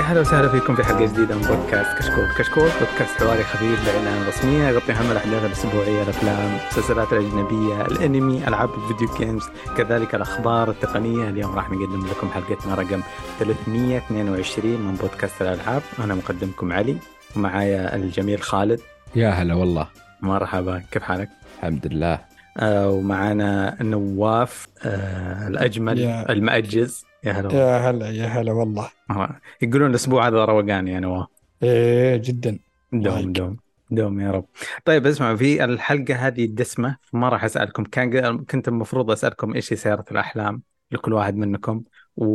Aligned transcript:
يا 0.00 0.04
هلا 0.04 0.20
وسهلا 0.20 0.48
فيكم 0.48 0.76
في 0.76 0.84
حلقة 0.84 1.04
جديدة 1.06 1.34
من 1.34 1.40
بودكاست 1.42 1.98
كشكول، 1.98 2.24
كشكول 2.38 2.68
بودكاست 2.80 3.22
حواري 3.22 3.44
خفيف 3.44 3.86
باعلان 3.86 4.28
رسمية 4.28 4.68
يغطي 4.68 4.92
أهم 4.92 5.10
الأحداث 5.10 5.44
الأسبوعية، 5.44 6.02
الأفلام، 6.02 6.58
المسلسلات 6.62 7.12
الأجنبية، 7.12 7.82
الأنمي، 7.86 8.48
ألعاب 8.48 8.70
الفيديو 8.74 9.08
جيمز، 9.18 9.42
كذلك 9.76 10.14
الأخبار 10.14 10.70
التقنية، 10.70 11.28
اليوم 11.28 11.54
راح 11.56 11.70
نقدم 11.70 12.06
لكم 12.06 12.28
حلقتنا 12.30 12.74
رقم 12.74 13.00
322 13.38 14.80
من 14.80 14.94
بودكاست 14.94 15.42
الألعاب، 15.42 15.82
أنا 16.04 16.14
مقدمكم 16.14 16.72
علي 16.72 16.96
ومعايا 17.36 17.96
الجميل 17.96 18.42
خالد. 18.42 18.80
يا 19.14 19.30
هلا 19.30 19.54
والله. 19.54 19.86
مرحبا. 20.22 20.82
كيف 20.92 21.02
حالك؟ 21.02 21.28
الحمد 21.58 21.86
لله. 21.86 22.18
آه 22.58 22.88
ومعانا 22.90 23.76
نواف 23.82 24.66
آه 24.82 25.48
الأجمل 25.48 25.98
يا- 25.98 26.32
المأجز. 26.32 27.04
يا 27.24 27.32
هلا. 27.32 27.52
يا 27.54 27.90
هلا 27.90 28.10
يا 28.10 28.26
هلا 28.26 28.52
والله. 28.52 28.90
آه، 29.10 29.40
يقولون 29.62 29.90
الأسبوع 29.90 30.28
هذا 30.28 30.44
روقان 30.44 30.88
يا 30.88 31.00
نواف 31.00 31.26
إيه 31.62 32.16
جدا. 32.16 32.58
دوم. 32.92 33.32
دوم 33.32 33.56
دوم 33.90 34.20
يا 34.20 34.30
رب. 34.30 34.44
طيب 34.84 35.06
اسمعوا 35.06 35.36
في 35.36 35.64
الحلقة 35.64 36.14
هذه 36.14 36.44
الدسمة 36.44 36.96
ما 37.12 37.28
راح 37.28 37.44
أسألكم. 37.44 37.84
كان 37.84 38.44
كنت 38.44 38.68
المفروض 38.68 39.10
أسألكم 39.10 39.54
إيش 39.54 39.72
هي 39.72 39.76
سيارة 39.76 40.04
الأحلام 40.10 40.62
لكل 40.92 41.12
واحد 41.12 41.36
منكم 41.36 41.82
و... 42.16 42.26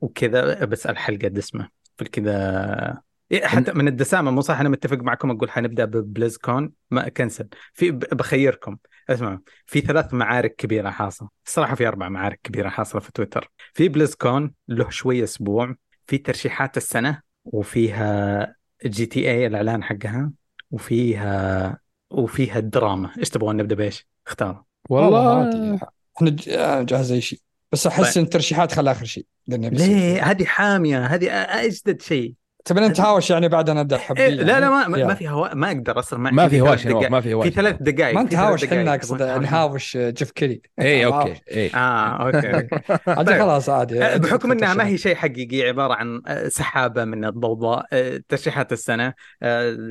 وكذا 0.00 0.64
بس 0.64 0.86
الحلقة 0.86 1.28
دسمة. 1.28 1.68
فكذا 1.98 3.02
إيه، 3.32 3.46
حتى 3.46 3.72
من 3.72 3.88
الدسامة 3.88 4.30
مو 4.30 4.40
صح 4.40 4.60
أنا 4.60 4.68
متفق 4.68 4.96
معكم 4.96 5.30
أقول 5.30 5.50
حنبدأ 5.50 5.84
ببليزكون؟ 5.84 6.72
ما 6.90 7.08
كنسل. 7.08 7.48
في 7.74 7.90
بخيركم. 7.90 8.76
اسمعوا 9.10 9.38
في 9.66 9.80
ثلاث 9.80 10.14
معارك 10.14 10.54
كبيرة 10.54 10.90
حاصلة. 10.90 11.28
الصراحة 11.46 11.74
في 11.74 11.88
أربع 11.88 12.08
معارك 12.08 12.40
كبيرة 12.42 12.68
حاصلة 12.68 13.00
في 13.00 13.12
تويتر. 13.12 13.50
في 13.74 13.88
بليزكون 13.88 14.54
له 14.68 14.90
شوية 14.90 15.24
أسبوع 15.24 15.74
في 16.06 16.18
ترشيحات 16.18 16.76
السنة 16.76 17.20
وفيها 17.44 18.54
جي 18.84 19.06
تي 19.06 19.30
اي 19.30 19.46
الإعلان 19.46 19.84
حقها 19.84 20.30
وفيها 20.70 21.78
وفيها 22.10 22.58
الدراما. 22.58 23.10
إيش 23.18 23.30
تبغون 23.30 23.56
نبدأ 23.56 23.74
بإيش؟ 23.74 24.06
اختاروا 24.26 24.62
والله 24.88 25.78
إحنا 26.16 26.36
آه، 26.48 26.82
جاهز 26.82 27.12
أي 27.12 27.20
شيء. 27.20 27.38
بس 27.72 27.86
أحس 27.86 28.14
طيب. 28.14 28.18
إن 28.18 28.24
الترشيحات 28.24 28.72
خلها 28.72 28.92
آخر 28.92 29.04
شيء. 29.04 29.26
ليه؟ 29.48 30.22
هذه 30.30 30.44
حامية. 30.44 31.06
هذه 31.06 31.30
اجدد 31.30 32.02
شيء؟ 32.02 32.34
تبي 32.68 32.80
نتهاوش 32.80 33.30
يعني 33.30 33.48
بعد 33.48 33.70
أنا 33.70 33.80
ابدا 33.80 33.96
إيه 33.96 34.02
حبي 34.02 34.28
لا 34.28 34.60
لا 34.60 34.70
ما, 34.70 34.88
ما- 34.88 35.14
في 35.14 35.28
هواء 35.28 35.54
ما 35.56 35.66
أقدر 35.68 35.98
أصلا 35.98 36.18
ما, 36.18 36.30
ما 36.30 36.48
في 36.48 36.60
هواش. 36.60 36.86
ما 36.86 37.20
في 37.20 37.34
هواش 37.34 37.48
في 37.48 37.54
ثلاث 37.54 37.76
دقائق 37.80 38.14
ما 38.14 38.22
نتهاوش. 38.22 38.64
إحنا 38.64 38.94
اقصد؟ 38.94 39.22
نهاوش 39.22 39.96
آه، 39.96 40.10
جيف 40.10 40.30
كيري 40.30 40.62
اي 40.80 41.04
أوكي 41.06 41.34
اي 41.50 41.70
آه 41.74 42.26
أوكي 42.26 42.68
عادي 43.06 43.30
طيب. 43.30 43.38
خلاص 43.42 43.68
عادي 43.68 44.04
آه، 44.04 44.16
بحكم 44.16 44.52
إنها 44.52 44.74
ما. 44.74 44.86
هي 44.86 44.98
شيء 44.98 45.14
حقيقي 45.14 45.68
عبارة 45.68 45.94
عن 45.94 46.22
آه، 46.26 46.48
سحابة 46.48 47.04
من 47.04 47.24
الضوضاء 47.24 47.86
آه، 47.92 48.20
ترشيحات 48.28 48.72
السنة 48.72 49.14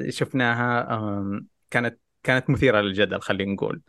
شفناها 0.10 1.22
كانت 1.72 2.00
كانت 2.24 2.50
مثيرة 2.50 2.82
للجدل 2.82 3.22
خلينا 3.22 3.54
نقول 3.54 3.82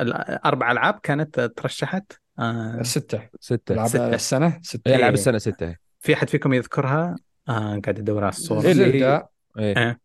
الاربع 0.00 0.72
ألعاب 0.72 1.00
كانت 1.02 1.40
ترشحت 1.40 2.12
آه، 2.38 2.82
ستة 2.82 3.28
ستة 3.40 3.72
ألعاب 3.72 3.88
ستة. 3.88 4.14
السنة 4.14 4.58
ستة 4.62 4.88
إيه، 4.88 4.96
ألعاب 4.96 5.12
إيه. 5.12 5.18
السنة 5.18 5.38
ستة 5.38 5.76
في 6.02 6.14
أحد 6.14 6.30
فيكم 6.30 6.52
يذكرها؟ 6.52 7.16
آه 7.48 7.52
قاعد 7.84 7.98
ادور 7.98 8.22
على 8.24 8.32
الصورة. 8.32 8.62
إيه 8.66 8.72
اللي 8.72 8.84
هي- 8.84 8.92
زلدا. 8.92 9.26
إيه. 9.58 9.76
آه. 9.76 9.96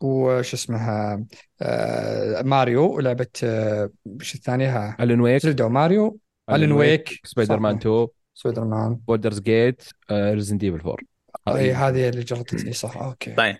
وش 0.00 0.54
اسمها؟ 0.54 1.24
آه 1.62 2.42
ماريو 2.42 2.96
ولعبة 2.96 3.26
آه 3.44 3.90
وش 4.06 4.34
الثانية؟ 4.34 4.96
Alan 5.00 5.20
Wake 5.20 5.42
Zelda 5.42 5.64
و 5.64 6.18
Mario. 6.50 6.72
Alan 6.72 7.20
Wake 7.24 7.58
Spider-Man 7.60 7.74
صح. 7.74 7.80
2 7.80 8.06
Spider 8.34 8.64
Man 8.64 8.94
Baldur's 8.94 9.40
Gate 9.40 9.82
Resident 10.10 10.58
Evil 10.58 10.80
4 10.80 10.96
اي 11.48 11.72
هذه. 11.72 12.08
اللي 12.08 12.22
جلطتني 12.22 12.72
صح. 12.72 12.96
okay. 12.96 13.34
طيب. 13.34 13.56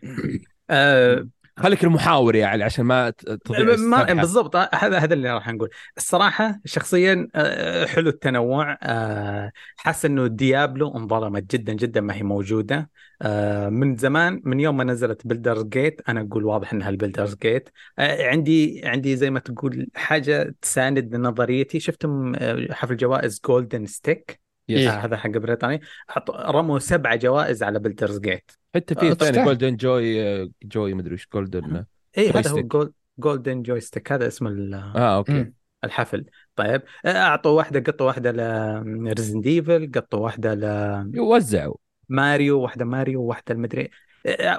آه 0.70 1.28
خليك 1.58 1.84
المحاور 1.84 2.36
يا 2.36 2.46
علي 2.46 2.64
عشان 2.64 2.84
ما 2.84 3.10
تضيع 3.10 3.76
ما. 3.76 4.12
بالضبط. 4.12 4.56
آه، 4.56 4.70
هذا 4.74 4.98
هذا 4.98 5.14
اللي 5.14 5.32
راح 5.34 5.48
نقول 5.48 5.68
الصراحة 5.96 6.60
شخصيا 6.64 7.28
آه، 7.34 7.86
حلو 7.86 8.08
التنوع. 8.08 8.78
آه، 8.82 9.52
حاسس 9.76 10.04
إنه 10.04 10.26
Diablo 10.26 10.96
انظلمت 10.96 11.52
جدا 11.54 11.72
جدا 11.72 12.00
ما 12.00 12.14
هي 12.14 12.22
موجودة. 12.22 12.90
آه، 13.22 13.68
من 13.68 13.96
زمان 13.96 14.40
من 14.44 14.60
يوم 14.60 14.76
ما 14.76 14.84
نزلت 14.84 15.26
Baldur's 15.26 15.64
Gate 15.64 16.00
أنا 16.08 16.20
أقول 16.20 16.44
واضح 16.44 16.72
إنها 16.72 16.88
ال 16.88 16.94
Baldur's 16.94 17.36
Gate. 17.42 17.68
عندي 17.98 18.82
عندي 18.84 19.16
زي 19.16 19.30
ما 19.30 19.40
تقول 19.40 19.86
حاجة 19.94 20.54
تساند 20.62 21.16
نظريتي. 21.16 21.80
شفتم 21.80 22.32
آه، 22.36 22.66
حفل 22.72 22.96
جوائز 22.96 23.40
Golden 23.46 23.86
Joystick 23.86 24.41
إيه. 24.70 24.90
هذا 25.04 25.16
حق 25.16 25.30
بريطانيا 25.30 25.80
حط- 26.08 26.30
رموا 26.30 26.78
سبعة 26.78 27.16
جوائز 27.16 27.62
على 27.62 27.78
Baldur's 27.78 28.18
Gate 28.20 28.50
حتى 28.74 28.94
آه، 28.94 28.98
في 29.14 29.14
ثاني. 29.14 29.44
Golden 29.44 29.76
Joy 29.76 30.46
Joy 30.62 30.94
مدري 30.94 31.14
وش 31.14 31.28
Golden 31.34 31.84
اي 32.18 32.30
هذا 32.30 32.50
هو. 32.50 32.60
Gold 32.60 32.92
Golden 33.18 33.62
Joystick 33.62 34.12
هذا 34.12 34.26
اسم 34.26 34.46
ال- 34.46 34.74
آه 34.74 35.16
okay. 35.16 35.32
مم. 35.32 35.54
الحفل. 35.84 36.24
طيب. 36.56 36.82
أعطوا 37.06 37.50
واحدة 37.56 37.80
قطوا 37.92 38.06
واحدة 38.06 38.30
ل 38.32 38.44
Resident 38.44 39.40
Evil 39.40 39.90
قطوا 39.94 40.20
واحدة 40.20 40.54
وزعوا 41.18 41.76
لماريو 42.08 42.60
واحدة 42.60 42.84
ماريو 42.84 43.22
واحدة 43.22 43.54
المدري 43.54 43.82
آه، 43.82 43.90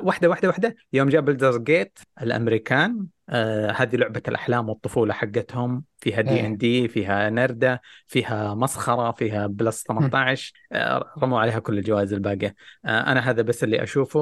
واحدة 0.01 0.29
واحدة 0.29 0.47
واحدة. 0.47 0.75
يوم 0.94 1.09
جاب 1.09 1.25
Baldur's 1.26 1.58
Gate 1.58 2.00
الأمريكان 2.22 3.06
آه 3.29 3.72
هذه 3.72 3.96
لعبة 3.96 4.22
الأحلام 4.28 4.69
والطفولة 4.69 5.13
حقتهم. 5.13 5.84
فيها 5.97 6.22
D. 6.22 6.46
and 6.46 6.58
D 6.58 6.88
فيها 6.88 7.29
نردة 7.29 7.81
فيها 8.07 8.56
مسخرة 8.56 9.12
فيها 9.12 9.47
plus 9.48 9.84
18 9.84 10.53
آه 10.72 11.13
رموا 11.24 11.40
عليها 11.40 11.59
كل 11.59 11.78
الجوائز 11.78 12.13
الباقية. 12.13 12.56
آه 12.85 13.12
أنا 13.12 13.29
هذا 13.29 13.41
بس 13.41 13.63
اللي 13.63 13.84
أشوفه. 13.84 14.19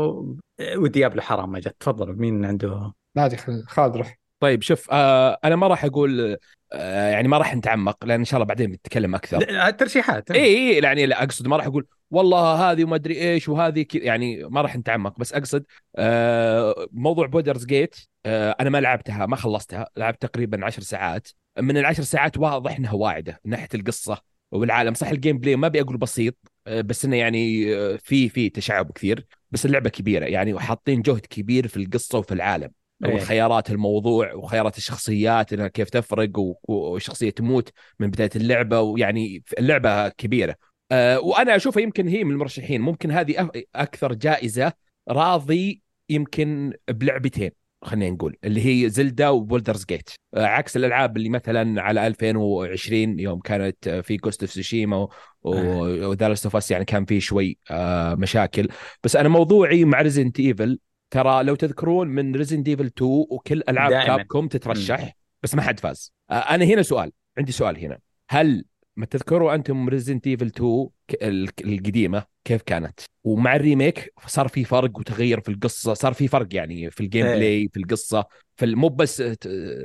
آه، 0.59 0.77
و 0.77 0.84
Diablo 0.84 1.21
حرام 1.21 1.51
ما 1.51 1.59
جت 1.59 1.75
تفضلوا 1.79 2.15
مين 2.15 2.45
عنده؟ 2.45 2.93
نادي 3.15 3.37
خالد 3.67 3.97
روح. 3.97 4.17
طيب 4.39 4.61
شوف 4.61 4.87
آه 4.91 5.37
أنا 5.43 5.55
ما 5.55 5.67
راح 5.67 5.85
أقول 5.85 6.37
آه 6.73 7.09
يعني 7.09 7.27
ما 7.27 7.37
راح 7.37 7.55
نتعمق 7.55 8.05
لأن 8.05 8.19
إن 8.19 8.25
شاء 8.25 8.37
الله 8.37 8.45
بعدين 8.47 8.71
بنتكلم 8.71 9.15
أكثر. 9.15 9.69
ترشيحات. 9.71 10.31
اي 10.31 10.43
اي 10.45 10.83
يعني 10.83 11.05
لا 11.05 11.23
أقصد 11.23 11.47
ما 11.47 11.57
راح 11.57 11.65
أقول. 11.65 11.87
والله 12.11 12.71
هذه 12.71 12.83
وما 12.83 12.95
أدري 12.95 13.21
إيش 13.21 13.49
وهذه 13.49 13.81
كذا 13.81 14.03
يعني 14.03 14.43
ما 14.43 14.61
راح 14.61 14.75
نتعمق 14.75 15.19
بس 15.19 15.33
أقصد 15.33 15.65
آه 15.95 16.87
موضوع 16.91 17.27
Baldur's 17.27 17.65
Gate 17.65 17.95
آه 18.25 18.55
أنا 18.59 18.69
ما 18.69 18.81
لعبتها 18.81 19.25
ما 19.25 19.35
خلصتها 19.35 19.87
لعبت 19.97 20.21
تقريبا 20.21 20.65
عشر 20.65 20.81
ساعات. 20.81 21.27
من 21.59 21.77
العشر 21.77 22.03
ساعات 22.03 22.37
واضح 22.37 22.77
إنها 22.77 22.93
واعدة 22.93 23.39
من 23.45 23.51
ناحية 23.51 23.67
القصة 23.73 24.21
والعالم. 24.51 24.93
صح 24.93 25.07
ال 25.07 25.37
gameplay 25.37 25.55
ما 25.55 25.67
أبي 25.67 25.81
أقول 25.81 25.97
بسيط 25.97 26.37
آه 26.67 26.81
بس 26.81 27.05
إنه 27.05 27.15
يعني 27.15 27.73
آه، 27.75 27.95
في 27.95 28.29
في 28.29 28.49
تشعب 28.49 28.91
كثير 28.91 29.25
بس 29.51 29.65
اللعبة 29.65 29.89
كبيرة 29.89 30.25
يعني 30.25 30.53
وحاطين 30.53 31.01
جهد 31.01 31.25
كبير 31.25 31.67
في 31.67 31.77
القصة 31.77 32.19
وفي 32.19 32.33
العالم 32.33 32.71
إيه. 33.05 33.15
وخيارات 33.15 33.71
الموضوع 33.71 34.33
وخيارات 34.33 34.77
الشخصيات 34.77 35.53
إنها 35.53 35.67
كيف 35.67 35.89
تفرق 35.89 36.31
وشخصية 36.67 37.29
تموت 37.29 37.69
من 37.99 38.09
بداية 38.09 38.29
اللعبة 38.35 38.81
ويعني 38.81 39.43
اللعبة 39.59 40.09
كبيرة. 40.09 40.55
آه، 40.91 41.19
وأنا 41.19 41.55
أشوفها 41.55 41.83
يمكن 41.83 42.07
هي 42.07 42.23
من 42.23 42.31
المرشحين. 42.31 42.81
ممكن 42.81 43.11
هذه 43.11 43.49
أكثر 43.75 44.13
جائزة 44.13 44.73
راضي 45.09 45.81
يمكن 46.09 46.73
بلعبتين 46.89 47.51
خلينا 47.83 48.15
نقول 48.15 48.37
اللي 48.43 48.65
هي 48.65 48.89
Zelda 48.89 49.29
و 49.29 49.36
Baldur's 49.36 49.85
Gate. 49.85 50.09
آه، 50.33 50.45
عكس 50.45 50.77
الألعاب 50.77 51.17
اللي 51.17 51.29
مثلا 51.29 51.81
على 51.81 52.07
2020 52.07 53.19
يوم 53.19 53.39
كانت 53.39 53.87
آه، 53.87 54.01
في 54.01 54.17
Ghost 54.17 54.43
of 54.43 54.51
Tsushima 54.51 55.07
و 55.41 55.63
The 55.63 56.27
of 56.27 56.71
يعني 56.71 56.85
كان 56.85 57.05
في 57.05 57.19
شوي 57.19 57.57
آه، 57.71 58.15
مشاكل. 58.15 58.67
بس 59.03 59.15
أنا 59.15 59.29
موضوعي 59.29 59.85
مع 59.85 60.01
Resident 60.01 60.39
Evil 60.39 60.79
ترى 61.11 61.43
لو 61.43 61.55
تذكرون 61.55 62.07
من 62.07 62.35
Resident 62.35 62.67
Evil 62.67 62.85
2 62.85 63.25
وكل 63.29 63.63
ألعاب. 63.69 63.91
Capcom 63.91 64.47
تترشح 64.47 65.17
بس 65.43 65.55
ما 65.55 65.61
حد 65.61 65.79
فاز. 65.79 66.13
أنا 66.31 66.65
هنا 66.65 66.81
سؤال 66.81 67.11
عندي 67.37 67.51
سؤال 67.51 67.77
هنا. 67.77 67.99
هل 68.29 68.65
ما 68.95 69.05
تذكروا 69.05 69.55
أنتم 69.55 69.89
Resident 69.89 70.27
Evil 70.27 70.45
2 70.45 70.89
ك- 71.07 71.23
ال- 71.23 71.49
القديمة 71.63 72.23
كيف 72.45 72.61
كانت؟ 72.61 72.99
ومع 73.23 73.55
ال 73.55 73.64
remake 73.64 74.13
صار 74.27 74.47
في 74.47 74.63
فرق 74.63 74.97
وتغير 74.99 75.39
في 75.41 75.49
القصة 75.49 75.93
صار 75.93 76.13
في 76.13 76.27
فرق 76.27 76.47
يعني 76.51 76.91
في 76.91 77.01
ال 77.01 77.05
game. 77.05 77.25
play 77.25 77.69
في 77.73 77.79
القصة 77.79 78.25
في 78.55 78.65
ال- 78.65 78.75
مو 78.77 78.89
بس 78.89 79.17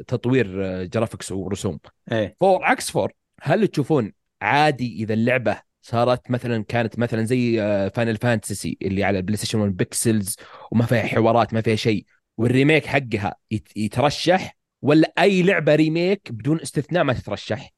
تطوير 0.07 0.65
آه، 0.67 0.85
graphics 0.85 1.33
ورسوم. 1.33 1.79
إيه. 2.13 2.37
four 2.41 2.65
عكس 2.65 2.91
four 2.91 3.13
هل 3.43 3.69
تشوفون 3.69 4.13
عادي 4.43 4.97
إذا 5.03 5.15
اللعبة 5.15 5.61
صارت 5.83 6.31
مثلا 6.31 6.65
كانت 6.65 6.99
مثلا 6.99 7.25
زي 7.25 7.57
Final 7.95 8.17
Fantasy 8.17 8.79
اللي 8.83 9.05
على 9.05 9.19
ال 9.19 9.37
PlayStation 9.37 9.59
1 9.59 9.77
pixels 9.77 10.37
وما 10.73 10.87
فيها 10.87 11.03
حوارات 11.03 11.55
ما 11.55 11.61
فيها 11.61 11.77
شيء 11.77 12.05
وال 12.37 12.49
remake 12.49 12.87
حقها 12.87 13.35
يت- 13.51 13.77
يترشح؟ 13.77 14.57
ولا 14.83 15.13
أي 15.19 15.43
لعبة 15.43 15.75
remake 15.75 16.33
بدون 16.33 16.61
استثناء 16.61 17.05
ما 17.05 17.13
تترشح؟ 17.13 17.61
آه 17.61 17.71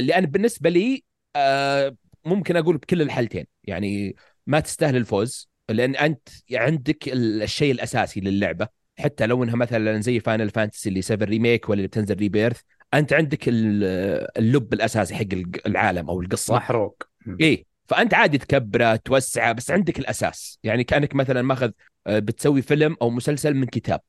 لأن 0.00 0.26
بالنسبة 0.26 0.70
لي 0.70 1.04
آه 1.36 1.96
ممكن 2.24 2.56
أقول 2.56 2.76
بكل 2.76 3.02
الحالتين. 3.02 3.46
يعني 3.64 4.16
ما 4.46 4.60
تستاهل 4.60 4.96
الفوز 4.96 5.48
لأن 5.68 5.96
أنت 5.96 6.28
عندك 6.52 7.08
ال- 7.08 7.42
الشيء 7.42 7.72
الأساسي 7.72 8.20
للعبة. 8.20 8.68
حتى 8.98 9.26
لو 9.26 9.44
إنها 9.44 9.56
مثلا 9.56 10.00
زي 10.00 10.20
Final 10.20 10.50
Fantasy 10.50 10.88
اللي 10.88 11.02
7 11.02 11.26
Remake 11.26 11.68
ولا 11.68 11.76
اللي 11.76 11.88
بتنزل 11.88 12.16
Rebirth 12.16 12.60
أنت 12.94 13.12
عندك 13.12 13.48
ال- 13.48 13.84
اللب 14.38 14.72
الأساسي 14.72 15.14
حق 15.14 15.24
العالم 15.66 16.10
أو 16.10 16.20
القصة. 16.20 16.54
محروق. 16.56 17.02
إيه 17.40 17.64
فأنت 17.88 18.14
عادي 18.14 18.38
تكبره 18.38 18.96
توسعه 18.96 19.52
بس 19.52 19.70
عندك 19.70 19.98
الأساس. 19.98 20.58
يعني 20.62 20.84
كأنك 20.84 21.14
مثلا 21.14 21.42
ماخذ 21.42 21.70
آه، 22.06 22.18
بتسوي 22.18 22.62
فيلم 22.62 22.96
أو 23.02 23.10
مسلسل 23.10 23.54
من 23.54 23.66
كتاب. 23.66 24.00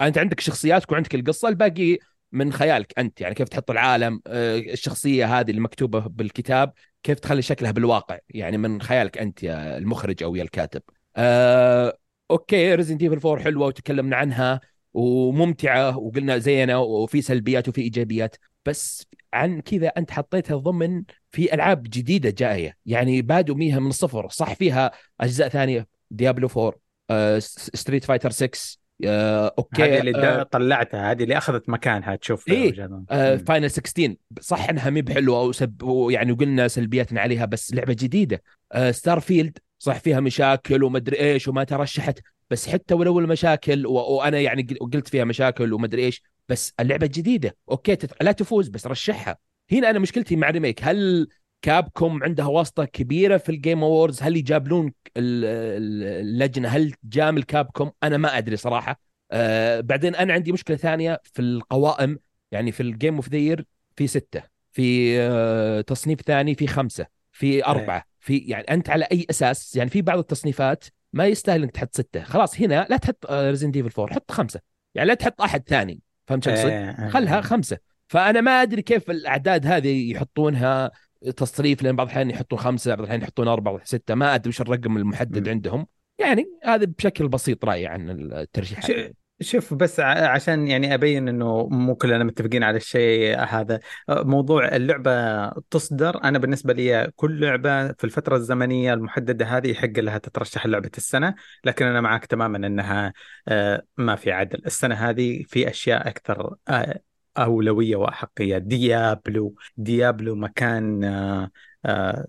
أنت 0.00 0.18
عندك 0.18 0.40
شخصياتك 0.40 0.92
وعندك 0.92 1.14
القصة 1.14 1.48
الباقي 1.48 1.98
من 2.32 2.52
خيالك 2.52 2.98
أنت 2.98 3.20
يعني 3.20 3.34
كيف 3.34 3.48
تحط 3.48 3.70
العالم 3.70 4.20
آه، 4.26 4.58
الشخصية 4.58 5.40
هذه 5.40 5.50
المكتوبه 5.50 6.00
بالكتاب 6.00 6.72
كيف 7.02 7.18
تخلي 7.20 7.42
شكلها 7.42 7.70
بالواقع 7.70 8.18
يعني 8.28 8.58
من 8.58 8.82
خيالك 8.82 9.18
أنت 9.18 9.42
يا 9.42 9.78
المخرج 9.78 10.22
أو 10.22 10.36
يا 10.36 10.42
الكاتب. 10.42 10.82
آه، 11.16 11.98
okay 12.30 12.74
Resident 12.74 13.02
Evil 13.02 13.18
4 13.28 13.44
حلوة 13.44 13.66
وتكلمنا 13.66 14.16
عنها 14.16 14.60
وممتعة 14.94 15.98
وقلنا 15.98 16.38
زينة 16.38 16.80
وفي 16.80 17.22
سلبيات 17.22 17.68
وفي 17.68 17.80
إيجابيات 17.80 18.36
بس 18.66 19.06
عن 19.32 19.60
كذا 19.60 19.88
أنت 19.88 20.10
حطيتها 20.10 20.56
ضمن 20.56 21.04
في 21.30 21.54
ألعاب 21.54 21.82
جديدة 21.82 22.30
جاية 22.30 22.76
يعني 22.86 23.22
بادينها 23.22 23.78
من 23.80 23.88
الصفر 23.88 24.28
صح 24.28 24.54
فيها 24.54 24.90
أجزاء 25.20 25.48
ثانية 25.48 25.88
Diablo 26.10 26.48
4 26.56 26.72
آه، 27.10 27.38
Street 27.38 28.04
Fighter 28.04 28.30
6 28.30 28.48
آه، 28.48 28.81
okay 29.04 29.82
هذه 29.82 29.98
اللي 30.00 30.18
آه، 30.18 30.42
طلعتها 30.42 31.10
هذه 31.10 31.22
اللي 31.22 31.38
أخذت 31.38 31.68
مكانها 31.68 32.16
تشوف 32.16 32.48
إيه. 32.48 32.72
وجهة- 32.72 33.02
آه،. 33.10 33.36
Final 33.36 33.70
16 33.70 34.14
صح 34.40 34.68
إنها 34.68 34.90
مهي 34.90 35.02
بحلوة 35.02 35.42
وسب 35.42 35.82
ويعني 35.82 36.32
وقلنا 36.32 36.68
سلبياتنا 36.68 37.20
عليها 37.20 37.44
بس 37.44 37.74
لعبة 37.74 37.96
جديدة. 37.98 38.42
آه، 38.72 38.90
Starfield 38.90 39.58
صح 39.78 39.98
فيها 39.98 40.20
مشاكل 40.20 40.84
ومدري 40.84 41.20
إيش 41.20 41.48
وما 41.48 41.64
ترشحت 41.64 42.18
بس 42.50 42.68
حتى 42.68 42.94
ولو 42.94 43.18
المشاكل 43.18 43.86
و... 43.86 43.92
وأنا 43.92 44.38
يعني 44.40 44.62
قل- 44.62 44.90
قلت 44.92 45.08
فيها 45.08 45.24
مشاكل 45.24 45.72
ومدري 45.72 46.04
إيش 46.04 46.22
بس 46.48 46.72
اللعبة 46.80 47.06
جديدة. 47.06 47.56
okay 47.70 47.96
تت... 47.96 48.22
لا 48.22 48.32
تفوز 48.32 48.68
بس 48.68 48.86
رشحها. 48.86 49.36
هنا 49.72 49.90
أنا 49.90 49.98
مشكلتي 49.98 50.36
مع 50.36 50.50
remake 50.50 50.80
هل 50.84 51.28
Capcom 51.62 52.22
عندها 52.22 52.46
واسطة 52.46 52.84
كبيرة 52.84 53.36
في 53.36 53.48
ال 53.48 53.55
Game 53.55 53.84
Awards 53.84 54.22
هل 54.22 54.36
يجابلون 54.36 54.86
ال- 54.86 55.44
ال- 55.44 56.26
اللجنة؟ 56.26 56.68
هل 56.68 56.94
جامل 57.04 57.42
Capcom 57.42 57.92
أنا 58.02 58.16
ما 58.16 58.38
أدري 58.38 58.56
صراحة. 58.56 59.00
آه 59.30 59.80
بعدين 59.80 60.14
أنا 60.14 60.32
عندي 60.32 60.52
مشكلة 60.52 60.76
ثانية 60.76 61.20
في 61.24 61.42
القوائم. 61.42 62.18
يعني 62.52 62.72
في 62.72 62.82
ال 62.82 62.88
game 62.88 63.14
of 63.14 63.28
the 63.28 63.56
في 63.96 64.06
ستة 64.06 64.42
في 64.72 65.16
آه 65.20 65.80
تصنيف 65.80 66.20
ثاني 66.20 66.54
في 66.54 66.66
خمسة 66.66 67.06
في 67.32 67.66
أربعة 67.66 68.04
في 68.20 68.38
يعني 68.38 68.64
أنت 68.64 68.90
على 68.90 69.04
أي 69.12 69.26
أساس 69.30 69.76
يعني 69.76 69.90
في 69.90 70.02
بعض 70.02 70.18
التصنيفات 70.18 70.84
ما 71.12 71.26
يستاهل 71.26 71.62
إنك 71.62 71.70
تحط 71.70 71.94
ستة. 71.94 72.22
خلاص 72.22 72.60
هنا 72.60 72.86
لا 72.90 72.96
تحط 72.96 73.26
Resident 73.30 73.76
Evil 73.76 74.00
4 74.00 74.14
حط 74.14 74.30
خمسة. 74.30 74.60
يعني 74.94 75.08
لا 75.08 75.14
تحط 75.14 75.42
أحد 75.42 75.62
ثاني. 75.68 76.00
فهمت 76.26 76.44
شو 76.44 76.50
أقصد؟ 76.50 76.66
إيه، 76.66 77.04
إيه، 77.04 77.08
خلها 77.08 77.34
إيه. 77.36 77.40
خمسة. 77.40 77.78
فأنا 78.08 78.40
ما 78.40 78.62
أدري 78.62 78.82
كيف 78.82 79.10
الأعداد 79.10 79.66
هذه 79.66 80.10
يحطونها. 80.12 80.90
تصريف 81.36 81.82
لأن 81.82 81.96
بعض 81.96 82.06
الأحيان 82.06 82.30
يحطون 82.30 82.58
خمسة 82.58 82.88
بعض 82.90 82.98
الأحيان 83.00 83.22
يحطون 83.22 83.48
أربعة 83.48 83.80
ستة 83.84 84.14
ما 84.14 84.34
أدري 84.34 84.48
وش 84.48 84.60
الرقم 84.60 84.96
المحدد 84.96 85.48
م. 85.48 85.50
عندهم. 85.50 85.86
يعني 86.18 86.46
هذا 86.64 86.84
بشكل 86.98 87.28
بسيط 87.28 87.64
رأيي 87.64 87.86
عن 87.86 88.10
الترشيحات 88.10 88.90
ش- 88.90 89.12
شوف 89.40 89.74
بس 89.74 90.00
عشان 90.00 90.68
يعني 90.68 90.94
أبين 90.94 91.28
إنه 91.28 91.68
مو 91.68 91.94
كلنا 91.94 92.24
متفقين 92.24 92.62
على 92.62 92.76
الشيء 92.76 93.38
هذا. 93.38 93.80
موضوع 94.08 94.68
اللعبة 94.68 95.48
تصدر. 95.50 96.24
أنا 96.24 96.38
بالنسبة 96.38 96.72
لي 96.72 97.10
كل 97.16 97.40
لعبة 97.40 97.92
في 97.92 98.04
الفترة 98.04 98.36
الزمنية 98.36 98.94
المحددة 98.94 99.46
هذه 99.46 99.70
يحق 99.70 99.98
لها 99.98 100.18
تترشح 100.18 100.66
لعبة 100.66 100.90
السنة 100.98 101.34
لكن 101.64 101.86
أنا 101.86 102.00
معك 102.00 102.26
تماما 102.26 102.66
إنها 102.66 103.12
آه، 103.48 103.82
ما 103.96 104.16
في 104.16 104.32
عدل. 104.32 104.62
السنة 104.66 104.94
هذه 104.94 105.42
في 105.48 105.70
أشياء 105.70 106.08
أكثر 106.08 106.56
آه، 106.68 107.00
أولوية 107.38 107.96
وأحقية. 107.96 108.58
Diablo 108.58 109.54
Diablo 109.76 110.34
مكان 110.34 111.04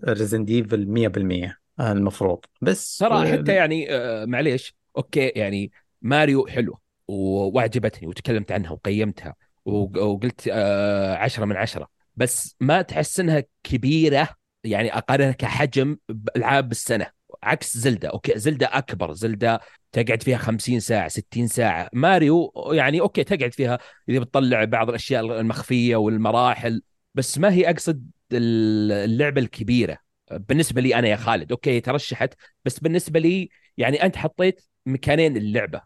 Resident 0.08 0.44
Evil 0.44 0.86
100% 0.86 1.58
المفروض. 1.80 2.38
بس 2.62 2.98
ترى 2.98 3.32
حتى 3.32 3.54
يعني 3.54 3.94
آه، 3.94 4.24
معليش 4.24 4.74
okay 4.96 5.28
يعني 5.28 5.72
ماريو 6.02 6.46
حلو 6.46 6.80
واعجبتني 7.08 8.08
وتكلمت 8.08 8.52
عنها 8.52 8.70
وقيمتها 8.70 9.34
وق- 9.64 10.02
وقلت 10.02 10.48
آه، 10.52 11.14
عشرة 11.16 11.44
من 11.44 11.56
عشرة. 11.56 11.88
بس 12.16 12.56
ما 12.60 12.82
تحس 12.82 13.20
إنها 13.20 13.44
كبيرة 13.62 14.28
يعني 14.64 14.98
أقارنها 14.98 15.32
كحجم 15.32 15.96
بالعاب 16.08 16.70
السنة. 16.70 17.06
عكس 17.44 17.78
Zelda. 17.78 18.08
okay 18.08 18.38
Zelda 18.38 18.66
أكبر. 18.72 19.12
Zelda 19.12 19.60
تقعد 19.92 20.22
فيها 20.22 20.36
50 20.36 20.80
ساعة 20.80 21.08
60 21.08 21.46
ساعة. 21.46 21.88
ماريو 21.92 22.52
يعني 22.72 23.00
okay 23.00 23.24
تقعد 23.24 23.54
فيها 23.54 23.78
إذا 24.08 24.18
بتطلع 24.18 24.64
بعض 24.64 24.88
الأشياء 24.88 25.40
المخفية 25.40 25.96
والمراحل 25.96 26.82
بس 27.14 27.38
ما 27.38 27.52
هي 27.52 27.70
أقصد 27.70 28.10
اللعبة 28.32 29.40
الكبيرة. 29.40 29.98
بالنسبة 30.30 30.80
لي 30.80 30.94
أنا 30.94 31.08
يا 31.08 31.16
خالد 31.16 31.50
okay 31.50 31.80
ترشحت 31.80 32.34
بس 32.64 32.80
بالنسبة 32.80 33.20
لي 33.20 33.48
يعني 33.76 34.02
أنت 34.02 34.16
حطيت 34.16 34.62
مكانين 34.86 35.36
اللعبة. 35.36 35.82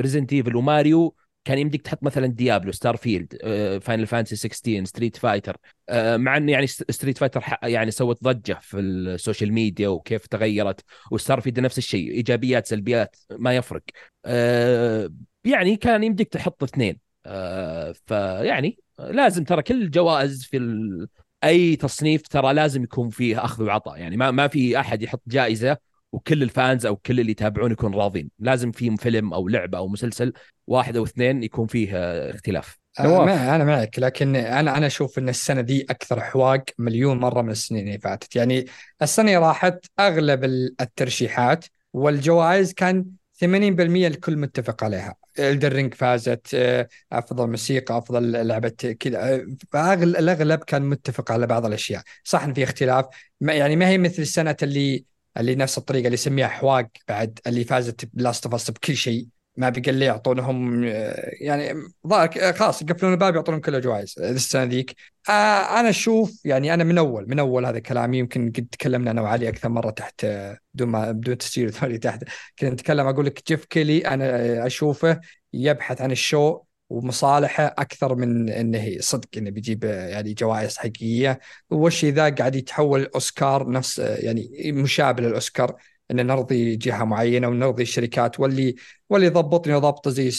Resident 0.00 0.32
Evil 0.32 0.56
وماريو 0.56 1.16
كان 1.44 1.58
يمديك 1.58 1.82
تحط 1.82 2.02
مثلا 2.02 2.26
Diablo 2.26 2.72
Starfield 2.72 3.36
Final 3.82 4.06
Fantasy 4.06 4.36
16 4.36 4.84
Street 4.84 5.16
Fighter 5.16 5.56
مع 5.92 6.36
ان 6.36 6.48
يعني 6.48 6.66
Street 6.66 7.18
Fighter 7.18 7.44
يعني 7.62 7.90
سوت 7.90 8.24
ضجة 8.24 8.58
في 8.62 8.80
ال 8.80 8.90
social 8.90 9.52
media 9.52 9.88
وكيف 9.88 10.26
تغيرت 10.26 10.80
و 11.10 11.40
Starfield 11.40 11.60
نفس 11.60 11.78
الشيء 11.78 12.10
إيجابيات 12.10 12.66
سلبيات 12.66 13.16
ما 13.30 13.56
يفرق. 13.56 13.82
آه، 14.24 15.10
يعني 15.44 15.76
كان 15.76 16.04
يمديك 16.04 16.28
تحط 16.28 16.62
اثنين. 16.62 16.98
آه، 17.26 17.94
فيعني 18.06 18.78
لازم 18.98 19.44
ترى 19.44 19.62
كل 19.62 19.82
الجوائز 19.82 20.44
في 20.44 20.56
ال... 20.56 21.08
أي 21.44 21.76
تصنيف 21.76 22.22
ترى 22.28 22.54
لازم 22.54 22.82
يكون 22.82 23.10
فيه 23.10 23.44
أخذ 23.44 23.64
وعطاء. 23.64 23.98
يعني 23.98 24.16
ما 24.16 24.30
ما 24.30 24.48
في 24.48 24.80
أحد 24.80 25.02
يحط 25.02 25.22
جائزة 25.26 25.76
وكل 26.12 26.42
ال 26.42 26.51
fans 26.51 26.86
أو 26.86 26.96
كل 26.96 27.20
اللي 27.20 27.30
يتابعون 27.30 27.72
يكون 27.72 27.94
راضين. 27.94 28.30
لازم 28.38 28.72
في 28.72 28.96
فيلم 28.96 29.34
أو 29.34 29.48
لعبة 29.48 29.78
أو 29.78 29.88
مسلسل 29.88 30.32
واحد 30.66 30.96
أو 30.96 31.04
اثنين 31.04 31.42
يكون 31.42 31.66
فيه 31.66 31.90
آه، 31.96 32.30
اختلاف. 32.30 32.78
آه، 33.00 33.56
أنا 33.56 33.64
معك 33.64 33.98
لكن 33.98 34.36
أنا 34.36 34.76
أنا 34.76 34.86
أشوف 34.86 35.18
إن 35.18 35.28
السنة 35.28 35.60
دي 35.60 35.86
أكثر 35.90 36.20
حواق 36.20 36.64
مليون 36.78 37.18
مرة 37.18 37.42
من 37.42 37.50
السنين 37.50 37.86
اللي 37.88 37.98
فاتت. 37.98 38.36
يعني 38.36 38.66
السنة 39.02 39.26
اللي 39.26 39.46
راحت 39.46 39.86
أغلب 40.00 40.44
ال- 40.44 40.74
الترشيحات 40.80 41.64
والجوائز 41.92 42.72
كان 42.72 43.04
80% 43.40 44.06
الكل 44.06 44.36
متفق 44.36 44.84
عليها. 44.84 45.14
Elden 45.38 45.69
Ring 45.69 45.94
فازت 45.94 46.46
آه، 46.54 46.88
أفضل 47.12 47.50
موسيقى 47.50 47.98
أفضل 47.98 48.46
لعبة 48.46 48.68
كذا 49.00 49.38
فأغل- 49.76 50.02
الأغلب 50.18 50.58
كان 50.64 50.82
متفق 50.82 51.32
على 51.32 51.46
بعض 51.46 51.66
الأشياء. 51.66 52.02
صح 52.24 52.44
إن 52.44 52.54
في 52.54 52.62
اختلاف 52.64 53.04
يعني 53.40 53.76
ما 53.76 53.88
هي 53.88 53.98
مثل 53.98 54.22
السنة 54.22 54.56
اللي 54.62 55.04
اللي 55.36 55.54
نفس 55.54 55.78
الطريقة 55.78 56.04
اللي 56.04 56.14
يسميها 56.14 56.48
حواق 56.48 56.88
بعد 57.08 57.38
اللي 57.46 57.64
فازت 57.64 58.08
ب 58.14 58.20
Last 58.20 58.46
of 58.46 58.70
بكل 58.70 58.96
شيء 58.96 59.26
ما 59.56 59.68
بقى 59.68 59.90
اللي 59.90 60.04
يعطونهم 60.04 60.84
آه، 60.84 61.30
يعني 61.40 61.74
ضاك 62.06 62.54
خلاص 62.56 62.82
يقفلون 62.82 63.12
الباب 63.12 63.34
يعطونهم 63.34 63.60
كل 63.60 63.74
الجوائز 63.74 64.14
السنة 64.18 64.64
ذيك. 64.64 64.96
آه 65.28 65.80
أنا 65.80 65.88
أشوف 65.88 66.40
يعني 66.44 66.74
أنا 66.74 66.84
من 66.84 66.98
أول 66.98 67.28
من 67.28 67.38
أول 67.38 67.66
هذا 67.66 67.78
كلامي 67.78 68.18
يمكن 68.18 68.52
قد 68.56 68.66
تكلمنا 68.72 69.10
أنا 69.10 69.22
وعلي 69.22 69.48
أكثر 69.48 69.68
مرة 69.68 69.90
تحت 69.90 70.24
آه، 70.24 70.58
بدون 70.74 70.88
ما 70.88 71.12
بدون 71.12 71.38
تسجيل 71.38 71.72
ثاني 71.72 71.98
تحت. 71.98 72.24
كنا 72.58 72.70
نتكلم 72.70 73.06
أقول 73.06 73.26
لك 73.26 73.46
Geoff 73.48 73.64
Keighley 73.64 73.98
أنا 74.06 74.24
آه، 74.24 74.66
أشوفه 74.66 75.20
يبحث 75.52 76.00
عن 76.00 76.10
ال 76.10 76.20
show 76.20 76.60
ومصالحه 76.92 77.66
أكثر 77.66 78.14
من 78.14 78.48
إنه 78.48 78.96
صدق 79.00 79.28
إنه 79.36 79.50
بيجيب 79.50 79.84
يعني 79.84 80.34
جوائز 80.34 80.76
حقيقية. 80.76 81.40
والشيء 81.70 82.12
ذا 82.12 82.28
قاعد 82.30 82.54
يتحول 82.56 83.06
اوسكار 83.14 83.70
نفس 83.70 83.98
يعني 83.98 84.72
مشابه 84.72 85.22
للأوسكار 85.22 85.76
إن 86.10 86.26
نرضي 86.26 86.76
جهة 86.76 87.04
معينة 87.04 87.48
ونرضي 87.48 87.82
الشركات 87.82 88.40
واللي 88.40 88.74
واللي 89.10 89.26
يضبطني 89.26 89.74
وضبطه 89.74 90.10
زي 90.10 90.30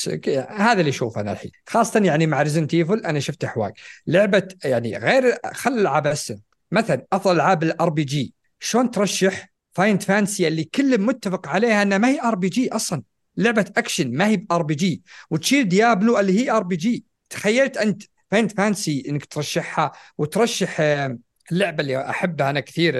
هذا 0.50 0.80
اللي 0.80 0.90
اشوفه 0.90 1.22
أنا 1.22 1.32
الحين. 1.32 1.52
خاصة 1.68 2.00
يعني 2.00 2.28
مع 2.28 2.42
Resident 2.42 2.74
Evil 2.74 3.06
أنا 3.06 3.20
شفت 3.20 3.44
أحواق. 3.44 3.74
لعبة 4.08 4.48
يعني 4.64 4.98
غير 4.98 5.38
خل 5.54 5.80
العاب 5.80 6.08
السن 6.08 6.40
مثلا 6.72 7.06
أفضل 7.14 7.36
ألعاب 7.36 7.64
ال 7.64 7.90
RPG 7.90 8.34
شلون 8.60 8.92
ترشح 8.92 9.54
Final 9.74 10.04
Fantasy 10.04 10.48
اللي 10.48 10.64
كل 10.64 11.02
متفق 11.02 11.48
عليها 11.48 11.82
انها 11.82 11.98
ما 11.98 12.08
هي 12.08 12.22
RPG 12.22 12.70
أصلا؟ 12.72 13.04
لعبة 13.38 13.66
أكشن 13.78 14.18
ما 14.18 14.28
هي 14.28 14.46
RPG 14.52 15.04
وتشيل 15.30 15.68
Diablo 15.70 16.20
اللي 16.20 16.40
هي 16.40 16.52
RPG 16.52 17.06
تخيلت 17.30 17.78
أنت 17.78 18.04
Final 18.32 18.52
Fantasy 18.52 19.04
إنك 19.10 19.26
ترشحها 19.26 19.92
وترشح 20.18 20.78
آه، 20.82 21.18
اللعبة 21.52 21.82
اللي 21.82 22.10
أحبها 22.10 22.50
أنا 22.50 22.60
كثير 22.60 22.96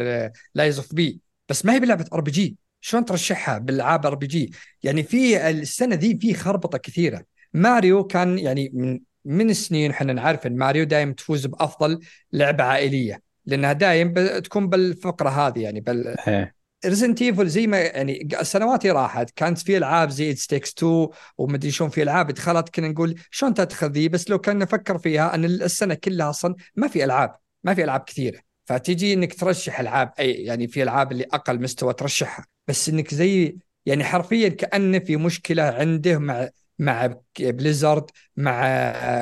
Lies 0.56 0.78
of 0.80 0.96
P 0.96 1.20
بس 1.50 1.66
ما 1.66 1.74
هي 1.74 1.80
بلعبة 1.80 2.06
RPG 2.14 2.58
شلون 2.82 3.06
ترشحها 3.06 3.58
بالألعاب 3.58 4.06
RPG 4.06 4.54
يعني 4.84 5.04
في 5.04 5.50
السنة 5.50 5.96
ذي 5.96 6.18
في 6.22 6.34
خربطة 6.34 6.78
كثيرة. 6.78 7.26
ماريو 7.54 8.04
كان 8.04 8.40
يعني 8.40 8.72
من 8.74 9.00
من 9.26 9.54
سنين 9.54 9.92
إحنا 9.92 10.14
نعرف 10.14 10.48
إن 10.48 10.56
ماريو 10.56 10.84
دائما 10.84 11.14
تفوز 11.14 11.46
بأفضل 11.46 12.00
لعبة 12.34 12.64
عائلية. 12.64 13.22
لأنها 13.46 13.74
دائما 13.74 14.40
تكون 14.40 14.70
بالفقرة 14.70 15.30
هذه 15.30 15.60
يعني 15.60 15.80
بال 15.80 16.16
إيه. 16.28 16.56
Resident 16.86 17.22
Evil 17.22 17.48
زي 17.48 17.68
ما 17.68 17.78
يعني 17.80 18.28
السنوات 18.42 18.86
راحت 18.86 19.30
كانت 19.30 19.60
في 19.60 19.78
ألعاب 19.78 20.10
زي 20.10 20.36
It 20.36 20.47
Takes 20.47 20.74
2 20.74 21.08
ومدري 21.38 21.72
شلون 21.72 21.90
في 21.90 22.04
ألعاب 22.04 22.32
دخلت 22.32 22.70
كنا 22.70 22.88
نقول 22.88 23.16
شلون 23.32 23.54
تدخل 23.54 23.92
ذي 23.92 24.10
بس 24.10 24.30
لو 24.30 24.40
كنا 24.40 24.54
نفكر 24.66 24.98
فيها 24.98 25.36
أن 25.36 25.46
السنة 25.46 25.94
كلها 25.94 26.30
أصلا 26.30 26.56
ما 26.76 26.88
في 26.88 27.04
ألعاب 27.04 27.36
ما 27.64 27.74
في 27.74 27.84
ألعاب 27.84 28.02
كثيرة. 28.02 28.40
فتيجي 28.66 29.14
إنك 29.14 29.34
ترشح 29.34 29.80
ألعاب 29.80 30.12
أي 30.20 30.32
يعني 30.32 30.68
في 30.68 30.84
ألعاب 30.84 31.12
اللي 31.12 31.24
أقل 31.34 31.62
مستوى 31.62 31.94
ترشحها. 31.94 32.46
بس 32.68 32.90
إنك 32.90 33.14
زي 33.14 33.58
يعني 33.86 34.04
حرفيا 34.04 34.50
كانه 34.50 35.00
في 35.00 35.18
مشكلة 35.18 35.64
عنده 35.64 36.18
مع 36.20 36.50
مع 36.80 37.16
Blizzard 37.40 38.06
مع 38.38 38.66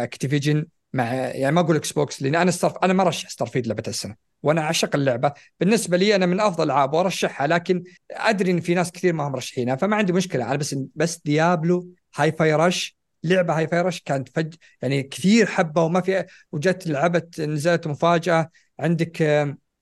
Activision 0.03 0.65
مع 0.93 1.13
يعني 1.13 1.55
ما 1.55 1.61
أقول 1.61 1.75
Xbox 1.75 2.21
لأن 2.21 2.35
أنا 2.35 2.51
Starf 2.51 2.73
أنا 2.83 2.93
ما 2.93 3.03
ارشح 3.03 3.29
Starfield 3.29 3.67
لعبة 3.67 3.83
السنة 3.87 4.15
وأنا 4.43 4.61
أعشق 4.61 4.95
اللعبة. 4.95 5.33
بالنسبة 5.59 5.97
لي 5.97 6.15
أنا 6.15 6.25
من 6.25 6.39
أفضل 6.39 6.63
الالعاب 6.63 6.93
وأرشحها 6.93 7.47
لكن 7.47 7.83
أدري 8.11 8.51
إن 8.51 8.59
في 8.59 8.73
ناس 8.73 8.91
كثير 8.91 9.13
ما 9.13 9.27
هم 9.27 9.31
مرشحينها 9.31 9.75
فما 9.75 9.95
عندي 9.95 10.13
مشكلة 10.13 10.47
أنا 10.47 10.55
بس 10.55 10.75
بس 10.95 11.21
Diablo 11.25 11.87
Hi-Fi 12.15 12.53
Rush 12.53 12.97
لعبة 13.23 13.57
Hi-Fi 13.57 13.81
Rush 13.81 14.01
كانت 14.01 14.29
فج 14.29 14.53
يعني 14.81 15.03
كثير 15.03 15.45
حبه 15.45 15.81
وما 15.81 16.01
في 16.01 16.25
وجت 16.51 16.87
لعبت 16.87 17.41
نزلت 17.41 17.87
مفاجأة. 17.87 18.49
عندك 18.79 19.21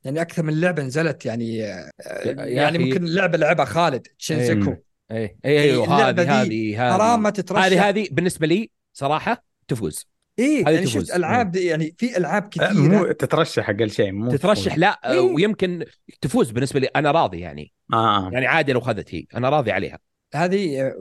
يعني 0.03 0.21
أكثر 0.21 0.43
من 0.43 0.61
لعبة 0.61 0.83
نزلت 0.83 1.25
يعني 1.25 1.57
يعني 1.57 2.69
أخي. 2.69 2.77
ممكن 2.77 3.05
لعبة 3.05 3.37
لعبها 3.37 3.65
خالد 3.65 4.07
شينزيكو 4.17 4.75
اي 5.11 5.37
اي 5.45 5.59
أيوه 5.61 6.09
هذه 6.09 6.41
هذه 6.41 6.77
حرام 6.77 7.23
ما 7.23 7.29
هذه 7.29 7.33
تترشح. 7.33 7.63
هذه 7.63 7.89
هذه 7.89 8.07
بالنسبة 8.11 8.47
لي 8.47 8.71
صراحة 8.93 9.43
تفوز. 9.67 10.07
إيه 10.39 10.67
هذه 10.67 10.74
يعني 10.74 10.86
تفوز. 10.86 11.03
شفت 11.03 11.15
ألعاب 11.15 11.55
يعني 11.55 11.95
في 11.98 12.17
ألعاب 12.17 12.43
آه، 12.43 12.50
كثيره 12.50 12.74
مو 12.74 13.12
تترشح 13.12 13.69
أقل 13.69 13.91
شيء 13.91 14.12
مو 14.12 14.31
تترشح. 14.31 14.77
لا 14.77 15.12
إيه. 15.12 15.19
ويمكن 15.19 15.86
تفوز 16.21 16.51
بالنسبة 16.51 16.79
لي. 16.79 16.88
أنا 16.88 17.12
راضي 17.12 17.39
يعني. 17.39 17.71
آه 17.93 18.29
يعني 18.33 18.48
عادي 18.48 18.74
لو 18.74 18.79
اخذت 18.79 19.15
هي. 19.15 19.25
أنا 19.36 19.50
راضي 19.50 19.71
عليها. 19.71 20.00
هذه 20.36 20.93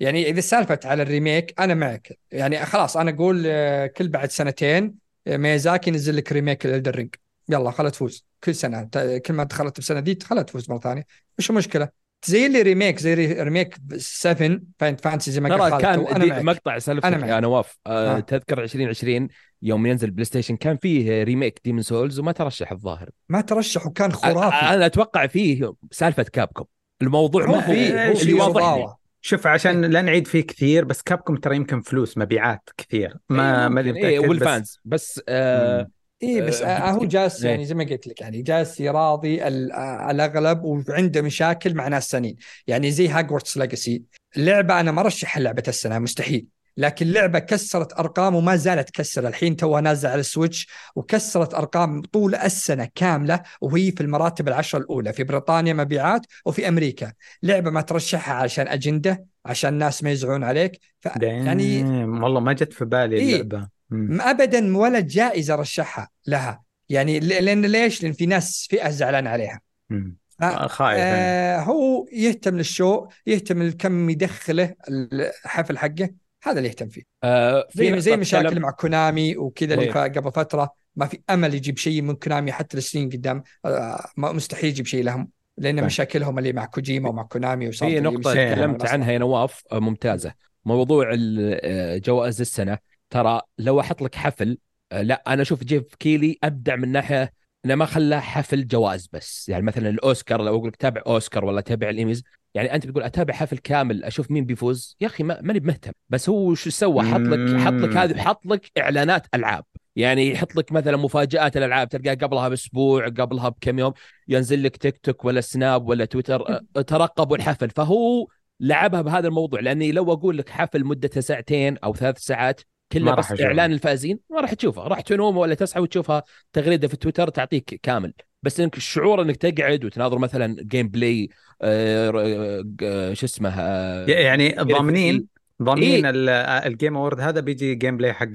يعني 0.00 0.30
إذا 0.30 0.40
سالفت 0.40 0.86
على 0.86 1.02
ال 1.02 1.10
remake 1.10 1.60
أنا 1.60 1.74
معك. 1.74 2.18
يعني 2.32 2.66
خلاص 2.66 2.96
أنا 2.96 3.10
أقول 3.10 3.42
آه، 3.46 3.86
كل 3.86 4.08
بعد 4.08 4.30
سنتين 4.30 4.94
آه، 5.26 5.36
ميازاكي 5.36 5.90
ينزل 5.90 6.16
لك 6.16 6.32
remake 6.32 6.66
ال 6.66 6.71
Elden 6.71 6.96
Ring 6.96 7.14
يلا 7.48 7.70
خلها 7.70 7.90
تفوز. 7.90 8.26
كل 8.44 8.54
سنة 8.54 8.88
كل 9.26 9.34
ما 9.34 9.44
دخلت 9.44 9.80
بسنة 9.80 10.00
دي 10.00 10.18
خلها 10.22 10.42
تفوز 10.42 10.70
مرة 10.70 10.78
ثانية. 10.78 11.06
مش 11.38 11.50
مشكلة. 11.50 12.01
زي 12.24 12.46
اللي 12.46 12.62
remake 12.62 12.98
زي 12.98 13.14
re- 13.14 13.42
remake 13.42 13.76
7 13.96 14.60
Final 14.78 15.00
Fantasy 15.00 15.30
زي 15.30 15.40
ما 15.40 15.58
خالد. 15.58 15.80
كان 15.82 16.00
معك. 16.28 16.42
مقطع 16.42 16.78
سالفتك 16.78 17.06
أنا 17.06 17.16
معك. 17.18 17.30
يا 17.30 17.40
نواف 17.40 17.78
آه 17.86 18.16
آه. 18.16 18.20
تذكر 18.20 18.62
2020 18.62 19.28
يوم 19.62 19.86
ينزل 19.86 20.10
PlayStation 20.10 20.56
كان 20.56 20.76
فيه 20.76 21.22
remake 21.22 21.60
Demon's 21.64 21.82
Souls 21.82 22.18
وما 22.18 22.32
ترشح 22.32 22.72
الظاهر. 22.72 23.10
ما 23.28 23.40
ترشح 23.40 23.86
وكان 23.86 24.12
خرافي. 24.12 24.56
أنا 24.56 24.86
أتوقع 24.86 25.26
فيه 25.26 25.72
سالفة 25.90 26.22
Capcom 26.22 26.64
الموضوع 27.02 27.46
ما 27.46 27.60
في 27.60 27.72
إيه، 27.72 28.08
هو 28.08 28.20
اللي 28.20 28.32
واضح. 28.34 28.96
شوف 29.24 29.46
عشان 29.46 29.84
لا 29.84 30.02
نعيد 30.02 30.26
فيه 30.26 30.40
كثير 30.40 30.84
بس 30.84 31.02
Capcom 31.02 31.36
ترى 31.36 31.56
يمكن 31.56 31.80
فلوس 31.80 32.18
مبيعات 32.18 32.70
كثير. 32.76 33.16
ما 33.28 33.68
ما 33.68 33.80
إيه 33.80 33.92
متأكد 33.92 34.22
بس- 34.22 34.28
وال 34.28 34.45
fans 34.45 34.78
بس 34.84 35.20
آه 35.28 35.82
مم. 35.82 35.90
إيه 36.22 36.42
بس 36.42 36.62
آه، 36.62 36.90
هو 36.90 37.04
جالس 37.04 37.44
إيه. 37.44 37.50
يعني 37.50 37.64
زي 37.64 37.74
ما 37.74 37.84
قلت 37.84 38.06
لك 38.06 38.20
يعني 38.20 38.42
جالس 38.42 38.80
يراضي 38.80 39.42
آه، 39.42 40.10
الأغلب 40.10 40.64
وعنده 40.64 41.22
مشاكل 41.22 41.74
مع 41.74 41.88
ناس 41.88 42.10
ثانيين 42.10 42.36
يعني 42.66 42.90
زي 42.90 43.08
Hogwarts 43.08 43.56
Legacy 43.56 44.02
اللعبه 44.36 44.80
أنا 44.80 44.92
ما 44.92 45.02
رشحها 45.02 45.42
لعبة 45.42 45.62
السنة 45.68 45.98
مستحيل 45.98 46.46
لكن 46.76 47.06
لعبة 47.06 47.38
كسرت 47.38 47.98
أرقام 47.98 48.34
وما 48.34 48.56
زالت 48.56 48.88
تكسر 48.88 49.28
الحين 49.28 49.56
توها 49.56 49.80
نازلة 49.80 50.10
على 50.10 50.20
ال 50.20 50.27
Switch 50.27 50.68
وكسرت 50.96 51.54
أرقام 51.54 52.02
طول 52.02 52.34
السنة 52.34 52.88
كاملة 52.94 53.42
وهي 53.60 53.92
في 53.92 54.00
المراتب 54.00 54.48
العشرة 54.48 54.78
الأولى 54.78 55.12
في 55.12 55.24
بريطانيا 55.24 55.72
مبيعات 55.72 56.26
وفي 56.46 56.68
أمريكا 56.68 57.12
لعبة 57.42 57.70
ما 57.70 57.80
ترشحها 57.80 58.34
عشان 58.34 58.68
أجندة 58.68 59.24
عشان 59.44 59.72
الناس 59.72 60.02
ما 60.02 60.10
يزعلون 60.10 60.44
عليك 60.44 60.80
ف... 61.00 61.08
يعني. 61.22 61.84
والله 62.04 62.40
ما 62.40 62.52
جت 62.52 62.72
في 62.72 62.84
بالي 62.84 63.16
إيه. 63.16 63.32
اللعبة 63.32 63.58
مم. 63.58 63.68
ما 63.92 64.30
ابدا 64.30 64.76
ولا 64.76 65.00
جائزة 65.00 65.54
رشحها 65.54 66.08
لها 66.26 66.62
يعني 66.88 67.20
ل- 67.20 67.28
لأن 67.44 67.66
ليش؟ 67.66 68.02
لأن 68.02 68.12
في 68.12 68.26
ناس 68.26 68.66
فئه 68.70 68.88
زعلان 68.90 69.26
عليها. 69.26 69.60
ف- 69.90 70.42
آه، 70.42 70.66
خايف 70.66 70.98
يعني. 70.98 71.16
آه 71.20 71.60
هو 71.60 72.06
يهتم 72.12 72.56
للشو 72.56 73.06
يهتم 73.26 73.62
الكم 73.62 74.10
يدخله 74.10 74.74
الحفل 74.88 75.78
حقه 75.78 76.10
هذا 76.44 76.58
اللي 76.58 76.68
يهتم 76.68 76.88
فيه 76.88 77.02
آه 77.24 77.66
في 77.70 78.00
زي 78.00 78.16
مشاكل 78.16 78.48
تكلم- 78.48 78.62
مع 78.62 78.70
كونامي 78.70 79.36
وكذا 79.36 79.74
اللي 79.74 79.86
قبل 79.92 80.32
فترة 80.32 80.72
ما 80.96 81.06
في 81.06 81.20
أمل 81.30 81.54
يجيب 81.54 81.78
شيء 81.78 82.02
من 82.02 82.14
كونامي 82.14 82.52
حتى 82.52 82.76
لسنين 82.76 83.08
قدام 83.10 83.42
آه 83.64 84.04
ما- 84.16 84.32
مستحيل 84.32 84.68
يجيب 84.70 84.86
شيء 84.86 85.04
لهم 85.04 85.28
لأن 85.58 85.76
فاهم. 85.76 85.86
مشاكلهم 85.86 86.38
اللي 86.38 86.52
مع 86.52 86.64
كوجيما 86.64 87.08
ومع 87.08 87.22
Konami 87.22 87.68
وصار 87.68 87.88
في 87.88 88.40
على 88.40 88.54
تكلمت. 88.54 88.86
عنها 88.86 89.12
يا 89.12 89.18
نواف 89.18 89.62
آه، 89.72 89.78
ممتازة 89.78 90.32
موضوع 90.64 91.10
آه، 91.14 91.96
جوائز 91.98 92.40
السنة 92.40 92.78
ترى 93.12 93.40
لو 93.58 93.80
أحط 93.80 94.02
لك 94.02 94.14
حفل 94.14 94.58
آه، 94.92 95.02
لا 95.02 95.22
أنا 95.26 95.42
أشوف 95.42 95.64
Geoff 95.64 95.94
Keighley 95.94 96.38
أبدع 96.44 96.76
من 96.76 96.92
ناحية 96.92 97.32
إنه 97.64 97.74
ما 97.74 97.84
خلاه 97.86 98.20
حفل 98.20 98.66
جوائز 98.66 99.08
بس. 99.12 99.48
يعني 99.48 99.62
مثلا 99.64 99.88
الأوسكار 99.88 100.42
لو 100.42 100.56
أقول 100.56 100.68
لك 100.68 100.76
تابع 100.76 101.02
أوسكار 101.06 101.44
ولا 101.44 101.60
تابع 101.60 101.88
الإيميز 101.88 102.22
يعني 102.54 102.74
أنت 102.74 102.86
بتقول 102.86 103.02
أتابع 103.02 103.34
حفل 103.34 103.58
كامل 103.58 104.04
أشوف 104.04 104.30
مين 104.30 104.44
بيفوز؟ 104.44 104.96
يا 105.00 105.06
أخي 105.06 105.24
ما- 105.24 105.40
ماني 105.42 105.60
بمهتم 105.60 105.92
بس 106.08 106.28
هو 106.28 106.54
شو 106.54 106.70
سوى؟ 106.70 107.02
حط 107.04 107.20
لك 107.20 107.60
حط 107.60 107.72
لك. 107.72 107.96
هذه 107.96 108.20
حط 108.20 108.46
لك 108.46 108.70
إعلانات 108.78 109.26
ألعاب. 109.34 109.64
يعني 109.96 110.30
يحط 110.30 110.56
لك 110.56 110.72
مثلا 110.72 110.96
مفاجآت 110.96 111.56
الألعاب 111.56 111.88
تلقاه 111.88 112.14
قبلها 112.14 112.48
بأسبوع 112.48 113.06
قبلها 113.06 113.48
بكم 113.48 113.78
يوم 113.78 113.92
ينزل 114.28 114.62
لك 114.62 114.76
تيك 114.76 114.98
توك 114.98 115.24
ولا 115.24 115.40
سناب 115.40 115.88
ولا 115.88 116.04
تويتر 116.04 116.48
أه، 116.76 116.82
ترقبوا 116.82 117.36
الحفل. 117.36 117.70
فهو 117.70 118.26
لعبها 118.60 119.02
بهذا 119.02 119.28
الموضوع 119.28 119.60
لأني 119.60 119.92
لو 119.92 120.12
أقول 120.12 120.38
لك 120.38 120.48
حفل 120.48 120.84
مدته 120.84 121.20
ساعتين 121.20 121.78
أو 121.78 121.94
ثلاث 121.94 122.18
ساعات 122.18 122.60
كله 122.92 123.14
بس. 123.14 123.40
إعلان 123.40 123.72
الفائزين 123.72 124.18
ما 124.30 124.40
راح 124.40 124.52
تشوفها 124.54 124.88
راح 124.88 125.00
تنوم 125.00 125.36
ولا 125.36 125.54
تصحى 125.54 125.80
وتشوفها 125.80 126.22
تغريدة 126.52 126.88
في 126.88 126.96
تويتر 126.96 127.28
تعطيك 127.28 127.80
كامل 127.82 128.12
بس 128.42 128.60
إنك 128.60 128.76
الشعور 128.76 129.22
إنك 129.22 129.36
تقعد 129.36 129.84
وتناظر 129.84 130.18
مثلا 130.18 130.56
gameplay 130.60 131.28
آه 131.62 132.64
آه 132.82 133.12
شو 133.12 133.26
اسمه 133.26 133.54
آه 133.60 134.06
يعني 134.06 134.48
ضامنين 134.60 135.26
ضامنين 135.62 136.06
إيه. 136.06 136.10
ال- 136.14 136.28
ال 136.72 136.77
Game 136.77 136.96
Awards 136.96 137.20
هذا 137.20 137.40
بيجي 137.40 137.74
gameplay 137.74 138.12
حق 138.12 138.28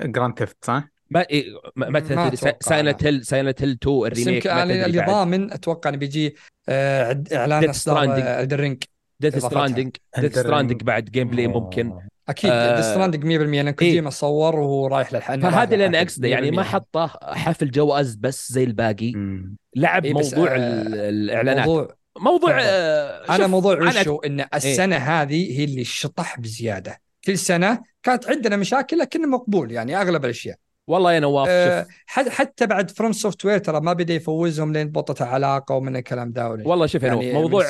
Grand 0.00 0.38
Theft 0.38 0.56
صح؟ 0.64 0.84
ما 1.10 1.26
إيه 1.30 1.44
مثلا 1.76 2.30
Silent 2.60 3.04
Hill 3.04 3.24
Silent 3.24 3.62
Hill 3.62 3.70
2 3.82 4.00
بس 4.10 4.18
ال 4.18 4.22
remake 4.22 4.46
اللي. 4.46 5.04
ضامن 5.06 5.52
أتوقع 5.52 5.90
إنه 5.90 5.98
بيجي 5.98 6.34
آه 6.68 7.22
إعلان 7.32 7.68
أصدار. 7.68 8.16
الدرينج 8.40 8.82
Death. 9.20 9.38
Stranding 9.38 9.96
Death 10.18 10.38
Stranding. 10.38 10.82
بعد 10.82 11.04
game 11.04 11.28
play 11.28 11.46
ممكن 11.46 11.98
أكيد 12.32 12.50
آه، 12.50 12.80
Stranding 12.80 13.24
100% 13.24 13.26
لأن 13.62 13.70
كوجيما 13.70 14.10
صور 14.10 14.56
وهو 14.56 14.86
رايح 14.86 15.12
للحن 15.12 15.40
فهذا 15.40 15.74
اللي 15.74 15.86
أنا 15.86 16.02
اقصده 16.02 16.28
يعني 16.28 16.50
ما 16.50 16.62
حطه 16.62 17.06
حفل 17.22 17.70
جوائز 17.70 18.14
بس 18.14 18.52
زي 18.52 18.64
الباقي. 18.64 19.12
مم. 19.12 19.56
لعب 19.76 20.04
إيه 20.04 20.12
موضوع 20.12 20.50
آه، 20.50 20.56
ال- 20.56 20.94
الإعلانات. 20.94 21.66
موضوع 21.66 21.88
موضوع. 22.20 22.58
آه، 22.62 23.34
أنا 23.36 23.46
موضوع 23.46 23.72
أنا 23.74 24.00
وشو؟ 24.00 24.16
إن 24.18 24.46
السنة 24.54 24.96
هذه 24.96 25.58
هي 25.60 25.64
اللي 25.64 25.84
شطح 25.84 26.40
بزيادة. 26.40 27.00
كل 27.24 27.38
سنة 27.38 27.82
كانت 28.02 28.26
عندنا 28.28 28.56
مشاكل 28.56 28.98
لكن 28.98 29.30
مقبول 29.30 29.72
يعني 29.72 30.00
أغلب 30.00 30.24
الأشياء. 30.24 30.56
والله 30.86 31.12
يا 31.12 31.20
نواف 31.20 31.48
أه 31.48 31.86
حتى 32.08 32.66
بعد 32.66 32.90
FromSoftware 32.90 33.58
ترى 33.58 33.80
ما 33.80 33.92
بدأ 33.92 34.14
يفوزهم 34.14 34.72
لين 34.72 34.88
ضبطت 34.88 35.22
علاقة 35.22 35.74
ومن 35.74 35.96
الكلام 35.96 36.32
ده 36.32 36.48
ولا- 36.50 36.68
والله 36.68 36.86
شوف 36.86 37.02
يا 37.02 37.10
نواف 37.10 37.24
من 37.24 37.32
موضوع. 37.32 37.64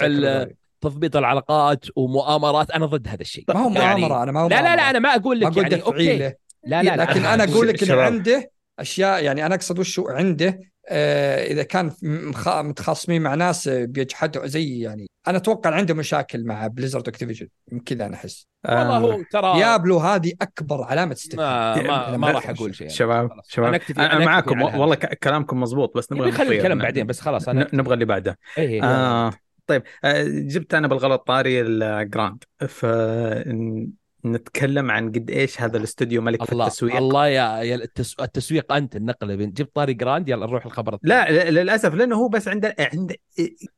تضبيط 0.82 1.16
العلاقات 1.16 1.84
ومؤامرات 1.96 2.70
أنا 2.70 2.86
ضد 2.86 3.08
هذا 3.08 3.20
الشيء 3.20 3.44
ما 3.48 3.60
هو 3.60 3.70
يعني- 3.70 4.00
مؤامرة 4.00 4.22
أنا 4.22 4.32
ما 4.32 4.40
هو 4.40 4.48
لا 4.48 4.62
لا 4.62 4.76
لا. 4.76 4.90
أنا 4.90 4.98
ما 4.98 5.08
أقول 5.16 5.44
ما 5.44 5.48
لك 5.50 5.58
أقول 5.58 5.72
يعني 5.72 5.82
okay 5.82 6.18
لا 6.18 6.34
لا 6.64 6.82
لا 6.82 6.96
لكن 7.02 7.24
أنا 7.26 7.44
أقول 7.44 7.68
لك 7.68 7.82
ان 7.82 7.88
شباب. 7.88 7.98
عنده 7.98 8.50
أشياء 8.78 9.24
يعني 9.24 9.46
أنا 9.46 9.54
أقصد 9.54 9.78
وشو 9.78 10.08
عنده 10.08 10.60
آه 10.88 11.44
إذا 11.46 11.62
كان 11.62 11.90
مخ- 12.02 12.48
متخاصمين 12.58 13.22
مع 13.22 13.34
ناس 13.34 13.68
بيجحدوا 13.68 14.46
زي 14.46 14.78
يعني 14.80 15.06
أنا 15.28 15.36
أتوقع 15.38 15.70
عنده 15.70 15.94
مشاكل 15.94 16.44
مع 16.44 16.66
Blizzard 16.66 17.08
Activision 17.08 17.48
كذا 17.86 18.06
أنا 18.06 18.14
أحس 18.14 18.46
والله 18.68 18.96
آه، 18.96 18.98
هو 18.98 19.22
ترى 19.32 19.52
Diablo 19.54 19.98
هذه 19.98 20.32
أكبر 20.42 20.82
علامة 20.84 21.12
استفهام 21.12 21.86
ما 21.86 22.10
ما, 22.10 22.16
ما 22.16 22.30
راح 22.30 22.50
أقول 22.50 22.74
شيء 22.74 22.88
شباب 22.88 23.30
خلاص. 23.30 23.46
شباب 23.48 23.68
أنا 23.68 23.78
أكتفي- 23.78 23.98
أنا, 23.98 24.06
أنا 24.16 24.38
أكتفي 24.38 24.54
معاكم. 24.54 24.80
والله 24.80 24.94
ك- 24.94 25.18
كلامكم 25.18 25.60
مزبوط 25.60 25.96
بس 25.96 26.12
نبغى 26.12 26.28
يبي 26.28 26.36
خلي 26.36 26.46
نطير. 26.46 26.58
الكلام 26.58 26.78
بعدين 26.78 27.06
بس 27.06 27.20
خلاص 27.20 27.48
أنا 27.48 27.64
ن- 27.72 27.76
نبغى 27.76 27.94
اللي 27.94 28.04
بعده 28.04 28.38
إيه 28.58 28.68
إيه. 28.68 28.82
آه 28.84 29.32
طيب 29.72 29.82
آه 30.04 30.22
جبت 30.28 30.74
أنا 30.74 30.88
بالغلط 30.88 31.26
طاري 31.26 31.60
ال 31.60 31.74
Grand 31.74 32.44
فنتكلم 32.68 34.90
عن 34.90 35.12
قد 35.12 35.30
إيش 35.30 35.60
هذا 35.60 35.76
الاستوديو 35.76 36.22
ملك 36.22 36.44
في 36.44 36.52
الله 36.52 36.66
التسويق. 36.66 36.96
الله 36.96 37.28
يا, 37.28 37.62
يا 37.62 37.74
التس... 37.74 38.16
التسويق 38.20 38.72
أنت 38.72 38.96
النقله 38.96 39.34
بين 39.34 39.52
جبت 39.52 39.74
طاري 39.74 39.94
Grand 39.94 40.28
يلا 40.28 40.46
نروح 40.46 40.66
الخبر 40.66 40.94
الثاني. 40.94 41.14
لا 41.14 41.50
للأسف 41.50 41.94
لأنه 41.94 42.16
هو 42.16 42.28
بس 42.28 42.48
عنده 42.48 42.74
عنده 42.78 43.16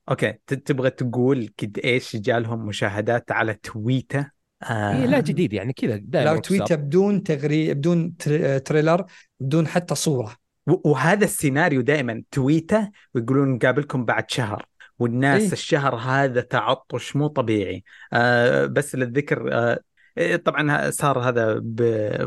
okay 0.09 0.35
ت- 0.47 0.55
تبغى 0.55 0.91
تقول 0.91 1.49
قد 1.63 1.81
إيش 1.85 2.17
جالهم 2.17 2.67
مشاهدات 2.67 3.33
على 3.33 3.55
تويتة؟ 3.55 4.31
آه 4.63 5.01
إيه 5.01 5.07
لا 5.07 5.21
جديد 5.21 5.53
يعني 5.53 5.73
كذا 5.73 5.97
دائما 5.97 6.31
لو 6.31 6.41
تويتة 6.41 6.75
بدون 6.75 7.23
تغري 7.23 7.75
بدون 7.75 8.17
تر- 8.17 8.59
trailer 8.59 9.04
بدون 9.41 9.67
حتى 9.67 9.95
صورة. 9.95 10.37
و- 10.67 10.91
وهذا 10.91 11.25
السيناريو 11.25 11.81
دائما 11.81 12.23
تويتة 12.31 12.91
ويقولون 13.15 13.49
نقابلكم 13.49 14.05
بعد 14.05 14.31
شهر. 14.31 14.67
والناس 14.99 15.43
إيه. 15.43 15.53
الشهر 15.53 15.95
هذا 15.95 16.41
تعطش 16.41 17.17
مو 17.17 17.27
طبيعي. 17.27 17.85
آه 18.13 18.67
بس 18.67 18.95
للذكر 18.95 19.49
آه 19.53 19.79
إيه، 20.19 20.37
طبعا 20.37 20.91
صار 20.91 21.19
هذا 21.19 21.55
ب... 21.55 21.83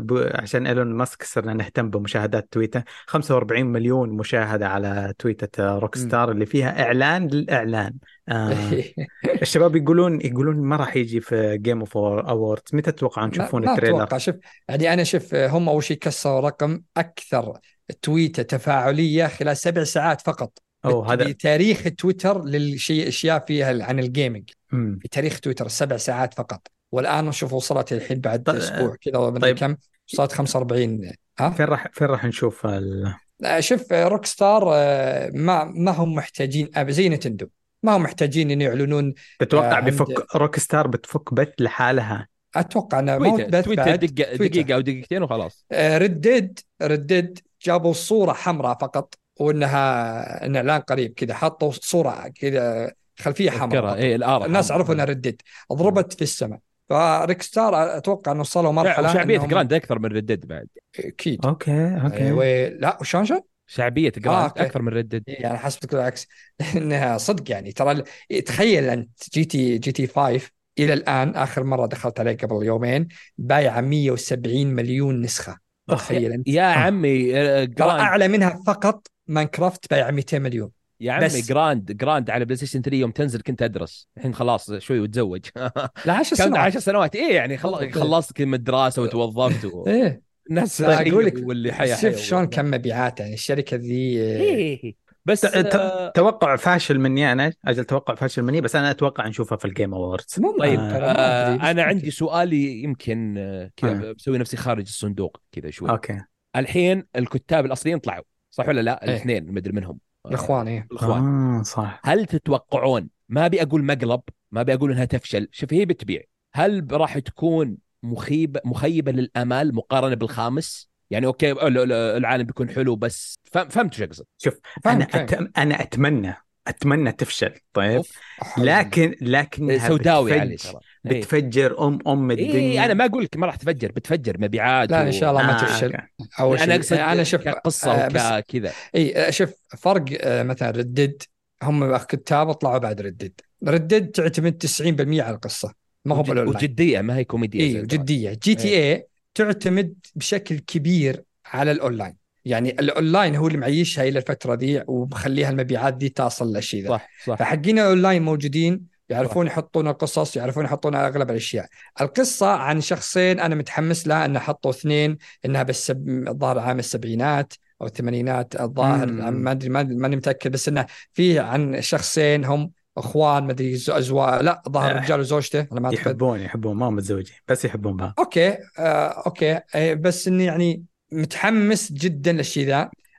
ب... 0.06 0.30
عشان 0.34 0.66
إيلون 0.66 0.86
ماسك 0.94 1.22
صرنا 1.22 1.54
نهتم 1.54 1.90
بمشاهدات 1.90 2.48
تويتر. 2.50 2.82
45 3.06 3.66
مليون 3.66 4.10
مشاهدة 4.10 4.68
على 4.68 5.14
تويتة 5.18 5.78
Rockstar 5.78 6.30
اللي 6.30 6.46
فيها 6.46 6.82
إعلان 6.82 7.28
للإعلان. 7.28 7.94
آه 8.28 8.82
الشباب 9.42 9.76
يقولون 9.76 10.20
يقولون 10.20 10.56
ما 10.56 10.76
راح 10.76 10.96
يجي 10.96 11.20
في 11.20 11.58
Game 11.58 11.80
of 11.80 11.96
Awards 11.96 12.74
متى 12.74 12.92
تتوقعون 12.92 13.30
تشوفون 13.30 13.64
ما 13.64 13.72
ال 13.72 13.75
trailer؟ 13.75 13.96
أتوقع. 13.96 14.18
شوف 14.18 14.34
يعني 14.68 14.92
أنا 14.92 15.04
شوف 15.04 15.34
هم 15.34 15.68
أول 15.68 15.84
شيء 15.84 15.98
كسروا 15.98 16.40
رقم 16.40 16.80
أكثر 16.96 17.58
تويتة 18.02 18.42
تفاعلية 18.42 19.26
خلال 19.26 19.56
سبع 19.56 19.84
ساعات 19.84 20.20
فقط. 20.20 20.67
اوه 20.84 21.12
هذا 21.12 21.24
بتاريخ 21.28 21.82
تويتر 21.98 22.44
للشيء 22.44 23.08
أشياء 23.08 23.44
فيها 23.46 23.84
عن 23.84 23.98
ال 23.98 24.05
gaming 24.05 24.50
مم. 24.72 24.98
في 25.02 25.08
تاريخ 25.08 25.40
تويتر 25.40 25.68
سبع 25.68 25.96
ساعات 25.96 26.34
فقط. 26.34 26.66
والآن 26.92 27.24
نشوف 27.24 27.52
وصلت 27.52 27.92
الحين 27.92 28.20
بعد 28.20 28.42
طيب- 28.42 28.56
أسبوع 28.56 28.96
كذا 29.00 29.18
ولا 29.18 29.38
طيب. 29.40 29.56
كم؟ 29.58 29.76
صارت 30.06 30.32
45 30.32 31.10
ها؟ 31.38 31.50
فين 31.50 31.66
راح 31.66 31.86
فين 31.92 32.06
راح 32.06 32.24
نشوف 32.24 32.66
ال... 32.66 33.14
آه، 33.44 33.60
شوف 33.60 33.92
Rockstar 33.92 34.62
آه، 34.74 35.30
ما 35.34 35.64
ما 35.64 35.90
هم 35.90 36.14
محتاجين 36.14 36.66
أب- 36.76 36.90
زي 36.90 37.08
Nintendo. 37.08 37.46
ما 37.82 37.96
هم 37.96 38.02
محتاجين 38.02 38.50
إن 38.50 38.60
يعلنون 38.60 39.14
تتوقع 39.38 39.70
آه، 39.70 39.74
عند- 39.74 39.84
بيفك 39.84 40.36
Rockstar 40.36 40.86
بتفك 40.86 41.34
بث 41.34 41.48
لحالها؟ 41.58 42.28
أتوقع 42.56 42.98
إنه 42.98 43.18
مو 43.18 43.36
تويتر 43.36 43.50
بث 43.58 43.64
تويتر 43.64 43.84
بعد 43.84 43.98
دقيقه. 44.04 44.36
دقيقة 44.36 44.74
أو 44.74 44.80
دقيقتين 44.80 45.22
وخلاص. 45.22 45.66
Red 45.72 46.09
Dead 46.09 46.58
Red 46.82 47.06
Dead 47.06 47.38
جابوا 47.62 47.92
صورة 47.92 48.32
حمراء 48.32 48.78
فقط. 48.78 49.14
وإنها 49.40 50.46
إن 50.46 50.56
اعلان 50.56 50.80
قريب 50.80 51.12
كذا 51.12 51.34
حطوا 51.34 51.70
صورة 51.72 52.28
كذا 52.40 52.92
خلفية 53.18 53.50
حمراء. 53.50 53.94
اي 53.98 54.14
ال 54.14 54.30
R 54.30 54.46
الناس 54.46 54.72
عرفوا 54.72 54.94
إنها 54.94 55.04
Red 55.04 55.19
Dead 55.19 55.40
ضربت 55.72 56.12
في 56.12 56.22
السماء. 56.22 56.58
ف 56.88 57.42
Rockstar 57.42 57.96
أتوقع 57.96 58.32
إنه 58.32 58.40
وصلوا 58.40 58.72
مرحلة 58.72 59.10
وشعبية 59.10 59.38
إنهم- 59.38 59.44
Grand 59.46 59.72
أكثر 59.72 59.98
من 59.98 60.06
Red 60.12 60.27
Dead 60.27 60.46
بعد. 60.46 60.68
أكيد. 60.98 61.46
okay 61.46 62.00
okay. 62.04 62.16
أيوة. 62.24 62.68
لا 62.68 62.98
وشلون 63.00 63.24
شلون؟ 63.24 63.40
شعبية 63.66 64.12
آه، 64.16 64.20
Grand 64.20 64.42
okay. 64.48 64.62
أكثر 64.62 64.82
من 64.82 64.92
Red 64.92 65.03
Dead. 65.03 65.22
يعني 65.26 65.58
حسبتك 65.58 65.90
بالعكس 65.94 66.26
إنها 66.76 67.18
صدق 67.18 67.50
يعني 67.50 67.72
ترى 67.72 67.92
ال- 67.92 68.44
تخيل 68.44 68.84
أنت 68.84 69.10
GT 69.34 69.78
GTA 69.78 70.06
5 70.06 70.50
إلى 70.78 70.92
الآن 70.92 71.34
آخر 71.36 71.64
مرة 71.64 71.86
دخلت 71.86 72.20
عليه 72.20 72.36
قبل 72.36 72.66
يومين 72.66 73.08
بايعة 73.38 73.80
170 73.80 74.66
مليون 74.66 75.20
نسخة. 75.20 75.58
تخيل 75.88 76.32
أنت. 76.32 76.48
يا 76.48 76.62
عمي 76.62 77.36
آه، 77.38 77.64
ترى 77.64 77.74
Grand. 77.74 78.00
أعلى 78.00 78.28
منها 78.28 78.62
فقط 78.66 79.06
Minecraft 79.28 79.90
بايعه 79.90 80.10
200 80.10 80.38
مليون. 80.38 80.70
يا 81.00 81.12
عمي 81.12 81.24
بس. 81.24 81.48
Grand 81.48 81.92
Grand 81.92 82.30
على 82.30 82.44
PlayStation 82.44 82.82
3 82.82 82.96
يوم 82.96 83.10
تنزل 83.10 83.40
كنت 83.40 83.62
أدرس. 83.62 84.08
الحين 84.16 84.34
خلاص 84.34 84.72
شوي 84.72 85.00
وتزوج. 85.00 85.40
لا 86.06 86.12
10 86.12 86.36
كم 86.36 86.44
سنوات. 86.44 86.60
10 86.60 86.80
سنوات. 86.80 87.16
إيه 87.16 87.34
يعني. 87.34 87.56
خلصت 87.92 88.32
كلمه 88.32 88.56
دراسه 88.56 89.02
وتوظفت 89.02 89.64
و... 89.64 89.86
إيه. 89.86 90.28
الناس 90.50 90.80
لا، 90.80 91.08
أقول 91.08 91.26
لك، 91.26 91.34
واللي 91.42 91.72
حيا 91.72 91.96
حيا 91.96 92.10
شوف 92.12 92.20
شلون 92.20 92.44
كم 92.46 92.70
مبيعات 92.70 93.20
يعني 93.20 93.34
الشركة 93.34 93.76
ذي 93.76 93.94
إيه، 93.94 94.36
آه، 94.36 94.40
إيه، 94.40 94.84
إيه. 94.84 94.94
بس 95.24 95.40
ت- 95.40 95.46
ت- 95.46 95.74
آه، 95.74 96.10
توقع 96.10 96.56
فاشل 96.56 96.98
مني 96.98 97.32
أنا. 97.32 97.52
أجل 97.66 97.84
توقع 97.84 98.14
فاشل 98.14 98.42
مني 98.42 98.60
بس 98.60 98.76
أنا 98.76 98.90
أتوقع 98.90 99.28
نشوفها 99.28 99.58
في 99.58 99.64
ال 99.64 99.70
Game 99.70 99.94
Awards 99.94 100.40
طيب 100.60 100.80
آه، 100.80 100.98
بس 100.98 101.16
آه 101.18 101.70
أنا. 101.70 101.82
عندي 101.82 102.10
سؤالي 102.10 102.82
يمكن 102.82 103.34
كذا 103.76 104.08
آه. 104.08 104.12
بسوي 104.12 104.38
نفسي 104.38 104.56
خارج 104.56 104.82
الصندوق 104.86 105.40
كذا 105.52 105.70
شوي. 105.70 105.90
okay. 105.90 106.20
الحين 106.56 107.04
الكتاب 107.16 107.66
الأصليين 107.66 107.98
طلعوا. 107.98 108.24
صح 108.58 108.68
ولا 108.68 108.80
لا 108.80 109.02
إيه. 109.04 109.08
الاثنين 109.10 109.52
مدري 109.52 109.72
منهم 109.72 109.98
آه، 110.26 110.28
الإخوان 110.28 110.68
إيه 110.68 110.86
الإخوان 110.92 111.54
آه 111.58 111.62
صح 111.62 112.00
هل 112.04 112.26
تتوقعون 112.26 113.08
ما 113.28 113.46
أبي 113.46 113.62
أقول 113.62 113.84
مقلب 113.84 114.20
ما 114.52 114.60
أبي 114.60 114.74
أقول 114.74 114.92
إنها 114.92 115.04
تفشل 115.04 115.48
شوف 115.52 115.72
هي 115.72 115.84
بتبيع 115.84 116.22
هل 116.54 116.86
راح 116.90 117.18
تكون 117.18 117.76
مخيبه 118.02 118.60
مخيبة 118.64 119.12
للأمال 119.12 119.74
مقارنة 119.74 120.14
بالخامس 120.14 120.90
يعني 121.10 121.26
okay 121.26 121.52
ال- 121.52 121.78
ال- 121.78 121.92
العالم 121.92 122.44
بيكون 122.44 122.70
حلو 122.70 122.96
بس 122.96 123.34
فهم- 123.52 123.68
فهمت 123.68 123.94
شو 123.94 124.04
أقصد 124.04 124.24
شوف 124.38 124.54
أنا. 124.86 125.04
أتم... 125.04 125.48
أنا 125.58 125.82
أتمنى 125.82 126.34
أتمنى 126.66 127.12
تفشل 127.12 127.54
طيب 127.72 127.96
أوف. 127.96 128.18
لكن 128.58 129.14
لكنها 129.20 129.88
سوداوي. 129.88 130.40
علي 130.40 130.56
ترى. 130.56 130.80
بتفجر 131.08 131.86
ام 131.86 131.98
أم 132.06 132.30
الدنيا. 132.30 132.52
إيه 132.54 132.84
أنا 132.84 132.94
ما 132.94 133.04
أقول 133.04 133.24
لك 133.24 133.36
ما 133.36 133.46
راح 133.46 133.56
تفجر 133.56 133.92
بتفجر 133.92 134.36
مبيعات 134.40 134.90
لا 134.90 135.02
إن 135.02 135.12
شاء 135.12 135.30
الله 135.30 135.42
ما 135.42 135.56
آه، 135.62 135.64
تفشل 135.66 135.86
okay. 135.94 136.06
أول 136.40 136.58
أنا 136.58 136.66
شيء 136.66 136.76
أقصد 136.80 136.96
أنا 136.96 137.24
شوف 137.24 137.40
كقصة 137.40 137.92
آه، 137.92 138.08
بس 138.08 138.22
وكذا 138.32 138.72
إي 138.96 139.32
شوف 139.32 139.50
فرق 139.78 140.04
آه، 140.20 140.42
مثلا 140.42 140.70
Red 140.70 140.92
Dead 140.92 141.22
هم 141.62 141.96
كتاب 141.96 142.52
طلعوا 142.52 142.78
بعد 142.78 143.00
Red 143.00 143.14
Dead 143.14 143.32
Red 143.66 143.83
Dead 143.83 144.06
تعتمد 144.10 144.58
90% 144.66 145.22
على 145.22 145.34
القصة. 145.34 145.72
ما 146.04 146.14
هو 146.14 146.18
وجد- 146.20 146.28
بالاونلاين 146.30 146.56
وجدية 146.56 147.00
ما 147.00 147.16
هي 147.16 147.24
كوميدية 147.24 147.60
إي 147.78 147.82
جدية. 147.86 148.30
GTA. 148.42 149.06
تعتمد 149.34 149.94
بشكل 150.14 150.58
كبير 150.58 151.22
على 151.46 151.70
الأونلاين. 151.72 152.16
يعني 152.44 152.70
الأونلاين 152.70 153.36
هو 153.36 153.46
اللي 153.46 153.58
معيشها 153.58 154.08
إلى 154.08 154.18
الفترة 154.18 154.54
ذي 154.54 154.82
ومخليها 154.86 155.50
المبيعات 155.50 155.94
دي 155.94 156.08
تصل 156.08 156.52
للشيء 156.56 156.82
ذا. 156.82 156.88
صح 156.88 157.08
صح. 157.26 157.34
فحقين 157.38 157.78
الأونلاين 157.78 158.22
موجودين 158.22 158.97
يعرفون 159.08 159.46
يحطون 159.46 159.88
القصص 159.88 160.36
يعرفون 160.36 160.64
يحطون 160.64 160.94
أغلب 160.94 161.30
الأشياء 161.30 161.66
القصة 162.00 162.50
عن 162.50 162.80
شخصين 162.80 163.40
أنا 163.40 163.54
متحمس 163.54 164.06
لها 164.06 164.24
ان 164.24 164.38
حطوا 164.38 164.70
اثنين 164.70 165.18
إنها 165.44 165.62
بس 165.62 165.92
الظاهر 166.06 166.58
عام 166.58 166.78
السبعينات 166.78 167.52
أو 167.82 167.86
الثمانينات 167.86 168.60
الظاهر. 168.60 169.06
ما 169.30 169.50
أدري 169.50 169.68
ما- 169.68 169.82
ماني 169.82 170.16
متأكد 170.16 170.50
بس 170.52 170.68
إنه 170.68 170.86
في 171.12 171.38
عن 171.38 171.80
شخصين 171.82 172.44
هم 172.44 172.70
إخوان 172.98 173.44
ما 173.44 173.50
أدري 173.52 173.76
زو- 173.76 173.92
ازواج 173.92 174.42
لا 174.42 174.62
ظاهر 174.68 174.90
آه. 174.98 175.00
رجال 175.00 175.20
وزوجته 175.20 175.66
أنا 175.72 175.80
ما 175.80 175.92
يحبون 175.92 176.40
يحبون 176.40 176.76
ما 176.76 176.90
متزوجين 176.90 177.36
بس 177.48 177.64
يحبون 177.64 177.96
بعض 177.96 178.14
okay 178.18 178.48
آه، 178.78 179.22
okay 179.26 179.60
آه، 179.74 179.94
بس 179.94 180.28
إني 180.28 180.44
يعني 180.44 180.82
متحمس 181.12 181.92
جدا 181.92 182.32
للشيء 182.32 182.66
ذا 182.66 182.76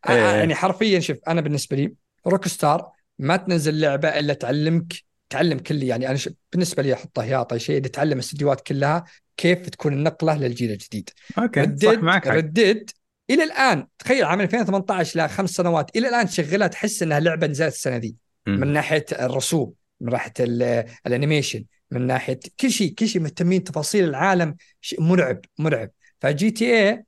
آه، 0.08 0.12
إيه. 0.12 0.18
يعني 0.18 0.56
حرفيا 0.56 1.00
شوف 1.00 1.18
أنا 1.28 1.42
بالنسبة 1.42 1.78
لي 1.78 1.94
Rockstar 2.28 2.90
ما 3.20 3.38
تنزل 3.38 3.80
لعبة 3.80 4.08
إلا 4.10 4.34
تعلمك 4.34 4.94
تعلم 5.30 5.60
كل 5.60 5.84
يعني 5.84 6.08
أنا 6.08 6.18
ش... 6.18 6.30
بالنسبة 6.52 6.84
لي 6.84 6.94
احطها 6.94 7.24
هياطه 7.24 7.58
شيء 7.58 7.82
تعلم 7.82 8.14
الاستديوهات 8.14 8.62
كلها 8.62 9.04
كيف 9.38 9.70
تكون 9.70 9.94
النقلة 9.94 10.38
للجيل 10.38 10.72
الجديد 10.72 11.10
okay 11.38 11.62
صح 11.64 11.68
Red 11.70 11.83
Dead 11.83 12.00
معك 12.00 12.28
حق. 12.28 12.34
Red 12.36 12.59
Dead 12.59 12.90
إلى 13.30 13.44
الآن 13.44 13.88
تخيل 14.00 14.24
عام 14.24 14.42
2018 14.42 15.26
ل 15.26 15.30
خمس 15.30 15.50
سنوات 15.50 15.98
إلى 15.98 16.10
الآن 16.10 16.26
تشغلها 16.28 16.68
تحس 16.68 17.04
إنها 17.04 17.20
لعبة 17.20 17.48
نزلت 17.48 17.74
السنة 17.74 17.98
دي. 17.98 18.16
من 18.48 18.68
ناحية 18.74 19.06
الرسوم 19.12 19.74
من 20.02 20.12
ناحيه 20.12 20.34
ال- 20.40 20.86
ال 21.08 21.14
animation 21.14 21.66
من 21.92 22.08
ناحية 22.08 22.40
كل 22.60 22.72
شيء 22.72 22.94
كل 22.94 23.08
شيء 23.08 23.22
مهتمين 23.22 23.64
تفاصيل 23.64 24.04
العالم 24.10 24.56
شيء 24.82 25.02
مرعب 25.02 25.40
مرعب 25.60 25.90
ف 26.22 26.52
GTA 26.52 27.04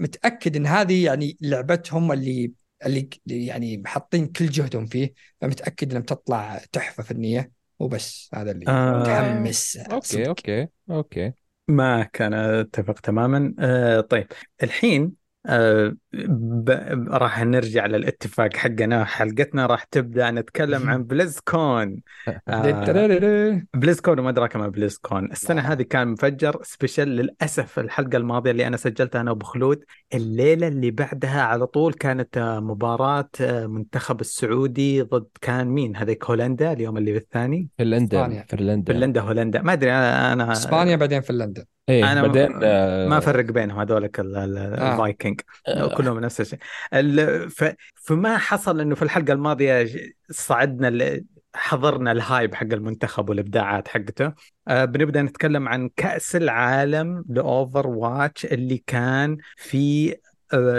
متأكد 0.00 0.56
إن 0.56 0.66
هذه 0.66 1.04
يعني 1.04 1.36
لعبتهم 1.40 2.12
اللي 2.12 2.50
اللي 2.86 3.08
يعني 3.26 3.82
حاطين 3.86 4.26
كل 4.26 4.46
جهدهم 4.46 4.86
فيه 4.86 5.14
فمتأكد 5.40 5.90
إنها 5.90 6.02
بتطلع 6.02 6.60
تحفة 6.72 7.02
فنية 7.02 7.50
وبس. 7.78 8.30
هذا 8.34 8.50
اللي 8.50 8.64
آه. 8.68 9.00
متحمس. 9.00 9.76
أوكي 9.76 10.06
صدق. 10.06 10.28
أوكي 10.28 10.68
أوكي. 10.90 11.32
ما 11.68 12.02
كان 12.02 12.34
أتفق 12.34 13.00
تماما. 13.00 13.54
آه 13.58 14.00
طيب. 14.00 14.26
الحين 14.62 15.21
آه 15.46 15.96
ب... 16.12 16.70
راح 17.10 17.42
نرجع 17.42 17.86
للاتفاق 17.86 18.56
حقنا 18.56 19.04
حلقتنا 19.04 19.66
راح 19.66 19.84
تبدأ 19.84 20.30
نتكلم 20.30 20.90
عن 20.90 21.02
BlizzCon 21.12 22.00
آه 22.48 22.84
تريريري. 22.84 23.66
BlizzCon 23.74 24.18
وما 24.18 24.30
أدراك 24.30 24.56
ما 24.56 24.68
BlizzCon 24.68 25.32
السنة. 25.32 25.60
هذه 25.60 25.82
كان 25.82 26.08
مفجر 26.08 26.60
special 26.62 27.08
للأسف 27.08 27.78
الحلقة 27.78 28.16
الماضية 28.16 28.50
اللي 28.50 28.66
أنا 28.66 28.76
سجلتها 28.76 29.20
أنا 29.20 29.30
وأبو 29.30 29.44
خلود. 29.46 29.84
الليلة 30.14 30.68
اللي 30.68 30.90
بعدها 30.90 31.42
على 31.42 31.66
طول 31.66 31.92
كانت 31.94 32.38
آه، 32.38 32.60
مباراة 32.60 33.28
آه، 33.40 33.66
منتخب 33.66 34.20
السعودي 34.20 35.02
ضد 35.02 35.26
كان 35.40 35.66
مين؟ 35.66 35.96
هذيك 35.96 36.24
هولندا 36.24 36.72
اليوم 36.72 36.96
اللي 36.98 37.12
بالثاني؟ 37.12 37.68
فنلندا. 37.78 38.44
فنلندا. 38.48 38.92
فنلندا 38.92 39.20
هولندا. 39.20 39.62
ما 39.62 39.72
أدري 39.72 39.92
أنا 39.92 40.32
أنا 40.32 40.52
إسبانيا 40.52 40.96
بعدين 40.96 41.20
فنلندا. 41.20 41.64
إيه 41.88 42.12
أنا 42.12 42.22
بعدين 42.22 42.52
ما, 42.52 42.60
آه، 42.62 43.18
أفرق 43.18 43.44
بينهم 43.44 43.80
هذولك 43.80 44.20
آه. 44.20 44.24
الفايكنج 44.24 45.40
آه. 45.68 45.94
كلهم 45.94 46.20
نفس 46.20 46.40
الشيء 46.40 46.58
ال- 46.94 47.50
ف- 47.50 47.74
فما 47.94 48.38
حصل 48.38 48.80
إنه 48.80 48.94
في 48.94 49.02
الحلقة 49.02 49.32
الماضية 49.32 49.88
صعدنا 50.30 51.20
حضرنا 51.54 52.12
ال 52.12 52.20
hype 52.20 52.54
حق 52.54 52.66
المنتخب 52.72 53.28
والإبداعات 53.28 53.88
حقته 53.88 54.32
آه 54.68 54.84
بنبدأ 54.84 55.22
نتكلم 55.22 55.68
عن 55.68 55.90
كأس 55.96 56.36
العالم 56.36 57.24
ل 57.28 57.86
Overwatch 57.86 58.44
اللي 58.46 58.78
كان 58.86 59.36
في 59.56 60.14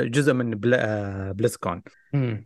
جزء 0.04 0.34
من 0.34 0.52
بل... 0.52 0.74
آه 0.74 1.32
BlizzCon 1.32 1.82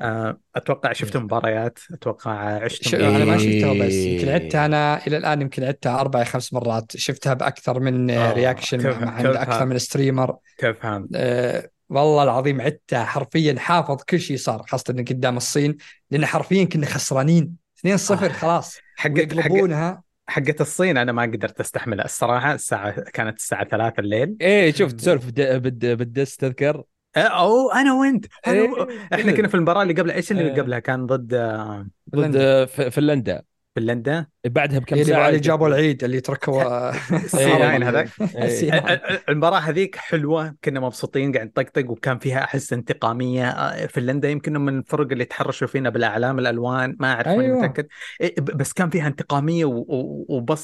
آه 0.01 0.39
أتوقع 0.55 0.93
شفتوا 0.93 1.21
مباريات 1.21 1.79
أتوقع 1.93 2.31
عشتم 2.63 2.89
شو 2.89 2.97
أنا 2.97 3.25
ما 3.25 3.33
إيه. 3.33 3.59
شفتها 3.61 3.85
بس 3.87 3.93
يمكن 3.93 4.29
عدتها 4.29 4.65
أنا 4.65 5.07
إلى 5.07 5.17
الآن 5.17 5.41
يمكن 5.41 5.63
عدتها 5.63 5.99
أربع 5.99 6.23
خمس 6.23 6.53
مرات. 6.53 6.97
شفتها 6.97 7.33
بأكثر 7.33 7.79
من 7.79 8.09
آه، 8.09 8.33
reaction 8.33 8.81
كيف- 8.81 8.97
مع 9.01 9.11
عند 9.11 9.25
أكثر؟ 9.25 9.65
من 9.65 9.77
streamer 9.77 10.35
كيف 10.57 10.79
فهمت 10.79 11.09
أه 11.15 11.69
والله 11.89 12.23
العظيم 12.23 12.61
عدتها 12.61 13.05
حرفيا 13.05 13.55
حافظ 13.59 14.03
كل 14.09 14.19
شيء 14.19 14.37
صار 14.37 14.63
خاصة 14.69 14.83
إن 14.89 15.05
قدام 15.05 15.37
الصين 15.37 15.77
لأن 16.11 16.25
حرفيا 16.25 16.63
كنا 16.63 16.85
خسرانين. 16.85 17.55
2-0 17.87 18.11
آه. 18.11 18.27
خلاص. 18.27 18.77
حق 18.95 19.09
حق 19.09 19.15
ويقلبونها 19.15 20.03
حقة 20.27 20.55
الصين 20.59 20.97
أنا 20.97 21.11
ما 21.11 21.21
قدرت 21.21 21.59
أستحملها 21.59 22.05
الصراحة. 22.05 22.53
الساعة 22.53 22.91
كانت 22.91 23.37
الساعة 23.37 23.67
3 23.67 23.99
الليل. 23.99 24.35
إيه 24.41 24.71
شفت 24.73 25.09
بد- 25.09 25.85
بالدس 25.97 26.35
تذكر؟ 26.37 26.83
أو 27.21 27.71
أنا 27.71 27.93
وأنت. 27.93 28.25
أنا 28.47 28.61
و... 28.61 28.89
إيه، 28.89 29.07
إحنا 29.13 29.31
كنا 29.31 29.47
في 29.47 29.55
المباراة 29.55 29.83
اللي 29.83 29.93
قبلها. 29.93 30.15
إيش 30.15 30.31
اللي 30.31 30.43
إيه. 30.51 30.61
قبلها؟ 30.61 30.79
كان 30.79 31.05
ضد 31.05 31.33
آه، 31.33 31.87
ضد 32.15 32.65
ف- 32.65 32.81
فنلندا. 32.81 33.41
فنلندا؟ 33.75 34.27
بعدها 34.45 34.79
بكم 34.79 34.95
اللي 34.95 35.05
ساعة 35.05 35.27
اللي 35.29 35.39
جابوا 35.39 35.67
العيد 35.67 36.03
اللي 36.03 36.21
تركوا 36.21 36.89
السي 37.15 37.37
9 37.37 37.89
هذاك. 37.89 38.09
إيه. 38.35 39.01
المباراة 39.29 39.59
هذيك 39.59 39.95
حلوة. 39.95 40.55
كنا 40.63 40.79
مبسوطين 40.79 41.31
قاعد 41.31 41.47
نطقطق 41.47 41.91
وكان 41.91 42.19
فيها 42.19 42.43
أحس 42.43 42.73
انتقامية. 42.73 43.49
آه، 43.49 43.85
فنلندا 43.85 44.29
يمكن 44.29 44.53
من 44.53 44.77
الفرق 44.79 45.11
اللي 45.11 45.25
تحرشوا 45.25 45.67
فينا 45.67 45.89
بالأعلام 45.89 46.39
الألوان 46.39 46.95
ما 46.99 47.27
ماني 47.27 47.41
أيوة. 47.45 47.73
إيه، 48.21 48.35
ب- 48.37 48.57
بس 48.57 48.73
كان 48.73 48.89
فيها 48.89 49.07
انتقامية 49.07 49.65
و- 49.65 49.85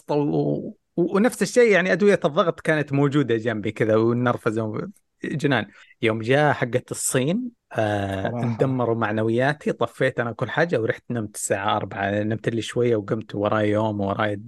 و- 0.08 0.78
ونفس 0.96 1.42
الشيء 1.42 1.72
يعني 1.72 1.92
أدوية 1.92 2.20
الضغط 2.26 2.60
كانت 2.60 2.94
موجودة 2.94 3.36
جنبي 3.36 3.72
كذا 3.72 3.96
والنرفزة 3.96 4.64
جنان. 5.26 5.66
يوم 6.02 6.20
جاء 6.20 6.54
حقت 6.54 6.92
الصين 6.92 7.50
آه. 7.74 8.28
اندمروا 8.28 8.96
معنوياتي 8.96 9.72
طفيت 9.72 10.20
أنا 10.20 10.32
كل 10.32 10.50
حاجة 10.50 10.82
ورحت 10.82 11.04
نمت 11.10 11.36
الساعة 11.36 11.78
4 11.78 12.24
نمت 12.24 12.50
لي 12.50 12.62
شوية 12.62 12.96
وقمت 12.96 13.36
وراي 13.36 13.70
يوم 13.70 14.02
وراي 14.02 14.42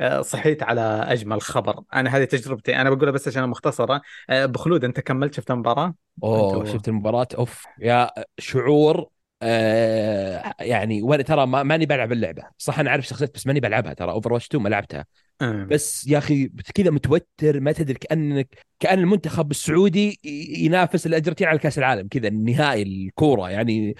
آه 0.00 0.20
صحيت 0.20 0.62
على 0.62 0.80
أجمل 1.08 1.40
خبر. 1.40 1.80
أنا 1.94 2.16
هذه 2.16 2.24
تجربتي. 2.24 2.76
أنا 2.76 2.90
بقولها 2.90 3.12
بس 3.12 3.28
عشان 3.28 3.48
مختصرة. 3.48 4.00
آه 4.30 4.46
بخلود 4.46 4.84
أنت 4.84 5.00
كملت 5.00 5.34
شفت 5.34 5.50
المباراة؟ 5.50 5.94
أوه 6.22 6.64
شفت 6.64 6.88
المباراة؟ 6.88 7.28
أوف 7.38 7.64
يا 7.80 8.10
شعور 8.38 9.08
آه 9.44 10.54
يعني 10.60 11.02
وأنا 11.02 11.22
ترى 11.22 11.46
ما 11.46 11.62
ماني 11.62 11.86
بلعب 11.86 12.12
اللعبة. 12.12 12.42
صح 12.58 12.78
أنا 12.78 12.90
عارف 12.90 13.06
شخصيات 13.06 13.34
بس 13.34 13.46
ماني 13.46 13.60
بلعبها 13.60 13.92
ترى. 13.94 14.10
Overwatch 14.10 14.46
2 14.46 14.62
ما 14.62 14.68
لعبتها. 14.68 15.06
آه. 15.42 15.64
بس 15.64 16.06
يا 16.06 16.18
أخي 16.18 16.50
كذا 16.74 16.90
متوتر 16.90 17.60
ما 17.60 17.72
تدري 17.72 17.94
كانك 17.98 18.48
كأن 18.80 18.98
المنتخب 18.98 19.50
السعودي 19.50 20.20
ينافس 20.58 21.06
الأرجنتين 21.06 21.46
على 21.46 21.58
كأس 21.58 21.78
العالم. 21.78 22.08
كذا 22.08 22.28
النهائي 22.28 22.82
الكورة. 22.82 23.50
يعني 23.50 23.94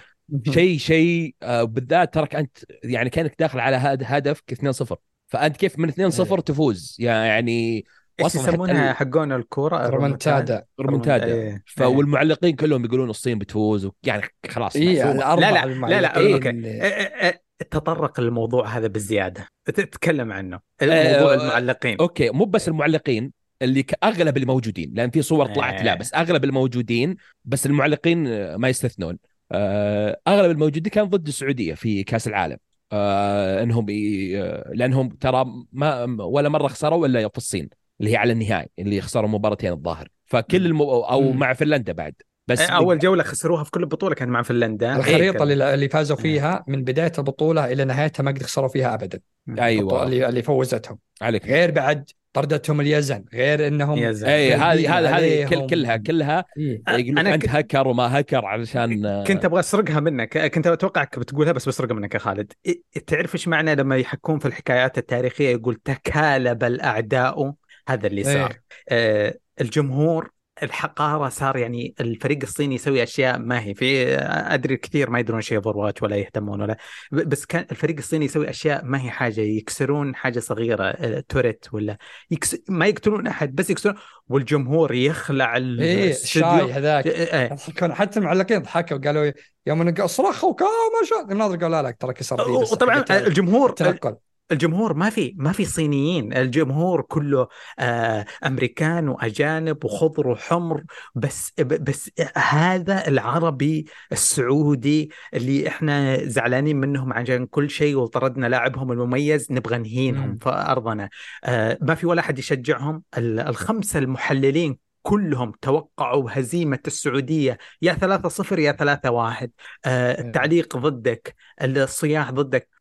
شيء 0.49 0.77
شيء 0.77 1.35
آه، 1.43 1.63
بالذات 1.63 2.13
ترك 2.13 2.35
انت 2.35 2.57
يعني 2.83 3.09
كأنك 3.09 3.35
داخل 3.39 3.59
على 3.59 3.75
هد- 3.75 4.03
هدفك 4.05 4.53
2-0 4.53 4.95
فأنت 5.27 5.57
كيف 5.57 5.79
من 5.79 5.89
2-0 5.89 6.39
تفوز. 6.39 6.95
يعني 6.99 7.85
إيش 8.19 8.35
يسمونها 8.35 8.93
حقون 8.93 9.31
الكورة؟ 9.31 9.87
رومنتادا. 9.87 10.65
ريمونتادا 10.81 11.25
إيه. 11.25 11.63
فالمعلقين 11.65 12.55
كلهم 12.55 12.85
يقولون 12.85 13.09
الصين 13.09 13.39
بتفوز 13.39 13.89
يعني 14.03 14.21
خلاص. 14.49 14.75
الاربعه 14.75 15.35
لا، 15.35 15.51
لا، 15.51 15.63
المعلقين 15.63 16.01
لا، 16.01 16.39
لا،. 16.39 16.49
اللي- 16.49 16.81
آه، 16.81 16.85
آه، 16.85 17.27
آه، 17.27 17.39
تطرق 17.71 18.19
الموضوع 18.19 18.67
هذا 18.67 18.87
بالزياده 18.87 19.47
تتكلم 19.65 20.31
عنه. 20.31 20.59
آه، 20.81 21.19
موضوع 21.19 21.33
آه، 21.33 21.35
المعلقين. 21.35 21.97
أوكي 21.99 22.29
مو 22.29 22.45
بس 22.45 22.67
المعلقين 22.67 23.31
اللي 23.61 23.85
أغلب 24.03 24.37
الموجودين 24.37 24.93
لأن 24.95 25.09
في 25.09 25.21
صور 25.21 25.45
طلعت. 25.45 25.81
لا 25.83 25.93
إيه. 25.93 25.99
بس 25.99 26.13
أغلب 26.13 26.43
الموجودين 26.43 27.15
بس 27.45 27.65
المعلقين 27.65 28.55
ما 28.55 28.69
يستثنون. 28.69 29.17
آه، 29.51 30.21
أغلب 30.27 30.51
الموجودين 30.51 30.91
كان 30.91 31.05
ضد 31.05 31.27
السعودية 31.27 31.73
في 31.73 32.03
كأس 32.03 32.27
العالم. 32.27 32.57
آه، 32.91 33.63
إنهم 33.63 33.85
آه، 33.89 34.71
لأنهم 34.73 35.09
ترى 35.09 35.45
ما 35.73 36.03
ولا 36.23 36.49
مرة 36.49 36.67
خسروا 36.67 37.07
الا 37.07 37.29
في 37.29 37.37
الصين. 37.37 37.69
اللي 37.99 38.11
هي 38.11 38.15
على 38.17 38.33
النهائي 38.33 38.69
اللي 38.79 39.01
خسروا 39.01 39.29
مباراتين 39.29 39.71
الظاهر. 39.71 40.07
فكل 40.25 40.65
الم... 40.65 40.81
أو 40.81 41.21
مم. 41.21 41.39
مع 41.39 41.53
فنلندا 41.53 41.93
بعد. 41.93 42.13
بس 42.47 42.61
آه، 42.61 42.71
أول 42.73 42.99
جولة 42.99 43.23
خسروها 43.23 43.63
في 43.63 43.71
كل 43.71 43.79
البطوله 43.83 44.15
كانت 44.15 44.31
مع 44.31 44.41
فنلندا. 44.41 44.95
الخريطة 44.95 45.37
إيه، 45.37 45.43
اللي 45.43 45.73
اللي 45.73 45.89
فازوا 45.89 46.17
فيها 46.17 46.63
من 46.67 46.83
بداية 46.83 47.11
البطولة 47.17 47.71
إلى 47.71 47.85
نهايتها 47.85 48.23
ما 48.23 48.31
قد 48.31 48.43
خسروا 48.43 48.67
فيها 48.67 48.93
ابدا. 48.93 49.19
أيوه. 49.59 50.03
اللي 50.03 50.29
اللي 50.29 50.41
فوزتهم. 50.41 50.97
عليك. 51.21 51.45
غير 51.45 51.71
بعد 51.71 52.09
طردتهم 52.33 52.81
اليزن 52.81 53.25
غير 53.33 53.67
إنهم 53.67 54.11
زلمة. 54.11 54.33
اي 54.33 54.53
هذه 54.53 54.99
هذه 54.99 55.17
هذه 55.17 55.47
كل. 55.49 55.67
كلها 55.67 55.97
كلها 55.97 56.45
إيه. 56.57 56.81
يقولون 56.89 57.17
أنا 57.17 57.33
أنت 57.33 57.45
ك- 57.45 57.49
هكر 57.49 57.87
وما 57.87 58.19
هكر 58.19 58.45
علشان 58.45 59.05
آه، 59.05 59.23
كنت 59.23 59.45
أبغى 59.45 59.59
أسرقها 59.59 59.99
منك. 59.99 60.37
كنت 60.37 60.67
اتوقعك 60.67 61.19
بتقولها 61.19 61.51
بس 61.51 61.67
بسرقها 61.67 61.93
منك 61.95 62.13
يا 62.13 62.19
خالد. 62.19 62.53
إيه- 62.67 63.01
تعرف 63.07 63.33
إيش 63.35 63.47
معنى 63.47 63.75
لما 63.75 63.97
يحكون 63.97 64.39
في 64.39 64.45
الحكايات 64.47 64.97
التاريخية؟ 64.97 65.49
يقول 65.49 65.75
تكالب 65.75 66.63
الأعداء 66.63 67.53
هذا 67.87 68.07
اللي 68.07 68.23
صار. 68.23 68.33
إيه. 68.33 68.59
آه 68.89 69.35
الجمهور 69.61 70.35
الحقارة 70.63 71.29
صار 71.29 71.57
يعني 71.57 71.95
الفريق 71.99 72.39
الصيني 72.43 72.75
يسوي 72.75 73.03
أشياء 73.03 73.39
ما 73.39 73.63
هي 73.63 73.73
في 73.73 74.15
أدري 74.27 74.77
كثير 74.77 75.09
ما 75.09 75.19
يدرون 75.19 75.41
شيء 75.41 75.57
اوفر 75.57 75.77
واتش 75.77 76.03
ولا 76.03 76.15
يهتمون 76.15 76.61
ولا 76.61 76.77
بس 77.11 77.45
كان 77.45 77.65
الفريق 77.71 77.97
الصيني 77.97 78.25
يسوي 78.25 78.49
أشياء 78.49 78.85
ما 78.85 79.01
هي 79.01 79.09
حاجة 79.09 79.41
يكسرون 79.41 80.15
حاجة 80.15 80.39
صغيرة 80.39 80.83
آه، 80.83 81.23
توريت 81.29 81.65
ولا 81.71 81.97
يكس... 82.31 82.55
ما 82.69 82.85
يقتلون 82.85 83.27
أحد 83.27 83.55
بس 83.55 83.69
يكسرون 83.69 83.95
والجمهور 84.29 84.93
يخلع 84.93 85.55
إيه 85.55 85.61
الاستوديو 85.61 86.67
شاي 86.67 86.71
هذاك. 86.71 87.07
إيه، 87.07 87.41
إيه. 87.41 87.93
حتى 87.93 88.19
المعلقين 88.19 88.59
ضحكوا 88.59 88.97
قالوا 88.97 89.31
يوم 89.65 90.07
صرخوا 90.07 90.53
كا 90.53 90.65
ما 90.65 91.07
شاء 91.09 91.31
الناظر 91.31 91.57
قال 91.57 91.71
لا 91.71 91.81
لا 91.81 91.91
ترى 91.91 92.13
كسر 92.13 92.51
وطبعا 92.51 93.05
الجمهور 93.09 93.69
التنقل. 93.69 94.15
الجمهور 94.51 94.93
ما 94.93 95.09
في 95.09 95.33
ما 95.37 95.51
في 95.51 95.65
صينيين 95.65 96.33
الجمهور 96.37 97.01
كله 97.01 97.47
آه 97.79 98.25
أمريكان 98.45 99.07
وأجانب 99.09 99.85
وخضر 99.85 100.27
وحمر. 100.27 100.83
بس 101.15 101.51
بس 101.59 102.11
هذا 102.37 103.07
العربي 103.07 103.85
السعودي 104.11 105.11
اللي 105.33 105.67
إحنا 105.67 106.25
زعلانين 106.25 106.75
منهم 106.77 107.13
عشان 107.13 107.45
كل 107.45 107.69
شيء 107.69 107.95
وطردنا 107.95 108.47
لاعبهم 108.47 108.91
المميز 108.91 109.51
نبغى 109.51 109.77
نهينهم. 109.77 110.37
في 110.37 110.49
أرضنا. 110.49 111.09
آه 111.43 111.77
ما 111.81 111.95
في 111.95 112.07
ولا 112.07 112.21
أحد 112.21 112.39
يشجعهم. 112.39 113.03
ال- 113.17 113.39
الخمسة 113.39 113.99
المحللين 113.99 114.77
كلهم 115.01 115.51
توقعوا 115.61 116.29
هزيمة 116.31 116.79
السعودية. 116.87 117.57
يا 117.81 117.93
3-0 117.93 118.59
يا 118.59 118.71
3-1 118.71 119.49
آه 119.85 120.21
التعليق 120.21 120.77
ضدك 120.77 121.35
الصياح 121.61 122.31
ضدك. 122.31 122.74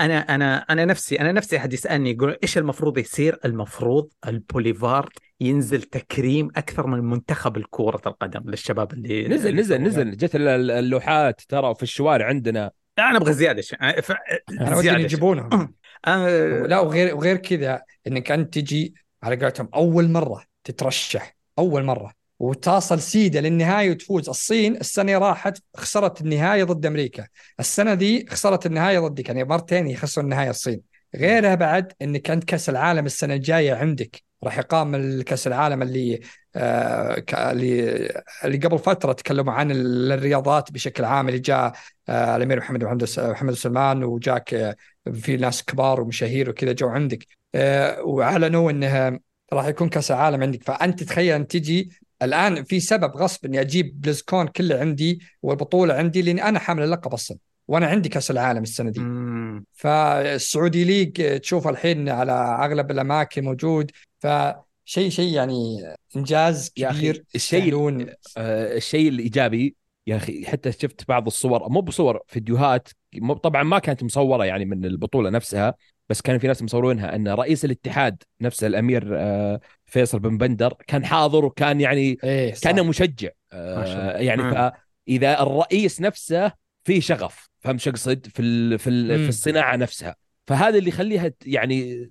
أنا 0.00 0.18
أنا 0.18 0.56
أنا 0.58 0.84
نفسي 0.84 1.20
أنا 1.20 1.32
نفسي 1.32 1.56
أحد 1.56 1.72
يسألني 1.72 2.10
يقول 2.10 2.36
إيش 2.42 2.58
المفروض 2.58 2.98
يصير؟ 2.98 3.38
المفروض 3.44 4.08
البوليفارد 4.26 5.10
ينزل 5.40 5.82
تكريم 5.82 6.48
أكثر 6.56 6.86
من 6.86 6.98
منتخب 7.04 7.56
الكرة 7.56 8.02
القدم 8.06 8.50
للشباب 8.50 8.92
اللي 8.92 9.28
نزل 9.28 9.48
اللي 9.48 9.60
نزل. 9.60 9.82
نزل. 9.82 10.16
جت 10.16 10.36
ال- 10.36 10.48
ال- 10.48 10.70
اللوحات 10.70 11.40
ترى 11.48 11.74
في 11.74 11.82
الشوارع 11.82 12.26
عندنا. 12.26 12.70
أنا 12.98 13.16
أبغى 13.16 13.32
زيادة. 13.32 13.62
شيء 13.62 14.00
ف... 14.00 14.12
أنا 14.50 14.70
ودي 14.76 14.82
زيادة. 14.82 14.98
يجيبونهم. 14.98 15.74
آه... 16.06 16.62
لا 16.62 16.80
وغير 16.80 17.16
وغير 17.16 17.36
كذا 17.36 17.82
إنك 18.06 18.30
أنت 18.32 18.54
تجي 18.54 18.94
على 19.22 19.36
قولتهم 19.36 19.68
أول 19.74 20.10
مرة 20.10 20.44
تترشح 20.64 21.36
أول 21.58 21.84
مرة. 21.84 22.12
وتصل 22.38 23.00
سيدة 23.00 23.40
للنهاية 23.40 23.90
وتفوز. 23.90 24.28
الصين 24.28 24.76
السنة 24.76 25.18
راحت 25.18 25.58
خسرت 25.76 26.20
النهاية 26.20 26.64
ضد 26.64 26.86
أمريكا. 26.86 27.26
السنة 27.60 27.94
دي 27.94 28.26
خسرت 28.30 28.66
النهاية 28.66 28.98
ضدك 28.98 29.28
يعني 29.28 29.44
مرتين 29.44 29.86
يخسروا 29.88 30.24
النهاية 30.24 30.50
الصين. 30.50 30.80
غيرها 31.16 31.54
بعد 31.54 31.92
إنك 32.02 32.30
انت 32.30 32.44
كأس 32.44 32.68
العالم 32.68 33.06
السنة 33.06 33.34
الجاية 33.34 33.74
عندك 33.74 34.22
راح 34.44 34.58
يقام 34.58 34.94
الكأس 34.94 35.46
العالم 35.46 35.82
اللي 35.82 36.20
آه 36.56 37.24
اللي 38.44 38.58
قبل 38.58 38.78
فترة 38.78 39.12
تكلموا 39.12 39.52
عن 39.52 39.70
ال- 39.70 40.12
الرياضات 40.12 40.72
بشكل 40.72 41.04
عام 41.04 41.28
اللي 41.28 41.38
جاء 41.38 41.72
آه 42.08 42.36
الأمير 42.36 42.58
محمد 42.58 42.84
محمد 43.18 43.54
سلمان 43.54 44.04
وجاك 44.04 44.54
آه 44.54 44.76
في 45.12 45.36
ناس 45.36 45.64
كبار 45.64 46.00
ومشاهير 46.00 46.50
وكذا 46.50 46.72
جو 46.72 46.88
عندك. 46.88 47.26
واعلنوا 48.04 48.70
إنها 48.70 49.18
راح 49.52 49.66
يكون 49.66 49.88
كأس 49.88 50.10
العالم 50.10 50.42
عندك. 50.42 50.62
فأنت 50.62 51.02
تخيل 51.02 51.34
أن 51.34 51.46
تجي 51.46 51.90
الآن 52.22 52.64
في 52.64 52.80
سبب 52.80 53.16
غصب 53.16 53.44
إني 53.44 53.60
أجيب 53.60 54.00
بلزكون 54.00 54.46
كله 54.46 54.78
عندي 54.78 55.20
والبطولة 55.42 55.94
عندي 55.94 56.22
لأني 56.22 56.44
أنا 56.48 56.58
حامل 56.58 56.82
اللقب 56.82 57.12
أصلا 57.12 57.38
وأنا 57.68 57.86
عندي 57.86 58.08
كأس 58.08 58.30
العالم 58.30 58.62
السنة 58.62 58.90
دي. 58.90 59.00
مم. 59.00 59.64
فالسعودي 59.72 60.84
ليج 60.84 61.40
تشوف 61.40 61.68
الحين 61.68 62.08
على 62.08 62.32
أغلب 62.64 62.90
الأماكن 62.90 63.44
موجود. 63.44 63.90
فشيء 64.18 65.08
شيء 65.08 65.32
يعني 65.34 65.76
إنجاز 66.16 66.70
كبير 66.76 67.24
الشيء- 67.34 67.60
آه، 68.36 68.76
الشيء 68.76 69.08
الإيجابي 69.08 69.76
يا 70.06 70.16
أخي 70.16 70.46
حتى 70.46 70.72
شفت 70.72 71.08
بعض 71.08 71.26
الصور 71.26 71.68
مو 71.68 71.80
بصور 71.80 72.20
فيديوهات 72.26 72.88
طبعا 73.42 73.62
ما 73.62 73.78
كانت 73.78 74.02
مصورة 74.02 74.44
يعني 74.44 74.64
من 74.64 74.84
البطولة 74.84 75.30
نفسها. 75.30 75.74
بس 76.08 76.20
كان 76.20 76.38
في 76.38 76.46
ناس 76.46 76.62
مصورينها 76.62 77.16
أن 77.16 77.28
رئيس 77.28 77.64
الاتحاد 77.64 78.22
نفسه 78.40 78.66
الأمير 78.66 79.08
آه، 79.12 79.60
فيصل 79.86 80.18
بن 80.18 80.38
بندر 80.38 80.74
كان 80.86 81.04
حاضر 81.04 81.44
وكان 81.44 81.80
يعني 81.80 82.18
صح. 82.54 82.70
كان 82.70 82.86
مشجع. 82.86 83.28
آه، 83.52 84.16
يعني 84.18 84.42
مم. 84.42 84.50
فإذا 85.08 85.42
الرئيس 85.42 86.00
نفسه 86.00 86.52
في 86.84 87.00
شغف 87.00 87.48
فهم 87.60 87.78
شو 87.78 87.90
أقصد 87.90 88.26
في 88.26 88.42
ال- 88.42 88.78
في 88.78 88.90
ال- 88.90 89.16
مم. 89.18 89.22
في 89.22 89.28
الصناعة 89.28 89.76
نفسها 89.76 90.16
فهذا 90.46 90.78
اللي 90.78 90.88
يخليها 90.88 91.32
يعني 91.46 92.10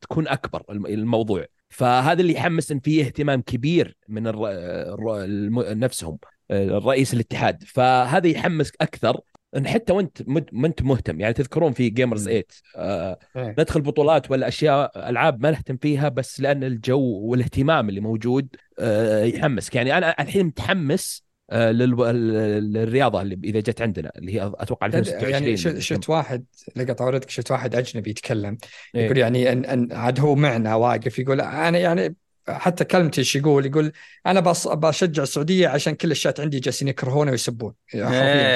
تكون 0.00 0.28
أكبر 0.28 0.62
الم- 0.70 0.86
الموضوع 0.86 1.46
فهذا 1.68 2.20
اللي 2.20 2.32
يحمس 2.32 2.72
إن 2.72 2.80
في 2.80 3.00
اهتمام 3.02 3.40
كبير 3.42 3.96
من 4.08 4.26
الر... 4.26 4.48
الر... 4.94 5.24
الم... 5.24 5.60
نفسهم 5.60 6.18
آه، 6.50 6.64
الرئيس 6.64 7.14
الاتحاد 7.14 7.64
فهذا 7.64 8.26
يحمسك 8.28 8.76
أكثر 8.80 9.20
إن 9.56 9.68
حتى 9.68 9.92
وأنت 9.92 10.22
ما 10.52 10.66
أنت 10.66 10.82
مهتم 10.82 11.20
يعني 11.20 11.34
تذكرون 11.34 11.72
في 11.72 11.90
جيمرز 11.90 12.24
8 12.24 12.44
آه 12.76 13.18
إيه. 13.36 13.54
ندخل 13.58 13.80
بطولات 13.80 14.30
ولا 14.30 14.48
أشياء 14.48 15.08
ألعاب 15.10 15.42
ما 15.42 15.50
نهتم 15.50 15.76
فيها 15.76 16.08
بس 16.08 16.40
لأن 16.40 16.64
الجو 16.64 17.00
والاهتمام 17.00 17.88
اللي 17.88 18.00
موجود 18.00 18.48
آه 18.78 19.24
يحمسك 19.24 19.74
يعني 19.74 19.98
أنا 19.98 20.22
الحين 20.22 20.46
متحمس 20.46 21.26
آه 21.50 21.72
للرياضة 21.72 23.22
اللي 23.22 23.38
إذا 23.44 23.60
جت 23.60 23.82
عندنا 23.82 24.12
اللي 24.16 24.34
هي 24.34 24.52
أتوقع 24.54 24.86
2026 24.86 25.32
يعني 25.32 25.56
شفت 25.80 26.10
واحد 26.10 26.44
لقط 26.76 27.02
عورتك 27.02 27.30
شفت 27.30 27.50
واحد 27.50 27.74
أجنبي 27.74 28.10
يتكلم 28.10 28.58
إيه. 28.94 29.04
يقول 29.04 29.18
يعني 29.18 29.52
ان 29.52 29.64
ان 29.64 29.92
عاد 29.92 30.20
هو 30.20 30.34
معنا 30.34 30.74
واقف 30.74 31.18
يقول 31.18 31.40
أنا 31.40 31.78
يعني 31.78 32.16
حتى 32.48 32.84
كلمتي 32.84 33.20
إيش 33.20 33.36
يقول؟ 33.36 33.66
يقول 33.66 33.92
أنا 34.26 34.40
بص 34.40 34.68
بشجع 34.68 35.22
السعودية 35.22 35.68
عشان 35.68 35.94
كل 35.94 36.10
الشات 36.10 36.40
عندي 36.40 36.60
جالسين 36.60 36.88
يكرهونه 36.88 37.30
ويسبون. 37.30 37.74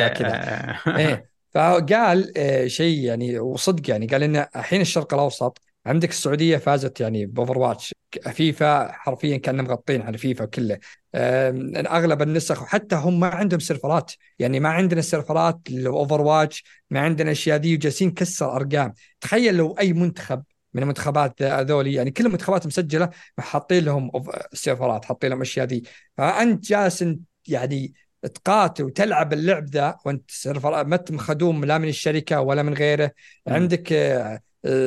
كذا. 0.08 0.76
إيه. 0.98 1.30
فقال 1.54 2.32
آه، 2.36 2.66
شيء 2.66 2.98
يعني 2.98 3.38
وصدق 3.38 3.90
يعني 3.90 4.06
قال 4.06 4.22
إن 4.22 4.46
الحين 4.56 4.80
الشرق 4.80 5.14
الأوسط 5.14 5.60
عندك 5.86 6.08
السعودية 6.08 6.56
فازت 6.56 7.00
يعني 7.00 7.26
ب 7.26 7.58
Overwatch. 7.58 7.94
فيفا 8.32 8.92
حرفيا 8.92 9.36
كانوا 9.36 9.64
مغطين 9.64 10.02
على 10.02 10.18
فيفا 10.18 10.44
كله. 10.44 10.78
أغلب 11.14 12.22
النسخ 12.22 12.62
وحتى 12.62 12.96
هم 12.96 13.20
ما 13.20 13.26
عندهم 13.26 13.60
سيرفرات. 13.60 14.12
يعني 14.38 14.60
ما 14.60 14.68
عندنا 14.68 15.00
سيرفرات 15.00 15.60
ل 15.70 16.20
Overwatch 16.20 16.64
ما 16.90 17.00
عندنا 17.00 17.28
الاشياء 17.28 17.58
دي 17.58 17.74
وجالسين 17.74 18.10
كسر 18.10 18.56
أرقام. 18.56 18.92
تخيل 19.20 19.56
لو 19.56 19.76
أي 19.78 19.92
منتخب 19.92 20.42
من 20.74 20.82
المنتخبات 20.82 21.42
هذولي 21.42 21.94
يعني 21.94 22.10
كل 22.10 22.26
المنتخبات 22.26 22.66
مسجلة 22.66 23.10
حاطين 23.38 23.84
لهم 23.84 24.10
سيرفرات 24.52 25.04
حاطين 25.04 25.30
لهم 25.30 25.38
الاشياء 25.38 25.66
دي 25.66 25.84
فأنت 26.16 26.64
جالس 26.64 27.04
يعني 27.48 27.94
تقاتل 28.22 28.84
وتلعب 28.84 29.32
اللعب 29.32 29.64
ذا 29.64 29.96
وأنت 30.04 30.30
server 30.30 30.84
ما 30.84 30.96
أنت 30.96 31.12
مخدوم 31.12 31.64
لا 31.64 31.78
من 31.78 31.88
الشركة 31.88 32.40
ولا 32.40 32.62
من 32.62 32.74
غيره. 32.74 33.10
مم. 33.46 33.54
عندك 33.54 33.94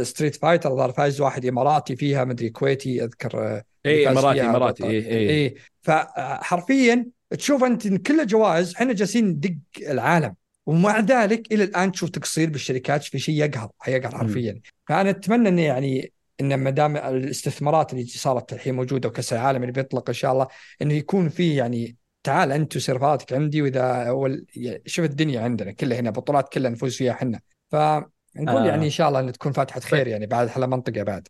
Street 0.02 0.36
Fighter 0.36 0.76
ظهر 0.76 0.92
فايز 0.92 1.22
واحد 1.22 1.46
إماراتي 1.46 1.96
فيها 1.96 2.24
مدري 2.24 2.50
كويتي 2.50 3.04
أذكر 3.04 3.40
آه، 3.40 3.64
اي 3.86 4.10
إماراتي 4.10 4.42
إماراتي. 4.42 4.84
اي 4.84 4.90
اي 4.90 5.30
إيه. 5.30 5.56
فحرفيا 5.82 7.06
تشوف 7.30 7.64
أنت 7.64 7.86
إن 7.86 7.98
كل 7.98 8.28
جوائز 8.28 8.76
إحنا 8.76 8.94
جالسين 8.94 9.28
ندق 9.28 9.56
العالم. 9.80 10.36
ومع 10.66 11.00
ذلك 11.00 11.54
إلى 11.54 11.64
الآن 11.64 11.92
تشوف 11.92 12.10
تقصير 12.10 12.50
بالشركات 12.50 13.04
في 13.04 13.20
شيء 13.20 13.36
يقهر 13.36 13.70
يقهر 13.88 14.18
حرفيا. 14.18 14.62
فأنا 14.88 15.10
أتمنى 15.10 15.50
إنه 15.50 15.62
يعني 15.62 16.14
إن 16.42 16.56
ما 16.56 16.70
دام 16.70 16.98
الاستثمارات 16.98 17.94
اللي 17.94 18.06
صارت 18.06 18.54
الحين 18.54 18.76
موجودة 18.76 19.10
وكأس 19.10 19.34
العالم 19.34 19.62
اللي 19.62 19.72
بيطلق 19.72 20.10
إن 20.10 20.14
شاء 20.14 20.32
الله 20.32 20.48
إنه 20.82 20.94
يكون 20.94 21.30
في 21.30 21.56
يعني 21.56 21.98
تعال 22.24 22.52
أنت 22.52 22.76
وسيرفراتك 22.76 23.34
عندي 23.34 23.62
وإذا 23.62 24.10
أول 24.10 24.46
شوف 24.86 25.06
الدنيا 25.06 25.42
عندنا 25.42 25.72
كلها 25.72 26.00
هنا 26.00 26.10
بطولات 26.10 26.54
كلها 26.54 26.72
نفوز 26.72 26.96
فيها 26.96 27.12
إحنا 27.12 27.40
فنقول 27.72 28.10
آه. 28.48 28.66
يعني 28.66 28.86
إن 28.86 28.90
شاء 28.90 29.08
الله 29.08 29.20
إن 29.20 29.32
تكون 29.32 29.52
فاتحة 29.52 29.80
خير 29.80 30.08
يعني 30.08 30.26
بعد 30.26 30.50
على 30.50 30.68
منطقه 30.68 31.04
بعد 31.04 31.28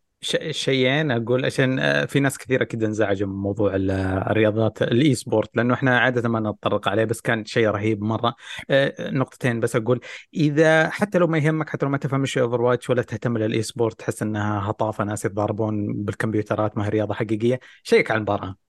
شيئين 0.51 1.11
أقول 1.11 1.45
عشان 1.45 1.79
آه، 1.79 2.05
في 2.05 2.19
ناس 2.19 2.37
كثيره 2.37 2.63
كده 2.63 2.87
انزعجوا 2.87 3.27
من 3.27 3.33
موضوع 3.35 3.75
ال- 3.75 3.91
الرياضات 3.91 4.81
ال 4.81 5.15
esport 5.15 5.57
لأنه 5.57 5.73
إحنا 5.73 5.99
عادة 5.99 6.29
ما 6.29 6.39
نتطرق 6.39 6.87
عليه 6.87 7.05
بس 7.05 7.21
كان 7.21 7.45
شيء 7.45 7.67
رهيب 7.69 8.01
مرة. 8.03 8.35
آه، 8.69 9.09
نقطتين 9.11 9.59
بس 9.59 9.75
أقول 9.75 9.99
إذا 10.33 10.89
حتى 10.89 11.17
لو 11.17 11.27
ما 11.27 11.37
يهمك 11.37 11.69
حتى 11.69 11.85
لو 11.85 11.91
ما 11.91 11.97
تفهم 11.97 12.21
إيش 12.21 12.37
Overwatch 12.37 12.89
ولا 12.89 13.01
تهتم 13.01 13.37
لل 13.37 13.61
esport 13.61 13.99
تحس 13.99 14.21
إنها 14.21 14.69
هطافة 14.69 15.03
ناس 15.03 15.25
يتضاربون 15.25 15.93
بالكمبيوترات 16.03 16.77
ما 16.77 16.85
هي 16.85 16.89
رياضة 16.89 17.13
حقيقية 17.13 17.59
شيك 17.83 18.11
على 18.11 18.17
المباراة. 18.17 18.62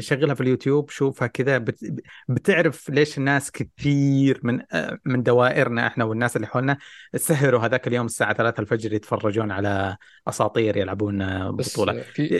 شغلها 0.00 0.34
في 0.34 0.40
اليوتيوب 0.40 0.90
شوفها 0.90 1.26
كذا. 1.28 1.58
بت- 1.58 1.94
بتعرف 2.28 2.90
ليش 2.90 3.18
الناس 3.18 3.50
كثير 3.50 4.40
من 4.42 4.60
آه، 4.72 4.98
من 5.04 5.22
دوائرنا 5.22 5.86
إحنا 5.86 6.04
والناس 6.04 6.36
اللي 6.36 6.46
حولنا 6.46 6.78
سهروا 7.16 7.60
هذاك 7.60 7.86
اليوم 7.88 8.06
الساعة 8.06 8.32
3 8.34 8.60
الفجر 8.60 8.92
يتفرجون 8.92 9.50
على 9.50 9.96
أساطير 10.28 10.76
يلعبون 10.76 11.22
آه، 11.22 11.50
بطولة. 11.50 12.00
في 12.00 12.32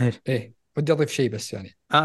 إيش؟ 0.00 0.20
إيه 0.28 0.52
ودي 0.76 0.92
أضيف 0.92 1.10
شيء 1.10 1.30
بس 1.30 1.52
يعني. 1.52 1.76
آه 1.92 1.96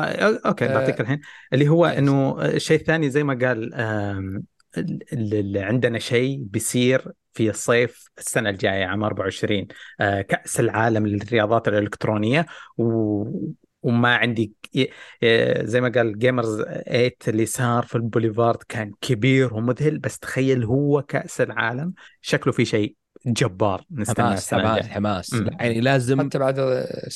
okay 0.45 0.65
آه، 0.65 0.73
بعطيك 0.79 1.01
الحين. 1.01 1.19
اللي 1.53 1.67
هو 1.67 1.85
إيه، 1.87 1.97
إنه 1.97 2.41
الشيء 2.45 2.79
الثاني 2.79 3.09
زي 3.09 3.23
ما 3.23 3.47
قال 3.47 3.73
آم، 3.73 4.43
ال- 4.77 4.99
ال- 5.13 5.57
عندنا 5.63 5.99
شيء 5.99 6.37
بيصير 6.41 7.11
في 7.33 7.49
الصيف 7.49 8.09
السنة 8.17 8.49
الجاية 8.49 8.85
عام 8.85 9.03
24 9.03 9.67
آه، 9.99 10.21
كأس 10.21 10.59
العالم 10.59 11.07
للرياضات 11.07 11.67
الإلكترونية. 11.67 12.45
و 12.77 13.23
وما 13.85 14.15
عندي 14.15 14.53
آه، 15.23 15.63
زي 15.65 15.81
ما 15.81 15.89
قال 15.89 16.19
Gamers 16.19 16.61
8 16.61 17.11
اللي 17.27 17.45
صار 17.45 17.83
في 17.83 17.95
البوليفارد 17.95 18.63
كان 18.69 18.91
كبير 19.01 19.53
ومذهل 19.53 19.97
بس 19.99 20.19
تخيل 20.19 20.63
هو 20.63 21.01
كأس 21.01 21.41
العالم 21.41 21.93
شكله 22.21 22.53
في 22.53 22.65
شيء 22.65 22.95
جبار 23.27 23.81
نستناه 23.91 24.27
حماس 24.27 24.39
السنة 24.39 24.61
حماس 24.61 24.87
حماس. 24.89 25.33
يعني 25.59 25.81
لازم 25.81 26.21
حتى 26.21 26.39
بعد 26.39 26.59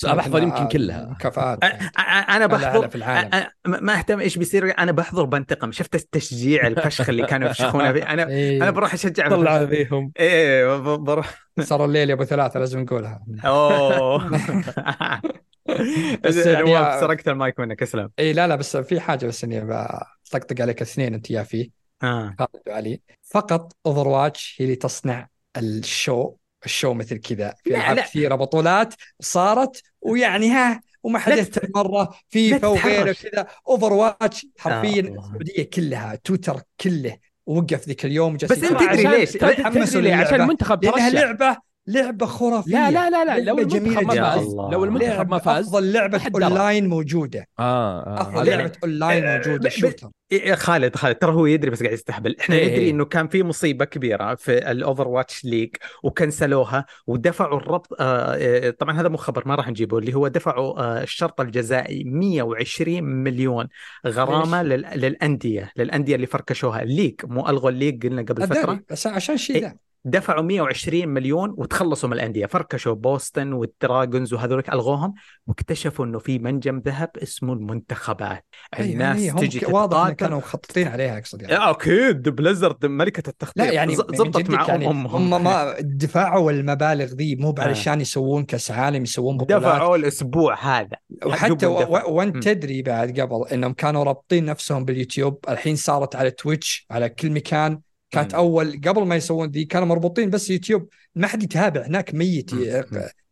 بحضر 0.03 0.43
يمكن 0.43 0.67
كلها. 0.67 1.17
أ- 1.23 2.29
أنا 2.29 2.45
بحضر 2.47 2.87
في 2.89 2.95
العالم. 2.95 3.29
ما 3.65 3.97
أهتم 3.97 4.19
إيش 4.19 4.37
بيصير 4.37 4.77
أنا 4.79 4.91
بحضر 4.91 5.25
بنتقم 5.25 5.71
شفت 5.71 5.95
التشجيع 5.95 6.67
الفشخ 6.67 7.09
اللي 7.09 7.25
كانوا 7.25 7.49
يفشخونه 7.49 7.91
فيه؟ 7.93 8.03
أنا 8.03 8.27
إيه. 8.29 8.63
أنا 8.63 8.71
بروح 8.71 8.93
أشجع 8.93 9.29
طلع. 9.29 9.65
فيهم. 9.65 10.11
إيه 10.19 10.77
بروح. 10.95 11.49
صار 11.59 11.85
الليل 11.85 12.09
يا 12.09 12.13
أبو 12.15 12.23
ثلاثة 12.23 12.59
لازم 12.59 12.79
نقولها. 12.79 13.23
أوه. 13.45 14.31
بس 16.23 16.35
بس 16.37 16.45
يعني- 16.45 16.99
سرقت 16.99 17.27
المايك 17.27 17.59
منك 17.59 17.81
اسلم 17.81 18.09
إي 18.19 18.33
لا 18.33 18.47
لا 18.47 18.55
بس 18.55 18.77
في 18.77 18.99
حاجة 18.99 19.25
بس 19.25 19.43
إني 19.43 19.61
بطقطق 19.65 20.61
عليك 20.61 20.81
اثنين 20.81 21.13
أنت 21.13 21.31
يا 21.31 21.43
فيه 21.43 21.69
آه 22.03 22.35
وعلي 22.67 23.01
فقط 23.23 23.73
Overwatch 23.85 24.55
هي 24.59 24.65
اللي 24.65 24.75
تصنع 24.75 25.27
ال 25.57 25.73
show 25.73 26.35
ال 26.65 26.71
show 26.71 26.93
مثل 26.93 27.17
كذا 27.17 27.53
في 27.63 27.69
لا، 27.69 27.75
ألعاب 27.77 27.95
لا. 27.95 28.01
كثيرة 28.01 28.35
بطولات 28.35 28.93
صارت 29.19 29.81
ويعني 30.01 30.49
ها 30.51 30.81
وما 31.03 31.19
حد 31.19 31.31
لا 31.31 31.37
يهتم 31.37 31.61
تت- 31.61 31.75
مرة 31.75 32.09
فيفا 32.29 32.67
وغيره 32.67 33.11
تتحرش. 33.11 33.23
كذا 33.27 33.47
Overwatch 33.67 34.45
حرفيا 34.57 35.01
آه،. 35.01 35.19
السعودية 35.19 35.69
كلها 35.73 36.15
تويتر 36.23 36.61
كله 36.81 37.17
وقف 37.45 37.87
ذيك 37.87 38.05
اليوم 38.05 38.37
بس 38.37 38.51
أنت 38.51 38.65
تدري 38.65 38.85
عشان- 38.87 39.11
ليش؟ 39.11 39.31
تدري 39.31 39.55
تحمسوا 39.55 40.01
ليه؟ 40.01 40.15
عشان. 40.15 40.41
المنتخب 40.41 40.83
لأنها 40.85 41.09
ترشح 41.09 41.23
لعبة 41.23 41.57
لعبة 41.89 42.25
خرافية 42.25 42.71
لا 42.71 42.91
لا 42.91 43.09
لا 43.09 43.25
لا 43.25 43.39
لو 43.39 43.55
لعبة 43.55 43.63
جميلة 43.63 43.99
المنتخب 43.99 44.21
ما. 44.21 44.31
فاز. 44.35 44.53
لو 44.73 44.83
المنتخب 44.83 45.29
ما 45.29 45.35
لعبة 45.35 45.37
فاز 45.37 45.67
افضل 45.67 45.93
لعبه. 45.93 46.21
أونلاين 46.35 46.87
موجودة 46.87 47.47
آه, 47.59 47.99
آه. 47.99 48.21
أفضل 48.21 48.45
لعبة 48.45 48.71
أونلاين 48.83 49.25
آه، 49.25 49.37
موجودة 49.37 49.69
shooter 49.69 50.09
إيه، 50.31 50.55
خالد 50.55 50.95
خالد 50.95 51.15
ترى 51.15 51.31
هو 51.31 51.45
يدري 51.45 51.71
بس 51.71 51.83
قاعد 51.83 51.93
يستهبل 51.93 52.35
إحنا 52.39 52.55
إيه. 52.55 52.71
ندري 52.71 52.89
إنه 52.89 53.05
كان 53.05 53.27
في 53.27 53.43
مصيبة 53.43 53.85
كبيرة 53.85 54.35
في 54.35 54.71
ال 54.71 55.07
Overwatch 55.07 55.45
League 55.45 55.75
وكنسلوها 56.03 56.85
ودفعوا 57.07 57.57
الربط 57.57 58.01
آه 58.01 58.37
آه، 58.39 58.69
طبعا 58.69 59.01
هذا 59.01 59.09
مو 59.09 59.17
خبر 59.17 59.47
ما 59.47 59.55
راح 59.55 59.69
نجيبه 59.69 59.97
اللي 59.97 60.13
هو 60.13 60.27
دفعوا 60.27 60.79
آه 60.79 61.03
الشرط 61.03 61.41
الجزائي 61.41 62.03
120 62.03 63.03
مليون 63.03 63.67
غرامة؟ 64.07 64.63
لل... 64.63 64.85
للأندية 64.95 65.71
للأندية 65.77 66.15
اللي 66.15 66.27
فركشوها 66.27 66.81
ال 66.83 66.88
league 66.88 67.15
مو 67.23 67.49
ألغوا 67.49 67.69
ال 67.69 67.74
league 67.74 68.07
قلنا 68.07 68.21
قبل 68.21 68.47
فترة 68.47 68.79
بس 68.89 69.07
عشان 69.07 69.37
شيء 69.37 69.55
إيه. 69.55 69.61
ذا 69.61 69.88
دفعوا 70.05 70.41
120 70.41 71.07
مليون 71.09 71.53
وتخلصوا 71.57 72.09
من 72.09 72.15
الأندية. 72.15 72.45
فركشوا 72.45 72.93
بوسطن 72.93 73.53
وال 73.53 73.71
Dragons 73.71 74.33
وهذول 74.33 74.63
ألغوهم 74.73 75.13
واكتشفوا 75.47 76.05
إنه 76.05 76.19
في 76.19 76.39
منجم 76.39 76.81
ذهب 76.85 77.09
اسمه 77.23 77.53
المنتخبات. 77.53 78.45
أي- 78.75 78.79
الناس 78.79 79.19
أي، 79.19 79.29
هم 79.29 79.37
تجي 79.37 79.65
واضح 79.65 79.97
إنهم 79.97 80.11
كانوا 80.13 80.37
مخططين 80.37 80.87
عليها 80.87 81.17
أقصد 81.17 81.41
يعني. 81.41 81.53
يا 81.53 81.71
أكيد 81.71 82.29
Blizzard 82.29 82.85
ملكة 82.85 83.29
التخطيط. 83.29 83.57
لا 83.65 83.71
يعني 83.71 83.95
زبطت 83.95 84.49
مع 84.49 84.67
يعني 84.67 84.85
ام 84.87 84.91
أمهم. 84.91 85.33
هم 85.33 85.43
ما 85.43 85.75
دفعوا 85.79 86.51
المبالغ 86.51 87.05
ذي 87.05 87.35
مو 87.35 87.49
آه. 87.57 87.61
علشان 87.61 88.01
يسوون 88.01 88.43
كأس 88.43 88.71
عالم 88.71 89.03
يسوون 89.03 89.37
بطولات. 89.37 89.61
دفعوا 89.61 89.95
الأسبوع 89.95 90.79
هذا. 90.79 90.97
وحتى. 91.25 91.65
وانت. 92.07 92.43
تدري 92.43 92.81
بعد 92.81 93.19
قبل 93.19 93.47
إنهم 93.51 93.73
كانوا 93.73 94.03
رابطين 94.03 94.45
نفسهم 94.45 94.85
باليوتيوب. 94.85 95.45
الحين 95.49 95.75
صارت 95.75 96.15
على 96.15 96.31
Twitch 96.31 96.87
على 96.91 97.09
كل 97.09 97.31
مكان. 97.31 97.79
كانت 98.11 98.33
مم. 98.33 98.39
أول 98.39 98.81
قبل 98.87 99.01
ما 99.05 99.15
يسوون 99.15 99.49
ذي 99.49 99.65
كانوا 99.65 99.87
مربوطين 99.87 100.29
بس 100.29 100.49
يوتيوب 100.49 100.87
ما 101.15 101.27
حد 101.27 101.43
يتابع 101.43 101.87
هناك 101.87 102.13
ميت. 102.13 102.51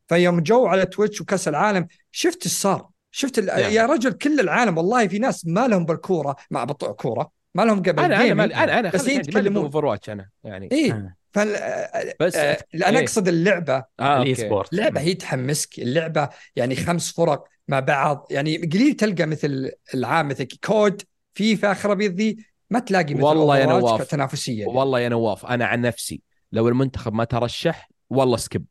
فيوم 0.08 0.40
جو 0.40 0.66
على 0.66 0.86
Twitch 0.86 1.22
وكأس 1.22 1.48
العالم 1.48 1.88
شفت 2.12 2.44
إيش 2.44 2.54
صار 2.54 2.90
شفت 3.12 3.40
ال... 3.40 3.48
يعني. 3.48 3.74
يا 3.74 3.86
رجل 3.86 4.12
كل 4.12 4.40
العالم 4.40 4.78
والله 4.78 5.08
في 5.08 5.20
ناس 5.20 5.46
ما 5.46 5.68
لهم 5.68 5.86
بالكورة 5.86 6.36
مع 6.52 6.64
بطء 6.64 6.92
كورة 6.92 7.32
ما 7.56 7.62
لهم 7.64 7.80
قبل 7.80 8.00
أنا 8.00 8.32
أنا 8.32 8.44
أنا 8.64 8.80
أنا 8.80 8.90
بس 8.90 9.06
مالي 9.06 9.16
يتكلمون 9.16 9.64
Overwatch 9.64 10.10
أنا 10.10 10.30
يعني 10.44 10.70
إيه 10.72 10.94
آه. 10.94 11.16
فال... 11.32 12.14
بس 12.20 12.36
آه... 12.36 12.58
أنا 12.76 12.90
إيه. 12.98 13.04
أقصد 13.04 13.28
اللعبة 13.28 13.84
آه 14.00 14.22
ال 14.22 14.36
esport 14.36 14.74
لعبه 14.74 15.02
هي 15.02 15.14
تحمسك 15.14 15.80
اللعبة 15.80 16.30
يعني 16.56 16.76
خمس 16.76 17.12
فرق 17.12 17.44
مع 17.68 17.80
بعض 17.80 18.28
يعني 18.30 18.58
قليل 18.58 18.94
تلقى 18.94 19.26
مثل 19.26 19.72
العاب 19.94 20.26
مثل 20.26 20.48
COD 20.64 21.02
فيفا 21.34 21.74
خرابيط 21.74 22.12
ذي 22.12 22.38
ما 22.70 22.80
تلاقي 22.80 23.14
مثل 23.14 23.24
والله 23.24 23.58
يا 23.58 23.66
نواف. 23.66 24.02
كتنافسيه 24.02 24.66
والله 24.66 25.00
يا 25.00 25.10
نواف 25.10 25.46
أنا 25.46 25.66
عن 25.66 25.82
نفسي 25.82 26.22
لو 26.52 26.68
المنتخب 26.68 27.14
ما 27.14 27.24
ترشح 27.24 27.90
والله 28.10 28.38
skip. 28.38 28.66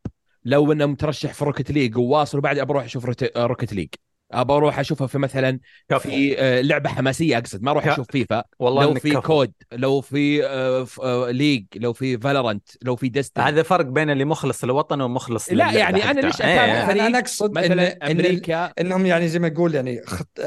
لو 0.44 0.72
إنه 0.72 0.86
مترشح 0.86 1.34
في 1.34 1.44
Rocket 1.44 1.70
League 1.70 1.98
وواصل 1.98 2.38
وبعدها 2.38 2.64
بروح 2.64 2.84
أشوف 2.84 3.06
Rocket 3.36 3.72
League 3.72 3.88
أبى 4.32 4.52
أروح 4.52 4.78
اشوفها 4.78 5.06
في 5.06 5.18
مثلا 5.18 5.58
كفو. 5.88 5.98
في 6.08 6.38
آه، 6.40 6.60
لعبة 6.60 6.90
حماسية 6.90 7.38
أقصد 7.38 7.62
ما 7.62 7.70
أروح 7.70 7.84
ك- 7.84 7.88
أشوف 7.88 8.06
فيفا 8.10 8.44
والله 8.58 8.84
لو 8.84 8.94
في 8.94 9.10
كفو. 9.10 9.20
COD 9.20 9.52
لو 9.72 10.00
في 10.00 10.46
آه، 10.46 10.84
ف- 10.84 11.00
آه، 11.00 11.30
League 11.30 11.64
لو 11.76 11.92
في 11.92 12.18
Valorant 12.18 12.68
لو 12.82 12.96
في 12.96 13.08
Destiny 13.08 13.44
هذا 13.44 13.62
فرق 13.62 13.84
بين 13.84 14.10
اللي 14.10 14.24
مخلص 14.24 14.64
للوطن 14.64 15.00
ومخلص 15.00 15.52
لا، 15.52 15.72
يعني 15.72 15.96
أنا 16.04 16.06
حقته. 16.06 16.20
ليش 16.20 16.42
إيه، 16.42 16.54
أتابع 16.54 16.78
إيه. 16.80 16.86
فريق 16.86 16.98
أنا 17.02 17.06
أنا 17.06 17.18
أقصد 17.18 17.58
إن 17.58 17.64
مثلا 17.64 17.92
إن 17.96 18.10
أمريكا 18.10 18.72
إنهم 18.80 19.06
يعني 19.06 19.28
زي 19.28 19.38
ما 19.38 19.46
يقول 19.48 19.74
يعني 19.74 20.02
خط 20.06 20.38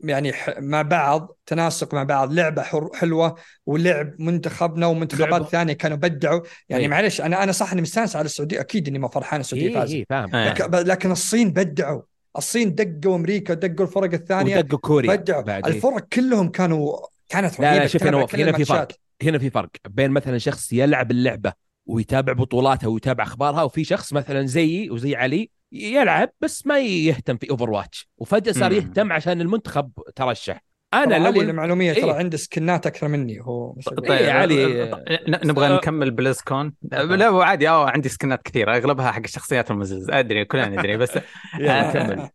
يعني 0.00 0.32
ح- 0.32 0.58
مع 0.58 0.82
بعض 0.82 1.36
تناسق 1.46 1.94
مع 1.94 2.02
بعض 2.02 2.32
لعبة 2.32 2.62
حر- 2.62 2.90
حلوة 2.94 3.34
ولعب 3.66 4.12
منتخبنا 4.18 4.86
ومنتخبات 4.86 5.30
لعبة. 5.30 5.44
ثانية 5.44 5.72
كانوا 5.72 5.96
بدعوا 5.96 6.40
يعني 6.68 6.82
إيه. 6.82 6.88
معلش 6.88 7.20
أنا 7.20 7.42
أنا 7.42 7.52
صح 7.52 7.72
إني 7.72 7.82
مستانس 7.82 8.16
على 8.16 8.24
السعودية 8.24 8.60
أكيد 8.60 8.88
إني 8.88 8.98
ما 8.98 9.08
فرحان 9.08 9.40
السعودية 9.40 9.68
إيه 9.68 9.74
فازت 9.74 9.92
إيه 9.94 10.04
فاهم 10.08 10.36
إيه. 10.36 10.48
لكن, 10.48 10.70
لكن 10.70 11.10
الصين 11.10 11.50
بدعوا 11.52 12.02
الصين 12.38 12.74
دقوا 12.74 13.16
أمريكا 13.16 13.54
دقوا 13.54 13.86
الفرق 13.86 14.12
الثانية 14.14 14.58
ودقوا 14.58 14.78
كوريا 14.78 15.16
بدعوا 15.16 15.42
بعد 15.42 15.66
إيه. 15.66 15.74
الفرق 15.74 16.08
كلهم 16.12 16.48
كانوا 16.48 16.96
كانت 17.28 17.60
لا 17.60 17.78
لا 17.78 17.86
شوف 17.86 18.02
هنا 18.02 18.26
هنا 18.34 18.52
في 18.52 18.64
فرق. 18.64 18.88
هنا 19.22 19.38
في 19.38 19.50
فرق 19.50 19.70
بين 19.88 20.10
مثلا 20.10 20.38
شخص 20.38 20.72
يلعب 20.72 21.10
اللعبة 21.10 21.52
ويتابع 21.86 22.32
بطولاتها 22.32 22.86
ويتابع 22.86 23.24
أخبارها 23.24 23.62
وفي 23.62 23.84
شخص 23.84 24.12
مثلا 24.12 24.46
زيي 24.46 24.90
وزي 24.90 25.16
علي 25.16 25.50
يلعب 25.72 26.30
بس 26.40 26.66
ما 26.66 26.78
يهتم 26.78 27.36
في 27.36 27.50
Overwatch 27.50 28.08
وفجأة 28.18 28.52
صار. 28.52 28.72
يهتم 28.72 29.12
عشان 29.12 29.40
المنتخب 29.40 29.90
ترشح 30.16 30.64
أنا 30.94 31.16
أنا 31.16 31.28
علي 31.28 31.38
لو 31.38 31.42
للمعلوميه 31.42 31.92
ترى 31.92 32.04
إيه. 32.04 32.12
عنده 32.12 32.36
سكنات 32.36 32.86
أكثر 32.86 33.08
مني 33.08 33.40
هو 33.40 33.74
طيب 33.96 34.10
إيه، 34.10 34.32
علي. 34.32 34.90
نبغى 35.28 35.76
نكمل 35.76 36.10
BlizzCon 36.10 36.74
لا 36.82 37.28
هو 37.28 37.42
عادي 37.42 37.68
آه 37.68 37.90
عندي 37.90 38.08
سكنات 38.08 38.42
كثيرة 38.42 38.76
أغلبها 38.76 39.12
حق 39.12 39.22
الشخصيات 39.24 39.70
المزز 39.70 40.10
أدري 40.10 40.44
كلنا 40.44 40.68
ندري 40.68 40.96
بس 40.96 41.16
آه، 41.60 41.92
كمل 41.92 42.18
آه، 42.18 42.30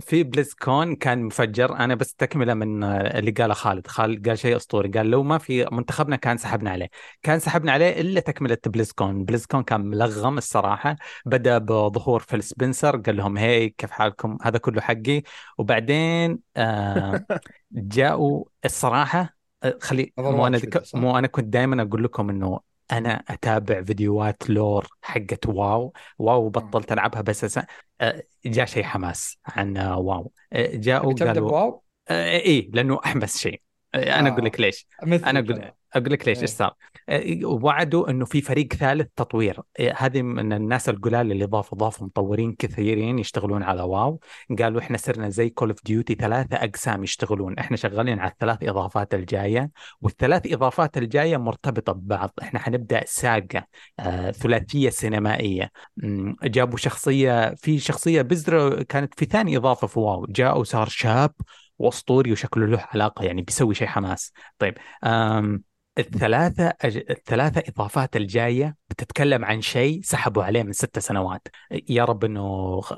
في 0.00 0.22
BlizzCon 0.22 0.96
كان 0.96 1.22
مفجر. 1.22 1.76
أنا 1.76 1.94
بس 1.94 2.14
تكملة 2.14 2.54
من 2.54 2.84
اللي 2.84 3.30
قاله 3.30 3.54
خالد. 3.54 3.86
خالد 3.86 4.28
قال 4.28 4.38
شيء 4.38 4.56
أسطوري. 4.56 4.88
قال 4.88 5.10
لو 5.10 5.22
ما 5.22 5.38
في 5.38 5.66
منتخبنا 5.72 6.16
كان 6.16 6.36
سحبنا 6.36 6.70
عليه. 6.70 6.88
كان 7.22 7.38
سحبنا 7.38 7.72
عليه 7.72 8.00
إلا 8.00 8.20
تكملة 8.20 8.58
BlizzCon 8.66 9.24
BlizzCon 9.24 9.62
كان 9.62 9.80
ملغم 9.80 10.38
الصراحة. 10.38 10.96
بدأ 11.26 11.58
بظهور 11.58 12.20
Phil 12.20 12.42
Spencer 12.42 12.96
قال 12.96 13.16
لهم 13.16 13.36
hey 13.36 13.68
كيف 13.68 13.90
حالكم؟ 13.90 14.38
هذا 14.42 14.58
كله 14.58 14.80
حقي. 14.80 15.22
وبعدين 15.58 16.38
آه 16.56 17.26
جاءوا 17.72 18.44
الصراحة 18.64 19.36
آه، 19.62 19.78
خلي 19.82 20.12
مو 20.18 20.46
أنا؟ 20.46 20.60
مو 20.94 21.18
أنا 21.18 21.26
كنت 21.26 21.44
دائما 21.44 21.82
أقول 21.82 22.04
لكم 22.04 22.30
إنه 22.30 22.60
أنا 22.92 23.24
أتابع 23.28 23.82
فيديوهات 23.82 24.50
lore 24.50 24.86
حقت 25.02 25.46
WoW. 25.46 25.92
WoW 26.18 26.48
بطلت 26.48 26.92
ألعبها 26.92 27.20
بس 27.20 27.58
أس- 27.58 27.64
آه، 28.00 28.22
جاء 28.44 28.66
شيء 28.66 28.82
حماس 28.84 29.38
عن 29.46 29.76
آه، 29.76 29.98
WoW. 29.98 30.32
جاءوا 30.54 31.12
تبدا 31.12 31.26
قالوا 31.26 31.48
ب 31.50 31.56
WoW؟ 31.56 31.82
آه، 32.08 32.38
إيه 32.38 32.70
لأنه 32.70 33.00
أحمس 33.04 33.38
شيء 33.38 33.62
أنا 33.96 34.28
آه. 34.28 34.32
أقول 34.32 34.44
لك 34.44 34.60
ليش. 34.60 34.86
أنا 35.02 35.38
أقول 35.38 35.70
أقول 35.96 36.12
لك 36.12 36.28
ليش 36.28 36.36
إيه. 36.36 36.42
إيش 36.42 36.50
صار؟ 36.50 36.74
آه، 37.08 37.38
وعدوا 37.44 38.10
إنه 38.10 38.24
في 38.24 38.40
فريق 38.40 38.72
ثالث 38.72 39.08
تطوير. 39.16 39.60
آه، 39.80 39.94
هذه 39.96 40.22
من 40.22 40.52
الناس 40.52 40.88
القلال 40.88 41.32
اللي 41.32 41.44
ضافوا 41.44 41.78
ضافوا 41.78 42.06
مطورين 42.06 42.52
كثيرين 42.52 43.18
يشتغلون 43.18 43.62
على 43.62 43.82
WoW. 43.82 44.20
قالوا 44.58 44.80
إحنا 44.80 44.96
صرنا 44.96 45.28
زي 45.28 45.50
Call 45.50 45.68
of 45.68 45.84
Duty 45.84 46.14
ثلاثة 46.14 46.56
أقسام 46.56 47.02
يشتغلون. 47.02 47.58
إحنا 47.58 47.76
شغالين 47.76 48.18
على 48.18 48.30
الثلاث 48.30 48.58
إضافات 48.62 49.14
الجاية 49.14 49.70
والثلاث 50.00 50.52
إضافات 50.52 50.98
الجاية 50.98 51.36
مرتبطة 51.36 51.92
ببعض. 51.92 52.32
إحنا 52.42 52.60
حنبدأ 52.60 53.04
saga 53.06 53.66
آه، 54.00 54.30
ثلاثية 54.30 54.90
سينمائية. 54.90 55.70
جابوا 56.44 56.78
شخصية 56.78 57.54
في 57.54 57.78
شخصية 57.78 58.22
بذره 58.22 58.82
كانت 58.82 59.14
في 59.18 59.24
ثاني 59.24 59.56
إضافة 59.56 59.86
في 59.86 59.98
WoW. 59.98 60.26
جاء 60.26 60.58
وصار 60.58 60.88
شاب 60.88 61.32
واسطوري 61.78 62.32
وشكله 62.32 62.66
له 62.66 62.86
علاقة 62.94 63.24
يعني 63.24 63.42
بيسوي 63.42 63.74
شيء 63.74 63.88
حماس. 63.88 64.32
طيب 64.58 64.74
الثلاثة 65.98 66.72
أج... 66.80 66.96
الثلاثة 67.10 67.62
إضافات 67.68 68.16
الجاية 68.16 68.76
بتتكلم 68.90 69.44
عن 69.44 69.60
شيء 69.60 70.00
سحبوا 70.04 70.44
عليه 70.44 70.62
من 70.62 70.72
ست 70.72 70.98
سنوات. 70.98 71.48
يا 71.88 72.04
رب 72.04 72.24
إنه 72.24 72.80
خ- 72.80 72.94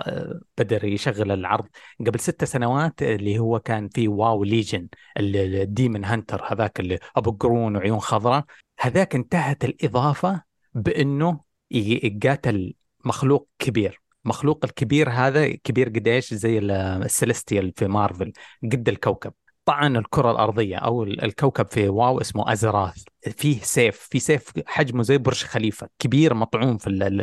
بدر 0.59 0.85
يشغل 0.85 1.33
العرض. 1.33 1.67
قبل 2.07 2.21
ست 2.21 2.45
سنوات 2.45 3.03
اللي 3.03 3.39
هو 3.39 3.61
كان 3.61 3.89
في 3.89 4.09
WoW 4.09 4.45
Legion 4.45 4.89
ال 5.19 5.33
Demon 5.33 6.05
Hunter 6.05 6.45
هذاك 6.53 6.81
اللي 6.81 6.99
أبو 7.17 7.31
قرون 7.31 7.77
وعيون 7.77 7.99
خضراء. 7.99 8.45
هذاك 8.81 9.15
انتهت 9.15 9.65
الإضافة 9.65 10.43
بإنه 10.75 11.41
ي- 11.71 12.01
يقاتل 12.07 12.75
مخلوق 13.05 13.49
كبير. 13.59 14.01
مخلوق 14.25 14.65
الكبير 14.65 15.11
هذا 15.11 15.49
كبير 15.49 15.89
قديش؟ 15.89 16.35
زي 16.35 16.59
ال- 16.59 16.71
ال 16.71 16.81
Celestial 16.81 17.73
في 17.77 17.87
مارفل 17.87 18.33
قد 18.63 18.89
الكوكب. 18.89 19.33
طعن 19.65 19.97
الكرة 19.97 20.31
الأرضية 20.31 20.77
أو 20.77 21.03
ال- 21.03 21.25
الكوكب 21.25 21.67
في 21.71 21.89
WoW 21.89 22.21
اسمه 22.21 22.53
Azeroth 22.53 23.03
فيه 23.31 23.61
سيف 23.63 24.09
في 24.11 24.19
سيف 24.19 24.53
حجمه 24.67 25.03
زي 25.03 25.19
برج 25.19 25.43
خليفة 25.45 25.89
كبير 25.99 26.35
مطعون 26.35 26.77
في 26.79 26.87
ال- 26.87 27.03
ال- 27.03 27.21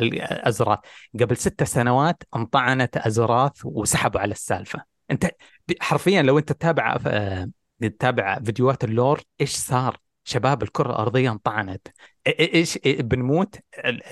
ال- 0.00 0.22
ال 0.22 0.29
Azeroth 0.29 0.78
قبل 1.20 1.36
ست 1.36 1.62
سنوات 1.62 2.22
انطعنت 2.36 2.96
Azeroth 2.96 3.52
وسحبوا 3.64 4.20
على 4.20 4.32
السالفة. 4.32 4.82
أنت 5.10 5.30
حرفيا 5.80 6.22
لو 6.22 6.38
أنت 6.38 6.52
تتابع 6.52 6.98
آه، 7.06 7.50
تتابع 7.80 8.38
فيديوهات 8.44 8.84
ال 8.84 8.91
lore 8.91 9.20
إيش 9.40 9.56
صار؟ 9.56 9.96
شباب 10.28 10.62
الكرة 10.62 10.90
الأرضية 10.90 11.30
انطعنت. 11.30 11.88
إيش؟ 12.26 12.78
بنموت. 12.86 13.58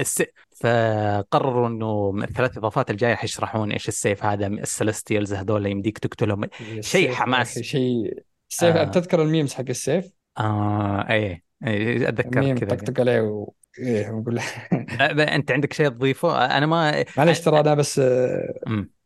الس... 0.01 0.23
فقرروا 0.61 1.69
إنه 1.69 2.13
من 2.13 2.23
الثلاث 2.23 2.59
إضافات 2.59 2.91
الجاية 2.91 3.15
حيشرحون 3.15 3.73
إيش 3.73 3.89
السيف 3.89 4.25
هذا 4.25 4.47
ال 4.47 4.55
Celestials 4.55 5.35
هذول 5.35 5.67
يمديك 5.67 5.99
تقتلهم. 5.99 6.49
شيء 6.81 7.13
حماس. 7.13 7.59
شيء 7.59 8.25
السيف 8.51 8.77
آه. 8.77 8.85
تذكر 8.85 9.23
ال 9.23 9.28
memes 9.28 9.55
حق 9.55 9.65
السيف؟ 9.69 10.11
آه 10.39 11.07
إيه, 11.11 11.43
إيه 11.67 12.09
اتذكر 12.09 12.59
كذا 12.59 12.77
طقطق 12.77 13.01
عليه 13.01 13.21
و... 13.21 13.53
إيه 13.79 14.11
ونقول 14.11 14.41
أنت 15.21 15.51
عندك 15.51 15.73
شيء 15.73 15.89
تضيفه؟ 15.89 16.45
أنا 16.45 16.67
ما 16.67 17.05
معلش 17.17 17.41
ترى 17.41 17.61
أنا 17.61 17.75
بس 17.75 17.99
آه،. 17.99 18.55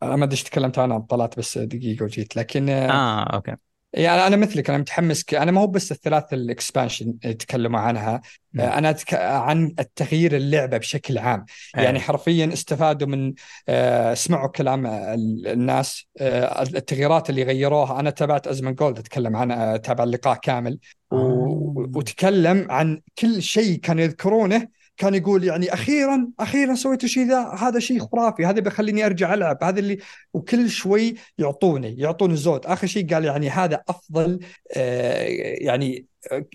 أنا 0.02 0.16
ما 0.16 0.24
أدري 0.24 0.32
إيش 0.32 0.42
تكلمت 0.42 0.78
عنها 0.78 0.98
طلعت 0.98 1.38
بس 1.38 1.58
دقيقة 1.58 2.04
وجيت. 2.04 2.36
لكن 2.36 2.68
آه، 2.68 2.90
آه 2.90 3.22
okay. 3.22 3.56
يعني 3.92 4.26
أنا 4.26 4.36
مثلك 4.36 4.70
أنا 4.70 4.78
متحمس 4.78 5.24
ك... 5.24 5.34
أنا 5.34 5.50
ما 5.50 5.60
هو 5.60 5.66
بس 5.66 5.92
الثلاث 5.92 6.32
ال 6.32 6.41
expansion 6.41 7.18
تكلموا 7.18 7.80
عنها 7.80 8.20
مم. 8.52 8.60
آه، 8.60 8.78
أنا 8.78 8.90
أتك... 8.90 9.14
عن 9.14 9.74
التغيير 9.78 10.36
اللعبة 10.36 10.76
بشكل 10.76 11.18
عام 11.18 11.44
يعني 11.74 11.98
إيه. 11.98 12.04
حرفيا 12.04 12.52
استفادوا 12.52 13.08
من 13.08 13.34
آه، 13.68 14.14
سمعوا 14.14 14.48
كلام 14.48 14.86
ال- 14.86 15.46
الناس 15.46 16.06
آه، 16.20 16.62
التغييرات 16.62 17.30
اللي 17.30 17.42
غيروها 17.42 18.00
أنا 18.00 18.10
تابعت 18.10 18.46
ازمن 18.46 18.74
جولد 18.74 18.98
اتكلم 18.98 19.36
عنها 19.36 19.76
تابع 19.76 20.04
اللقاء 20.04 20.38
كامل 20.38 20.78
و... 21.10 21.18
وتكلم 21.98 22.66
عن 22.70 23.00
كل 23.18 23.42
شيء 23.42 23.78
كانوا 23.80 24.04
يذكرونه 24.04 24.68
كان 24.98 25.14
يقول 25.14 25.44
يعني 25.44 25.72
أخيرا 25.74 26.28
أخيرا 26.40 26.74
سويتوا 26.74 27.08
شيء 27.08 27.26
ذا 27.26 27.40
هذا 27.40 27.78
شيء 27.78 27.98
خرافي 27.98 28.46
هذا 28.46 28.60
بيخليني 28.60 29.06
أرجع 29.06 29.34
ألعب 29.34 29.64
هذا 29.64 29.80
اللي 29.80 29.98
وكل 30.34 30.70
شوي 30.70 31.14
يعطوني 31.38 31.98
يعطوني 31.98 32.32
الزود 32.32 32.66
آخر 32.66 32.86
شيء 32.86 33.14
قال 33.14 33.24
يعني 33.24 33.50
هذا 33.50 33.82
أفضل 33.88 34.40
آه، 34.76 35.22
يعني 35.60 36.06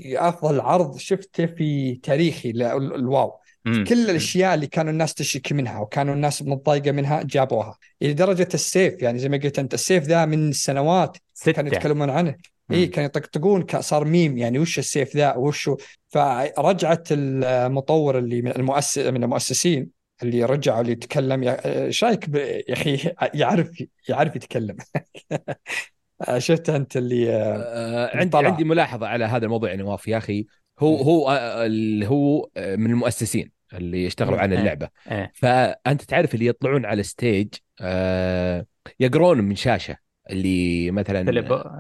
أفضل 0.06 0.60
عرض 0.60 0.98
شفته 0.98 1.46
في 1.46 1.96
تاريخي 1.96 2.52
للواو 2.52 3.40
أمم. 3.68 3.84
كل 3.84 4.10
الأشياء 4.10 4.54
اللي 4.54 4.68
كانوا 4.68 4.92
الناس 4.92 5.14
تشتكي 5.14 5.54
منها 5.54 5.80
وكانوا 5.80 6.14
الناس 6.14 6.42
متضايقة 6.42 6.92
منها 6.92 7.24
جابوها. 7.24 7.78
لدرجه 8.02 8.48
السيف 8.54 9.02
يعني 9.02 9.20
زي 9.20 9.30
ما 9.30 9.38
قلت 9.38 9.60
أنت 9.60 9.74
السيف 9.74 10.04
ذا 10.04 10.26
من 10.26 10.52
سنوات 10.52 11.18
كانوا 11.46 11.72
ستة 11.72 11.78
يتكلمون 11.78 12.10
عنه. 12.10 12.36
اي. 12.72 12.88
كانوا 12.88 13.06
يطقطقون 13.06 13.66
صار 13.80 14.06
ميم 14.06 14.38
يعني 14.38 14.60
وش 14.60 14.80
السيف 14.80 15.16
ذا 15.16 15.36
وش؟ 15.36 15.70
فرجعت 16.10 17.08
المطور 17.12 18.18
اللي 18.20 18.42
من 18.42 18.52
المؤسس 18.52 18.98
من 18.98 19.24
المؤسسين 19.24 19.90
اللي 20.24 20.44
رجعوا 20.46 20.82
اللي 20.82 20.92
يتكلم 20.92 21.44
يا- 21.44 21.86
إيش 21.86 22.04
رأيك 22.04 22.28
يا 22.36 22.74
أخي 22.74 23.12
يعرف 23.34 23.84
يعرف 24.10 24.36
يتكلم 24.36 24.78
شفت 26.38 26.70
أنت 26.70 26.98
اللي 26.98 27.34
آه، 27.36 28.18
عندي 28.18 28.30
طلع. 28.30 28.50
عندي 28.50 28.64
ملاحظة 28.64 29.08
على 29.08 29.26
هذا 29.26 29.46
الموضوع 29.46 29.72
يا 29.72 29.76
نواف 29.76 30.08
يا 30.08 30.18
أخي 30.18 30.46
هو. 30.80 30.96
هو 30.96 31.30
آه، 31.32 31.66
اللي 31.66 32.08
هو 32.08 32.50
آه، 32.58 32.76
من 32.76 32.92
المؤسسين 32.92 33.52
اللي 33.74 34.04
يشتغلوا. 34.06 34.38
على 34.40 34.54
إيه. 34.56 34.60
اللعبة 34.60 34.90
إيه 35.12 35.32
فأنت 35.36 36.02
تعرف 36.02 36.34
اللي 36.34 36.46
يطلعون 36.46 36.86
على 36.86 37.00
ال 37.00 37.08
stage 37.08 37.48
آه، 37.82 38.66
يقرون 39.00 39.42
من 39.42 39.56
شاشة 39.56 39.98
اللي 40.30 40.92
مثلا. 40.92 41.30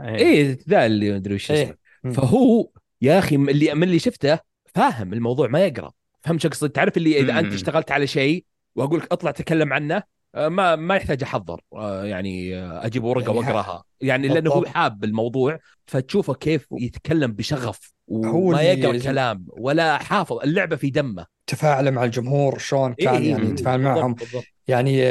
إيه 0.09 0.15
إيه 0.15 0.57
ذا 0.69 0.85
اللي 0.85 1.09
ما 1.11 1.15
أدري 1.15 1.35
وش 1.35 1.51
اسمه 1.51 1.63
إيه 1.65 1.77
مم. 2.03 2.11
فهو 2.11 2.69
يا 3.01 3.19
أخي 3.19 3.37
من 3.37 3.49
اللي 3.49 3.73
من 3.73 3.83
اللي 3.83 3.99
شفته 3.99 4.39
فاهم 4.75 5.13
الموضوع 5.13 5.47
ما 5.47 5.65
يقرأ 5.65 5.91
فهمت 6.21 6.41
شو 6.41 6.47
اقصد 6.47 6.69
تعرف 6.69 6.97
اللي 6.97 7.19
إذا 7.19 7.39
أنت. 7.39 7.53
اشتغلت 7.53 7.91
على 7.91 8.07
شيء 8.07 8.45
وأقول 8.75 8.99
لك 8.99 9.07
اطلع 9.11 9.31
تكلم 9.31 9.73
عنه 9.73 10.03
آه، 10.35 10.47
ما 10.49 10.75
ما 10.75 10.95
يحتاج 10.95 11.23
أحضر 11.23 11.61
آه، 11.73 12.05
يعني 12.05 12.55
آه، 12.55 12.85
أجيب 12.85 13.03
ورقة 13.03 13.33
يعني 13.33 13.39
ها- 13.39 13.53
وأقراها 13.53 13.83
يعني 14.01 14.27
لأنه 14.27 14.51
هو. 14.51 14.65
حاب 14.65 15.03
الموضوع 15.03 15.59
فتشوفه 15.85 16.33
كيف 16.33 16.67
يتكلم 16.71 17.31
بشغف 17.31 17.93
وما 18.07 18.61
يقرأ 18.61 18.97
كلام 18.97 19.45
ولا 19.49 19.97
حافظ 19.97 20.37
اللعبة 20.43 20.75
في 20.75 20.89
دمه 20.89 21.25
تفاعل 21.47 21.91
مع 21.91 22.03
الجمهور 22.03 22.57
شلون 22.59 22.93
كان 22.93 23.15
إيه، 23.15 23.31
يعني. 23.31 23.49
يتفاعل 23.49 23.77
بالضبط، 23.79 23.97
معهم 23.97 24.13
بالضبط. 24.13 24.43
يعني 24.67 25.01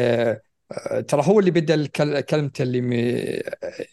ترى 1.08 1.22
هو 1.26 1.40
اللي 1.40 1.50
بدأ 1.50 1.86
كلمة 2.20 2.50
اللي 2.60 2.80
م... 2.80 2.92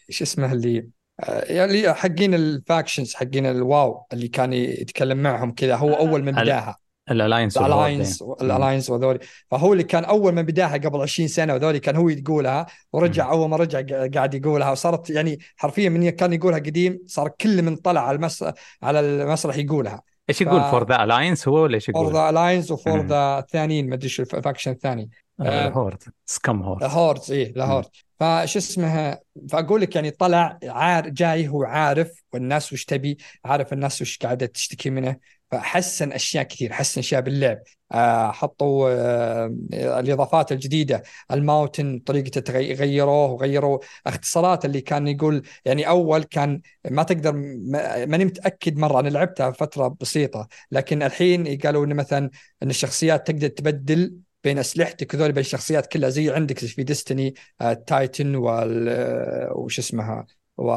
إيش 0.08 0.22
اسمه 0.22 0.52
اللي 0.52 0.88
آه، 1.20 1.44
يعني 1.52 1.92
حقين 1.94 2.34
ال 2.34 2.43
factions 2.43 3.14
حقين 3.14 3.46
ال 3.46 3.61
WoW 3.61 4.06
اللي 4.12 4.28
كان 4.28 4.52
يتكلم 4.52 5.22
معهم 5.22 5.50
كذا 5.52 5.76
هو 5.76 5.94
أول 5.94 6.22
من 6.24 6.32
بداها. 6.32 6.76
ال 7.10 7.15
Alliance 7.15 7.58
ال 7.58 7.65
Alliance 7.65 8.22
ال 8.22 8.30
Alliance 8.30 8.90
وذولي 8.90 9.18
فهو 9.50 9.72
اللي 9.72 9.84
كان 9.84 10.04
أول 10.04 10.32
من 10.34 10.42
بداها 10.42 10.72
قبل 10.76 11.00
20 11.00 11.28
سنة 11.28 11.54
وذولي 11.54 11.78
كان 11.80 11.96
هو 11.96 12.08
يقولها 12.08 12.66
ورجع 12.92 13.30
أول 13.30 13.48
ما 13.48 13.56
رجع 13.56 13.80
قا- 13.82 14.10
قاعد 14.14 14.34
يقولها. 14.34 14.70
وصارت 14.70 15.10
يعني 15.10 15.38
حرفيا 15.56 15.88
من 15.88 16.10
كان 16.10 16.32
يقولها 16.32 16.58
قديم 16.58 16.98
صار 17.06 17.28
كل 17.40 17.62
من 17.62 17.76
طلع 17.76 18.00
على 18.08 18.16
المس... 18.16 18.44
على 18.82 19.00
المسرح 19.00 19.56
يقولها. 19.56 20.02
إيش 20.28 20.40
يقول 20.40 20.60
ف- 20.60 20.64
فور 20.70 20.88
ذا 20.88 21.04
الاينس 21.04 21.48
هو 21.48 21.54
ولا 21.54 21.74
إيش 21.74 21.90
فور 21.90 22.02
يقول؟ 22.02 22.14
ذا 22.14 22.30
الاينس 22.30 22.70
وفور. 22.70 23.06
ذا 23.06 23.38
الثانيين 23.38 23.88
ما 23.88 23.94
أدري 23.94 24.08
شو 24.08 24.22
الفاكشن 24.22 24.70
الثاني. 24.70 25.10
آه، 25.40 25.68
هورد 25.68 26.02
سكم 26.26 26.62
هورد 26.62 26.84
هورز 26.84 27.32
إيه 27.32 27.52
لهورز 27.52 27.86
فش 28.20 28.56
اسمها؟ 28.56 29.20
فأقول 29.50 29.80
لك 29.80 29.94
يعني 29.96 30.10
طلع 30.10 30.58
عار 30.64 31.08
جاي 31.08 31.48
هو 31.48 31.64
عارف 31.64 32.22
والناس 32.32 32.72
وش 32.72 32.84
تبي 32.84 33.18
عارف 33.44 33.72
الناس 33.72 34.02
وش 34.02 34.18
قاعدة 34.18 34.46
تشتكي 34.46 34.90
منه 34.90 35.16
فحسن 35.50 36.12
أشياء 36.12 36.44
كثير 36.44 36.72
حسن 36.72 36.98
أشياء 37.00 37.20
باللعب. 37.20 37.58
آه 37.92 38.30
حطوا 38.32 38.90
آه 38.92 39.46
الإضافات 40.00 40.52
الجديدة 40.52 41.02
الماوتن 41.30 41.98
طريقة 41.98 42.40
تغي- 42.40 42.72
غيروه 42.74 43.30
وغيروا 43.30 43.78
اختصارات 44.06 44.64
اللي 44.64 44.80
كان 44.80 45.08
يقول 45.08 45.42
يعني 45.64 45.88
أول 45.88 46.22
كان 46.22 46.60
ما 46.90 47.02
تقدر 47.02 47.32
ما- 47.32 48.06
ماني 48.06 48.24
متأكد 48.24 48.76
مرة 48.78 49.00
أنا 49.00 49.08
لعبتها 49.08 49.50
فترة 49.50 49.96
بسيطة 50.00 50.48
لكن 50.70 51.02
الحين 51.02 51.58
قالوا 51.58 51.84
انه 51.84 51.94
مثلا 51.94 52.30
إن 52.62 52.70
الشخصيات 52.70 53.26
تقدر 53.26 53.48
تبدل 53.48 54.16
بين 54.44 54.58
أسلحتك 54.58 55.14
وذول 55.14 55.32
بين 55.32 55.40
الشخصيات 55.40 55.86
كلها 55.86 56.10
زي 56.10 56.30
عندك 56.30 56.58
في 56.58 56.82
Destiny 56.82 57.34
ال 57.62 57.74
Titan 57.74 58.34
وال 58.34 58.88
آه، 58.88 59.52
وش 59.56 59.78
اسمها؟ 59.78 60.26
و 60.58 60.72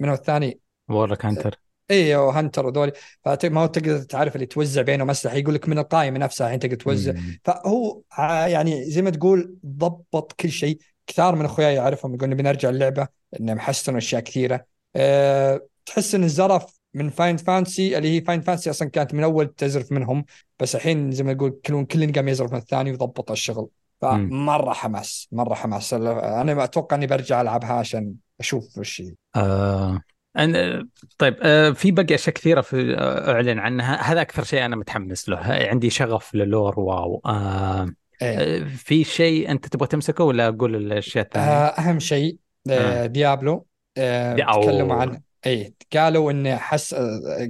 من 0.00 0.08
هو 0.08 0.14
الثاني؟ 0.14 0.60
Warlock 0.88 1.24
Hunter 1.24 1.60
اي 1.90 2.14
Hunter 2.14 2.66
وذول 2.66 2.92
فت- 3.24 3.46
ما 3.46 3.60
هو 3.60 3.66
تقدر 3.66 3.98
تعرف 4.02 4.34
اللي 4.34 4.46
توزع 4.46 4.82
بينهم 4.82 5.10
أسلحة 5.10 5.36
يقول 5.36 5.54
لك 5.54 5.68
من 5.68 5.78
القائمة 5.78 6.18
نفسها 6.18 6.46
الحين 6.46 6.60
تقدر 6.60 6.76
توزع. 6.76 7.12
فهو 7.44 8.00
ع- 8.12 8.46
يعني 8.46 8.90
زي 8.90 9.02
ما 9.02 9.10
تقول 9.10 9.56
ضبط 9.66 10.32
كل 10.32 10.50
شيء. 10.50 10.78
كثار 11.06 11.34
من 11.36 11.44
أخوياي 11.44 11.74
يعرفهم 11.74 12.14
يقول 12.14 12.28
نبي 12.30 12.42
نرجع 12.42 12.68
اللعبة 12.68 13.08
إنهم 13.40 13.60
حسنوا 13.60 13.98
أشياء 13.98 14.20
كثيرة. 14.22 14.64
أه 14.96 15.66
تحس 15.86 16.14
إن 16.14 16.24
الزرف 16.24 16.79
من 16.94 17.10
Final 17.10 17.36
Fantasy 17.36 17.98
اللي 17.98 18.16
هي 18.16 18.20
Final 18.20 18.40
Fantasy 18.40 18.70
أصلا 18.70 18.88
كانت 18.88 19.14
من 19.14 19.22
أول 19.22 19.54
تزرف 19.54 19.92
منهم 19.92 20.24
بس 20.60 20.76
الحين 20.76 21.10
زي 21.10 21.24
ما 21.24 21.32
تقول 21.32 21.50
كل 21.66 21.84
كل 21.84 22.12
قام 22.12 22.28
يزرف 22.28 22.52
من 22.52 22.58
الثاني 22.58 22.92
وضبط 22.92 23.30
الشغل 23.30 23.68
فمرة 24.00 24.72
حماس 24.72 25.28
مرة 25.32 25.54
حماس 25.54 25.94
أنا 25.94 26.64
أتوقع 26.64 26.96
إني 26.96 27.06
برجع 27.06 27.40
ألعبها 27.40 27.72
عشان 27.72 28.14
أشوف 28.40 28.78
وش 28.78 29.00
هي. 29.00 29.14
آه 29.36 30.02
أنا 30.36 30.88
طيب 31.18 31.36
آه 31.42 31.70
في 31.70 31.90
باقي 31.90 32.14
أشياء 32.14 32.34
كثيرة 32.34 32.60
في 32.60 32.94
آه 32.98 33.32
أعلن 33.32 33.58
عنها 33.58 34.12
هذا 34.12 34.20
أكثر 34.20 34.44
شيء 34.44 34.64
أنا 34.64 34.76
متحمس 34.76 35.28
له 35.28 35.38
عندي 35.38 35.90
شغف 35.90 36.34
لل 36.34 36.49
lore 36.49 36.80
WoW 36.80 37.22
آه 37.26 37.88
إيه. 38.22 38.38
آه 38.38 38.64
في 38.64 39.04
شيء 39.04 39.50
أنت 39.50 39.66
تبغى 39.66 39.88
تمسكه 39.88 40.24
ولا 40.24 40.48
أقول 40.48 40.76
الأشياء 40.76 41.24
الثانية؟ 41.24 41.48
آه، 41.48 41.80
أهم 41.80 41.98
شيء 41.98 42.36
آه،. 42.70 43.06
Diablo 43.06 43.66
آه،. 43.98 44.34
تكلموا 44.34 44.94
عن 44.94 45.20
اي 45.46 45.74
قالوا 45.92 46.30
انه 46.32 46.56
حس 46.56 46.94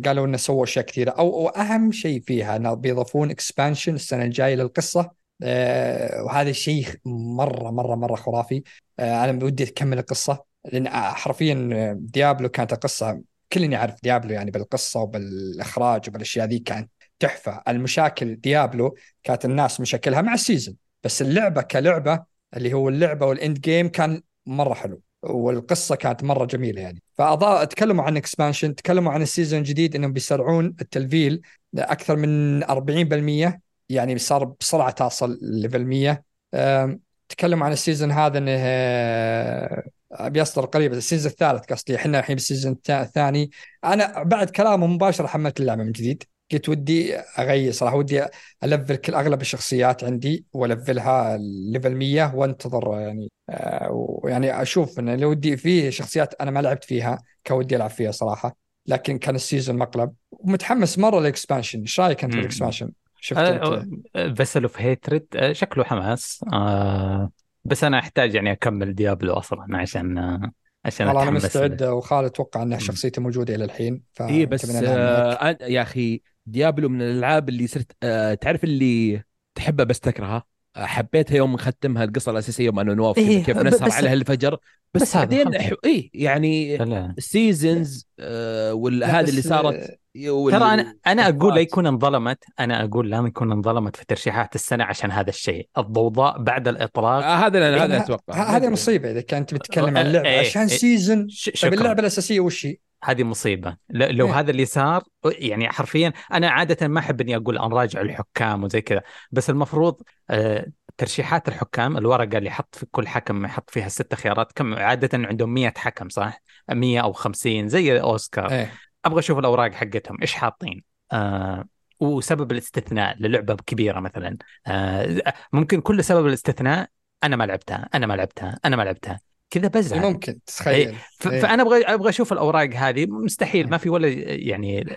قالوا 0.04 0.26
انه 0.26 0.36
سووا 0.36 0.64
أشياء 0.64 0.84
كثيرة. 0.84 1.10
أو 1.10 1.28
واهم 1.30 1.92
شيء 1.92 2.22
فيها 2.22 2.56
إنه 2.56 2.74
بيضيفون 2.74 3.30
expansion 3.30 3.94
السنة 3.94 4.24
الجاية 4.24 4.54
للقصة. 4.54 5.10
آه، 5.42 6.22
وهذا 6.22 6.50
الشيء 6.50 6.86
مرة 7.04 7.70
مرة 7.70 7.94
مرة 7.94 8.16
خرافي. 8.16 8.62
آه، 8.98 9.24
أنا 9.24 9.44
ودي 9.44 9.64
أكمل 9.64 9.98
القصة. 9.98 10.44
لأن 10.72 10.86
آه، 10.86 10.90
حرفيا 11.12 11.96
Diablo 12.00 12.48
كانت 12.48 12.72
القصة 12.72 13.22
كلنا 13.52 13.72
يعرف 13.72 13.94
Diablo 14.02 14.30
يعني 14.34 14.50
بالقصة 14.50 15.00
وبالإخراج 15.00 16.08
وبالأشياء 16.08 16.46
ذي 16.46 16.58
كانت 16.58 16.90
تحفة. 17.18 17.62
المشاكل 17.68 18.36
ديابلو 18.36 18.96
كانت 19.22 19.44
الناس 19.44 19.80
مشاكلها 19.80 20.22
مع 20.22 20.34
ال 20.34 20.40
season 20.40 20.76
بس 21.04 21.22
اللعبة 21.22 21.62
كلعبة 21.62 22.24
اللي 22.56 22.72
هو 22.72 22.88
اللعبة 22.88 23.26
وال 23.26 23.40
end 23.40 23.60
game 23.60 23.88
كان 23.88 24.22
مرة 24.46 24.74
حلو. 24.74 25.02
والقصة 25.22 25.94
كانت 25.96 26.24
مرة 26.24 26.44
جميلة 26.44 26.80
يعني. 26.80 27.02
فأضاء 27.18 27.64
تكلموا 27.64 28.04
عن 28.04 28.16
expansion 28.16 28.74
تكلموا 28.74 29.12
عن 29.12 29.22
ال 29.22 29.27
season 29.27 29.58
الجديد 29.58 29.96
إنهم 29.96 30.12
بيسرعون 30.12 30.76
التلفيل 30.80 31.42
أكثر 31.78 32.16
من 32.16 32.62
40% 32.64 33.60
يعني 33.88 34.18
صار 34.18 34.44
بسرعة 34.44 34.90
توصل 34.90 35.38
level 35.42 35.84
100 35.84 36.24
أم، 36.54 37.00
تكلموا 37.28 37.66
عن 37.66 37.72
ال 37.72 37.78
season 37.78 38.10
هذا 38.10 38.38
إنه 38.38 38.50
آه، 38.56 39.82
بيصدر 40.20 40.64
قريبا 40.66 40.96
ال 40.96 41.01
season 41.01 41.30
الثالث 41.32 41.64
قصدي. 41.72 41.96
إحنا 41.96 42.18
الحين 42.18 42.34
بال 42.36 42.46
season 42.46 42.76
الثاني. 42.90 43.50
أنا 43.84 44.22
بعد 44.22 44.50
كلامه 44.50 44.86
مباشرة 44.86 45.26
حملت 45.26 45.60
اللعبة 45.60 45.82
من 45.82 45.92
جديد. 45.92 46.24
قلت 46.52 46.68
ودي 46.68 47.16
اغير 47.16 47.72
صراحة 47.72 47.96
ودي 47.96 48.24
ألفل 48.64 48.96
كل 48.96 49.14
أغلب 49.14 49.40
الشخصيات 49.40 50.04
عندي 50.04 50.44
وألفلها 50.52 51.38
level 51.72 51.94
100 51.94 52.34
وأنتظر 52.34 53.00
يعني 53.00 53.28
آه، 53.50 53.88
ويعني 53.90 54.62
أشوف 54.62 54.98
انه 54.98 55.14
لو 55.16 55.30
ودي 55.30 55.56
في 55.56 55.90
شخصيات 55.90 56.34
أنا 56.40 56.50
ما 56.50 56.60
لعبت 56.60 56.84
فيها 56.84 57.22
كودي 57.46 57.76
ألعب 57.76 57.90
فيها 57.90 58.10
صراحة 58.10 58.56
لكن 58.86 59.18
كان 59.18 59.34
ال 59.34 59.41
season 59.41 59.78
مقلب 59.78 60.12
ومتحمس 60.30 60.98
مرة 60.98 61.20
لل 61.20 61.31
expansion 61.31 61.80
إيش 61.80 62.00
رأيك 62.00 62.24
أنت. 62.24 62.34
بال 62.34 62.44
expansion؟ 62.44 62.92
شفت 63.20 63.38
أنت 63.38 64.36
Vessel 64.36 64.62
of 64.62 64.80
Hatred 64.80 65.52
شكله 65.52 65.84
حماس 65.84 66.44
آه 66.52 67.30
بس 67.64 67.84
أنا 67.84 67.98
أحتاج 67.98 68.34
يعني 68.34 68.52
أكمل 68.52 68.94
Diablo 68.94 69.32
أصلا 69.32 69.76
عشان 69.76 70.18
آه 70.18 70.52
عشان 70.84 71.06
والله 71.06 71.22
أنا 71.22 71.30
مستعد. 71.30 71.82
وخالد 71.82 72.26
أتوقع 72.26 72.62
انه 72.62 72.74
مم. 72.74 72.80
شخصيته 72.80 73.22
موجودة 73.22 73.54
إلى 73.54 73.64
الحين 73.64 74.02
ف 74.12 74.22
اي 74.22 74.46
بس 74.46 74.74
آه 74.74 75.56
يا 75.60 75.82
أخي 75.82 76.20
Diablo 76.46 76.88
من 76.88 77.02
الألعاب 77.02 77.48
اللي 77.48 77.66
صرت 77.66 77.92
آه 78.02 78.34
تعرف 78.34 78.64
اللي 78.64 79.22
تحبها 79.54 79.84
بس 79.84 80.00
تكرهها 80.00 80.44
آه، 80.76 80.84
حبيتها 80.86 81.36
يوم 81.36 81.56
ختمها 81.56 82.04
القصة 82.04 82.32
الأساسية 82.32 82.64
يوم 82.64 82.80
أنا 82.80 82.94
نواف 82.94 83.18
إيه، 83.18 83.44
كيف 83.44 83.56
نسهر 83.58 83.86
بس- 83.88 83.94
عليها 83.94 84.12
الفجر 84.12 84.56
بس, 84.94 85.02
بس 85.02 85.16
بعدين 85.16 85.44
خلاص. 85.44 85.62
ح- 85.62 85.72
اي 85.84 86.10
يعني 86.14 86.76
لا. 86.76 87.14
ال 87.18 87.29
seasons 87.29 88.06
آه 88.20 88.74
وهذه 88.74 89.28
اللي 89.28 89.42
صارت 89.42 89.98
وال- 90.28 90.52
ترى 90.52 90.64
أنا 90.74 90.96
أنا 91.06 91.28
أقول 91.28 91.54
لا. 91.54 91.60
يكون 91.60 91.86
انظلمت 91.86 92.44
أنا 92.60 92.84
أقول 92.84 93.10
لا 93.10 93.18
يكون 93.26 93.52
انظلمت 93.52 93.96
في 93.96 94.04
ترشيحات 94.06 94.54
السنة 94.54 94.84
عشان 94.84 95.10
هذا 95.10 95.28
الشيء 95.30 95.68
الضوضاء 95.78 96.42
بعد 96.42 96.68
الإطلاق 96.68 97.24
آه 97.24 97.46
هذا 97.46 97.58
أنا 97.68 97.84
هذا 97.84 97.96
أتوقع 97.96 98.56
هذه 98.56 98.68
مصيبة 98.68 99.10
إذا 99.10 99.20
كنت 99.20 99.54
بتتكلم 99.54 99.96
عن 99.98 100.06
اللعبة 100.06 100.28
إيه، 100.28 100.40
عشان 100.40 100.62
إيه. 100.62 100.68
سيزون 100.68 101.28
ش- 101.28 101.60
طيب 101.62 101.72
اللعبة 101.74 102.00
الأساسية 102.00 102.40
وش 102.40 102.66
هي؟ 102.66 102.76
هذه 103.04 103.24
مصيبة. 103.24 103.76
ل- 103.90 104.16
لو 104.16 104.26
إيه. 104.26 104.40
هذا 104.40 104.50
اللي 104.50 104.64
صار 104.64 105.02
يعني 105.24 105.68
حرفيا 105.68 106.12
أنا 106.32 106.50
عادة 106.50 106.88
ما 106.88 107.00
أحب 107.00 107.20
إني 107.20 107.36
أقول 107.36 107.54
نراجع 107.54 108.00
الحكام 108.00 108.64
وزي 108.64 108.80
كذا 108.80 109.02
بس 109.32 109.50
المفروض 109.50 110.02
آه، 110.30 110.66
ترشيحات 110.96 111.48
الحكام 111.48 111.96
الورقة 111.96 112.38
اللي 112.38 112.48
يحط 112.48 112.74
في 112.74 112.86
كل 112.86 113.08
حكم 113.08 113.44
يحط 113.44 113.70
فيها 113.70 113.88
ست 113.88 114.14
خيارات 114.14 114.52
كم 114.52 114.74
عادة 114.74 115.08
عندهم 115.28 115.54
100 115.54 115.72
حكم 115.76 116.08
صح؟ 116.08 116.40
100 116.70 117.00
أو 117.00 117.12
50 117.12 117.68
زي 117.68 118.00
أوسكار. 118.00 118.50
إيه. 118.50 118.72
أبغى 119.04 119.18
أشوف 119.18 119.38
الأوراق 119.38 119.72
حقتهم 119.72 120.18
إيش 120.22 120.34
حاطين؟ 120.34 120.82
آه 121.12 121.64
وسبب 122.00 122.52
الاستثناء 122.52 123.16
للعبة 123.18 123.54
كبيرة 123.54 124.00
مثلا. 124.00 124.36
آه 124.66 125.22
ممكن 125.52 125.80
كل 125.80 126.04
سبب 126.04 126.26
الاستثناء 126.26 126.88
أنا 127.24 127.36
ما 127.36 127.44
لعبتها 127.44 127.88
أنا 127.94 128.06
ما 128.06 128.14
لعبتها 128.14 128.58
أنا 128.64 128.76
ما 128.76 128.82
لعبتها. 128.82 129.20
كذا 129.50 129.68
بزعل. 129.68 130.00
ممكن 130.00 130.38
تتخيل 130.46 130.94
ف- 131.18 131.28
إيه. 131.28 131.40
فأنا 131.40 131.62
أبغى 131.62 131.82
أبغى 131.84 132.08
أشوف 132.08 132.32
الأوراق 132.32 132.70
هذه. 132.74 133.06
مستحيل 133.06 133.70
ما 133.70 133.76
في 133.78 133.88
ولا 133.90 134.08
يعني 134.08 134.96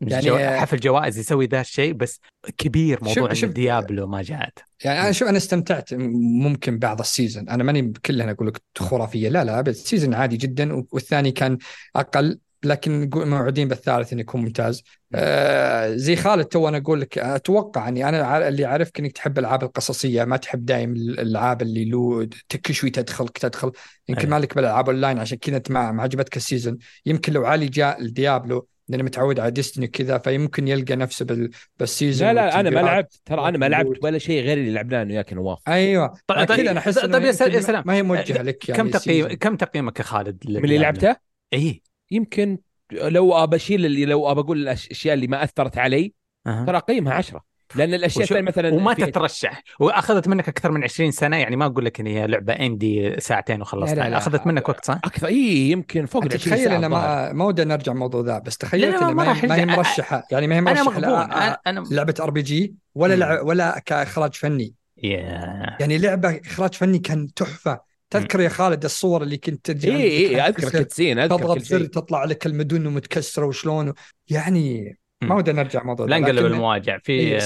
يعني- 0.00 0.26
جو- 0.26 0.36
حفل 0.38 0.76
جوائز 0.80 1.18
يسوي 1.18 1.46
ذا 1.46 1.60
الشيء 1.60 1.92
بس 1.92 2.20
كبير 2.58 2.98
موضوع 3.04 3.32
شوف- 3.32 3.50
Diablo 3.50 4.06
ما 4.06 4.22
جاءت 4.22 4.58
يعني 4.84 5.00
أنا 5.00 5.12
شوف 5.12 5.28
أنا 5.28 5.36
استمتعت 5.36 5.94
ممكن 5.94 6.78
بعض 6.78 7.00
ال 7.00 7.06
season. 7.06 7.48
أنا 7.48 7.64
ماني 7.64 7.92
كلها 8.06 8.30
أقول 8.30 8.48
لك 8.48 8.62
خرافيه 8.78 9.28
لا 9.28 9.44
لا 9.44 9.60
بس 9.60 9.76
season 9.84 10.14
عادي 10.14 10.36
جدا 10.36 10.84
والثاني 10.92 11.32
كان 11.32 11.58
أقل. 11.96 12.38
لكن 12.64 13.00
نقول- 13.00 13.26
موعودين 13.28 13.68
بالثالث 13.68 14.12
إنه 14.12 14.20
يكون 14.20 14.40
ممتاز 14.40 14.82
آه 15.14 15.94
زي 15.96 16.16
خالد 16.16 16.44
تو 16.44 16.68
أنا 16.68 16.76
أقول 16.76 17.00
لك 17.00 17.18
أتوقع 17.18 17.88
اني 17.88 18.08
أنا 18.08 18.22
ع- 18.26 18.48
اللي 18.48 18.66
أعرفك 18.66 18.98
إنك 19.00 19.12
تحب 19.12 19.38
الألعاب 19.38 19.62
القصصية 19.62 20.24
ما 20.24 20.36
تحب 20.36 20.64
دايم 20.64 20.92
الألعاب 20.92 21.62
اللي 21.62 21.84
له 21.84 22.28
كل 22.66 22.74
شوي 22.74 22.90
تدخل 22.90 23.28
تدخل 23.28 23.72
يمكن 24.08 24.22
أي. 24.22 24.28
مالك 24.28 24.54
بالألعاب 24.54 24.88
أونلاين 24.88 25.18
عشان 25.18 25.38
كذا 25.38 25.56
أنت 25.56 25.70
ما 25.70 26.02
عجبتك 26.02 26.36
ال 26.36 26.42
season 26.42 26.78
يمكن 27.06 27.32
لو 27.32 27.44
علي 27.46 27.66
جاء 27.68 28.00
ال 28.00 28.09
Diablo 28.09 28.66
لأنه 28.88 29.02
متعود 29.04 29.40
على 29.40 29.50
Destiny 29.50 29.86
وكذا 29.86 30.18
فيمكن 30.18 30.68
يلقى 30.68 30.96
نفسه 30.96 31.24
بال- 31.24 31.50
بال 31.78 31.90
season 31.90 32.28
لا 32.28 32.34
لا 32.34 32.60
أنا 32.60 32.70
ما. 32.70 32.80
لعبت 32.80 33.20
ترى 33.24 33.48
أنا 33.48 33.58
ما 33.58 33.68
لعبت. 33.68 33.98
ولا 34.04 34.18
شيء 34.18 34.42
غير 34.42 34.58
اللي 34.58 34.70
لعبناه 34.72 35.02
أنا 35.02 35.10
وياك 35.12 35.32
نواف 35.32 35.58
أيوه 35.68 36.14
طيب- 36.26 36.48
طيب- 36.48 36.60
كذا 36.60 36.70
أنا 36.70 36.78
أحس 36.80 36.98
طيب 36.98 37.14
إنه 37.14 37.26
يا 37.26 37.32
سلام-. 37.60 37.82
ما 37.86 37.94
هي 37.94 38.02
موجهه 38.02 38.42
لك 38.42 38.68
يعني 38.68 38.82
كم 38.82 38.90
تقييم. 38.90 39.28
كم 39.28 39.56
تقييمك 39.56 39.98
يا 39.98 40.04
خالد 40.04 40.38
من 40.50 40.64
اللي 40.64 40.78
لعبته 40.78 41.16
اي 41.52 41.82
يمكن 42.10 42.58
لو 42.92 43.34
أبى 43.34 43.56
أشيل 43.56 43.86
اللي 43.86 44.04
لو 44.04 44.30
أبى 44.30 44.40
أقول 44.40 44.58
الأشياء 44.62 45.14
اللي 45.14 45.26
ما 45.26 45.44
أثرت 45.44 45.78
علي 45.78 46.12
أه. 46.46 46.64
ترى 46.64 46.76
اقيمها 46.76 47.14
10 47.14 47.50
لأن 47.74 47.94
الأشياء 47.94 48.24
وشو- 48.24 48.30
الثانية 48.34 48.48
مثلا 48.48 48.74
وما 48.74 48.94
في- 48.94 49.06
تترشح 49.06 49.62
وأخذت 49.80 50.28
منك 50.28 50.48
أكثر 50.48 50.70
من 50.70 50.84
20 50.84 51.10
سنة 51.10 51.36
يعني 51.36 51.56
ما 51.56 51.66
أقول 51.66 51.84
لك 51.84 52.00
إن 52.00 52.06
هي 52.06 52.26
لعبة 52.26 52.52
indie 52.52 53.20
ساعتين 53.20 53.56
لا، 53.56 53.62
وخلصتها 53.62 53.94
لا، 53.94 54.10
لا. 54.10 54.16
أخذت 54.16 54.46
منك 54.46 54.68
وقت 54.68 54.84
صح؟ 54.84 54.94
أكثر 55.04 55.26
إي 55.26 55.70
يمكن 55.70 56.06
فوق 56.06 56.24
ال 56.24 56.32
20 56.34 56.56
تخيل 56.56 56.72
أنا. 56.72 56.88
ما 56.88 57.32
ما 57.32 57.44
ودي 57.44 57.64
نرجع 57.64 57.92
الموضوع 57.92 58.20
ذا 58.22 58.38
بس 58.38 58.52
لا، 58.52 58.68
تخيلت 58.68 58.94
لا، 58.94 59.02
انه 59.02 59.12
ما 59.12 59.32
ما 59.32 59.46
ما 59.46 59.56
هي. 59.56 59.66
مرشحة 59.66 60.26
يعني 60.30 60.46
ما 60.46 60.56
هي 60.56 60.60
مرشحة 60.60 60.98
لا- 61.00 61.24
أنا 61.24 61.58
أنا 61.66 61.84
لعبة 61.90 62.14
RPG 62.20 62.74
ولا. 62.94 63.14
لعب 63.14 63.46
ولا 63.46 63.82
كإخراج 63.86 64.34
فني 64.34 64.74
يا- 65.02 65.76
يعني 65.80 65.98
لعبة 65.98 66.40
إخراج 66.46 66.74
فني 66.74 66.98
كان 66.98 67.34
تحفة 67.34 67.80
تذكر 68.10 68.40
يا 68.40 68.48
خالد 68.48 68.84
الصور 68.84 69.22
اللي 69.22 69.36
كنت 69.36 69.70
تجي 69.70 69.96
اي 69.96 70.28
اي 70.28 70.40
أذكر 70.40 70.66
ال 70.66 70.72
cutscene 70.72 71.18
أذكر 71.18 71.38
تضغط 71.38 71.58
زر 71.58 71.84
تطلع 71.84 72.24
لك 72.24 72.46
المدن 72.46 72.88
متكسره 72.88 73.46
وشلون 73.46 73.92
يعني 74.28 74.96
ما. 75.22 75.34
ودي 75.34 75.52
نرجع 75.52 75.80
الموضوع 75.80 76.06
لا 76.06 76.18
نقلب 76.18 76.46
المواجع 76.46 76.98
في 76.98 77.12
إيه، 77.12 77.38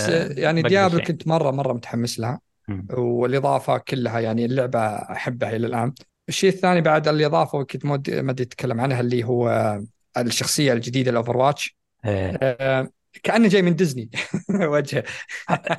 يعني 0.42 0.68
شيء. 0.68 0.98
كنت 0.98 1.28
مرة 1.28 1.50
مرة 1.50 1.72
متحمس 1.72 2.20
لها 2.20 2.40
مم. 2.68 2.86
والإضافة 2.90 3.78
كلها 3.78 4.20
يعني 4.20 4.44
اللعبة 4.44 4.80
أحبها 4.88 5.56
إلى 5.56 5.66
الآن 5.66 5.92
الشيء 6.28 6.50
الثاني 6.50 6.80
بعد 6.80 7.08
الإضافة 7.08 7.58
وكنت 7.58 7.86
ما 7.86 7.92
ودي 7.92 8.42
أتكلم 8.42 8.80
عنها 8.80 9.00
اللي 9.00 9.24
هو 9.24 9.78
الشخصية 10.16 10.72
الجديدة 10.72 11.10
ال 11.10 11.36
Overwatch 11.36 11.76
إيه. 12.04 12.38
آه، 12.42 12.90
كأنه 13.22 13.48
جاي 13.48 13.62
من 13.62 13.76
ديزني 13.76 14.10
وجهه 14.50 15.04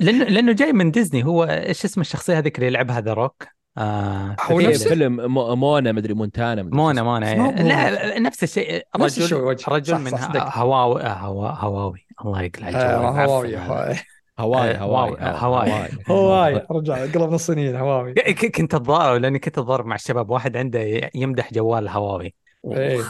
لأنه 0.00 0.24
لأنه 0.24 0.52
جاي 0.52 0.72
من 0.72 0.90
ديزني 0.90 1.24
هو 1.24 1.44
إيش 1.44 1.84
اسم 1.84 2.00
الشخصية 2.00 2.38
هذيك 2.38 2.56
اللي 2.56 2.66
يلعبها 2.66 3.00
ذا 3.00 3.12
روك؟ 3.12 3.55
آه 3.78 4.36
هو 4.42 4.58
في 4.58 4.66
نفسه؟ 4.66 4.88
فيلم 4.88 5.32
مو- 5.32 5.54
مونا 5.56 5.92
مدري 5.92 6.14
مونتانا 6.14 6.62
مدري 6.62 6.76
مونا 6.76 7.02
مونا. 7.02 7.54
لا 7.90 8.18
نفس 8.18 8.42
الشيء 8.42 8.82
نفس 8.98 9.32
رجل. 9.32 9.56
رجل 9.68 9.98
من. 9.98 10.10
هواوي 10.36 11.02
هوا 11.02 11.48
هواوي 11.48 12.06
الله 12.24 12.42
يقلع 12.42 12.68
آه، 12.68 12.96
هواوي 13.24 13.56
هذا. 13.56 13.66
هواوي. 13.66 13.96
هواي 14.40 14.76
هواي 14.78 15.16
هواي. 15.20 15.30
هواي. 15.40 15.90
هواي 16.10 16.66
رجع 16.70 16.94
قلب 17.02 17.34
الصينيين 17.34 17.76
هواوي 17.76 18.12
ك- 18.14 18.56
كنت 18.56 18.74
أتضارب 18.74 19.20
لأني 19.20 19.38
كنت 19.38 19.58
أتضارب 19.58 19.86
مع 19.86 19.94
الشباب 19.94 20.30
واحد 20.30 20.56
عنده 20.56 21.10
يمدح 21.14 21.52
جوال 21.52 21.88
هواوي 21.88 22.34
إيه. 22.72 23.00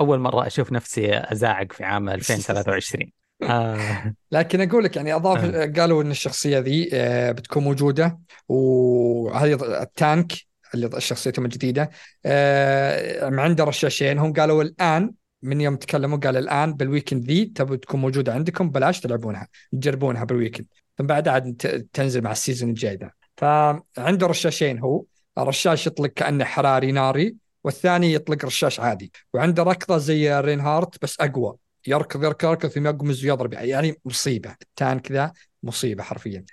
أول 0.00 0.18
مرة 0.18 0.46
أشوف 0.46 0.72
نفسي 0.72 1.14
ازاعق 1.14 1.72
في 1.72 1.84
عام 1.84 2.08
2023 2.08 3.02
آه 3.12 3.21
لكن 4.32 4.60
أقول 4.60 4.84
لك 4.84 4.96
يعني 4.96 5.14
أضاف 5.14 5.44
قالوا 5.78 6.02
إن 6.02 6.10
الشخصية 6.10 6.58
ذي 6.58 6.90
آه، 6.92 7.32
بتكون 7.32 7.64
موجودة 7.64 8.18
وهذه 8.48 9.82
ال 9.82 9.92
tank 9.92 10.32
اللي 10.74 11.00
شخصيتهم 11.00 11.44
الجديدة 11.44 11.90
آه، 12.26 13.40
عنده 13.40 13.64
رشاشين. 13.64 14.18
هم 14.18 14.32
قالوا 14.32 14.62
الآن 14.62 15.12
من 15.42 15.60
يوم 15.60 15.76
تكلموا 15.76 16.18
قال 16.18 16.36
الآن 16.36 16.74
بال 16.74 16.85
weekend 16.85 17.24
ذي 17.24 17.44
تبي 17.44 17.76
تكون 17.76 18.00
موجودة 18.00 18.32
عندكم 18.34 18.70
بلاش 18.70 19.00
تلعبونها 19.00 19.48
تجربونها 19.72 20.24
بال 20.24 20.33
weekend 20.33 20.66
ثم 20.98 21.06
بعد 21.06 21.28
عاد 21.28 21.56
تنزل 21.92 22.22
مع 22.22 22.32
ال 22.32 22.37
season 22.37 22.70
الجاي 22.70 22.96
ده 22.96 23.14
فعنده 23.36 24.26
رشاشين 24.26 24.78
هو 24.78 25.04
الرشاش 25.38 25.86
يطلق 25.86 26.10
كأنه 26.10 26.44
حراري 26.44 26.92
ناري 26.92 27.36
والثاني 27.64 28.12
يطلق 28.12 28.44
رشاش 28.44 28.80
عادي 28.80 29.12
وعنده 29.34 29.62
ركضة 29.62 29.98
زي 29.98 30.40
رينهارت 30.40 31.02
بس 31.02 31.20
أقوى. 31.20 31.56
يركض 31.86 32.24
يركض 32.24 32.48
يركض 32.48 32.68
ثم 32.68 32.86
يقمز 32.86 33.24
ويضرب. 33.24 33.52
يعني 33.52 34.00
مصيبة. 34.04 34.54
التانك 34.62 35.12
ذا 35.12 35.32
مصيبة 35.62 36.02
حرفيا. 36.02 36.44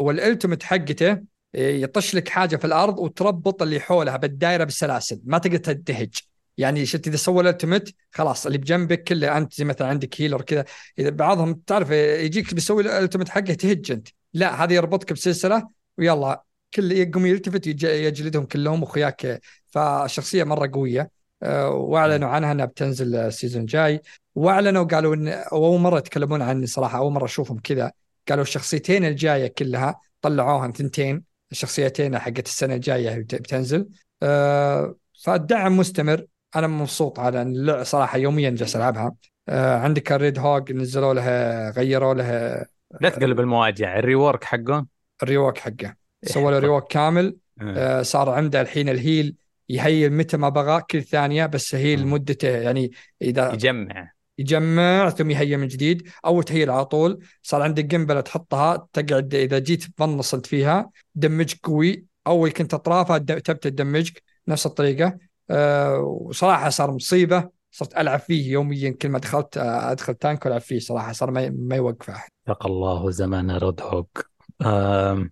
والالتمت 0.00 0.62
حقته 0.62 1.34
إيه، 1.54 1.82
يطش 1.82 2.14
لك 2.14 2.28
حاجة 2.28 2.56
في 2.56 2.64
الأرض 2.64 2.98
وتربط 2.98 3.62
اللي 3.62 3.80
حولها 3.80 4.16
بالدائره 4.16 4.64
بالسلاسل. 4.64 5.20
ما 5.24 5.38
تقدر 5.38 5.56
تنتهج 5.56 6.14
يعني 6.58 6.86
شفت 6.86 7.08
اذا 7.08 7.16
سوى 7.16 7.42
الالتمت 7.42 7.94
خلاص 8.12 8.46
اللي 8.46 8.58
بجنبك 8.58 9.02
كله 9.02 9.36
أنت 9.38 9.62
مثلا 9.62 9.88
عندك 9.88 10.20
هيلر 10.20 10.42
كذا 10.42 10.64
إذا 10.98 11.10
بعضهم 11.10 11.54
تعرف 11.54 11.90
يجيك 11.90 12.54
بيسوي 12.54 12.82
الالتمت 12.82 13.28
حقه 13.28 13.54
تهج 13.54 13.92
أنت. 13.92 14.08
لا 14.34 14.64
هذا 14.64 14.74
يربطك 14.74 15.12
بسلسلة 15.12 15.68
ويلا 15.98 16.44
كل 16.74 16.92
يقوم 16.92 17.26
يلتفت 17.26 17.66
يج- 17.66 17.84
يجلدهم 17.84 18.44
كلهم 18.44 18.82
وأخوياك. 18.82 19.40
فالشخصيه 19.66 20.44
مرة 20.44 20.70
قوية. 20.72 21.00
آه، 21.00 21.10
وأعلنوا 21.42 22.28
عنها 22.28 22.52
إنها 22.52 22.64
بتنزل 22.64 23.14
السيزون 23.16 23.60
الجاي. 23.62 24.02
وأعلنوا 24.34 24.84
قالوا 24.84 25.14
إن 25.14 25.28
أول 25.28 25.80
مرة 25.80 25.98
يتكلمون 25.98 26.42
عن 26.42 26.66
صراحة 26.66 26.98
أول 26.98 27.12
مرة 27.12 27.24
أشوفهم 27.24 27.58
كذا. 27.58 27.92
قالوا 28.28 28.42
الشخصيتين 28.42 29.04
الجاية 29.04 29.46
كلها 29.46 30.00
طلعوها 30.20 30.70
ثنتين 30.70 31.22
الشخصيتين 31.52 32.18
حقت 32.18 32.46
السنة 32.46 32.74
الجاية 32.74 33.18
بت- 33.18 33.34
بتنزل. 33.34 33.88
آه، 34.22 34.94
فالدعم 35.24 35.76
مستمر. 35.76 36.26
أنا 36.56 36.66
مبسوط 36.66 37.20
على 37.20 37.42
إن 37.42 37.84
صراحة 37.84 38.18
يوميا 38.18 38.50
جالس 38.50 38.76
ألعبها. 38.76 39.14
آه، 39.48 39.78
عندك 39.78 40.12
ال 40.12 40.38
Roadhog 40.38 40.72
نزلوا 40.72 41.14
لها 41.14 41.70
غيروا 41.70 42.14
لها 42.14 42.66
لا 43.00 43.08
تقلب 43.08 43.40
المواجع 43.40 43.98
ال 43.98 44.05
rework 44.05 44.44
حقه. 44.44 44.86
ال 45.22 45.27
rework 45.27 45.58
حقه. 45.58 45.94
سووا 46.24 46.50
له 46.50 46.58
rework 46.58 46.92
كامل. 46.92 47.36
آه. 47.60 48.00
آه، 48.00 48.02
صار 48.02 48.30
عنده 48.30 48.60
الحين 48.60 48.88
ال 48.88 48.96
heal. 48.96 49.34
يهيل 49.68 50.12
متى 50.12 50.36
ما 50.36 50.48
بغى 50.48 50.82
كل 50.90 51.02
ثانية 51.02 51.46
بس 51.46 51.74
heal 51.74 52.06
مم. 52.06 52.12
مدته 52.12 52.48
يعني 52.48 52.90
إذا 53.22 53.52
يجمع. 53.52 54.10
يجمع 54.38 55.10
ثم 55.10 55.30
يهيل 55.30 55.56
من 55.56 55.68
جديد 55.68 56.08
أو 56.24 56.42
تهيل 56.42 56.70
على 56.70 56.84
طول. 56.84 57.24
صار 57.42 57.62
عندك 57.62 57.84
جنبله 57.84 58.20
تحطها 58.20 58.88
تقعد 58.92 59.34
إذا 59.34 59.58
جيت 59.58 59.84
تفنص 59.84 60.34
انت 60.34 60.46
فيها 60.46 60.90
damage 61.14 61.54
قوي. 61.62 62.04
أول 62.26 62.50
كنت 62.50 62.74
أطرافها 62.74 63.18
تبدأ 63.18 63.52
تدمجك 63.52 64.22
نفس 64.48 64.66
الطريقة. 64.66 65.18
أه 65.50 65.98
وصراحة 65.98 66.68
صار 66.68 66.90
مصيبة. 66.90 67.48
صرت 67.70 67.96
ألعب 67.96 68.20
فيه 68.20 68.52
يوميا. 68.52 68.90
كل 68.90 69.08
ما 69.08 69.18
دخلت 69.18 69.56
آه، 69.56 69.92
أدخل 69.92 70.14
tank 70.14 70.46
وألعب 70.46 70.60
فيه. 70.60 70.78
صراحة 70.78 71.12
صار 71.12 71.30
ما, 71.30 71.50
ما 71.50 71.76
يوقف 71.76 72.10
احد 72.10 72.30
الله 72.64 73.10
زمان 73.10 73.50
Roadhog. 73.50 74.30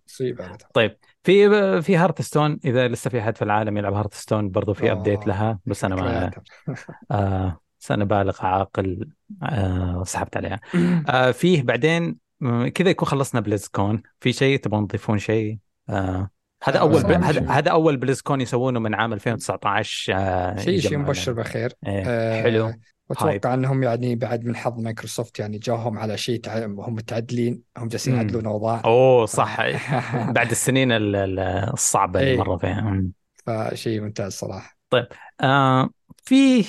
مصيبة. 0.06 0.56
طيب. 0.74 0.96
في 1.24 1.82
في 1.82 1.96
Hearthstone 1.96 2.58
إذا 2.64 2.88
لسه 2.88 3.10
في 3.10 3.20
أحد 3.20 3.36
في 3.36 3.42
العالم 3.42 3.76
يلعب 3.76 3.94
Hearthstone 3.94 4.50
برضو 4.50 4.74
في 4.74 4.90
آه. 4.90 4.92
update 4.92 5.26
لها 5.26 5.58
بس 5.66 5.84
أنا 5.84 5.94
ما. 5.94 6.30
آه 7.10 7.60
بس 7.80 7.90
أنا 7.90 8.04
بالغ 8.04 8.46
عاقل 8.46 9.08
آه 9.42 10.02
سحبت 10.06 10.36
عليها 10.36 10.60
آه 11.08 11.30
فيه 11.30 11.62
بعدين 11.62 12.18
كذا 12.74 12.90
يكون 12.90 13.08
خلصنا 13.08 13.40
BlizzCon 13.40 14.02
في 14.20 14.32
شيء 14.32 14.58
تبغون 14.58 14.86
تضيفون 14.86 15.18
شيء 15.18 15.58
آه 15.88 16.30
هذا 16.62 16.78
آه، 16.78 16.80
أول 16.80 17.02
ب... 17.02 17.10
هذا 17.50 17.70
أول 17.70 17.96
BlizzCon 17.96 18.40
يسوونه 18.40 18.80
من 18.80 18.94
عام 18.94 19.12
2019 19.12 20.14
آه 20.16 20.56
شيء 20.56 20.80
شيء 20.80 20.98
مبشر 20.98 21.32
لنا. 21.32 21.42
بخير 21.42 21.72
إيه 21.86 22.02
آه، 22.06 22.42
حلو. 22.42 22.72
وأتوقع 23.12 23.54
إنهم 23.54 23.82
يعني 23.82 24.16
بعد 24.16 24.44
من 24.44 24.56
حظ 24.56 24.78
مايكروسوفت 24.80 25.38
يعني 25.38 25.58
جاهم 25.58 25.98
على 25.98 26.18
شيء 26.18 26.40
تع... 26.40 26.64
هم 26.66 26.94
متعدلين 26.94 27.62
هم 27.78 27.88
جالسين. 27.88 28.14
يعدلون 28.14 28.46
أوضاع. 28.46 28.82
أوه 28.84 29.26
صح. 29.26 29.56
بعد 30.36 30.50
السنين 30.50 30.92
ال- 30.92 31.16
ال- 31.16 31.38
الصعبة 31.72 32.20
اللي 32.20 32.30
إيه. 32.30 32.38
مروا 32.38 32.58
فيها. 32.58 33.02
فشيء 33.46 34.00
ممتاز 34.00 34.32
صراحة. 34.32 34.76
آه 35.40 35.90
فيه 36.24 36.64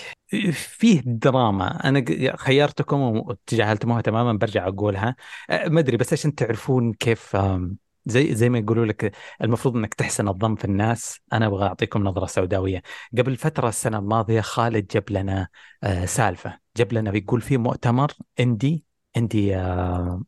فيه 0.52 1.02
دراما. 1.06 1.90
أنا 1.90 2.06
خيرتكم 2.38 3.02
وتجاهلتموها 3.02 4.02
تماما 4.02 4.34
برجع 4.34 4.68
أقولها. 4.68 5.16
آه 5.50 5.68
ما 5.68 5.80
أدري 5.80 5.98
بس 5.98 6.14
عشان 6.14 6.36
تعرفون 6.36 6.94
كيف 6.94 7.38
زي 8.06 8.36
زي 8.36 8.50
ما 8.50 8.60
يقولوا 8.60 8.86
لك 8.86 9.16
المفروض 9.42 9.76
إنك 9.76 9.94
تحسن 9.94 10.28
الظن 10.28 10.56
في 10.56 10.66
الناس. 10.66 11.20
أنا 11.34 11.46
أبغى 11.46 11.66
أعطيكم 11.66 12.04
نظرة 12.04 12.26
سوداوية. 12.26 12.82
قبل 13.18 13.36
فترة 13.36 13.70
السنة 13.70 14.00
الماضية 14.00 14.42
خالد 14.42 14.88
جاب 14.88 15.04
لنا 15.10 15.48
آه 15.84 16.06
سالفة. 16.06 16.60
جاب 16.78 16.94
لنا 16.94 17.12
بيقول 17.12 17.42
في 17.42 17.58
مؤتمر 17.58 18.12
إندي 18.40 18.86
إندي 19.18 19.56
آه 19.56 20.24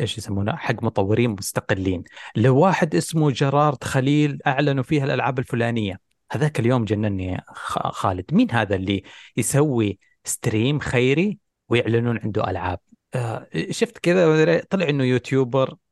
إيش 0.00 0.18
يسمونه؟ 0.18 0.56
حق 0.56 0.82
مطورين 0.82 1.30
مستقلين. 1.30 2.04
لواحد 2.36 2.94
اسمه 2.94 3.30
جرارد 3.30 3.84
خليل 3.84 4.38
أعلنوا 4.46 4.82
فيها 4.82 5.04
الألعاب 5.04 5.38
الفلانية. 5.38 6.00
هذاك 6.32 6.60
اليوم 6.60 6.84
جنني 6.84 7.44
خالد. 7.92 8.34
مين 8.34 8.50
هذا 8.50 8.76
اللي 8.76 9.02
يسوي 9.36 9.98
stream 10.24 10.78
خيري 10.78 11.38
ويعلنون 11.68 12.18
عنده 12.18 12.50
ألعاب؟ 12.50 12.78
آه، 13.14 13.46
شفت 13.70 13.98
كذا 13.98 14.60
طلع 14.70 14.88
إنه 14.88 15.04
YouTuber 15.04 15.68
آه، 15.70 15.83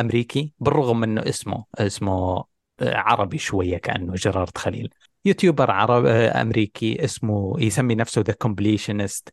أمريكي 0.00 0.52
بالرغم 0.60 1.02
إنه 1.02 1.22
اسمه 1.28 1.64
اسمه 1.78 2.44
آه، 2.80 2.96
عربي 2.96 3.38
شوية 3.38 3.78
كأنه 3.78 4.14
جرارد 4.14 4.58
خليل. 4.58 4.94
YouTuber 5.24 5.70
عرب 5.70 6.06
آه، 6.06 6.42
أمريكي 6.42 7.04
اسمه 7.04 7.54
يسمي 7.58 7.94
نفسه 7.94 8.22
The 8.22 8.32
Completionist 8.32 9.28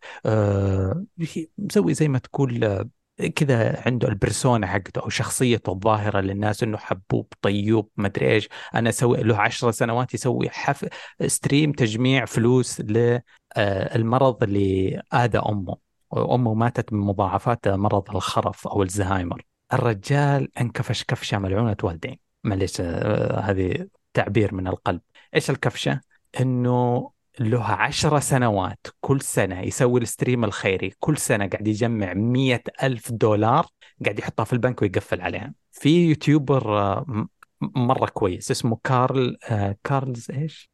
مسوي 1.57 1.93
زي 1.93 2.07
ما 2.07 2.19
تقول 2.19 2.63
آه، 2.63 2.89
كذا 3.35 3.81
عنده 3.85 4.07
ال 4.07 4.15
persona 4.15 4.67
حقته 4.67 5.01
أو 5.01 5.09
شخصيته 5.09 5.71
الظاهرة 5.71 6.19
للناس 6.21 6.63
إنه 6.63 6.77
حبوب 6.77 7.27
طيوب 7.41 7.89
ما 7.97 8.07
أدري 8.07 8.31
إيش. 8.31 8.49
أنا 8.75 8.89
أسوي 8.89 9.23
له 9.23 9.37
عشر 9.37 9.71
سنوات 9.71 10.13
يسوي 10.13 10.49
حف... 10.49 10.85
stream 11.27 11.71
تجميع 11.71 12.25
فلوس 12.25 12.81
للمرض 12.81 14.43
اللي 14.43 15.01
اذى 15.13 15.37
أمه. 15.39 15.77
وامه 16.11 16.53
ماتت 16.53 16.93
من 16.93 16.99
مضاعفات 16.99 17.67
مرض 17.67 18.15
الخرف 18.15 18.67
أو 18.67 18.83
الزهايمر. 18.83 19.50
الرجال 19.73 20.57
انكفش 20.61 21.03
كفشة 21.03 21.37
ملعونة 21.39 21.77
والدين. 21.83 22.17
معليش 22.43 22.81
آه، 22.81 23.39
هذه 23.39 23.87
تعبير 24.13 24.53
من 24.53 24.67
القلب. 24.67 25.01
إيش 25.35 25.49
الكفشة؟ 25.49 26.01
إنه 26.39 27.11
له 27.39 27.63
عشر 27.63 28.19
سنوات 28.19 28.87
كل 29.01 29.21
سنة 29.21 29.61
يسوي 29.61 30.01
ال 30.01 30.07
stream 30.07 30.43
الخيري. 30.43 30.93
كل 30.99 31.17
سنة 31.17 31.47
قاعد 31.47 31.67
يجمع 31.67 32.13
مية 32.13 32.63
ألف 32.83 33.11
دولار 33.11 33.65
قاعد 34.05 34.19
يحطها 34.19 34.43
في 34.43 34.53
البنك 34.53 34.81
ويقفل 34.81 35.21
عليها. 35.21 35.53
في 35.71 36.09
YouTuber 36.09 36.79
آه، 36.79 37.27
مرة 37.61 38.05
كويس 38.05 38.51
اسمه 38.51 38.77
Karl 38.83 39.37
آه 39.49 39.77
كارلز؟ 39.83 40.31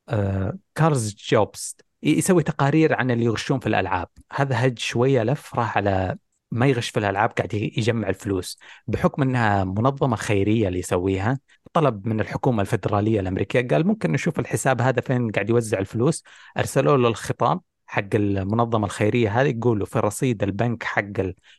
آه 0.10 0.58
Karl 0.76 1.16
Jobst. 1.30 1.78
يسوي 2.04 2.44
تقارير 2.44 2.94
عن 2.94 3.12
اللي 3.12 3.26
يغشون 3.26 3.60
في 3.60 3.68
الألعاب. 3.68 4.08
هذا 4.32 4.66
هج 4.66 4.80
شوية 4.80 5.24
لف 5.24 5.56
راح 5.56 5.78
على 5.78 6.18
ما 6.52 6.68
يغش 6.68 6.90
في 6.90 7.00
الألعاب 7.00 7.30
قاعد 7.30 7.54
يجمع 7.54 8.10
الفلوس. 8.10 8.60
بحكم 8.88 9.22
أنها 9.22 9.64
منظمة 9.64 10.16
خيرية 10.16 10.68
اللي 10.68 10.80
يسويها 10.80 11.40
طلب 11.74 12.08
من 12.08 12.20
الحكومة 12.20 12.62
الفدرالية 12.62 13.20
الأمريكية 13.20 13.68
قال 13.68 13.88
ممكن 13.88 14.12
نشوف 14.12 14.40
الحساب 14.40 14.82
هذا 14.82 15.02
فين 15.02 15.32
قاعد 15.32 15.50
يوزع 15.50 15.80
الفلوس. 15.80 16.24
أرسلوا 16.58 16.98
له 16.98 17.08
الخطاب 17.08 17.62
حق 17.88 18.16
المنظمة 18.16 18.86
الخيرية 18.86 19.42
هذه 19.42 19.48
يقولوا 19.48 19.86
في 19.86 20.00
رصيد 20.00 20.44
البنك 20.44 20.84
حق 20.84 21.04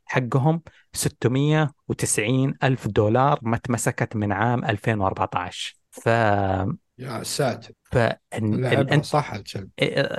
حقهم 0.05 0.62
690 0.93 2.55
ألف 2.62 2.89
دولار 2.89 3.39
ما 3.43 3.57
اتمسكت 3.57 4.16
من 4.16 4.32
عام 4.32 4.64
2014 4.64 5.74
ف 5.91 6.09
يا 6.99 7.23
ساتر. 7.23 7.71
انت 8.93 9.05
صح 9.05 9.33
الكلب. 9.35 9.69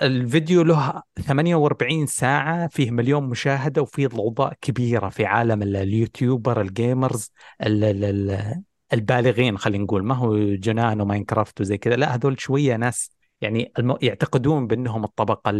الفيديو 0.04 0.62
له 0.64 1.04
48 1.28 2.06
ساعة 2.06 2.68
فيه 2.68 2.92
مليون 2.92 3.24
مشاهدة 3.24 3.82
وفيه 3.82 4.08
ضوضاء 4.08 4.54
كبيرة 4.62 5.10
في 5.10 5.26
عالم 5.26 5.62
ال- 5.62 5.76
ال 5.76 5.85
YouTuber 5.85 6.62
ال 6.62 6.72
gamers 6.72 7.32
ال- 7.64 7.84
ال- 7.84 8.04
ال- 8.04 8.64
البالغين 8.94 9.58
خلينا 9.58 9.84
نقول. 9.84 10.04
ما 10.04 10.16
هو 10.16 10.38
جنان 10.56 11.02
و 11.02 11.08
Minecraft 11.08 11.62
وزي 11.62 11.78
كذا. 11.78 11.96
لا 11.96 12.16
هذول 12.16 12.42
شوية 12.42 12.76
ناس 12.76 13.12
يعني 13.42 13.72
الم... 13.80 13.98
يعتقدون 14.02 14.68
بأنهم 14.68 15.04
الطبقة 15.04 15.52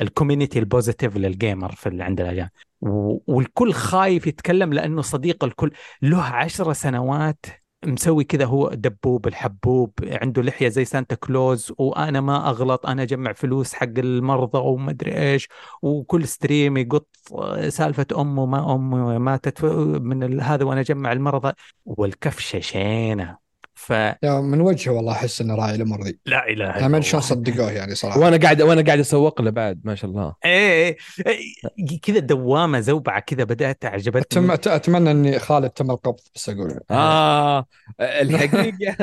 ال 0.00 0.06
community 0.06 0.58
ال 0.58 0.64
positive 0.64 1.16
لل 1.16 1.32
gamer 1.32 1.72
في 1.72 1.88
اللي 1.88 2.04
عند 2.04 2.20
الاجانب 2.20 2.50
و... 2.80 3.18
والكل 3.26 3.72
خايف 3.72 4.26
يتكلم 4.26 4.72
لأنه 4.72 5.02
صديق 5.02 5.44
الكل 5.44 5.70
له 6.02 6.22
عشر 6.22 6.72
سنوات 6.72 7.46
مسوي 7.84 8.24
كذا 8.24 8.44
هو 8.44 8.68
دبوب 8.68 9.26
الحبوب 9.26 9.92
عنده 10.02 10.42
لحية 10.42 10.68
زي 10.68 10.84
سانتا 10.84 11.14
كلوز 11.14 11.72
وأنا 11.78 12.20
ما 12.20 12.48
أغلط 12.50 12.86
أنا 12.86 13.02
أجمع 13.02 13.32
فلوس 13.32 13.74
حق 13.74 13.98
المرضى 13.98 14.58
وما 14.58 14.90
أدري 14.90 15.18
إيش 15.32 15.48
وكل 15.82 16.28
stream 16.28 16.76
يقط 16.76 17.06
سالفة 17.68 18.06
أمه 18.16 18.46
ما 18.46 18.74
أمه 18.74 19.18
ماتت 19.18 19.64
من 19.64 20.40
هذا 20.40 20.64
وأنا 20.64 20.80
أجمع 20.80 21.12
المرضى. 21.12 21.52
والكفشة 21.84 22.60
شينة. 22.60 23.45
فلا 23.78 24.18
يا 24.22 24.40
من 24.40 24.60
وجهه 24.60 24.92
والله 24.92 25.12
أحس 25.12 25.40
انه 25.40 25.54
راعي 25.54 25.74
الأمور 25.74 26.02
ذي 26.02 26.18
إله 26.26 26.38
أنا 26.38 26.76
إلا 26.78 26.88
ما 26.88 26.96
ادري 26.96 27.02
شلون 27.02 27.22
الله 27.22 27.34
صدقوه 27.34 27.72
يعني 27.72 27.94
صراحة. 27.94 28.20
وأنا 28.20 28.36
قاعد 28.36 28.62
وأنا 28.62 28.82
قاعد 28.82 28.98
أسوق 28.98 29.42
له 29.42 29.50
بعد 29.50 29.80
ما 29.84 29.94
شاء 29.94 30.10
الله. 30.10 30.34
إيه 30.44 30.96
إيه، 31.26 32.00
كذا 32.02 32.18
دوامة 32.18 32.80
زوبعة 32.80 33.20
كذا 33.20 33.44
بدأت 33.44 33.84
أتم... 33.84 33.88
أعجبتني. 33.88 34.56
أت- 34.56 34.66
أتمنى 34.68 35.10
إني 35.10 35.38
خالد 35.38 35.70
تم 35.70 35.90
القبض 35.90 36.20
بس 36.34 36.48
أقول. 36.48 36.80
آه 36.90 37.66
الحقيقة. 38.00 38.96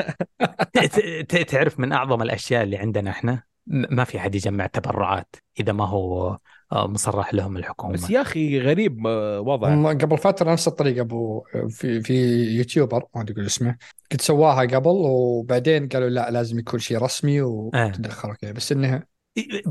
تعرف 1.48 1.80
من 1.80 1.92
أعظم 1.92 2.22
الأشياء 2.22 2.62
اللي 2.62 2.76
عندنا 2.76 3.10
إحنا؟ 3.10 3.42
م- 3.66 3.94
ما 3.96 4.04
في 4.04 4.18
حد 4.20 4.34
يجمع 4.34 4.66
تبرعات 4.66 5.36
إذا 5.60 5.72
ما 5.72 5.88
هو 5.88 6.38
مصرح 6.74 7.34
لهم 7.34 7.56
الحكومة. 7.56 7.92
بس 7.92 8.10
يا 8.10 8.20
أخي 8.20 8.60
غريب 8.60 9.06
آه، 9.06 9.40
وضعه 9.40 9.74
هم 9.74 9.86
قبل 9.86 10.18
فترة 10.18 10.52
نفس 10.52 10.68
الطريقة 10.68 11.00
أبو 11.00 11.42
في 11.68 12.00
في 12.00 12.14
يوتيوبر 12.56 13.04
ما 13.14 13.20
أدري 13.22 13.32
أقول 13.34 13.46
اسمه 13.46 13.76
قد 14.12 14.20
سواها 14.20 14.60
قبل 14.60 14.88
وبعدين 14.90 15.88
قالوا 15.88 16.08
لا 16.08 16.30
لازم 16.30 16.58
يكون 16.58 16.80
شيء 16.80 16.98
رسمي 16.98 17.40
وتدخلوا 17.42 18.34
كذا 18.34 18.52
بس 18.52 18.72
انه 18.72 19.02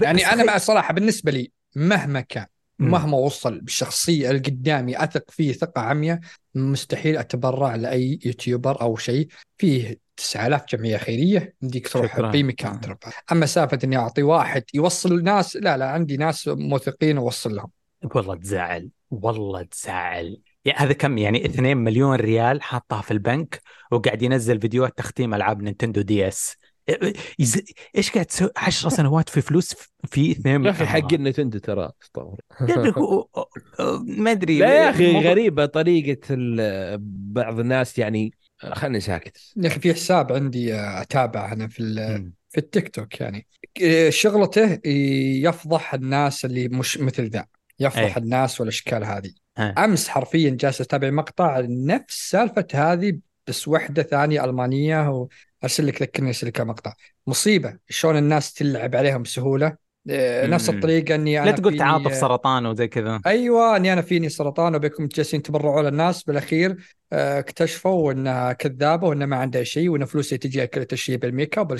يعني 0.02 0.18
بس 0.18 0.24
أنا 0.26 0.42
خي- 0.42 0.48
مع 0.48 0.58
صراحة 0.58 0.94
بالنسبة 0.94 1.32
لي 1.32 1.52
مهما 1.76 2.22
كان. 2.22 2.46
مهما 2.80 3.18
وصل 3.18 3.62
بالشخصية 3.62 4.30
اللي 4.30 4.40
قدامي 4.42 5.04
أثق 5.04 5.32
فيه 5.32 5.54
ثقة 5.54 5.82
عمياء 5.82 6.20
مستحيل 6.56 7.18
أتبرع 7.18 7.76
لأي 7.76 8.20
YouTuber 8.26 8.82
أو 8.82 8.96
شيء. 8.98 9.28
فيه 9.58 10.00
9000 10.18 10.66
جمعية 10.76 10.98
خيرية 10.98 11.56
يمديك 11.62 11.88
تروح. 11.88 12.20
باي 12.22 12.44
مكان 12.44 12.80
ترفع 12.82 13.12
أما 13.32 13.46
سالفه 13.46 13.80
إني 13.84 13.98
أعطي 13.98 14.24
واحد 14.24 14.64
يوصل 14.74 15.24
ناس 15.24 15.56
لا 15.56 15.78
لا 15.78 15.90
عندي 15.90 16.18
ناس 16.18 16.48
موثقين 16.48 17.18
اوصل 17.18 17.56
لهم. 17.56 17.70
والله 18.16 18.36
تزعل 18.36 18.90
والله 19.12 19.64
تزعل. 19.64 20.38
يعني 20.66 20.80
هذا 20.80 20.94
كم؟ 20.94 21.18
يعني 21.18 21.46
2 21.46 21.78
مليون 21.78 22.16
ريال 22.16 22.62
حاطها 22.62 23.02
في 23.02 23.12
البنك 23.12 23.62
وقاعد 23.92 24.22
ينزل 24.22 24.62
فيديوهات 24.62 24.98
تختيم 24.98 25.34
ألعاب 25.34 25.62
Nintendo 25.62 26.02
DS. 26.02 26.56
يز... 27.40 27.62
إيش 27.98 28.12
قاعد 28.12 28.26
تسوي؟ 28.26 28.50
10 28.58 28.90
سنوات 28.90 29.30
في 29.30 29.42
فلوس 29.42 29.76
في 30.08 30.32
2 30.32 30.66
يا 30.66 30.72
أخي 30.72 30.86
حق 30.86 31.14
النتندو 31.14 31.60
ترى 31.60 31.92
استغفر 32.04 32.36
ما 34.06 34.32
أدري. 34.32 34.60
لا 34.60 34.74
يا 34.84 34.90
أخي 34.90 35.30
غريبة 35.30 35.66
طريقة 35.66 36.28
ال- 36.32 36.98
بعض 37.34 37.60
الناس 37.60 38.00
يعني 38.00 38.34
خلني 38.72 39.00
ساكت 39.00 39.38
يا 39.58 39.68
أخي 39.68 39.80
في 39.80 39.94
حساب 39.94 40.34
عندي 40.34 40.74
آه، 40.76 41.02
اتابعه 41.02 41.54
أنا 41.54 41.68
في. 41.68 41.84
في 42.54 42.58
التيك 42.60 42.90
توك 42.90 43.22
يعني 43.22 43.48
آه، 43.84 44.10
شغلته 44.10 44.80
يفضح 44.86 45.94
الناس 45.94 46.46
اللي 46.46 46.68
مش 46.68 46.98
مثل 46.98 47.30
ذا 47.30 47.46
يفضح 47.80 48.18
أي. 48.18 48.24
الناس 48.24 48.62
والأشكال 48.62 49.04
هذه 49.04 49.32
أي. 49.60 49.64
أمس 49.64 50.08
حرفيا 50.08 50.50
جالس 50.50 50.82
أتابع 50.82 51.10
مقطع 51.10 51.60
نفس 51.70 52.30
سالفة 52.30 52.68
هذه 52.74 53.20
بس 53.48 53.68
وحدة 53.68 54.04
ثانية 54.04 54.46
ألمانية 54.46 55.10
وأرسل 55.10 55.88
لك 55.88 56.02
ذكرني 56.02 56.28
أرسل 56.28 56.48
لك 56.48 56.62
مقطع 56.62 56.94
مصيبة 57.28 57.78
شلون 57.90 58.18
الناس 58.18 58.54
تلعب 58.54 58.96
عليهم 58.96 59.24
بسهولة 59.24 59.78
نفس 60.08 60.70
مم. 60.70 60.76
الطريقة 60.76 61.16
إني 61.16 61.40
أنا 61.40 61.50
لا 61.50 61.56
تقول 61.56 61.78
تعاطف 61.78 62.16
سرطان 62.16 62.66
وزي 62.66 62.88
كذا. 62.88 63.22
أيوه 63.26 63.78
إني 63.78 63.94
أنا 63.94 64.02
فيني 64.02 64.30
سرطان 64.30 64.76
وبيكم 64.76 65.08
جالسين 65.08 65.42
تبرعوا 65.42 65.82
للناس. 65.82 66.24
بالأخير 66.24 66.78
آه، 67.14 67.40
اكتشفوا 67.40 68.12
إنها 68.12 68.54
كذابة 68.54 69.08
وانها 69.08 69.28
ما 69.28 69.38
عندها 69.38 69.64
شيء 69.64 69.90
وان 69.90 70.06
فلوسها 70.06 70.38
تجي 70.38 70.64
اكلت 70.64 70.94
الشيء 70.94 71.18
بالميك 71.18 71.58
اب. 71.58 71.74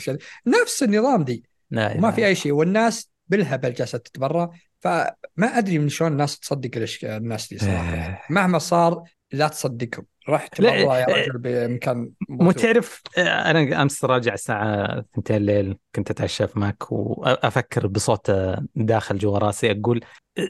نفس 0.48 0.84
النظام 0.84 1.24
دي. 1.24 1.44
إله 1.74 2.12
في 2.12 2.26
أي 2.26 2.36
شيء. 2.36 2.52
والناس 2.52 3.10
بالهبل 3.28 3.74
جالسة 3.74 3.98
تتبرع. 3.98 4.50
فما 4.80 5.14
أدري 5.42 5.80
من 5.80 5.90
شلون 5.90 6.12
الناس 6.12 6.40
تصدق 6.40 6.86
الناس 7.04 7.50
دي 7.50 7.58
صراحة. 7.58 7.94
إيه. 7.94 8.22
مهما 8.30 8.58
صار 8.58 9.04
لا 9.32 9.48
تصدقهم. 9.48 10.06
لا، 10.28 10.48
تبرع 10.48 11.00
يا 11.00 11.08
إيه. 11.08 11.28
رجل 11.28 11.38
بمكان 11.38 12.12
مو. 12.30 12.52
تعرف 12.52 13.02
أنا 13.18 13.82
أمس 13.82 14.06
راجع 14.06 14.34
الساعة 14.34 15.00
2 15.00 15.38
الليل 15.38 15.78
كنت 15.96 16.12
أتعشى 16.12 16.48
في 16.48 16.60
ماك 16.60 16.92
وأفكر 16.92 17.88
بصوت 17.88 18.32
داخل 18.76 19.18
جوا 19.18 19.38
راسي 19.38 19.72
أقول 19.72 20.02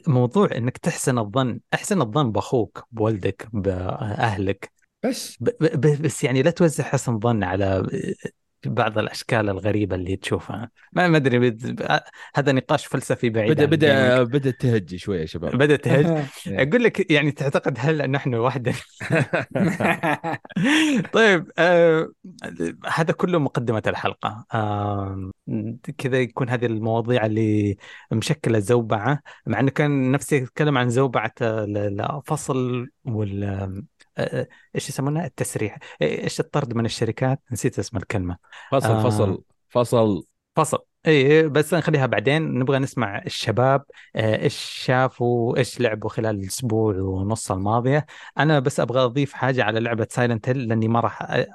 موضوع 0.06 0.48
إنك 0.56 0.78
تحسن 0.78 1.18
الظن 1.18 1.60
أحسن 1.74 2.00
الظن 2.02 2.32
بأخوك 2.32 2.84
بولدك 2.92 3.48
بأهلك 3.52 4.72
بس 5.02 5.38
ب- 5.40 5.50
ب- 5.60 6.02
بس 6.02 6.24
يعني 6.24 6.42
لا 6.42 6.50
توزع 6.50 6.84
حسن 6.84 7.18
ظن 7.20 7.44
على 7.44 7.86
بعض 8.68 8.98
الأشكال 8.98 9.48
الغريبة 9.50 9.96
اللي 9.96 10.16
تشوفها. 10.16 10.70
ما 10.92 11.16
أدري 11.16 11.38
بد- 11.38 11.86
هذا 12.34 12.52
نقاش 12.52 12.86
فلسفي 12.86 13.30
بعيد 13.30 13.52
بدا 13.52 13.64
بدا. 13.64 14.22
بدأ 14.22 14.50
تهجي 14.50 14.98
شوية 14.98 15.20
يا 15.20 15.26
شباب. 15.26 15.56
بدأ 15.56 15.76
تهج 15.76 16.06
أقول 16.46 16.84
لك 16.84 17.10
يعني 17.10 17.32
تعتقد 17.32 17.74
هل 17.78 18.10
نحن 18.10 18.34
وحده 18.34 18.72
طيب 21.12 21.50
آه 21.58 22.08
هذا 22.86 23.12
كله 23.12 23.38
مقدمة 23.38 23.82
الحلقة. 23.86 24.44
آه 24.54 25.30
كذا 25.98 26.20
يكون 26.20 26.48
هذه 26.48 26.66
المواضيع 26.66 27.26
اللي 27.26 27.76
مشكلة 28.12 28.58
زوبعة 28.58 29.20
مع 29.46 29.60
إنه 29.60 29.70
كان 29.70 30.12
نفسي 30.12 30.38
اتكلم 30.42 30.78
عن 30.78 30.90
زوبعة 30.90 31.32
ال- 31.42 32.00
الفصل 32.00 32.88
وال 33.04 33.84
إيش 34.74 34.88
يسمونها 34.88 35.26
التسريح. 35.26 35.78
إيش 36.02 36.40
الطرد 36.40 36.74
من 36.74 36.84
الشركات؟ 36.84 37.40
نسيت 37.52 37.78
اسم 37.78 37.96
الكلمة. 37.96 38.36
فصل 38.70 38.88
آه. 38.88 39.02
فصل 39.02 39.42
فصل. 39.68 40.24
فصل. 40.56 40.78
إي 41.06 41.48
بس 41.48 41.74
نخليها 41.74 42.06
بعدين. 42.06 42.58
نبغى 42.58 42.78
نسمع 42.78 43.22
الشباب 43.26 43.84
آه، 44.16 44.42
إيش 44.42 44.56
شافوا؟ 44.56 45.56
إيش 45.56 45.80
لعبوا 45.80 46.10
خلال 46.10 46.36
الأسبوع 46.40 46.94
ونص 46.94 47.50
الماضية؟ 47.50 48.06
أنا 48.38 48.58
بس 48.58 48.80
أبغى 48.80 49.04
أضيف 49.04 49.32
حاجة 49.32 49.64
على 49.64 49.80
لعبة 49.80 50.06
Silent 50.10 50.48
Hill 50.48 50.68
لأني 50.68 50.88
ما 50.88 51.00
راح 51.00 51.22
اي 51.22 51.46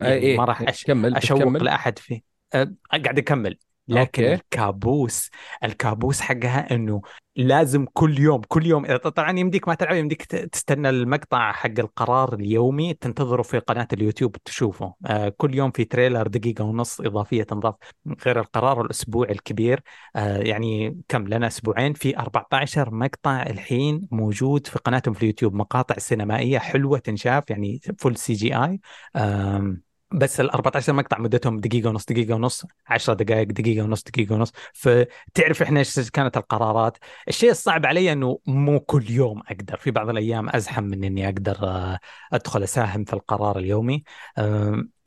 يعني 0.00 0.14
إيه. 0.14 0.36
ما 0.36 0.44
راح 0.44 0.62
أش... 0.62 0.84
كمل 0.84 1.16
أشوق 1.16 1.38
كمل 1.38 1.64
لأحد 1.64 1.98
فيه. 1.98 2.20
أه، 2.54 2.74
قاعد 2.92 3.18
أكمل. 3.18 3.58
لكن 3.88 4.24
okay. 4.24 4.34
الكابوس 4.34 5.30
الكابوس 5.64 6.20
حقها 6.20 6.74
إنه 6.74 7.02
لازم 7.36 7.86
كل 7.92 8.18
يوم 8.18 8.40
كل 8.48 8.66
يوم. 8.66 8.96
طبعا 8.96 9.38
يمديك 9.38 9.68
ما 9.68 9.74
تلعب 9.74 9.96
يمديك 9.96 10.22
تستنى 10.24 10.88
المقطع 10.90 11.52
حق 11.52 11.70
القرار 11.78 12.34
اليومي 12.34 12.94
تنتظره 12.94 13.42
في 13.42 13.58
قناة 13.58 13.88
اليوتيوب 13.92 14.36
تشوفه. 14.44 14.94
آه 15.06 15.28
كل 15.28 15.54
يوم 15.54 15.70
في 15.70 15.84
trailer 15.84 16.26
دقيقة 16.26 16.64
ونص 16.64 17.00
إضافية 17.00 17.42
تنضاف 17.42 17.74
غير 18.26 18.40
القرار 18.40 18.80
الأسبوع 18.80 19.28
الكبير. 19.30 19.80
آه 20.16 20.38
يعني 20.38 21.00
كم؟ 21.08 21.28
لنا 21.28 21.46
أسبوعين. 21.46 21.92
في 21.92 22.18
14 22.18 22.94
مقطع 22.94 23.42
الحين 23.42 24.08
موجود 24.10 24.66
في 24.66 24.78
قناتهم 24.78 25.14
في 25.14 25.22
اليوتيوب. 25.22 25.54
مقاطع 25.54 25.98
سينمائية 25.98 26.58
حلوة 26.58 26.98
تنشاف 26.98 27.50
يعني 27.50 27.80
full 27.98 28.16
CGI 28.16 28.80
آم، 29.16 29.82
بس 30.12 30.40
ال 30.40 30.50
14 30.50 30.92
مقطع 30.92 31.18
مدتهم 31.18 31.60
دقيقة 31.60 31.88
ونص 31.90 32.04
دقيقة 32.04 32.34
ونص 32.34 32.66
10 32.86 33.14
دقائق 33.14 33.48
دقيقة 33.48 33.84
ونص 33.84 34.02
دقيقة 34.02 34.34
ونص. 34.34 34.52
فتعرف 34.74 35.62
إحنا 35.62 35.78
إيش 35.78 36.10
كانت 36.10 36.36
القرارات؟ 36.36 36.98
الشيء 37.28 37.50
الصعب 37.50 37.86
علي 37.86 38.12
إنه 38.12 38.38
مو 38.46 38.80
كل 38.80 39.10
يوم 39.10 39.42
أقدر. 39.48 39.76
في 39.76 39.90
بعض 39.90 40.08
الأيام 40.08 40.48
أزحم 40.48 40.84
من 40.84 41.04
إني 41.04 41.28
أقدر 41.28 41.56
آه، 41.62 41.98
أدخل 42.32 42.62
أساهم 42.62 43.04
في 43.04 43.12
القرار 43.12 43.58
اليومي. 43.58 44.04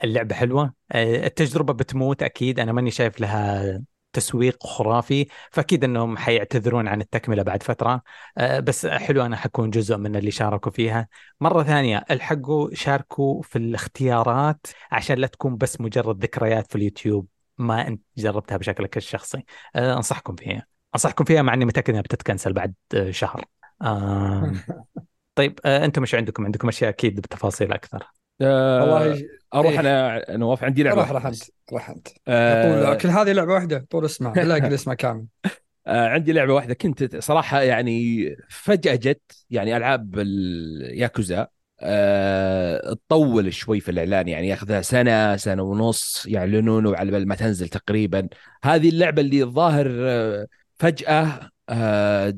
اللعبة 0.04 0.36
حلوة. 0.36 0.74
آه، 0.92 1.26
التجربة 1.28 1.74
بتموت 1.74 2.24
أكيد. 2.24 2.60
أنا 2.60 2.72
ماني 2.72 2.92
شايف 2.92 3.20
لها 3.22 3.82
تسويق 4.14 4.64
خرافي 4.68 5.28
فأكيد 5.52 5.84
إنهم 5.84 6.18
حيعتذرون 6.18 6.88
عن 6.88 7.02
التكملة 7.02 7.44
بعد 7.44 7.64
فترة. 7.64 8.02
آه، 8.38 8.60
بس 8.60 8.86
حلو 8.86 9.26
أنا 9.26 9.36
حكون 9.36 9.70
جزء 9.70 9.98
من 9.98 10.16
اللي 10.16 10.32
شاركوا 10.32 10.72
فيها. 10.72 11.08
مرة 11.42 11.64
ثانية 11.64 12.06
الحقوا 12.12 12.70
شاركوا 12.74 13.42
في 13.42 13.58
الاختيارات 13.58 14.68
عشان 14.92 15.18
لا 15.18 15.28
تكون 15.28 15.58
بس 15.58 15.82
مجرد 15.82 16.24
ذكريات 16.24 16.68
في 16.68 16.76
اليوتيوب. 16.76 17.28
ما 17.58 17.88
أنت 17.88 18.02
جربتها 18.18 18.58
بشكلك 18.58 18.98
الشخصي. 18.98 19.44
آه، 19.76 19.94
أنصحكم 19.94 20.36
فيها. 20.36 20.66
أنصحكم 20.96 21.24
فيها 21.26 21.42
مع 21.42 21.54
إني 21.54 21.66
متأكد 21.66 21.90
إنها 21.90 22.02
بتتكنسل 22.02 22.54
بعد 22.54 22.74
آه، 22.96 23.12
شهر. 23.12 23.46
آم، 23.82 24.60
طيب 25.36 25.60
آه، 25.66 25.86
أنتم 25.86 26.02
إيش 26.02 26.16
عندكم؟ 26.16 26.46
عندكم 26.46 26.68
أشياء 26.68 26.90
أكيد 26.90 27.22
بتفاصيل 27.22 27.74
أكثر. 27.74 28.08
آه، 28.42 28.82
والله 28.82 29.30
أروح 29.54 29.74
إيه. 29.74 29.80
أنا 29.80 30.26
نواف 30.38 30.64
عندي 30.64 30.84
لعبة 30.84 31.02
راح 31.02 31.12
راح 31.12 31.26
أنت. 31.26 31.44
راح 31.74 31.90
أنت 31.90 32.08
آه، 32.28 32.94
كل 32.94 33.08
هذه 33.08 33.32
لعبة 33.32 33.54
واحدة 33.54 33.88
طول 33.90 34.06
اسمها 34.06 34.34
بالله 34.34 34.56
قل 34.60 34.74
اسمها 34.74 34.96
كامل 34.96 35.26
آه، 35.88 36.08
عندي 36.08 36.34
لعبة 36.34 36.54
واحدة 36.54 36.74
كنت 36.74 37.16
صراحة 37.18 37.62
يعني 37.62 38.26
فجأة 38.50 38.96
جت 38.96 39.22
يعني 39.50 39.78
ألعاب 39.78 40.20
الياكوزا 40.20 41.48
أه 41.80 42.94
تطول 42.94 43.54
شوي 43.54 43.80
في 43.80 43.92
الإعلان 43.92 44.28
يعني 44.28 44.48
ياخذها 44.48 44.82
سنة 44.82 45.38
سنة 45.38 45.64
ونص 45.64 46.26
يعلنون 46.26 46.86
وعلى 46.86 47.12
بال 47.12 47.28
ما 47.28 47.36
تنزل 47.36 47.70
تقريبا 47.70 48.30
هذه 48.64 48.90
اللعبة 48.90 49.22
اللي 49.22 49.44
الظاهر 49.44 49.88
آه، 50.02 50.48
فجأة 50.80 51.51
آه 51.70 52.34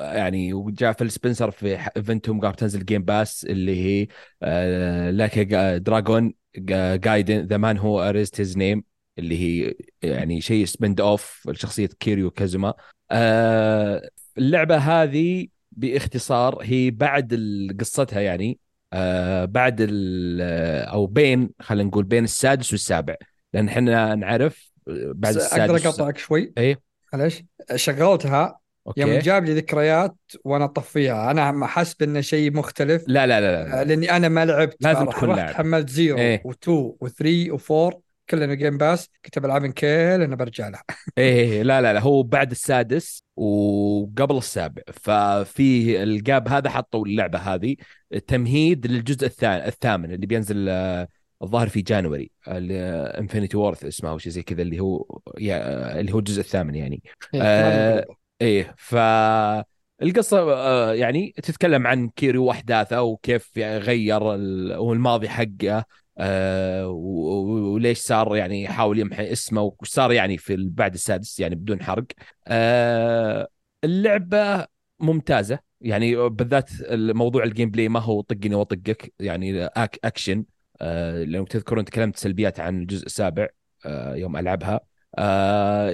يعني 0.00 0.52
وجاء 0.52 0.92
فيل 0.92 1.10
سبنسر 1.10 1.50
في 1.50 1.78
event 1.96 2.27
هم 2.27 2.40
قام 2.40 2.52
تنزل 2.52 2.84
Game 2.84 3.02
Pass 3.02 3.44
اللي 3.44 3.84
هي 3.84 4.08
آه 4.42 5.10
Like 5.10 5.38
a 5.78 5.86
Dragon 5.86 6.34
Gaiden 6.96 7.46
The 7.46 7.56
Man 7.56 7.78
Who 7.78 8.02
Erased 8.02 8.40
His 8.40 8.56
Name 8.56 8.84
اللي 9.18 9.38
هي 9.38 9.74
يعني 10.02 10.40
شيء 10.40 10.64
spin-off 10.64 11.48
لشخصية 11.48 11.88
كيريو 12.00 12.30
كازوما 12.30 12.74
آه 13.10 14.10
اللعبة 14.38 14.76
هذه 14.76 15.46
باختصار 15.72 16.58
هي 16.62 16.90
بعد 16.90 17.34
قصتها 17.80 18.20
يعني 18.20 18.58
آه 18.92 19.44
بعد 19.44 19.88
أو 20.92 21.06
بين 21.06 21.50
خلينا 21.60 21.88
نقول 21.88 22.04
بين 22.04 22.24
السادس 22.24 22.72
والسابع 22.72 23.14
لأن 23.54 23.68
إحنا 23.68 24.14
نعرف 24.14 24.70
بعد 24.86 25.36
بس 25.36 25.52
أقدر 25.52 25.74
السادس 25.74 25.86
أقطعك 25.86 26.18
شوي؟ 26.18 26.52
إيه؟ 26.58 26.80
معليش. 27.12 27.44
شغلتها 27.74 28.58
يوم 28.96 29.10
أوكي 29.10 29.22
جاب 29.22 29.44
لي 29.44 29.54
ذكريات 29.54 30.16
وأنا 30.44 30.64
اطفيها 30.64 31.30
أنا 31.30 31.66
حاسب 31.66 32.02
انه 32.02 32.20
شيء 32.20 32.52
مختلف. 32.52 33.04
لا 33.06 33.26
لا 33.26 33.40
لا, 33.40 33.64
لا. 33.64 33.80
آه، 33.80 33.82
لأني 33.82 34.16
أنا 34.16 34.28
ما 34.28 34.44
لعبت. 34.44 34.76
لازم 34.80 35.06
تكون 35.06 35.36
لاعب. 35.36 35.54
حملت 35.54 35.90
زيرو 35.90 36.18
إيه. 36.18 36.42
و2 36.42 36.70
و3 37.04 37.58
و4 37.58 37.96
كلنا 38.30 38.54
Game 38.54 38.78
Pass 38.78 39.10
كنت 39.24 39.38
بلعبهم 39.38 39.72
كلنا 39.72 40.36
برجع 40.36 40.68
لها 40.68 40.82
إيه 41.18 41.62
لا 41.62 41.80
لا 41.80 41.92
لا. 41.92 42.00
هو 42.00 42.22
بعد 42.22 42.50
السادس 42.50 43.22
وقبل 43.36 44.36
السابع. 44.36 44.82
ففي 44.92 46.02
ال 46.02 46.13
gap 46.13 46.48
هذا 46.48 46.70
حطوا 46.70 47.06
اللعبة 47.06 47.38
هذه. 47.38 47.76
تمهيد 48.26 48.86
للجزء 48.86 49.26
الثاني 49.26 49.66
الثامن 49.68 50.12
اللي 50.12 50.26
بينزل 50.26 50.68
آه، 50.68 51.08
الظاهر 51.42 51.68
في 51.68 51.80
جانوري. 51.80 52.30
Infinite 52.48 53.56
Wealth 53.56 53.84
اسمه 53.84 54.10
أو 54.10 54.18
شيء 54.18 54.32
زي 54.32 54.42
كذا 54.42 54.62
اللي 54.62 54.80
هو 54.80 55.20
اللي 55.38 56.12
هو 56.12 56.18
الجزء 56.18 56.40
الثامن 56.40 56.74
يعني. 56.74 57.02
إيه، 57.34 57.42
آه،. 57.42 58.06
إيه 58.42 58.74
ف 58.78 58.94
القصة 60.02 60.38
آه، 60.54 60.94
يعني 60.94 61.32
تتكلم 61.42 61.86
عن 61.86 62.08
كيريو 62.08 62.44
واحداثه 62.44 63.02
وكيف 63.02 63.58
غير 63.58 64.34
ال- 64.34 64.76
والماضي 64.76 65.28
حقه 65.28 65.84
آه، 66.18 66.88
وليش 66.88 67.98
صار 67.98 68.36
يعني 68.36 68.62
يحاول 68.62 68.98
يمحي 68.98 69.32
اسمه 69.32 69.62
وش 69.80 69.88
صار 69.88 70.12
يعني 70.12 70.38
في 70.38 70.56
بعد 70.70 70.94
السادس 70.94 71.40
يعني 71.40 71.54
بدون 71.54 71.82
حرق. 71.82 72.04
آه، 72.46 73.48
اللعبة 73.84 74.66
ممتازة 75.00 75.58
يعني 75.80 76.28
بالذات 76.28 76.70
موضوع 76.92 77.44
ال 77.44 77.70
gameplay 77.70 77.88
ما 77.88 78.00
هو 78.00 78.20
طقني 78.20 78.54
واطقك 78.54 79.12
يعني 79.20 79.64
أكشن. 80.04 80.44
لو 81.24 81.44
تذكرون 81.44 81.84
تكلمت 81.84 82.16
سلبيات 82.16 82.60
عن 82.60 82.80
الجزء 82.82 83.06
السابع 83.06 83.48
يوم 84.14 84.36
ألعبها. 84.36 84.80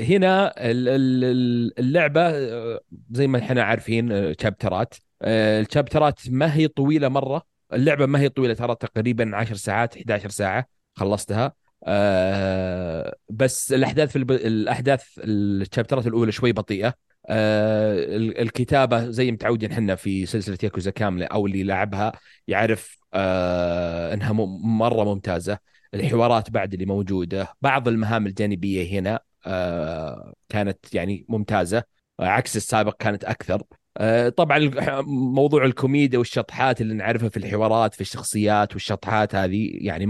هنا 0.01 0.55
ال- 0.71 0.89
ال- 0.89 1.25
ال- 1.25 1.79
اللعبة 1.79 2.21
آه، 2.31 2.81
زي 3.11 3.27
ما 3.27 3.39
إحنا 3.39 3.62
عارفين 3.62 4.12
آه، 4.12 4.37
شابترات 4.41 4.95
آه، 5.23 5.61
الشابترات 5.61 6.21
ما 6.31 6.55
هي 6.55 6.69
طويلة 6.69 7.09
مرة. 7.09 7.43
اللعبة 7.73 8.07
ما 8.07 8.21
هي 8.21 8.29
طويلة 8.29 8.55
ترى 8.55 8.75
تقريبا 8.75 9.31
10 9.37 9.55
ساعات 9.57 9.97
11 9.97 10.29
ساعة 10.31 10.67
خلصتها. 10.95 11.53
آه، 11.87 13.17
بس 13.31 13.73
الأحداث 13.73 14.11
في 14.11 14.17
الب... 14.17 14.31
الأحداث 14.33 15.05
الشابترات 15.19 16.07
الأولى 16.07 16.33
شوي 16.33 16.53
بطيئة. 16.53 16.95
آه، 17.29 17.95
ال- 18.17 18.39
الكتابة 18.41 19.11
زي 19.11 19.33
متعودين 19.33 19.73
إحنا 19.73 19.95
في 19.95 20.27
سلسلة 20.27 20.59
ياكوزا 20.62 20.91
كاملة 20.91 21.27
أو 21.27 21.47
اللي 21.47 21.62
لعبها 21.62 22.12
يعرف 22.49 22.99
آه، 23.15 24.15
إنها 24.15 24.33
م- 24.33 24.79
مرة 24.79 25.05
ممتازة. 25.05 25.59
الحوارات 25.95 26.51
بعد 26.51 26.72
اللي 26.72 26.86
موجودة 26.86 27.49
بعض 27.62 27.88
المهام 27.88 28.26
الجانبية 28.26 29.01
هنا 29.01 29.20
آه، 29.47 30.34
كانت 30.49 30.95
يعني 30.95 31.26
ممتازة. 31.28 31.84
آه، 32.20 32.26
عكس 32.26 32.57
السابق 32.57 32.97
كانت 32.97 33.24
أكثر. 33.24 33.62
آه، 33.97 34.28
طبعا 34.28 34.70
موضوع 35.07 35.64
الكوميديا 35.64 36.18
والشطحات 36.18 36.80
اللي 36.80 36.95
نعرفها 36.95 37.28
في 37.28 37.36
الحوارات 37.36 37.95
في 37.95 38.01
الشخصيات 38.01 38.72
والشطحات 38.72 39.34
هذه 39.34 39.70
يعني 39.72 40.07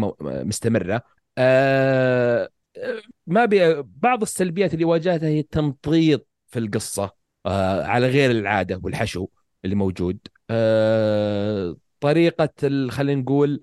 آه، 1.39 2.99
ما 3.27 3.45
بي 3.45 3.83
بعض 3.83 4.23
السلبيات 4.23 4.75
اللي 4.75 4.85
واجهتها 4.85 5.29
هي 5.29 5.41
التمطيط 5.41 6.27
في 6.47 6.59
القصة 6.59 7.11
آه، 7.47 7.83
على 7.85 8.07
غير 8.07 8.31
العادة 8.31 8.81
والحشو 8.83 9.27
اللي 9.65 9.77
موجود. 9.77 10.19
ال- 12.65 12.91
خلينا 12.91 13.21
نقول 13.21 13.61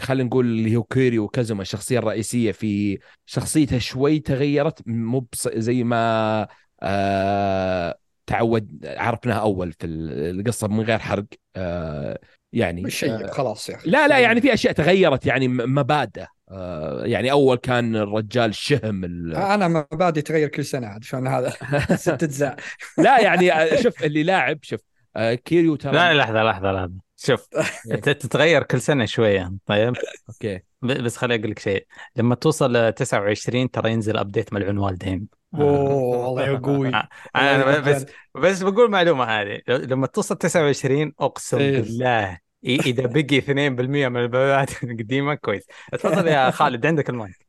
خلينا 0.00 0.28
نقول 0.28 0.46
اللي 0.46 0.76
هو 0.76 0.82
كيريو 0.82 1.28
كازوما 1.28 1.62
الشخصية 1.62 1.98
الرئيسية 1.98 2.52
في 2.52 2.98
شخصيته 3.26 3.78
شوي 3.78 4.18
تغيرت 4.18 4.82
مو 4.86 5.20
بص- 5.32 5.48
زي 5.48 5.84
ما 5.84 6.48
آه 6.82 7.98
تعود 8.26 8.86
عرفناها 8.86 9.40
أول 9.40 9.72
في 9.72 9.86
القصة 9.86 10.68
من 10.68 10.80
غير 10.80 10.98
حرق 10.98 11.24
آه 11.56 12.18
يعني 12.52 12.90
شيء 12.90 13.26
خلاص 13.26 13.68
يا 13.68 13.76
أخي. 13.76 13.90
لا 13.90 14.08
لا 14.08 14.18
يعني 14.18 14.40
في 14.40 14.54
أشياء 14.54 14.72
تغيرت 14.72 15.26
يعني 15.26 15.48
مبادئ 15.48 16.24
آه 16.50 17.04
يعني 17.04 17.30
أول 17.32 17.56
كان 17.56 17.96
الرجال 17.96 18.50
الشهم 18.50 19.04
ال- 19.04 19.34
أنا 19.34 19.68
مبادئ 19.68 20.22
تغير 20.22 20.48
كل 20.48 20.64
سنة 20.64 20.86
عاد 20.86 21.04
شلون 21.04 21.26
هذا؟ 21.28 21.50
ست 21.96 22.22
أجزاء. 22.22 22.56
لا 22.98 23.20
يعني 23.20 23.52
آه، 23.52 23.76
شوف 23.82 24.04
اللي 24.04 24.22
لاعب 24.22 24.58
شوف 24.62 24.80
آه 25.16 25.34
كيريو 25.34 25.76
ترى 25.76 25.92
لا 25.92 26.14
لحظة 26.14 26.42
لحظة 26.42 26.72
لحظة. 26.72 27.05
شوف 27.16 27.46
ت- 28.02 28.08
تتغير 28.08 28.62
كل 28.62 28.80
سنة 28.80 29.04
شوية 29.04 29.52
طيب؟ 29.66 29.94
أوكي. 30.28 30.60
بس 30.82 31.16
خليني 31.16 31.40
أقول 31.40 31.50
لك 31.50 31.58
شيء 31.58 31.86
لما 32.16 32.34
توصل 32.34 32.76
ل 32.76 32.92
29 32.92 33.70
ترى 33.70 33.92
ينزل 33.92 34.16
update 34.16 34.52
ملعون 34.52 34.78
والدين 34.78 35.28
أوه 35.54 35.90
والله 36.26 36.42
يا 36.46 36.58
قوي. 36.58 36.88
آه. 36.94 37.08
أنا 37.36 37.78
بس 37.78 38.06
بس 38.34 38.62
بقول 38.62 38.90
معلومة 38.90 39.24
هذه 39.24 39.60
لما 39.68 40.06
توصل 40.06 40.36
29 40.38 41.12
أقسم 41.20 41.58
إيه. 41.58 41.80
بالله 41.80 42.38
إذا 42.64 43.06
بقي 43.06 43.38
2% 43.38 44.08
من 44.08 44.16
البيانات 44.16 44.84
القديمة 44.84 45.34
كويس. 45.44 45.66
تفضل 45.92 46.28
يا 46.28 46.50
خالد 46.50 46.86
عندك 46.86 47.10
المايك. 47.10 47.46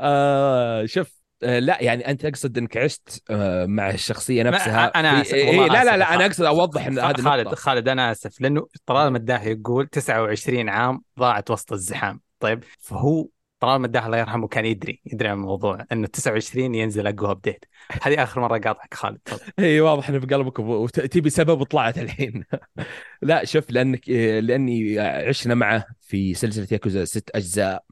آه 0.00 0.86
شوف 0.86 1.18
آه 1.42 1.58
لا 1.58 1.82
يعني 1.82 2.10
أنت 2.10 2.24
اقصد 2.24 2.58
إنك 2.58 2.76
عشت 2.76 3.22
آه 3.30 3.66
مع 3.66 3.90
الشخصية 3.90 4.42
نفسها؟ 4.42 4.86
أنا 5.00 5.14
في- 5.22 5.28
آسف، 5.28 5.34
إيه 5.34 5.66
لا 5.66 5.84
لا. 5.84 5.96
لا 5.96 6.14
أنا 6.14 6.26
أقصد 6.26 6.44
أوضح 6.44 6.86
إن 6.86 6.98
هذه 6.98 7.12
خالد 7.16 7.26
النقطه 7.40 7.56
خالد 7.56 7.88
أنا 7.88 8.12
أسف 8.12 8.40
لأنه 8.40 8.66
طالما 8.86 9.18
الداهي 9.18 9.50
يقول 9.52 9.86
29 9.86 10.68
عام 10.68 11.02
ضاعت 11.18 11.50
وسط 11.50 11.72
الزحام. 11.72 12.20
طيب 12.40 12.64
فهو 12.80 13.28
طالما 13.60 13.86
الداهي 13.86 14.06
الله 14.06 14.18
يرحمه 14.18 14.48
كان 14.48 14.64
يدري 14.64 15.00
يدري 15.06 15.28
عن 15.28 15.34
الموضوع 15.36 15.84
إنه 15.92 16.06
29 16.06 16.74
ينزل 16.74 17.06
أقوى 17.06 17.30
ابديت 17.30 17.64
هذه 18.02 18.22
آخر 18.22 18.40
مرة 18.40 18.58
قاطعك 18.58 18.94
خالد 18.94 19.18
تفضل 19.24 19.52
إي 19.64 19.80
واضح 19.80 20.08
إنه 20.08 20.18
في 20.20 20.26
قلبك 20.26 20.58
وتبي 20.58 21.30
سبب 21.30 21.60
وطلعت 21.60 21.98
الحين. 21.98 22.44
لا 23.22 23.44
شوف 23.44 23.70
لأنك 23.70 24.10
آه، 24.10 24.40
لأني 24.40 24.98
عشنا 25.00 25.54
معه 25.54 25.84
في 26.00 26.34
سلسلة 26.34 26.66
ياكوزا 26.72 27.04
ست 27.04 27.30
أجزاء. 27.34 27.84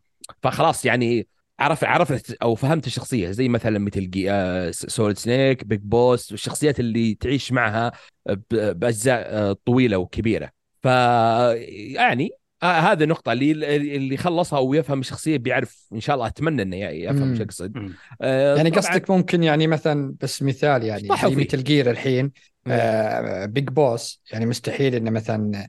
فخلاص 0.42 0.84
يعني 0.84 1.28
عرف 1.58 1.84
عرفت 1.84 2.36
أو 2.42 2.54
فهمت 2.54 2.86
الشخصية 2.86 3.30
زي 3.30 3.48
مثلا 3.48 3.78
مثل 3.78 4.10
آه، 4.28 4.70
Solid 4.70 5.18
Snake 5.18 5.64
Big 5.64 5.80
Boss 5.80 6.32
والشخصيات 6.32 6.80
اللي 6.80 7.14
تعيش 7.14 7.52
معها 7.52 7.92
ب- 8.28 8.78
بأجزاء 8.78 9.26
آه، 9.28 9.56
طويلة 9.64 9.98
وكبيرة 9.98 10.50
ف 10.82 10.86
يعني 10.86 12.30
آه 12.62 12.66
هذه 12.66 13.02
النقطة 13.02 13.32
اللي 13.32 13.76
اللي 13.96 14.16
خلصها 14.16 14.58
ويفهم 14.58 15.00
الشخصية 15.00 15.36
بيعرف 15.36 15.86
إن 15.92 16.00
شاء 16.00 16.16
الله 16.16 16.26
أتمنى 16.26 16.62
إنه 16.62 16.76
يفهم. 16.76 17.30
إيش 17.32 17.40
اقصد. 17.40 17.92
آه 18.20 18.56
يعني 18.56 18.70
قصدك 18.70 19.10
ممكن 19.10 19.42
يعني 19.42 19.66
مثلا 19.66 20.14
بس 20.20 20.42
مثال 20.42 20.82
يعني 20.82 21.10
وفي. 21.10 21.26
مثل 21.36 21.64
Gear 21.64 21.90
الحين 21.90 22.32
آه 22.66 23.46
Big 23.46 23.68
Boss 23.68 24.22
يعني 24.32 24.46
مستحيل 24.46 24.94
إنه 24.94 25.10
مثلا 25.10 25.68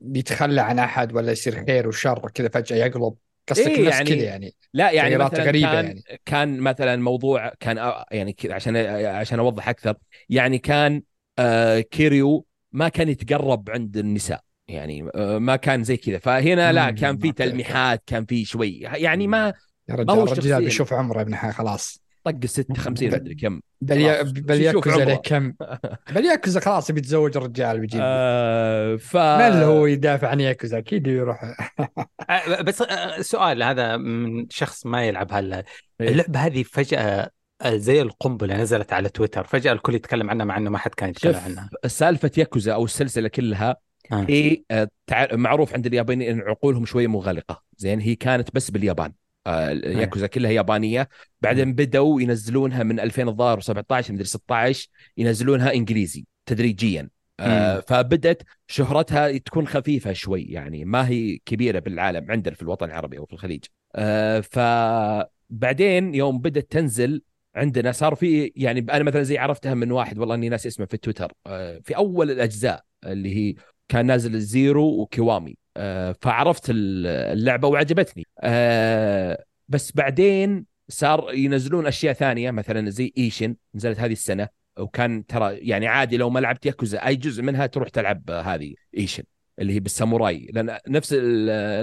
بيتخلى 0.00 0.60
عن 0.60 0.78
أحد 0.78 1.12
ولا 1.12 1.32
يصير 1.32 1.66
خير 1.66 1.88
وشر 1.88 2.30
كذا 2.34 2.48
فجأة 2.48 2.76
يقلب 2.76 3.14
قصدك 3.48 3.66
إيه 3.68 3.88
يعني- 3.88 4.10
كذا 4.10 4.24
يعني 4.24 4.54
لا 4.72 4.90
يعني 4.90 5.16
مثلا 5.16 5.44
غريبة 5.44 5.72
كان 5.72 5.84
يعني. 5.86 6.02
كان 6.24 6.60
مثلا 6.60 6.96
موضوع 6.96 7.52
كان 7.60 7.78
آه، 7.78 8.06
يعني 8.10 8.32
كذا 8.32 8.54
عشان 8.54 8.76
عشان 9.06 9.38
أوضح 9.38 9.68
أكثر 9.68 9.94
يعني 10.28 10.58
كان 10.58 11.02
آه 11.38 11.80
كيريو 11.80 12.46
ما 12.72 12.88
كان 12.88 13.08
يتقرب 13.08 13.70
عند 13.70 13.96
النساء 13.96 14.40
يعني 14.68 15.08
آه 15.14 15.38
ما 15.38 15.56
كان 15.56 15.84
زي 15.84 15.96
كذا 15.96 16.18
فهنا 16.18 16.72
لا 16.72 16.90
كان 16.90 17.18
في. 17.18 17.32
تلميحات 17.32 18.02
كان 18.06 18.24
في 18.24 18.44
شوي 18.44 18.78
يعني 18.78 19.26
ما 19.26 19.52
يا 19.88 19.94
رجال 19.94 20.18
الرجال. 20.18 20.64
بيشوف 20.64 20.92
عمره 20.92 21.20
ابن 21.20 21.36
خلاص 21.36 22.03
طق 22.24 22.34
الست 22.44 22.76
50 22.76 23.10
ب- 23.10 23.14
مدري 23.14 23.34
كم. 23.34 23.60
بل. 23.80 24.24
بل 24.24 24.60
ياكوزا 24.60 25.14
كم. 25.14 25.52
بل 26.14 26.24
ياكوزا 26.24 26.60
خلاص 26.60 26.90
بيتزوج 26.90 27.36
الرجال 27.36 27.80
بيجيب 27.80 28.00
آه 28.04 28.96
ف 28.96 29.16
من 29.16 29.22
اللي 29.22 29.64
هو 29.64 29.86
يدافع 29.86 30.28
عن 30.28 30.40
ياكوزا 30.40 30.78
أكيد 30.78 31.06
يروح. 31.06 31.44
آه، 32.30 32.60
بس 32.62 32.82
آه، 32.82 33.20
سؤال 33.20 33.62
هذا 33.62 33.96
من 33.96 34.46
شخص 34.50 34.86
ما 34.86 35.04
يلعب 35.04 35.28
هلا. 35.32 35.64
إيه. 36.00 36.08
اللعبة 36.08 36.38
هذه 36.40 36.62
فجأة 36.62 37.30
آه، 37.62 37.76
زي 37.76 38.02
القنبلة 38.02 38.56
نزلت 38.56 38.92
على 38.92 39.08
تويتر. 39.08 39.44
فجأة 39.44 39.72
الكل 39.72 39.94
يتكلم 39.94 40.30
عنها 40.30 40.46
مع 40.46 40.56
إنه 40.56 40.70
ما 40.70 40.78
حد 40.78 40.94
كان 40.94 41.08
يتكلم 41.10 41.32
شوف 41.32 41.44
عنها. 41.44 41.70
سالفة 41.86 42.30
ياكوزا 42.38 42.72
أو 42.74 42.84
السلسلة 42.84 43.28
كلها 43.28 43.76
آه. 44.12 44.26
هي 44.28 44.62
معروف 45.32 45.74
عند 45.74 45.86
اليابانيين 45.86 46.40
إن 46.40 46.48
عقولهم 46.48 46.84
شوية 46.86 47.06
مغلقة. 47.06 47.62
زين 47.76 48.00
هي 48.00 48.14
كانت 48.14 48.48
بس 48.54 48.70
باليابان. 48.70 49.12
آه، 49.46 49.70
ياكوزا 49.70 50.26
كلها 50.26 50.50
يابانية. 50.50 51.08
بعدين 51.40 51.72
بدأوا 51.72 52.20
ينزلونها 52.20 52.82
من 52.82 53.00
2017 53.00 54.12
مدري 54.12 54.24
16 54.24 54.88
ينزلونها 55.16 55.74
إنجليزي 55.74 56.26
تدريجيا. 56.46 57.08
آه. 57.40 57.80
فبدت 57.80 58.42
شهرتها 58.66 59.38
تكون 59.38 59.66
خفيفة 59.66 60.12
شوي 60.12 60.42
يعني 60.42 60.84
ما 60.84 61.08
هي 61.08 61.38
كبيرة 61.46 61.78
بالعالم 61.78 62.30
عندنا 62.30 62.54
في 62.54 62.62
الوطن 62.62 62.86
العربي 62.86 63.18
أو 63.18 63.26
في 63.26 63.32
الخليج. 63.32 63.64
آه 63.94 64.40
فبعدين 64.40 66.14
يوم 66.14 66.38
بدت 66.38 66.72
تنزل 66.72 67.22
عندنا 67.54 67.92
صار 67.92 68.14
في 68.14 68.52
يعني 68.56 68.80
أنا 68.80 69.04
مثلا 69.04 69.22
زي 69.22 69.38
عرفتها 69.38 69.74
من 69.74 69.92
واحد 69.92 70.18
والله 70.18 70.34
إني 70.34 70.48
ناس 70.48 70.66
اسمه 70.66 70.86
في 70.86 70.96
تويتر. 70.96 71.32
آه 71.46 71.80
في 71.84 71.96
أول 71.96 72.30
الأجزاء 72.30 72.84
اللي 73.04 73.36
هي 73.36 73.54
كان 73.88 74.06
نازل 74.06 74.40
زيرو 74.40 75.00
وكيوامي. 75.00 75.50
آه 75.50 75.63
فعرفت 76.20 76.70
ال- 76.70 77.06
اللعبة 77.06 77.68
وعجبتني. 77.68 78.26
آه 78.40 79.44
بس 79.68 79.92
بعدين 79.92 80.66
صار 80.88 81.34
ينزلون 81.34 81.86
أشياء 81.86 82.12
ثانية 82.14 82.50
مثلا 82.50 82.90
زي 82.90 83.12
إيشن 83.18 83.56
نزلت 83.74 84.00
هذه 84.00 84.12
السنة 84.12 84.48
وكان 84.78 85.26
ترى 85.26 85.54
يعني 85.56 85.86
عادي 85.86 86.16
لو 86.16 86.30
ما 86.30 86.40
لعبت 86.40 86.66
ياكوزا 86.66 86.98
أي 87.06 87.16
جزء 87.16 87.42
منها 87.42 87.66
تروح 87.66 87.88
تلعب 87.88 88.30
آه، 88.30 88.40
هذه 88.40 88.74
إيشن 88.96 89.22
اللي 89.58 89.72
هي 89.72 89.80
بالساموراي 89.80 90.50
لأن 90.52 90.78
نفس 90.88 91.16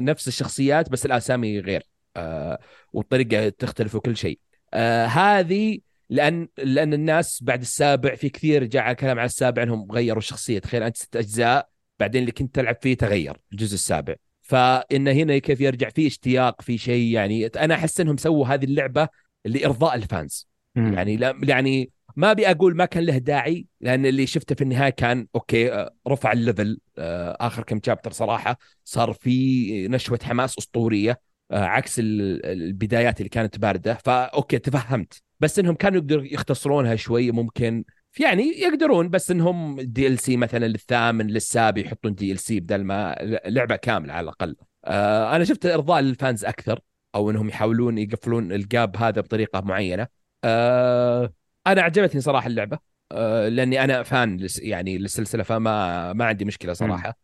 نفس 0.01 0.27
الشخصيات 0.27 0.89
بس 0.89 1.05
الأسامي 1.05 1.59
غير 1.59 1.83
آه 2.17 2.59
والطريقة 2.93 3.49
تختلف 3.49 3.95
وكل 3.95 4.17
شيء. 4.17 4.39
آه 4.73 5.05
هذه 5.05 5.79
لأن 6.09 6.47
لأن 6.57 6.93
الناس 6.93 7.43
بعد 7.43 7.61
السابع 7.61 8.15
في 8.15 8.29
كثير 8.29 8.63
جاء 8.63 8.93
كلام 8.93 9.19
على 9.19 9.25
السابع 9.25 9.63
إنهم 9.63 9.91
غيروا 9.91 10.17
الشخصية. 10.17 10.59
تخيل 10.59 10.83
أنت 10.83 10.97
ست 10.97 11.15
أجزاء 11.15 11.69
بعدين 12.01 12.21
اللي 12.21 12.31
كنت 12.31 12.55
تلعب 12.55 12.77
فيه 12.81 12.97
تغير 12.97 13.37
الجزء 13.51 13.73
السابع. 13.73 14.15
فإن 14.41 15.07
هنا 15.07 15.37
كيف 15.37 15.61
يرجع 15.61 15.89
في 15.89 16.07
اشتياق 16.07 16.61
في 16.61 16.77
شيء 16.77 17.13
يعني 17.13 17.45
أنا 17.45 17.75
أحس 17.75 17.99
إنهم 17.99 18.17
سووا 18.17 18.47
هذه 18.47 18.65
اللعبة 18.65 19.07
لإرضاء 19.45 19.95
ال 19.95 20.04
fans. 20.04 20.47
مم. 20.75 20.93
يعني 20.93 21.17
لا 21.17 21.39
يعني 21.43 21.89
ما 22.15 22.31
أبي 22.31 22.51
أقول 22.51 22.75
ما 22.75 22.85
كان 22.85 23.03
له 23.03 23.17
داعي 23.17 23.65
لأن 23.81 24.05
اللي 24.05 24.25
شفته 24.27 24.55
في 24.55 24.61
النهاية 24.61 24.89
كان 24.89 25.27
okay 25.35 25.73
آه، 25.73 25.93
رفع 26.07 26.31
ال 26.31 26.39
level 26.39 26.79
آه، 26.97 27.37
آخر 27.39 27.63
كم 27.63 27.79
chapter 27.85 28.11
صراحة 28.11 28.57
صار 28.83 29.13
في 29.13 29.87
نشوة 29.87 30.19
حماس 30.23 30.57
أسطورية 30.57 31.19
آه، 31.51 31.63
عكس 31.63 31.99
ال- 31.99 32.45
البدايات 32.45 33.17
اللي 33.19 33.29
كانت 33.29 33.59
باردة. 33.59 33.93
ف 33.93 34.07
okay 34.07 34.59
تفهمت. 34.59 35.21
بس 35.39 35.59
إنهم 35.59 35.75
كانوا 35.75 35.97
يقدروا 35.97 36.23
يختصرونها 36.25 36.95
شوي 36.95 37.31
ممكن 37.31 37.83
يعني 38.19 38.43
يقدرون 38.43 39.09
بس 39.09 39.31
إنهم 39.31 39.81
DLC 39.81 40.37
مثلا 40.37 40.65
للثامن 40.65 41.27
للسابع 41.27 41.81
يحطون 41.81 42.15
DLC 42.15 42.59
بدل 42.59 42.83
ما 42.83 43.15
لعبة 43.45 43.75
كاملة 43.75 44.13
على 44.13 44.23
الأقل. 44.23 44.55
آه، 44.85 45.35
أنا 45.35 45.43
شفت 45.43 45.65
إرضاء 45.65 46.01
لل 46.01 46.16
fans 46.16 46.45
أكثر 46.45 46.79
أو 47.15 47.29
إنهم 47.31 47.49
يحاولون 47.49 47.97
يقفلون 47.97 48.51
ال 48.51 48.63
gap 48.63 48.97
هذا 48.97 49.21
بطريقة 49.21 49.61
معينة. 49.61 50.07
آه، 50.43 51.33
أنا 51.67 51.81
عجبتني 51.81 52.21
صراحة 52.21 52.47
اللعبة. 52.47 52.79
آه، 53.11 53.49
لأني 53.49 53.83
أنا 53.83 54.03
fan 54.03 54.37
لس- 54.37 54.59
يعني 54.59 54.97
للسلسلة 54.97 55.43
فما 55.43 56.13
ما 56.13 56.25
عندي 56.25 56.45
مشكلة 56.45 56.73
صراحة. 56.73 57.17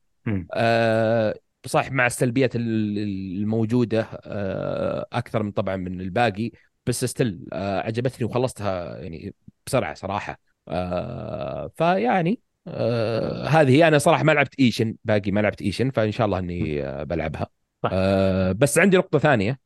آه، 0.53 1.39
صح 1.65 1.91
مع 1.91 2.05
السلبيات 2.05 2.55
ال- 2.55 2.97
الموجودة 3.37 4.07
آه، 4.25 5.07
أكثر 5.13 5.43
من 5.43 5.51
طبعا 5.51 5.75
من 5.75 6.01
الباقي 6.01 6.51
بس 6.85 7.05
still 7.05 7.39
عجبتني 7.53 8.25
وخلصتها 8.25 8.97
يعني 8.97 9.33
بسرعة 9.65 9.93
صراحة. 9.93 10.46
آه، 10.67 11.71
فيعني 11.75 12.39
آه، 12.67 13.47
هذه 13.47 13.69
هي. 13.69 13.87
أنا 13.87 13.97
صراحة 13.97 14.23
ما 14.23 14.31
لعبت 14.31 14.59
إيشن 14.59 14.95
باقي 15.05 15.31
ما 15.31 15.39
لعبت 15.39 15.61
إيشن 15.61 15.89
فإن 15.89 16.11
شاء 16.11 16.25
الله 16.25 16.39
إني 16.39 16.83
آه، 16.83 17.03
بلعبها. 17.03 17.47
آه، 17.91 18.51
بس 18.51 18.77
عندي 18.77 18.97
نقطة 18.97 19.19
ثانية. 19.19 19.59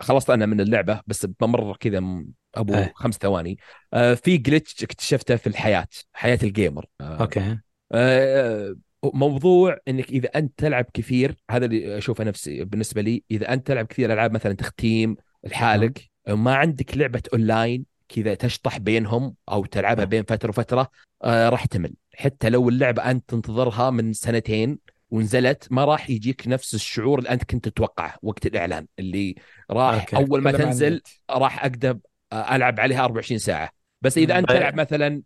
خلصت 0.00 0.30
أنا 0.30 0.46
من 0.46 0.60
اللعبة 0.60 1.00
بس 1.06 1.26
بمر 1.26 1.76
كذا 1.76 2.24
أبو 2.54 2.74
إيه. 2.74 2.92
خمس 2.96 3.14
ثواني. 3.14 3.58
آه، 3.94 4.14
في 4.14 4.36
glitch 4.36 4.84
اكتشفته 4.84 5.36
في 5.36 5.46
الحياة 5.46 5.86
حياة 6.12 6.38
ال 6.42 6.49
gamer 6.49 6.84
آه، 7.00 7.16
okay. 7.16 7.58
آه، 7.92 8.76
موضوع 9.04 9.78
إنك 9.88 10.08
إذا 10.10 10.28
أنت 10.28 10.58
تلعب 10.58 10.86
كثير 10.94 11.34
هذا 11.50 11.64
اللي 11.66 11.98
أشوفه 11.98 12.24
نفسي 12.24 12.64
بالنسبة 12.64 13.02
لي. 13.02 13.24
إذا 13.30 13.52
أنت 13.52 13.66
تلعب 13.66 13.86
كثير 13.86 14.12
ألعاب 14.12 14.32
مثلا 14.32 14.52
تختيم 14.52 15.16
لحالك 15.44 16.10
ما 16.28 16.54
عندك 16.54 16.96
لعبة 16.96 17.22
اونلاين 17.32 17.84
كذا 18.14 18.34
تشطح 18.34 18.78
بينهم 18.78 19.34
أو 19.48 19.64
تلعبها 19.64 20.04
آه. 20.04 20.08
بين 20.08 20.24
فترة 20.24 20.48
وفترة 20.48 20.90
آه 21.24 21.48
راح 21.48 21.64
تمل 21.64 21.94
حتى 22.14 22.50
لو 22.50 22.68
اللعبة 22.68 23.10
أنت 23.10 23.28
تنتظرها 23.28 23.90
من 23.90 24.12
سنتين 24.12 24.78
ونزلت 25.10 25.68
ما 25.70 25.84
راح 25.84 26.10
يجيك 26.10 26.48
نفس 26.48 26.74
الشعور 26.74 27.18
اللي 27.18 27.30
أنت 27.30 27.44
كنت 27.44 27.68
تتوقعه 27.68 28.14
وقت 28.22 28.46
الإعلان 28.46 28.86
اللي 28.98 29.34
راح 29.70 30.00
okay. 30.00 30.16
أول 30.16 30.42
ما 30.42 30.52
تنزل. 30.52 31.02
راح 31.30 31.64
أقدر 31.64 31.98
ألعب 32.32 32.80
عليها 32.80 33.04
24 33.04 33.38
ساعة 33.38 33.70
بس 34.02 34.18
إذا. 34.18 34.38
أنت 34.38 34.48
طيب. 34.48 34.58
تلعب 34.58 34.74
مثلا 34.74 35.22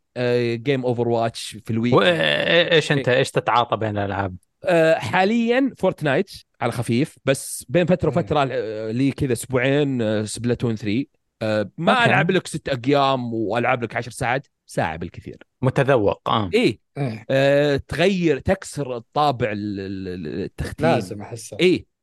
game 0.56 0.84
Overwatch 0.84 1.58
في 1.64 1.70
ال 1.70 1.75
week 1.75 1.94
وايش 1.94 2.92
أنت 2.92 3.08
إيش 3.08 3.30
تتعاطى 3.30 3.76
بين 3.76 3.98
الألعاب؟ 3.98 4.36
آه، 4.64 4.94
حاليا 4.94 5.72
فورتنايت 5.78 6.30
على 6.60 6.72
خفيف 6.72 7.16
بس 7.24 7.66
بين 7.68 7.86
فترة. 7.86 8.08
وفترة 8.08 8.48
آه، 8.50 8.90
لي 8.90 9.10
كذا 9.10 9.32
أسبوعين 9.32 10.02
آه، 10.02 10.24
سبلاتون 10.24 10.76
3 10.76 11.04
آه، 11.42 11.70
ما 11.78 11.92
okay. 11.92 12.04
ألعب 12.04 12.30
لك 12.30 12.46
ست 12.46 12.68
أيام 12.86 13.34
وألعب 13.34 13.82
لك 13.82 13.96
10 13.96 14.12
ساعات 14.12 14.46
ساعة 14.66 14.96
بالكثير. 14.96 15.36
متذوق 15.62 16.28
آه. 16.28 16.50
إيه. 16.54 16.78
إيه. 16.98 17.24
آه، 17.30 17.76
تغير 17.88 18.38
تكسر 18.38 18.96
الطابع 18.96 19.52
ال- 19.52 19.80
ال- 19.80 20.42
التختيم. 20.44 20.86
لازم 20.86 21.22
أحسه. 21.22 21.56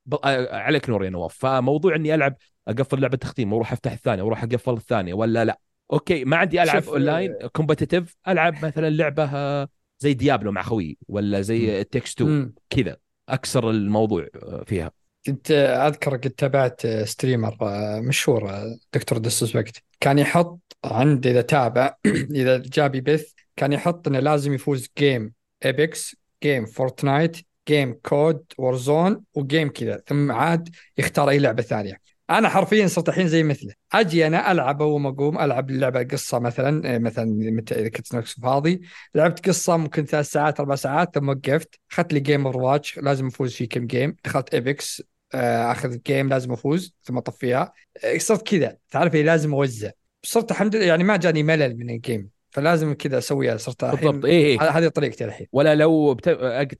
ب... 0.06 0.16
آه، 0.24 0.56
عليك 0.56 0.90
نور 0.90 1.06
يا 1.06 1.10
نواف. 1.10 1.34
فموضوع 1.38 1.96
إني 1.96 2.16
ألعب 2.16 2.36
أقفل 2.68 3.02
لعبة 3.02 3.18
تختيم 3.18 3.54
وأروح 3.54 3.72
أفتح 3.72 3.92
الثانية 3.92 4.24
وأروح 4.24 4.44
أقفل 4.44 4.74
الثانية 4.74 5.14
ولا 5.14 5.46
لا؟ 5.46 5.60
okay 5.93 6.26
ما 6.26 6.38
عندي 6.38 6.64
ألعب 6.64 6.84
شوف، 6.84 6.90
online 6.93 7.34
competitive 7.54 8.16
ألعب 8.28 8.66
مثلا 8.66 8.90
لعبة 8.90 9.24
آه، 9.24 9.68
زي 10.00 10.14
ديابلو 10.14 10.52
مع 10.52 10.62
خويي 10.62 10.98
ولا 11.08 11.42
زي 11.42 11.84
It 11.84 11.92
Takes 11.92 12.14
2 12.14 12.30
مم. 12.30 12.54
كذا. 12.70 12.98
أكسر 13.30 13.70
الموضوع 13.70 14.28
آه، 14.44 14.64
فيها. 14.68 14.92
كنت 15.26 15.51
أذكر 15.88 16.17
قد 16.17 16.30
تابعت 16.30 16.88
streamer 16.88 17.58
آه، 17.61 17.99
مشهور 17.99 18.49
آه، 18.49 18.78
Dr 18.93 19.18
Disrespect 19.18 19.84
كان 19.99 20.19
يحط 20.19 20.59
عند 20.86 21.28
إذا 21.28 21.41
تابع 21.41 21.95
إذا 22.41 22.57
جاب 22.57 22.95
يبث 22.95 23.32
كان 23.55 23.74
يحط 23.74 24.07
إنه 24.07 24.19
لازم 24.19 24.53
يفوز 24.53 24.89
game 24.97 25.34
Apex 25.66 26.16
game 26.43 26.66
Fortnite 26.66 27.38
game 27.68 27.93
COD 27.93 28.43
Warzone 28.58 29.24
و 29.34 29.41
game 29.41 29.70
كذا. 29.69 30.03
ثم 30.07 30.32
عاد 30.32 30.69
يختار 30.97 31.30
أي 31.30 31.39
لعبة 31.39 31.61
ثانية. 31.61 32.01
أنا 32.30 32.49
حرفيا 32.49 32.88
صرت 32.88 33.09
الحين 33.09 33.28
زي 33.28 33.43
مثله. 33.43 33.74
أجي 33.93 34.28
أنا 34.28 34.51
ألعب 34.51 34.82
اول 34.82 35.05
أقوم 35.05 35.39
ألعب 35.39 35.69
اللعبه 35.69 36.03
قصة 36.03 36.39
مثلا 36.39 36.95
آه، 36.95 36.97
مثلا 36.97 37.41
إذا 37.72 37.89
كنت 37.89 38.15
نفس 38.15 38.39
فاضي 38.39 38.82
لعبت 39.15 39.47
قصة 39.47 39.78
ممكن 39.78 40.05
ثلاث 40.05 40.32
ساعات 40.32 40.59
أربع 40.59 40.76
ساعات 40.76 41.15
ثم 41.15 41.30
وقفت. 41.30 41.80
اخذت 41.91 42.13
لي 42.13 42.19
game 42.20 42.45
Overwatch 42.45 42.97
لازم 42.97 43.28
أفوز 43.28 43.53
فيه 43.53 43.69
كم 43.69 43.88
game 43.88 44.16
دخلت 44.26 44.53
Apex 44.54 45.02
اخذ 45.34 45.98
جيم 46.08 46.30
لازم 46.30 46.52
أفوز 46.52 46.96
ثم 47.04 47.18
أطفيها. 47.18 47.74
آه، 48.04 48.18
صرت 48.18 48.48
كذا. 48.48 48.78
تعرف 48.92 49.16
إيه، 49.16 49.24
لازم 49.24 49.54
أوزع. 49.54 49.92
صرت 50.24 50.52
الحمد 50.52 50.76
لله 50.76 50.86
يعني 50.86 51.04
ما 51.04 51.18
جاني 51.18 51.44
ملل 51.44 51.78
من 51.78 51.90
الجيم 51.90 52.30
فلازم 52.50 52.94
كذا 52.94 53.18
أسويها. 53.18 53.58
صرت 53.58 53.86
بالضبط. 53.86 54.26
إيه 54.26 54.46
إيه. 54.46 54.70
هذه 54.70 54.88
طريقتي 54.88 55.26
الحين. 55.26 55.48
ولا 55.52 55.76
لو 55.76 56.14
بت... 56.14 56.30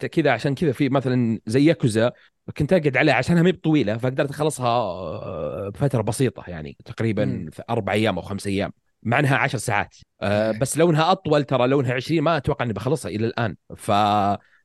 كذا 0.06 0.32
عشان 0.32 0.56
كذا 0.56 0.72
في 0.72 0.90
مثلا 0.90 1.40
زي 1.46 1.66
ياكوزا 1.66 2.12
كنت 2.58 2.74
أقعد 2.74 2.98
عليها 2.98 3.14
عشانها 3.14 3.42
ما 3.42 3.48
هي 3.48 3.52
بطويله 3.52 3.98
فقدرت 3.98 4.30
أخلصها 4.30 4.68
آه، 4.68 5.70
بففتره 5.70 6.02
بسيطة 6.02 6.44
يعني 6.48 6.78
تقريبا 6.86 7.50
أربع 7.70 7.94
أيام 7.94 8.16
أو 8.16 8.22
خمس 8.22 8.48
أيام 8.48 8.72
مع 9.04 9.20
إنها 9.20 9.38
عشر 9.38 9.58
ساعات. 9.58 9.96
آه 10.22 10.52
إيه. 10.52 10.60
بس 10.60 10.78
لو 10.78 10.90
انها 10.90 11.12
أطول 11.12 11.44
ترى 11.44 11.68
لو 11.68 11.82
انها 11.82 11.94
20 11.94 12.22
ما 12.22 12.38
أتوقع 12.38 12.66
إني 12.66 12.74
بخلصها 12.74 13.10
إلى 13.10 13.26
الآن. 13.26 13.56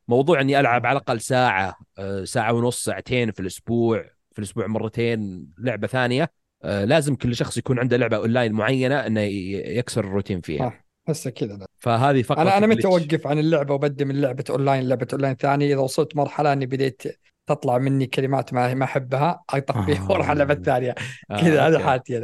فموضوع 0.08 0.40
إني 0.40 0.60
ألعب 0.60 0.86
على 0.86 0.96
الأقل 0.96 1.20
ساعة 1.20 1.76
آه 1.98 2.24
ساعة 2.24 2.52
ونص 2.52 2.84
ساعتين 2.84 3.32
في 3.32 3.40
الأسبوع 3.40 4.02
في 4.32 4.38
الأسبوع 4.38 4.66
مرتين 4.66 5.48
لعبة 5.58 5.86
ثانية 5.86 6.30
آه 6.64 6.84
لازم 6.84 7.14
كل 7.14 7.36
شخص 7.36 7.56
يكون 7.58 7.78
عنده 7.78 7.96
لعبة 7.96 8.16
أونلاين 8.16 8.52
معينة 8.52 9.06
إنه 9.06 9.20
يكسر 9.20 10.04
الروتين 10.04 10.40
فيها 10.40 10.68
صح. 10.68 10.86
هسه 11.08 11.30
كذا. 11.30 11.66
فهذه 11.78 12.22
فقط 12.22 12.38
أنا 12.38 12.58
أنا 12.58 12.66
متى. 12.66 12.86
أوقف 12.86 13.26
عن 13.26 13.38
اللعبة 13.38 13.74
وبدي 13.74 14.04
من 14.04 14.20
لعبة 14.20 14.44
أونلاين 14.50 14.88
لعبة 14.88 15.06
أونلاين 15.12 15.34
ثانية 15.34 15.74
إذا 15.74 15.80
وصلت 15.80 16.16
مرحلة 16.16 16.52
إني 16.52 16.66
بديت 16.66 17.02
تطلع 17.46 17.78
مني 17.78 18.06
كلمات 18.06 18.54
ما 18.54 18.74
ما 18.74 18.84
أحبها 18.84 19.44
اطفيها 19.50 20.02
آه. 20.02 20.06
وأروح 20.10 20.30
على 20.30 20.32
اللعبة 20.32 20.60
الثانية 20.60 20.94
آه، 21.30 21.40
كذا 21.40 21.68
هذه 21.68 21.72
okay. 21.72 21.84
حالتي 21.84 22.18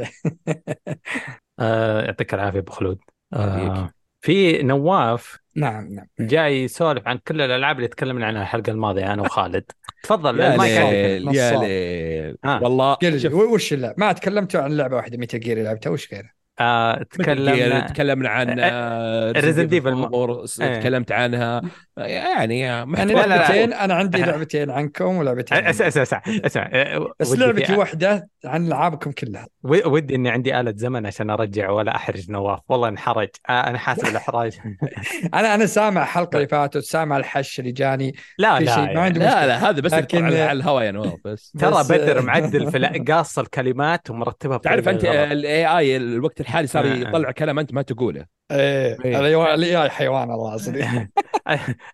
أنا 1.59 2.05
يعطيك 2.05 2.33
العافية 2.33 2.59
أبو 2.59 2.71
خلود 2.71 2.99
آه،. 3.33 3.91
في 4.23 4.63
نواف 4.63 5.39
نعم 5.55 5.87
نعم 5.87 6.07
جاي 6.19 6.63
يسولف 6.63 7.07
عن 7.07 7.17
كل 7.17 7.41
الألعاب 7.41 7.75
اللي 7.75 7.87
تكلمنا 7.87 8.25
عنها 8.25 8.41
الحلقة 8.41 8.71
الماضية 8.71 9.13
أنا 9.13 9.21
وخالد 9.21 9.63
تفضل 10.03 10.39
يا. 10.39 10.91
ليل 10.91 11.35
يا. 11.35 11.59
ليل 11.59 12.37
آه. 12.45 12.63
والله 12.63 12.97
وش 13.33 13.73
اللعبه 13.73 13.95
ما 13.97 14.11
تكلمتوا 14.11 14.61
عن 14.61 14.77
لعبة 14.77 14.95
واحدة 14.95 15.17
ميتال 15.17 15.39
جير 15.39 15.63
لعبتها 15.63 15.89
وش 15.89 16.13
غيرها 16.13 16.33
آه، 16.59 17.03
تكلمنا 17.03 17.87
تكلمنا 17.87 18.29
عن 18.29 18.59
آه، 18.59 18.63
آه، 18.63 19.67
Evil 19.67 19.85
4 19.87 20.45
إيه. 20.61 20.79
تكلمت 20.79 21.11
عنها 21.11 21.61
يعني 21.97 22.59
يعني 22.59 22.95
لا، 22.95 23.05
لا. 23.05 23.25
لعبتين 23.27 23.73
أنا 23.73 23.93
عندي 23.93 24.21
لعبتين 24.21 24.69
عنكم 24.69 25.05
ولعبتين 25.17 25.57
اسمع. 25.57 25.87
اسمع 25.87 26.01
اسمع 26.03 26.21
اسمع 26.45 26.69
آه، 26.73 27.11
بس 27.19 27.35
لعبتي 27.35 27.75
واحدة 27.75 28.27
عن 28.45 28.67
ألعابكم 28.67 29.11
كلها 29.11 29.47
ودي 29.63 30.15
إني 30.15 30.29
عندي 30.29 30.59
آلة 30.59 30.73
زمن 30.75 31.05
عشان 31.05 31.29
أرجع 31.29 31.69
ولا 31.69 31.95
أحرج 31.95 32.31
نواف 32.31 32.59
والله 32.69 32.87
انحرج 32.89 33.27
آه، 33.49 33.51
أنا 33.67 33.77
حاسب 33.77 34.07
الاحراج 34.07 34.59
أنا 35.33 35.55
أنا 35.55 35.65
سامع 35.65 36.03
الحلقة 36.03 36.35
اللي 36.35 36.47
فاتت 36.47 36.77
سامع 36.83 37.17
الحش 37.17 37.59
اللي 37.59 37.71
جاني 37.71 38.15
لا 38.37 38.59
لا 38.59 38.71
شيء 38.73 38.83
ما 38.83 38.87
يعني. 38.87 38.99
عندي 38.99 39.19
لا 39.19 39.47
لا 39.47 39.69
هذا 39.69 39.81
بس 39.81 39.93
لكن-. 39.93 40.23
على 40.23 40.51
الهواء 40.51 40.83
يا 40.83 40.91
نواف 40.91 41.13
بس 41.25 41.51
ترى 41.51 41.83
بدر 41.89 42.21
معدل 42.21 42.71
في 42.71 42.79
لا- 42.79 43.03
قاص 43.13 43.39
الكلمات 43.39 44.09
ومرتبها 44.09 44.57
تعرف 44.57 44.89
أنت. 44.89 45.05
ال 45.05 45.77
AI 45.77 45.97
الوقت 45.97 46.42
الحالي 46.43 46.67
صار 46.67 46.85
آه، 46.85 46.91
آه. 46.91 46.95
يطلع 46.95 47.31
كلام 47.31 47.59
أنت 47.59 47.73
ما 47.73 47.81
تقوله. 47.81 48.25
إيه 48.51 48.97
إيه. 49.05 49.19
الاي 49.19 49.53
الاي 49.53 49.89
حيوان 49.89 50.31
الله 50.31 50.57
صدق 50.57 50.85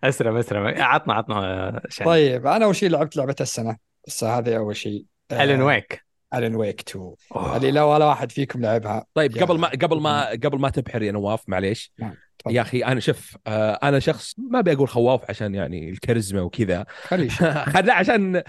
أسلم 0.04 0.36
أسلم. 0.36 0.66
عطنا 0.66 1.14
عطنا 1.14 1.80
شيء. 1.88 2.06
طيب 2.06 2.46
أنا 2.46 2.64
أول 2.64 2.76
شيء 2.76 2.90
لعبت 2.90 3.16
لعبة 3.16 3.36
السنة. 3.40 3.76
بس 4.06 4.24
هذه 4.24 4.56
أول 4.56 4.76
شيء. 4.76 5.04
الين 5.32 5.62
ويك 5.62 6.04
الين 6.34 6.54
ويك 6.56 6.80
2 6.80 7.14
أوه. 7.36 7.56
اللي 7.56 7.70
لا 7.70 7.82
ولا 7.82 8.04
واحد 8.04 8.32
فيكم 8.32 8.62
لعبها. 8.62 9.04
طيب 9.14 9.38
قبل 9.38 9.58
ما 9.58 9.68
قبل 9.68 10.00
ما 10.00 10.30
قبل 10.30 10.58
ما 10.58 10.70
تبحر 10.70 11.02
يا 11.02 11.12
نواف 11.12 11.42
معليش. 11.48 11.92
نعم،. 11.98 12.14
يا 12.48 12.60
أخي 12.60 12.84
أنا 12.84 13.00
شوف 13.00 13.36
آه، 13.46 13.78
أنا 13.82 13.98
شخص 13.98 14.34
ما 14.38 14.58
أبي 14.58 14.72
أقول 14.72 14.88
خواف 14.88 15.20
عشان 15.28 15.54
يعني 15.54 15.90
الكاريزما 15.90 16.40
وكذا. 16.40 16.86
خلي 17.02 17.26
يشوف. 17.26 17.48
خل- 17.74 17.86
لا 17.86 17.94
عشان 17.94 18.42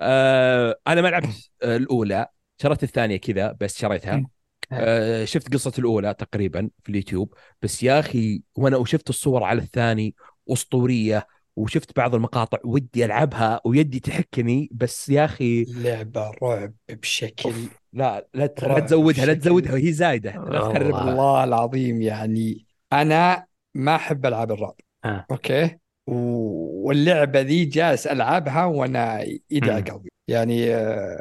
آه 0.00 0.76
أنا 0.88 1.00
ما 1.02 1.08
لعبت 1.08 1.50
آه، 1.62 1.76
الأولى. 1.76 2.26
شريت 2.62 2.82
الثانية 2.82 3.16
كذا 3.16 3.56
بس 3.60 3.78
شريتها. 3.78 4.24
آه 4.72 5.24
شفت 5.24 5.52
قصة 5.52 5.72
الأولى 5.78 6.14
تقريبا 6.14 6.70
في 6.82 6.88
اليوتيوب. 6.90 7.34
بس 7.62 7.82
يا 7.82 7.98
أخي 8.00 8.42
وأنا 8.56 8.76
وشفت 8.76 9.10
الصور 9.10 9.42
على 9.42 9.62
الثاني 9.62 10.14
أسطورية. 10.52 11.26
وشفت 11.56 11.96
بعض 11.96 12.14
المقاطع 12.14 12.58
ودي 12.64 13.04
ألعبها 13.04 13.60
ويدي 13.64 14.00
تحكني 14.00 14.68
بس 14.72 15.08
يا 15.08 15.24
أخي 15.24 15.64
لعبة 15.64 16.30
رعب 16.42 16.72
بشكل 16.88 17.52
لا 17.92 18.26
لا, 18.34 18.46
تزودها 18.46 19.26
لا 19.26 19.34
تزودها 19.34 19.76
هي 19.76 19.92
زايدة. 19.92 20.30
لا 20.30 20.38
والله. 20.40 20.58
تخربها 20.72 21.04
والله 21.04 21.44
العظيم 21.44 22.02
يعني 22.02 22.66
أنا 22.92 23.46
ما 23.74 23.94
أحب 23.96 24.26
ألعاب 24.26 24.52
الرعب. 24.52 24.74
آه. 25.04 25.26
أوكي؟ 25.30 25.78
و- 26.06 26.88
واللعبة 26.88 27.40
ذي 27.40 27.64
جالس 27.64 28.06
ألعبها 28.06 28.64
وأنا 28.64 29.24
مم. 29.52 29.60
قلبي. 29.60 30.10
يعني 30.28 30.74
آه 30.74 31.20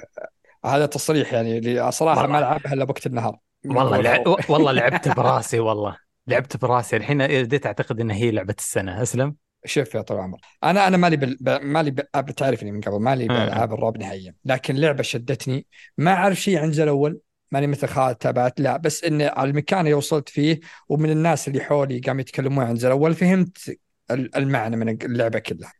هذا 0.66 0.86
تصريح 0.86 1.34
يعني 1.34 1.58
اللي 1.58 1.92
صراحة. 1.92 2.28
ما 2.28 2.40
العبها 2.40 2.74
إلا 2.74 2.84
وقت 2.84 3.06
النهار. 3.08 3.38
والله. 3.66 4.24
والله. 4.50 4.72
لعبت 4.72 5.08
براسي 5.08 5.60
والله. 5.60 5.98
لعبت 6.28 6.58
براسي. 6.58 6.98
الحين 6.98 7.28
بديت 7.28 7.66
اعتقد 7.66 8.00
انها 8.00 8.16
هي 8.16 8.32
لعبة 8.32 8.56
السنة 8.60 9.02
أسلم؟ 9.02 9.36
شوف 9.66 9.96
يا 9.96 10.02
طول 10.02 10.18
العمر 10.18 10.38
أنا 10.64 10.88
أنا 10.88 10.98
مالي 10.98 11.18
بال... 11.18 11.38
مالي 11.62 11.92
ب... 11.92 12.02
بتعرفني 12.18 12.72
من 12.72 12.82
قبل 12.82 13.00
مالي. 13.00 13.28
بألعاب 13.28 13.74
الرعب 13.74 13.98
نهائيا. 13.98 14.36
لكن 14.46 14.76
لعبة 14.76 15.04
شدتني 15.04 15.66
ما 15.98 16.14
أعرف 16.14 16.38
شيء 16.42 16.58
عن 16.60 16.70
ذا 16.70 16.84
الأول 16.84 17.20
ماني 17.52 17.68
مثل 17.68 17.88
خالد 17.88 18.16
تابعت 18.16 18.60
لا. 18.60 18.78
بس 18.78 19.04
إن 19.04 19.22
على 19.22 19.50
المكان 19.50 19.80
اللي 19.80 19.94
وصلت 19.94 20.30
فيه 20.30 20.60
ومن 20.90 21.10
الناس 21.10 21.48
اللي 21.48 21.62
حولي 21.62 22.00
قاموا 22.00 22.22
يتكلمون 22.22 22.66
عن 22.66 22.74
ذا 22.74 22.88
الأول 22.88 23.14
فهمت 23.14 23.78
ال- 24.12 24.36
المعنى 24.36 24.76
من 24.76 24.90
اللعبة 24.90 25.40
كلها. 25.40 25.74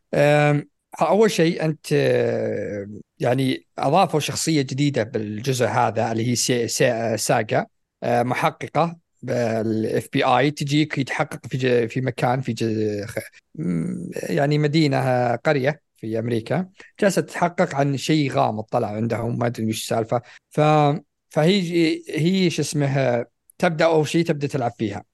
أول 1.00 1.30
شيء 1.30 1.64
أنت 1.64 1.92
يعني 3.18 3.66
أضافوا 3.78 4.20
شخصية 4.20 4.62
جديدة 4.62 5.02
بالجزء 5.02 5.66
هذا 5.66 6.12
اللي 6.12 6.30
هي 6.30 6.34
سي... 6.34 6.68
سي... 6.68 7.16
Saga 7.16 7.66
أه، 8.02 8.22
محققة 8.22 8.96
بالإف 9.22 10.08
بي 10.12 10.24
آي 10.24 10.50
تجيك 10.50 10.98
يتحقق 10.98 11.46
في. 11.46 11.88
في 11.88 12.00
مكان 12.00 12.40
في 12.40 12.54
يعني 14.14 14.58
مدينة 14.58 15.36
قرية 15.36 15.82
في 15.96 16.18
أمريكا 16.18 16.68
جالسة 17.00 17.22
تتحقق 17.22 17.74
عن 17.74 17.96
شيء 17.96 18.32
غامض 18.32 18.64
طلع 18.64 18.88
عندهم 18.88 19.38
ما 19.38 19.46
أدري 19.46 19.66
وش 19.66 19.80
السالفة 19.80 20.22
فهي 21.30 22.02
هي 22.08 22.50
شو 22.50 22.62
اسمه 22.62 23.24
تبدأ 23.58 23.84
أول 23.84 24.08
شيء 24.08 24.24
تبدأ 24.24 24.46
تلعب 24.46 24.72
فيها 24.78 25.04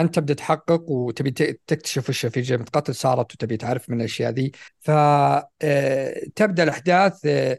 أنت 0.00 0.14
تبدأ 0.14 0.34
تحقق 0.34 0.90
وتبي 0.90 1.30
تكتشف 1.66 2.08
وش 2.08 2.26
في 2.26 2.40
جريمه 2.40 2.64
قتل 2.72 2.94
صارت 2.94 3.32
وتبي 3.34 3.56
تعرف 3.56 3.90
من 3.90 4.00
الأشياء 4.00 4.32
ذي. 4.32 4.52
فتبدا 4.80 6.62
الأحداث 6.62 7.20
آه، 7.26 7.58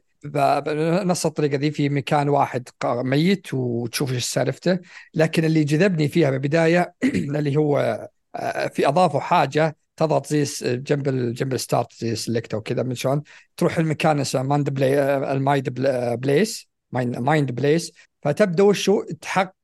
بنفس 0.59 1.25
الطريقة 1.25 1.55
ذي 1.57 1.71
في 1.71 1.89
مكان 1.89 2.29
واحد 2.29 2.69
ميت 2.85 3.53
وتشوف 3.53 4.11
إيش 4.11 4.25
سالفته. 4.25 4.79
لكن 5.13 5.45
اللي 5.45 5.63
جذبني 5.63 6.07
فيها 6.07 6.29
بالبداية 6.31 6.93
اللي 7.03 7.57
هو 7.57 8.07
آه، 8.35 8.67
في 8.67 8.87
اضافوا 8.87 9.19
حاجة 9.19 9.77
تضغط 9.97 10.25
زي 10.27 10.43
جنب 10.77 11.33
جنب 11.33 11.53
ال 11.53 11.60
start 11.60 11.93
زي 11.93 12.15
select 12.15 12.53
أو 12.53 12.61
كذا 12.61 12.83
من 12.83 12.95
شلون؟ 12.95 13.23
تروح 13.57 13.77
المكان 13.77 14.19
اسمه 14.19 14.43
Mind 14.43 14.69
Play 14.69 14.99
آه، 14.99 15.33
ال 15.33 15.40
Mind 15.40 15.69
Pla- 15.69 16.15
Place 16.15 16.67
Mind 16.91 17.51
Place. 17.51 17.91
فتبدأ 18.21 18.63
وشو؟ 18.63 19.03
تحق 19.21 19.47
آه، 19.47 19.56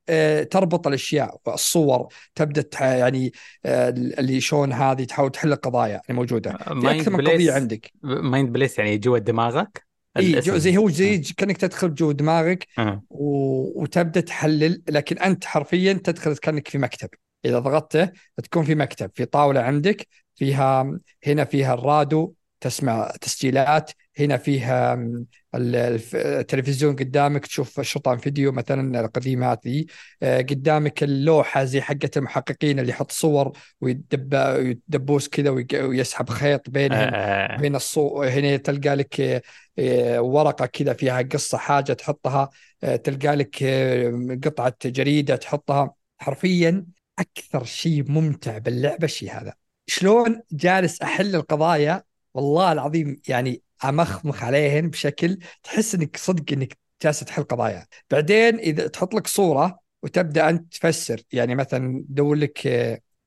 تربط 0.51 0.87
الأشياء 0.87 1.37
والصور 1.45 2.07
تبدأ 2.35 2.65
يعني 2.81 3.33
آه، 3.65 3.89
اللي 3.89 4.41
شلون 4.41 4.73
هذه 4.73 5.03
تحاول 5.03 5.31
تحل 5.31 5.53
القضايا 5.53 6.01
اللي 6.09 6.19
موجودة. 6.19 6.57
في 6.57 6.73
Mind 6.73 6.99
أكثر 6.99 7.11
من 7.11 7.27
قضية 7.27 7.53
عندك. 7.53 7.91
Mind 8.03 8.49
Place 8.53 8.79
يعني 8.79 8.97
جوا 8.97 9.17
دماغك؟ 9.17 9.85
إي 10.17 10.41
زي 10.41 10.77
هو 10.77 10.89
زي 10.89 11.17
كأنك 11.17 11.57
تدخل 11.57 11.93
جوا 11.93 12.13
دماغك 12.13 12.67
آه. 12.79 13.03
و... 13.09 13.81
وتبدأ 13.83 14.21
تحلل 14.21 14.81
لكن 14.89 15.17
أنت 15.17 15.45
حرفيا 15.45 15.93
تدخل 15.93 16.37
كأنك 16.37 16.67
في 16.67 16.77
مكتب. 16.77 17.09
إذا 17.45 17.59
ضغطته 17.59 18.09
تكون 18.43 18.63
في 18.63 18.75
مكتب 18.75 19.11
في 19.15 19.25
طاولة 19.25 19.61
عندك 19.61 20.07
فيها 20.35 20.99
هنا 21.27 21.45
فيها 21.45 21.73
الراديو 21.73 22.35
تسمع 22.59 23.11
تسجيلات 23.21 23.91
هنا 24.19 24.37
فيها 24.37 25.07
التلفزيون 25.55 26.95
قدامك 26.95 27.45
تشوف 27.45 27.81
شرطة 27.81 28.17
فيديو 28.17 28.51
مثلا 28.51 28.99
القديمات 28.99 29.67
ذي 29.67 29.87
آه، 30.23 30.41
قدامك 30.41 31.03
اللوحة 31.03 31.63
زي 31.63 31.81
حقة 31.81 32.09
المحققين 32.17 32.79
اللي 32.79 32.91
يحط 32.91 33.11
صور 33.11 33.51
ويدب 33.81 34.33
ويدبوس 34.33 35.29
كذا 35.29 35.49
ويسحب 35.73 36.29
خيط 36.29 36.69
بينهم. 36.69 37.09
آه. 37.13 37.57
هنا 37.59 37.77
الصو 37.77 38.23
هنا 38.23 38.57
تلقى 38.57 38.95
لك 38.95 39.21
آه، 39.21 39.41
آه، 39.79 40.21
ورقة 40.21 40.65
كذا 40.65 40.93
فيها 40.93 41.21
قصة 41.21 41.57
حاجة 41.57 41.93
تحطها. 41.93 42.49
آه، 42.83 42.95
تلقى 42.95 43.35
لك 43.35 43.63
آه، 43.63 44.39
قطعة 44.43 44.75
جريدة 44.85 45.35
تحطها. 45.35 45.93
حرفيا 46.17 46.85
أكثر 47.19 47.63
شيء 47.63 48.11
ممتع 48.11 48.57
باللعبة 48.57 49.05
الشيء 49.05 49.31
هذا. 49.31 49.53
شلون 49.87 50.41
جالس 50.51 51.01
أحل 51.01 51.35
القضايا؟ 51.35 52.03
والله 52.33 52.71
العظيم 52.71 53.21
يعني 53.27 53.61
أمخمخ 53.85 54.43
عليهن 54.43 54.89
بشكل 54.89 55.39
تحس 55.63 55.95
إنك 55.95 56.17
صدق 56.17 56.53
إنك 56.53 56.77
جالس 57.03 57.19
تحل 57.19 57.43
قضايا. 57.43 57.87
بعدين 58.11 58.59
إذا 58.59 58.87
تحط 58.87 59.13
لك 59.13 59.27
صورة 59.27 59.79
وتبدأ 60.03 60.49
أنت 60.49 60.73
تفسر 60.73 61.21
يعني 61.31 61.55
مثلا 61.55 62.05
تدور 62.09 62.35
لك 62.35 62.59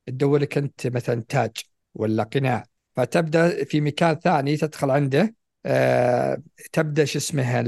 تدور 0.06 0.38
لك 0.38 0.58
أنت 0.58 0.86
مثلا 0.86 1.24
تاج 1.28 1.50
ولا 1.94 2.22
قناع 2.22 2.64
فتبدأ 2.96 3.64
في 3.64 3.80
مكان 3.80 4.14
ثاني 4.14 4.56
تدخل 4.56 4.90
عنده 4.90 5.34
آه، 5.66 6.42
تبدأ 6.72 7.04
شو 7.04 7.18
اسمها 7.18 7.62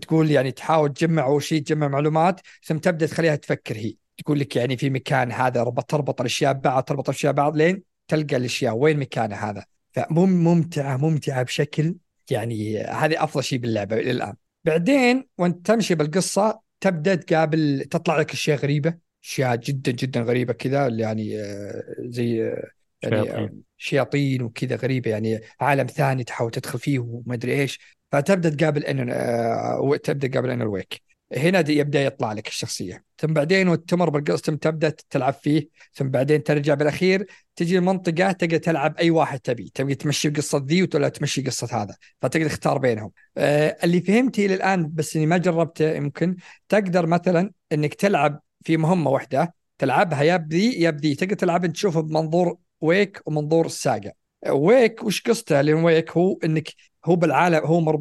تقول 0.00 0.30
يعني 0.30 0.52
تحاول 0.52 0.92
تجمع 0.92 1.24
أول 1.24 1.42
شيء 1.42 1.62
تجمع 1.62 1.88
معلومات 1.88 2.40
ثم 2.64 2.78
تبدأ 2.78 3.06
تخليها 3.06 3.36
تفكر 3.36 3.76
هي. 3.76 3.94
تقول 4.18 4.40
لك 4.40 4.56
يعني 4.56 4.76
في 4.76 4.90
مكان 4.90 5.32
هذا 5.32 5.62
ربط 5.62 5.90
تربط 5.90 6.20
الأشياء 6.20 6.52
ببعض 6.52 6.82
تربط 6.82 7.08
الأشياء 7.08 7.32
ببعض 7.32 7.56
لين 7.56 7.82
تلقى 8.08 8.36
الأشياء. 8.36 8.74
وين 8.74 8.98
مكانه 8.98 9.36
هذا؟ 9.36 9.64
فممتعه 9.92 10.96
ممتعة 10.96 11.42
بشكل 11.42 11.94
يعني 12.30 12.78
هذه 12.78 13.24
أفضل 13.24 13.44
شيء 13.44 13.58
باللعبة 13.58 13.96
إلى 13.96 14.10
الآن. 14.10 14.34
بعدين 14.64 15.28
وأنت 15.38 15.66
تمشي 15.66 15.94
بالقصة 15.94 16.60
تبدأ 16.80 17.14
تقابل 17.14 17.84
تطلع 17.90 18.18
لك 18.18 18.32
أشياء 18.32 18.58
غريبة 18.58 18.94
أشياء 19.22 19.56
جدا 19.56 19.92
جدا 19.92 20.20
غريبة 20.20 20.52
كذا 20.52 20.88
يعني 20.88 21.40
آه، 21.40 21.84
زي 21.98 22.42
آه، 22.42 22.70
يعني 23.02 23.24
شياطين. 23.24 23.44
آه، 23.44 23.50
شياطين. 23.76 24.42
وكذا 24.42 24.76
غريبة 24.76 25.10
يعني 25.10 25.40
عالم 25.60 25.86
ثاني 25.86 26.24
تحاول 26.24 26.50
تدخل 26.50 26.78
فيه 26.78 26.98
وما 26.98 27.34
أدري 27.34 27.60
إيش. 27.60 27.80
فتبدأ 28.12 28.50
تقابل 28.50 28.84
ان 28.84 29.06
تبدأ 30.02 30.28
تقابل 30.28 30.50
إنر 30.50 30.68
ويك. 30.68 31.11
هنا 31.36 31.70
يبدأ 31.70 32.02
يطلع 32.02 32.32
لك 32.32 32.48
الشخصية. 32.48 33.04
ثم 33.18 33.32
بعدين 33.32 33.68
وتمر 33.68 34.10
بالقصة 34.10 34.42
ثم 34.42 34.56
تبدأ 34.56 34.94
تلعب 35.10 35.34
فيه 35.34 35.68
ثم 35.94 36.08
بعدين 36.08 36.42
ترجع 36.42 36.74
بالأخير 36.74 37.26
تجي 37.56 37.78
المنطقة 37.78 38.32
تقدر 38.32 38.56
تلعب 38.56 38.96
أي 38.96 39.10
واحد 39.10 39.40
تبي 39.40 39.70
تبي 39.74 39.94
تمشي 39.94 40.28
قصة 40.28 40.64
ذي 40.66 40.88
ولا 40.94 41.08
تمشي 41.08 41.42
قصة 41.42 41.82
هذا 41.82 41.96
فتقدر 42.22 42.48
تختار 42.48 42.78
بينهم. 42.78 43.10
آه 43.36 43.76
اللي 43.84 44.00
فهمتي 44.00 44.46
إلى 44.46 44.54
الآن 44.54 44.90
بس 44.94 45.16
إني 45.16 45.26
ما 45.26 45.36
جربته 45.36 45.92
يمكن 45.92 46.36
تقدر 46.68 47.06
مثلا 47.06 47.50
إنك 47.72 47.94
تلعب 47.94 48.42
في 48.64 48.76
مهمة 48.76 49.10
واحدة 49.10 49.54
تلعبها 49.78 50.22
يا 50.22 50.36
بذي 50.36 50.80
يا 50.80 50.90
بذي 50.90 51.14
تقدر 51.14 51.34
تلعب 51.34 51.66
تشوفه 51.66 52.00
بمنظور 52.00 52.56
Wake 52.80 53.20
ومنظور 53.26 53.66
ال 53.66 53.75
Saga 53.75 54.12
Wake 54.48 55.04
وش 55.04 55.22
قصته؟ 55.22 55.60
لأن 55.60 55.84
Wake 55.84 56.10
هو 56.10 56.38
إنك 56.44 56.68
هو 57.04 57.16
بالعالم 57.16 57.66
هو 57.66 58.00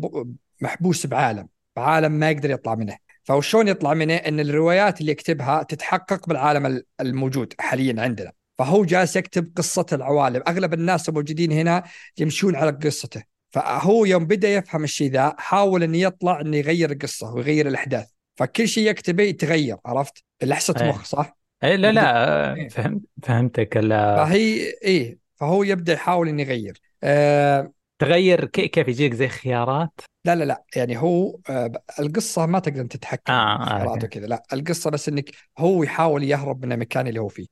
محبوس 0.61 1.05
بعالم 1.05 1.47
بعالم 1.75 2.11
ما 2.11 2.31
يقدر 2.31 2.51
يطلع 2.51 2.75
منه. 2.75 2.97
فشلون 3.23 3.67
يطلع 3.67 3.93
منه؟ 3.93 4.15
إن 4.15 4.39
الروايات 4.39 5.01
اللي 5.01 5.11
يكتبها 5.11 5.63
تتحقق 5.63 6.27
بالعالم 6.27 6.83
الموجود 7.01 7.53
حاليا 7.59 8.01
عندنا. 8.01 8.31
فهو 8.57 8.85
جالس 8.85 9.15
يكتب 9.15 9.51
قصة 9.55 9.85
العوالم. 9.93 10.43
أغلب 10.47 10.73
الناس 10.73 11.09
الموجودين 11.09 11.51
هنا 11.51 11.83
يمشون 12.17 12.55
على 12.55 12.71
قصته. 12.71 13.23
فهو 13.49 14.05
يوم 14.05 14.25
بدأ 14.25 14.49
يفهم 14.49 14.83
الشيء 14.83 15.11
ذا 15.11 15.35
حاول 15.37 15.83
أن 15.83 15.95
يطلع 15.95 16.41
أنه 16.41 16.57
يغير 16.57 16.91
القصة 16.91 17.33
ويغير 17.33 17.67
الأحداث. 17.67 18.07
فكل 18.35 18.67
شيء 18.67 18.89
يكتبه 18.89 19.23
يتغير 19.23 19.77
عرفت؟ 19.85 20.23
لحسة 20.43 20.75
أيه. 20.81 20.89
مخ 20.89 21.05
صح؟ 21.05 21.37
اي 21.63 21.77
لا 21.77 21.91
لا 21.91 22.53
إيه. 22.55 22.69
فهمت 22.69 23.01
فهمتك. 23.23 23.77
لا. 23.77 24.25
فهي 24.25 24.73
إيه 24.83 25.17
فهو 25.35 25.63
يبدأ 25.63 25.93
يحاول 25.93 26.27
أن 26.27 26.39
يغير. 26.39 26.81
آه 27.03 27.71
تغير 28.01 28.45
كي- 28.45 28.67
كيف 28.67 28.87
يجيك 28.87 29.13
زي 29.13 29.27
خيارات؟ 29.27 30.01
لا 30.25 30.35
لا 30.35 30.43
لا 30.43 30.63
يعني 30.75 30.97
هو 30.97 31.39
آه، 31.49 31.71
القصة 31.99 32.45
ما 32.45 32.59
تقدر 32.59 32.85
تتحكم 32.85 33.33
آه، 33.33 33.63
في 33.63 33.69
خياراته 33.69 33.91
okay. 33.93 34.05
وكذا 34.05 34.27
لا 34.27 34.43
القصة 34.53 34.89
بس 34.89 35.09
إنك 35.09 35.29
هو 35.57 35.83
يحاول 35.83 36.23
يهرب 36.23 36.65
من 36.65 36.71
المكان 36.71 37.07
اللي 37.07 37.19
هو 37.19 37.27
فيه. 37.27 37.47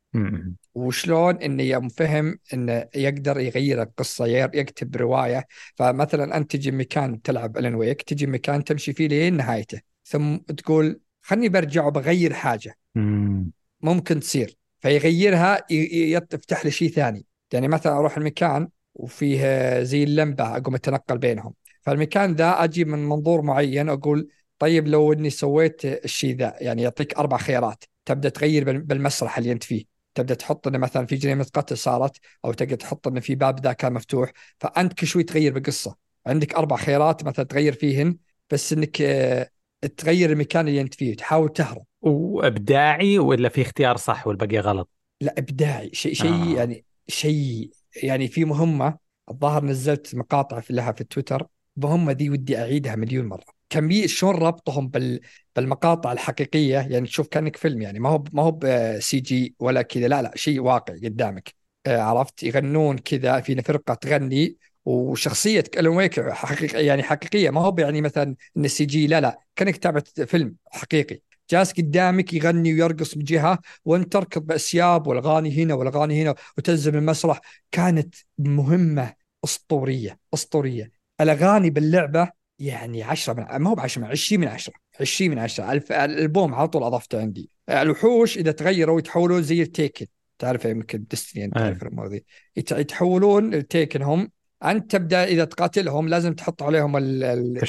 وشلون 0.75 1.35
إنه 1.35 1.63
يوم 1.63 1.89
فهم 1.89 2.39
إنه 2.53 2.85
يقدر 2.95 3.39
يغير 3.39 3.81
القصة 3.81 4.25
ير- 4.27 4.49
يكتب 4.53 4.95
رواية. 4.95 5.47
فمثلا 5.75 6.37
أنت 6.37 6.51
تجي 6.51 6.71
مكان 6.71 7.21
تلعب 7.21 7.57
Alan 7.57 7.75
Wake 7.75 8.01
تجي 8.01 8.27
مكان 8.27 8.63
تمشي 8.63 8.93
فيه 8.93 9.07
لين 9.07 9.37
نهايته. 9.37 9.81
ثم 10.05 10.37
تقول 10.37 10.99
خلني 11.21 11.49
برجع 11.49 11.85
وبغير 11.85 12.33
حاجة. 12.33 12.75
مم. 12.95 13.51
ممكن 13.81 14.19
تصير. 14.19 14.57
فيغيرها 14.79 15.59
يفتح 15.71 16.65
لي 16.65 16.71
شيء 16.71 16.89
ثاني. 16.89 17.25
يعني 17.53 17.67
مثلا 17.67 17.97
أروح 17.97 18.17
المكان 18.17 18.69
وفيه 18.95 19.39
زي 19.83 20.03
اللمبة 20.03 20.57
أقوم 20.57 20.75
أتنقل 20.75 21.17
بينهم. 21.17 21.53
فالمكان 21.81 22.33
ذا 22.35 22.63
أجي 22.63 22.85
من 22.85 23.09
منظور 23.09 23.41
معين 23.41 23.89
أقول 23.89 24.29
طيب 24.59 24.87
لو 24.87 25.13
إني 25.13 25.29
سويت 25.29 25.85
الشيء 25.85 26.35
ذا 26.35 26.55
يعني 26.61 26.81
يعطيك 26.81 27.13
أربع 27.17 27.37
خيارات. 27.37 27.83
تبدأ 28.05 28.29
تغير 28.29 28.63
بال- 28.63 28.81
بالمسرح 28.81 29.37
اللي 29.37 29.51
أنت 29.51 29.63
فيه. 29.63 29.85
تبدأ 30.15 30.33
تحط 30.33 30.67
إنه 30.67 30.77
مثلا 30.77 31.05
في 31.05 31.15
جريمة 31.15 31.47
قتل 31.53 31.77
صارت 31.77 32.17
أو 32.45 32.53
تقدر 32.53 32.75
تحط 32.75 33.07
إنه 33.07 33.19
في 33.19 33.35
باب 33.35 33.59
ذا 33.59 33.73
كان 33.73 33.93
مفتوح. 33.93 34.31
فأنت 34.59 34.93
كل 34.93 35.07
شوي 35.07 35.23
تغير 35.23 35.53
بالقصة. 35.53 35.95
عندك 36.27 36.55
أربع 36.55 36.77
خيارات 36.77 37.23
مثلا 37.23 37.45
تغير 37.45 37.73
فيهن 37.73 38.17
بس 38.51 38.73
إنك 38.73 39.01
آه، 39.01 39.49
تغير 39.97 40.31
المكان 40.31 40.67
اللي 40.67 40.81
أنت 40.81 40.93
فيه 40.93 41.15
تحاول 41.15 41.53
تهرب. 41.53 41.83
وإبداعي 42.01 43.19
ولا 43.19 43.49
في 43.49 43.61
اختيار 43.61 43.97
صح 43.97 44.27
والباقي 44.27 44.59
غلط؟ 44.59 44.89
لا 45.21 45.35
إبداعي. 45.37 45.89
شيء 45.93 46.13
شيء 46.13 46.31
آه. 46.33 46.57
يعني 46.57 46.85
شيء 47.07 47.71
يعني 48.03 48.27
في 48.27 48.45
مهمة 48.45 48.97
الظاهر 49.31 49.65
نزلت 49.65 50.15
مقاطع 50.15 50.59
في 50.59 50.73
لها 50.73 50.91
في 50.91 51.03
تويتر 51.03 51.47
المهمه 51.77 52.13
دي 52.13 52.29
ودي 52.29 52.57
أعيدها 52.57 52.95
مليون 52.95 53.25
مرة. 53.25 53.43
كمية 53.69 54.07
شلون 54.07 54.35
ربطهم 54.35 54.87
بال 54.87 55.19
بالمقاطع 55.55 56.11
الحقيقية؟ 56.11 56.77
يعني 56.79 57.07
تشوف 57.07 57.27
كأنك 57.27 57.55
فيلم 57.57 57.81
يعني 57.81 57.99
ما 57.99 58.09
هو 58.09 58.23
ما 58.33 58.43
هو 58.43 58.59
CG 58.99 59.55
ولا 59.59 59.81
كذا 59.81 60.07
لا 60.07 60.21
لا 60.21 60.31
شيء 60.35 60.59
واقعي 60.59 60.99
قدامك. 60.99 61.53
آه، 61.85 62.01
عرفت؟ 62.01 62.43
يغنون 62.43 62.97
كذا 62.97 63.39
في 63.41 63.61
فرقة 63.61 63.93
تغني 63.93 64.57
وشخصية 64.85 65.63
Alan 65.77 65.95
Wake 65.97 66.29
حقيقية 66.29 66.79
يعني 66.87 67.03
حقيقية. 67.03 67.49
ما 67.49 67.61
هو 67.61 67.75
يعني 67.79 68.01
مثلا 68.01 68.35
إن 68.57 68.67
CG 68.67 69.07
لا 69.07 69.21
لا 69.21 69.39
كأنك 69.55 69.77
تابعت 69.77 70.21
فيلم 70.21 70.55
حقيقي. 70.71 71.21
جالس 71.49 71.71
قدامك 71.71 72.33
يغني 72.33 72.73
ويرقص 72.73 73.15
بجهة 73.15 73.59
وانت 73.85 74.13
تركض 74.13 74.41
باسياب 74.41 75.07
والأغاني 75.07 75.63
هنا 75.63 75.73
والأغاني 75.73 76.21
هنا 76.23 76.35
وتنزل 76.57 76.91
من 76.91 76.97
المسرح 76.97 77.41
كانت 77.71 78.15
مهمة 78.37 79.13
أسطورية 79.43 80.19
أسطورية. 80.33 80.91
الأغاني 81.21 81.69
باللعبة 81.69 82.29
يعني 82.59 83.03
10 83.03 83.33
من 83.33 83.45
ما 83.63 83.69
هو 83.69 83.75
ب 83.75 83.79
10 83.79 84.01
من 84.01 84.07
20 84.07 84.41
من 84.41 84.47
10 84.47 84.73
20 85.01 85.31
من 85.31 85.39
10 85.39 85.71
الف... 85.71 85.91
الألبوم 85.91 86.53
على 86.55 86.67
طول 86.67 86.83
اضفته 86.83 87.19
عندي. 87.21 87.49
الوحوش 87.69 88.37
إذا 88.37 88.51
تغيروا 88.51 88.99
يتحولون 88.99 89.43
زي 89.43 89.61
التيكن. 89.61 90.05
تعرف 90.39 90.65
يمكن 90.65 91.03
ديستني. 91.09 91.49
تعرف 91.49 91.83
الأمور 91.83 92.07
ذي. 92.07 92.25
يت- 92.57 92.71
يتحولون 92.71 93.53
التيكن 93.53 94.01
هم. 94.01 94.31
أنت 94.63 94.91
تبدأ 94.91 95.23
إذا 95.23 95.45
تقاتلهم 95.45 96.07
لازم 96.07 96.33
تحط 96.33 96.63
عليهم 96.63 96.97
ال- 96.97 97.23
ال- 97.23 97.59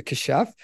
كشاف. 0.00 0.54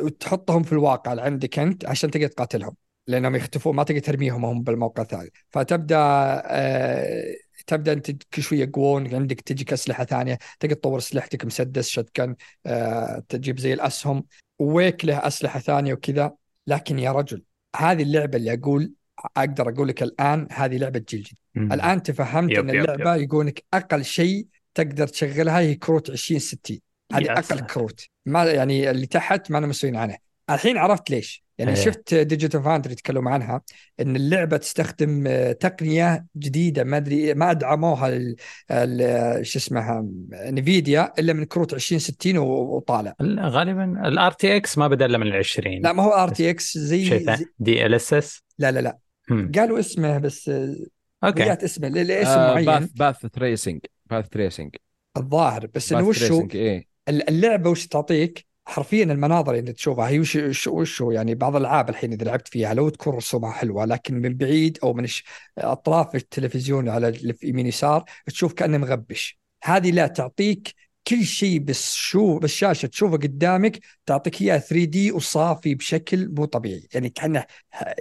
وتحطهم 0.00 0.62
في 0.62 0.72
الواقع 0.72 1.12
اللي 1.12 1.22
عندك 1.22 1.58
أنت 1.58 1.86
عشان 1.86 2.10
تقدر 2.10 2.26
تقاتلهم 2.26 2.76
لأنهم 3.06 3.36
يختفون 3.36 3.76
ما 3.76 3.82
تقدر 3.82 4.00
ترميهم 4.00 4.44
هم 4.44 4.62
بالموقع 4.62 5.02
الثاني. 5.02 5.30
فتبدأ 5.50 5.96
آه 6.46 7.34
تبدأ 7.66 7.92
أنت 7.92 8.10
كل 8.10 8.42
شوية 8.42 8.60
يقوون 8.60 9.14
عندك 9.14 9.40
تجيك 9.40 9.72
أسلحة 9.72 10.04
ثانية 10.04 10.38
تقدر 10.60 10.74
تطور 10.74 10.98
أسلحتك 10.98 11.44
مسدس 11.44 11.88
شتكن 11.88 12.36
آه 12.66 13.22
تجيب 13.28 13.58
زي 13.58 13.72
الأسهم 13.72 14.24
ويك 14.58 15.04
له 15.04 15.26
أسلحة 15.26 15.60
ثانية 15.60 15.94
وكذا. 15.94 16.32
لكن 16.66 16.98
يا 16.98 17.12
رجل 17.12 17.42
هذه 17.76 18.02
اللعبة 18.02 18.38
اللي 18.38 18.52
أقول 18.54 18.92
أقدر 19.36 19.68
أقول 19.68 19.88
لك 19.88 20.02
الآن 20.02 20.48
هذه 20.52 20.76
لعبة 20.76 21.04
جيل 21.08 21.22
جديد. 21.22 21.38
الآن 21.72 22.02
تفهمت 22.02 22.50
يب 22.50 22.58
إن 22.58 22.74
يب 22.74 22.90
اللعبة 22.90 23.14
يقول 23.16 23.46
لك 23.46 23.64
أقل 23.74 24.04
شيء 24.04 24.46
تقدر 24.74 25.06
تشغلها 25.06 25.58
هي 25.58 25.74
كروت 25.74 26.10
20 26.10 26.40
60 26.40 26.80
هذه 27.14 27.32
أقل. 27.32 27.60
كروت 27.60 28.06
ما 28.26 28.44
يعني 28.44 28.90
اللي 28.90 29.06
تحت 29.06 29.50
ما 29.50 29.58
أنا 29.58 29.66
مسؤولين 29.66 29.96
عنه. 29.96 30.16
الحين 30.50 30.76
عرفت 30.78 31.10
ليش. 31.10 31.42
يعني 31.58 31.70
إيه. 31.70 31.76
شفت 31.84 32.14
Digital 32.14 32.62
Foundry 32.62 32.92
يتكلموا 32.92 33.32
عنها 33.32 33.62
إن 34.00 34.16
اللعبة 34.16 34.56
تستخدم 34.56 35.24
آه، 35.26 35.52
تقنية 35.52 36.26
جديدة. 36.36 36.84
ما 36.84 36.96
أدري 36.96 37.34
ما 37.34 37.50
أدعموها 37.50 38.08
ال- 38.08 38.36
ال- 38.70 39.46
شو 39.46 39.58
اسمها 39.58 40.06
Nvidia 40.32 41.12
إلا 41.18 41.32
من 41.32 41.44
كروت 41.44 41.74
20 41.74 41.98
60 41.98 42.38
و- 42.38 42.76
وطالع. 42.76 43.14
غالبا 43.40 44.08
ال 44.08 44.32
RTX 44.32 44.78
ما 44.78 44.88
بدأ 44.88 45.06
إلا 45.06 45.18
من 45.18 45.26
ال 45.26 45.32
20 45.36 45.82
لا 45.82 45.92
ما 45.92 46.02
هو 46.02 46.10
ار 46.10 46.28
تي 46.28 46.50
إكس 46.50 46.78
زي, 46.78 47.26
دي 47.58 47.86
ال 47.86 47.94
اس 47.94 48.12
اس 48.14 48.42
لا 48.58 48.70
لا 48.72 48.80
لا. 48.80 48.98
قالوا 49.58 49.78
اسمه 49.78 50.18
بس 50.18 50.48
آه، 50.48 50.76
Okay. 51.24 51.42
رجعت 51.42 51.64
اسمه. 51.64 51.88
لاسم 51.88 52.30
آه 52.30 52.52
معين؟ 52.54 52.64
path 52.66 52.90
path 52.94 53.26
tracing 53.32 53.80
path 54.10 54.28
tracing 54.28 54.76
الظاهر. 55.16 55.66
بس 55.74 55.92
إنه 55.92 56.00
path 56.00 56.08
وش 56.08 56.22
هو 56.22 56.28
tracing 56.28 56.56
إيه. 56.56 56.91
اللعبة 57.08 57.70
وش 57.70 57.86
تعطيك؟ 57.86 58.46
حرفيا 58.66 59.04
المناظر 59.04 59.54
اللي 59.54 59.72
تشوفها 59.72 60.08
هي 60.08 60.20
وش 60.20 60.66
وش, 60.66 61.00
يعني 61.00 61.34
بعض 61.34 61.56
الألعاب 61.56 61.88
الحين 61.88 62.12
إذا 62.12 62.24
لعبت 62.24 62.48
فيها 62.48 62.74
لو 62.74 62.88
تكون 62.88 63.14
رسومها 63.14 63.52
حلوة 63.52 63.84
لكن 63.84 64.14
من 64.14 64.34
بعيد 64.36 64.78
أو 64.82 64.92
من 64.92 65.06
أطراف 65.58 66.14
التلفزيون 66.14 66.88
على 66.88 67.08
اللي 67.08 67.32
في 67.32 67.46
يمين 67.48 67.66
يسار 67.66 68.04
تشوف 68.26 68.52
كأنه 68.52 68.78
مغبش. 68.78 69.40
هذه 69.64 69.90
لا 69.90 70.06
تعطيك 70.06 70.74
كل 71.08 71.24
شيء 71.24 71.58
بس 71.58 71.94
شو 71.94 72.38
بالشاشه 72.38 72.86
تشوفه 72.86 73.16
قدامك 73.16 73.80
تعطيك 74.06 74.42
اياه 74.42 74.58
3D 74.58 75.12
وصافي 75.12 75.74
بشكل 75.74 76.28
مو 76.34 76.44
طبيعي. 76.44 76.88
يعني 76.94 77.08
كأنه 77.08 77.44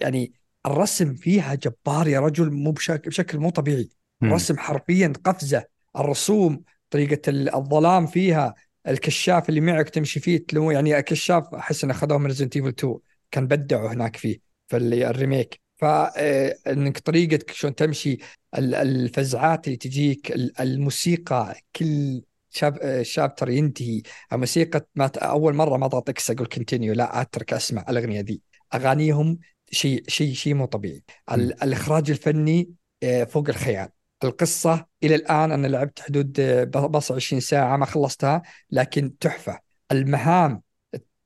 يعني 0.01 0.33
الرسم 0.65 1.13
فيها 1.13 1.55
جبار 1.55 2.07
يا 2.07 2.19
رجل 2.19 2.51
مو 2.51 2.71
بشكل, 2.71 3.09
بشكل 3.09 3.37
مو 3.39 3.49
طبيعي. 3.49 3.89
مم. 4.21 4.33
رسم 4.33 4.57
حرفيا 4.57 5.13
قفزة 5.23 5.63
الرسوم 5.97 6.63
طريقة 6.89 7.29
ال- 7.29 7.55
الظلام 7.55 8.05
فيها 8.07 8.55
الكشاف 8.87 9.49
اللي 9.49 9.61
معك 9.61 9.89
تمشي 9.89 10.19
فيه 10.19 10.45
تلو 10.45 10.71
يعني 10.71 11.01
كشاف 11.01 11.55
أحس 11.55 11.83
إنه 11.83 11.93
اخذوه 11.93 12.17
من 12.17 12.25
Resident 12.25 12.55
Evil 12.55 12.67
2 12.73 12.99
كان 13.31 13.47
بدعوا 13.47 13.89
هناك 13.93 14.15
فيه 14.17 14.39
في 14.67 14.77
ال- 14.77 15.03
ال 15.03 15.11
remake. 15.11 15.61
فانك 15.77 16.99
طريقتك 16.99 17.51
شلون 17.51 17.75
تمشي 17.75 18.17
ال- 18.57 18.75
الفزعات 18.75 19.67
اللي 19.67 19.77
تجيك 19.77 20.31
ال- 20.31 20.61
الموسيقى 20.61 21.55
كل 21.75 22.21
chap- 22.49 23.03
chapter 23.03 23.49
ينتهي 23.49 24.01
الموسيقى 24.33 24.87
ما 24.95 25.11
أول 25.17 25.53
مرة 25.55 25.77
ما 25.77 25.87
X 26.09 26.31
أقول 26.31 26.47
continue 26.47 26.93
لا 26.93 27.21
أترك 27.21 27.53
أسمع 27.53 27.85
الأغنية 27.89 28.21
ذي. 28.21 28.41
أغانيهم 28.73 29.39
شيء 29.71 30.03
شيء 30.07 30.33
شيء 30.33 30.53
مو 30.53 30.65
طبيعي. 30.65 31.03
ال- 31.31 31.63
الإخراج 31.63 32.11
الفني 32.11 32.69
آه، 33.03 33.23
فوق 33.23 33.49
الخيال. 33.49 33.89
القصة 34.23 34.85
إلى 35.03 35.15
الآن 35.15 35.51
أنا 35.51 35.67
لعبت 35.67 35.99
حدود 35.99 36.39
آه، 36.39 36.63
بس 36.63 37.11
20 37.11 37.39
ساعة 37.39 37.77
ما 37.77 37.85
خلصتها 37.85 38.41
لكن 38.71 39.17
تحفة. 39.17 39.59
المهام 39.91 40.61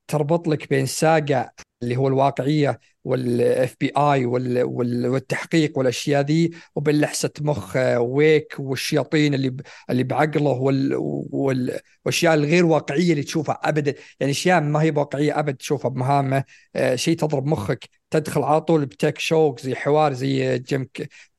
تربط 0.08 0.48
لك 0.48 0.70
بين 0.70 0.86
Saga 0.86 1.52
اللي 1.86 1.96
هو 1.98 2.08
الواقعية 2.08 2.80
وال 3.04 3.76
FBI 3.80 4.26
والتحقيق 4.26 5.78
والأشياء 5.78 6.22
ذي 6.22 6.52
وبين 6.76 7.00
لحسه 7.02 7.30
مخ 7.42 7.78
آه، 7.78 8.00
Wake 8.00 8.56
والشياطين 8.60 9.34
اللي 9.34 9.56
اللي 9.90 10.04
بعقله 10.04 10.50
وال 10.50 10.94
وال- 11.32 11.80
والاشياء 12.06 12.34
الغير 12.34 12.66
واقعية 12.66 13.12
اللي 13.12 13.24
تشوفها 13.24 13.60
ابدا 13.64 13.94
يعني 14.20 14.32
أشياء 14.32 14.62
ما 14.62 14.82
هي 14.82 14.92
واقعيه 14.96 15.40
ابد 15.40 15.56
تشوفها 15.56 15.90
بمهامه 15.90 16.44
آه، 16.76 16.96
شيء 16.96 17.18
تضرب 17.18 17.46
مخك 17.46 17.90
تدخل 18.12 18.44
على 18.44 18.62
طول 18.62 18.86
بتك 18.86 19.20
شوك 19.20 19.60
زي 19.60 19.76
حوار 19.76 20.14
زي 20.14 20.60
جيم. 20.60 20.88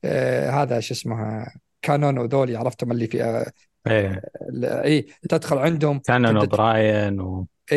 آه 0.03 0.49
هذا 0.49 0.79
شو 0.79 0.93
اسمه 0.93 1.47
كانون 1.81 2.17
وذولي 2.17 2.55
عرفتم 2.55 2.91
اللي 2.91 3.07
في 3.07 3.43
إيه 3.87 4.21
اي 4.63 5.05
تدخل 5.29 5.57
عندهم 5.57 5.99
كانون 5.99 6.37
اوبراين 6.37 7.19
و 7.21 7.45
شو. 7.69 7.75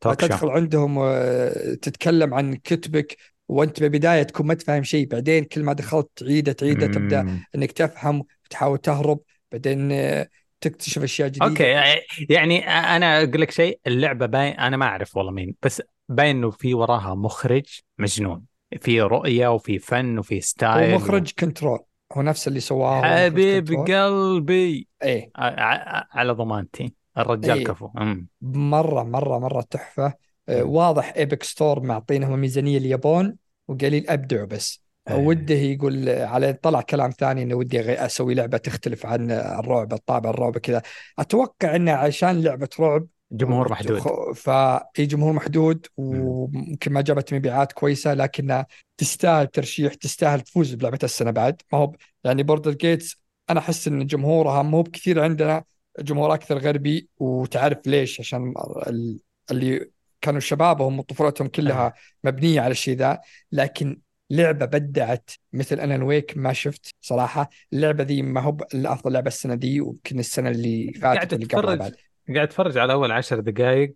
تدخل 0.00 0.48
عندهم 0.48 0.98
آه، 0.98 1.74
تتكلم 1.74 2.34
عن 2.34 2.54
كتبك 2.54 3.16
وأنت 3.48 3.80
بالبدايه 3.80 4.22
تكون 4.22 4.46
ما 4.46 4.54
تفهم 4.54 4.82
شيء. 4.82 5.06
بعدين 5.08 5.44
كل 5.44 5.62
ما 5.62 5.72
دخلت 5.72 6.08
تعيده 6.16 6.52
تعيده 6.52 6.86
تبدأ 6.86 7.22
مم. 7.22 7.44
إنك 7.54 7.72
تفهم 7.72 8.24
وتحاول 8.44 8.78
تهرب. 8.78 9.20
بعدين 9.52 9.92
آه، 9.92 10.28
تكتشف 10.60 11.02
أشياء 11.02 11.28
جديدة. 11.28 11.46
Okay 11.46 12.00
يعني 12.28 12.68
أنا 12.68 13.22
أقول 13.22 13.40
لك 13.40 13.50
شيء. 13.50 13.80
اللعبة 13.86 14.26
باين 14.26 14.52
أنا 14.52 14.76
ما 14.76 14.86
أعرف 14.86 15.16
والله 15.16 15.32
مين 15.32 15.54
بس 15.62 15.82
باين 16.08 16.36
إنه 16.36 16.50
في 16.50 16.74
وراها 16.74 17.14
مخرج 17.14 17.66
مجنون. 17.98 18.42
في 18.80 19.00
رؤية 19.00 19.48
وفي 19.48 19.78
فن 19.78 20.18
وفي 20.18 20.40
style 20.40 20.94
مخرج 20.94 21.30
Control. 21.38 21.78
هو 22.12 22.22
نفس 22.22 22.48
اللي 22.48 22.60
سواه 22.60 23.02
حبيب. 23.02 23.72
قلبي. 23.72 24.88
إيه. 25.02 25.30
على 25.36 26.32
ضمانتي. 26.32 26.92
الرجال 27.20 27.58
إيه. 27.58 27.64
كفو 27.64 27.90
أمم. 27.98 28.26
مرة 28.42 29.02
مرة 29.02 29.38
مرة 29.38 29.60
تحفة 29.60 30.14
آه، 30.48 30.62
مم. 30.62 30.70
واضح 30.70 31.12
Epic 31.16 31.42
Store 31.42 31.80
معطينهم 31.80 32.38
ميزانية 32.38 32.78
اليابان 32.78 33.36
وقليل 33.68 34.10
ابدعوا 34.10 34.46
بس 34.46 34.82
إيه. 35.08 35.14
وده 35.14 35.54
يقول 35.54 36.08
على 36.08 36.52
طلع 36.52 36.80
كلام 36.80 37.10
ثاني 37.10 37.42
إنه 37.42 37.54
ودي 37.54 37.80
أسوي 37.92 38.34
لعبة 38.34 38.58
تختلف 38.58 39.06
عن 39.06 39.30
الرعب 39.30 39.92
الطابع 39.92 40.30
الرعب 40.30 40.58
كذا 40.58 40.82
أتوقع 41.18 41.76
انه 41.76 41.92
عشان 41.92 42.42
لعبة 42.42 42.68
رعب 42.80 43.06
جمهور 43.32 43.70
محدود 43.70 44.00
فأي 44.34 45.06
جمهور 45.06 45.32
محدود 45.32 45.86
وممكن 45.96 46.92
ما 46.92 47.00
جابت 47.00 47.34
مبيعات 47.34 47.72
كويسة 47.72 48.14
لكنها 48.14 48.66
تستاهل 48.96 49.46
ترشيح 49.46 49.94
تستاهل 49.94 50.40
تفوز 50.40 50.74
بلعبة 50.74 50.98
السنة 51.02 51.30
بعد 51.30 51.62
ما 51.72 51.78
هو 51.78 51.92
يعني 52.24 52.42
Baldur's 52.42 52.72
Gate 52.72 53.16
أنا 53.50 53.60
أحس 53.60 53.88
إن 53.88 54.06
جمهورها 54.06 54.62
مو 54.62 54.82
بكثير 54.82 55.22
عندنا 55.22 55.64
جمهور 56.02 56.34
أكثر 56.34 56.58
غربي 56.58 57.08
وتعرف 57.18 57.86
ليش 57.86 58.20
عشان 58.20 58.54
ال- 58.86 59.20
اللي 59.50 59.90
كانوا 60.20 60.40
شبابهم 60.40 60.98
وطفولتهم 60.98 61.48
كلها 61.48 61.92
مبنية 62.24 62.60
على 62.60 62.70
الشيء 62.70 62.96
ذا. 62.96 63.20
لكن 63.52 64.00
لعبة 64.30 64.66
بدعت 64.66 65.30
مثل 65.52 65.80
Alan 65.80 66.04
Wake 66.04 66.36
ما 66.36 66.52
شفت 66.52 66.94
صراحة. 67.00 67.50
اللعبة 67.72 68.04
ذي 68.04 68.22
ما 68.22 68.40
هو 68.40 68.56
افضل 68.74 69.12
لعبة 69.12 69.28
السنة 69.28 69.54
دي 69.54 69.80
ويمكن 69.80 70.18
السنة 70.18 70.50
اللي 70.50 70.92
فاتت 70.92 71.04
قاعد 71.04 71.34
اتفرج 71.34 71.78
قاعد 72.28 72.46
أتفرج 72.48 72.78
على 72.78 72.92
أول 72.92 73.12
عشر 73.12 73.40
دقائق 73.40 73.94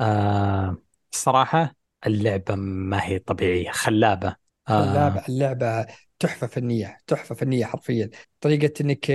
آه 0.00 0.76
الصراحه 1.14 1.74
اللعبة 2.06 2.54
ما 2.54 3.04
هي 3.04 3.18
طبيعية 3.18 3.70
خلابة. 3.70 4.36
آه. 4.68 4.84
اللعبة 4.90 5.22
اللعبة 5.28 5.86
تحفة 6.18 6.46
فنية 6.46 6.98
تحفة 7.06 7.34
فنية 7.34 7.64
حرفيا. 7.66 8.10
طريقة 8.40 8.72
إنك 8.80 9.10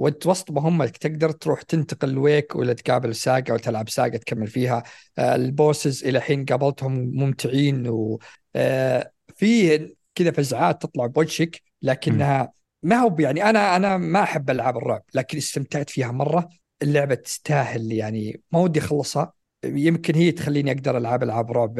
آه، 0.00 0.04
وانت 0.04 0.26
وسط 0.26 0.50
مهمتك 0.50 0.96
تقدر 0.96 1.30
تروح 1.30 1.62
تنتقل 1.62 2.18
Wake 2.18 2.56
ولا 2.56 2.72
تقابل 2.72 3.14
Saga 3.14 3.54
وتلعب 3.54 3.88
Saga 3.88 4.16
تكمل 4.16 4.46
فيها. 4.46 4.82
آه، 5.18 5.34
البوسز 5.34 6.04
إلى 6.04 6.20
حين 6.20 6.44
قابلتهم 6.44 6.92
ممتعين 7.14 7.88
وفي 7.88 9.94
كذا 10.14 10.30
فزعات 10.30 10.82
تطلع 10.82 11.06
بوجهك 11.06 11.62
لكنها 11.82 12.52
ما 12.82 12.96
هو 12.96 13.16
يعني 13.18 13.50
أنا 13.50 13.76
أنا 13.76 13.96
ما 13.96 14.22
أحب 14.22 14.50
ألعاب 14.50 14.76
الرعب 14.76 15.02
لكن 15.14 15.38
استمتعت 15.38 15.90
فيها 15.90 16.12
مرة. 16.12 16.48
اللعبة 16.82 17.14
تستاهل 17.14 17.92
يعني. 17.92 18.40
ما 18.52 18.60
ودي 18.60 18.80
أخلصها. 18.80 19.32
يمكن 19.64 20.14
هي 20.14 20.32
تخليني 20.32 20.72
أقدر 20.72 20.96
ألعب 20.96 21.22
ألعاب 21.22 21.52
رعب 21.52 21.78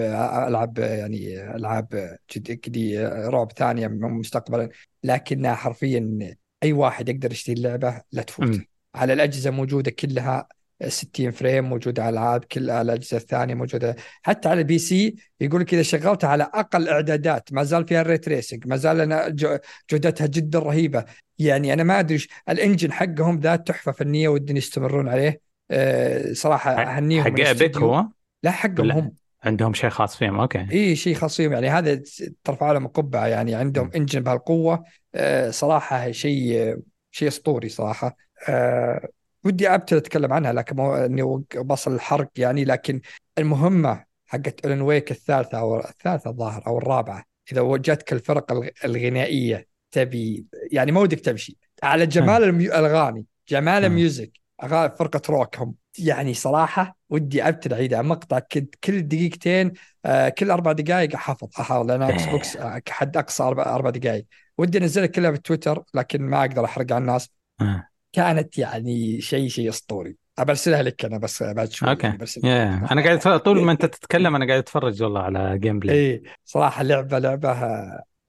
ألعب 0.49 0.79
يعني 0.79 1.51
ألعاب 1.57 2.17
جد 2.37 2.53
كذي 2.53 2.99
رعب 3.07 3.53
ثانية 3.53 3.89
مستقبلا. 3.89 4.69
لكنها 5.05 5.55
حرفيا 5.55 6.19
أي 6.63 6.73
واحد 6.73 7.09
يقدر 7.09 7.33
يشتري 7.33 7.55
اللعبة 7.55 8.01
لا 8.13 8.23
تفوت. 8.23 8.49
على 8.95 9.13
الأجهزة 9.13 9.51
موجودة 9.51 9.91
كلها 9.91 10.49
60 10.89 11.31
frame 11.31 11.65
موجوده 11.65 12.03
على 12.05 12.11
الألعاب 12.13 12.45
كل 12.45 12.71
على 12.71 12.83
الأجهزة 12.83 13.17
الثانية 13.17 13.55
موجودة. 13.55 13.97
حتى 14.23 14.49
على 14.49 14.61
ال 14.61 14.79
PC 14.79 15.15
يقول 15.41 15.61
لك 15.61 15.75
اذا 15.75 15.83
شغلتها 15.83 16.29
على 16.29 16.51
أقل 16.55 16.89
إعدادات 16.89 17.53
ما 17.53 17.63
زال 17.63 17.87
فيها 17.87 18.01
ال 18.01 18.08
ray 18.08 18.29
tracing 18.29 18.67
ما 18.67 18.77
زال 18.77 19.01
أنا 19.01 19.29
جو- 19.29 19.59
جودتها 19.91 20.27
جدا 20.27 20.59
رهيبة. 20.59 21.05
يعني 21.39 21.73
أنا 21.73 21.83
ما 21.83 22.01
أدري 22.01 22.27
ال 22.49 22.55
engine 22.55 22.93
حقهم 22.93 23.41
ذا 23.41 23.57
تحفة 23.57 23.93
فنية 23.93 24.29
ودهم 24.29 24.57
يستمرون 24.57 25.09
عليه. 25.09 25.41
أه 25.71 26.33
صراحة 26.33 26.71
أهنيهم 26.83 27.23
حق 27.25 27.31
الاستوديو. 27.31 27.95
هو؟ 27.95 28.07
لا 28.43 28.51
حقهم 28.51 28.91
هم. 28.91 29.13
عندهم 29.43 29.75
شيء 29.75 29.91
خاص 29.91 30.17
فيهم. 30.17 30.41
Okay. 30.41 30.67
إي 30.73 30.97
شيء 30.97 31.15
خاص 31.15 31.37
فيهم. 31.37 31.53
يعني 31.53 31.69
هذا 31.69 32.03
ترفع 32.45 32.73
لهم 32.73 32.87
قبعه 32.87 33.27
يعني 33.27 33.55
عندهم. 33.55 33.91
engine 33.97 34.21
بهالقوة. 34.21 34.85
آه، 35.15 35.51
صراحة 35.51 36.11
شيء 36.11 36.77
شيء 37.11 37.29
أسطوري 37.29 37.69
صراحة. 37.69 38.17
آه، 38.49 39.09
ودي 39.45 39.69
ابتدي 39.69 39.99
أتكلم 40.01 40.33
عنها 40.33 40.53
لكن 40.53 40.77
مو 40.77 40.95
إني 40.95 41.23
بصل 41.57 41.95
الحرق 41.95 42.31
يعني. 42.37 42.65
لكن 42.65 43.01
المهمة 43.39 44.05
حقت 44.27 44.67
Alan 44.67 44.81
Wake 44.81 45.11
الثالثة 45.11 45.59
أو 45.59 45.81
الثالثة 45.81 46.31
الظاهر 46.31 46.67
أو 46.67 46.79
الرابعة 46.79 47.25
إذا 47.53 47.61
وجدتك 47.61 48.13
الفرق 48.13 48.53
الغ- 48.53 48.69
الغنائية 48.85 49.67
تبي 49.91 50.45
يعني 50.73 50.93
ما 50.93 51.01
ودك 51.01 51.21
تمشي. 51.21 51.57
على 51.83 52.07
جمال 52.07 52.45
الأغاني 52.45 53.25
جمال. 53.49 53.85
ال 53.85 53.92
music 53.92 54.31
فرقة 54.69 55.23
روك 55.31 55.59
هم 55.59 55.75
يعني 55.99 56.35
صراحة 56.35 56.97
ودي 57.11 57.49
ابتدي 57.49 57.75
اعيدها 57.75 58.03
مقطع. 58.03 58.39
كد- 58.39 58.75
كل 58.85 59.03
دقيقتين 59.03 59.73
آه، 60.05 60.29
كل 60.29 60.51
أربع 60.51 60.73
دقائق 60.73 61.15
أحافظ 61.15 61.49
أحاول 61.61 61.89
لأن 61.89 62.03
Xbox 62.03 62.57
آه، 62.57 62.83
حد 62.89 63.17
أقصى 63.17 63.43
أربع 63.43 63.91
دقائق 63.91 64.27
ودي 64.59 64.79
انزلها 64.79 65.07
كلها 65.07 65.31
بالتويتر 65.31 65.83
لكن 65.95 66.23
ما 66.23 66.41
أقدر 66.41 66.65
أحرق 66.65 66.93
على 66.93 67.01
الناس. 67.03 67.31
آه. 67.61 67.87
كانت 68.13 68.59
يعني 68.59 69.21
شيء 69.21 69.49
شيء 69.49 69.69
أسطوري. 69.69 70.17
أبرسلها 70.39 70.83
لك 70.83 71.05
أنا 71.05 71.19
بس 71.19 71.43
بعد 71.43 71.71
شوي 71.73 71.91
okay. 71.91 72.07
يعني 72.07 72.19
يا 72.45 72.89
أنا 72.93 73.03
قاعد 73.03 73.41
طول 73.41 73.63
ما 73.65 73.73
أنت 73.73 73.85
تتكلم 73.87 74.35
أنا 74.35 74.47
قاعد 74.47 74.59
أتفرج 74.59 75.03
والله 75.03 75.21
على 75.21 75.59
gameplay 75.59 76.11
اي 76.13 76.23
صراحة 76.45 76.83
لعبة 76.83 77.19
لعبة 77.19 77.53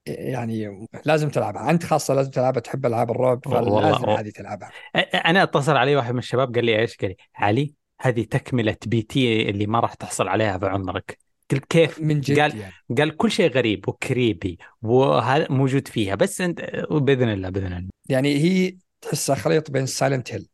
يعني 0.06 0.86
لازم 1.04 1.28
تلعبها 1.28 1.70
أنت 1.70 1.84
خاصة 1.84 2.14
لازم 2.14 2.30
تلعبها 2.30 2.60
تحب 2.60 2.86
ألعاب 2.86 3.10
الرعب 3.10 3.40
فلازم. 3.44 4.08
هذه 4.08 4.30
تلعبها 4.30 4.70
أنا 5.14 5.42
أتصل 5.42 5.76
علي 5.76 5.96
واحد 5.96 6.12
من 6.12 6.18
الشباب 6.18 6.54
قال 6.54 6.64
لي 6.64 6.78
إيش؟ 6.78 6.96
قال 6.96 7.10
لي 7.10 7.16
علي 7.34 7.74
هذه 8.00 8.22
تكملة 8.22 8.76
P.T. 8.86 9.50
اللي 9.50 9.66
ما 9.66 9.80
راح 9.80 9.94
تحصل 9.94 10.28
عليها 10.28 10.58
في 10.58 10.66
عمرك 10.66 11.18
قلت 11.50 11.64
كيف؟ 11.64 12.00
من 12.00 12.20
جد 12.20 12.40
قال 12.40 12.58
يعني 12.58 12.72
قال 12.98 13.16
كل 13.16 13.30
شيء 13.30 13.50
غريب 13.50 13.88
و 13.88 13.98
creepy 13.98 14.58
وهذا 14.82 15.46
موجود 15.50 15.88
فيها 15.88 16.14
بس 16.14 16.40
أنت 16.40 16.60
باذن 16.90 17.28
الله 17.28 17.48
بإذن 17.48 17.72
الله 17.72 17.90
يعني 18.08 18.36
هي 18.36 18.76
تحسها 19.00 19.36
خليط 19.36 19.70
بين 19.70 19.86
Silent 19.86 20.32
Hill 20.32 20.48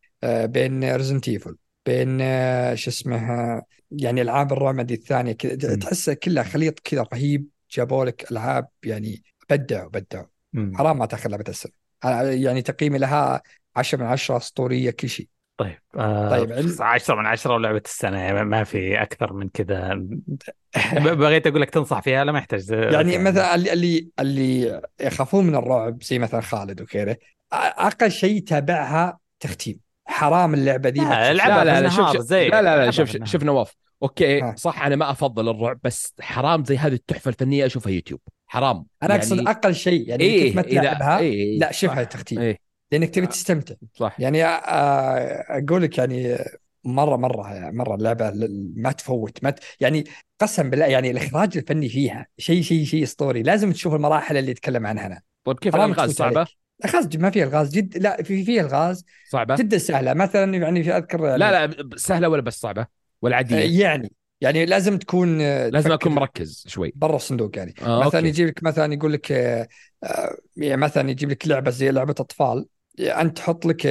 بين 0.48 0.94
Resident 0.96 1.28
Evil 1.28 1.56
بين 1.86 2.18
آه، 2.20 2.74
شو 2.74 2.90
اسمه 2.90 3.16
آه، 3.16 3.62
يعني 3.90 4.22
ألعاب 4.22 4.52
الرعب 4.52 4.90
الثانية 4.90 5.32
كذا. 5.32 5.76
تحسها 5.76 6.14
كلها 6.14 6.42
خليط 6.42 6.80
كذا 6.80 7.06
رهيب 7.12 7.48
جابوا 7.70 8.04
لك 8.04 8.32
ألعاب 8.32 8.68
يعني 8.84 9.22
بدعوا 9.50 9.90
بدعوا. 9.90 10.26
حرام 10.74 10.98
ما 10.98 11.06
تاخذ 11.06 11.30
لعبة 11.30 11.44
السنة. 11.48 11.72
أنا 12.04 12.22
يعني 12.32 12.62
تقييمي 12.62 12.98
لها 12.98 13.42
10 13.76 13.98
من 13.98 14.06
10 14.06 14.36
أسطورية 14.36 14.90
كل 14.90 15.08
شيء. 15.08 15.28
طيب 15.56 15.78
آه 15.96 16.30
طيب، 16.30 16.52
عل- 16.52 16.76
10 16.80 17.14
من 17.14 17.26
10 17.26 17.54
ولعبة 17.54 17.82
السنة 17.84 18.18
يعني 18.18 18.44
ما 18.44 18.64
في 18.64 19.02
أكثر 19.02 19.32
من 19.32 19.48
كذا. 19.48 19.94
بغيت 21.14 21.46
أقول 21.46 21.60
لك 21.60 21.70
تنصح 21.70 22.00
فيها 22.02 22.24
لا 22.24 22.32
ما 22.32 22.38
يحتاج. 22.38 22.70
يعني 22.70 23.16
أوكي. 23.16 23.18
مثلا 23.18 23.54
اللي 23.54 23.72
اللي 23.72 24.08
اللي 24.20 24.82
يخافون 25.00 25.46
من 25.46 25.54
الرعب 25.54 26.02
زي 26.02 26.18
مثلا 26.18 26.40
خالد 26.40 26.80
وغيره 26.80 27.16
أقل 27.52 28.10
شيء 28.10 28.42
تابعها 28.42 29.18
تختيم. 29.40 29.80
حرام 30.06 30.54
اللعبة 30.54 30.88
ذي 30.88 31.00
لا، 31.00 31.32
لا 31.34 31.64
لا 31.64 31.80
لا 31.80 31.88
شوف 31.88 32.12
شوف 32.12 32.20
زي- 32.22 32.48
لا 32.48 32.62
لا 32.62 32.84
لا 32.84 32.90
شوف. 32.90 33.24
شوف 33.24 33.42
نواف. 33.42 33.76
أوكي 34.02 34.40
ها. 34.40 34.54
صح 34.56 34.82
أنا 34.82 34.96
ما 34.96 35.10
أفضل 35.10 35.48
الرعب 35.48 35.78
بس 35.84 36.14
حرام 36.20 36.64
زي 36.64 36.76
هذه 36.76 36.92
التحفة 36.94 37.28
الفنية 37.28 37.66
أشوفها 37.66 37.92
يوتيوب. 37.92 38.20
حرام 38.48 38.86
أنا 39.02 39.14
أقصد 39.14 39.40
أقل 39.40 39.74
شيء 39.74 40.08
يعني 40.08 40.24
إيه 40.24 40.34
كيف 40.34 40.56
ما 40.56 40.62
تلعبها 40.62 41.18
إيه 41.18 41.58
لا 41.58 41.72
شوفها 41.72 42.04
صح. 42.04 42.04
تختيم 42.04 42.38
إيه 42.38 42.58
لأنك 42.92 43.10
تبي 43.10 43.26
تستمتع 43.26 43.74
صح 43.94 44.18
يعني 44.18 44.44
آه، 44.44 45.58
أقول 45.58 45.82
لك 45.82 45.98
يعني 45.98 46.38
مرة 46.84 47.16
مرة 47.16 47.54
يعني 47.54 47.76
مرة 47.76 47.94
اللعبة 47.94 48.32
ما 48.76 48.92
تفوت 48.92 49.44
ما 49.44 49.50
ت... 49.50 49.60
يعني 49.80 50.04
قسم 50.40 50.70
بالله 50.70 50.86
يعني 50.86 51.10
الإخراج 51.10 51.56
الفني 51.58 51.88
فيها 51.88 52.26
شيء 52.38 52.62
شيء 52.62 52.84
شيء 52.84 53.02
أسطوري 53.02 53.42
لازم 53.42 53.72
تشوف 53.72 53.94
المراحل 53.94 54.36
اللي 54.36 54.52
اتكلم 54.52 54.86
عنها 54.86 55.06
أنا 55.06 55.22
طيب 55.44 55.58
كيف 55.58 55.76
الألغاز 55.76 56.10
صعبة؟ 56.10 56.46
الغاز 56.84 57.16
ما 57.16 57.30
فيها 57.30 57.44
ألغاز 57.44 57.70
جد 57.74 57.98
لا 57.98 58.22
في 58.22 58.44
فيها 58.44 58.62
ألغاز 58.62 59.04
صعبة؟ 59.24 59.54
جدا 59.58 59.78
سهلة 59.78 60.14
مثلا 60.14 60.54
يعني 60.56 60.82
في 60.84 60.92
اذكر 60.96 61.24
يعني 61.24 61.38
لا 61.38 61.50
لا 61.50 61.66
ب- 61.82 61.96
سهلة 61.96 62.28
ولا 62.28 62.42
بس 62.42 62.60
صعبة؟ 62.60 62.86
ولا 63.22 63.36
آه، 63.52 63.60
عادية؟ 63.60 63.78
يعني 63.82 64.12
يعني 64.40 64.66
لازم 64.66 64.98
تكون 64.98 65.40
آه، 65.40 65.68
لازم 65.68 65.92
أكون 65.92 66.12
مركز 66.12 66.64
شوي. 66.66 66.92
برا 66.96 67.16
الصندوق 67.16 67.56
يعني. 67.58 67.74
آه 67.82 67.98
مثلا 68.00 68.20
أوكي. 68.20 68.28
يجيب 68.28 68.48
لك 68.48 68.62
مثلا 68.62 68.94
يقول 68.94 69.12
لك 69.12 69.32
آه، 69.32 69.68
آه، 70.04 70.36
يعني 70.56 70.76
مثلا 70.80 71.10
يجيب 71.10 71.30
لك 71.30 71.48
لعبة 71.48 71.70
زي 71.70 71.90
لعبة 71.90 72.14
أطفال 72.18 72.66
أنت 73.00 73.36
تحط 73.36 73.66
لك 73.66 73.86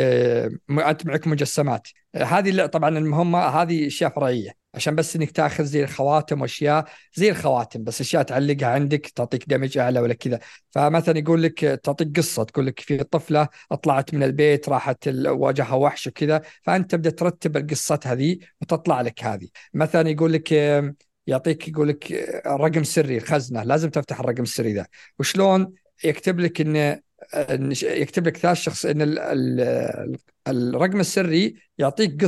أنت 0.70 1.06
معك 1.06 1.28
مجسمات. 1.28 1.88
هذه 2.16 2.66
طبعا 2.66 2.98
المهمة 2.98 3.40
هذه 3.40 3.88
أشياء 3.88 4.16
فرعية. 4.16 4.57
عشان 4.74 4.96
بس 4.96 5.16
إنك 5.16 5.32
تأخذ 5.32 5.64
زي 5.64 5.84
الخواتم 5.84 6.42
وأشياء 6.42 6.86
زي 7.16 7.30
الخواتم 7.30 7.84
بس 7.84 8.02
أشياء 8.02 8.24
تعلقها 8.24 8.68
عندك 8.68 9.06
تعطيك 9.16 9.50
دمج 9.50 9.78
أعلى 9.78 10.00
ولا 10.00 10.14
كذا. 10.14 10.40
فمثلا 10.72 11.20
يقول 11.20 11.44
لك 11.44 11.64
آه، 11.64 11.76
تعطيك 11.76 12.18
قصة 12.18 12.44
تقول 12.44 12.66
لك 12.66 12.80
في 12.80 12.98
طفلة 13.04 13.48
طلعت 13.84 14.14
من 14.14 14.24
البيت 14.24 14.70
راحت 14.70 15.08
واجهها 15.28 15.74
وحش 15.76 16.08
وكذا 16.08 16.42
فأنت 16.64 16.92
تبدأ 16.92 17.10
ترتب 17.10 17.58
القصة 17.58 18.00
هذه 18.06 18.38
وتطلع 18.62 19.02
لك 19.02 19.24
هذه. 19.24 19.48
مثلا 19.74 20.10
يقول 20.10 20.34
لك 20.34 20.54
آه، 20.54 20.94
يعطيك 21.28 21.68
يقول 21.68 21.88
لك 21.90 22.12
رقم 22.48 22.84
سري 22.84 23.18
الخزنة 23.18 23.64
لازم 23.64 23.90
تفتح 23.90 24.20
الرقم 24.20 24.44
السري 24.44 24.74
ذا. 24.74 24.86
وشلون 25.20 25.74
يكتب 26.04 26.40
لك 26.40 26.62
إن 26.62 27.00
يكتب 27.84 28.28
لك 28.28 28.38
ثلاث 28.38 28.58
شخص 28.58 28.86
إن 28.86 29.02
ال 29.02 29.20
ال 29.20 30.18
الرقم 30.48 31.00
السري 31.00 31.56
يعطيك. 31.78 32.26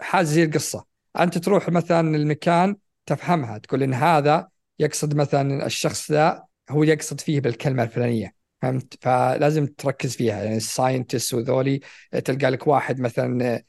حاجة 0.00 0.24
زي 0.24 0.44
القصة. 0.44 0.95
أنت 1.20 1.38
تروح 1.38 1.68
مثلا 1.68 2.16
المكان 2.16 2.76
تفهمها 3.06 3.58
تقول 3.58 3.82
إن 3.82 3.94
هذا 3.94 4.48
يقصد 4.78 5.14
مثلا 5.16 5.66
الشخص 5.66 6.12
ذا 6.12 6.44
هو 6.70 6.82
يقصد 6.82 7.20
فيه 7.20 7.40
بالكلمة 7.40 7.82
الفلانية 7.82 8.34
فهمت؟ 8.62 8.98
فلازم 9.04 9.66
تركز 9.66 10.16
فيها 10.16 10.42
يعني 10.44 10.56
ال 10.56 10.64
scientist 10.64 11.34
وذولي 11.34 11.80
تلقى 12.24 12.50
لك 12.50 12.66
واحد 12.66 13.00
مثلا 13.00 13.62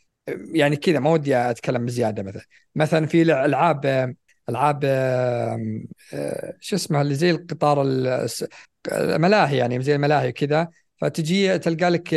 يعني 0.53 0.75
كذا 0.75 0.99
ما 0.99 1.09
ودي 1.09 1.35
أتكلم 1.37 1.85
بزيادة 1.85 2.23
مثلا. 2.23 2.43
مثلا 2.75 3.05
في 3.05 3.23
لع- 3.23 3.45
ألعاب 3.45 4.15
العاب 4.49 4.83
شو 6.59 6.75
اسمها 6.75 7.01
اللي 7.01 7.15
زي 7.15 7.31
القطار 7.31 7.81
الملاهي 8.91 9.57
يعني 9.57 9.81
زي 9.81 9.95
الملاهي 9.95 10.31
كذا 10.31 10.69
فتجي 10.97 11.59
تلقى 11.59 11.89
لك 11.89 12.13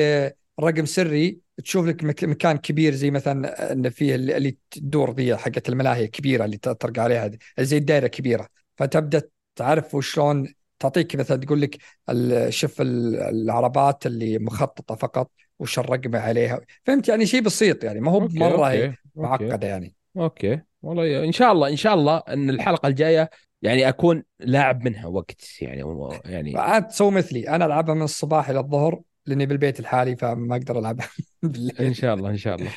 رقم 0.60 0.84
سري 0.86 1.38
تشوف 1.60 1.86
لك 1.86 2.04
مك- 2.04 2.24
مكان 2.24 2.56
كبير 2.56 2.94
زي 2.94 3.10
مثلا 3.10 3.72
إن 3.72 3.90
فيه 3.90 4.14
اللي 4.14 4.56
تدور 4.70 5.12
ذي 5.14 5.36
حقت 5.36 5.68
الملاهي 5.68 6.04
الكبيره 6.04 6.44
اللي 6.44 6.56
تطرق 6.56 6.98
عليها 6.98 7.26
دي، 7.26 7.38
زي 7.58 7.76
الدائره 7.76 8.06
كبيرة. 8.06 8.48
فتبدأ 8.76 9.22
تعرف 9.56 9.94
وشلون 9.94 10.54
تعطيك 10.78 11.16
مثلا 11.16 11.36
تقول 11.36 11.60
لك 11.60 11.76
شوف 12.48 12.80
ال- 12.80 13.16
العربات 13.16 14.06
اللي 14.06 14.38
مخططة 14.38 14.94
فقط 14.94 15.30
وش 15.58 15.78
الرقم 15.78 16.16
عليها. 16.16 16.60
فهمت؟ 16.84 17.08
يعني 17.08 17.26
شيء 17.26 17.40
بسيط 17.42 17.84
يعني 17.84 18.00
ما 18.00 18.10
هو 18.10 18.20
أوكي 18.22 18.38
مرة 18.38 18.66
أوكي 18.66 18.94
معقدة 19.16 19.66
يعني. 19.68 19.94
أوكي. 20.16 20.60
والله 20.82 21.24
إن 21.24 21.32
شاء 21.32 21.52
الله 21.52 21.68
إن 21.68 21.76
شاء 21.76 21.94
الله 21.94 22.22
إن 22.28 22.50
الحلقة 22.50 22.86
الجاية 22.86 23.30
يعني 23.62 23.88
أكون 23.88 24.22
لاعب 24.40 24.84
منها 24.84 25.06
وقت 25.06 25.62
يعني 25.62 25.84
يعني. 26.24 26.58
عاد 26.58 26.88
تسوي 26.88 27.10
مثلي. 27.10 27.48
أنا 27.48 27.66
ألعبها 27.66 27.94
من 27.94 28.02
الصباح 28.02 28.50
إلى 28.50 28.58
الظهر. 28.58 29.00
لأني 29.26 29.46
بالبيت 29.46 29.80
الحالي 29.80 30.16
فما 30.16 30.56
أقدر 30.56 30.78
العبها 30.78 31.08
إن 31.44 31.48
بالليل 31.50 31.96
شاء 31.96 32.14
الله 32.14 32.30
إن 32.30 32.36
شاء 32.36 32.54
الله. 32.54 32.70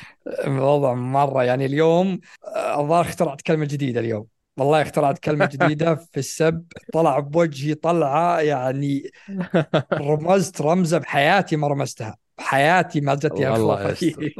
الوضع 0.46 0.94
مرة. 0.94 1.44
يعني 1.44 1.66
اليوم 1.66 2.20
آه، 2.44 2.80
الظاهر 2.80 3.04
اخترعت 3.04 3.42
كلمة 3.42 3.64
جديدة 3.64 4.00
اليوم. 4.00 4.26
والله 4.56 4.82
اخترعت 4.82 5.18
كلمة 5.18 5.46
جديدة 5.52 5.94
في 6.12 6.18
السب. 6.18 6.64
طلع 6.92 7.18
بوجهي 7.18 7.74
طلعة 7.74 8.40
يعني 8.40 9.10
رمزت 9.92 10.60
رمزة 10.62 10.98
بحياتي 10.98 11.56
ما 11.56 11.68
رمزتها. 11.68 12.16
بحياتي 12.38 13.00
ما 13.00 13.14
جتني 13.14 13.48
الله 13.54 13.90
يستر. 13.90 14.32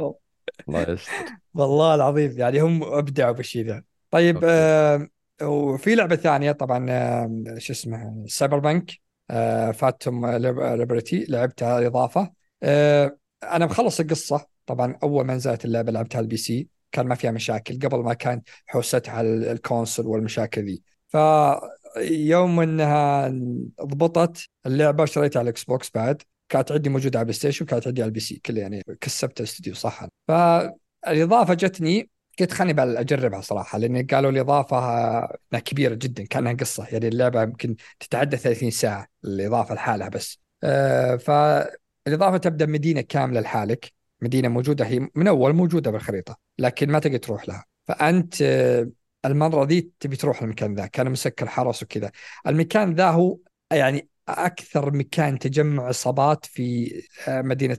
الله 0.69 0.81
يستر. 0.81 1.13
والله 1.53 1.95
العظيم 1.95 2.31
يعني 2.37 2.59
هم 2.61 2.83
أبدعوا 2.83 3.31
بالشيء 3.31 3.65
ذا. 3.65 3.83
طيب. 4.11 4.39
آه 4.43 5.07
وفي 5.41 5.95
لعبة 5.95 6.15
ثانية 6.15 6.51
طبعا 6.51 6.85
آه 6.89 7.55
شو 7.57 7.73
اسمها؟ 7.73 8.13
سايبر 8.27 8.59
بانك 8.59 8.91
آه 8.91 9.04
فانتوم 9.73 10.25
ليبرتي 10.25 11.25
لعبتها 11.29 11.87
إضافة. 11.87 12.31
آه 12.63 13.17
أنا 13.43 13.65
مخلص 13.65 13.99
القصة. 13.99 14.45
طبعا 14.65 14.97
أول 15.03 15.25
ما 15.25 15.35
نزلت 15.35 15.65
اللعبة 15.65 15.91
لعبتها 15.91 16.19
ال 16.19 16.37
PC 16.37 16.67
كان 16.91 17.07
ما 17.07 17.15
فيها 17.15 17.31
مشاكل. 17.31 17.79
قبل 17.79 17.97
ما 17.97 18.13
كان 18.13 18.41
حوستها 18.65 19.13
على 19.13 19.51
الكونسول 19.51 20.07
والمشاكل 20.07 20.65
ذي. 20.65 20.81
فيوم 21.07 22.59
إنها 22.59 23.27
ضبطت 23.81 24.49
اللعبة 24.65 25.05
شريتها 25.05 25.39
على 25.39 25.45
الاكس 25.45 25.63
بوكس 25.63 25.91
بعد 25.95 26.21
كانت 26.49 26.71
عندي 26.71 26.89
موجودة 26.89 27.19
على 27.19 27.23
البلاي 27.23 27.37
ستيشن 27.37 27.65
وكانت 27.65 27.87
عندي 27.87 28.01
على 28.01 28.07
ال 28.07 28.19
PC. 28.19 28.41
كله 28.45 28.61
يعني 28.61 28.83
كسبت 29.01 29.39
الاستوديو 29.39 29.73
صح؟ 29.73 30.07
فالإضافة 30.27 31.53
جتني 31.53 32.09
قلت 32.39 32.51
خليني 32.53 32.73
بقى 32.73 32.99
أجربها 33.01 33.41
صراحة 33.41 33.77
لأن 33.77 34.07
قالوا 34.07 34.31
الاضافه 34.31 34.77
كبيرة 35.65 35.95
جدا 35.95 36.25
كأنها 36.25 36.53
قصة 36.53 36.87
يعني 36.91 37.07
اللعبة 37.07 37.41
يمكن 37.43 37.75
تتعدى 37.99 38.37
30 38.37 38.71
ساعة 38.71 39.07
الإضافة 39.25 39.75
لحالها 39.75 40.09
بس. 40.09 40.39
آه 40.63 41.15
فالإضافة 41.15 42.37
تبدأ 42.37 42.65
مدينة 42.65 43.01
كاملة 43.01 43.39
لحالك 43.41 43.93
مدينة 44.21 44.47
موجودة 44.47 44.85
هي 44.85 45.09
من 45.15 45.27
أول 45.27 45.53
موجودة 45.53 45.91
بالخريطة 45.91 46.37
لكن 46.59 46.91
ما 46.91 46.99
تقدر 46.99 47.17
تروح 47.17 47.47
لها. 47.49 47.65
فأنت 47.87 48.41
آه 48.41 48.89
المره 49.25 49.63
ذي 49.65 49.91
تبي 49.99 50.15
تروح 50.15 50.41
المكان 50.41 50.75
ذا 50.75 50.85
كان 50.87 51.11
مسكر 51.11 51.47
حرس 51.47 51.83
وكذا. 51.83 52.11
المكان 52.47 52.93
ذا 52.95 53.09
هو 53.09 53.37
يعني 53.71 54.09
أكثر 54.29 54.91
مكان 54.93 55.39
تجمع 55.39 55.83
عصابات 55.87 56.45
في 56.45 56.91
آه، 57.27 57.41
مدينة 57.41 57.77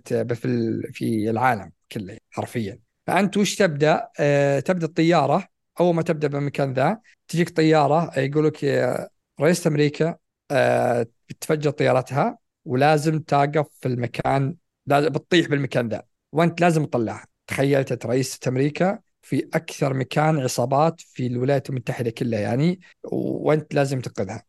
في 0.92 1.30
العالم 1.30 1.72
كله 1.92 2.18
حرفيا. 2.30 2.85
فأنت 3.06 3.36
وش 3.36 3.54
تبدأ؟ 3.56 4.08
آه، 4.20 4.60
تبدأ 4.60 4.86
الطيارة. 4.86 5.48
أول 5.80 5.94
ما 5.94 6.02
تبدأ 6.02 6.28
بالمكان 6.28 6.72
ذا 6.72 7.00
تجيك 7.28 7.56
طيارة 7.56 8.10
آه، 8.16 8.20
يقول 8.20 8.46
لك 8.46 8.64
آه، 8.64 9.08
رئيسة 9.40 9.68
أمريكا 9.68 10.16
بتفجر 11.28 11.70
طيارتها 11.70 12.38
ولازم 12.64 13.18
توقف 13.20 13.66
في 13.80 13.88
المكان 13.88 14.56
لازم 14.86 15.08
بتطيح 15.08 15.48
بالمكان 15.48 15.88
ذا. 15.88 16.02
وأنت 16.32 16.60
لازم 16.60 16.84
تطلعها. 16.84 17.26
تخيلت 17.46 18.06
رئيسة 18.06 18.38
أمريكا 18.48 18.98
في 19.22 19.48
أكثر 19.54 19.94
مكان 19.94 20.38
عصابات 20.38 21.00
في 21.00 21.26
الولايات 21.26 21.70
المتحدة 21.70 22.10
كلها 22.10 22.40
يعني 22.40 22.80
وأنت 23.12 23.74
لازم 23.74 24.00
تنقذها. 24.00 24.44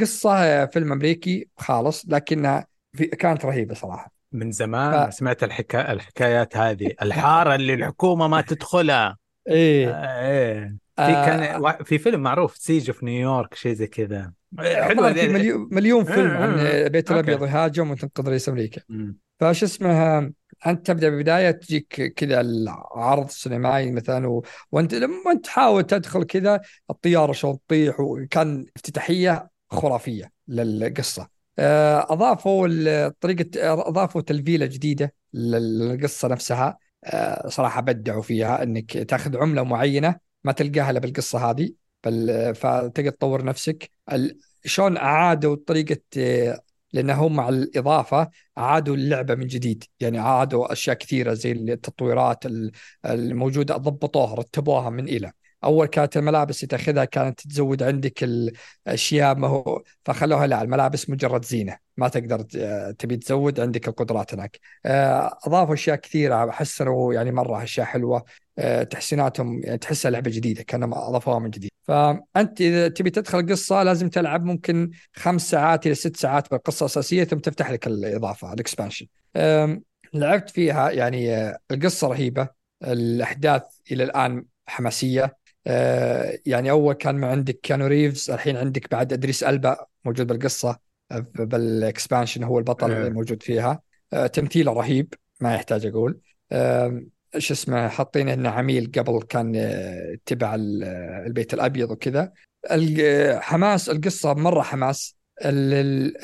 قصة 0.00 0.66
فيلم 0.66 0.92
أمريكي 0.92 1.48
خالص 1.56 2.04
لكنها 2.08 2.66
في 2.96 3.06
كانت 3.06 3.44
رهيبة 3.44 3.74
صراحة. 3.74 4.19
من 4.32 4.50
زمان 4.50 5.10
ف- 5.10 5.14
سمعت 5.14 5.44
الحكا... 5.44 5.92
الحكايات 5.92 6.56
هذه. 6.56 6.92
الحارة 7.02 7.54
اللي 7.54 7.74
الحكومة 7.74 8.28
ما 8.28 8.40
تدخلها. 8.40 9.16
إيه. 9.48 9.90
آه، 9.90 10.28
إيه. 10.28 10.76
في 10.96 11.02
آه، 11.02 11.26
كان 11.26 11.84
في 11.84 11.98
فيلم 11.98 12.20
معروف 12.20 12.56
سيج 12.56 12.90
اوف 12.90 13.02
نيويورك 13.04 13.54
شيء 13.54 13.72
زي 13.72 13.86
كذا. 13.86 14.32
حلوة 14.58 14.84
حلوة 14.84 15.12
في 15.12 15.28
مليون 15.28 15.68
مليون 15.70 16.04
فيلم 16.04 16.30
عن 16.30 16.58
آه، 16.58 16.84
آه. 16.84 16.88
بيت 16.88 17.10
أوكي. 17.10 17.20
الابيض 17.30 17.48
يهاجم 17.48 17.90
وتنقذ 17.90 18.28
رئيس 18.28 18.48
أمريكا. 18.48 18.82
فش 19.40 19.62
اسمها 19.62 20.32
أنت 20.66 20.86
تبدأ 20.86 21.08
ببدايه 21.08 21.50
تجيك 21.50 22.12
كذا 22.16 22.40
العرض 22.40 23.24
السينمائي 23.24 23.90
مثلا 23.90 24.28
و... 24.28 24.44
وأنت 24.72 24.94
لما 24.94 25.32
أنت 25.32 25.44
تحاول 25.44 25.82
تدخل 25.84 26.24
كذا 26.24 26.60
الطيارة 26.90 27.32
شلون 27.32 27.58
تطيح 27.66 28.00
وكان 28.00 28.66
افتتاحية 28.76 29.50
خرافية 29.70 30.30
للقصة. 30.48 31.22
آه، 31.22 31.28
أضافوا 32.10 32.68
ال- 32.70 33.18
طريقة 33.20 33.72
أضافوا 33.72 34.20
تلفيلة 34.20 34.66
جديدة 34.66 35.14
للقصة 35.34 36.28
نفسها. 36.28 36.78
آه، 37.04 37.48
صراحة 37.48 37.80
بدعوا 37.80 38.22
فيها 38.22 38.62
إنك 38.62 38.92
تأخذ 38.92 39.36
عملة 39.36 39.62
معينة 39.62 40.16
ما 40.44 40.52
تلقاها 40.52 40.90
إلا 40.90 41.00
بالقصة 41.00 41.50
هذه. 41.50 41.70
بل 42.04 42.54
فتقدر 42.54 43.10
تطور 43.10 43.44
نفسك. 43.44 43.90
شلون 44.64 44.96
أعادوا 44.96 45.56
طريقة 45.66 46.00
آه، 46.18 46.60
لأن 46.92 47.10
هم 47.10 47.36
مع 47.36 47.48
الإضافة 47.48 48.30
عادوا 48.56 48.94
اللعبة 48.96 49.34
من 49.34 49.46
جديد. 49.46 49.84
يعني 50.00 50.18
عادوا 50.18 50.72
أشياء 50.72 50.96
كثيرة 50.96 51.34
زي 51.34 51.52
التطويرات 51.52 52.46
ال- 52.46 52.72
الموجودة 53.06 53.76
ضبطوها 53.76 54.34
رتبوها 54.34 54.90
من 54.90 55.08
إلى. 55.08 55.32
أول 55.64 55.86
كانت 55.86 56.16
الملابس 56.16 56.56
اللي 56.56 56.68
تأخذها 56.68 57.04
كانت 57.04 57.40
تزود 57.40 57.82
عندك 57.82 58.24
الأشياء 58.24 59.34
ما 59.34 59.48
هو 59.48 59.82
فخلوها 60.04 60.46
لا 60.46 60.62
الملابس 60.62 61.10
مجرد 61.10 61.44
زينة. 61.44 61.76
ما 61.96 62.08
تقدر 62.08 62.42
تبي 62.92 63.16
تزود 63.16 63.60
عندك 63.60 63.88
القدرات 63.88 64.34
هناك. 64.34 64.60
آه، 64.86 65.38
أضافوا 65.46 65.74
أشياء 65.74 65.96
كثيرة 65.96 66.50
حسنوا 66.50 67.14
يعني 67.14 67.32
مرة 67.32 67.62
أشياء 67.62 67.86
حلوة. 67.86 68.24
آه، 68.58 68.82
تحسيناتهم 68.82 69.60
يعني 69.64 69.78
تحسها 69.78 70.10
لعبة 70.10 70.30
جديدة 70.30 70.62
كأنهم 70.62 70.94
أضافوها 70.94 71.38
من 71.38 71.50
جديد. 71.50 71.70
فأنت 71.82 72.60
إذا 72.60 72.88
تبي 72.88 73.10
تدخل 73.10 73.38
القصة 73.38 73.82
لازم 73.82 74.08
تلعب 74.08 74.44
ممكن 74.44 74.90
خمس 75.12 75.50
ساعات 75.50 75.86
إلى 75.86 75.94
ست 75.94 76.16
ساعات 76.16 76.50
بالقصة 76.50 76.84
الأساسية 76.84 77.24
ثم 77.24 77.38
تفتح 77.38 77.70
لك 77.70 77.86
الإضافة 77.86 78.52
الإكسبانشن. 78.52 79.06
لعبت 80.14 80.50
فيها 80.50 80.90
يعني 80.90 81.36
آه، 81.36 81.58
القصة 81.70 82.08
رهيبة. 82.08 82.48
الأحداث 82.84 83.62
إلى 83.92 84.04
الآن 84.04 84.44
حماسية. 84.66 85.36
يعني 86.46 86.70
أول 86.70 86.94
كان 86.94 87.14
ما 87.14 87.26
عندك 87.30 87.60
كيانو 87.62 87.86
ريفز 87.86 88.30
الحين 88.30 88.56
عندك 88.56 88.90
بعد 88.90 89.12
إدريس 89.12 89.44
ألبا 89.44 89.86
موجود 90.04 90.26
بالقصة 90.26 90.78
آه، 91.12 91.26
بال 91.34 91.54
expansion 91.54 92.42
هو 92.42 92.58
البطل 92.58 92.92
اللي 92.92 93.04
إيه. 93.04 93.10
موجود 93.10 93.42
فيها. 93.42 93.82
آه، 94.12 94.26
تمثيله 94.26 94.72
رهيب 94.72 95.14
ما 95.40 95.54
يحتاج 95.54 95.86
أقول. 95.86 96.20
آه، 96.52 97.02
شو 97.38 97.54
اسمه 97.54 97.88
حاطين 97.88 98.28
إنه 98.28 98.48
عميل 98.48 98.92
قبل 98.98 99.22
كان 99.22 99.52
آه، 99.56 100.18
تبع 100.26 100.54
ال- 100.54 100.82
آه، 100.84 101.26
البيت 101.26 101.54
الأبيض 101.54 101.90
وكذا. 101.90 102.32
حماس 103.40 103.88
القصة 103.90 104.34
مرة 104.34 104.62
حماس. 104.62 105.16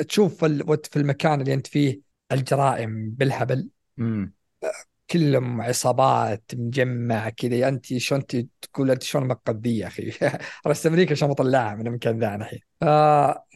تشوف 0.08 0.44
في 0.44 0.96
المكان 0.96 1.40
اللي 1.40 1.54
أنت 1.54 1.66
فيه 1.66 2.00
الجرائم 2.32 3.10
بالهبل. 3.10 3.68
كلهم 5.10 5.62
عصابات 5.62 6.42
مجمع 6.54 7.28
كذا. 7.30 7.68
أنت 7.68 7.86
شلون 7.98 8.26
تقول 8.62 8.90
أنت 8.90 9.02
شلون 9.02 9.36
ذي 9.50 9.78
يا 9.78 9.86
أخي؟ 9.86 10.12
رئيس 10.66 10.86
أمريكا 10.86 11.14
شلون 11.14 11.30
مطلعها 11.30 11.74
من 11.74 11.86
المكان 11.86 12.18
ذا 12.18 12.34
الحين؟ 12.34 12.60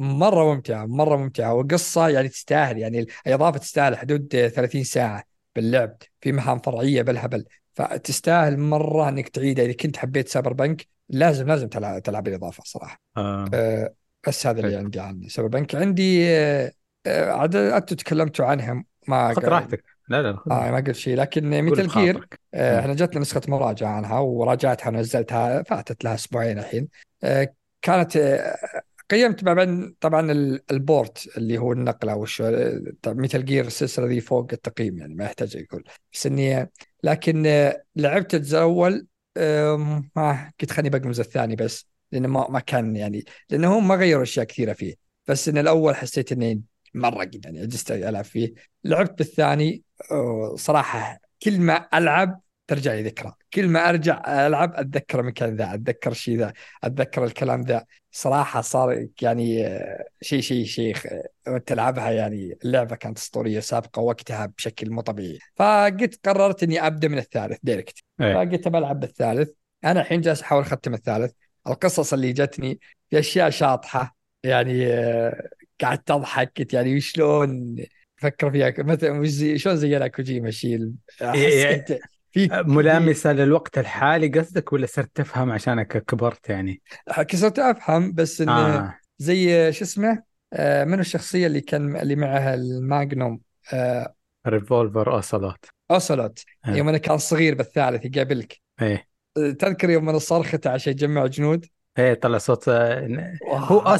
مرة 0.01 0.55
ممتعة 0.55 0.87
مرة 0.87 1.17
ممتعة. 1.17 1.55
وقصة 1.55 2.09
يعني 2.09 2.29
تستاهل 2.29 2.79
يعني 2.79 3.07
الإضافة 3.27 3.59
تستاهل 3.59 3.97
حدود 3.97 4.29
30 4.29 4.85
ساعة 4.85 5.25
باللعب 5.57 5.97
في 6.21 6.33
مهام 6.33 6.59
فرعية 6.59 7.03
بالهبل. 7.03 7.45
فتستاهل 7.75 8.59
مرة 8.59 9.09
إنك 9.09 9.29
تعيدها 9.29 9.65
إذا 9.65 9.73
كنت 9.73 9.97
حبيت 9.97 10.29
سايبر 10.29 10.53
بانك 10.53 10.87
لازم 11.09 11.47
لازم 11.47 11.69
تلعب, 11.69 12.03
تلعب 12.03 12.29
الإضافة 12.29 12.63
صراحة. 12.67 13.01
آه. 13.17 13.51
أه 13.55 13.95
بس 14.27 14.47
هذا 14.47 14.61
اللي. 14.61 14.77
عندي 14.77 15.01
عن 15.01 15.29
سايبر 15.29 15.59
بانك 15.59 15.75
عندي 15.75 16.29
أه 16.31 16.73
آه، 17.07 17.31
عاد 17.31 17.57
أنتم 17.57 17.97
تكلمتوا 17.97 18.45
عنهم 18.45 18.85
ما 19.09 19.35
خذ 19.35 19.45
راحتك. 19.45 19.85
لا 20.11 20.23
لا 20.23 20.37
خذ 20.37 20.53
آه 20.53 20.71
ما 20.71 20.77
قلت 20.77 20.91
شيء. 20.91 21.17
لكن 21.17 21.63
ميتال 21.63 21.89
جير 21.89 22.29
آه،. 22.55 22.81
إحنا 22.81 22.95
جتنا 22.95 23.21
نسخة 23.21 23.41
مراجعة 23.49 23.89
عنها 23.89 24.19
وراجعتها 24.19 24.89
ونزلتها 24.89 25.63
فاتت 25.63 26.05
لها 26.05 26.15
أسبوعين 26.15 26.59
الحين. 26.59 26.89
آه، 27.25 27.55
كانت 27.83 28.17
آه، 28.17 28.57
قيمت 29.11 29.45
ما 29.45 29.55
بين 29.55 29.95
طبعا 30.01 30.33
ال- 30.33 30.63
ال 30.71 30.84
port 30.84 31.37
اللي 31.37 31.59
هو 31.59 31.73
النقلة 31.73 32.17
وش 32.17 32.43
ميتال 33.07 33.45
جير 33.45 33.67
السلسلة 33.67 34.07
ذي 34.07 34.21
فوق 34.21 34.49
التقييم 34.53 34.99
يعني 34.99 35.15
ما 35.15 35.25
يحتاج 35.25 35.55
يقول. 35.55 35.85
بس 36.13 36.27
إني 36.27 36.71
لكن 37.05 37.47
آه، 37.47 37.83
لعبت 37.97 38.35
الجزء 38.35 38.59
الأول 38.59 39.07
ما 40.17 40.53
قلت 40.61 40.73
خليني 40.73 40.91
بقمز 40.91 41.21
الثاني 41.21 41.57
بس 41.57 41.87
لأنه 42.13 42.29
ما 42.29 42.51
ما 42.51 42.61
كان 42.61 42.97
يعني 42.97 43.25
لأنه 43.51 43.79
هم 43.79 43.89
ما 43.89 43.95
غيروا 43.95 44.23
أشياء 44.23 44.47
كثيرة 44.47 44.73
فيه. 44.73 44.95
بس 45.27 45.49
إن 45.49 45.59
الأول 45.59 45.97
حسيت 45.97 46.33
إني 46.33 46.63
قد 47.05 47.45
يعني 47.45 47.61
عجزت 47.61 47.91
ألعب 47.93 48.25
فيه. 48.25 48.55
لعبت 48.85 49.19
بالثاني 49.19 49.83
صراحة 50.57 51.21
كل 51.43 51.61
ما 51.61 51.89
ألعب 51.95 52.41
ترجع 52.67 52.95
لي 52.95 53.03
ذكرى. 53.03 53.33
كل 53.55 53.69
ما 53.69 53.89
أرجع 53.89 54.47
ألعب 54.47 54.75
أتذكر 54.75 55.21
المكان 55.21 55.57
ذا 55.57 55.75
أتذكر 55.75 56.11
الشيء 56.11 56.39
ذا 56.39 56.53
أتذكر 56.85 57.25
الكلام 57.25 57.63
ذا. 57.63 57.85
صراحة 58.13 58.61
صار 58.61 59.07
يعني 59.23 59.79
شيء 60.21 60.41
شيء 60.41 60.65
شيء 60.65 60.97
تلعبها 61.67 62.11
يعني 62.11 62.59
اللعبة 62.65 62.97
كانت 62.97 63.19
أسطورية 63.19 63.61
سابقة 63.61 64.01
وقتها 64.01 64.47
بشكل 64.47 64.91
مو 64.91 65.01
طبيعي. 65.01 65.39
فقلت 65.57 66.29
قررت 66.29 66.63
إني 66.63 66.87
أبدأ 66.87 67.09
من 67.09 67.19
الثالث 67.19 67.59
direct. 67.63 67.99
فقلت 68.19 68.69
بلعب 68.69 69.01
بالثالث. 69.01 69.51
أنا 69.85 70.01
الحين 70.01 70.21
جالس 70.21 70.43
أحاول 70.43 70.63
أختم 70.63 70.95
الثالث. 70.95 71.33
القصص 71.67 72.13
اللي 72.13 72.33
جتني 72.33 72.81
في 73.11 73.19
أشياء 73.19 73.51
شاطحة. 73.51 74.17
يعني 74.45 74.87
قعدت 75.81 76.11
أضحك 76.11 76.53
قلت 76.59 76.75
يعني 76.75 77.01
شلون 77.01 77.77
فكر 78.21 78.51
فيها 78.51 78.75
مثلا 78.79 79.27
زي 79.27 79.59
شلون 79.59 79.77
زينا 79.77 80.07
كوجيما 80.07 80.49
الشيء 80.49 80.93
إيه. 81.23 81.77
كنت 81.77 81.99
في 82.33 82.49
ملامسة 82.67 83.33
للوقت 83.33 83.79
الحالي 83.79 84.29
قصدك 84.29 84.73
ولا 84.73 84.87
صرت 84.87 85.11
تفهم 85.15 85.51
عشانك 85.51 86.05
كبرت 86.05 86.51
يعني؟ 86.51 86.83
صرت 87.35 87.59
أفهم 87.59 88.13
بس 88.13 88.41
انه 88.41 88.77
آه. 88.77 88.95
زي 89.19 89.73
شو 89.73 89.85
اسمه 89.85 90.23
آه، 90.53 90.85
منو 90.85 91.01
الشخصية 91.01 91.47
اللي 91.47 91.61
كان 91.61 91.97
اللي 91.97 92.17
معها 92.17 92.55
الماجنوم 92.55 93.41
آه، 93.73 94.15
ريفولفر 94.47 95.13
اوسلوت 95.13 95.65
اوسلوت 95.91 96.45
آه. 96.65 96.71
يوم 96.71 96.89
انه 96.89 96.99
كان 96.99 97.19
صغير 97.19 97.55
بالثالث 97.55 98.05
يقابلك 98.05 98.61
إيه 98.83 99.07
تذكر 99.37 99.91
يوم 99.91 100.09
انه 100.09 100.19
صرخته 100.19 100.71
عشان 100.71 100.93
يجمع 100.93 101.27
جنود 101.27 101.67
إيه 101.99 102.15
طلع 102.15 102.39
صوت 102.39 102.69
آه، 102.69 103.35
هو. 103.49 103.99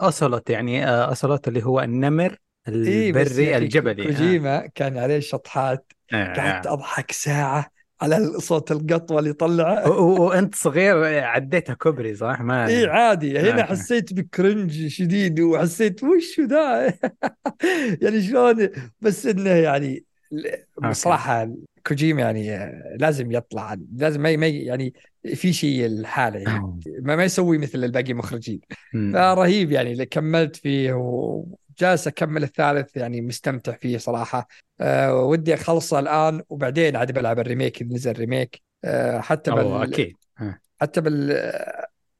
اوسلوت 0.00 0.50
يعني 0.50 0.86
اوسلوت 0.86 1.48
اللي 1.48 1.64
هو 1.64 1.80
النمر 1.80 2.38
البري 2.68 3.56
أخي 3.56 3.56
الجبلي 3.64 4.02
آه. 4.02 4.06
كوجيما 4.06 4.66
كان 4.74 4.98
عليه 4.98 5.20
شطحات 5.20 5.92
آه. 6.12 6.34
قعدت 6.34 6.66
أضحك 6.66 7.12
ساعة 7.12 7.66
على 8.02 8.32
صوت 8.40 8.72
القطوة 8.72 9.18
اللي 9.18 9.30
يطلعه 9.30 9.90
و- 9.90 10.02
و- 10.02 10.22
وأنت 10.26 10.54
صغير 10.54 11.24
عديتها 11.24 11.74
كوبري 11.74 12.14
صح؟ 12.14 12.40
ما 12.40 12.66
اي 12.66 12.86
عادي 12.86 13.38
هنا 13.38 13.50
أوكي. 13.50 13.62
حسيت 13.62 14.12
ب 14.12 14.23
cringe 14.23 14.86
شديد 14.86 15.40
وحسيت 15.40 16.02
وش 16.04 16.40
ذا؟ 16.40 16.94
يعني 18.02 18.22
شلون؟ 18.22 18.68
بس 19.00 19.26
إنه 19.26 19.50
يعني 19.50 20.04
بصراحة 20.90 21.50
كوجيما 21.86 22.22
يعني 22.22 22.72
لازم 22.98 23.32
يطلع 23.32 23.76
لازم 23.96 24.22
ما 24.22 24.30
يعني 24.46 24.94
في 25.34 25.52
شيء 25.52 25.86
الحاله 25.86 26.38
يعني. 26.38 26.80
ما, 27.02 27.16
ما 27.16 27.24
يسوي 27.24 27.58
مثل 27.58 27.84
الباقي 27.84 28.12
المخرجين. 28.12 28.60
فرهيب 29.12 29.72
يعني 29.72 29.92
اللي 29.92 30.06
كملت 30.06 30.56
فيه 30.56 30.92
وجالس 31.72 32.06
أكمل 32.06 32.42
الثالث 32.42 32.96
يعني 32.96 33.20
مستمتع 33.20 33.72
فيه 33.72 33.98
صراحة. 33.98 34.48
أه 34.80 35.14
ودي 35.14 35.54
أخلصه 35.54 35.98
الآن 35.98 36.42
وبعدين 36.48 36.96
عاد 36.96 37.12
بلعب 37.12 37.38
ال 37.38 37.44
remake 37.44 37.82
اذا 37.82 37.94
نزل 37.94 38.12
remake 38.12 38.62
أه 38.84 39.20
حتى 39.20 39.50
بال 39.50 39.82
أكيد. 39.82 40.16
آه. 40.40 40.58
حتى 40.80 41.00
بال 41.00 41.32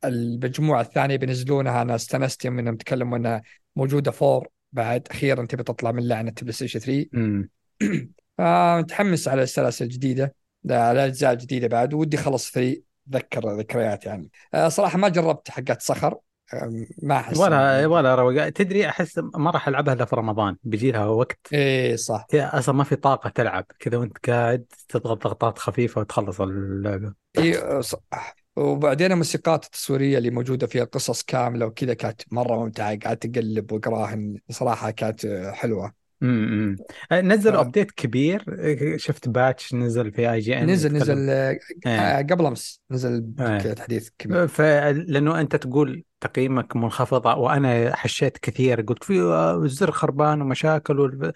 المجموعة 0.04 0.80
الثانية 0.80 1.16
بينزلونها 1.16 1.82
أنا 1.82 1.94
استانست 1.94 2.44
يوم 2.44 2.58
إنهم 2.58 2.76
تكلموا 2.76 3.18
إنها 3.18 3.42
موجودة 3.76 4.10
فور 4.10 4.48
بعد 4.72 5.08
أخيرا 5.10 5.46
تبي 5.46 5.62
تطلع 5.62 5.92
من 5.92 6.08
لعنة 6.08 6.32
بلاي 6.42 6.52
ستيشن 6.52 6.80
3 6.80 7.06
مم. 7.12 7.48
فمتحمس 8.38 9.28
على 9.28 9.42
السلاسل 9.42 9.84
الجديدة 9.84 10.34
لا، 10.64 10.82
على 10.82 11.04
الاجزاء 11.04 11.32
الجديده 11.32 11.68
بعد 11.68 11.94
ودي 11.94 12.16
اخلص 12.16 12.50
3 12.52 12.82
ذكر 13.10 13.58
ذكريات 13.58 14.06
يعني. 14.06 14.30
أه 14.54 14.68
صراحة 14.68 14.98
ما 14.98 15.08
جربت 15.08 15.50
حقات 15.50 15.82
صخر 15.82 16.18
ما 17.02 17.16
أحس 17.16 17.38
ولا 17.38 17.86
ولا 17.86 18.14
روقان 18.14 18.52
تدري 18.52 18.88
أحس 18.88 19.18
ما 19.18 19.50
راح 19.50 19.68
ألعبها 19.68 19.94
إلا 19.94 20.04
في 20.04 20.16
رمضان 20.16 20.56
بيجي 20.64 20.90
لها 20.90 21.06
وقت. 21.06 21.38
إيه 21.52 21.96
صح. 21.96 22.26
أصلا 22.34 22.74
ما 22.74 22.84
في 22.84 22.96
طاقة 22.96 23.30
تلعب. 23.30 23.66
كذا 23.78 23.96
وأنت 23.96 24.30
قاعد 24.30 24.64
تضغط 24.88 25.24
ضغطات 25.24 25.58
خفيفة 25.58 26.00
وتخلص 26.00 26.40
اللعبة. 26.40 27.14
إيه 27.38 27.80
صح. 27.80 28.34
وبعدين 28.56 29.12
الموسيقات 29.12 29.64
التصويرية 29.64 30.18
اللي 30.18 30.30
موجودة 30.30 30.66
فيها 30.66 30.84
قصص 30.84 31.22
كاملة 31.22 31.66
وكذا 31.66 31.94
كانت 31.94 32.22
مرة 32.32 32.56
ممتعة. 32.56 32.98
قعدت 32.98 33.24
اقلب 33.24 33.72
واقراهن 33.72 34.38
صراحة 34.50 34.90
كانت 34.90 35.26
حلوة. 35.54 36.01
امم 36.22 36.76
نزل 37.12 37.52
ف- 37.52 37.56
ابديت 37.56 37.90
كبير. 37.90 38.44
شفت 38.96 39.28
patch 39.28 39.74
نزل 39.74 40.12
في 40.12 40.32
IGN 40.32 40.70
نزل 40.70 40.92
نزل 40.92 41.30
آه، 41.30 41.58
إيه. 41.86 42.16
قبل 42.16 42.46
أمس 42.46 42.80
نزل 42.90 43.32
إيه. 43.40 43.58
تحديث 43.58 44.08
كبير. 44.18 44.46
فلانه 44.46 45.40
أنت 45.40 45.56
تقول 45.56 46.04
تقييمك 46.20 46.76
منخفض 46.76 47.26
وأنا 47.26 47.96
حشيت 47.96 48.38
كثير. 48.38 48.80
قلت 48.80 49.04
في 49.04 49.20
آه، 49.20 49.56
الزر 49.62 49.90
خربان 49.90 50.42
ومشاكل 50.42 51.00
وال... 51.00 51.32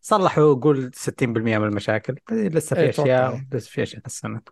صلحوا 0.00 0.54
قول 0.54 0.90
60% 0.94 1.22
من 1.26 1.54
المشاكل. 1.54 2.16
لسه 2.32 2.76
في 2.76 2.82
إيه، 2.82 2.88
أشياء. 2.90 3.40
لسه 3.52 3.70
في 3.70 3.82
أشياء 3.82 4.02
حسنت. 4.06 4.48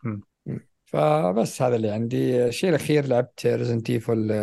فبس 0.85 1.62
هذا 1.62 1.77
اللي 1.77 1.91
عندي. 1.91 2.45
الشيء 2.47 2.70
الأخير 2.70 3.07
لعبت 3.07 3.47
Resident 3.47 3.90
Evil 3.90 4.43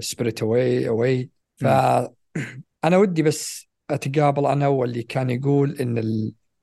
Separate 0.00 0.42
Ways 0.42 0.88
Ways 0.88 1.30
فأنا 1.56 2.96
ودي 2.96 3.22
بس 3.22 3.71
أتقابل 3.94 4.46
أنا 4.46 4.68
واللي 4.68 5.02
كان 5.02 5.30
يقول 5.30 5.76
إن 5.80 5.98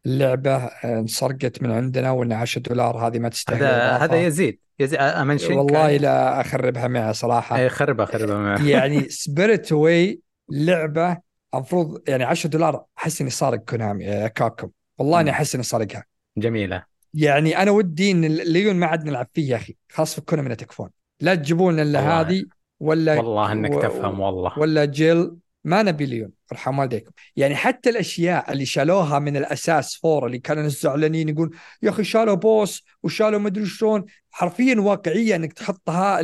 اللعبة 0.06 0.56
آه، 0.56 0.99
انسرقت 0.99 1.61
من 1.64 1.72
عندنا 1.72 2.11
وإن 2.11 2.31
10 2.34 2.61
دولار 2.61 2.97
هذه 3.07 3.19
ما 3.19 3.30
تستاهل 3.30 3.64
هذا. 3.64 3.97
هذا 4.06 4.15
يزيد 4.22 4.60
يزيد 4.80 4.99
ا 4.99 5.06
mention 5.06 5.51
ك 5.51 5.57
والله 5.57 5.97
لا 5.97 6.41
أخربها 6.41 6.88
معه 6.88 7.11
صراحة 7.11 7.56
اي 7.57 7.69
خربها 7.69 8.06
خربها 8.06 8.38
معه. 8.38 8.68
يعني 8.69 9.10
Separate 9.23 9.72
Ways 9.72 10.22
لعبة 10.51 11.18
المفروض 11.53 12.10
يعني 12.10 12.23
10 12.23 12.49
دولار 12.49 12.84
أحس 12.97 13.22
إني 13.22 13.30
سارق 13.30 13.60
كونامي 13.60 14.10
آه، 14.10 14.27
كابكوم 14.27 14.72
والله 14.97 15.19
إني. 15.22 15.30
أحس 15.31 15.56
إني 15.56 15.64
سارقها 15.64 16.06
جميلة 16.38 16.84
يعني 17.14 17.57
أنا 17.61 17.72
ودي 17.72 18.11
إن 18.11 18.26
ليون 18.26 18.76
ما 18.76 18.85
عاد 18.85 19.06
نلعب 19.06 19.27
فيه 19.34 19.49
يا 19.51 19.56
أخي 19.56 19.76
خلاص 19.91 20.15
فكونا 20.15 20.41
من 20.41 20.57
تكفون 20.57 20.89
لا 21.22 21.35
تجيبون 21.35 21.80
والله. 21.80 22.22
هذه 22.22 22.43
ولا 22.80 23.15
والله 23.18 23.51
إنك 23.51 23.72
و- 23.72 23.81
تفهم 23.81 24.19
والله 24.19 24.60
ولا 24.60 24.85
جيل 24.85 25.31
ما 25.69 25.83
نبي 25.83 26.05
ليون 26.05 26.31
ارحم 26.51 26.79
والديكم. 26.79 27.11
يعني 27.35 27.55
حتى 27.55 27.89
الأشياء 27.89 28.51
اللي 28.51 28.65
شالوها 28.65 29.19
من 29.19 29.37
الأساس 29.37 29.95
four 29.95 30.27
اللي 30.27 30.39
كانوا 30.39 30.67
زعلانين 30.67 31.29
يقول 31.29 31.57
يا 31.83 31.89
أخي 31.89 32.03
شالوا 32.03 32.35
boss 32.35 32.85
وشالوا 33.03 33.39
مدري 33.39 33.65
شلون. 33.65 34.05
حرفيا 34.31 34.75
واقعيه 34.79 35.35
إنك 35.35 35.53
تحطها 35.53 36.21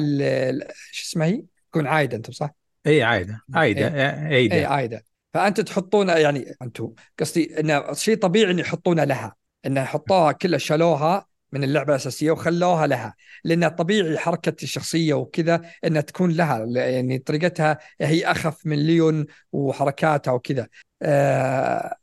شو 0.92 1.04
اسمها 1.04 1.28
هي؟ 1.28 1.44
تكون 1.72 1.88
Ada 1.88 2.18
أنتم 2.18 2.32
صح؟ 2.32 2.50
اي 2.88 3.04
Ada. 3.04 3.42
Ada. 3.54 3.88
اي 3.88 4.36
Ada 4.36 4.68
Ada. 4.68 5.06
فانت 5.34 5.62
تحطون 5.62 6.10
يعني 6.10 6.56
أنتم 6.62 6.92
قصدي 7.20 7.60
انه 7.60 7.94
شيء 7.94 8.18
طبيعي 8.18 8.52
إن 8.52 8.60
يحطونها 8.60 9.06
لها 9.06 9.36
انه 9.66 9.84
حطوها 9.84 10.32
كلها 10.32 10.60
شالوها 10.60 11.26
من 11.56 11.64
اللعبة 11.64 11.90
الأساسية 11.90 12.32
وخلوها 12.32 12.88
لها. 12.88 13.16
لأن 13.44 13.68
طبيعي 13.68 14.18
حركة 14.18 14.64
الشخصية 14.64 15.14
وكذا 15.14 15.62
إنها 15.86 16.02
تكون 16.02 16.32
لها 16.32 16.66
يعني 16.76 17.20
طريقتها 17.20 17.80
هي 18.02 18.26
أخف 18.26 18.66
من 18.66 18.78
ليون 18.80 19.26
وحركاتها 19.52 20.32
وكذا. 20.32 20.68
آه 21.02 21.96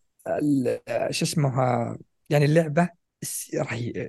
شو 1.10 1.24
اسمها؟ 1.24 1.98
يعني 2.30 2.44
اللعبة 2.44 2.88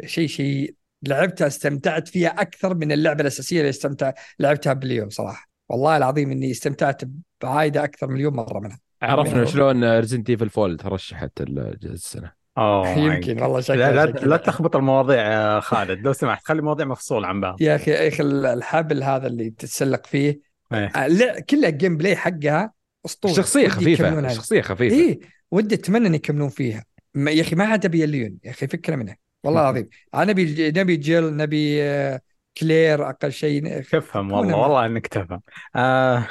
شيء 0.06 0.28
شيء 0.28 0.76
لعبتها 1.04 1.48
استمتعت 1.48 2.08
فيها 2.08 2.30
أكثر 2.30 2.76
من 2.76 2.92
اللعبة 2.92 3.22
الأساسية 3.22 3.60
اللي 3.60 3.70
استمتع 3.70 4.14
لعبتها 4.40 4.74
باليوم 4.74 5.10
صراحة. 5.10 5.50
والله 5.70 5.98
العظيم 5.98 6.32
إني 6.32 6.52
استمتعت 6.52 7.02
ب 7.42 7.52
Ada 7.52 7.84
أكثر 7.84 8.08
مليون 8.08 8.34
مرة 8.34 8.60
منها. 8.60 8.80
عرفنا 9.02 9.46
شلون 9.46 10.00
Resident 10.00 10.30
Evil 10.30 10.50
4 10.50 10.78
ترشحت 10.78 11.42
السنة. 11.42 12.43
أوه 12.58 12.90
يمكن 12.90 13.42
والله 13.42 13.62
شكلها 13.62 13.92
لا, 13.92 14.06
لا, 14.06 14.20
لا 14.20 14.38
تخبط 14.38 14.76
المواضيع 14.76 15.32
يا 15.32 15.60
خالد. 15.60 16.06
لو 16.06 16.14
سمحت 16.14 16.48
خلي 16.48 16.60
المواضيع 16.60 16.86
مفصوله 16.86 17.28
عن 17.28 17.42
بعض. 17.42 17.62
يا 17.62 17.76
أخي 17.76 17.92
يا 17.92 18.08
أخي 18.08 18.24
الحبل 18.24 19.04
هذا 19.04 19.28
اللي 19.28 19.50
تتسلق 19.50 20.06
فيه 20.06 20.40
إيه. 20.74 21.40
كلها 21.40 21.70
ال 21.70 21.98
gameplay 21.98 22.16
حقها 22.16 22.74
أسطورة. 23.06 23.34
شخصية 23.34 23.68
خفيفة 23.68 24.28
شخصية 24.34 24.62
خفيفة. 24.62 24.96
اي 24.96 25.20
ودي 25.52 25.76
أتمنى 25.76 26.08
إن 26.08 26.16
يكملون 26.16 26.50
فيها. 26.50 26.86
يا 27.16 27.42
أخي 27.42 27.56
ما 27.56 27.66
عاد 27.66 27.86
أبي 27.86 28.04
الليون 28.04 28.38
يا 28.44 28.52
أخي 28.52 28.68
فكرة 28.68 28.96
منه. 28.96 29.16
والله 29.44 29.62
العظيم. 29.70 29.90
أنا 30.16 30.24
نبي 30.26 30.72
نبي 30.72 30.96
جيل 30.96 31.38
نبي 31.38 31.84
آه، 31.84 32.22
كلير 32.58 33.10
أقل 33.10 33.32
شيء 33.32 33.82
تفهم 33.82 34.32
والله 34.32 34.58
والله 34.58 34.86
إنك 34.86 35.08
تفهم. 35.08 35.42
آه. 35.76 36.28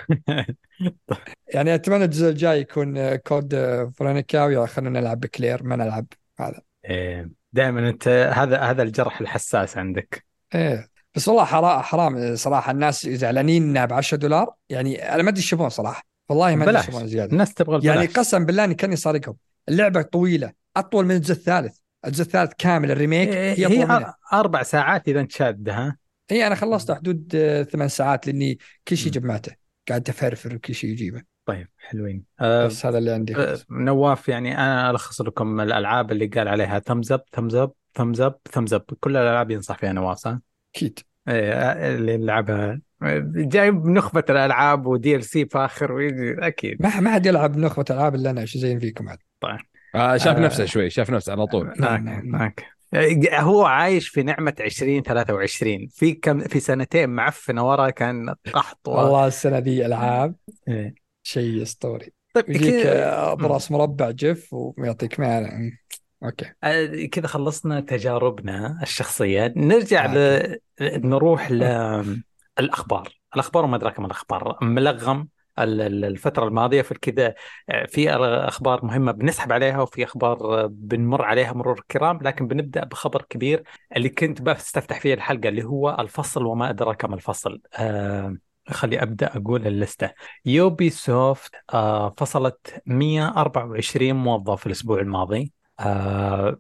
يعني 1.55 1.74
أتمنى 1.74 2.05
الجزء 2.05 2.28
الجاي 2.28 2.61
يكون 2.61 3.16
كود 3.16 3.55
Veronica 3.97 4.47
أوي 4.47 4.66
خلينا 4.66 5.01
نلعب 5.01 5.20
بكلير 5.20 5.62
ما 5.62 5.77
نلعب 5.77 6.07
هذا. 6.40 6.61
إيه. 6.85 7.31
دائما 7.53 7.89
أنت 7.89 8.09
هذا 8.09 8.61
هذا 8.61 8.82
الجرح 8.82 9.20
الحساس 9.20 9.78
عندك. 9.78 10.24
إيه. 10.55 10.89
بس 11.15 11.28
والله 11.28 11.44
حرام 11.44 11.81
حرام 11.81 12.36
صراحة. 12.36 12.70
الناس 12.73 13.07
زعلانين 13.07 13.86
ب 13.86 13.93
10 13.93 14.16
دولار. 14.16 14.55
يعني 14.69 15.15
أنا 15.15 15.23
ما 15.23 15.28
أدري 15.28 15.40
إيش 15.40 15.53
يبون 15.53 15.69
صراحة. 15.69 16.03
والله 16.28 16.57
ما 16.57 16.65
أدري 16.65 16.78
إيش 16.78 16.89
يبون 16.89 17.07
زيادة. 17.07 17.32
الناس 17.32 17.55
تبغى 17.55 17.77
البلاش. 17.77 17.97
يعني 17.97 18.07
قسم 18.07 18.47
بالله 18.47 18.65
إني 18.65 18.74
كاني 18.74 18.97
سارقهم 18.97 19.36
اللعبة 19.69 20.03
طويلة. 20.03 20.53
أطول 20.77 21.05
من 21.05 21.16
الجزء 21.16 21.32
الثالث. 21.32 21.77
الجزء 22.07 22.23
الثالث 22.23 22.53
كامل 22.59 22.90
ال 22.90 22.96
remake 22.96 23.28
إيه 23.28 23.53
هي, 23.53 23.66
هي 23.66 24.15
أربع 24.32 24.62
ساعات 24.62 25.09
إذا 25.09 25.20
انت 25.20 25.32
شادها 25.32 25.97
إي 26.31 26.47
أنا 26.47 26.55
خلصت 26.55 26.93
حدود 26.93 27.32
آه، 27.35 27.62
ثمان 27.62 27.89
ساعات 27.89 28.27
لإني 28.27 28.59
كل 28.89 28.97
شيء 28.97 29.12
جمعته. 29.12 29.53
قاعد 29.89 30.09
أفرفر 30.09 30.55
وكل 30.55 30.74
شيء 30.74 30.90
يجيبه. 30.90 31.23
طيب 31.47 31.69
حلوين. 31.78 32.24
أه 32.40 32.66
بس 32.66 32.86
هذا 32.86 32.99
اللي 32.99 33.11
عندي. 33.11 33.36
أه 33.36 33.59
نواف 33.70 34.28
يعني 34.28 34.55
أنا 34.55 34.90
ألخص 34.90 35.20
لكم 35.20 35.61
الألعاب 35.61 36.12
اللي 36.12 36.27
قال 36.27 36.49
عليها. 36.49 36.78
thumbs 36.78 37.12
up 37.12 37.22
thumbs 37.32 37.55
up 37.55 37.72
thumbs 37.94 38.20
up 38.20 38.39
thumbs 38.51 38.74
up 38.74 38.84
كل 39.01 39.16
الألعاب 39.16 39.51
ينصح 39.51 39.78
فيها 39.78 39.93
نواف 39.93 40.19
صح؟ 40.19 40.39
أكيد. 40.74 40.99
إيه 41.28 41.94
اللي 41.94 42.16
لعبها 42.16 42.81
جايب 43.35 43.86
نخبة 43.86 44.24
الألعاب 44.31 44.86
ودي 44.86 45.16
ال 45.16 45.24
C 45.24 45.47
فاخر 45.47 45.93
ويجي. 45.93 46.35
أكيد. 46.39 46.82
ما 46.82 47.01
ما 47.01 47.11
حد 47.11 47.27
يلعب 47.27 47.57
نخبة 47.57 47.85
ألعاب 47.90 48.15
إلا 48.15 48.31
أنا 48.31 48.40
إيش 48.40 48.57
زين 48.57 48.78
فيكم 48.78 49.09
عاد؟ 49.09 49.19
طيب. 49.40 49.59
آه 49.94 50.16
شاف 50.16 50.36
آه 50.36 50.40
نفسه 50.40 50.65
شوي 50.65 50.90
شاف 50.90 51.11
نفسه 51.11 51.32
على 51.32 51.47
طول. 51.47 51.74
نعم 51.78 52.05
نعم 52.05 52.53
هو 53.32 53.64
عايش 53.64 54.09
في 54.09 54.23
نعمة 54.23 54.55
2023 54.60 55.89
في 55.89 56.12
كم 56.12 56.40
في 56.40 56.60
سنتين 56.60 57.10
معفنة 57.10 57.69
ورا 57.69 57.90
كان 57.90 58.35
قحط 58.55 58.89
و... 58.89 58.90
والله 58.90 59.27
السنة 59.27 59.59
دي 59.59 59.86
ألعاب. 59.86 60.35
إيه. 60.69 60.94
شيء 61.23 61.62
أسطوري. 61.62 62.12
طيب 62.35 62.51
يجيك 62.51 62.86
براس 63.39 63.70
مربع 63.70 64.10
جف 64.10 64.48
ويعطيك 64.52 65.20
ما 65.20 65.70
أوكي. 66.24 66.52
آه، 66.64 67.05
كذا 67.05 67.27
خلصنا 67.27 67.81
تجاربنا 67.81 68.78
الشخصية. 68.82 69.52
نرجع 69.56 70.14
ل... 70.14 70.56
نروح 70.81 71.51
للأخبار 71.51 73.09
الأخبار 73.35 73.64
وما 73.64 73.77
أدراك 73.77 74.01
ما 74.01 74.06
الأخبار. 74.06 74.59
ملغم 74.62 75.28
الفترة 75.58 76.44
الماضية 76.48 76.82
في 76.82 76.94
كذا 76.94 77.34
آه، 77.68 77.86
في 77.86 78.10
أخبار 78.10 78.84
مهمة 78.84 79.12
بنسحب 79.12 79.52
عليها 79.52 79.80
وفي 79.82 80.04
أخبار 80.04 80.66
بنمر 80.66 81.22
عليها 81.24 81.52
مرور 81.52 81.78
الكرام 81.78 82.18
لكن 82.22 82.48
بنبدأ 82.48 82.84
بخبر 82.84 83.22
كبير 83.22 83.62
اللي 83.96 84.08
كنت 84.08 84.42
بستفتح 84.42 85.00
فيه 85.00 85.14
الحلقة 85.14 85.48
اللي 85.48 85.64
هو 85.64 85.96
الفصل 85.98 86.46
وما 86.46 86.70
أدراك 86.70 87.04
ما 87.04 87.14
الفصل. 87.14 87.60
آه 87.74 88.36
خلي 88.68 89.02
أبدأ 89.02 89.36
أقول 89.36 89.66
ال 89.66 89.73
list 89.73 89.98
ة. 89.98 90.10
Ubisoft 90.44 91.55
آه 91.74 92.14
فصلت 92.18 92.82
124 92.86 94.12
موظف 94.12 94.66
الأسبوع 94.66 95.00
الماضي. 95.00 95.52
آه 95.80 96.58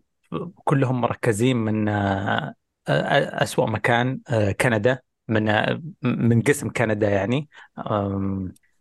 كلهم 0.64 1.00
مركزين 1.00 1.56
من 1.56 1.88
آه, 1.88 2.54
آه، 2.88 3.42
أسوأ 3.42 3.66
مكان 3.66 4.20
آه 4.28 4.52
كندا 4.52 4.98
من 5.28 5.48
آه، 5.48 5.82
من 6.02 6.42
قسم 6.42 6.70
كندا 6.70 7.10
يعني. 7.10 7.48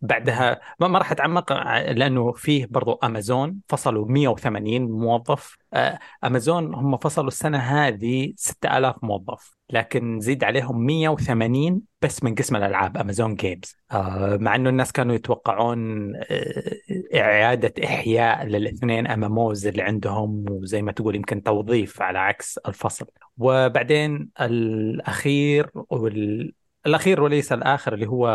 بعدها 0.02 0.60
ما 0.80 0.98
راح 0.98 1.12
أتعمق 1.12 1.52
لأنه 1.90 2.32
فيه 2.32 2.66
برضو 2.70 2.92
امازون 2.92 3.60
فصلوا 3.68 4.06
180 4.08 4.82
موظف. 4.82 5.56
آه، 5.74 5.98
امازون 6.24 6.74
هم 6.74 6.96
فصلوا 6.96 7.28
السنة 7.28 7.58
هذه 7.58 8.32
6000 8.36 8.96
موظف 9.04 9.56
لكن 9.70 10.20
زيد 10.20 10.44
عليهم 10.44 10.86
180 10.86 11.82
بس 12.02 12.24
من 12.24 12.34
قسم 12.34 12.56
الألعاب 12.56 12.96
Amazon 12.96 13.34
Games 13.34 13.76
آه، 13.92 14.36
مع 14.40 14.54
إنه 14.54 14.70
الناس 14.70 14.92
كانوا 14.92 15.14
يتوقعون 15.14 16.12
آه، 16.16 16.72
إعادة 17.14 17.84
إحياء 17.84 18.44
للاثنين 18.46 19.06
ال 19.06 19.18
MMOs 19.18 19.66
اللي 19.66 19.82
عندهم 19.82 20.44
وزي 20.50 20.82
ما 20.82 20.92
تقول 20.92 21.16
يمكن 21.16 21.42
توظيف 21.42 22.02
على 22.02 22.18
عكس 22.18 22.58
الفصل. 22.58 23.06
وبعدين 23.38 24.30
الأخير 24.40 25.70
وال 25.74 26.52
الأخير 26.86 27.22
وليس 27.22 27.52
الآخر 27.52 27.94
اللي 27.94 28.06
هو 28.06 28.28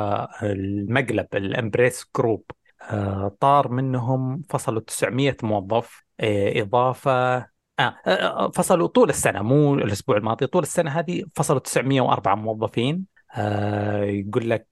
المقلب 0.43 1.27
ال 1.33 1.41
Embracer 1.41 2.05
Group 2.17 2.51
آه، 2.81 3.37
طار 3.39 3.67
منهم 3.67 4.41
فصلوا 4.49 4.81
900 4.81 5.37
موظف. 5.43 6.03
آه، 6.19 6.61
إضافة 6.61 7.37
آه،, 7.79 7.95
آه 8.07 8.51
فصلوا 8.51 8.87
طول 8.87 9.09
السنة 9.09 9.41
مو 9.41 9.73
الأسبوع 9.73 10.17
الماضي 10.17 10.47
طول 10.47 10.63
السنة 10.63 10.91
هذه 10.91 11.23
فصلوا 11.35 11.59
904 11.59 12.35
موظفين. 12.35 13.05
آه 13.35 14.03
يقول 14.03 14.49
لك 14.49 14.67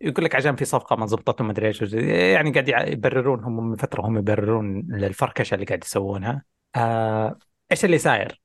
يقول 0.00 0.24
لك 0.24 0.34
عشان 0.34 0.56
في 0.56 0.64
صفقة 0.64 0.96
ما 0.96 1.06
زبطتهم 1.06 1.46
ما 1.46 1.52
أدري 1.52 1.68
إيش 1.68 1.82
يعني 1.92 2.50
قاعد 2.50 2.88
يبررون 2.88 3.44
هم 3.44 3.70
من 3.70 3.76
فترة 3.76 4.02
هم 4.02 4.18
يبررون 4.18 4.86
للفركشه 4.90 5.54
اللي 5.54 5.66
قاعد 5.66 5.84
يسوونها. 5.84 6.42
آه 6.76 7.38
إيش 7.72 7.84
اللي 7.84 7.98
صاير؟ 7.98 8.40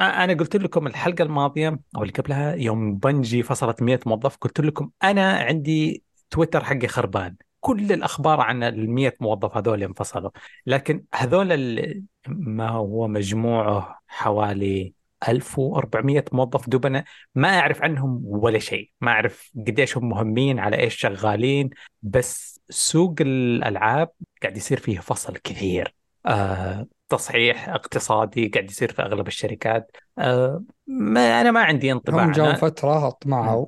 أنا 0.00 0.34
قلت 0.34 0.56
لكم 0.56 0.86
الحلقة 0.86 1.22
الماضية 1.22 1.80
أو 1.96 2.02
اللي 2.02 2.12
قبلها 2.12 2.54
يوم 2.54 2.96
بنجي 2.96 3.42
فصلت 3.42 3.82
100 3.82 4.00
موظف 4.06 4.36
قلت 4.36 4.60
لكم 4.60 4.90
أنا 5.02 5.32
عندي 5.32 6.04
تويتر 6.30 6.64
حقي 6.64 6.88
خربان. 6.88 7.36
كل 7.60 7.92
الأخبار 7.92 8.40
عن 8.40 8.62
ال 8.62 8.90
100 8.90 9.16
موظف 9.20 9.56
هذول 9.56 9.82
انفصلوا. 9.82 10.30
لكن 10.66 11.04
هذول 11.14 12.02
ما 12.28 12.68
هو 12.68 13.08
مجموعه 13.08 14.00
حوالي 14.08 14.94
1400 15.28 16.24
موظف 16.32 16.68
دوبنا 16.68 17.04
ما 17.34 17.58
أعرف 17.58 17.82
عنهم 17.82 18.22
ولا 18.24 18.58
شيء. 18.58 18.90
ما 19.00 19.10
أعرف 19.10 19.52
قديش 19.66 19.96
هم 19.96 20.08
مهمين 20.08 20.58
على 20.58 20.78
إيش 20.78 20.94
شغالين. 20.96 21.70
بس 22.02 22.60
سوق 22.70 23.14
الألعاب 23.20 24.10
قاعد 24.42 24.56
يصير 24.56 24.80
فيه 24.80 24.98
فصل 25.00 25.36
كثير. 25.36 25.94
آه 26.26 26.86
تصحيح 27.10 27.68
اقتصادي 27.68 28.48
قاعد 28.48 28.70
يصير 28.70 28.92
في 28.92 29.02
أغلب 29.02 29.26
الشركات. 29.26 29.96
أه 30.18 30.64
ما 30.86 31.40
أنا 31.40 31.50
ما 31.50 31.60
عندي 31.60 31.92
انطباع. 31.92 32.24
هم 32.24 32.32
جاوا 32.32 32.52
فترة 32.52 33.08
أطمعوا 33.08 33.66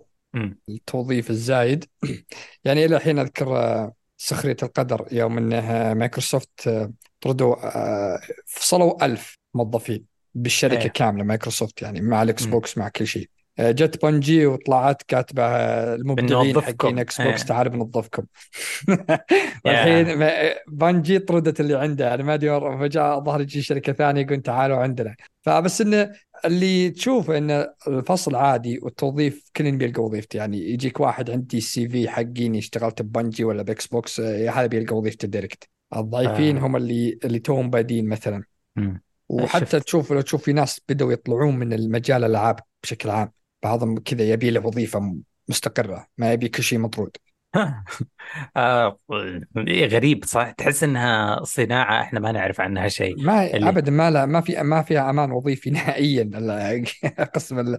التوظيف 0.68 1.30
الزايد. 1.30 1.84
يعني 2.64 2.84
إلى 2.84 2.96
الحين 2.96 3.18
أذكر 3.18 3.56
آه، 3.56 3.92
سخرية 4.16 4.56
القدر 4.62 5.08
يوم 5.12 5.38
انه 5.38 5.94
مايكروسوفت 5.94 6.68
آه، 6.68 6.92
طردوا 7.20 7.56
آه، 7.76 8.20
فصلوا 8.46 9.04
ألف 9.04 9.38
موظفين 9.54 10.04
بالشركة 10.34 10.82
أيه. 10.82 10.88
كاملة 10.88 11.24
مايكروسوفت 11.24 11.82
يعني 11.82 12.00
مع 12.00 12.22
ال 12.22 12.44
Xbox 12.44 12.78
مع 12.78 12.88
كل 12.88 13.06
شيء. 13.06 13.28
جت 13.60 14.04
Bungie 14.04 14.46
وطلعت 14.46 15.02
كاتبة 15.02 15.44
المبدعين 15.94 16.60
حقين 16.60 16.98
Xbox 16.98 17.40
إيه. 17.40 17.48
تعال 17.48 17.68
بنظفكم 17.68 18.24
الحين 19.66 20.18
Bungie 20.68 21.18
طردت 21.18 21.60
اللي 21.60 21.78
عنده 21.78 22.14
أنا 22.14 22.22
ما 22.22 22.34
أدري 22.34 22.78
فجاه 22.78 23.18
ظهر 23.18 23.40
يجي 23.40 23.62
شركة 23.62 23.92
ثانية 23.92 24.20
يقول 24.22 24.42
تعالوا 24.42 24.76
عندنا 24.76 25.16
فبس 25.42 25.80
إنه 25.80 26.12
اللي 26.44 26.90
تشوف 26.90 27.30
إن 27.30 27.66
الفصل 27.88 28.34
عادي 28.34 28.78
والتوظيف 28.82 29.50
كلن 29.56 29.78
بيلقى 29.78 30.02
وظيفته 30.02 30.36
يعني 30.36 30.58
يجيك 30.58 31.00
واحد 31.00 31.30
عندي 31.30 31.58
ال 31.58 31.88
CV 31.88 32.08
حقيني 32.08 32.58
اشتغلت 32.58 33.02
ب 33.02 33.08
Bungie 33.08 33.44
ولا 33.44 33.62
ب 33.62 33.86
Xbox 33.86 34.20
هذا 34.20 34.66
بيلقى 34.66 34.96
وظيفته 34.96 35.28
direct 35.28 35.68
الضعيفين 35.96 36.56
آه. 36.56 36.66
هم 36.66 36.76
اللي 36.76 37.18
اللي 37.24 37.38
توهم 37.38 37.70
بادين 37.70 38.08
مثلا 38.08 38.44
م. 38.76 38.96
وحتى 39.28 39.66
شفت. 39.66 39.76
تشوف 39.76 40.12
لو 40.12 40.20
تشوف 40.20 40.42
في 40.42 40.52
ناس 40.52 40.80
بدأوا 40.88 41.12
يطلعون 41.12 41.56
من 41.56 41.72
المجال 41.72 42.24
الألعاب 42.24 42.60
بشكل 42.82 43.10
عام 43.10 43.32
بعضهم 43.62 43.98
كذا 43.98 44.22
يبي 44.22 44.50
له 44.50 44.66
وظيفة 44.66 45.16
مستقرة 45.48 46.06
ما 46.18 46.32
يبي 46.32 46.48
كل 46.48 46.62
شيء 46.62 46.78
مطرود. 46.78 47.16
آه 48.56 48.98
إيه، 49.56 49.86
غريب 49.86 50.24
صح؟ 50.24 50.50
تحس 50.50 50.84
إنها 50.84 51.44
صناعة 51.44 52.02
إحنا 52.02 52.20
ما 52.20 52.32
نعرف 52.32 52.60
عنها 52.60 52.88
شيء. 52.88 53.22
ما 53.22 53.46
اللي 53.56 53.68
ابدا 53.68 53.90
ما 53.90 54.10
لا 54.10 54.26
ما 54.26 54.40
في 54.40 54.62
ما 54.62 54.82
فيها 54.82 55.10
أمان 55.10 55.32
وظيفي 55.32 55.70
نهائيا. 55.76 56.30
قسم 57.34 57.58
ال- 57.58 57.78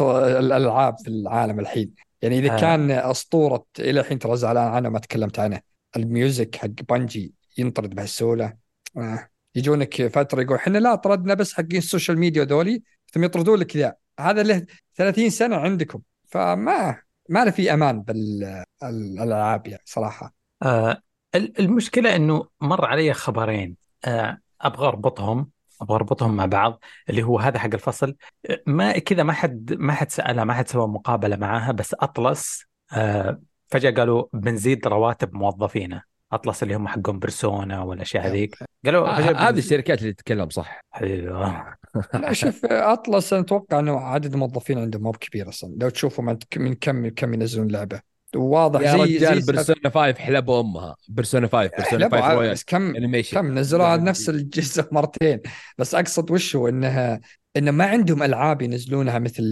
الألعاب 0.00 0.98
في 0.98 1.08
العالم 1.08 1.60
الحين. 1.60 1.90
يعني 2.22 2.38
إذا 2.38 2.54
آه. 2.54 2.60
كان 2.60 2.90
أسطورة 2.90 3.66
إلى 3.78 4.00
الحين 4.00 4.18
ترى 4.18 4.36
زعلان 4.36 4.68
عنه 4.68 4.88
ما 4.88 4.98
تكلمت 4.98 5.38
عنه 5.38 5.60
ال 5.96 6.06
music 6.06 6.56
حق 6.56 6.68
Bungie 6.88 7.32
ينطرد 7.58 7.94
بهالسهولة. 7.94 8.56
آه. 8.96 9.28
يجونك 9.54 10.06
فترة 10.06 10.42
يقول 10.42 10.56
إحنا 10.56 10.78
لا 10.78 10.94
طردنا 10.94 11.34
بس 11.34 11.54
حقين 11.54 11.76
ال 11.78 11.84
social 11.84 12.18
media 12.18 12.44
ذولي 12.44 12.82
ثم 13.12 13.24
يطردون 13.24 13.58
لك 13.58 13.76
ذا 13.76 13.94
هذا 14.20 14.42
له 14.42 14.66
30 14.94 15.30
سنة 15.30 15.56
عندكم 15.56 16.00
فما 16.28 17.02
ما 17.28 17.44
له 17.44 17.50
في 17.50 17.74
أمان 17.74 18.02
بالالعاب 18.02 19.66
يعني 19.66 19.82
صراحة. 19.86 20.34
آه 20.62 21.02
ال- 21.34 21.60
المشكلة 21.60 22.16
إنه 22.16 22.48
مر 22.60 22.84
علي 22.84 23.12
خبرين 23.12 23.76
آه 24.04 24.38
أبغى 24.60 24.86
أربطهم 24.88 25.50
أبغى 25.80 25.94
أربطهم 25.96 26.36
مع 26.36 26.46
بعض 26.46 26.80
اللي 27.10 27.22
هو 27.22 27.38
هذا 27.38 27.58
حق 27.58 27.74
الفصل. 27.74 28.16
ما 28.66 28.98
كذا 28.98 29.22
ما 29.22 29.32
حد 29.32 29.72
ما 29.72 29.92
حد 29.92 30.10
سالها 30.10 30.44
ما 30.44 30.54
حد 30.54 30.68
سوى 30.68 30.88
مقابلة 30.88 31.36
معاها 31.36 31.72
بس 31.72 31.94
Atlus 31.94 32.64
آه 32.92 33.42
فجأة 33.68 33.90
قالوا 33.90 34.24
بنزيد 34.32 34.86
رواتب 34.86 35.34
موظفينا. 35.34 36.02
Atlus 36.34 36.62
اللي 36.62 36.74
هم 36.74 36.88
حقهم 36.88 37.18
Persona 37.18 37.82
والأشياء 37.82 38.26
هذيك. 38.26 38.56
قالوا 38.84 39.08
آه، 39.08 39.48
هذه 39.48 39.58
الشركات 39.58 40.02
اللي 40.02 40.12
تتكلم 40.12 40.48
صح. 40.48 40.80
أيوه. 41.00 41.76
لا 42.14 42.32
شوف 42.32 42.64
Atlus 42.64 43.32
أنا 43.32 43.42
أتوقع 43.42 43.78
إنه 43.78 44.00
عدد 44.00 44.32
الموظفين 44.32 44.78
عندهم 44.78 45.02
مو 45.02 45.10
بكبير 45.10 45.48
أصلا. 45.48 45.74
لو 45.80 45.88
تشوفوا 45.88 46.24
من 46.24 46.74
كم 46.80 46.94
من 46.94 47.10
كم 47.10 47.34
ينزلون 47.34 47.68
لعبة. 47.68 48.00
واضح 48.36 48.80
يا 48.80 48.92
زي 48.92 49.16
رجال 49.16 49.42
زي 49.42 49.52
Persona 49.52 49.90
5 49.90 50.14
حلبوا 50.18 50.60
أمها. 50.60 50.96
Persona 51.08 51.46
5 51.46 51.70
Persona 51.76 52.08
5 52.08 52.22
حلبوا 52.22 52.34
Royal 52.34 52.52
بس 52.52 52.64
كم 52.64 52.96
animation 52.96 53.36
كم 53.36 53.58
نزلوها 53.58 53.96
نفس 53.96 54.28
الجزء 54.28 54.84
مرتين. 54.92 55.40
بس 55.78 55.94
أقصد 55.94 56.30
وش 56.30 56.56
هو؟ 56.56 56.68
إنها 56.68 57.20
إنه 57.56 57.70
ما 57.70 57.84
عندهم 57.84 58.22
ألعاب 58.22 58.62
ينزلونها 58.62 59.18
مثل 59.18 59.42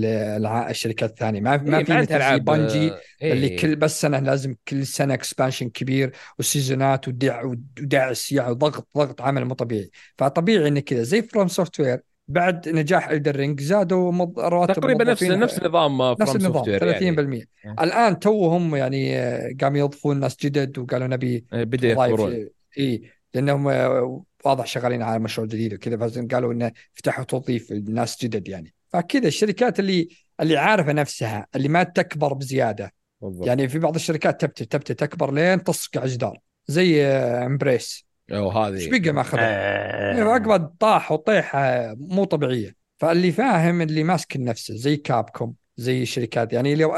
الشركات 0.70 1.10
الثانية. 1.10 1.40
ما 1.40 1.56
ما 1.56 1.78
إيه، 1.78 1.84
في 1.84 1.92
مثل 1.92 2.14
ألعاب 2.16 2.44
Bungie 2.44 2.90
آه، 2.90 3.00
إيه. 3.22 3.32
اللي 3.32 3.48
كل 3.56 3.76
بس 3.76 4.00
سنه 4.00 4.18
لازم 4.18 4.54
كل 4.68 4.86
سنة 4.86 5.14
expansion 5.14 5.68
كبير 5.68 6.12
وسيزونات 6.38 7.08
ودع 7.08 7.42
ودعس 7.44 8.32
يعني 8.32 8.52
ضغط 8.54 8.88
ضغط 8.96 9.20
عمل 9.22 9.44
مو 9.44 9.54
طبيعي. 9.54 9.90
فطبيعي 10.18 10.68
إنه 10.68 10.80
كذا. 10.80 11.02
زي 11.02 11.22
FromSoftware 11.22 12.00
بعد 12.28 12.68
نجاح 12.68 13.08
Elden 13.08 13.36
Ring 13.36 13.60
زادوا 13.60 14.12
مض- 14.12 14.38
رواتب 14.40 14.74
تقريبا 14.74 15.04
نفس 15.04 15.22
نفس 15.22 15.62
نظام 15.62 16.02
نفس 16.20 16.36
النظام 16.36 16.52
Software 16.64 16.78
30% 16.78 17.46
يعني. 17.64 17.76
الآن 17.82 18.18
توهم 18.18 18.76
يعني 18.76 19.18
آه، 19.18 19.52
قاموا 19.60 19.78
يضيفون 19.78 20.20
ناس 20.20 20.36
جدد 20.36 20.78
وقالوا 20.78 21.06
نبي 21.06 21.44
إيه، 21.52 21.64
بدا 21.64 21.88
يكبرون. 21.88 22.48
اي 22.78 23.02
لأنهم 23.34 23.68
آه، 23.68 24.24
واضح 24.44 24.66
شغالين 24.66 25.02
على 25.02 25.18
مشروع 25.18 25.46
جديد 25.46 25.74
وكذا 25.74 25.96
فلازم 25.96 26.28
قالوا 26.28 26.52
إنه 26.52 26.72
فتحوا 26.94 27.24
توظيف 27.24 27.72
لناس 27.72 28.24
جدد 28.24 28.48
يعني. 28.48 28.74
فكذا 28.92 29.28
الشركات 29.28 29.80
اللي 29.80 30.08
اللي 30.40 30.56
عارفة 30.56 30.92
نفسها 30.92 31.46
اللي 31.56 31.68
ما 31.68 31.82
تكبر 31.82 32.32
بزيادة. 32.32 32.92
بالضبط. 33.20 33.46
يعني 33.46 33.68
في 33.68 33.78
بعض 33.78 33.94
الشركات 33.94 34.40
تبتي 34.40 34.64
تبتي 34.64 34.94
تكبر 34.94 35.32
لين 35.32 35.64
تصقع 35.64 36.06
جدار 36.06 36.38
زي 36.66 37.06
آه، 37.06 37.46
Embracer 37.46 38.06
أو 38.32 38.66
إيش 38.66 38.84
هذه 38.88 39.00
بقى 39.00 39.12
ما 39.12 39.20
اخذ 39.20 39.38
آه. 39.40 40.22
عقبه 40.22 40.56
طاح 40.56 41.12
وطيحة 41.12 41.94
مو 41.98 42.24
طبيعية. 42.24 42.74
فاللي 42.98 43.32
فاهم 43.32 43.82
اللي 43.82 44.04
ماسك 44.04 44.36
نفسه 44.36 44.74
زي 44.76 44.96
Capcom 44.96 45.54
زي 45.76 46.06
شركات 46.06 46.52
يعني 46.52 46.74
لو 46.74 46.94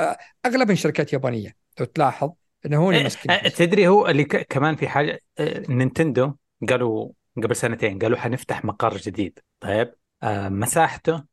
اغلب 0.46 0.74
شركات 0.74 1.12
يابانية. 1.12 1.54
لو 1.80 1.86
تلاحظ 1.86 2.30
إنه 2.66 2.76
هو 2.76 2.90
اللي 2.90 3.02
ماسك 3.02 3.30
آه، 3.30 3.48
تدري 3.48 3.88
هو 3.88 4.08
اللي 4.08 4.24
ك- 4.24 4.46
كمان 4.48 4.76
في 4.76 4.88
حاجة 4.88 5.20
آه، 5.38 5.62
Nintendo 5.68 6.32
قالوا 6.68 7.08
قبل 7.36 7.56
سنتين 7.56 7.98
قالوا 7.98 8.18
حنفتح 8.18 8.64
مقر 8.64 8.96
جديد. 8.96 9.38
طيب 9.60 9.94
آه، 10.22 10.48
مساحته 10.48 11.24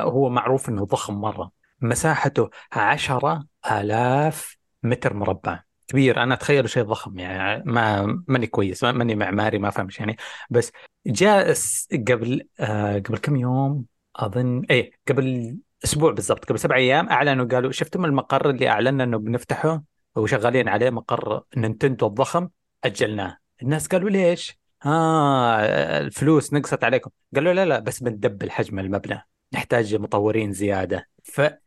هو 0.00 0.28
معروف 0.28 0.68
إنه 0.68 0.84
ضخم 0.84 1.14
مرة. 1.14 1.50
مساحته 1.80 2.50
عشرة 2.72 3.46
آلاف 3.72 4.56
متر 4.82 5.14
مربع. 5.14 5.62
كبير 5.88 6.22
أنا 6.22 6.34
أتخيل 6.34 6.68
شيء 6.70 6.82
ضخم 6.82 7.18
يعني 7.18 7.62
ما 7.66 8.06
ماني 8.28 8.46
كويس 8.46 8.82
ما- 8.84 8.92
ماني 8.92 9.14
معماري 9.14 9.58
ما 9.58 9.70
فهمش 9.70 9.98
يعني. 10.00 10.16
بس 10.50 10.72
جاء 11.06 11.54
قبل 11.92 12.48
آه، 12.60 12.98
قبل 12.98 13.18
كم 13.18 13.36
يوم 13.36 13.84
أظن 14.16 14.64
إيه 14.70 14.90
قبل 15.08 15.56
أسبوع 15.84 16.12
بالضبط 16.12 16.44
قبل 16.44 16.58
سبع 16.58 16.76
أيام 16.76 17.08
أعلنوا 17.08 17.46
قالوا 17.46 17.72
شفتم 17.72 18.04
المقر 18.04 18.50
اللي 18.50 18.68
اعلنا 18.68 19.04
إنه 19.04 19.18
بنفتحه؟ 19.18 19.82
وشغالين 20.16 20.68
عليه 20.68 20.90
مقر 20.90 21.42
نينتندو 21.56 22.06
الضخم 22.06 22.48
أجلناه. 22.84 23.38
الناس 23.62 23.86
قالوا 23.86 24.10
ليش؟ 24.10 24.58
ها 24.82 26.00
الفلوس 26.00 26.54
نقصت 26.54 26.84
عليكم. 26.84 27.10
قالوا 27.34 27.52
لا 27.52 27.64
لا 27.64 27.78
بس 27.78 28.02
بندبل 28.02 28.50
حجم 28.50 28.78
المبنى. 28.78 29.22
نحتاج 29.54 29.94
مطورين 29.94 30.52
زيادة. 30.52 31.08
فهذه 31.24 31.58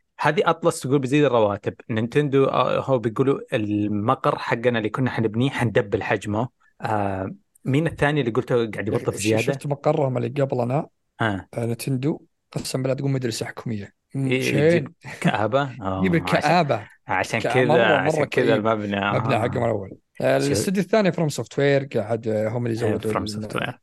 Atlus 0.45 0.79
تقول 0.79 0.99
بزيد 0.99 1.23
الرواتب. 1.23 1.73
Nintendo 1.89 2.45
آه، 2.45 2.79
هو 2.79 2.99
بيقولوا 2.99 3.39
المقر 3.53 4.37
حقنا 4.37 4.77
اللي 4.77 4.89
كنا 4.89 5.09
حنبنيه 5.09 5.49
حندبل 5.49 6.03
حجمه. 6.03 6.47
آه 6.81 7.35
مين 7.65 7.87
الثاني 7.87 8.21
اللي 8.21 8.31
قلته 8.31 8.71
قاعد 8.71 8.87
يوظف 8.87 9.15
زيادة؟ 9.15 9.41
شفت 9.41 9.67
مقرهم 9.67 10.17
اللي 10.17 10.29
قبلنا 10.29 10.87
ها 11.21 11.47
آه، 11.53 11.65
Nintendo 11.65 12.21
قسم 12.51 12.81
بالله 12.81 12.95
تقول 12.95 13.11
مدرسه 13.11 13.45
حكومية. 13.45 13.93
شين. 14.13 14.93
آه، 15.25 16.01
يجيب 16.03 16.23
عشان 16.23 16.37
الكآبة 16.37 16.87
عشان 17.07 17.39
كذا 17.39 17.85
عشان 17.85 18.25
كذا. 18.25 18.55
المبنى. 18.55 19.11
مبنى 19.11 19.35
آه. 19.35 19.39
حقهم 19.41 19.63
الأول. 19.63 19.89
آه، 19.91 19.95
الاستوديو 20.21 20.83
الثاني 20.83 21.11
FromSoftware 21.11 21.83
قاعد 21.83 22.27
آه، 22.27 22.49
هم 22.49 22.65
اللي 22.65 22.77
يزودوا 22.77 23.11
FromSoftware 23.11 23.79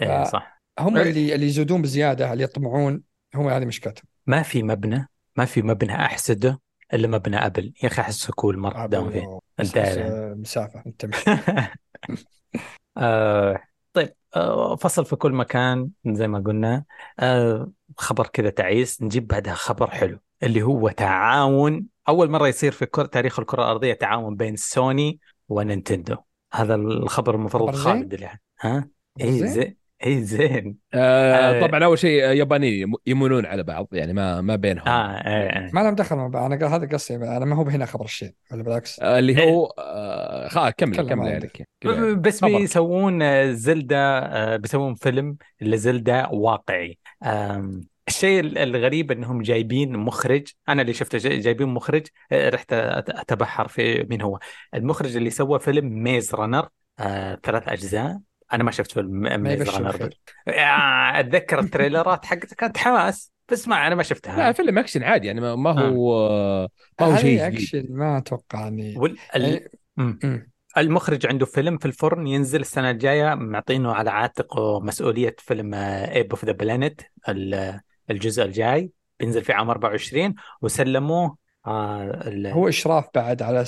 ف- 0.00 0.28
صح. 0.28 0.62
هم 0.78 0.96
إيه. 0.96 1.02
اللي 1.10 1.34
اللي 1.34 1.46
يزودون 1.46 1.82
بزيادة 1.82 2.32
اللي 2.32 2.44
يطمعون 2.44 3.02
هم 3.34 3.48
هذه 3.48 3.64
مشكلتهم. 3.64 4.04
ما 4.26 4.42
في 4.42 4.62
مبنى 4.62 5.08
ما 5.36 5.44
في 5.44 5.62
مبنى 5.62 5.94
أحسده 5.94 6.60
إلا 6.94 7.08
مبنى 7.08 7.36
ابل 7.46 7.72
يا 7.82 7.88
أخي 7.88 8.02
أحسه 8.02 8.32
كول 8.32 8.58
مرة 8.58 8.86
داوم 8.86 9.10
فيه. 9.10 9.38
آه، 9.76 10.34
مسافة 10.38 10.82
أنت 10.86 11.06
آه 12.96 13.60
طيب 13.92 14.14
آه 14.36 14.76
فصل 14.76 15.04
في 15.04 15.16
كل 15.16 15.32
مكان 15.32 15.90
زي 16.06 16.28
ما 16.28 16.38
قلنا. 16.38 16.84
آه 17.20 17.70
خبر 17.96 18.26
كذا 18.26 18.50
تعيس. 18.50 19.02
نجيب 19.02 19.26
بعدها 19.26 19.54
خبر 19.54 19.90
حلو 19.90 20.18
اللي 20.42 20.62
هو 20.62 20.88
تعاون. 20.88 21.86
أول 22.08 22.30
مرة 22.30 22.48
يصير 22.48 22.72
في 22.72 22.86
كر... 22.86 23.04
تاريخ 23.06 23.38
الكرة 23.40 23.62
الأرضية 23.62 23.92
تعاون 23.94 24.36
بين 24.36 24.56
سوني 24.56 25.20
ونينتندو 25.52 26.16
هذا 26.54 26.74
الخبر 26.74 27.34
المفروض؟ 27.34 27.70
خالد 27.74 28.14
اللي 28.14 28.28
ها 28.60 28.88
اي 29.20 29.48
زين؟ 29.48 29.76
اي 30.06 30.22
زين 30.22 30.76
آه 30.94 31.34
آه. 31.34 31.66
طبعا 31.66 31.84
أول 31.84 31.98
شيء 31.98 32.24
آه، 32.24 32.32
يابانيين 32.32 32.82
يم- 32.88 32.94
يمونون 33.06 33.46
على 33.46 33.62
بعض 33.62 33.88
يعني 33.92 34.12
ما 34.12 34.40
ما 34.40 34.56
بينهم 34.56 34.88
آه 34.88 35.26
إيه 35.28 35.50
إيه 35.64 35.70
ما 35.72 35.80
لهم 35.80 35.94
دخل 35.94 36.16
مع 36.16 36.26
بعض. 36.26 36.44
أنا 36.52 36.56
قال- 36.66 36.72
هذا 36.82 36.86
قصدي 36.96 37.16
أنا 37.16 37.44
ما 37.44 37.56
هو 37.56 37.62
هنا 37.62 37.86
خبر 37.86 38.04
الشيء 38.04 38.32
ولا 38.52 38.62
بالعكس 38.62 39.00
آه 39.00 39.18
اللي 39.18 39.46
هو 39.46 39.66
آه 39.78 40.48
خلاص 40.48 40.72
كمل 40.76 40.96
كمل 41.08 41.28
عليك 41.28 41.68
كذا. 41.80 42.12
بس. 42.14 42.44
بيسوون 42.44 43.22
آه، 43.22 43.50
زلدة 43.52 44.18
آه، 44.18 44.56
بيسوون 44.56 44.94
فيلم 44.94 45.36
لزلدة 45.60 46.28
واقعي 46.32 46.98
آم، 47.24 47.80
الشيء 48.08 48.40
ال- 48.40 48.58
الغريب 48.58 49.12
إنهم 49.12 49.42
جايبين 49.42 49.96
مخرج 49.96 50.46
أنا 50.68 50.82
اللي 50.82 50.92
شفته 50.92 51.18
جاي- 51.18 51.38
جايبين 51.38 51.68
مخرج 51.68 52.06
آه، 52.32 52.48
رحت 52.48 52.70
أت- 52.74 53.20
أتبحر 53.20 53.68
في 53.68 54.06
مين 54.10 54.22
هو. 54.22 54.38
المخرج 54.74 55.16
اللي 55.16 55.30
سوى 55.30 55.58
فيلم 55.60 56.02
Maze 56.02 56.34
Runner 56.34 56.68
آه، 56.98 57.38
ثلاث 57.42 57.68
أجزاء. 57.68 58.20
أنا 58.52 58.64
ما 58.64 58.70
شفت 58.70 58.92
فيلم 58.92 59.42
Maze 59.42 59.70
Runner 59.70 60.10
آه، 60.48 61.20
أتذكر 61.20 61.58
التريلرات 61.58 62.24
حقته 62.24 62.56
كانت 62.56 62.78
حماس. 62.78 63.32
بس 63.52 63.68
ما 63.68 63.76
أنا 63.86 63.94
ما 63.94 64.02
لا 64.02 64.02
شفتها 64.02 64.52
فيلم 64.52 64.78
أكشن 64.78 65.02
عادي 65.02 65.26
يعني 65.26 65.40
ما 65.40 65.54
ما 65.56 65.80
هو 65.80 66.16
آه 66.30 66.68
ما 67.00 67.06
هو 67.06 67.16
شيء 67.16 67.46
أكشن 67.46 67.86
ما 67.90 68.18
أتوقع 68.18 68.68
اني 68.68 68.94
وال... 68.98 69.16
ال... 69.36 69.42
يعني-. 69.42 69.68
مم. 69.96 70.50
المخرج 70.76 71.26
عنده 71.26 71.46
فيلم 71.46 71.78
في 71.78 71.86
الفرن 71.86 72.26
ينزل 72.26 72.60
السنة 72.60 72.90
الجاية 72.90 73.34
معطينه 73.34 73.92
على 73.92 74.10
عاتقه 74.10 74.80
مسؤولية 74.80 75.36
فيلم 75.38 75.74
Ape 75.74 76.30
of 76.30 76.44
the 76.44 76.52
Planet 76.52 77.02
الجزء 78.10 78.42
الجاي 78.44 78.90
بينزل 79.20 79.44
في 79.44 79.52
عام 79.52 79.70
24 79.70 80.34
وسلموه 80.62 81.36
آه 81.66 82.02
ال- 82.28 82.46
هو 82.46 82.68
إشراف 82.68 83.04
بعد 83.14 83.42
على 83.42 83.64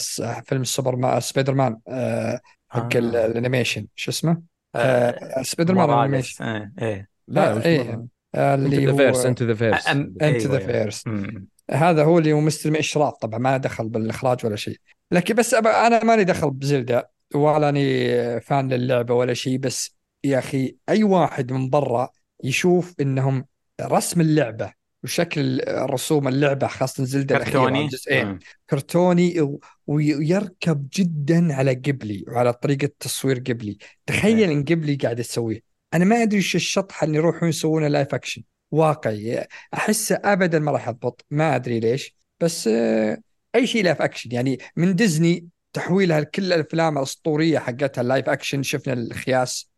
فيلم 0.47 0.65
سوبر 0.65 0.97
ما 0.97 1.21
سبايدر 1.21 1.55
مان 1.55 1.79
آه، 1.89 2.41
حق 2.69 2.97
آه. 2.97 2.99
ال- 2.99 3.17
الانيميشن 3.17 3.87
شو 3.95 4.11
اسمه؟ 4.11 4.43
آه، 4.75 4.79
آه، 5.11 5.43
سبايدر 5.43 5.75
مان 5.75 5.91
الانيميشن. 5.91 6.45
آه، 6.45 6.73
إيه. 6.83 7.09
لا 7.29 7.57
آه، 7.57 7.65
إيه. 7.65 8.07
انت 8.35 8.65
اللي 8.75 8.87
ذا 8.87 8.93
هو 8.93 8.97
فيرس 8.97 9.27
انت 9.27 9.43
ذا 9.43 9.55
فيرس 9.55 9.85
أم- 9.87 9.89
انت 9.91 10.23
أيوة، 10.23 10.59
ذا 10.59 10.91
مم. 11.07 11.49
هذا 11.71 12.05
هو 12.05 12.19
اللي 12.19 12.33
هو 12.33 12.41
مستلم 12.41 12.77
إشراف 12.77 13.15
طبعا 13.17 13.39
ما 13.39 13.57
دخل 13.57 13.89
بالإخراج 13.89 14.47
ولا 14.47 14.57
شيء. 14.57 14.77
لكن 15.11 15.35
بس 15.35 15.55
أبا 15.55 15.87
أنا 15.87 16.05
مالي 16.05 16.25
دخل 16.25 16.51
بزلدة 16.51 17.11
ولا 17.35 17.69
أني 17.69 18.41
فان 18.41 18.73
للعبة 18.73 19.15
ولا 19.15 19.35
شيء 19.35 19.59
بس 19.59 19.97
يا 20.25 20.39
أخي 20.39 20.77
أي 20.89 21.05
واحد 21.05 21.53
من 21.53 21.71
برا 21.71 22.09
يشوف 22.45 22.95
إنهم 23.01 23.45
رسم 23.81 24.21
اللعبة 24.21 24.73
وشكل 25.05 25.61
رسوم 25.69 26.29
اللعبة 26.29 26.67
خاصة 26.67 27.05
الأخيرة 27.05 27.45
كرتوني؟ 27.45 27.85
الجزئين. 27.85 28.39
كرتوني 28.71 29.41
و- 29.41 29.61
ويركب 29.87 30.89
جدا 30.97 31.55
على 31.55 31.75
قبلي 31.75 32.25
وعلى 32.29 32.53
طريقة 32.53 32.91
تصوير 33.01 33.39
قبلي. 33.39 33.79
تخيل 34.07 34.51
إن 34.51 34.65
قبلي 34.65 34.95
قاعد 34.95 35.17
تسويه 35.17 35.61
أنا 35.95 36.05
ما 36.05 36.23
أدري 36.23 36.37
إيش 36.37 36.57
الشطحة 36.57 37.05
اللي 37.05 37.17
يروحون 37.19 37.49
يسوونه 37.49 37.89
live 37.89 38.15
action 38.15 38.43
واقعي. 38.71 39.47
احسه 39.75 40.21
ابدا 40.25 40.59
ما 40.59 40.73
راح 40.73 40.89
يضبط. 40.89 41.25
ما 41.31 41.57
أدري 41.57 41.81
ليش. 41.81 42.17
بس 42.41 42.69
آه، 42.69 43.19
أي 43.55 43.67
شيء 43.67 43.85
live 43.85 44.03
action 44.03 44.33
يعني 44.33 44.59
من 44.77 44.95
ديزني 44.95 45.49
تحويلها 45.73 46.21
لكل 46.21 46.53
الأفلام 46.53 46.99
الأسطورية 46.99 47.59
حقتها 47.59 48.03
ال 48.03 48.08
live 48.08 48.29
action 48.29 48.63
شفنا 48.63 48.93
الخياس. 48.93 49.71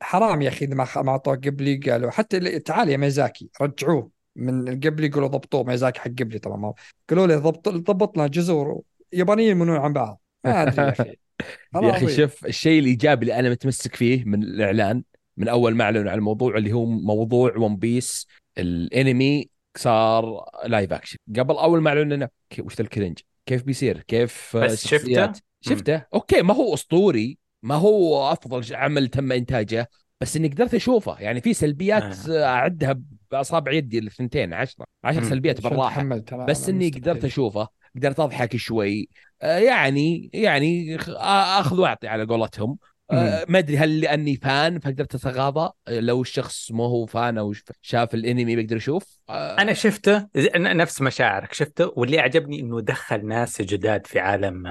فحرام 0.00 0.42
يا 0.42 0.48
أخي 0.48 0.66
ما 0.66 0.86
ما 0.96 1.10
اعطوه 1.10 1.34
قبلي 1.36 1.76
قالوا 1.76 2.10
حتى 2.10 2.58
تعال 2.58 2.88
يا 2.88 2.96
ميزاكي 2.96 3.50
رجعوه 3.60 4.10
من 4.36 4.80
قبلي 4.80 5.06
يقولوا 5.06 5.28
ضبطوه 5.28 5.64
ميزاكي 5.64 6.00
حق 6.00 6.08
قبلي 6.08 6.38
طبعا 6.38 6.74
قالوا 7.10 7.26
لي 7.26 7.36
ضبط 7.36 7.68
ضبطنا 7.68 8.26
جزر 8.26 8.80
يابانيين 9.12 9.50
يمنون 9.50 9.76
عن 9.76 9.92
بعض. 9.92 10.20
ما 10.44 10.62
أدري 10.62 10.82
يا 10.82 10.88
أخي. 10.88 11.16
يا 11.82 11.90
أخي. 11.90 12.16
شوف 12.16 12.46
الشيء 12.46 12.80
الإيجابي 12.80 13.22
اللي 13.22 13.38
أنا 13.38 13.50
متمسك 13.50 13.94
فيه 13.94 14.24
من 14.24 14.42
الإعلان 14.42 15.02
من 15.36 15.48
أول 15.48 15.74
ما 15.74 15.84
أعلنوا 15.84 16.10
عن 16.10 16.18
الموضوع 16.18 16.56
اللي 16.56 16.72
هو 16.72 16.86
موضوع 16.86 17.56
ون 17.56 17.76
بيس 17.76 18.26
الأنمي 18.58 19.48
صار 19.76 20.44
لايف 20.66 20.92
اكشن 20.92 21.16
قبل 21.36 21.54
أول 21.54 21.82
ما 21.82 21.90
أعلنوا 21.90 22.16
لنا 22.16 22.28
وش 22.58 22.80
الكرنج 22.80 23.18
كيف 23.46 23.62
بيصير؟ 23.62 24.02
كيف 24.02 24.56
بس 24.56 24.86
شفته؟ 24.86 25.32
شفته؟ 25.60 26.04
أوكي 26.14 26.42
ما 26.42 26.54
هو 26.54 26.74
أسطوري 26.74 27.38
ما 27.62 27.74
هو 27.74 28.32
أفضل 28.32 28.74
عمل 28.76 29.08
تم 29.08 29.32
إنتاجه 29.32 29.90
بس 30.20 30.36
إني 30.36 30.48
قدرت 30.48 30.74
أشوفه. 30.74 31.20
يعني 31.20 31.40
في 31.40 31.54
سلبيات 31.54 32.28
آه. 32.28 32.44
أعدها 32.44 33.00
باصابع 33.30 33.72
يدي 33.72 33.98
الثنتين 33.98 34.54
عشرة 34.54 34.84
عشر 35.04 35.20
مم. 35.20 35.28
سلبيات 35.28 35.58
عشان 35.58 35.70
بالراحة. 35.70 36.02
بس 36.44 36.68
إني. 36.68 36.90
قدرت 36.90 37.24
أشوفه 37.24 37.68
قدرت 37.96 38.20
أضحك 38.20 38.56
شوي. 38.56 39.08
آه، 39.42 39.58
يعني 39.58 40.30
يعني 40.34 40.98
خ- 40.98 41.08
آه، 41.08 41.60
آخذ 41.60 41.80
واعطي 41.80 42.08
على 42.08 42.24
قولتهم. 42.24 42.78
آه، 43.10 43.44
ما 43.48 43.58
أدري 43.58 43.76
هل 43.78 44.00
لأني 44.00 44.36
فان 44.36 44.78
فقدرت 44.80 45.14
أتغاضى. 45.14 45.70
آه، 45.88 46.00
لو 46.00 46.22
الشخص 46.22 46.72
ما 46.72 46.84
هو 46.84 47.06
فان 47.06 47.38
أو 47.38 47.54
شاف 47.82 48.14
الأنمي 48.14 48.56
بيقدر 48.56 48.76
يشوف. 48.76 49.18
آه، 49.28 49.58
أنا 49.58 49.72
شفته 49.72 50.28
نفس 50.56 51.00
مشاعرك 51.02 51.52
شفته 51.52 51.92
واللي 51.96 52.18
عجبني 52.18 52.60
إنه 52.60 52.80
دخل 52.80 53.26
ناس 53.26 53.62
جداد 53.62 54.06
في 54.06 54.18
عالم 54.18 54.66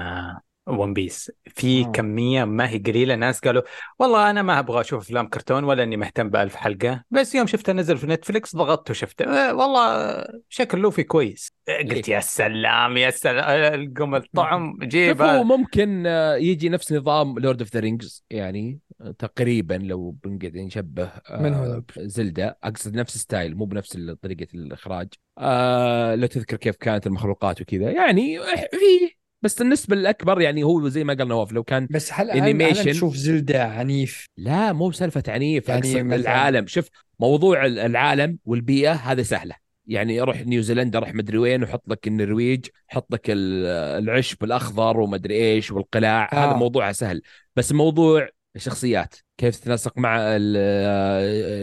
One 0.68 0.92
Piece 0.92 1.32
في 1.46 1.84
آه. 1.84 1.92
كمية 1.92 2.44
ما 2.44 2.70
هي 2.70 2.78
قليلة. 2.78 3.14
ناس 3.14 3.40
قالوا 3.40 3.62
والله 3.98 4.30
أنا 4.30 4.42
ما 4.42 4.58
أبغى 4.58 4.80
أشوف 4.80 5.02
أفلام 5.02 5.28
كرتون 5.28 5.64
ولا 5.64 5.82
إني 5.82 5.96
مهتم 5.96 6.30
بألف 6.30 6.54
حلقة. 6.54 7.04
بس 7.10 7.34
يوم 7.34 7.46
شفته 7.46 7.72
نزل 7.72 7.98
في 7.98 8.06
Netflix 8.06 8.56
ضغطت 8.56 8.90
وشفته. 8.90 9.24
آه، 9.24 9.54
والله 9.54 10.24
شكل 10.48 10.78
لوفي 10.78 11.02
كويس. 11.02 11.52
آه، 11.68 11.78
قلت 11.78 12.08
يا 12.08 12.20
سلام 12.20 12.96
يا 12.96 13.10
سلام 13.10 13.44
آه، 13.44 13.74
القم 13.74 14.14
الطعم. 14.14 14.72
شوف 14.80 14.88
جيب 14.88 15.22
هو. 15.22 15.44
ممكن 15.44 16.06
آه، 16.06 16.36
يجي 16.36 16.68
نفس 16.68 16.92
نظام 16.92 17.38
Lord 17.38 17.60
of 17.60 17.74
the 17.74 17.80
Rings 17.80 18.24
يعني 18.30 18.78
آه، 19.00 19.10
تقريبا 19.10 19.74
لو 19.74 20.10
بنقعد 20.10 20.56
نشبه 20.56 21.04
آه، 21.04 21.42
من 21.42 21.54
هو؟ 21.54 21.64
ذا؟ 21.64 21.82
Zelda. 21.98 22.58
أقصد 22.64 22.94
نفس 22.94 23.18
style 23.18 23.56
مو 23.56 23.64
بنفس 23.64 23.98
طريقة 24.22 24.46
الإخراج. 24.54 25.08
آه 25.38 26.14
لو 26.14 26.26
تذكر 26.26 26.56
كيف 26.56 26.76
كانت 26.76 27.06
المخلوقات 27.06 27.60
وكذا. 27.60 27.90
يعني 27.90 28.38
فيه 28.70 29.17
بس 29.42 29.60
النسبة 29.60 29.96
الأكبر 29.96 30.40
يعني 30.40 30.62
هو 30.62 30.88
زي 30.88 31.04
ما 31.04 31.14
قال 31.14 31.28
نواف 31.28 31.52
لو 31.52 31.64
كان 31.64 31.88
بس 31.90 32.12
هل 32.12 32.30
Animation. 32.30 32.84
تشوف 32.84 33.16
زلدة 33.16 33.64
عنيف؟ 33.64 34.26
لا 34.36 34.72
مو 34.72 34.88
بسالفة 34.88 35.22
عنيف 35.28 35.68
يعني 35.68 36.00
العالم. 36.00 36.66
شوف 36.66 36.88
موضوع 37.20 37.66
ال- 37.66 37.78
العالم 37.78 38.38
والبيئة 38.44 38.92
هذا 38.92 39.22
سهلة. 39.22 39.54
يعني 39.86 40.20
أروح 40.20 40.40
نيوزيلندا 40.46 40.98
أروح 40.98 41.14
مدري 41.14 41.38
وين 41.38 41.62
وحط 41.62 41.88
لك 41.88 42.06
النرويج 42.08 42.66
حط 42.88 43.12
لك 43.12 43.30
ال- 43.30 43.66
العشب 44.04 44.44
الأخضر 44.44 45.00
ومدري 45.00 45.34
إيش 45.34 45.70
والقلاع. 45.70 46.30
آه. 46.32 46.36
هذا 46.36 46.56
موضوعها 46.56 46.92
سهل. 46.92 47.22
بس 47.56 47.72
موضوع 47.72 48.28
الشخصيات. 48.56 49.14
كيف 49.38 49.56
تتناسق 49.56 49.98
مع 49.98 50.18
ال- 50.20 50.56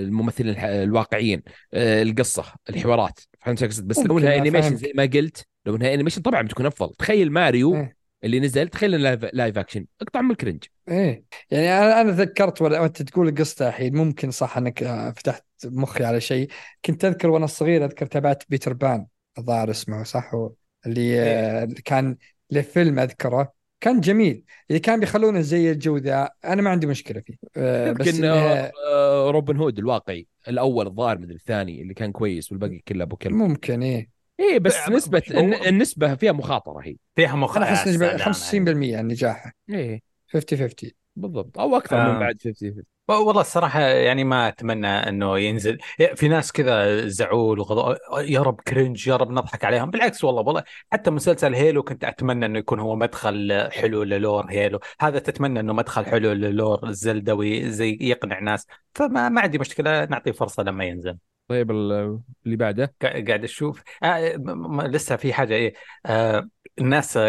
الممثلين 0.06 0.56
الواقعيين 0.60 1.44
القصة 1.74 2.46
الحوارات. 2.70 3.20
فهمت 3.40 3.60
شو 3.60 3.66
أقصد؟ 3.66 3.88
بس 3.88 4.00
لو 4.00 4.20
إنها 4.20 4.36
animation 4.36 4.62
فاهمك. 4.62 4.78
زي 4.78 4.92
ما 4.96 5.04
قلت 5.04 5.46
لو 5.66 5.76
إنها 5.76 5.94
animation 5.94 6.22
طبعا 6.22 6.42
بتكون 6.42 6.66
أفضل. 6.66 6.96
تخيل 6.96 7.32
ماريو 7.32 7.76
إيه. 7.76 7.96
اللي 8.24 8.40
نزل 8.40 8.68
تخيل 8.68 8.92
live, 9.02 9.58
action 9.58 9.86
أقطع 10.02 10.22
من 10.22 10.32
ال 10.32 10.36
cringe. 10.36 10.64
إيه. 10.90 11.24
يعني 11.52 11.70
أنا 11.70 12.02
أنا 12.02 12.12
تذكرت 12.12 12.62
ولا 12.62 12.80
وأنت 12.80 13.02
تقول 13.02 13.28
القصة 13.28 13.68
الحين 13.68 13.96
ممكن 13.98 14.32
صح 14.32 14.58
إنك 14.58 14.84
آه، 14.84 15.12
فتحت 15.12 15.46
مخي 15.66 16.04
على 16.04 16.22
شيء. 16.22 16.50
كنت 16.86 17.06
أذكر 17.06 17.30
وأنا 17.30 17.48
صغير 17.48 17.86
أذكر 17.86 18.06
تابعت 18.06 18.44
بيتر 18.50 18.74
بان 18.74 19.06
الظاهر 19.38 19.70
اسمه 19.72 20.04
صح؟ 20.04 20.32
اللي 20.86 21.22
آه، 21.22 21.64
اللي 21.64 21.82
كان 21.82 22.18
له 22.52 22.62
فيلم 22.62 23.00
أذكره. 23.00 23.54
كان 23.82 24.00
جميل. 24.00 24.44
اللي 24.70 24.80
كان 24.80 25.00
بيخلونه 25.00 25.42
زي 25.42 25.72
الجو 25.72 25.98
ذا 25.98 26.30
أنا 26.46 26.62
ما 26.62 26.70
عندي 26.70 26.88
مشكلة 26.88 27.22
فيه. 27.22 27.36
آه، 27.58 27.92
بس 27.92 28.08
يمكن 28.08 28.22
إنه- 28.22 28.26
آه، 28.26 28.72
آه، 28.94 29.32
روبن 29.32 29.58
هود 29.58 29.78
الواقعي 29.80 30.28
الأول 30.48 30.88
الظاهر 30.88 31.18
مدري 31.18 31.36
الثاني 31.36 31.82
اللي 31.82 31.94
كان 31.94 32.12
كويس 32.12 32.52
والباقي 32.52 32.80
كله 32.88 33.04
أبو 33.04 33.16
كلب. 33.16 33.34
ممكن 33.34 33.84
إيه. 33.84 34.10
إيه 34.40 34.60
بس 34.60 34.90
ب- 34.90 34.92
نسبة 34.92 35.24
هو- 35.32 35.40
الن- 35.40 35.54
النسبة 35.68 36.16
فيها 36.16 36.32
مخاطرة 36.32 36.80
هي. 36.84 36.96
فيها 37.16 37.36
مخ 37.36 37.58
أنا 37.58 37.66
أحس 37.66 37.88
نسبه 37.88 38.08
سلام 38.18 38.20
65% 38.34 38.98
عن 38.98 39.08
نجاحه. 39.08 39.52
إيه. 39.70 40.02
50 40.28 40.60
50 40.60 40.92
بالضبط. 41.16 41.60
أو 41.60 41.78
أكثر 41.78 41.98
آه. 41.98 42.14
من 42.14 42.20
بعد 42.20 42.42
50 42.44 42.84
والله 43.10 43.42
الصراحة 43.42 43.80
يعني 43.82 44.24
ما 44.24 44.48
أتمنى 44.48 44.88
أنه 44.88 45.40
ينزل. 45.40 45.78
في 46.16 46.28
ناس 46.28 46.52
كذا 46.52 47.08
زعول 47.08 47.60
وغضب 47.60 47.98
يا 48.18 48.40
رب 48.42 48.62
cringe 48.62 49.08
يا 49.08 49.16
رب 49.16 49.32
نضحك 49.32 49.66
عليهم. 49.66 49.90
بالعكس 49.90 50.24
والله 50.24 50.42
والله 50.42 50.64
حتى 50.92 51.12
مسلسل 51.12 51.54
Halo 51.56 51.84
كنت 51.84 52.04
أتمنى 52.04 52.46
أنه 52.46 52.60
يكون 52.60 52.80
هو 52.80 52.96
مدخل 52.96 53.68
حلو 53.72 54.04
لل 54.04 54.46
lore 54.50 54.65
Halo 54.65 54.80
هذا 55.02 55.20
تتمنى 55.20 55.60
أنه 55.60 55.74
مدخل 55.74 56.06
حلو 56.06 56.32
لل 56.32 56.88
lore 56.90 57.08
ال 57.08 57.13
Zelda 57.13 57.36
وزي 57.36 57.98
يقنع 58.02 58.40
ناس. 58.40 58.68
فما 58.96 59.30
ما 59.30 59.42
عندي 59.42 59.58
مشكلة 59.58 60.06
نعطيه 60.06 60.32
فرصة 60.32 60.64
لما 60.64 60.86
ينزل. 60.86 61.18
طيب 61.48 61.72
ال- 61.72 62.20
اللي 62.46 62.56
بعده؟ 62.56 62.86
قا- 63.04 63.28
قاعد 63.28 63.44
أشوف. 63.44 63.84
آه 64.04 64.36
لسه 64.88 65.16
في 65.16 65.34
حاجة 65.34 65.54
إيه 65.54 65.74
آه 66.06 66.50
الناس. 66.80 67.20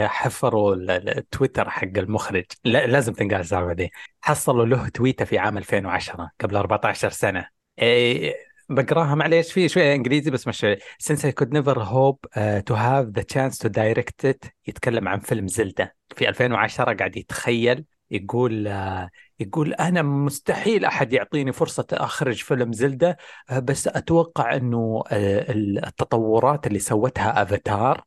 حفروا 0.00 0.74
ال- 0.74 0.90
ال- 0.90 1.18
التويتر 1.18 1.70
حق 1.70 1.88
المخرج. 1.96 2.44
لا 2.64 2.86
لازم 2.86 3.12
تنقال 3.12 3.40
السالفه 3.40 3.72
دي. 3.72 3.90
حصلوا 4.22 4.66
له 4.66 4.88
تويتة 4.88 5.24
في 5.24 5.38
عام 5.38 5.58
2010 5.58 6.30
قبل 6.40 6.56
14 6.56 7.10
سنة. 7.10 7.48
إيه 7.78 8.34
بقراها 8.68 9.14
معليش 9.14 9.52
في 9.52 9.68
شوية 9.68 9.94
إنجليزي 9.94 10.30
بس 10.30 10.48
مش 10.48 10.66
since 11.02 11.16
I 11.18 11.30
could 11.40 11.48
never 11.48 11.78
hope 11.78 12.28
uh, 12.36 12.62
to 12.70 12.74
have 12.76 13.12
the 13.20 13.24
chance 13.34 13.58
to 13.58 13.68
direct 13.68 14.30
it 14.30 14.48
يتكلم 14.66 15.08
عن 15.08 15.18
فيلم 15.20 15.46
زلدة. 15.48 15.96
في 16.16 16.28
2010 16.28 16.94
قاعد 16.94 17.16
يتخيل 17.16 17.84
يقول 18.10 18.68
آه، 18.68 19.10
يقول 19.40 19.74
أنا 19.74 20.02
مستحيل 20.02 20.84
أحد 20.84 21.12
يعطيني 21.12 21.52
فرصة 21.52 21.86
أخرج 21.92 22.42
فيلم 22.42 22.72
زلدة 22.72 23.16
بس 23.52 23.88
أتوقع 23.88 24.56
إنه 24.56 25.02
آه، 25.10 25.46
التطورات 25.52 26.66
اللي 26.66 26.78
سوتها 26.78 27.42
افاتار 27.42 28.04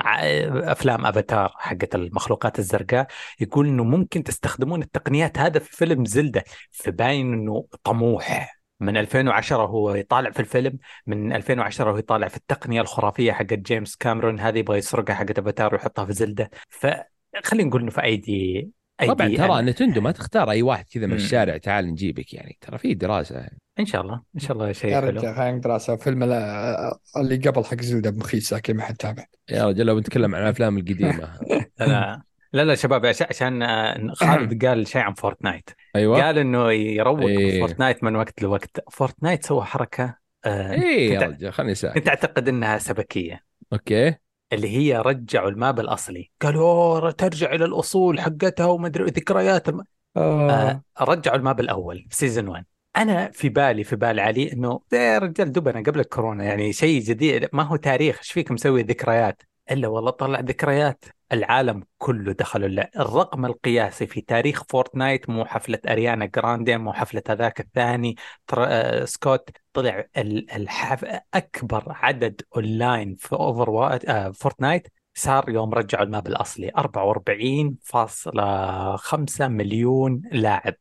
أفلام 0.00 1.06
أفاتار 1.06 1.52
حقت 1.56 1.94
المخلوقات 1.94 2.58
الزرقاء 2.58 3.06
يقول 3.40 3.66
إنه 3.66 3.84
ممكن 3.84 4.22
تستخدمون 4.22 4.82
التقنيات 4.82 5.38
هذا 5.38 5.58
في 5.58 5.76
فيلم 5.76 6.04
زلدة 6.04 6.44
فباين 6.70 7.32
إنه 7.32 7.66
طموح. 7.84 8.58
من 8.80 8.96
2010 8.96 9.66
هو 9.66 9.94
يطالع 9.94 10.30
في 10.30 10.40
الفيلم 10.40 10.78
من 11.06 11.32
2010 11.32 11.90
هو 11.90 11.96
يطالع 11.96 12.28
في 12.28 12.36
التقنية 12.36 12.80
الخرافية 12.80 13.32
حقت 13.32 13.52
جيمس 13.52 13.96
كاميرون 13.96 14.40
هذه 14.40 14.58
يبغى 14.58 14.78
يسرقها 14.78 15.14
حقت 15.14 15.38
أفاتار 15.38 15.74
ويحطها 15.74 16.04
في 16.04 16.12
زلدة. 16.12 16.50
فخلينا 16.68 17.68
نقول 17.68 17.82
إنه 17.82 17.90
في 17.90 18.02
أيدي 18.02 18.70
طبعا 19.06 19.28
ترى 19.28 19.58
أنا. 19.58 19.60
نتندو 19.70 20.00
ما 20.00 20.10
تختار 20.12 20.50
أي 20.50 20.62
واحد 20.62 20.84
كذا 20.92 21.06
من. 21.06 21.12
الشارع 21.12 21.56
تعال 21.56 21.86
نجيبك 21.86 22.34
يعني. 22.34 22.58
ترى 22.60 22.78
في 22.78 22.94
دراسة. 22.94 23.48
إن 23.80 23.86
شاء 23.86 24.00
الله 24.02 24.22
إن 24.34 24.40
شاء 24.40 24.52
الله 24.52 24.72
شيء 24.72 24.90
يا 24.90 25.00
حلو. 25.00 25.08
رجال 25.20 25.34
خلينا 25.36 25.58
دراسة. 25.58 25.96
فيلم 25.96 26.22
ال- 26.22 26.92
اللي 27.16 27.36
قبل 27.36 27.64
حق 27.64 27.80
زلدة 27.80 28.10
مخيس 28.10 28.52
لكن 28.52 28.76
ما 28.76 28.82
حد 28.82 28.96
تابع. 28.96 29.24
يا 29.50 29.64
رجل 29.66 29.86
لو 29.86 29.98
نتكلم 29.98 30.34
عن 30.34 30.42
الأفلام 30.42 30.78
القديمة. 30.78 31.28
لا 31.80 32.22
لا. 32.52 32.64
لا 32.64 32.74
شباب 32.74 33.06
عش- 33.06 33.22
عشان 33.22 33.62
آه، 33.62 34.12
خالد 34.14 34.52
قال 34.66 34.86
شيء 34.86 35.02
عن 35.02 35.14
فورتنايت. 35.14 35.70
أيوه. 35.96 36.22
قال 36.22 36.38
إنه 36.38 36.72
يروج 36.72 37.22
إيه. 37.22 37.60
فورتنايت 37.60 38.04
من 38.04 38.16
وقت 38.16 38.42
لوقت. 38.42 38.84
فورتنايت 38.90 39.46
سوى 39.46 39.64
حركة 39.64 40.14
آه، 40.44 40.72
إيه 40.72 41.12
يا 41.14 41.20
رجل 41.20 41.52
خليني 41.52 41.72
اساعد 41.72 41.94
كنت 41.94 42.08
اعتقد 42.08 42.48
إنها 42.48 42.78
سبكية. 42.78 43.40
Okay. 43.72 44.14
اللي 44.52 44.68
هي 44.68 44.98
رجعوا 44.98 45.50
ال 45.50 45.57
map 45.57 45.80
الأصلي. 45.80 46.30
قالوا 46.42 46.98
أوه 46.98 47.10
ترجع 47.10 47.52
إلى 47.54 47.64
الأصول 47.64 48.20
حقتها 48.20 48.66
ومدري 48.66 49.04
ذكريات 49.04 49.68
الم... 49.68 49.84
آه. 50.16 50.82
رجعوا 51.00 51.36
ال 51.36 51.42
map 51.42 51.60
الأول 51.60 52.06
season 52.10 52.48
1 52.48 52.64
أنا 52.96 53.30
في 53.30 53.48
بالي 53.48 53.84
في 53.84 53.96
بال 53.96 54.20
علي 54.20 54.52
إنه 54.52 54.80
يا 54.92 55.18
رجال 55.18 55.52
دبنا 55.52 55.80
قبل 55.80 56.00
الكورونا 56.00 56.44
يعني 56.44 56.72
شيء 56.72 57.02
جديد 57.02 57.48
ما 57.52 57.62
هو 57.62 57.76
تاريخ 57.76 58.18
إيش 58.18 58.32
فيك 58.32 58.50
مسوي 58.50 58.82
ذكريات؟ 58.82 59.42
إلا 59.70 59.88
والله 59.88 60.10
طلع 60.10 60.40
ذكريات 60.40 61.04
العالم 61.32 61.82
كله 61.98 62.32
دخلوا. 62.32 62.68
الرقم 63.00 63.46
القياسي 63.46 64.06
في 64.06 64.20
تاريخ 64.20 64.62
Fortnite 64.70 65.30
مو 65.30 65.44
حفلة 65.44 65.78
أريانا 65.88 66.26
جراندي 66.26 66.76
مو 66.76 66.92
حفلة 66.92 67.22
هذاك 67.28 67.60
الثاني. 67.60 68.16
آه، 68.58 69.04
سكوت 69.04 69.50
طلع 69.72 70.04
ال- 70.16 70.50
الحف... 70.50 71.04
أكبر 71.34 71.84
عدد 71.88 72.42
أونلاين 72.56 73.16
في 73.16 73.34
وات... 73.34 74.04
آه 74.04 74.30
Fortnite 74.30 74.88
صار 75.14 75.50
يوم 75.50 75.74
رجعوا 75.74 76.04
ال 76.04 76.10
map 76.10 76.26
الأصلي 76.26 76.70
44.5 76.78 79.48
مليون 79.48 80.22
لاعب 80.32 80.74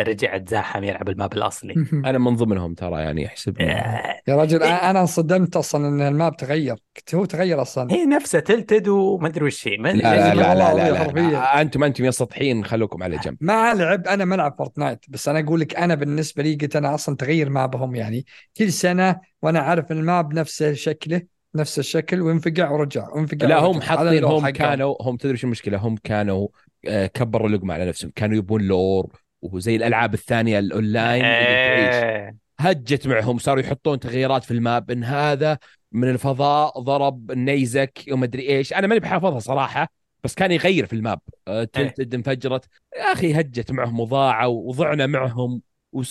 رجع 0.00 0.38
تزاحم 0.38 0.84
يلعب 0.84 1.08
ال 1.08 1.14
map 1.14 1.32
الأصلي. 1.32 1.74
أنا 1.92 2.18
من 2.18 2.36
ضمنهم 2.36 2.74
ترى 2.74 3.00
يعني 3.02 3.26
احسبني 3.26 3.72
آه، 3.72 4.20
يا 4.28 4.36
رجل 4.36 4.62
أنا 4.62 5.00
انصدمت 5.00 5.56
أصلا 5.56 5.88
إن 5.88 6.00
ال 6.00 6.09
map 6.09 6.36
تغير. 6.36 6.76
هو 7.14 7.24
تغير 7.24 7.62
أصلا. 7.62 7.92
هي 7.92 8.06
نفسها 8.06 8.40
Tilted 8.40 8.88
وما 8.88 9.28
أدري 9.28 9.44
وش 9.44 9.68
هي. 9.68 9.76
ما- 9.76 9.88
لا 9.88 10.34
لا 10.34 10.34
لا 10.34 10.54
لا, 10.54 10.74
لا, 10.74 10.90
لا, 10.90 10.98
حرفياً. 10.98 11.22
لا. 11.22 11.60
أنتم 11.60 11.84
أنتم 11.84 12.04
يا 12.04 12.10
سطحيين 12.10 12.64
خلوكم 12.64 13.02
على 13.02 13.16
جنب. 13.16 13.36
ما 13.40 13.72
ألعب 13.72 14.06
أنا 14.06 14.24
ما 14.24 14.34
ألعب 14.34 14.54
Fortnite 14.58 15.04
بس 15.08 15.28
أنا 15.28 15.40
أقول 15.40 15.60
لك 15.60 15.76
أنا 15.76 15.94
بالنسبة 15.94 16.42
لي 16.42 16.54
قلت 16.54 16.76
أنا 16.76 16.94
أصلا 16.94 17.16
تغير 17.16 17.50
map 17.50 17.76
هم 17.76 17.94
يعني. 17.94 18.26
كل 18.56 18.72
سنة 18.72 19.20
وأنا 19.42 19.60
عارف 19.60 19.92
ال 19.92 20.03
map 20.03 20.34
نفس 20.34 20.62
شكله 20.62 21.22
نفس 21.54 21.78
الشكل 21.78 22.20
وينفقع 22.22 22.70
ورجع 22.70 23.08
وينفقع 23.14 23.46
لا. 23.46 23.58
هم 23.58 23.80
حاطين 23.80 24.24
هم. 24.24 24.48
كانوا 24.48 24.94
هم 25.00 25.16
تدري 25.16 25.36
شو 25.36 25.46
المشكلة؟ 25.46 25.78
هم 25.78 25.96
كانوا 26.04 26.48
آه، 26.88 27.06
كبروا 27.06 27.48
اللقمه 27.48 27.74
على 27.74 27.86
نفسهم. 27.88 28.12
كانوا 28.16 28.36
يبون 28.36 28.62
lore 28.62 29.06
وزي 29.52 29.76
الألعاب 29.76 30.14
الثانية 30.14 30.58
الأونلاين 30.58 31.24
اللي 31.24 31.46
إيه. 31.46 32.36
هجت 32.60 33.06
معهم 33.06 33.38
صاروا 33.38 33.62
يحطون 33.62 34.00
تغييرات 34.00 34.44
في 34.44 34.50
ال 34.50 34.60
map 34.60 34.90
إن 34.90 35.04
هذا 35.04 35.58
من 35.92 36.10
الفضاء 36.10 36.80
ضرب 36.80 37.30
النيزك 37.30 38.04
وما 38.10 38.24
أدري 38.24 38.48
إيش. 38.48 38.72
أنا 38.72 38.86
ماني 38.86 39.00
بحافظها 39.00 39.38
صراحة 39.38 39.88
بس 40.24 40.34
كان 40.34 40.52
يغير 40.52 40.86
في 40.86 40.92
ال 40.92 40.98
map. 40.98 41.20
آه، 41.48 41.64
Tilted 41.64 42.14
انفجرت. 42.14 42.68
يا 42.96 43.12
أخي 43.12 43.40
هجت 43.40 43.72
معهم 43.72 44.00
وضاعوا 44.00 44.68
وضعنا 44.68 45.06
معهم 45.06 45.62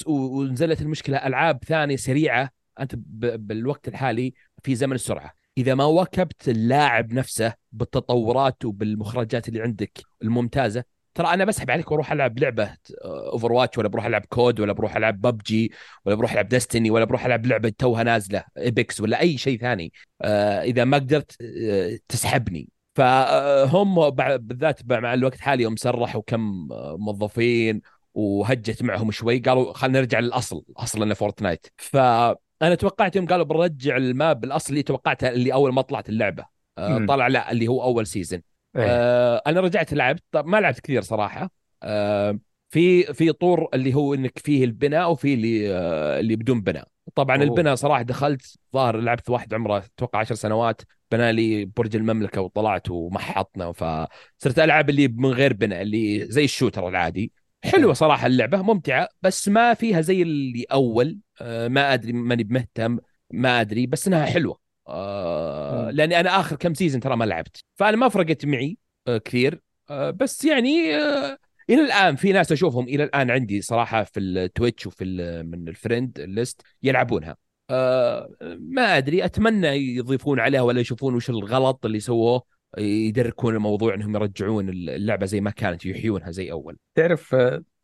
ونزلت 0.05 0.81
المشكلة 0.81 1.17
ألعاب 1.17 1.63
ثانية 1.63 1.95
سريعة. 1.95 2.49
أنت 2.79 2.95
بالوقت 2.95 3.87
الحالي 3.87 4.33
في 4.63 4.75
زمن 4.75 4.93
السرعة. 4.93 5.33
إذا 5.57 5.75
ما 5.75 5.85
واكبت 5.85 6.49
اللاعب 6.49 7.13
نفسه 7.13 7.53
بالتطورات 7.71 8.65
وبالمخرجات 8.65 9.47
اللي 9.47 9.61
عندك 9.61 9.99
الممتازة 10.23 10.83
ترى 11.15 11.27
أنا 11.27 11.45
بسحب 11.45 11.71
عليك 11.71 11.91
وأروح 11.91 12.11
ألعب 12.11 12.39
لعبة 12.39 12.77
Overwatch 13.05 13.77
ولا 13.77 13.87
بروح 13.87 14.05
ألعب 14.05 14.25
COD 14.25 14.59
ولا 14.59 14.73
بروح 14.73 14.95
ألعب 14.95 15.21
ببجي 15.21 15.71
ولا 16.05 16.15
بروح 16.15 16.31
ألعب 16.31 16.47
Destiny 16.47 16.91
ولا 16.91 17.05
بروح 17.05 17.25
ألعب 17.25 17.45
لعبة 17.45 17.69
توها 17.69 18.03
نازلة 18.03 18.43
Apex 18.57 19.01
ولا 19.01 19.19
أي 19.19 19.37
شيء 19.37 19.59
ثاني. 19.59 19.93
آه، 20.21 20.61
إذا 20.61 20.83
ما 20.83 20.97
قدرت 20.97 21.37
آه، 21.41 21.99
تسحبني. 22.07 22.69
فهم 22.95 24.09
بالذات 24.09 24.91
مع 24.91 25.13
الوقت 25.13 25.35
الحالي 25.35 25.63
يوم 25.63 25.75
سرحوا 25.75 26.21
كم 26.27 26.71
آه، 26.71 26.97
موظفين 26.99 27.81
وهجت 28.13 28.83
معهم 28.83 29.11
شوي 29.11 29.39
قالوا 29.39 29.73
خلينا 29.73 29.99
نرجع 29.99 30.19
للأصل 30.19 30.63
أصل 30.77 31.03
انه 31.03 31.13
Fortnite 31.13 31.67
فانا 31.77 32.75
توقعت 32.79 33.15
يوم 33.15 33.25
قالوا 33.25 33.45
بنرجع 33.45 33.97
ال 33.97 34.09
map 34.09 34.43
الأصلي 34.43 34.83
توقعتها 34.83 35.29
اللي 35.29 35.53
أول 35.53 35.73
ما 35.73 35.81
طلعت 35.81 36.09
اللعبة. 36.09 36.45
آه،. 36.77 37.05
طلع 37.05 37.27
لا 37.27 37.51
اللي 37.51 37.67
هو 37.67 37.83
أول 37.83 38.07
season 38.07 38.41
إيه. 38.75 38.83
آه 38.87 39.41
أنا 39.47 39.59
رجعت 39.59 39.93
لعبت 39.93 40.23
طب 40.31 40.45
ما 40.45 40.57
لعبت 40.57 40.79
كثير 40.79 41.01
صراحة. 41.01 41.51
آه 41.83 42.39
في 42.69 43.03
في 43.13 43.31
طور 43.31 43.67
اللي 43.73 43.93
هو 43.93 44.13
إنك 44.13 44.39
فيه 44.39 44.63
البناء 44.63 45.11
وفي 45.11 45.33
اللي 45.33 45.73
آه 45.73 46.19
اللي 46.19 46.35
بدون 46.35 46.61
بناء. 46.61 46.87
طبعا 47.15 47.35
أوه. 47.35 47.43
البناء 47.43 47.75
صراحة 47.75 48.01
دخلت 48.01 48.55
ظاهر 48.73 48.97
لعبت 48.97 49.29
واحد 49.29 49.53
عمره 49.53 49.77
أتوقع 49.77 50.19
10 50.19 50.35
سنوات 50.35 50.81
بنى 51.11 51.31
لي 51.31 51.65
برج 51.65 51.95
المملكة 51.95 52.41
وطلعت 52.41 52.89
ومحطنا. 52.91 53.71
فصرت 53.71 54.59
ألعب 54.59 54.89
اللي 54.89 55.07
من 55.07 55.29
غير 55.29 55.53
بناء 55.53 55.81
اللي 55.81 56.25
زي 56.31 56.43
ال 56.43 56.49
shooter 56.49 56.87
العادي. 56.87 57.31
حلوة 57.63 57.93
صراحة 57.93 58.27
اللعبة 58.27 58.61
ممتعة 58.61 59.07
بس 59.21 59.49
ما 59.49 59.73
فيها 59.73 60.01
زي 60.01 60.21
اللي 60.21 60.65
أول. 60.71 61.17
آه 61.41 61.67
ما 61.67 61.93
أدري 61.93 62.13
ماني 62.13 62.43
بمهتم 62.43 62.99
ما 63.31 63.61
أدري 63.61 63.87
بس 63.87 64.07
إنها 64.07 64.25
حلوة. 64.25 64.62
آه. 64.87 65.91
لأني 65.91 66.19
أنا 66.19 66.39
آخر 66.39 66.55
كم 66.55 66.73
season 66.73 67.01
ترى 67.01 67.15
ما 67.15 67.25
لعبت. 67.25 67.63
فأنا 67.75 67.97
ما 67.97 68.09
فرقت 68.09 68.45
معي 68.45 68.77
آه 69.07 69.17
كثير. 69.17 69.61
آه 69.89 70.09
بس 70.09 70.45
يعني 70.45 70.95
آه 70.95 71.37
إلى 71.69 71.81
الآن 71.81 72.15
في 72.15 72.31
ناس 72.31 72.51
أشوفهم 72.51 72.87
إلى 72.87 73.03
الآن 73.03 73.31
عندي 73.31 73.61
صراحة 73.61 74.03
في 74.03 74.19
ال 74.19 74.29
Twitch 74.29 74.87
وفي 74.87 75.05
من 75.45 75.67
ال 75.67 75.75
friend 75.75 76.19
list 76.19 76.61
يلعبونها. 76.83 77.35
آه 77.69 78.29
ما 78.59 78.97
أدري 78.97 79.25
أتمنى 79.25 79.67
يضيفون 79.95 80.39
عليها 80.39 80.61
ولا 80.61 80.81
يشوفون 80.81 81.15
وش 81.15 81.29
الغلط 81.29 81.85
اللي 81.85 81.99
سووه 81.99 82.43
يدركون 82.77 83.55
الموضوع 83.55 83.93
إنهم 83.93 84.15
يرجعون 84.15 84.69
اللعبة 84.69 85.25
زي 85.25 85.41
ما 85.41 85.51
كانت 85.51 85.85
يحيونها 85.85 86.31
زي 86.31 86.51
أول. 86.51 86.77
تعرف 86.95 87.35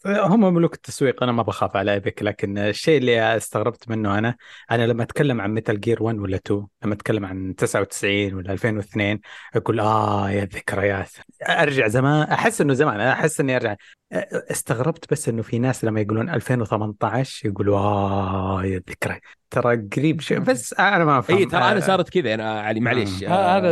هم 0.06 0.54
ملوك 0.54 0.74
التسويق 0.74 1.24
أنا 1.24 1.32
ما 1.32 1.44
بخاف 1.44 1.76
على 1.76 1.94
Epic 1.94 2.24
لكن 2.24 2.58
الشيء 2.58 2.98
اللي 2.98 3.38
استغربت 3.38 3.90
منه 3.90 4.18
أنا 4.18 4.36
أنا 4.72 4.88
لما 4.88 5.04
أتكلم 5.04 5.42
عن 5.42 5.54
Metal 5.54 5.80
Gear 5.82 6.04
1 6.04 6.18
ولا 6.20 6.36
2 6.36 6.68
لما 6.84 6.94
أتكلم 6.94 7.26
عن 7.26 7.56
99 7.56 8.34
ولا 8.34 8.52
2002 8.54 9.20
أقول 9.56 9.80
آه 9.80 10.32
يا 10.32 10.44
الذكريات 10.44 11.10
أرجع 11.50 11.88
زمان 11.88 12.28
أحس 12.28 12.62
إنه 12.62 12.74
زمان 12.74 13.00
أنا 13.00 13.12
أحس 13.14 13.40
إني 13.40 13.56
أرجع 13.56 13.76
استغربت 14.52 15.12
بس 15.12 15.30
إنه 15.30 15.42
في 15.42 15.60
ناس 15.60 15.84
لما 15.86 16.02
يقولون 16.02 16.30
2018 16.30 17.50
يقولوا 17.50 17.78
آه 17.78 18.64
يا 18.66 18.78
الذكريات 18.78 19.22
ترى 19.52 19.76
قريب 19.96 20.22
شيء 20.22 20.40
بس 20.40 20.74
أنا 20.74 21.06
ما 21.06 21.20
أفهم. 21.20 21.38
اي 21.38 21.46
ترى 21.46 21.62
أنا 21.62 21.76
آه، 21.78 21.80
صارت 21.80 22.10
كذا 22.10 22.34
أنا 22.34 22.62
علي 22.62 22.80
معليش. 22.80 23.24
ها- 23.24 23.58
هذا 23.58 23.70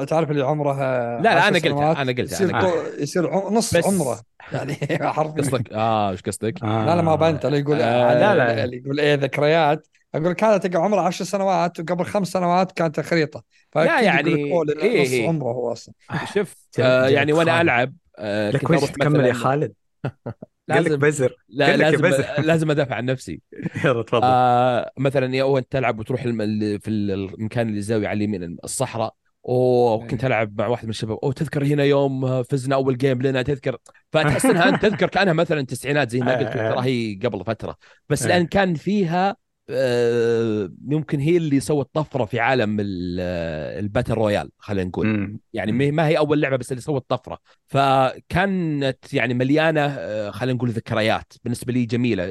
آه، 0.00 0.04
تعرف 0.04 0.30
اللي 0.30 0.42
عمره 0.42 0.72
لا 0.78 1.20
لا 1.22 1.48
أنا 1.48 1.58
قلتها 1.58 2.02
أنا 2.02 2.12
قلتها 2.12 2.22
يصير 2.22 2.50
أنا 2.50 2.58
قلتها. 2.58 2.70
طو- 2.96 3.02
يصير 3.02 3.30
عم- 3.30 3.54
نص 3.54 3.76
بس- 3.76 3.86
عمره. 3.86 4.20
يعني 4.52 4.74
حرفيا 5.12 5.42
قصدك 5.42 5.72
آه 5.72 6.10
إيش 6.10 6.22
قصدك؟ 6.22 6.62
آه. 6.62 6.86
لا 6.86 6.96
لا 6.96 7.02
ما 7.02 7.14
بنت 7.14 7.46
اللي 7.46 7.58
يقول 7.58 7.82
آه، 7.82 8.14
لا، 8.14 8.34
لا. 8.34 8.64
اللي 8.64 8.76
يقول 8.76 9.00
إيه 9.00 9.14
ذكريات 9.14 9.86
أقول 10.14 10.32
كانت 10.32 10.66
تلقى 10.66 10.84
عمره 10.84 11.00
10 11.00 11.24
سنوات 11.24 11.80
وقبل 11.80 12.04
خمس 12.04 12.28
سنوات 12.28 12.72
كانت 12.72 13.00
خريطه 13.00 13.42
فأكيد 13.72 14.04
يعني 14.04 14.34
إيه 14.82 15.02
نص 15.02 15.10
إيه. 15.10 15.28
عمره 15.28 15.52
هو 15.52 15.72
أصلا 15.72 15.94
شوف 16.34 16.54
جل- 16.78 16.84
آه 16.84 17.08
يعني 17.08 17.32
وأنا. 17.32 17.60
ألعب 17.60 17.94
آه 18.18 18.50
لك 18.50 18.64
أروح 18.64 18.90
تكمل 18.90 19.26
يا 19.26 19.32
خالد 19.32 19.72
قال 20.70 20.84
لك 20.84 20.90
لازم 20.90 20.96
بزر 20.96 21.36
لا 21.48 21.66
قال 21.66 21.78
لك 21.78 21.84
يا 21.86 21.90
لازم 21.90 22.02
بزر. 22.08 22.40
لازم 22.42 22.70
أدافع 22.70 22.94
عن 22.94 23.04
نفسي 23.04 23.40
يلا 23.84 24.02
تفضل 24.02 24.20
آه 24.24 24.90
مثلا 24.98 25.34
يا 25.36 25.44
وانت 25.44 25.72
تلعب 25.72 25.98
وتروح 25.98 26.22
في 26.22 26.88
المكان 26.88 27.68
اللي 27.68 27.78
الزاوية 27.78 28.08
على 28.08 28.16
اليمين 28.16 28.56
الصحراء 28.64 29.14
أوه 29.48 30.06
كنت 30.06 30.24
ألعب 30.24 30.60
مع 30.60 30.66
واحد 30.66 30.84
من 30.84 30.90
الشباب. 30.90 31.18
أوه 31.22 31.32
تذكر 31.32 31.64
هنا 31.64 31.84
يوم 31.84 32.42
فزنا 32.42 32.74
أول 32.74 32.96
game 32.96 33.22
لنا 33.22 33.42
تذكر؟ 33.42 33.76
فتحس 34.12 34.44
إنها 34.44 34.68
أنت 34.68 34.82
تذكر 34.82 35.08
كأنها 35.08 35.32
مثلا 35.32 35.62
تسعينات 35.62 36.10
زي 36.10 36.20
ما 36.20 36.38
قلت 36.38 36.52
ترى 36.52 36.84
هي 36.84 37.18
قبل 37.24 37.44
فترة. 37.44 37.76
بس 38.08 38.22
آه. 38.22 38.28
لأن 38.28 38.46
كان 38.46 38.74
فيها 38.74 39.30
آه، 39.30 39.36
يمكن 40.88 41.20
هي 41.20 41.36
اللي 41.36 41.60
سوت 41.60 41.90
طفرة 41.92 42.24
في 42.24 42.40
عالم 42.40 42.80
ال- 42.80 43.20
ال 43.84 43.88
battle 43.88 44.12
royale 44.14 44.50
خلينا 44.58 44.88
نقول. 44.88 45.06
مم. 45.06 45.38
يعني 45.52 45.90
ما 45.90 46.06
هي 46.08 46.18
أول 46.18 46.40
لعبة 46.40 46.56
بس 46.56 46.72
اللي 46.72 46.80
سوت 46.82 47.04
طفرة. 47.08 47.38
فكانت 47.66 49.14
يعني 49.14 49.34
مليانة 49.34 49.80
آه، 49.80 50.30
خلينا 50.30 50.56
نقول 50.56 50.70
ذكريات. 50.70 51.32
بالنسبة 51.44 51.72
لي 51.72 51.84
جميلة. 51.84 52.24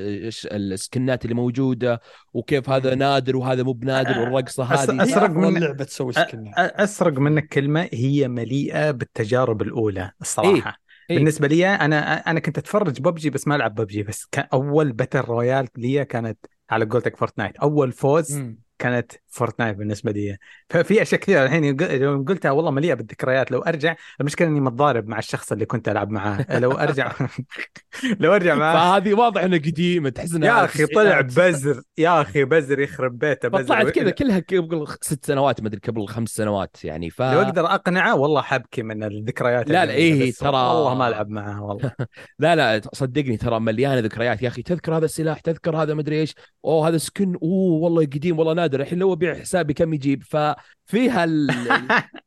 ال 0.46 0.59
skin 0.59 1.11
ات 1.11 1.24
اللي 1.26 1.36
موجودة 1.36 2.02
وكيف 2.34 2.70
هذا 2.70 2.96
نادر 2.96 3.38
وهذا 3.38 3.64
مو 3.64 3.72
بنادر 3.74 4.20
والرقصة 4.20 4.64
هذه. 4.64 5.04
افضل 5.04 5.30
من- 5.32 5.58
لعبه 5.62 5.84
تسوي 5.84 6.14
أ- 6.14 6.16
skin 6.16 6.46
أ- 6.46 6.52
أسرق 6.58 7.20
منك 7.20 7.48
كلمة 7.48 7.90
هي 7.94 8.28
مليئة 8.28 8.92
بالتجارب 8.92 9.62
الأولى 9.62 10.12
الصراحة. 10.22 10.78
إيه. 11.10 11.18
بالنسبة 11.18 11.48
لي 11.48 11.68
أنا 11.68 12.16
أنا 12.16 12.40
كنت 12.40 12.58
أتفرج 12.58 13.02
ببجي 13.02 13.30
بس 13.30 13.48
ما 13.48 13.56
ألعب 13.56 13.76
ببجي. 13.76 14.04
بس 14.04 14.26
كان 14.32 14.46
اول 14.54 14.92
battle 14.92 15.20
royale 15.20 15.68
لي 15.78 16.06
كانت 16.06 16.38
على 16.70 16.86
قولتك 16.86 17.16
Fortnite 17.18 17.58
أول 17.58 17.92
فوز 17.92 18.38
مم. 18.38 18.60
كانت 18.80 19.12
Fortnite 19.34 19.78
بالنسبة 19.78 20.12
لي. 20.12 20.38
ففي 20.70 21.02
أشياء 21.02 21.22
كثيرة 21.22 21.46
الحين 21.46 21.82
يوم 21.82 22.26
قلتها 22.26 22.52
والله 22.52 22.72
مليئة 22.72 22.94
بالذكريات. 22.94 23.52
لو 23.52 23.60
أرجع 23.62 23.96
المشكلة 24.20 24.48
إني 24.48 24.60
متضارب 24.60 25.08
مع 25.08 25.20
الشخص 25.20 25.52
اللي 25.52 25.66
كنت 25.66 25.90
ألعب 25.90 26.10
معاه. 26.10 26.46
لو 26.60 26.72
أرجع 26.72 27.12
لو 28.20 28.36
أرجع 28.36 28.56
معاه 28.56 28.74
فهذه 28.74 29.14
واضح 29.14 29.44
انها 29.44 29.58
قديمه 29.58 30.10
تحس 30.10 30.36
انها 30.36 30.60
يا 30.60 30.66
أخي 30.66 30.86
طلع. 30.86 31.22
بزر 31.22 31.82
يا 31.98 32.22
أخي 32.22 32.44
بزر 32.46 32.80
يخرب 32.80 33.18
بيته 33.20 33.48
بزر. 33.48 33.64
فطلعت 33.64 33.90
كذا 33.90 34.10
كلها 34.10 34.40
قبل 34.40 34.88
ست 35.02 35.26
سنوات 35.26 35.62
ما 35.62 35.68
أدري 35.68 35.80
قبل 35.88 36.08
خمس 36.08 36.30
سنوات 36.30 36.86
يعني. 36.86 37.10
ف 37.10 37.22
لو 37.22 37.42
أقدر 37.42 37.66
أقنعه 37.66 38.16
والله 38.16 38.42
حبكي 38.42 38.84
من 38.84 39.04
الذكريات 39.04 39.70
لا، 39.70 39.86
لا، 39.86 39.94
إيه، 39.94 40.32
بس 40.32 40.40
ترى- 40.44 40.46
والله 40.46 40.96
ما 40.96 41.08
ألعب 41.08 41.30
معاه 41.30 41.64
والله. 41.64 41.92
لا 42.40 42.56
لا 42.56 42.82
صدقني 42.94 43.38
ترى 43.38 43.60
مليانة 43.60 44.00
ذكريات. 44.00 44.42
يا 44.42 44.48
أخي 44.48 44.62
تذكر 44.62 44.98
هذا 44.98 45.06
السلاح 45.06 45.40
تذكر 45.40 45.78
هذا 45.78 45.94
مدري 45.94 46.20
إيش. 46.22 46.36
أوه 46.66 46.88
هذا 46.88 46.98
سكن. 46.98 47.36
أوه 47.44 47.82
والله 47.84 48.06
قديم 48.06 48.40
والله 48.40 48.54
نادر. 48.54 48.82
الحين 48.82 49.00
لو 49.00 49.10
ابيع 49.32 49.42
حسابي 49.42 49.74
كم 49.74 49.94
يجيب. 49.94 50.24
ففيها 50.24 51.24
ال... 51.24 51.50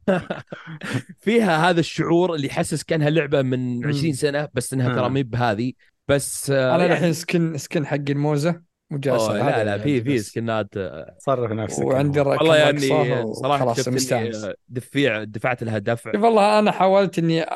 فيها 1.24 1.70
هذا 1.70 1.80
الشعور 1.80 2.34
اللي 2.34 2.46
يحسس 2.46 2.82
كأنها 2.82 3.10
لعبة 3.10 3.42
من 3.42 3.86
20 3.86 4.12
سنة 4.12 4.48
بس 4.54 4.74
إنها 4.74 4.94
ترى. 4.94 5.08
ما 5.08 5.18
هي 5.18 5.22
بهذه. 5.22 5.72
بس 6.08 6.50
آه، 6.50 6.74
أنا 6.74 6.84
يعني- 6.84 6.92
الحين 6.98 7.12
سكن 7.12 7.58
سكن 7.58 7.86
حق 7.86 8.10
الموزة. 8.10 8.62
مجازفه 8.90 9.26
أوه 9.40 9.50
لا 9.50 9.64
لا 9.64 9.78
في 9.78 10.00
في. 10.00 10.18
سكنات 10.18 10.76
آه، 10.76 11.16
صرف 11.18 11.52
نفسك 11.52 11.84
وعندي 11.84 12.20
والله. 12.20 12.34
الرقم 12.34 12.48
والله 12.48 12.56
يعني 12.56 13.32
صراحة 13.34 13.74
شفت 13.74 14.56
دفيع 14.68 15.24
دفعت 15.24 15.62
لها 15.62 15.78
دفع 15.78 16.10
والله 16.18 16.58
أنا 16.58 16.72
حاولت 16.72 17.18
إني 17.18 17.44
أ- 17.44 17.48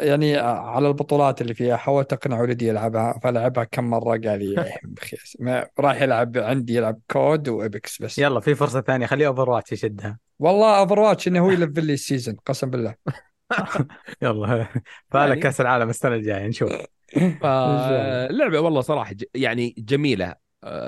يعني 0.00 0.36
على 0.36 0.88
البطولات 0.88 1.40
اللي 1.40 1.54
فيها 1.54 1.76
حاولت 1.76 2.12
أقنع 2.12 2.40
ولدي 2.40 2.68
يلعبها 2.68 3.20
فلعبها 3.22 3.64
كم 3.64 3.84
مرة 3.90 4.08
قال 4.18 4.38
لي 4.38 4.74
ما 5.38 5.66
راح 5.80 6.02
يلعب 6.02 6.38
عندي 6.38 6.74
يلعب 6.74 7.00
كود 7.10 7.48
وابكس 7.48 8.02
بس 8.02 8.18
يلا 8.18 8.40
في 8.40 8.54
فرصة 8.54 8.80
ثانية 8.80 9.06
خليه 9.06 9.26
أوفر 9.26 9.50
واتش 9.50 9.72
يشدها 9.72 10.18
والله 10.38 10.78
أوفر 10.78 10.98
واتش 10.98 11.28
إنه 11.28 11.40
هو 11.40 11.50
يلفل 11.50 11.84
لي 11.84 11.92
السيزون 11.92 12.36
قسم 12.46 12.70
بالله 12.70 12.94
يلا 14.22 14.66
فعلا 15.10 15.28
يعني- 15.28 15.40
كأس 15.40 15.60
العالم 15.60 15.88
السنة 15.90 16.14
الجاية 16.14 16.46
نشوف. 16.46 16.72
فاللعبه 17.42 18.60
والله 18.60 18.80
صراحة. 18.80 19.14
يعني 19.34 19.74
جميلة 19.78 20.26
آه،. 20.26 20.43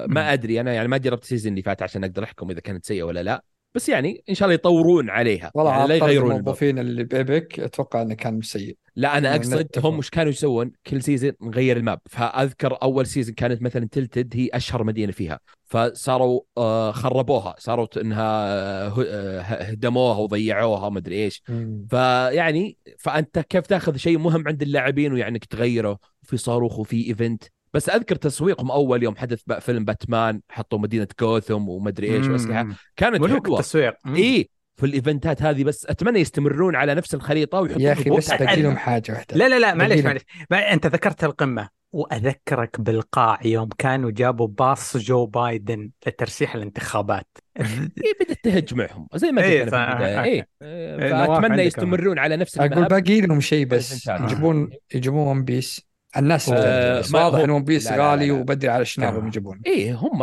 ما 0.06 0.32
أدري 0.32 0.60
أنا 0.60 0.72
يعني 0.74 0.88
ما 0.88 0.96
جربت 0.96 1.22
ال 1.22 1.26
season 1.26 1.52
اللي 1.52 1.62
فات 1.62 1.82
عشان 1.82 2.04
أقدر 2.04 2.24
أحكم 2.24 2.50
إذا 2.50 2.60
كانت 2.60 2.84
سيئة 2.86 3.02
ولا 3.02 3.22
لا 3.22 3.44
بس 3.76 3.88
يعني 3.88 4.24
إن 4.28 4.34
شاء 4.34 4.46
الله 4.46 4.54
يطورون 4.54 5.10
عليها. 5.10 5.50
والله 5.54 5.70
يعني 5.70 5.88
لا 5.88 5.94
يغيرون. 5.94 6.32
الموظفين 6.32 6.78
اللي 6.78 7.04
ب 7.04 7.15
Epic 7.15 7.60
أتوقع 7.60 8.02
إنه 8.02 8.14
كان 8.14 8.40
سيء. 8.40 8.76
لا 8.96 9.18
أنا 9.18 9.28
إنه 9.28 9.36
أقصد. 9.36 9.68
هم 9.76 9.98
مش 9.98 10.10
كانوا 10.10 10.30
يسوون 10.30 10.72
كل 10.86 11.02
season 11.02 11.32
نغير 11.42 11.76
ال 11.76 11.81
map. 11.81 12.00
فأذكر 12.06 12.78
أول 12.82 13.06
season 13.06 13.34
كانت 13.34 13.62
مثلا 13.62 13.88
Tilted 13.92 14.34
هي 14.36 14.48
أشهر 14.52 14.84
مدينة 14.84 15.12
فيها. 15.12 15.40
فصاروا 15.64 16.40
آه، 16.58 16.92
خربوها. 16.92 17.54
صاروا 17.58 17.86
إنها 17.96 18.46
آه، 18.86 19.04
آه، 19.06 19.40
هدموها 19.40 20.18
وضيعوها 20.18 20.88
ما 20.88 20.98
أدري 20.98 21.24
إيش. 21.24 21.42
فيعني 21.90 22.76
فأنت 22.98 23.38
كيف 23.38 23.66
تأخذ 23.66 23.96
شيء 23.96 24.18
مهم 24.18 24.48
عند 24.48 24.62
اللاعبين 24.62 25.12
ويعني 25.12 25.30
إنك 25.30 25.44
تغيره؟ 25.44 25.98
في 26.22 26.36
صاروخ 26.36 26.78
وفي 26.78 27.08
event 27.08 27.44
بس 27.74 27.88
أذكر 27.88 28.16
تسويقهم 28.16 28.70
اول 28.70 29.02
يوم 29.02 29.16
حدث 29.16 29.42
بقى 29.46 29.60
فيلم 29.60 29.84
باتمان 29.84 30.40
حطوا 30.48 30.78
مدينة 30.78 31.08
جوثم 31.20 31.68
وما 31.68 31.88
ادري 31.88 32.16
إيش 32.16 32.26
وأسلحة. 32.26 32.66
كانت 32.96 33.20
ملوك 33.20 33.46
حلوة 33.46 33.58
التسويق. 33.58 33.94
إي 34.06 34.50
في 34.76 34.86
الإيفنتات 34.86 35.42
هذه 35.42 35.64
بس 35.64 35.86
أتمنى 35.86 36.20
يستمرون 36.20 36.76
على 36.76 36.94
نفس 36.94 37.14
الخريطة 37.14 37.60
ويحطون 37.60 37.82
يا 37.82 37.92
أخي 37.92 38.10
بس 38.10 38.34
باقي 38.34 38.62
لهم. 38.62 38.76
حاجة 38.76 39.12
واحدة. 39.12 39.36
لا 39.36 39.48
لا 39.48 39.58
لا 39.58 39.74
معليش. 39.74 40.04
معليش. 40.04 40.22
ما 40.50 40.72
أنت 40.72 40.86
ذكرت 40.86 41.24
القمة. 41.24 41.68
وأذكرك 41.92 42.80
بالقاع 42.80 43.38
يوم 43.44 43.68
كانوا 43.78 44.10
جابوا 44.10 44.46
باص 44.46 44.96
جو 44.96 45.26
بايدن 45.26 45.90
لترشيح 46.06 46.54
الانتخابات. 46.54 47.26
إيه 47.58 48.12
بدأت 48.20 48.44
تهجمعهم 48.44 49.08
زي 49.14 49.32
ما 49.32 49.42
قلت 49.42 49.74
إيه، 49.74 50.48
نواف 50.62 51.40
فاتمنى 51.40 51.62
يستمرون 51.62 52.18
على 52.18 52.36
نفس 52.36 52.58
أقول 52.58 52.84
باقي 52.84 53.20
لهم 53.20 53.40
شيء 53.40 53.66
بس. 53.66 54.08
يجيبون 54.08 54.70
يجيبون 54.94 55.26
One 55.26 55.44
Piece 55.44 55.86
الناس 56.18 56.48
آه، 56.48 57.02
واضح 57.14 57.38
ان 57.38 57.50
One 57.50 57.64
Piece 57.64 57.92
غالي. 57.92 58.30
وبدري 58.30 58.70
على 58.70 58.84
شناب 58.84 59.22
آه. 59.24 59.26
يجيبون 59.26 59.60
إيه 59.66 59.94
هم 59.94 60.22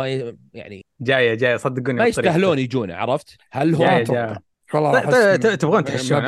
يعني 0.54 0.86
جاية 1.00 1.34
جاية 1.34 1.56
صدقوني 1.56 1.98
ما. 1.98 2.06
يستاهلون 2.06 2.58
يجون 2.58 2.90
عرفت؟ 2.90 3.36
هل 3.52 3.74
هو. 3.74 4.34
والله 4.74 5.36
تبغون 5.36 5.84
تحشون 5.84 6.22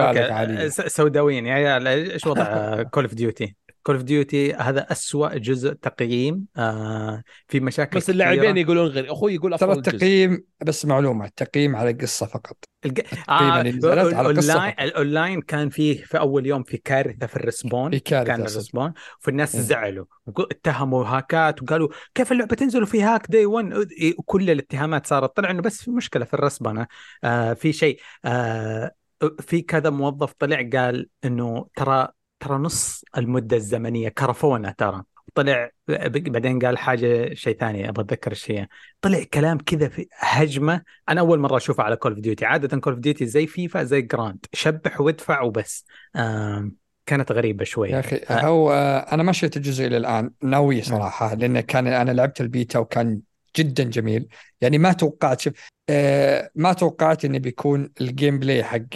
سوداويين 0.71 1.47
يا 1.47 1.55
عيال 1.55 1.87
إيش 1.87 2.27
وضع 2.27 2.83
Call 2.83 3.05
of 3.05 3.15
Duty؟ 3.15 3.57
Call 3.87 3.95
of 3.97 4.05
Duty 4.05 4.55
هذا 4.55 4.93
أسوأ 4.93 5.39
جزء 5.39 5.73
تقييم 5.73 6.45
آه 6.57 7.23
في 7.49 7.61
مشاكل 7.61 7.97
بس 7.99 8.11
اللاعبين. 8.11 8.57
يقولون 8.57 8.87
غير 8.87 9.13
أخوي 9.13 9.35
يقول 9.35 9.59
ترى 9.59 9.73
افضل 9.73 9.83
جزء 9.83 9.95
التقييم 9.95 10.45
بس 10.67 10.87
معلومة 10.87 11.25
التقييم 11.25 11.77
على 11.77 11.91
القصة 11.91 12.27
فقط. 12.27 12.57
الج... 12.87 13.01
على 13.29 13.71
القصة 13.71 14.69
الاونلاين 14.69 15.41
كان 15.41 15.69
فيه 15.69 16.05
في 16.05 16.19
أول 16.19 16.47
يوم 16.47 16.63
في 16.63 16.77
كارثة 16.77 17.27
في 17.27 17.37
ال 17.37 17.43
respawn. 17.43 17.91
في 17.91 17.99
كارثة 18.01 18.27
كان 18.27 18.37
صدق. 18.37 18.51
ال 18.51 18.56
respawn. 18.56 18.93
فالناس. 19.21 19.57
زعلوا. 19.57 20.05
اتهموا 20.39 21.05
هاكات 21.05 21.63
وقالوا 21.63 21.89
كيف 22.15 22.33
اللعبة 22.33 22.57
تنزل 22.57 22.83
وفي 22.83 23.03
hack 23.03 23.27
day 23.31 23.47
1 23.47 23.73
وكل 24.19 24.51
الاتهامات 24.51 25.07
صارت. 25.07 25.37
طلع 25.37 25.51
إنه 25.51 25.63
بس 25.63 25.83
في 25.83 25.91
مشكلة 25.91 26.25
في 26.25 26.35
الرسبنه 26.35 26.87
آه 27.25 27.53
في 27.53 27.73
شيء 27.73 28.01
آه 28.25 28.91
في 29.41 29.63
كذا 29.63 29.91
موظف 29.91 30.33
طلع 30.33 30.69
قال 30.73 31.09
إنه 31.25 31.67
ترى 31.77 32.09
ترى 32.41 32.59
نص 32.59 33.05
المدة 33.17 33.57
الزمنية 33.57 34.09
كرفونا 34.09 34.75
ترى. 34.79 35.03
طلع 35.35 35.71
بعدين 36.11 36.59
قال 36.59 36.79
حاجة 36.79 37.35
شيء 37.35 37.57
ثاني 37.59 37.89
أبغى 37.89 38.05
أتذكر 38.05 38.31
إيش 38.31 38.51
هي 38.51 38.69
طلع 39.01 39.23
كلام 39.35 39.59
كذا 39.59 39.89
في 39.89 40.07
هجمة. 40.19 40.83
أنا 41.09 41.21
أول 41.21 41.39
مرة 41.39 41.57
اشوفها 41.57 41.85
على 41.85 41.97
Call 41.97 42.13
of 42.13 42.21
Duty 42.21 42.45
عادة 42.45 42.79
Call 42.81 42.93
of 42.93 43.03
Duty 43.03 43.27
زي 43.27 43.47
فيفا 43.47 43.85
زي 43.85 44.03
جراند 44.03 44.47
اشبح 44.53 45.01
وادفع 45.01 45.41
وبس. 45.43 45.85
آم، 46.17 46.73
كانت 47.07 47.33
غريبة 47.33 47.65
شوي 47.65 47.91
يا 47.91 48.01
أخي 48.01 48.17
آه، 48.31 48.41
هو 48.41 48.73
أنا 49.13 49.23
ما 49.23 49.33
شفت 49.33 49.57
الجزء 49.57 49.87
إلى 49.87 49.97
الآن. 49.97 50.31
ناوي 50.43 50.83
صراحة 50.83 51.35
لأن 51.35 51.61
كان 51.61 51.87
أنا 51.87 52.11
لعبت 52.11 52.41
البيتا 52.41 52.79
وكان 52.79 53.21
جدا 53.57 53.85
جميل. 53.85 54.29
يعني 54.61 54.79
ما 54.79 54.93
توقعت 54.93 55.41
شوف 55.41 55.53
آه 55.91 56.51
ما 56.55 56.73
توقعت 56.73 57.25
إنه 57.25 57.39
بيكون 57.39 57.93
ال 58.01 58.39
gameplay 58.39 58.65
حق 58.65 58.87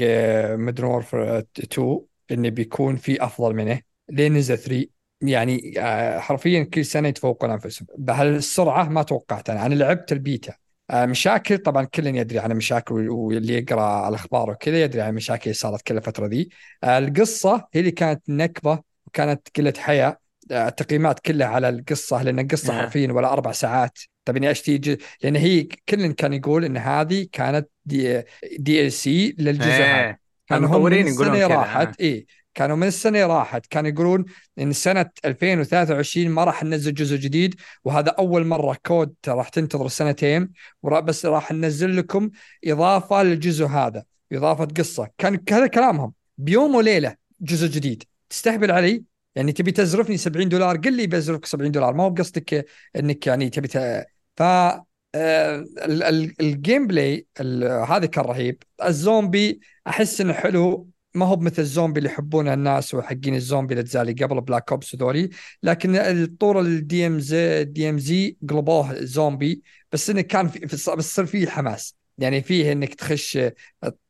Modern 0.54 0.84
Warfare 0.84 1.38
2 1.38 2.00
انه 2.32 2.48
بيكون 2.48 2.96
في 2.96 3.24
أفضل 3.24 3.54
منه 3.54 3.80
لين 4.08 4.34
نزل 4.34 4.58
3 4.58 4.86
يعني 5.20 5.74
آه 5.78 6.18
حرفيا 6.18 6.62
كل 6.62 6.84
سنة 6.84 7.08
يتفوقون 7.08 7.50
أنفسهم. 7.50 7.88
بهالسرعه 7.98 8.88
ما 8.88 9.02
توقعت 9.02 9.50
أنا. 9.50 9.66
أنا 9.66 9.74
لعبت 9.74 10.12
البيتا. 10.12 10.54
آه، 10.90 11.06
مشاكل 11.06 11.58
طبعا 11.58 11.84
كل 11.84 12.06
يدري 12.06 12.38
عن 12.38 12.50
المشاكل 12.50 13.08
واللي 13.08 13.54
يقرأ 13.54 14.08
الأخبار 14.08 14.50
وكذا 14.50 14.82
يدري 14.82 15.00
عن 15.00 15.10
المشاكل 15.10 15.42
اللي 15.42 15.54
صارت 15.54 15.82
كل 15.82 15.96
الفترة 15.96 16.26
ذي. 16.26 16.48
آه، 16.84 16.98
القصة 16.98 17.68
هي 17.72 17.80
اللي 17.80 17.90
كانت 17.90 18.22
نكبة 18.28 18.78
وكانت 19.06 19.48
قلة 19.56 19.74
حياة. 19.78 20.18
التقييمات 20.50 21.20
كلها 21.20 21.46
على 21.46 21.68
القصة 21.68 22.22
لأن 22.22 22.38
القصة 22.38 22.72
نعم. 22.72 22.82
حرفيا 22.82 23.12
ولا 23.12 23.32
أربع 23.32 23.52
ساعات. 23.52 23.98
طب 24.24 24.36
إني 24.36 24.50
اشتي 24.50 24.98
لأن 25.22 25.36
هي 25.36 25.62
كل 25.62 26.12
كان 26.12 26.32
يقول 26.32 26.64
إن 26.64 26.76
هذه 26.76 27.26
كانت 27.32 27.68
دي, 27.84 28.22
DLC 28.58 29.36
للجزء 29.38 29.68
هذا. 29.68 30.00
إيه 30.00 30.19
كانوا 30.50 30.68
المطورين 30.68 31.06
من 31.06 31.12
يقولون 31.12 31.34
السنة 31.34 31.56
راحت. 31.56 32.00
اي 32.00 32.26
كانوا 32.54 32.76
من 32.76 32.86
السنة 32.86 33.26
راحت. 33.26 33.66
كانوا 33.66 33.90
يقولون 33.90 34.24
إن 34.58 34.72
سنة 34.72 35.10
2023 35.24 36.28
ما 36.28 36.44
راح 36.44 36.64
ننزل 36.64 36.94
جزء 36.94 37.16
جديد 37.16 37.54
وهذا 37.84 38.08
أول 38.08 38.46
مرة 38.46 38.76
COD 38.86 39.14
راح 39.28 39.48
تنتظر 39.48 39.88
سنتين 39.88 40.48
بس 40.82 41.26
راح 41.26 41.52
ننزل 41.52 41.96
لكم 41.96 42.30
إضافة 42.64 43.22
للجزء 43.22 43.66
هذا 43.66 44.04
إضافة 44.32 44.64
قصة. 44.64 45.08
كان 45.18 45.40
هذا 45.50 45.66
كلامهم. 45.66 46.12
بيوم 46.38 46.74
وليلة 46.74 47.16
جزء 47.40 47.66
جديد. 47.66 48.04
تستهبل 48.30 48.70
علي؟ 48.70 49.04
يعني 49.34 49.52
تبي 49.52 49.72
تزرفني 49.72 50.16
70 50.16 50.48
دولار؟ 50.48 50.76
قل 50.76 50.96
لي 50.96 51.06
بزرفك 51.06 51.46
70 51.46 51.70
دولار. 51.70 51.94
ما 51.94 52.04
هو 52.04 52.10
بقصدك 52.10 52.66
إنك 52.96 53.26
يعني 53.26 53.50
تبي 53.50 53.68
ت... 53.68 53.76
ف 54.36 54.42
آه، 54.42 54.86
ال 56.40 56.86
gameplay 56.86 57.26
هذا 57.88 58.06
كان 58.06 58.24
رهيب. 58.24 58.62
الزومبي 58.84 59.60
أحس 59.86 60.20
إنه 60.20 60.32
حلو. 60.32 60.88
ما 61.14 61.26
هو 61.26 61.36
بمثل 61.36 61.62
الزومبي 61.62 61.98
اللي 61.98 62.10
يحبونه 62.10 62.54
الناس 62.54 62.94
وحقين 62.94 63.34
الزومبي 63.34 63.74
اللي 63.80 64.12
قبل 64.12 64.40
Black 64.40 64.70
Ops 64.72 64.94
وذولي 64.94 65.30
لكن 65.62 65.96
الطور 65.96 66.60
الدي 66.60 67.06
ام 67.06 67.18
زي 67.20 67.64
دي 67.64 67.90
ام 67.90 67.98
زي 67.98 68.36
قلبوه 68.50 68.94
زومبي. 69.04 69.62
بس 69.92 70.10
إنه 70.10 70.20
كان 70.20 70.48
في 70.48 70.68
في- 70.68 70.96
بس 70.96 71.14
صار 71.14 71.26
فيه 71.26 71.46
حماس. 71.46 71.94
يعني 72.18 72.42
فيه 72.42 72.72
إنك 72.72 72.94
تخش 72.94 73.38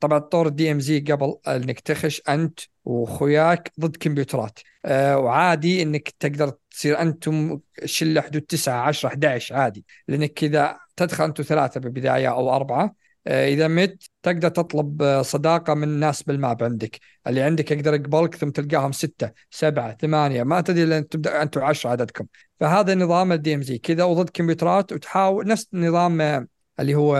طبعا 0.01 0.19
طور 0.19 0.47
ال 0.47 0.73
DMZ 0.73 1.01
قبل 1.01 1.35
إنك 1.49 1.81
تخش 1.81 2.23
أنت 2.29 2.61
وأخوياك 2.85 3.73
ضد 3.81 3.97
كمبيوترات. 3.97 4.59
آه 4.85 5.19
وعادي 5.19 5.83
إنك 5.83 6.09
تقدر 6.21 6.53
تصير 6.71 7.01
أنتم 7.01 7.61
شلة 7.85 8.21
حدود 8.21 8.43
9 8.43 8.75
10 8.89 9.09
11 9.09 9.55
عادي. 9.55 9.85
لأنك 10.09 10.33
كذا 10.33 10.79
تدخل 11.01 11.25
أنتم 11.25 11.43
ثلاثة 11.43 11.81
بالبداية 11.81 12.29
أو 12.31 12.57
أربعة. 12.57 12.95
آه، 13.27 13.49
إذا 13.49 13.69
مت 13.69 14.11
تقدر 14.23 14.49
تطلب 14.49 15.03
آه، 15.03 15.23
صداقة 15.23 15.75
من 15.75 15.89
ناس 15.89 16.23
بال 16.23 16.39
map 16.39 16.63
عندك. 16.65 16.99
اللي 17.27 17.43
عندك 17.43 17.71
يقدر 17.71 17.95
يقبلك 17.95 18.35
ثم 18.35 18.51
تلقاهم 18.51 18.93
ستة 18.93 19.31
سبعة 19.51 19.97
ثمانية 20.01 20.43
ما 20.43 20.61
تدري 20.61 20.85
لين 20.87 21.09
تبدأ 21.09 21.43
أنتم 21.43 21.63
10 21.63 21.91
عددكم. 21.91 22.27
فهذا 22.61 22.95
نظام 22.95 23.33
ال 23.33 23.55
DMZ 23.55 23.79
كذا 23.79 24.05
وضد 24.05 24.31
كمبيوترات 24.31 24.93
وتحاول 24.93 25.47
نفس 25.47 25.69
نظام 25.73 26.21
آه، 26.21 26.47
اللي 26.81 26.95
هو 26.95 27.17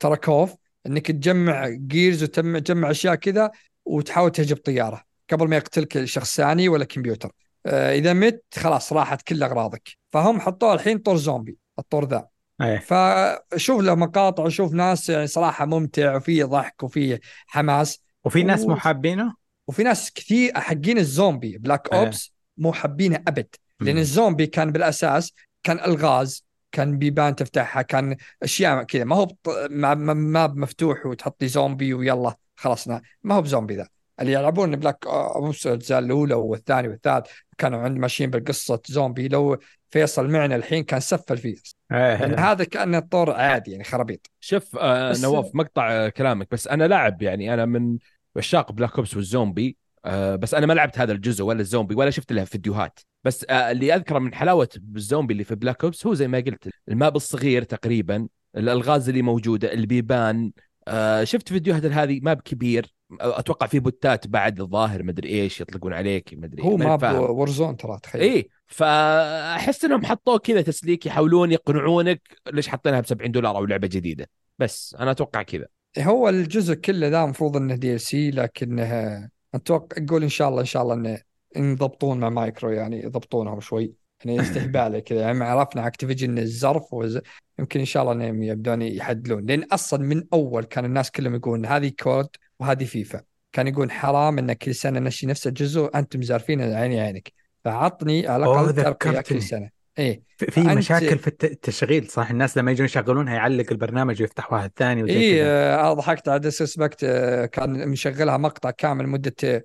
Tarkov 0.00 0.54
إنك 0.86 1.06
تجمع 1.06 1.68
gears 1.68 2.22
وتجمع 2.22 2.58
تجمع 2.58 2.90
أشياء 2.90 3.14
كذا 3.14 3.50
وتحاول 3.84 4.32
تهجم 4.32 4.56
طيارة 4.56 5.04
قبل 5.32 5.48
ما 5.48 5.56
يقتلك 5.56 6.04
شخص 6.04 6.36
ثاني 6.36 6.68
ولا 6.68 6.84
كمبيوتر. 6.84 7.32
إذا 7.66 8.12
مت 8.12 8.42
خلاص 8.54 8.92
راحت 8.92 9.22
كل 9.22 9.42
أغراضك. 9.42 9.88
فهم 10.12 10.40
حطوه 10.40 10.74
الحين 10.74 10.98
طور 10.98 11.16
زومبي 11.16 11.58
الطور 11.78 12.04
ذا. 12.08 12.39
إيه. 12.62 12.78
فشوف 12.78 13.80
له 13.80 13.94
مقاطع 13.94 14.42
وشوف 14.44 14.72
ناس 14.72 15.08
يعني 15.08 15.26
صراحة 15.26 15.66
ممتع 15.66 16.16
وفيه 16.16 16.44
ضحك 16.44 16.82
وفيه 16.82 17.20
حماس. 17.46 18.00
وفي 18.24 18.42
ناس 18.42 18.64
و- 18.64 18.68
مو 18.68 18.76
حابينه 18.76 19.34
وفي 19.66 19.82
ناس 19.82 20.12
كثير 20.12 20.52
حقين 20.60 20.98
ال 20.98 21.06
zombie. 21.06 21.58
Black. 21.58 21.88
Ops 21.94 22.32
مو 22.56 22.72
حابينه 22.72 23.16
أبد. 23.28 23.46
لأن. 23.80 23.98
الزومبي 23.98 24.46
كان 24.46 24.72
بالأساس 24.72 25.32
كان 25.62 25.80
ألغاز 25.80 26.44
كان 26.72 26.98
بيبان 26.98 27.36
تفتحها 27.36 27.82
كان 27.82 28.16
أشياء 28.42 28.82
كذا. 28.82 29.04
ما 29.04 29.16
هو 29.16 29.26
بط- 29.26 29.68
ما 29.70 29.94
ما- 29.94 30.14
ما 30.14 30.46
مفتوح 30.46 31.06
وتحط 31.06 31.42
لي 31.42 31.48
زومبي 31.48 31.94
ويلا 31.94 32.34
خلصنا. 32.56 33.02
ما 33.22 33.34
هو 33.34 33.42
بزومبي 33.42 33.76
ذا. 33.76 33.88
اللي 34.20 34.32
يلعبون 34.32 34.76
Black 34.76 35.06
Ops 35.06 35.66
الاجزاء 35.66 35.98
الأولى 35.98 36.34
والثاني 36.34 36.88
والثالث 36.88 37.26
كانوا 37.58 37.78
عند 37.78 37.98
ماشيين 37.98 38.30
بالقصة 38.30 38.80
زومبي. 38.86 39.28
لو 39.28 39.58
فيصل 39.90 40.30
معنا 40.30 40.56
الحين 40.56 40.84
كان 40.84 41.00
سفل 41.00 41.38
فيه. 41.38 41.54
يعني. 41.90 42.36
هذا 42.36 42.64
كان 42.64 42.94
الطور 42.94 43.30
عادي 43.30 43.70
يعني 43.70 43.84
خرابيط. 43.84 44.30
شوف 44.40 44.76
آه 44.76 45.14
نواف 45.22 45.50
مقطع 45.54 45.92
آه، 45.92 46.08
كلامك. 46.08 46.48
بس 46.50 46.68
أنا 46.68 46.88
لاعب 46.88 47.22
يعني 47.22 47.54
أنا 47.54 47.64
من 47.64 47.98
عشاق 48.36 48.72
Black 48.72 48.96
Ops 48.96 49.16
وال 49.16 49.31
zombie 49.31 49.76
آه 50.04 50.36
بس 50.36 50.54
أنا 50.54 50.66
ما 50.66 50.72
لعبت 50.72 50.98
هذا 50.98 51.12
الجزء 51.12 51.44
ولا 51.44 51.60
الزومبي 51.60 51.94
ولا 51.94 52.10
شفت 52.10 52.32
له 52.32 52.44
فيديوهات. 52.44 53.00
بس 53.24 53.46
آه 53.50 53.70
اللي 53.70 53.94
أذكره 53.94 54.18
من 54.18 54.34
حلاوة 54.34 54.68
الزومبي 54.96 55.32
اللي 55.32 55.44
في 55.44 55.54
Black 55.54 55.84
Ops 55.84 56.06
هو 56.06 56.14
زي 56.14 56.28
ما 56.28 56.38
قلت 56.38 56.68
ال 56.88 56.95
map 56.95 57.16
الصغير 57.16 57.62
تقريبا 57.62 58.28
الألغاز 58.56 59.08
اللي 59.08 59.22
موجودة 59.22 59.72
البيبان 59.72 60.52
آه 60.88 61.24
شفت 61.24 61.48
فيديوهات 61.48 61.84
هذه 61.84 62.20
map 62.22 62.40
كبير. 62.40 62.94
آه، 63.20 63.38
أتوقع 63.38 63.66
في 63.66 63.78
بوتات 63.78 64.26
بعد 64.26 64.60
الظاهر 64.60 65.02
مدري 65.02 65.28
إيش 65.28 65.60
يطلقون 65.60 65.92
عليك 65.92 66.30
مدري 66.32 66.62
هو 66.62 66.76
ما 66.76 66.96
فاهم. 66.96 67.30
Warzone 67.30 67.76
ترى 67.76 67.98
تخيل. 68.02 68.22
اي 68.22 68.48
فأحس 68.66 69.84
إنهم 69.84 70.04
حطوه 70.04 70.38
كذا 70.38 70.62
تسليك 70.62 71.06
يحاولون 71.06 71.52
يقنعونك 71.52 72.22
ليش 72.52 72.68
حاطينها 72.68 73.00
ب 73.00 73.06
70 73.06 73.32
دولار 73.32 73.56
أو 73.56 73.64
لعبة 73.64 73.86
جديدة. 73.86 74.28
بس 74.58 74.96
أنا 75.00 75.10
أتوقع 75.10 75.42
كذا. 75.42 75.66
هو 75.98 76.28
الجزء 76.28 76.74
كله 76.74 77.08
ذا 77.08 77.24
المفروض 77.24 77.56
إنه 77.56 77.74
DLC 77.74 78.30
لكنه 78.30 79.28
أتوقع 79.54 80.02
أقول 80.02 80.22
إن 80.22 80.28
شاء 80.28 80.48
الله 80.48 80.60
إن 80.60 80.66
شاء 80.66 80.82
الله 80.82 80.94
إنه 80.94 81.18
يضبطون 81.56 82.20
مع 82.20 82.28
مايكرو 82.28 82.70
يعني 82.70 83.02
يضبطونهم 83.02 83.60
شوي. 83.60 83.99
يعني 84.24 84.40
استهبال 84.40 84.98
كذا. 84.98 85.20
يعني 85.20 85.44
عرفنا 85.44 85.86
Activision 85.86 86.38
الزرف 86.38 86.94
وز... 86.94 87.20
يمكن 87.58 87.80
إن 87.80 87.86
شاء 87.86 88.02
الله 88.02 88.12
إنهم 88.12 88.42
يبدون 88.42 88.82
يعدلون. 88.82 89.46
لأن 89.46 89.62
أصلا 89.72 90.02
من 90.02 90.24
أول 90.32 90.64
كان 90.64 90.84
الناس 90.84 91.10
كلهم 91.10 91.34
يقولون 91.34 91.66
هذه 91.66 91.92
COD 92.02 92.28
وهذه 92.60 92.84
فيفا. 92.84 93.22
كان 93.52 93.66
يقول 93.66 93.90
حرام 93.90 94.38
إن 94.38 94.52
كل 94.52 94.74
سنة 94.74 95.00
نشتري 95.00 95.26
نفس 95.26 95.46
الجزء 95.46 95.90
أنتم 95.94 96.22
زارفين 96.22 96.60
عيني 96.60 97.00
عينك. 97.00 97.32
فعطني 97.64 98.28
على 98.28 98.44
الأقل 98.44 98.74
ترقية. 98.74 99.20
كل 99.20 99.42
سنة. 99.42 99.80
إيه. 99.98 100.22
في 100.36 100.60
مشاكل 100.60 101.18
في 101.18 101.26
الت- 101.26 101.44
التشغيل 101.44 102.08
صح؟ 102.08 102.30
الناس 102.30 102.58
لما 102.58 102.70
يجون 102.70 102.84
يشغلونها 102.84 103.34
يعلق 103.34 103.66
البرنامج 103.70 104.22
ويفتح 104.22 104.52
واحد 104.52 104.70
ثاني 104.76 105.12
اي 105.12 105.44
آه، 105.44 105.92
ضحكت. 105.92 106.28
على 106.28 106.38
Disrespect 106.38 107.04
كان 107.52 107.88
مشغلها 107.88 108.36
مقطع 108.36 108.70
كامل 108.70 109.06
مدة 109.06 109.34
آه، 109.44 109.62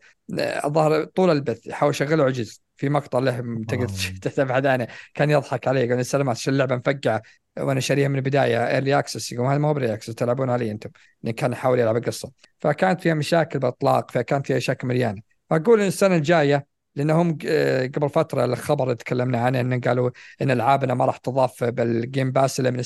الظاهر 0.66 1.04
طول 1.04 1.30
البث. 1.30 1.68
يحاول 1.68 1.92
يشغله 1.92 2.24
عجز. 2.24 2.62
في 2.78 2.90
مقطع 2.90 3.20
له 3.20 3.38
تقدر 3.68 3.84
آه. 3.84 4.20
تبحث 4.22 4.66
عنه 4.66 4.88
كان 5.14 5.30
يضحك 5.30 5.68
عليه 5.68 5.82
يقول 5.82 6.06
سلامات 6.06 6.38
شو 6.38 6.52
اللعبة 6.52 6.76
مفقعة؟ 6.76 7.22
وأنا 7.60 7.80
شاريها 7.80 8.08
من 8.08 8.16
البداية. 8.16 8.68
early 8.68 9.00
access 9.00 9.32
يقول 9.32 9.48
هذا 9.48 9.58
ما 9.58 9.68
هو 9.68 9.74
access 9.94 10.16
تلعبون 10.16 10.50
علي 10.50 10.72
أنتم. 10.72 10.90
لأن 11.24 11.34
كان 11.34 11.52
يحاول 11.52 11.80
يلعب 11.80 11.98
القصة. 11.98 12.32
فكانت 12.60 13.02
فيها 13.02 13.14
مشاكل 13.14 13.60
بإطلاق 13.60 14.12
فكانت 14.12 14.48
فيها 14.48 14.58
مشاكل 14.58 14.88
مليانة 14.88 15.22
فاقول 15.50 15.82
إن 15.82 15.88
السنة 15.88 16.16
الجاية 16.16 16.66
لأنهم 16.96 17.38
آه، 17.48 17.88
قبل 17.88 18.10
فترة 18.10 18.46
الخبر 18.46 18.84
اللي 18.84 18.96
تكلمنا 18.96 19.38
عنه 19.38 19.60
ان 19.60 19.80
قالوا 19.82 20.10
إن 20.42 20.52
ألعابنا 20.52 20.94
ما 20.94 21.06
راح 21.06 21.18
تضاف 21.18 21.64
بال 21.64 21.86
Game 21.86 22.32
Pass 22.32 22.60
إلا 22.60 22.72
من 22.72 22.80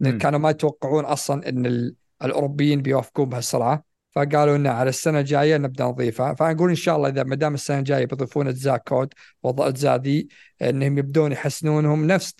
لأن 0.00 0.12
مم. 0.12 0.18
كانوا 0.18 0.38
ما 0.38 0.50
يتوقعون 0.50 1.04
أصلا 1.04 1.48
إن 1.48 1.66
ال- 1.66 1.94
الأوروبيين 2.24 2.82
بيوافقون 2.82 3.28
بهالسرعه 3.28 3.84
فقالوا 4.10 4.56
ان 4.56 4.66
على 4.66 4.88
السنة 4.88 5.20
الجاية 5.20 5.56
نبدأ 5.56 5.84
نضيفها. 5.84 6.34
فأقول 6.34 6.68
إن 6.70 6.74
شاء 6.74 6.96
الله 6.96 7.08
إذا 7.08 7.22
ما 7.22 7.34
دام 7.36 7.54
السنة 7.54 7.78
الجاية 7.78 8.06
بيضيفون 8.06 8.48
أجزاء 8.48 8.76
Call 8.76 8.91
of 8.91 8.99
Duty 8.99 9.14
واجزاء 9.42 10.00
ذي 10.00 10.28
إنهم 10.62 10.98
يبدون 10.98 11.32
يحسنونهم. 11.32 12.06
نفس 12.06 12.34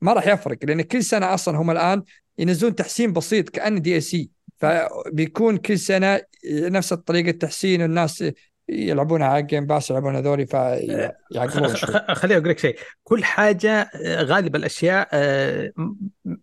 ما 0.00 0.12
راح 0.12 0.26
يفرق 0.26 0.58
لأن 0.62 0.82
كل 0.82 1.04
سنة 1.04 1.34
أصلا 1.34 1.58
هم 1.58 1.70
الآن 1.70 2.02
ينزلون 2.38 2.74
تحسين 2.74 3.12
بسيط 3.12 3.48
كأنه 3.48 3.78
DLC 3.78 4.30
فبيكون 4.58 5.56
كل 5.56 5.78
سنة 5.78 6.20
نفس 6.52 6.92
الطريقة 6.92 7.30
التحسين 7.30 7.82
والناس 7.82 8.24
يلعبونها 8.68 9.26
على 9.26 9.42
Game 9.42 9.66
Pass 9.66 9.90
يلعبون 9.90 10.16
هذولي 10.16 10.46
فيعقلون 10.46 11.76
شوي. 11.76 12.14
خليني 12.14 12.40
أقول 12.40 12.48
لك 12.48 12.58
شيء. 12.58 12.76
كل 13.04 13.24
حاجة 13.24 13.90
آه، 14.04 14.22
غالب 14.22 14.56
الأشياء 14.56 15.08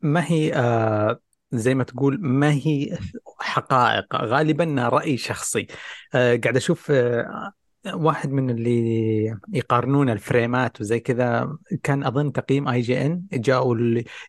ما 0.01 0.23
هي 0.25 0.53
آه، 0.53 1.19
زي 1.51 1.75
ما 1.75 1.83
تقول 1.83 2.17
ما 2.21 2.51
هي 2.51 2.97
حقائق. 3.39 4.15
غالبا 4.15 4.89
راي 4.89 5.17
شخصي. 5.17 5.67
آه، 6.15 6.35
قاعد 6.35 6.55
أشوف 6.55 6.91
آه، 6.91 7.53
واحد 7.93 8.31
من 8.31 8.49
اللي 8.49 9.37
يقارنون 9.53 10.09
ال 10.09 10.18
frames 10.18 10.72
ات 10.72 10.81
وزي 10.81 10.99
كذا 10.99 11.57
كان 11.83 12.03
أظن 12.03 12.31
تقييم 12.31 12.67
IGN 12.67 13.23
جاءوا 13.33 13.77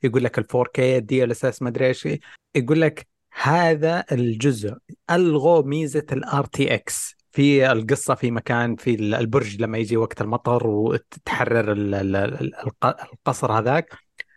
يقول 0.02 0.24
لك 0.24 0.38
ال 0.38 0.44
4K 0.44 0.78
ال 0.78 1.30
DLSS 1.30 1.62
ما 1.62 1.68
أدري 1.68 1.86
إيش 1.86 2.08
يقول 2.54 2.80
لك 2.80 3.06
هذا 3.42 4.04
الجزء 4.12 4.74
ألغوا 5.10 5.62
ميزة 5.62 6.06
ال 6.12 6.44
RTX 6.44 7.16
في 7.32 7.72
القصة 7.72 8.14
في 8.14 8.30
مكان 8.30 8.76
في 8.76 8.94
البرج 8.94 9.62
لما 9.62 9.78
يجي 9.78 9.96
وقت 9.96 10.20
المطر 10.20 10.66
وتحرر 10.66 11.72
ال- 11.72 11.94
ال- 11.94 12.16
ال- 12.16 12.54
الق- 12.54 13.12
القصر 13.12 13.52
هذاك 13.52 13.94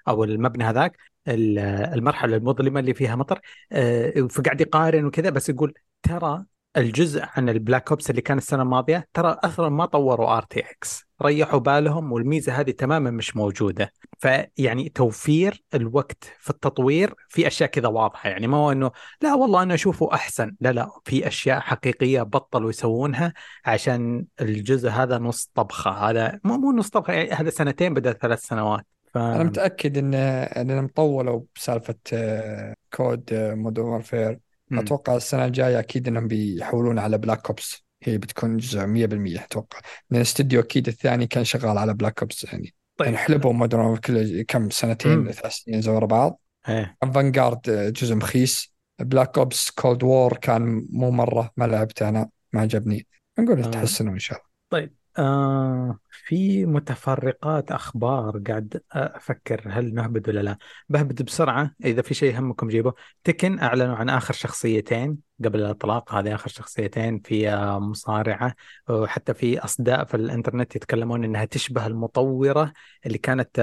أو 0.07 0.23
المبنى 0.23 0.63
هذاك. 0.63 0.97
المرحلة 1.27 2.37
المظلمة 2.37 2.79
اللي 2.79 2.93
فيها 2.93 3.15
مطر 3.15 3.39
آه، 3.71 4.27
فقاعد 4.29 4.61
يقارن 4.61 5.05
وكذا 5.05 5.29
بس 5.29 5.49
يقول 5.49 5.73
ترى 6.03 6.45
الجزء 6.77 7.23
عن 7.37 7.49
ال 7.49 7.56
Black 7.56 7.89
Ops 7.89 8.09
اللي 8.09 8.21
كان 8.21 8.37
السنة 8.37 8.61
الماضية 8.61 9.07
ترى 9.13 9.37
أصلا 9.43 9.69
ما 9.69 9.85
طوروا 9.85 10.37
RTX. 10.37 11.05
ريحوا 11.21 11.59
بالهم 11.59 12.11
والميزة 12.11 12.53
هذه 12.53 12.71
تماما 12.71 13.11
مش 13.11 13.35
موجودة. 13.35 13.93
فيعني 14.19 14.89
توفير 14.89 15.63
الوقت 15.73 16.23
في 16.39 16.49
التطوير 16.49 17.13
في 17.29 17.47
أشياء 17.47 17.69
كذا 17.69 17.87
واضحة. 17.87 18.29
يعني 18.29 18.47
ما 18.47 18.57
هو 18.57 18.71
إنه 18.71 18.91
لا 19.21 19.33
والله 19.33 19.63
أنا 19.63 19.73
أشوفه 19.73 20.13
أحسن. 20.13 20.55
لا 20.61 20.71
لا 20.71 20.89
في 21.05 21.27
أشياء 21.27 21.59
حقيقية 21.59 22.21
بطلوا 22.21 22.69
يسوونها 22.69 23.33
عشان 23.65 24.25
الجزء 24.41 24.89
هذا 24.89 25.17
نص 25.17 25.51
طبخة. 25.55 25.91
هذا 25.91 26.39
مو 26.43 26.57
مو 26.57 26.71
نص 26.71 26.89
طبخة 26.89 27.13
يعني 27.13 27.31
هذا 27.31 27.49
سنتين 27.49 27.93
بدل 27.93 28.13
ثلاث 28.13 28.45
سنوات. 28.45 28.85
ف... 29.13 29.17
أنا 29.17 29.43
متأكد 29.43 29.97
إن 29.97 30.13
إنهم 30.13 30.87
طولوا 30.87 31.41
بسالفة 31.55 31.95
آه، 32.13 32.73
كود 32.93 33.29
Modern 33.33 33.85
Warfare 33.85 34.39
مم. 34.69 34.79
أتوقع 34.79 35.15
السنة 35.15 35.45
الجاية 35.45 35.79
أكيد 35.79 36.07
إنهم 36.07 36.27
بيحولون 36.27 36.99
على 36.99 37.17
Black 37.17 37.47
Ops 37.47 37.83
هي 38.03 38.17
بتكون 38.17 38.57
جزء 38.57 38.79
100% 38.79 39.43
أتوقع. 39.43 39.79
لأن 40.09 40.21
الاستديو 40.21 40.59
أكيد 40.59 40.87
الثاني 40.87 41.27
كان 41.27 41.43
شغال 41.43 41.77
على 41.77 41.93
Black 41.93 42.19
Ops 42.19 42.43
يعني. 42.43 42.73
طيب. 42.97 43.05
يعني 43.05 43.17
حلبوا 43.17 43.53
Modern 43.53 43.97
كل 43.97 44.41
كم 44.41 44.69
سنتين. 44.69 45.31
ثلاث 45.31 45.53
سنين 45.53 45.81
زي 45.81 45.91
ورا 45.91 46.05
بعض. 46.05 46.41
إيه. 46.69 46.97
Vanguard 47.13 47.93
جزء 47.95 48.15
مخيس. 48.15 48.73
Black 48.99 49.37
Ops 49.37 49.71
Cold 49.71 50.03
War 50.03 50.37
كان 50.37 50.87
مو 50.89 51.11
مرة 51.11 51.51
ما 51.57 51.65
لعبته 51.65 52.09
أنا 52.09 52.29
ما 52.53 52.61
عجبني. 52.61 53.07
نقول 53.39 53.63
آه. 53.63 53.67
يتحسنوا 53.67 54.13
إن 54.13 54.19
شاء 54.19 54.41
الله. 54.73 55.00
آه 55.17 55.99
في 56.09 56.65
متفرقات 56.65 57.71
أخبار 57.71 58.41
قاعد 58.47 58.81
أفكر 58.91 59.61
هل 59.67 59.93
نهبد 59.93 60.29
ولا 60.29 60.39
لا. 60.39 60.57
بهبد 60.89 61.21
بسرعة 61.21 61.71
إذا 61.85 62.01
في 62.01 62.13
شيء 62.13 62.33
يهمكم 62.33 62.67
جيبه 62.67 62.93
Tekken 63.23 63.59
أعلنوا 63.59 63.95
عن 63.95 64.09
آخر 64.09 64.33
شخصيتين 64.33 65.17
قبل 65.45 65.59
الإطلاق 65.59 66.13
هذه 66.13 66.35
آخر 66.35 66.49
شخصيتين 66.49 67.19
في 67.19 67.49
آه، 67.49 67.79
مصارعة 67.79 68.55
وحتى 68.89 69.33
في 69.33 69.59
أصداء 69.59 70.05
في 70.05 70.17
الإنترنت 70.17 70.75
يتكلمون 70.75 71.23
إنها 71.23 71.45
تشبه 71.45 71.87
المطورة 71.87 72.73
اللي 73.05 73.17
كانت 73.17 73.59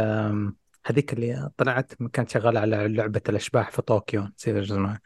هذيك 0.90 1.12
اللي 1.12 1.50
طلعت 1.56 1.92
كانت 2.12 2.30
شغالة 2.30 2.60
على 2.60 2.88
لعبة 2.88 3.20
الأشباح 3.28 3.70
في 3.70 3.82
طوكيو 3.82 4.28
نسيت 4.38 4.56
اسمها. 4.56 5.00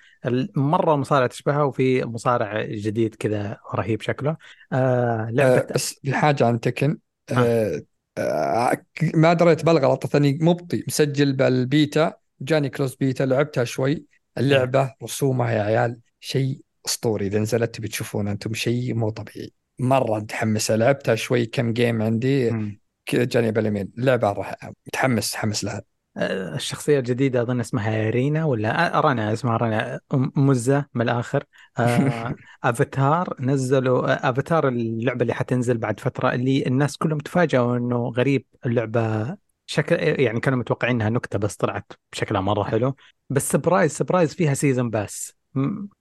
مرة 0.57 0.97
مصارعة 0.97 1.27
تشبهها 1.27 1.63
وفي 1.63 2.05
مصارع 2.05 2.63
جديد 2.63 3.15
كذا 3.15 3.59
رهيب 3.75 4.03
شكله. 4.03 4.37
آه 4.73 5.31
لعبة 5.31 5.57
آه، 5.57 5.67
بس 5.75 6.01
الحاجة 6.05 6.47
عن 6.47 6.61
تكن 6.61 6.99
آه، 7.33 7.83
آه، 8.19 8.77
ما 9.15 9.33
دريت 9.33 9.65
بالغلط 9.65 10.07
ثاني 10.07 10.39
مبطي 10.41 10.85
مسجل 10.89 11.33
بالبيتا 11.33 12.15
جاني 12.41 12.69
closed 12.69 12.95
beta 12.95 13.23
لعبتها 13.23 13.65
شوي. 13.65 14.05
اللعبة 14.39 14.95
رسومها 15.03 15.53
يا 15.53 15.63
عيال 15.63 16.01
شيء 16.21 16.61
أسطوري. 16.87 17.27
إذا 17.27 17.39
نزلت 17.39 17.75
تبي 17.75 17.89
تشوفون 17.89 18.29
أنتم 18.29 18.55
شيء 18.55 18.95
مو 18.95 19.11
طبيعي. 19.11 19.53
مرة 19.79 20.19
متحمسة. 20.19 20.77
لعبتها 20.77 21.15
شوي 21.15 21.47
كم 21.47 21.73
game 21.73 22.03
عندي. 22.03 22.51
مم. 22.51 22.82
كذا 23.07 23.25
جاني 23.25 23.53
باليمين 23.53 23.93
اللعبة 23.99 24.33
راح 24.33 24.55
متحمس 24.87 25.35
متحمس 25.35 25.65
لها. 25.65 25.83
آه، 26.17 26.55
الشخصية 26.55 26.99
الجديدة 26.99 27.43
أظن 27.43 27.61
اسمها 27.61 28.11
رينا 28.11 28.45
ولا 28.45 28.97
آه، 28.99 29.01
رنا 29.01 29.33
اسمها 29.33 29.57
رنا. 29.57 30.01
مزة 30.37 30.87
من 30.95 31.03
الآخر. 31.03 31.45
آه، 31.79 32.35
أفاتار 32.65 33.37
نزلوا 33.41 34.31
أفاتار 34.31 34.69
اللعبة 34.69 35.23
اللي 35.23 35.35
حتنزل 35.35 35.79
بعد 35.79 36.01
فترة 36.01 36.33
اللي 36.35 36.67
الناس 36.67 36.97
كلهم 36.97 37.19
تفاجئوا 37.19 37.77
إنه 37.77 38.09
غريب 38.17 38.47
اللعبة 38.67 39.37
شكل 39.67 39.97
يعني 40.21 40.41
كانوا 40.41 40.59
متوقعين 40.59 40.95
إنها 40.95 41.11
نكتة 41.11 41.39
بس 41.39 41.57
طلعت 41.57 41.93
بشكلها 42.13 42.41
مرة 42.41 42.63
حلو. 42.65 42.97
بس 43.31 43.53
surprise 43.53 43.93
surprise 43.93 44.35
فيها 44.35 44.55
season 44.55 44.91
pass 44.91 45.37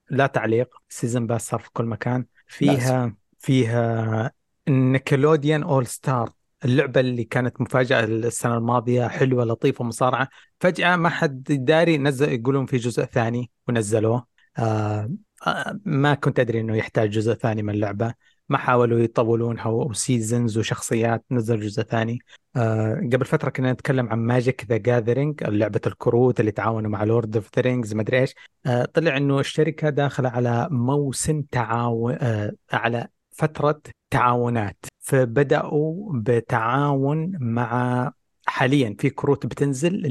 لا 0.10 0.28
تعليق. 0.28 0.70
season 0.90 1.28
pass 1.28 1.48
صار 1.48 1.60
في 1.60 1.70
كل 1.74 1.86
مكان. 1.86 2.26
فيها 2.48 3.16
فيها 3.40 4.32
Nickelodeon 4.70 5.64
All-Star 5.64 6.30
اللعبة 6.66 7.00
اللي 7.00 7.24
كانت 7.24 7.62
مفاجأة 7.62 8.04
السنة 8.06 8.58
الماضية 8.58 9.08
حلوة 9.08 9.46
لطيفة 9.46 9.84
مصارعة. 9.84 10.30
فجأة 10.60 10.96
ما 10.96 11.10
حد 11.10 11.44
داري 11.44 11.98
نزل 11.98 12.32
يقولون 12.32 12.66
في 12.66 12.78
جزء 12.78 13.06
ثاني 13.06 13.52
ونزلوه. 13.68 14.26
آه 14.58 15.12
آه، 15.48 15.80
ما 15.86 16.14
كنت 16.14 16.40
أدري 16.40 16.60
إنه 16.60 16.76
يحتاج 16.78 17.10
جزء 17.10 17.34
ثاني 17.34 17.64
من 17.64 17.74
اللعبة. 17.74 18.14
ما 18.50 18.58
حاولوا 18.58 19.00
يطولونها 19.00 19.68
و 19.68 19.79
seasons 19.79 20.58
وشخصيات 20.58 21.26
نزل 21.32 21.60
جزء 21.60 21.84
ثاني. 21.84 22.20
آه 22.56 22.96
قبل 23.14 23.26
فترة 23.26 23.50
كنا 23.50 23.72
نتكلم 23.74 24.10
عن 24.10 24.20
Magic 24.20 24.66
the 24.70 24.78
Gathering 24.78 25.44
لعبة 25.44 25.82
الكروت 25.88 26.40
اللي 26.40 26.52
تعاونوا 26.52 26.92
مع 26.92 27.04
Lord 27.04 27.36
of 27.36 27.50
the 27.56 27.62
Rings 27.62 27.94
ما 27.94 28.02
ادري 28.02 28.20
إيش. 28.20 28.36
آه 28.66 28.86
طلع 28.86 29.18
إنه 29.18 29.40
الشركة 29.40 29.90
داخلة 29.90 30.30
على 30.30 30.68
موسم 30.72 31.42
تعاون 31.42 32.18
آه 32.22 32.54
على 32.74 33.08
فترة 33.32 33.82
تعاونات. 34.10 34.86
فبدأوا 35.02 36.12
بتعاون 36.16 37.32
مع 37.40 38.12
حاليا 38.46 38.96
في 39.00 39.10
كروت 39.10 39.46
بتنزل 39.46 40.06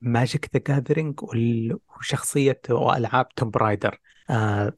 Magic 0.00 0.50
the 0.54 0.60
Gathering 0.68 1.20
وشخصيه 1.98 2.60
وألعاب 2.70 3.28
Tomb 3.28 3.50
Raider 3.50 4.00
آه 4.30 4.72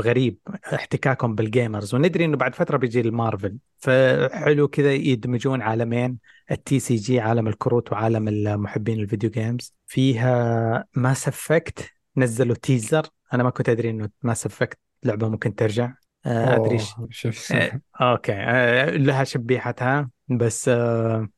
غريب 0.00 0.38
احتكاكهم 0.74 1.34
بال 1.34 1.47
gamers. 1.47 1.94
وندري 1.94 2.24
إنه 2.24 2.36
بعد 2.36 2.54
فترة 2.54 2.76
بيجي 2.76 3.00
المارفل. 3.00 3.58
فحلو 3.78 4.68
كذا 4.68 4.92
يدمجون 4.92 5.62
عالمين. 5.62 6.18
ال 6.50 6.78
TCG 6.80 7.20
عالم 7.20 7.48
الكروت 7.48 7.92
وعالم 7.92 8.28
المحبين 8.28 9.00
ال 9.00 9.05
video 9.05 9.30
games 9.30 9.74
فيها 9.86 10.84
Mass 10.94 11.28
Effect 11.28 11.90
نزلوا 12.16 12.56
teaser 12.56 13.06
أنا 13.32 13.42
ما 13.42 13.50
كنت 13.50 13.68
أدري 13.68 13.90
إنه 13.90 14.10
Mass 14.22 14.46
Effect 14.46 14.78
لعبة 15.04 15.28
ممكن 15.28 15.54
ترجع. 15.54 15.92
أدري 16.26 16.78
شوف. 17.10 17.52
آه، 17.52 17.80
أوكي. 18.00 18.32
آه، 18.32 18.90
لها 18.90 19.24
شبيحتها 19.24 20.10
بس 20.28 20.68
آه، 20.68 21.28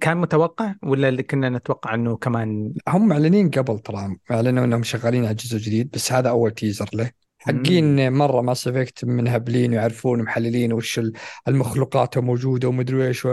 كان 0.00 0.16
متوقع 0.16 0.74
ولا 0.82 1.08
اللي 1.08 1.22
كنا 1.22 1.48
نتوقع 1.48 1.94
إنه 1.94 2.16
كمان؟ 2.16 2.74
هم 2.88 3.08
معلنين 3.08 3.50
قبل 3.50 3.78
ترى 3.78 4.16
اعلنوا 4.30 4.64
إنهم 4.64 4.82
شغالين 4.82 5.24
على 5.24 5.34
جزء 5.34 5.58
جديد 5.58 5.90
بس 5.90 6.12
هذا 6.12 6.30
أول 6.30 6.50
teaser 6.50 6.88
له. 6.94 7.10
حقين 7.38 8.12
مرة 8.12 8.40
Mass 8.40 8.68
Effect 8.68 9.04
منهبلين 9.04 9.70
ويعرفون 9.70 10.22
محللين 10.22 10.72
وش 10.72 11.00
المخلوقات 11.48 12.18
موجوده 12.18 12.68
ومدري 12.68 13.06
إيش 13.06 13.28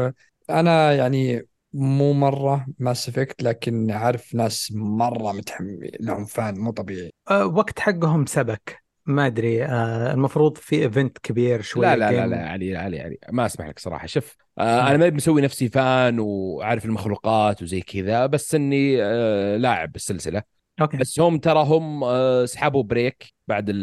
أنا 0.50 0.94
يعني 0.94 1.48
مو 1.74 2.14
مرة 2.14 2.66
ماس 2.80 3.10
افكت 3.10 3.44
لكن 3.44 3.92
عارف 3.92 4.36
ناس 4.36 4.72
مرة 4.76 5.32
متحمل 5.32 5.92
لهم 6.00 6.26
فان 6.26 6.60
مو 6.60 6.72
طبيعي. 6.72 7.12
أه 7.30 7.46
وقت 7.46 7.80
حقهم 7.80 8.26
سبك. 8.26 8.87
ما 9.08 9.28
أدري 9.28 9.66
آه 9.66 10.14
المفروض 10.14 10.58
في 10.58 10.76
ايفنت 10.76 11.18
كبير 11.18 11.62
شوي 11.62 11.86
لا 11.86 11.96
لا 11.96 12.12
لا 12.12 12.28
لا 12.28 12.50
علي 12.50 12.76
علي 12.76 13.00
علي 13.00 13.18
ما 13.32 13.46
أسمح 13.46 13.68
لك 13.68 13.80
صراحة. 13.80 14.08
شوف 14.08 14.36
آه 14.58 14.90
أنا 14.90 14.98
ما 14.98 15.10
مسوي 15.10 15.42
نفسي 15.42 15.70
فان 15.70 16.20
وعارف 16.20 16.86
المخلوقات 16.86 17.62
وزي 17.64 17.82
كذا 17.82 18.26
بس 18.26 18.56
إني 18.56 19.04
آه 19.04 19.58
لاعب 19.58 19.92
بالسلسلة. 19.92 20.44
أوكي. 20.82 20.98
بس 20.98 21.20
هم 21.20 21.38
ترى 21.38 21.64
هم 21.64 22.04
آه 22.04 22.46
سحبوا 22.46 22.84
بريك 22.84 23.34
بعد 23.48 23.74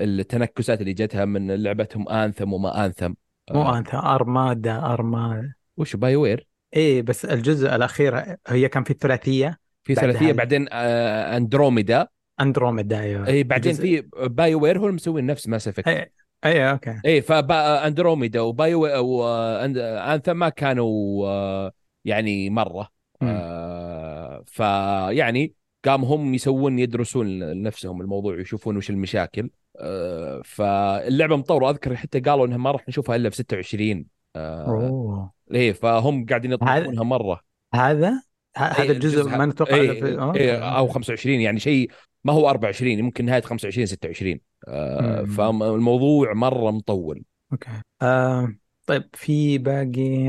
التنكسات 0.00 0.80
اللي 0.80 0.92
جتها 0.92 1.24
من 1.24 1.62
لعبتهم 1.62 2.08
انثم 2.08 2.52
وما 2.52 2.86
انثم 2.86 3.12
مو 3.50 3.62
آه 3.62 3.78
انثم 3.78 3.96
ارمادا 3.96 4.78
ارمادا 4.86 5.54
وش 5.76 5.96
باي 5.96 6.16
وير؟ 6.16 6.46
إيه 6.76 7.02
بس 7.02 7.24
الجزء 7.24 7.74
الأخير 7.74 8.36
هي 8.46 8.68
كان 8.68 8.84
في 8.84 8.94
ثلاثيه 8.94 9.58
في 9.84 9.94
ثلاثية 9.94 10.32
بعدين 10.32 10.66
آه 10.72 11.36
اندروميدا 11.36 12.08
اندروميدا 12.40 13.00
أيوه. 13.00 13.26
اي 13.26 13.42
بعدين 13.42 13.72
في 13.72 14.04
باي 14.14 14.54
وير 14.54 14.78
هو 14.78 14.92
مسوين 14.92 15.26
نفس 15.26 15.48
ماس 15.48 15.68
افكت 15.68 15.88
اي 15.88 16.12
اي 16.44 16.70
أوكي. 16.70 17.00
اي 17.06 17.22
فاندروميدا 17.22 18.40
وباي 18.40 18.74
وانثم 18.74 20.36
ما 20.36 20.48
كانوا 20.48 21.26
آه، 21.28 21.72
يعني 22.04 22.50
مرة. 22.50 22.88
آه 23.22 24.42
فيعني 24.46 25.54
قام 25.84 26.04
هم 26.04 26.34
يسوون 26.34 26.78
يدرسون 26.78 27.38
لنفسهم 27.38 28.00
الموضوع 28.00 28.34
ويشوفون 28.34 28.76
وش 28.76 28.90
المشاكل. 28.90 29.50
آه 29.80 30.42
فاللعبه 30.44 31.36
مطورة. 31.36 31.70
أذكر 31.70 31.96
حتى 31.96 32.20
قالوا 32.20 32.46
إنها 32.46 32.56
ما 32.56 32.70
راح 32.70 32.88
نشوفها 32.88 33.16
إلا 33.16 33.30
في 33.30 33.36
26 33.36 34.04
آه 34.36 34.66
أوه. 34.66 35.32
إيه 35.54 35.72
فهم 35.72 36.26
قاعدين 36.26 36.52
يطورونها 36.52 37.04
مرة. 37.04 37.40
هذا؟ 37.74 38.22
هذا 38.56 38.82
إيه 38.82 38.90
الجزء 38.90 39.24
ما 39.24 39.46
نتوقع 39.46 39.74
إيه 39.74 40.00
في... 40.00 40.32
إيه 40.36 40.78
أو 40.78 40.88
25 40.88 41.40
يعني 41.40 41.60
شيء 41.60 41.90
ما 42.24 42.32
هو 42.32 42.50
24 42.50 42.98
يمكن 42.98 43.24
نهاية 43.24 43.40
25 43.42 43.86
26 43.86 44.40
آه 44.68 45.24
فالموضوع 45.24 46.32
مرة 46.32 46.70
مطول. 46.70 47.24
أوكي. 47.52 47.70
آه 48.02 48.54
طيب 48.86 49.08
في 49.14 49.58
باقي 49.58 50.28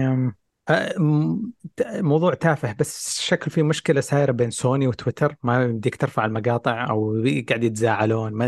آه 0.69 0.93
موضوع 1.81 2.33
تافه 2.33 2.73
بس 2.73 3.21
شكل 3.21 3.51
في 3.51 3.63
مشكلة 3.63 4.01
صايره 4.01 4.31
بين 4.31 4.51
سوني 4.51 4.87
وتويتر. 4.87 5.35
ما 5.43 5.63
يمديك 5.63 5.95
ترفع 5.95 6.25
المقاطع 6.25 6.89
أو 6.89 7.23
قاعد 7.49 7.63
يتزاعلون. 7.63 8.33
ما 8.33 8.45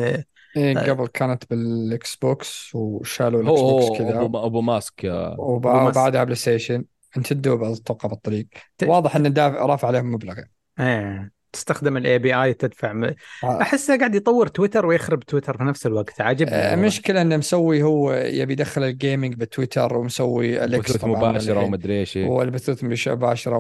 إيه 0.58 0.78
آه. 0.78 0.92
قبل 0.92 1.08
كانت 1.08 1.50
بالاكس 1.50 2.16
بوكس 2.16 2.76
وشالوا 2.76 3.42
الاكس 3.42 3.62
بوكس 3.62 4.00
كذا. 4.00 4.22
أبو, 4.22 4.46
أبو 4.46 4.62
ماسك. 4.62 5.12
وبعدها 5.38 6.24
بلاي 6.24 6.36
ستيشن 6.36 6.86
نتندو 7.18 7.74
أتوقع 7.74 8.10
بالطريق. 8.10 8.48
واضح 8.84 9.16
إن 9.16 9.34
رافع 9.38 9.88
عليهم 9.88 10.12
مبلغ. 10.12 10.40
إيه. 10.80 11.32
تستخدم 11.54 11.98
ال 11.98 12.20
API 12.20 12.54
تدفع. 12.54 12.94
م... 12.94 13.04
آه. 13.04 13.62
احسه 13.62 13.98
قاعد 13.98 14.16
يطور 14.16 14.48
تويتر 14.48 14.86
ويخرب 14.86 15.20
تويتر 15.20 15.58
في 15.58 15.64
نفس 15.64 15.86
الوقت 15.86 16.22
عاجبني 16.22 16.74
المشكلة 16.74 17.22
إنه 17.22 17.38
مسوي 17.38 17.84
هو 17.84 18.14
يبي 18.14 18.54
يدخل 18.54 18.84
ال 18.84 18.91
gaming 18.91 19.36
بتويتر 19.36 19.98
ومسوي 19.98 20.64
الاكس 20.64 20.92
بثوث 20.92 21.06
مباشرة 21.06 21.64
ومدري 21.64 22.00
إيش 22.00 22.16
والبثوث 22.16 22.84
مباشرة 22.84 23.58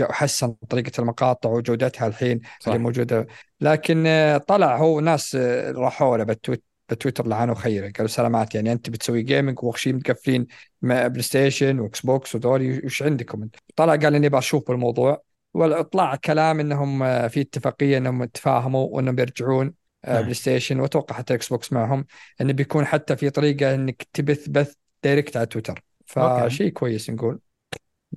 وحسن 0.00 0.54
طريقة 0.68 0.92
المقاطع 0.98 1.50
وجودتها 1.50 2.06
الحين 2.06 2.40
صح. 2.60 2.68
اللي 2.68 2.78
موجودة. 2.78 3.26
لكن 3.60 4.04
آه، 4.06 4.38
طلع 4.38 4.76
هو 4.76 5.00
ناس 5.00 5.36
آه، 5.40 5.72
راحوا 5.72 6.16
له 6.16 6.24
بالتويتر 6.24 6.62
بتويتر 6.90 7.26
لعنوا 7.26 7.54
خيره. 7.54 7.90
قالوا 7.90 8.08
سلامات 8.08 8.54
يعني 8.54 8.72
أنت 8.72 8.90
بتسوي 8.90 9.22
gaming 9.22 9.64
وخشين 9.64 9.96
متقفلين 9.96 10.46
بلاي 10.82 11.22
ستيشن 11.22 11.80
وإكس 11.80 12.00
بوكس 12.00 12.34
وذولي 12.34 12.80
وش 12.84 13.02
عندكم؟ 13.02 13.48
طلع 13.76 13.96
قال 13.96 14.14
إني 14.14 14.28
بشوف 14.28 14.70
الموضوع. 14.70 15.27
واطلع 15.54 16.14
كلام 16.16 16.60
إنهم 16.60 17.02
آه، 17.02 17.28
في 17.28 17.40
اتفاقية 17.40 17.98
إنهم 17.98 18.24
تفاهموا 18.24 18.88
وإنهم 18.90 19.14
بيرجعون 19.14 19.74
آه، 20.04 20.12
نعم. 20.12 20.22
بلاي 20.22 20.34
ستيشن 20.34 20.80
وأتوقع 20.80 21.16
حتى 21.16 21.34
إكس 21.34 21.48
بوكس 21.48 21.72
معهم 21.72 22.06
إنه 22.40 22.52
بيكون 22.52 22.84
حتى 22.84 23.16
في 23.16 23.30
طريقة 23.30 23.74
إنك 23.74 24.06
تبث 24.12 24.48
بث 24.48 24.74
direct 25.04 25.36
على 25.36 25.46
تويتر. 25.46 25.82
فشيء 26.06 26.68
كويس 26.68 27.10
نقول. 27.10 27.38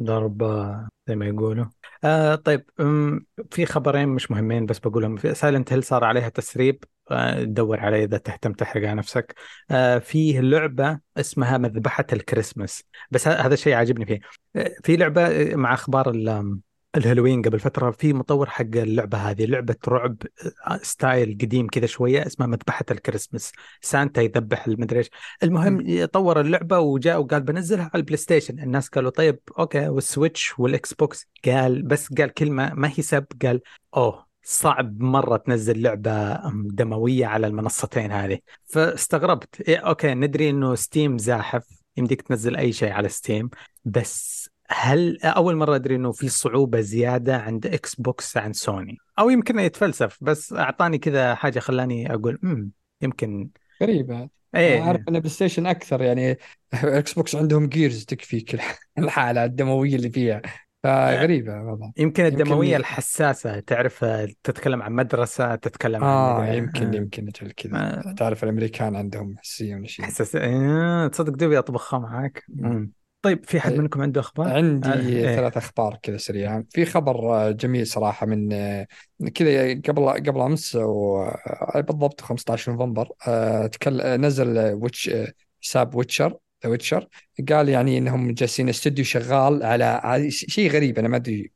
ضرب 0.04 0.44
زي 1.08 1.16
ما 1.16 1.26
يقولوا. 1.26 1.66
آه 2.04 2.36
طيب 2.36 2.66
في 3.52 3.66
خبرين 3.66 4.10
مش 4.10 4.32
مهمين 4.32 4.66
بس 4.66 4.80
بقولهم. 4.80 5.16
في 5.16 5.34
سايلنت 5.34 5.74
هيل 5.74 5.84
صار 5.84 6.04
عليها 6.04 6.30
تسريب. 6.30 6.84
آه 7.12 7.44
دور 7.44 7.80
عليه 7.80 8.04
إذا 8.04 8.18
تهتم 8.18 8.54
تحرق 8.54 8.88
على 8.88 8.96
نفسك. 8.96 9.36
آه 9.72 9.98
فيه 9.98 10.40
لعبة 10.40 11.00
اسمها 11.18 11.58
مذبحة 11.58 12.06
الكريسماس. 12.14 12.84
بس 13.12 13.28
هذا 13.28 13.54
الشيء 13.54 13.74
عاجبني 13.74 14.06
فيه. 14.06 14.20
آه 14.56 14.76
في 14.84 14.98
لعبة 14.98 15.56
مع 15.56 15.74
أخبار 15.74 16.10
الهالوين 16.98 17.42
قبل 17.42 17.60
فترة 17.60 17.92
في 17.92 18.14
مطور 18.14 18.50
حق 18.50 18.66
اللعبة 18.76 19.18
هذه 19.18 19.46
لعبة 19.46 19.76
رعب 19.88 20.18
آه، 20.68 20.80
style 20.84 21.38
قديم 21.42 21.68
كذا 21.68 21.86
شوية 21.86 22.28
اسمها 22.28 22.48
مذبحة 22.48 22.86
الكريسماس. 22.92 23.52
سانتا 23.82 24.22
يذبح 24.22 24.68
المدري 24.68 25.00
إيش. 25.00 25.10
المهم 25.44 26.06
طور 26.06 26.42
اللعبة 26.42 26.80
وجاء 26.80 27.22
وقال 27.22 27.42
بنزلها 27.42 27.84
على 27.84 28.02
البلاي 28.02 28.18
ستيشن. 28.18 28.60
الناس 28.60 28.90
قالوا 28.90 29.12
طيب 29.12 29.40
okay 29.60 29.88
والسويتش 29.88 30.60
والاكس 30.60 30.94
بوكس 30.94 31.28
قال 31.46 31.82
بس 31.82 32.14
قال 32.14 32.34
كلمة 32.34 32.74
ما 32.74 32.88
هي 32.88 33.04
سب 33.04 33.26
قال 33.46 33.62
أوه 33.96 34.28
صعب 34.44 35.02
مرة 35.02 35.38
تنزل 35.38 35.82
لعبة 35.82 36.40
دموية 36.66 37.26
على 37.26 37.48
المنصتين 37.48 38.12
هذه. 38.12 38.40
فاستغربت. 38.66 39.62
إيه 39.62 39.78
okay 39.78 40.14
ندري 40.14 40.50
إنه 40.50 40.76
ستيم 40.76 41.18
زاحف 41.18 41.64
يمديك 41.98 42.22
تنزل 42.22 42.56
أي 42.56 42.74
شيء 42.74 42.92
على 42.92 43.10
ستيم 43.10 43.50
بس 43.86 44.51
هل 44.72 45.20
أول 45.24 45.56
مرة 45.56 45.76
أدري 45.76 45.96
إنه 45.96 46.12
في 46.12 46.30
صعوبة 46.30 46.82
زيادة 46.82 47.38
عند 47.38 47.66
إكس 47.68 47.96
بوكس 47.96 48.38
عن 48.38 48.54
سوني 48.54 48.98
أو 49.20 49.30
يمكن 49.30 49.60
يتفلسف 49.60 50.18
بس 50.22 50.54
أعطاني 50.54 50.98
كذا 50.98 51.36
حاجة 51.36 51.60
خلاني 51.60 52.14
أقول 52.14 52.40
امم 52.44 52.72
يمكن. 53.02 53.50
غريبة. 53.84 54.30
إيه 54.56 54.82
عارف 54.82 55.02
إن 55.10 55.20
بلاي 55.20 55.30
ستيشن 55.30 55.66
أكثر 55.68 56.02
يعني 56.02 56.38
إكس 56.74 57.14
بوكس 57.14 57.36
عندهم 57.36 57.68
جيرز 57.68 58.06
تكفيك 58.06 58.62
الحالة 58.98 59.46
الدموية 59.46 59.96
اللي 59.96 60.10
فيها. 60.10 60.42
فغريبة 60.84 61.54
والله. 61.62 61.94
يمكن 61.98 62.26
الدموية 62.26 62.68
يمكن... 62.70 62.80
الحساسة 62.80 63.60
تعرف 63.60 64.06
تتكلم 64.44 64.82
عن 64.82 64.94
مدرسة 64.94 65.56
تتكلم 65.56 66.04
آه 66.04 66.42
عن 66.42 66.54
يمكن 66.54 66.94
آه. 66.94 66.96
يمكن 66.98 67.28
أجل 67.28 67.52
كذا. 67.52 67.78
آه. 67.78 68.14
تعرف 68.14 68.44
الأمريكان 68.44 68.96
عندهم 68.96 69.38
حساسية 69.38 69.76
من 69.76 69.86
شيء. 69.88 70.06
حساسية. 70.06 70.40
آه. 70.44 71.08
تصدق 71.08 71.34
دوبي 71.34 71.60
أطبخها 71.60 72.00
معك 72.00 72.44
مم. 72.50 72.92
طيب 73.22 73.46
في 73.46 73.60
حد 73.60 73.74
منكم 73.74 74.02
عنده 74.02 74.22
أخبار؟ 74.22 74.48
عندي 74.50 74.90
آه 74.90 74.94
إيه. 74.94 75.36
ثلاث 75.36 75.58
أخبار 75.58 76.00
كذا 76.04 76.18
سريعة، 76.18 76.64
في 76.70 76.86
خبر 76.86 77.36
آه، 77.36 77.52
جميل 77.52 77.88
صراحة 77.88 78.26
من 78.26 78.54
آه، 78.54 78.88
كذا 79.36 79.74
قبل 79.74 80.10
قبل 80.10 80.42
أمس 80.42 80.78
بالضبط 81.76 82.22
15 82.22 82.72
نوفمبر 82.72 83.10
نزل 83.98 84.74
ويتش 84.74 85.12
حساب 85.62 85.96
ويتشر 85.96 86.38
ذا 86.64 86.70
ويتشر 86.70 87.08
قال 87.50 87.70
يعني 87.70 87.98
إنهم 87.98 88.34
جالسين 88.34 88.70
استوديو 88.70 89.06
شغال 89.06 89.64
على 89.64 90.32
شيء 90.32 90.72
غريب 90.72 91.00
أنا 91.00 91.08
ما 91.08 91.18
أدري 91.18 91.52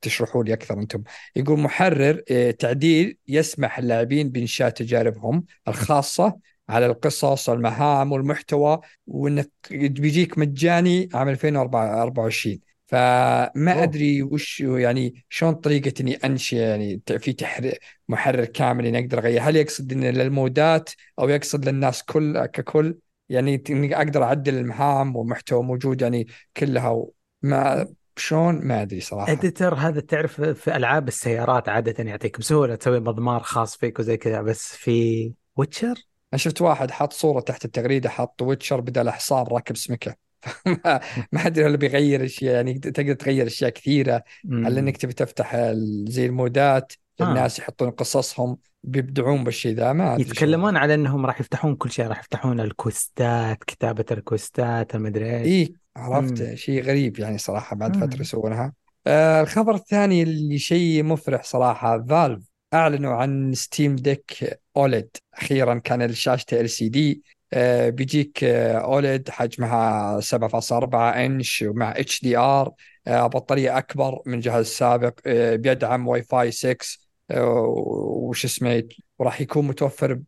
تشرحوا 0.00 0.44
لي 0.44 0.52
أكثر 0.52 0.78
أنتم 0.78 1.02
يقول 1.36 1.60
محرر 1.60 2.22
آه، 2.30 2.50
تعديل 2.50 3.18
يسمح 3.28 3.78
اللاعبين 3.78 4.30
بإنشاء 4.30 4.70
تجاربهم 4.70 5.44
الخاصة 5.68 6.38
على 6.68 6.86
القصص 6.86 7.48
والمهام 7.48 8.12
والمحتوى 8.12 8.80
وإنك 9.06 9.50
بيجيك 9.70 10.38
مجاني 10.38 11.08
عام 11.14 11.28
2024 11.28 12.60
فما 12.88 13.52
أوه. 13.58 13.82
أدري 13.82 14.22
وش 14.22 14.60
يعني 14.60 15.24
شلون 15.28 15.54
طريقة 15.54 15.92
إني 16.00 16.14
أنشئ 16.14 16.56
يعني 16.56 17.02
في 17.18 17.32
تحرير 17.32 17.78
محرر 18.08 18.44
كامل 18.44 18.86
إني 18.86 18.98
أقدر 18.98 19.18
أغير. 19.18 19.42
هل 19.42 19.56
يقصد 19.56 19.92
ان 19.92 20.04
للمودات 20.04 20.90
أو 21.18 21.28
يقصد 21.28 21.68
للناس 21.68 22.02
كل 22.02 22.46
ككل؟ 22.46 22.98
يعني 23.28 23.62
إني 23.70 23.96
أقدر 23.96 24.22
أعدل 24.22 24.58
المهام 24.58 25.16
والمحتوى 25.16 25.62
موجود 25.62 26.02
يعني 26.02 26.26
كلها 26.56 27.06
ما 27.42 27.86
شلون؟ 28.16 28.54
ما 28.54 28.82
أدري 28.82 29.00
صراحة. 29.00 29.32
editor 29.32 29.74
هذا 29.74 30.00
تعرف 30.00 30.40
في 30.40 30.76
ألعاب 30.76 31.08
السيارات 31.08 31.68
عادة 31.68 32.04
يعطيك 32.04 32.38
بسهولة 32.38 32.74
تسوي 32.74 33.00
مضمار 33.00 33.42
خاص 33.42 33.76
فيك 33.76 33.98
وزي 33.98 34.16
كذا 34.16 34.42
بس 34.42 34.76
في 34.76 35.32
ويتشر 35.56 36.07
أنا 36.32 36.38
شفت 36.38 36.62
واحد 36.62 36.90
حط 36.90 37.12
صورة 37.12 37.40
تحت 37.40 37.64
التغريدة 37.64 38.08
حط 38.08 38.42
ويتشر 38.42 38.80
بدل 38.80 39.10
حصان 39.10 39.46
راكب 39.46 39.76
سمكة 39.76 40.14
ما 41.32 41.46
أدري 41.46 41.66
هل 41.66 41.76
بيغير 41.76 42.24
أشياء 42.24 42.54
يعني 42.54 42.78
تقدر 42.78 43.14
تغير 43.14 43.46
أشياء 43.46 43.70
كثيرة 43.70 44.22
هل 44.52 44.78
إنك 44.78 44.96
تبي 44.96 45.12
تفتح 45.12 45.56
زي 46.08 46.26
المودات 46.26 46.92
آه. 47.20 47.24
للناس 47.24 47.58
يحطون 47.58 47.90
قصصهم 47.90 48.58
بيبدعون 48.84 49.44
بالشيء 49.44 49.74
ذا 49.74 49.92
ما. 49.92 50.16
يتكلمون 50.20 50.76
على 50.76 50.94
إنهم 50.94 51.26
راح 51.26 51.40
يفتحون 51.40 51.76
كل 51.76 51.90
شيء 51.90 52.06
راح 52.06 52.20
يفتحون 52.20 52.60
الكوستات 52.60 53.64
كتابة 53.64 54.04
الكوستات 54.10 54.94
المدري 54.94 55.36
إيش 55.36 55.68
اي 55.68 55.74
عرفت. 55.96 56.54
شيء 56.54 56.82
غريب 56.82 57.18
يعني 57.18 57.38
صراحة 57.38 57.76
بعد 57.76 57.96
مم. 57.96 58.06
فتره 58.06 58.20
يسوونها 58.20 58.72
آه 59.06 59.40
الخبر 59.40 59.74
الثاني 59.74 60.22
اللي 60.22 60.58
شيء 60.58 61.02
مفرح 61.02 61.42
صراحة 61.44 62.04
فالف 62.04 62.47
أعلنوا 62.74 63.14
عن 63.14 63.54
ستيم 63.54 63.96
ديك 63.96 64.60
OLED. 64.76 65.16
أخيرا 65.34 65.78
كان 65.78 66.12
شاشته 66.12 66.60
LCD 66.60 67.22
بيجيك 67.88 68.44
OLED 68.44 69.30
حجمها 69.30 70.20
7.4 70.20 70.94
إنش 70.94 71.62
ومع 71.62 71.90
HDR 71.96 72.72
بطارية 73.06 73.78
أكبر 73.78 74.22
من 74.26 74.34
الجهاز 74.34 74.64
السابق 74.66 75.20
آه، 75.26 75.56
بيدعم 75.56 76.08
واي 76.08 76.22
فاي 76.22 76.50
6 76.50 76.98
آه، 77.30 77.44
وش 78.28 78.44
اسمه 78.44 78.88
وراح 79.18 79.40
يكون 79.40 79.66
متوفر 79.66 80.20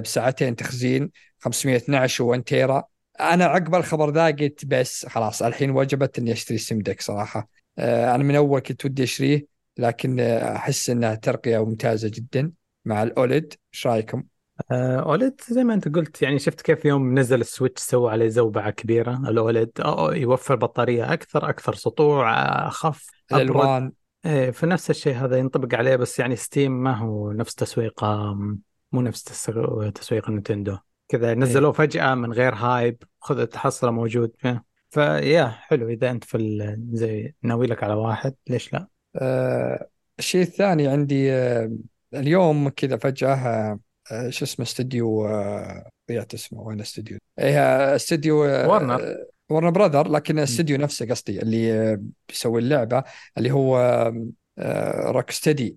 بساعتين 0.00 0.56
تخزين 0.56 1.10
512 1.40 2.36
و1 2.38 2.42
تيرا. 2.44 2.84
أنا 3.20 3.44
عقب 3.44 3.74
الخبر 3.74 4.10
ذا 4.10 4.26
قلت 4.26 4.64
بس 4.64 5.06
خلاص 5.06 5.42
الحين 5.42 5.70
وجبت 5.70 6.18
إني 6.18 6.32
أشتري 6.32 6.58
ستيم 6.58 6.78
ديك 6.78 7.00
صراحة. 7.00 7.48
آه، 7.78 8.14
أنا 8.14 8.24
من 8.24 8.36
أول 8.36 8.60
كنت 8.60 8.84
ودي 8.84 9.02
أشتريه. 9.02 9.57
لكن 9.78 10.20
آه، 10.20 10.56
أحس 10.56 10.90
إنها 10.90 11.14
ترقية 11.14 11.64
ممتازه 11.64 12.10
جدا. 12.14 12.52
مع 12.84 13.02
ال 13.02 13.12
OLED 13.12 13.54
إيش 13.74 13.86
رأيكم؟ 13.86 14.24
آه، 14.72 15.00
OLED 15.00 15.40
زي 15.48 15.64
ما 15.64 15.74
أنت 15.74 15.88
قلت 15.88 16.22
يعني 16.22 16.38
شفت 16.38 16.60
كيف 16.60 16.84
يوم 16.84 17.18
نزل 17.18 17.40
السويتش 17.40 17.82
سوى 17.82 18.10
عليه 18.10 18.28
زوبعة 18.28 18.70
كبيرة 18.70 19.14
ال 19.28 19.35
OLED. 19.35 19.70
يوفر 20.12 20.56
بطارية 20.56 21.12
أكثر 21.12 21.48
أكثر 21.48 21.74
سطوع 21.74 22.34
آه، 22.34 22.68
اخف 22.68 23.06
أبرد. 23.30 23.42
الألوان. 23.42 23.92
إيه 24.26 24.50
فنفس 24.50 24.90
الشيء 24.90 25.14
هذا 25.14 25.36
ينطبق 25.36 25.74
عليه 25.74 25.96
بس 25.96 26.18
يعني 26.18 26.36
ستيم 26.36 26.82
ما 26.82 26.96
هو 26.96 27.32
نفس 27.32 27.54
تسويقه 27.54 28.34
مو 28.92 29.00
نفس 29.02 29.22
تسويق 29.22 29.90
تسويق 29.90 30.30
نينتندو 30.30 30.76
كذا 31.08 31.34
نزلوه 31.34 31.72
فجأة 31.72 32.14
من 32.14 32.32
غير 32.32 32.54
hype 32.54 33.02
خذ 33.20 33.46
تحصله 33.46 33.90
موجود. 33.90 34.32
فيه 34.38 34.64
فيا 34.90 35.46
حلو. 35.46 35.88
إذا 35.88 36.10
أنت 36.10 36.24
في 36.24 36.76
زي 36.92 37.34
ناوي 37.42 37.66
لك 37.66 37.84
على 37.84 37.94
واحد 37.94 38.34
ليش 38.48 38.72
لا؟ 38.72 38.88
آه، 39.18 39.88
الشيء 40.18 40.42
الثاني 40.42 40.88
عندي 40.88 41.32
آه، 41.32 41.72
اليوم 42.14 42.68
كذا 42.68 42.96
فجأة 42.96 43.34
آه، 43.34 43.78
آه، 44.12 44.30
شو 44.30 44.44
اسمه 44.44 44.64
استوديو 44.66 45.26
آه، 45.26 45.90
ضيعت 46.10 46.34
اسمه 46.34 46.62
وين 46.62 46.80
استوديو؟ 46.80 47.18
إيه 47.38 47.58
آه، 47.58 47.96
استوديو 47.96 48.44
آه، 48.44 48.68
ورنر. 48.68 49.16
ورنر 49.50 49.70
براذر 49.70 50.08
لكن 50.08 50.38
الاستوديو 50.38 50.76
نفسه 50.78 51.06
قصدي 51.06 51.42
اللي 51.42 51.72
آه، 51.72 52.02
بيسوي 52.28 52.60
اللعبة 52.60 53.04
اللي 53.38 53.50
هو 53.50 54.12
روك 55.06 55.30
ستدي 55.30 55.76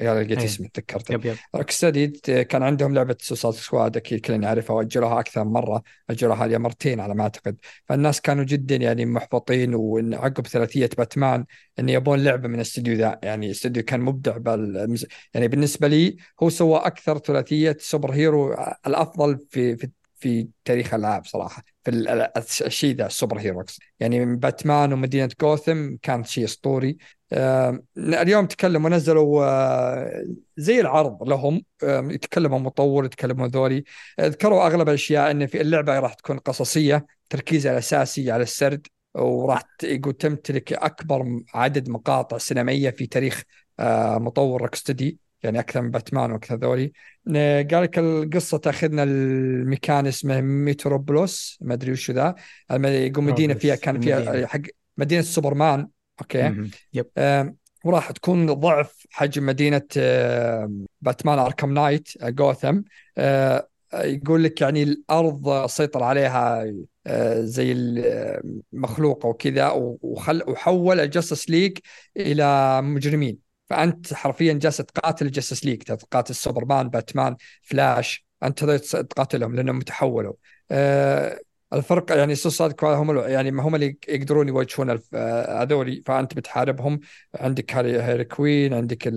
يا 0.00 0.14
لقيت 0.14 0.38
إيه. 0.38 0.44
اسمه 0.44 0.68
تذكرته. 0.74 1.12
yep 1.12 1.24
yep. 1.24 1.36
روك 1.54 1.70
ستدي 1.70 2.06
كان 2.44 2.62
عندهم 2.62 2.94
لعبة 2.94 3.16
سوسايد 3.20 3.54
سكواد 3.54 3.96
أكيد 3.96 4.20
كلنا 4.20 4.38
نعرفها 4.38 4.76
وأجلوها 4.76 5.20
أكثر 5.20 5.44
من 5.44 5.52
مرة 5.52 5.82
أجلوها 6.10 6.44
هي 6.46 6.58
مرتين 6.58 7.00
على 7.00 7.14
ما 7.14 7.22
أعتقد. 7.22 7.56
فالناس 7.84 8.20
كانوا 8.20 8.44
جدا 8.44 8.76
يعني 8.76 9.06
محبطين 9.06 9.74
وإن 9.74 10.14
عقب 10.14 10.46
ثلاثية 10.46 10.90
باتمان 10.98 11.44
إن 11.78 11.88
يبون 11.88 12.24
لعبة 12.24 12.48
من 12.48 12.54
الاستوديو 12.54 12.94
ذا 12.94 13.18
يعني 13.22 13.50
استوديو 13.50 13.82
كان 13.82 14.00
مبدع 14.00 14.36
بال 14.36 14.96
يعني 15.34 15.48
بالنسبة 15.48 15.88
لي 15.88 16.16
هو 16.42 16.50
سوى 16.50 16.78
أكثر 16.78 17.18
ثلاثية 17.18 17.76
superhero 17.80 18.54
الأفضل 18.86 19.38
في 19.50 19.76
في 19.76 19.90
في 20.20 20.48
تاريخ 20.64 20.94
الألعاب 20.94 21.26
صراحة. 21.26 21.69
في 21.84 21.90
ال- 21.90 22.08
ال- 22.08 22.30
الشيء 22.66 22.96
ذا 22.96 23.06
ال 23.06 23.38
superheroes 23.38 23.78
يعني 24.00 24.26
من 24.26 24.36
باتمان 24.36 24.92
ومدينة 24.92 25.28
جوثم 25.40 25.96
كان 26.02 26.24
شيء 26.24 26.44
أسطوري. 26.44 26.96
آه، 27.32 27.82
اليوم 27.98 28.46
تكلموا 28.46 28.90
نزلوا 28.90 29.44
آه، 29.44 30.24
زي 30.56 30.80
العرض 30.80 31.28
لهم. 31.28 31.62
آه، 31.84 32.08
يتكلموا 32.10 32.58
مطور 32.58 33.04
يتكلموا 33.04 33.46
ذولي. 33.48 33.84
ذكروا 34.20 34.66
أغلب 34.66 34.88
الأشياء 34.88 35.30
إن 35.30 35.46
في 35.46 35.60
اللعبة 35.60 35.98
راح 35.98 36.14
تكون 36.14 36.38
قصصية 36.38 37.06
تركيزها 37.30 37.72
الاساسي 37.72 38.30
على 38.30 38.42
السرد 38.42 38.86
وراح 39.14 39.62
يقول 39.82 40.12
تمتلك 40.12 40.72
أكبر 40.72 41.42
عدد 41.54 41.88
مقاطع 41.88 42.38
سينمائية 42.38 42.90
في 42.90 43.06
تاريخ 43.06 43.42
آه، 43.80 44.18
مطور 44.18 44.62
Rocksteady 44.62 45.18
يعني 45.42 45.60
أكثر 45.60 45.82
من 45.82 45.90
باتمان 45.90 46.32
وأكثر 46.32 46.56
ذولي. 46.56 46.92
قال 47.26 47.82
لك 47.82 47.98
القصة 47.98 48.58
تأخذنا 48.58 49.02
المكان 49.02 50.06
اسمه 50.06 50.40
ميتروبولوس 50.40 51.58
ما 51.60 51.74
أدري 51.74 51.92
وش 51.92 52.10
ذا. 52.10 52.34
يقول 52.70 53.24
مدينة 53.24 53.54
فيها 53.54 53.74
كان 53.74 54.00
فيها. 54.00 54.46
حق 54.46 54.60
مدينة 54.98 55.22
سوبرمان 55.22 55.88
أوكي. 56.20 56.54
yep. 56.94 57.06
آم، 57.18 57.56
وراح 57.84 58.10
تكون 58.10 58.52
ضعف 58.52 59.06
حجم 59.10 59.46
مدينة 59.46 59.82
آم، 59.96 60.86
باتمان 61.00 61.38
أركم 61.38 61.74
نايت 61.74 62.08
آه، 62.22 62.28
جوثم. 62.28 62.80
آه، 63.18 63.66
يقول 63.94 64.44
لك 64.44 64.60
يعني 64.60 64.82
الأرض 64.82 65.66
سيطر 65.66 66.02
عليها 66.02 66.72
آه، 67.06 67.40
زي 67.40 67.72
المخلوق 67.72 69.26
وكذا 69.26 69.68
وخل 70.02 70.42
وحول 70.48 71.00
ال 71.00 71.06
Justice 71.06 71.50
League 71.50 71.78
إلى 72.16 72.82
مجرمين. 72.82 73.49
فأنت 73.70 74.14
حرفيا 74.14 74.52
جالس 74.52 74.76
تقاتل 74.76 75.26
ال 75.26 75.31
Justice 75.31 75.64
League 75.64 75.82
تقاتل 75.82 76.34
سوبرمان 76.34 76.88
باتمان 76.88 77.36
فلاش 77.62 78.26
هذول 78.42 78.80
تقاتلهم 78.80 79.54
لأنهم 79.54 79.80
تحولوا. 79.80 80.32
آه، 80.70 81.40
الفرق 81.72 82.12
يعني 82.16 82.34
Suicide 82.34 82.70
Squad 82.72 82.96
هم 82.96 83.18
يعني 83.18 83.50
هم 83.50 83.74
اللي 83.74 83.96
يقدرون 84.08 84.48
يواجهون 84.48 84.98
آه، 85.14 85.62
هذولي 85.62 86.02
فأنت 86.06 86.34
بتحاربهم. 86.34 87.00
عندك 87.34 87.74
هارلي, 87.76 88.24
كوين 88.24 88.74
عندك. 88.74 89.08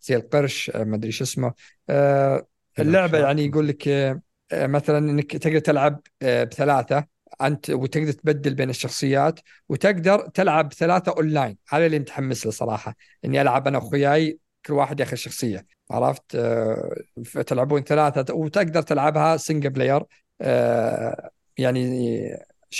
زي 0.00 0.16
القرش 0.16 0.70
آه، 0.74 0.84
ما 0.84 0.96
أدري 0.96 1.12
شو 1.12 1.24
اسمه. 1.24 1.52
آه، 1.90 2.46
اللعبة 2.78 3.18
يعني 3.18 3.44
يقول 3.46 3.68
لك 3.68 3.88
آه، 3.88 4.20
مثلا 4.52 4.98
إنك 4.98 5.36
تقدر 5.36 5.58
تلعب 5.58 6.00
بثلاثة. 6.22 7.15
أنت 7.42 7.70
وتقدر 7.70 8.12
تبدل 8.12 8.54
بين 8.54 8.70
الشخصيات 8.70 9.40
وتقدر 9.68 10.28
تلعب 10.28 10.72
ثلاثة 10.72 11.12
أونلاين. 11.12 11.58
هذا 11.68 11.86
اللي 11.86 11.98
متحمس 11.98 12.46
له 12.46 12.52
صراحة 12.52 12.96
إني 13.24 13.40
ألعب 13.40 13.68
أنا 13.68 13.78
واخوياي 13.78 14.38
كل 14.66 14.72
واحد 14.72 15.00
ياخذ 15.00 15.16
شخصية 15.16 15.66
عرفت؟ 15.90 16.34
آه، 16.34 16.96
فتلعبون 17.24 17.82
ثلاثة 17.82 18.34
وتقدر 18.34 18.82
تلعبها 18.82 19.36
single 19.36 19.70
player 19.70 20.02
آه، 20.40 21.30
يعني 21.58 22.30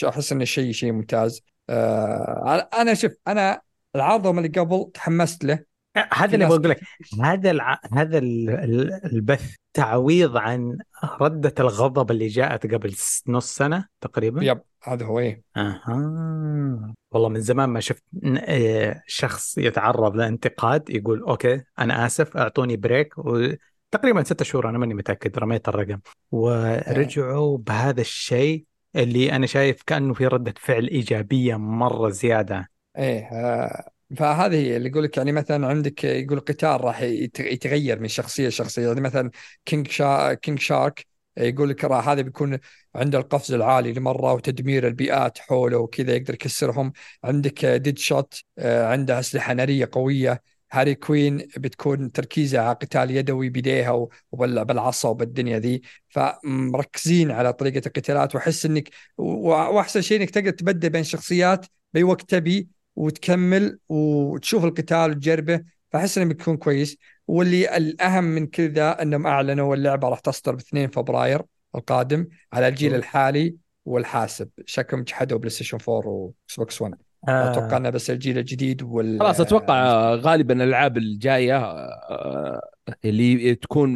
أحس 0.05 0.33
إنه 0.33 0.45
شيء 0.45 0.73
شيء 0.73 0.93
ممتاز. 0.93 1.43
آه 1.71 2.69
أنا 2.75 2.95
شوف 2.95 3.13
أنا 3.29 3.61
العرض 3.97 4.27
اللي 4.27 4.49
قبل 4.49 4.91
تحمست 4.95 5.45
له 5.45 5.65
هذا 6.13 6.35
اللي 6.35 6.47
بقول 6.47 6.71
لك. 6.71 6.81
هذا 7.23 7.51
الع... 7.51 7.81
هذا 7.93 8.19
ال- 8.19 8.51
ال- 8.51 9.13
البث 9.13 9.55
تعويض 9.75 10.37
عن 10.37 10.79
ردة 11.21 11.55
الغضب 11.61 12.11
اللي 12.11 12.27
جاءت 12.27 12.75
قبل 12.75 12.95
نص 13.29 13.57
سنة 13.57 13.87
تقريبا. 14.01 14.45
yep 14.45 14.61
هذا 14.83 15.07
هو 15.07 15.19
إيه. 15.19 15.43
أها. 15.57 16.95
والله 17.13 17.29
من 17.29 17.41
زمان 17.41 17.69
ما 17.69 17.81
شفت 17.81 18.03
آه، 18.39 19.03
شخص 19.07 19.59
يتعرض 19.59 20.17
لانتقاد 20.17 20.91
يقول 20.91 21.21
أوكي 21.21 21.63
أنا 21.79 22.07
آسف 22.07 22.37
أعطوني 22.37 22.77
break 22.77 23.15
وتقريبا 23.19 24.23
ستة 24.25 24.45
شهور 24.45 24.69
أنا 24.69 24.79
ماني 24.79 24.95
متأكد 24.95 25.39
رميت 25.39 25.69
الرقم. 25.69 25.99
ورجعوا 26.31 27.59
بهذا 27.59 28.01
الشيء 28.01 28.65
اللي 28.97 29.33
أنا 29.33 29.47
شايف 29.47 29.83
كأنه 29.87 30.15
في 30.15 30.27
ردة 30.27 30.55
فعل 30.57 30.87
إيجابية 30.87 31.57
مرة 31.57 32.09
زيادة. 32.09 32.71
إيه 32.99 33.29
آه 33.33 33.91
فهذه 34.17 34.77
اللي 34.77 34.89
يقول 34.89 35.05
لك 35.05 35.17
يعني 35.17 35.33
مثلا 35.33 35.67
عندك 35.67 36.05
يقول 36.05 36.39
القتال 36.39 36.85
راح 36.85 37.03
يت- 37.03 37.41
يتغير 37.41 38.01
من 38.01 38.09
شخصية 38.09 38.49
لشخصية. 38.49 38.87
يعني 38.89 39.01
مثلا 39.01 39.31
كينج 39.65 39.89
شا 39.89 40.35
كينج 40.35 40.59
شارك 40.59 41.07
يقول 41.37 41.69
لك 41.71 41.85
راه 41.85 42.01
هذا 42.01 42.21
بيكون 42.23 42.59
عنده 42.95 43.19
القفز 43.19 43.53
العالي 43.53 43.93
لمرة 43.93 44.33
وتدمير 44.33 44.87
البيئات 44.87 45.39
حوله 45.39 45.79
وكذا 45.79 46.15
يقدر 46.15 46.35
يكسرهم. 46.35 46.93
عندك 47.25 47.65
ديد 47.67 47.99
شوت 47.99 48.35
عنده 48.59 49.19
أسلحة 49.21 49.53
نارية 49.55 49.89
قوية. 49.93 50.43
هارلي 50.73 50.95
كوين 50.95 51.37
بتكون 51.57 52.13
تركيزها 52.13 52.61
على 52.61 52.75
قتال 52.75 53.11
يدوي 53.11 53.49
بيديها 53.49 54.09
وبالعصا 54.33 55.09
وبالدنيا 55.09 55.59
ذي. 55.59 55.83
فمركزين 56.09 57.31
على 57.31 57.53
طريقة 57.53 57.87
القتالات. 57.87 58.35
وأحس 58.35 58.67
إنك 58.67 58.89
وأحسن 59.19 60.01
شيء 60.01 60.21
إنك 60.21 60.31
تقدر 60.31 60.51
تبدل 60.51 60.91
بين 60.91 61.05
شخصيات 61.05 61.67
باي 61.95 62.03
وقت 62.03 62.31
تبي 62.31 62.76
وتكمل 62.97 63.79
وتشوف 63.89 64.65
القتال 64.65 65.11
وتجربه 65.11 65.61
فأحس 65.93 66.19
إنه 66.19 66.29
بيكون 66.29 66.57
كويس. 66.57 66.97
واللي 67.27 67.77
الأهم 67.77 68.25
من 68.25 68.47
كذا 68.47 69.03
إنهم 69.03 69.27
أعلنوا 69.27 69.75
اللعبة 69.75 70.09
راح 70.09 70.21
تصدر 70.21 70.55
ب 70.55 70.59
2 70.59 70.89
فبراير 70.89 71.43
القادم 71.75 72.27
على 72.53 72.69
الجيل 72.69 72.95
الحالي 72.95 73.57
والحاسب. 73.85 74.49
شكلهم 74.67 75.03
جحدوا 75.03 75.39
بلاي 75.39 75.51
ستيشن 75.51 75.79
4 75.89 76.09
وإكس 76.09 76.57
بوكس 76.57 76.83
1 76.83 76.95
آه. 77.29 77.51
أتوقع 77.51 77.77
إنه 77.77 77.91
بس 77.91 78.11
الجيل 78.11 78.39
الجديد 78.39 78.83
وال 78.83 79.21
خلاص 79.21 79.41
أتوقع 79.41 80.11
غالبا 80.15 80.55
الألعاب 80.55 80.97
الجاية 80.97 81.59
آه، 81.59 82.61
اللي 83.05 83.55
تكون 83.55 83.91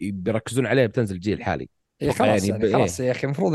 بيركزون 0.00 0.66
عليها 0.66 0.86
بتنزل 0.86 1.14
الجيل 1.14 1.38
الحالي. 1.38 1.68
إيه 2.02 2.10
خلاص 2.10 2.44
يعني, 2.44 2.64
يعني 2.64 2.72
خلاص 2.72 3.00
يا 3.00 3.10
أخي 3.10 3.24
المفروض 3.24 3.52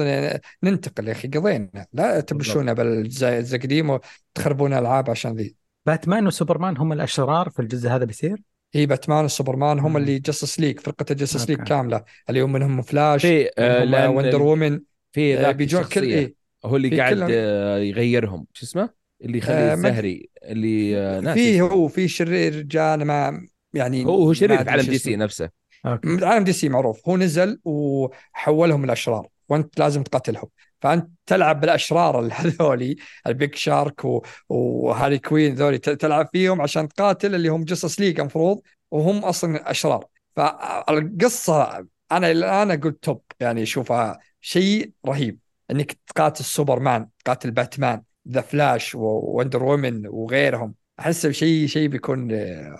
ننتقل 0.63 1.07
يا 1.07 1.11
أخي 1.11 1.27
قضينا. 1.27 1.85
لا 1.93 2.19
تبشونا 2.19 2.73
بالجزء 2.73 3.55
القديم 3.55 3.89
وتخربون 3.89 4.73
ألعاب 4.73 5.09
عشان 5.09 5.35
ذي. 5.35 5.55
باتمان 5.85 6.27
وسوبرمان 6.27 6.77
هم 6.77 6.93
الأشرار 6.93 7.49
في 7.49 7.61
الجزء 7.61 7.89
هذا 7.89 8.05
بيصير؟ 8.05 8.37
إي 8.75 8.85
باتمان 8.85 9.25
وسوبرمان 9.25 9.79
هم 9.79 9.97
اللي 9.97 10.19
Justice 10.19 10.59
League 10.59 10.79
فرقة 10.79 11.05
ال 11.11 11.16
Justice 11.16 11.49
League 11.49 11.59
كاملة. 11.59 12.03
اللي 12.29 12.41
هم 12.41 12.51
منهم 12.51 12.81
فلاش 12.81 13.21
في 13.21 13.49
آه 13.57 14.09
وندر 14.09 14.41
وومن. 14.41 14.79
في 15.11 15.35
ذاك 15.35 15.55
بيجون 15.55 15.83
كل 15.83 16.03
إيه؟ 16.03 16.35
هو 16.65 16.75
اللي 16.75 16.97
قاعد 16.97 17.15
كلهم... 17.15 17.29
آه، 17.31 17.77
يغيرهم. 17.77 18.47
شو 18.53 18.65
اسمه؟ 18.65 18.89
اللي 19.21 19.37
يخليه 19.37 19.55
آه 19.55 19.73
الزهري 19.73 20.29
اللي 20.43 20.97
آه 20.97 21.33
في 21.33 21.61
هو 21.61 21.87
في 21.87 22.07
شرير 22.07 22.61
جاء 22.61 22.97
ما 22.97 23.47
يعني 23.73 24.05
هو 24.05 24.15
هو 24.15 24.33
شرير 24.33 24.63
في 24.63 24.69
عالم 24.69 24.83
دي 24.83 24.97
سي 24.97 25.15
نفسه. 25.15 25.49
عالم 25.85 26.43
دي 26.43 26.53
سي 26.53 26.69
معروف. 26.69 27.09
هو 27.09 27.17
نزل 27.17 27.59
وحولهم 27.65 28.83
الأشرار 28.83 29.27
وأنت 29.49 29.79
لازم 29.79 30.03
تقتلهم 30.03 30.47
فأنت 30.81 31.09
تلعب 31.25 31.59
بالأشرار 31.61 32.29
هذولي 32.33 32.95
الكينج 33.27 33.55
شارك 33.55 34.05
و... 34.05 34.21
وهارلي 34.49 35.19
كوين 35.19 35.55
ذولي 35.55 35.77
تلعب 35.77 36.29
فيهم 36.31 36.61
عشان 36.61 36.87
تقاتل 36.87 37.35
اللي 37.35 37.49
هم 37.49 37.63
Justice 37.63 37.99
League 37.99 38.19
المفروض 38.19 38.61
وهم 38.91 39.25
أصلا 39.25 39.71
أشرار. 39.71 40.05
فالقصة 40.35 41.87
أنا 42.11 42.31
الآن 42.31 42.71
أقول 42.71 42.93
top 42.93 43.21
يعني 43.39 43.65
شوفها 43.65 44.19
شيء 44.41 44.91
رهيب. 45.05 45.39
إنك 45.71 45.97
تقاتل 46.07 46.43
سوبرمان 46.43 47.09
تقاتل 47.25 47.51
باتمان 47.51 48.03
ذا 48.29 48.41
فلاش 48.41 48.95
ووندر 48.95 49.63
وومن 49.63 50.07
وغيرهم. 50.07 50.75
أحس 50.99 51.27
شيء 51.27 51.67
شيء 51.67 51.87
بيكون 51.87 52.31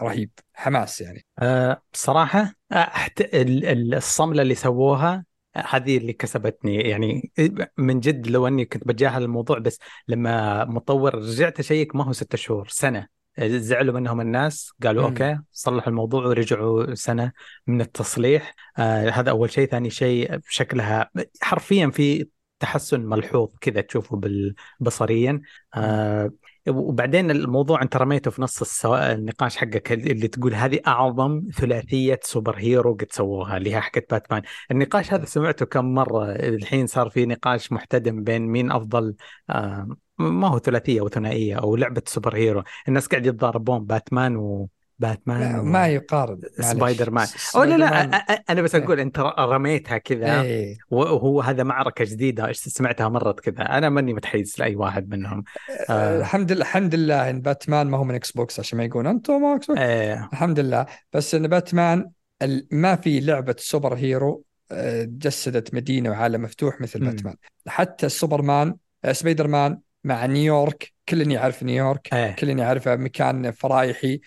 رهيب. 0.02 0.30
حماس 0.54 1.02
يعني. 1.02 1.26
أه 1.40 1.82
بصراحة 1.94 2.54
أحت... 2.72 3.22
الصملة 3.34 4.42
اللي 4.42 4.56
سووها 4.56 5.26
هذه 5.56 5.98
اللي 5.98 6.14
كسبتني. 6.14 6.76
يعني 6.76 7.32
من 7.78 8.00
جد 8.00 8.28
لو 8.28 8.48
أني 8.48 8.66
كنت 8.66 8.88
بتجاهل 8.88 9.24
الموضوع 9.24 9.60
بس 9.60 9.80
لما 10.08 10.66
مطور 10.66 11.16
رجعت 11.16 11.60
أشيك 11.60 11.96
ما 11.96 12.04
هو 12.04 12.12
ستة 12.12 12.38
شهور 12.38 12.68
سنة. 12.68 13.08
زعلوا 13.42 14.00
منهم 14.00 14.22
الناس 14.22 14.72
قالوا 14.84 15.04
مم. 15.04 15.10
أوكي 15.10 15.40
صلحوا 15.52 15.90
الموضوع 15.90 16.26
ورجعوا 16.26 16.96
سنة 16.96 17.32
من 17.68 17.82
التصليح. 17.82 18.56
آه 18.78 19.10
هذا 19.10 19.30
أول 19.30 19.52
شيء. 19.52 19.70
ثاني 19.70 19.90
شيء 19.90 20.40
شكلها 20.50 21.10
حرفيا 21.42 21.90
في 21.90 22.28
تحسن 22.60 23.02
ملحوظ 23.02 23.50
كذا 23.62 23.82
تشوفه 23.82 24.22
بصريا. 24.80 25.42
آه 25.76 26.32
وبعدين 26.68 27.32
الموضوع 27.32 27.82
أنت 27.82 27.98
رميته 27.98 28.32
في 28.32 28.42
نص. 28.42 28.86
النقاش 28.86 29.58
حقك 29.58 29.92
اللي 29.92 30.28
تقول 30.28 30.54
هذه 30.54 30.80
أعظم 30.88 31.42
ثلاثية 31.56 32.20
superhero 32.24 32.94
قد 32.94 33.08
سووها 33.12 33.58
اللي 33.58 33.76
هي 33.76 33.82
حقت 33.82 34.12
باتمان، 34.12 34.42
النقاش 34.72 35.14
هذا 35.14 35.26
سمعته 35.26 35.66
كم 35.66 35.86
مرة. 35.94 36.32
الحين 36.32 36.88
صار 36.88 37.10
في 37.10 37.26
نقاش 37.26 37.72
محتدم 37.72 38.24
بين 38.24 38.42
مين 38.42 38.72
أفضل 38.72 39.16
آه 39.50 39.98
ما 40.18 40.48
هو 40.48 40.60
ثلاثية 40.60 41.02
أو 41.02 41.10
ثنائية 41.10 41.56
أو 41.56 41.76
لعبة 41.76 42.02
superhero، 42.06 42.64
الناس 42.88 43.08
قاعد 43.08 43.26
يتضاربون 43.26 43.86
باتمان 43.86 44.36
و 44.38 44.70
باتمان 45.00 45.60
ما 45.60 45.88
يقارن 45.88 46.42
سبايدر 46.60 47.12
مان 47.12 47.28
أو 47.56 47.64
لا 47.64 47.78
لا 47.78 47.90
أنا 48.50 48.62
بس 48.62 48.76
أقول 48.76 49.00
أنت 49.00 49.20
رميتها 49.40 49.98
كذا 49.98 50.42
إيه. 50.42 50.78
وهو 50.90 51.42
هذا 51.42 51.64
معركة 51.64 52.06
جديدة 52.06 52.52
سمعتها 52.54 53.10
مرت 53.10 53.40
كذا 53.40 53.78
أنا 53.78 53.90
ماني 53.90 54.14
متحيز 54.14 54.56
لأي 54.60 54.76
واحد 54.76 55.10
منهم 55.10 55.44
آه. 55.90 56.20
الحمد 56.20 56.52
لله 56.52 56.62
الحمد 56.62 56.96
لله 56.96 57.30
إن 57.30 57.42
باتمان 57.42 57.88
ما 57.88 57.98
هو 57.98 58.04
من 58.04 58.16
إكس 58.16 58.32
بوكس 58.32 58.60
عشان 58.60 58.78
ما 58.78 58.84
يقولون 58.84 59.08
أنتم 59.08 59.42
ما 59.42 59.56
إكس 59.56 59.68
بوكس 59.68 59.80
إيه. 59.80 60.30
الحمد 60.34 60.60
لله 60.60 60.86
بس 61.14 61.36
إن 61.36 61.48
باتمان 61.48 62.10
ما 62.72 62.96
في 62.96 63.20
لعبة 63.20 63.56
superhero 63.60 64.44
جسدت 65.04 65.74
مدينة 65.74 66.10
وعالم 66.10 66.42
مفتوح 66.42 66.82
مثل 66.82 67.04
م. 67.04 67.10
باتمان 67.10 67.36
حتى 67.68 68.10
سوبرمان 68.10 68.76
سبايدر 69.12 69.48
مان 69.48 69.80
مع 70.04 70.26
نيويورك 70.26 70.94
كلني 71.10 71.34
يعرف 71.34 71.64
نيويورك 71.64 72.14
إيه. 72.14 72.32
كلني 72.36 72.62
يعرفه 72.62 72.96
مكان 72.96 73.52
فرايحي 73.52 74.20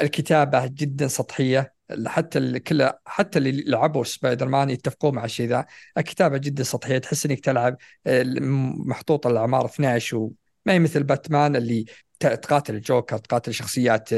الكتابة 0.00 0.66
جدا 0.66 1.08
سطحية. 1.08 1.74
حتى 2.06 2.60
كل 2.60 2.90
حتى 3.06 3.38
اللي 3.38 3.64
لعبوا 3.66 4.04
سبايدر 4.04 4.48
مان 4.48 4.70
يتفقون 4.70 5.14
مع 5.14 5.24
الشيء 5.24 5.48
ذا. 5.48 5.66
الكتابة 5.98 6.38
جدا 6.38 6.62
سطحية. 6.62 6.98
تحس 6.98 7.26
إنك 7.26 7.40
تلعب 7.40 7.76
آه، 8.06 8.24
محطوط 8.86 9.26
الأعمار 9.26 9.66
12 9.66 10.16
وما 10.16 10.32
هي 10.68 10.78
مثل 10.78 11.02
باتمان 11.02 11.56
اللي 11.56 11.84
تقاتل 12.20 12.74
الجوكر 12.74 13.18
تقاتل 13.18 13.54
شخصيات 13.54 14.12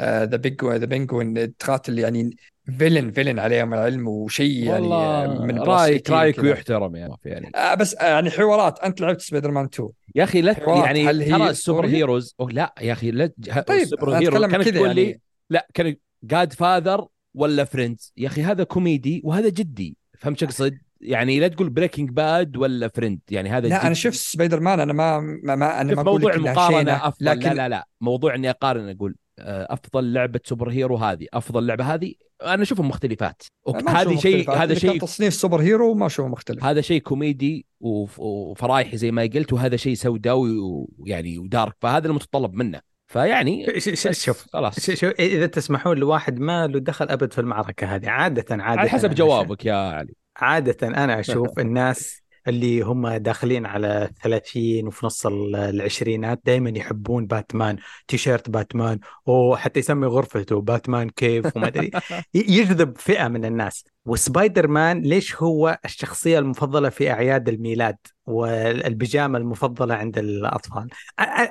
ذا 0.00 0.36
بيج 0.36 0.64
the 0.64 0.86
Penguin 0.86 1.56
تقاتل 1.56 1.98
يعني 1.98 2.36
villain 2.78 3.10
villain 3.10 3.38
عليهم 3.38 3.74
العلم 3.74 4.08
وشيء 4.08 4.64
يعني 4.64 5.38
من 5.38 5.58
رايك 5.58 6.10
رايك 6.10 6.38
ويحترم 6.38 6.96
يعني 6.96 7.14
يعني. 7.24 7.50
آه 7.56 7.74
بس 7.74 7.94
آه 7.94 8.04
يعني 8.04 8.30
حوارات. 8.30 8.78
أنت 8.78 9.00
لعبت 9.00 9.20
سبايدر 9.20 9.50
مان 9.50 9.64
2 9.64 9.88
يا 10.14 10.24
أخي 10.24 10.40
لا 10.40 10.56
يعني 10.68 11.24
ترى 11.24 11.50
ال 11.50 11.86
superheroes 11.86 12.34
أو 12.40 12.48
لا 12.48 12.74
يا 12.80 12.92
أخي 12.92 13.10
لا 13.10 13.32
طيب 13.66 13.82
ال 13.82 13.88
super 13.88 14.16
heroes 14.16 14.44
كانت 14.44 14.68
تقول 14.68 14.86
يعني... 14.88 15.04
لي 15.04 15.20
لا 15.50 15.68
كان 15.74 15.96
Godfather 16.22 17.06
ولا 17.34 17.64
Friends 17.64 18.12
يا 18.16 18.26
أخي 18.26 18.42
هذا 18.42 18.64
كوميدي 18.64 19.20
وهذا 19.24 19.48
جدي. 19.48 19.96
فهمت 20.18 20.38
شو 20.38 20.46
أقصد؟ 20.46 20.78
يعني 21.00 21.40
لا 21.40 21.48
تقول 21.48 21.70
Breaking 21.70 22.10
Bad 22.10 22.56
ولا 22.56 22.88
Friends 22.88 23.20
يعني 23.30 23.50
هذا 23.50 23.68
لا 23.68 23.86
أنا 23.86 23.94
شفت 23.94 24.14
سبايدر 24.14 24.60
مان 24.60 24.80
أنا 24.80 24.92
ما 24.92 25.20
ما, 25.20 25.56
ما 25.56 25.80
أنا 25.80 25.94
ما 25.94 26.02
موضوع 26.02 26.34
المقارنه 26.34 27.08
أفضل. 27.08 27.26
لكن... 27.26 27.48
لا 27.48 27.54
لا 27.54 27.68
لا. 27.68 27.88
موضوع 28.00 28.34
إني 28.34 28.50
أقارن 28.50 28.88
أقول 28.88 29.16
أفضل 29.38 30.12
لعبة 30.12 30.40
super 30.44 30.70
hero 30.70 30.96
هذه. 30.96 31.26
أفضل 31.34 31.66
لعبة 31.66 31.94
هذه 31.94 32.14
أنا 32.42 32.62
أشوفهم 32.62 32.88
مختلفات. 32.88 33.42
هذه 33.88 34.16
شيء 34.16 34.50
هذا 34.50 34.74
شيء 34.74 35.00
تصنيف 35.00 35.34
super 35.34 35.60
hero 35.60 35.94
ما 35.94 36.06
أشوفه 36.06 36.28
مختلف. 36.28 36.64
هذا 36.64 36.80
شيء 36.80 37.00
كوميدي 37.00 37.66
وفرايحي 37.80 38.96
زي 38.96 39.10
ما 39.10 39.22
قلت 39.22 39.52
وهذا 39.52 39.76
شيء 39.76 39.94
سوداوي 39.94 40.58
ويعني 40.98 41.38
ودارك 41.38 41.74
فهذا 41.80 42.06
المتطلب 42.06 42.54
منه. 42.54 42.80
فيعني 43.06 43.80
شوف 44.10 44.46
خلاص. 44.52 44.90
شوف 44.90 45.14
إذا 45.20 45.46
تسمحون 45.46 45.96
لواحد 45.98 46.38
ما 46.38 46.66
له 46.66 46.80
دخل 46.80 47.08
أبد 47.08 47.32
في 47.32 47.40
المعركة 47.40 47.94
هذه 47.94 48.08
عادة 48.08 48.44
عادة 48.50 48.80
على 48.80 48.90
حسب 48.90 49.14
جوابك 49.14 49.66
يا 49.66 49.74
علي. 49.74 50.14
عادة 50.36 50.88
أنا 50.88 51.20
أشوف 51.20 51.58
الناس 51.64 52.23
اللي 52.48 52.80
هم 52.80 53.08
داخلين 53.08 53.66
على 53.66 54.10
30 54.22 54.86
وفي 54.86 55.06
نص 55.06 55.26
العشرينات 55.26 56.40
دائما 56.44 56.70
يحبون 56.70 57.26
باتمان 57.26 57.76
تيشيرت 58.08 58.50
باتمان 58.50 58.98
وحتى 59.26 59.80
يسمي 59.80 60.06
غرفته 60.06 60.60
باتمان 60.60 61.10
كيف 61.10 61.56
وما 61.56 61.66
أدري. 61.66 61.90
يجذب 62.34 62.98
فئة 62.98 63.28
من 63.28 63.44
الناس. 63.44 63.84
وسبايدر 64.06 64.68
مان 64.68 65.02
ليش 65.02 65.36
هو 65.36 65.78
الشخصية 65.84 66.38
المفضلة 66.38 66.88
في 66.88 67.10
أعياد 67.10 67.48
الميلاد 67.48 67.96
والبيجامة 68.26 69.38
المفضلة 69.38 69.94
عند 69.94 70.18
الأطفال؟ 70.18 70.88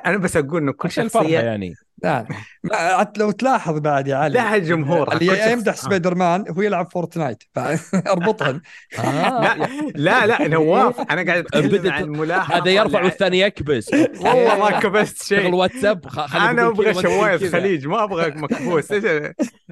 أنا 0.05 0.17
بس 0.17 0.37
أقول 0.37 0.61
إنه 0.61 0.73
كل 0.73 0.91
شخصية 0.91 1.39
يعني. 1.39 1.73
لا 2.03 3.13
لو 3.17 3.31
تلاحظ 3.31 3.77
بعد 3.79 4.07
يا 4.07 4.15
علي 4.15 4.33
لها 4.33 4.57
جمهور 4.57 5.13
اللي 5.13 5.51
يمدح 5.51 5.75
سبايدر 5.75 6.15
مان 6.15 6.45
هو 6.49 6.61
يلعب 6.61 6.91
Fortnite 6.91 7.43
فاربطهن 7.55 8.61
لا 8.97 9.57
لا 9.95 10.25
لا 10.25 10.47
نواف 10.47 10.99
أنا 10.99 11.25
قاعد 11.25 11.45
اتكلم 11.45 11.91
عن 11.91 12.09
ملاحظه 12.09 12.57
هذا 12.57 12.71
يرفع 12.71 13.03
والثاني 13.03 13.39
يكبس 13.39 13.93
والله 13.93 14.59
ما 14.59 14.79
كبست 14.79 15.23
شيء 15.23 15.47
الواتساب 15.47 16.05
أنا 16.35 16.67
أبغى 16.67 16.93
شوايه 16.93 17.37
خليج 17.49 17.87
ما 17.87 18.03
أبغى 18.03 18.31
مكبوس 18.31 18.91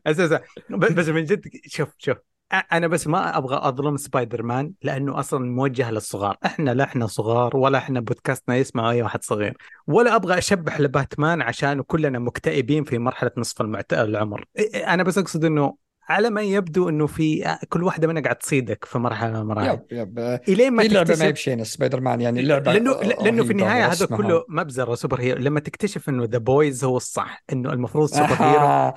أساسا 0.07 0.41
بس 0.69 1.07
من 1.07 1.23
جد 1.23 1.41
شوف 1.67 1.89
شوف 1.97 2.17
أنا 2.53 2.87
بس 2.87 3.07
ما 3.07 3.37
أبغى 3.37 3.59
أظلم 3.61 3.97
سبايدر 3.97 4.43
مان 4.43 4.73
لأنه 4.81 5.19
أصلا 5.19 5.45
موجه 5.45 5.91
للصغار. 5.91 6.37
إحنا 6.45 6.73
لا 6.73 6.83
إحنا 6.83 7.07
صغار 7.07 7.57
ولا 7.57 7.77
إحنا 7.77 7.99
بودكاستنا 7.99 8.55
يسمع 8.55 8.91
أي 8.91 9.01
واحد 9.01 9.23
صغير. 9.23 9.57
ولا 9.87 10.15
أبغى 10.15 10.37
اشبح 10.37 10.79
لباتمان 10.79 11.41
عشان 11.41 11.81
كلنا 11.81 12.19
مكتئبين 12.19 12.83
في 12.83 12.97
مرحلة 12.97 13.31
نصف 13.37 13.61
المعت... 13.61 13.93
العمر. 13.93 14.45
أنا 14.75 15.03
بس 15.03 15.17
أقصد 15.17 15.45
إنه 15.45 15.75
على 16.09 16.29
ما 16.29 16.41
يبدو 16.41 16.89
إنه 16.89 17.07
في 17.07 17.57
كل 17.69 17.83
واحدة 17.83 18.07
منها 18.07 18.21
قاعد 18.21 18.35
تصيدك 18.35 18.85
في 18.85 18.99
مرحلة 18.99 19.29
من 19.31 19.35
المراحل. 19.35 19.69
yep 19.69 19.81
yep. 19.91 20.19
إلين 20.49 20.73
ما 20.73 20.83
في 20.83 20.89
لعبة 20.89 21.15
ما 21.15 21.25
هي 21.25 21.31
تكتشف 21.31 21.31
بشين 21.31 21.63
سبايدر 21.63 21.99
مان 22.01 22.21
يعني 22.21 22.39
اللعبه 22.39 22.73
لأنه 22.73 23.01
لأنه 23.01 23.43
في 23.43 23.51
النهاية 23.51 23.87
هذا. 23.87 24.05
كله 24.05 24.45
مبزره 24.49 24.95
super 24.95 25.21
hero. 25.21 25.41
لما 25.41 25.59
تكتشف 25.59 26.09
إنه 26.09 26.23
The 26.23 26.37
Boys 26.37 26.83
هو 26.83 26.97
الصح 26.97 27.43
إنه 27.53 27.73
المفروض 27.73 28.09
super 28.17 28.33
hero. 28.33 28.59
آه. 28.61 28.93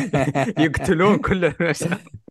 يقتلون 0.64 1.18
كل 1.18 1.44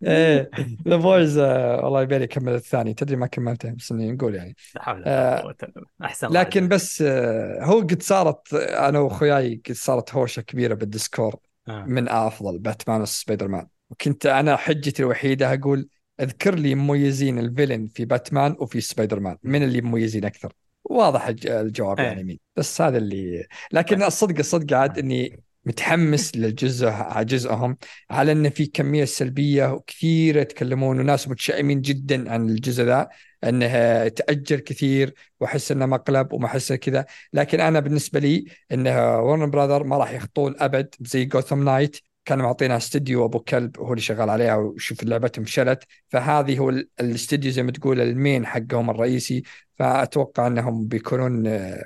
إيه 0.03 0.49
The 0.87 0.95
Boys 0.95 1.37
والله 1.37 2.01
يبالي 2.01 2.23
أكمل 2.23 2.53
الثاني. 2.53 2.93
تدري 2.93 3.15
ما 3.15 3.27
كملته؟ 3.27 3.71
بس 3.71 3.91
إني 3.91 4.11
نقول 4.11 4.35
يعني. 4.35 4.55
لا 4.75 4.81
حول 4.83 5.03
آه، 5.05 5.31
ولا 5.33 5.41
قوة 5.41 5.55
إلا 5.63 5.71
بالله. 5.71 5.87
أحسن 6.03 6.27
لكن. 6.27 6.67
بس 6.67 7.03
آه، 7.07 7.63
هو 7.63 7.79
قد 7.79 8.01
صارت 8.01 8.53
أنا 8.53 8.99
وأخوياي 8.99 9.61
قد 9.67 9.75
صارت 9.75 10.15
هوشة 10.15 10.41
كبيرة 10.41 10.73
بال 10.73 10.87
Discord 10.87 11.37
آه. 11.67 11.85
من 11.87 12.09
أفضل 12.09 12.59
Batman 12.59 13.01
و 13.01 13.47
Spider-Man 13.47 13.67
وكنت 13.89 14.25
أنا 14.25 14.55
حجتي 14.55 15.03
الوحيدة 15.03 15.53
أقول 15.53 15.87
أذكر 16.19 16.55
لي 16.55 16.75
مميزين 16.75 17.39
ال 17.39 17.45
villain 17.45 17.87
في 17.87 18.05
باتمان 18.05 18.55
وفي 18.59 18.81
سبايدر 18.81 19.19
مان 19.19 19.37
من 19.43 19.63
اللي 19.63 19.81
مميزين 19.81 20.25
أكثر؟ 20.25 20.53
واضح 20.83 21.27
الج- 21.27 21.47
الجواب 21.47 21.99
إيه. 21.99 22.05
يعني 22.05 22.23
مين. 22.23 22.39
بس 22.55 22.81
هذا 22.81 22.97
اللي 22.97 23.45
لكن 23.71 24.03
الصدق 24.03 24.37
الصدق 24.37 24.77
عاد 24.77 24.97
إني 24.97 25.43
متحمس 25.65 26.35
للجزء 26.35 26.89
جزءهم 27.23 27.77
على 28.09 28.31
إن 28.31 28.49
في 28.49 28.65
كمية 28.65 29.05
سلبية 29.05 29.73
وكثير 29.73 30.37
يتكلمون 30.37 30.99
وناس 30.99 31.27
متشائمين 31.27 31.81
جدا 31.81 32.31
عن 32.31 32.49
الجزء 32.49 32.83
ذا 32.83 33.07
انه 33.43 34.07
تاجل 34.07 34.59
كثير 34.59 35.13
وأحس 35.39 35.71
انه 35.71 35.85
مقلب 35.85 36.33
وما 36.33 36.45
أحس 36.45 36.73
كذا. 36.73 37.05
لكن 37.33 37.59
أنا 37.59 37.79
بالنسبة 37.79 38.19
لي 38.19 38.45
انه 38.71 39.19
Warner 39.21 39.49
Brothers 39.49 39.83
ما 39.83 39.97
راح 39.97 40.11
يخطون 40.11 40.55
أبد 40.59 40.95
زي 41.01 41.25
Gotham 41.25 41.63
Knights 41.63 41.97
كانوا 42.27 42.45
معطينا 42.45 42.77
استديو 42.77 43.25
أبو 43.25 43.39
كلب 43.39 43.79
هو 43.79 43.89
اللي 43.89 44.01
شغال 44.01 44.29
عليها 44.29 44.55
وشوف 44.55 45.03
لعبتهم 45.03 45.45
فشلت. 45.45 45.83
فهذه 46.09 46.57
هو 46.57 46.69
ال- 46.69 46.89
الاستديو 46.99 47.51
زي 47.51 47.63
ما 47.63 47.71
تقول 47.71 48.01
ال 48.01 48.10
main 48.10 48.45
حقهم 48.45 48.89
الرئيسي. 48.89 49.43
فأتوقع 49.75 50.47
إنهم 50.47 50.87
بيكونون 50.87 51.47
آه، 51.47 51.83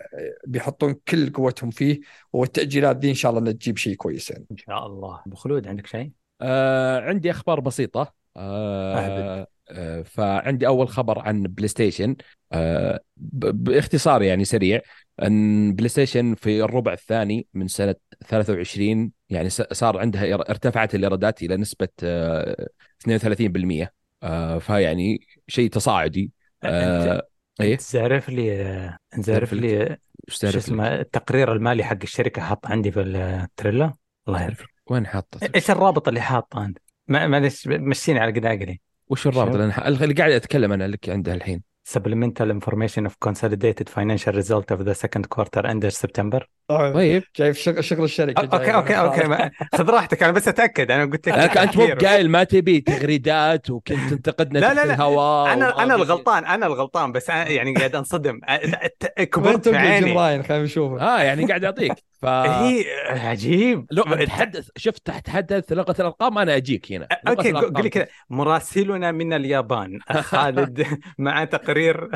بيحطون 0.48 0.96
كل 1.08 1.30
قوتهم 1.34 1.70
فيه. 1.70 2.00
والتأجيلات 2.34 2.98
دي 2.98 3.10
إن 3.10 3.14
شاء 3.14 3.30
الله 3.32 3.42
إنها 3.42 3.52
تجيب 3.52 3.78
شيء 3.78 3.96
كويس 3.96 4.32
يعني. 4.32 4.46
إن 4.52 4.58
شاء 4.58 4.88
الله. 4.88 5.22
أبو 5.28 5.36
خلود 5.36 5.68
عندك 5.68 5.88
شيء؟ 5.88 6.12
آه 6.42 7.00
عندي 7.00 7.32
أخبار 7.32 7.60
بسيطة. 7.60 8.14
آه 8.38 9.48
آه 9.72 10.02
فعندي 10.02 10.68
أول 10.68 10.88
خبر 10.90 11.20
عن 11.20 11.44
PlayStation. 11.44 12.16
آه 12.52 13.00
باختصار 13.18 14.22
يعني 14.22 14.46
سريع. 14.46 14.82
أن 15.24 15.76
PlayStation 15.76 16.36
في 16.36 16.64
الربع 16.64 16.94
الثاني 16.94 17.48
من 17.54 17.68
سنة 17.68 17.96
23 18.28 19.12
يعني 19.30 19.50
صار 19.50 19.98
عندها 19.98 20.34
ارتفعت 20.34 20.96
الإيرادات 20.96 21.44
إلى 21.44 21.58
نسبة 21.58 21.88
آه 22.04 22.68
32% 23.08 23.88
آه 24.24 24.58
فيعني 24.58 25.28
شيء 25.48 25.70
تصاعدي. 25.70 26.32
آه 26.64 27.28
إيه؟ 27.62 27.78
زارف 27.78 28.30
لي 28.30 28.98
زارف 29.18 29.54
لي 29.54 29.98
شو 30.28 30.40
تعرف 30.40 30.56
اسمه 30.56 30.96
التقرير 30.96 31.54
المالي 31.54 31.84
حق 31.84 31.98
الشركة 32.04 32.42
حاط 32.42 32.68
عندي 32.68 32.92
في 32.92 33.02
ال 33.02 33.13
Trello؟ 33.13 33.94
الله 34.28 34.42
يعرف 34.42 34.66
وين 34.88 35.08
حاطه؟ 35.08 35.50
إيش 35.56 35.72
الرابط 35.72 36.08
اللي 36.08 36.22
حاطه 36.22 36.66
أنت؟ 36.66 36.78
معلش 37.08 37.68
مشيني 37.68 38.20
على 38.20 38.32
قد 38.32 38.46
عقلي. 38.46 38.80
وش 39.10 39.28
الرابط. 39.28 39.56
اللي, 40.02 40.14
قاعد 40.14 40.32
أتكلم 40.32 40.72
أنا 40.72 40.88
لك 40.88 41.10
عنده 41.10 41.34
الحين. 41.34 41.71
Supplemental 41.84 42.50
information 42.52 43.06
of 43.06 43.20
consolidated 43.20 43.90
financial 43.90 44.34
result 44.34 44.72
of 44.72 44.86
the 44.86 44.96
second 44.96 45.30
quarter 45.30 45.66
ended 45.66 45.94
September 45.94 46.42
طيب 46.68 47.24
شايف 47.34 47.58
شغل, 47.58 47.84
شغل 47.84 48.04
الشركة 48.04 48.42
okay. 48.42 48.74
okay 48.74 48.94
okay 49.00 49.50
خذ 49.76 49.90
راحتك 49.90 50.24
أنا 50.24 50.32
بس 50.32 50.48
أتأكد 50.48 50.92
أنا 50.92 51.06
قلت 51.06 51.30
لك 51.30 51.38
لك 51.38 51.58
انت 51.58 51.78
مو. 51.78 51.88
قايل 52.08 52.30
ما 52.30 52.44
تبي 52.44 52.82
تغريدات 52.82 53.70
وكنت 53.70 54.10
تنتقدنا 54.10 54.60
لا، 54.60 54.74
لا، 54.74 54.86
لا. 54.86 54.94
الهواء 54.94 55.54
أنا 55.54 55.84
أنا. 55.84 55.96
الغلطان 55.96 56.46
أنا 56.46 56.66
الغلطان 56.66 57.12
بس 57.12 57.30
أنا 57.30 57.48
يعني 57.50 57.74
قاعد 57.74 57.96
أنصدم 57.96 58.40
كبرت 59.34 59.70
في 59.70 59.78
عيني 59.78 60.14
راين 60.14 60.44
خلينا 60.44 60.64
نشوفه 60.64 61.02
آه 61.02 61.22
يعني 61.22 61.46
قاعد 61.46 61.64
أعطيك 61.64 62.11
ف 62.22 62.26
هي 62.26 62.86
عجيب. 63.08 63.86
لو 63.92 64.04
تحدث 64.04 64.70
شفت 64.78 65.12
تحدث 65.12 65.72
لغة 65.72 65.96
الأرقام 66.00 66.38
أنا 66.38 66.56
أجيك 66.56 66.92
هنا. 66.92 67.08
أوكي 67.28 67.52
لي 67.82 67.90
كذا. 67.90 68.08
مراسلنا 68.30 69.12
من 69.12 69.34
اليابان. 69.34 70.00
خالد 70.22 70.88
مع 71.18 71.44
تقرير. 71.46 72.10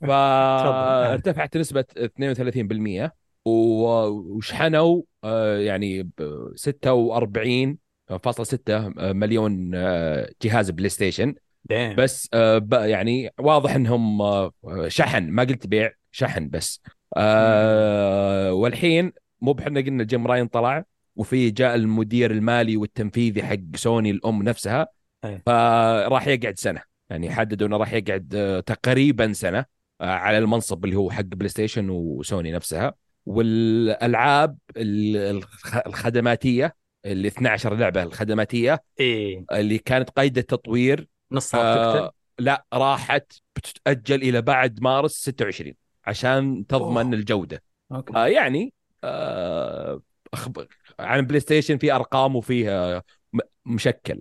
فارتفعت 0.00 1.56
نسبة 1.56 1.84
32% 1.98 3.12
و- 3.44 4.06
وشحنوا 4.36 5.02
آه، 5.24 5.56
يعني 5.58 6.02
ب 6.02 6.12
46.6 6.56 8.92
مليون 8.98 9.70
آه، 9.74 10.28
جهاز 10.42 10.70
PlayStation. 10.70 11.34
دين. 11.64 11.96
بس 11.96 12.28
آه، 12.34 12.66
يعني 12.72 13.30
واضح 13.40 13.74
إنهم 13.74 14.22
آه، 14.22 14.52
شحن. 14.88 15.30
ما 15.30 15.42
قلت 15.42 15.66
بيع 15.66 15.90
شحن 16.10 16.48
بس. 16.48 16.82
آه، 17.16 18.52
والحين 18.52 19.12
مو 19.40 19.52
بحنا 19.52 19.80
قلنا 19.80 20.04
Jim 20.04 20.26
Ryan 20.26 20.46
طلع 20.46 20.84
وفي 21.16 21.50
جاء 21.50 21.74
المدير 21.74 22.30
المالي 22.30 22.76
والتنفيذي 22.76 23.42
حق 23.42 23.56
سوني 23.76 24.10
الأم 24.10 24.42
نفسها 24.42 24.88
أي. 25.24 25.42
فراح 25.46 26.26
يقعد 26.26 26.58
سنة. 26.58 26.82
يعني 27.10 27.30
حددوا 27.30 27.66
انه 27.66 27.76
راح 27.76 27.92
يقعد 27.92 28.34
آه، 28.34 28.60
تقريبا 28.60 29.32
سنة 29.32 29.64
آه، 30.00 30.04
على 30.04 30.38
المنصب 30.38 30.84
اللي 30.84 30.96
هو 30.96 31.10
حق 31.10 31.20
PlayStation 31.20 31.48
و 31.48 31.90
Sony 31.90 32.52
نفسها. 32.52 32.94
والألعاب 33.26 34.58
ال- 34.76 35.16
الخ- 35.16 35.86
الخدماتية 35.86 36.76
اللي 37.04 37.28
12 37.28 37.74
لعبة 37.74 38.02
الخدماتية 38.02 38.82
إيه. 39.00 39.44
اللي 39.52 39.78
كانت 39.78 40.10
قيد 40.10 40.38
التطوير 40.38 41.08
نصها 41.32 41.60
آه 42.04 42.12
لا 42.38 42.64
راحت 42.72 43.32
بتتأجل 43.56 44.22
إلى 44.22 44.42
بعد 44.42 44.80
مارس 44.82 45.12
26 45.12 45.74
عشان 46.06 46.66
تضمن 46.66 47.06
أوه. 47.06 47.14
الجودة 47.14 47.62
okay 47.92 48.16
آه 48.16 48.26
يعني 48.26 48.72
آه 49.04 50.02
أخب... 50.34 50.66
عن 51.00 51.20
PlayStation 51.26 51.78
في 51.78 51.92
أرقام 51.92 52.36
وفيها. 52.36 53.02
مشكل 53.66 54.20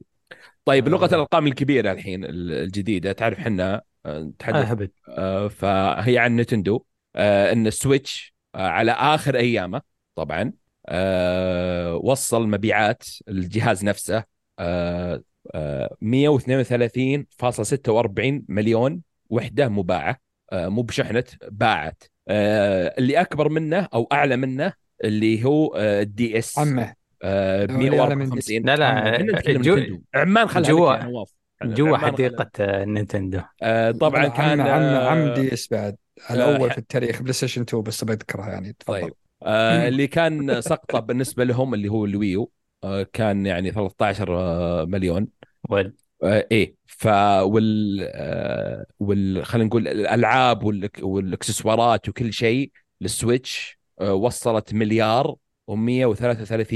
طيب 0.66 0.86
آه. 0.88 0.92
لغة 0.92 1.06
الأرقام 1.06 1.48
الكبيرة 1.48 1.92
الحين 1.92 2.26
ال- 2.26 2.52
الجديدة 2.52 3.12
تعرف 3.12 3.40
إحنا 3.40 3.82
آه، 4.06 4.20
نتحدث 4.20 4.90
آه 5.10 5.48
فهي 5.48 6.18
عن 6.18 6.36
Nintendo 6.36 6.86
آه 7.16 7.52
إن 7.52 7.68
ال 7.68 7.77
Switch 7.77 8.34
آه 8.56 8.68
على 8.68 8.92
آخر 8.92 9.36
أيامه 9.36 9.82
طبعا 10.16 10.54
آه 10.88 11.96
وصل 11.96 12.48
مبيعات 12.48 13.04
الجهاز 13.28 13.86
نفسه 13.86 14.24
آه 14.60 15.24
آه 15.56 15.98
132.46 16.02 18.46
مليون 18.50 19.02
وحدة 19.30 19.70
مباعة 19.70 20.31
مو 20.54 20.82
بشحنة 20.82 21.24
باعت. 21.52 22.04
آه 22.28 22.96
اللي 22.98 23.22
أكبر 23.22 23.50
منه 23.50 23.88
أو 23.94 24.08
أعلى 24.12 24.38
منه 24.38 24.74
اللي 25.04 25.46
هو 25.46 25.68
آه 25.76 26.02
ال 26.02 26.38
DS 26.40 26.60
عمه. 26.60 26.94
آه 27.24 27.60
أعلى 27.62 27.74
من 27.74 27.90
154 27.90 28.66
لا 28.66 28.76
لا 28.76 29.52
جو- 29.54 30.02
عمان 30.16 30.48
خلها 30.48 30.70
جوا- 30.70 31.04
نواف. 31.04 31.30
جوا 31.64 31.98
حديقة 31.98 32.50
آه، 32.60 32.86
Nintendo 32.86 33.40
آه 33.62 33.92
طبعا 33.92 34.28
كان 34.28 34.60
عم 34.62 34.84
عم 34.84 35.18
آه، 35.18 35.34
DS 35.36 35.68
بعد. 35.72 35.96
آه، 36.30 36.34
الأول 36.34 36.72
في 36.72 36.78
التاريخ 36.78 37.22
PlayStation 37.22 37.62
2 37.62 37.84
بس 37.84 38.04
بذكرها 38.04 38.50
يعني. 38.50 38.76
تفضل. 38.80 39.02
طيب. 39.02 39.14
آه 39.44 39.88
اللي 39.88 40.08
كان 40.08 40.62
سقطه 40.62 41.00
بالنسبة 41.00 41.44
لهم 41.44 41.74
اللي 41.74 41.90
هو 41.90 42.06
ال 42.06 42.15
Wii 42.15 42.43
U 42.43 42.52
آه 42.84 43.08
كان 43.14 43.46
يعني 43.46 43.72
13 43.72 44.38
آه، 44.38 44.86
مليون. 44.86 45.28
آه 45.72 45.94
إيه. 46.24 46.76
ف 46.86 47.06
وال 47.42 48.00
آه 48.14 48.86
وال 49.00 49.46
خلينا 49.46 49.68
نقول 49.68 49.88
الألعاب 49.88 50.64
والإكسسوارات 51.02 52.10
وكل 52.10 52.34
شيء 52.34 52.72
لل 53.02 53.21
Switch 53.21 53.80
آه 54.02 54.14
وصلت 54.14 54.74
مليار 54.74 55.36
و133 55.72 56.74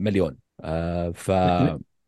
مليون. 0.00 0.36
آه 0.60 1.10
ف 1.10 1.32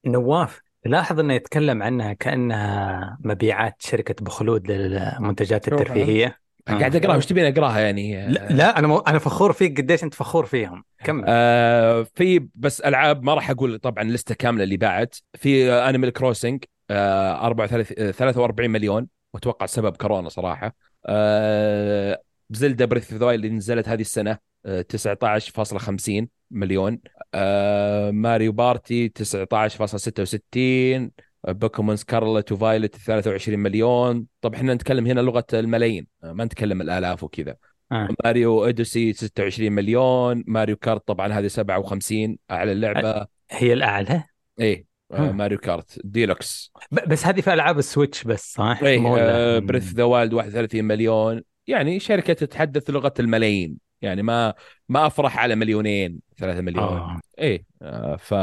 نواف 0.07 0.61
لاحظ 0.85 1.21
إنه 1.21 1.35
يتكلم 1.35 1.83
عنها 1.83 2.13
كأنها 2.13 3.19
مبيعات 3.21 3.77
شركة 3.79 4.25
بوخلود 4.25 4.71
للمنتجات 4.71 5.69
الترفيهية؟ 5.69 6.42
قاعد 6.69 6.97
أقراها 6.97 7.17
وش 7.17 7.27
تبين 7.27 7.45
أقراها 7.45 7.81
يعني؟ 7.81 8.27
لا, 8.27 8.49
لا 8.51 8.79
أنا 8.79 8.87
مو... 8.87 8.99
أنا 8.99 9.19
فخور 9.19 9.53
فيك 9.53 9.81
قديش 9.81 10.05
أنت 10.05 10.15
فخور 10.15 10.47
فيهم. 10.47 10.85
كمل. 11.05 11.25
آه 11.29 12.07
في 12.15 12.49
بس 12.55 12.81
ألعاب 12.81 13.23
ما 13.23 13.35
راح 13.35 13.51
أقول 13.51 13.79
طبعا 13.79 14.05
لستة 14.05 14.35
كاملة 14.35 14.65
اللي 14.65 14.77
باعت 14.77 15.17
في 15.35 15.73
Animal 15.73 16.13
Crossing 16.13 16.65
آه 16.91 17.47
34 17.47 18.13
43 18.13 18.71
مليون 18.71 19.09
وأتوقع 19.35 19.67
سبب 19.67 19.97
كورونا 19.97 20.29
صراحة. 20.29 20.75
آه 21.07 22.23
Zelda 22.51 22.85
Breath 22.85 23.13
of 23.13 23.23
اللي 23.23 23.49
نزلت 23.49 23.89
هذه 23.89 24.01
السنة 24.01 24.39
آه 24.67 24.87
19.50 24.97 26.27
مليون. 26.51 26.99
آه 27.35 28.11
Mario 28.11 28.53
Party 28.53 29.09
19.66 29.09 31.23
Pokémon 31.49 31.97
Scarlet 31.97 32.53
و 32.53 32.59
Violet 32.59 32.97
23 32.97 33.59
مليون. 33.59 34.27
طب 34.41 34.55
إحنا 34.55 34.75
نتكلم 34.75 35.07
هنا 35.07 35.21
لغة 35.21 35.45
الملايين. 35.53 36.07
آه، 36.25 36.33
ما 36.33 36.45
نتكلم 36.45 36.81
الآلاف 36.81 37.23
وكذا. 37.25 37.57
آه. 37.93 38.09
Mario 38.25 38.65
Odyssey 38.65 39.13
26 39.13 39.73
مليون. 39.73 40.45
Mario 40.47 40.77
Kart 40.77 41.07
طبعا 41.07 41.29
هذه 41.33 41.47
57 41.47 42.39
أعلى 42.51 42.73
اللعبه 42.73 43.27
هي 43.51 43.73
الأعلى؟ 43.73 44.25
إيه 44.61 44.87
آه 45.13 45.31
هم. 45.31 45.37
ماريو 45.37 45.59
كارت. 45.59 46.01
ديلوكس. 46.05 46.73
بس 47.07 47.27
هذه 47.27 47.41
في 47.41 47.53
ألعاب 47.53 47.79
ال 47.79 47.85
Switch 47.85 48.25
بس 48.25 48.53
صح؟ 48.53 48.81
إيه. 48.83 49.17
آه 49.19 49.59
Breath 49.59 49.93
the 49.93 50.05
Wild 50.05 50.33
31 50.33 50.85
مليون. 50.85 51.43
يعني 51.67 52.01
شركة 52.01 52.33
تتحدث 52.33 52.91
لغة 52.91 53.15
الملايين. 53.21 53.77
يعني 54.03 54.23
ما 54.23 54.55
ما 54.89 55.07
أفرح 55.07 55.39
على 55.39 55.55
مليونين 55.55 56.21
ثلاثة 56.39 56.61
مليون. 56.61 56.85
آه. 56.85 57.21
إيه 57.39 57.65
آه 57.83 58.17
ف 58.17 58.35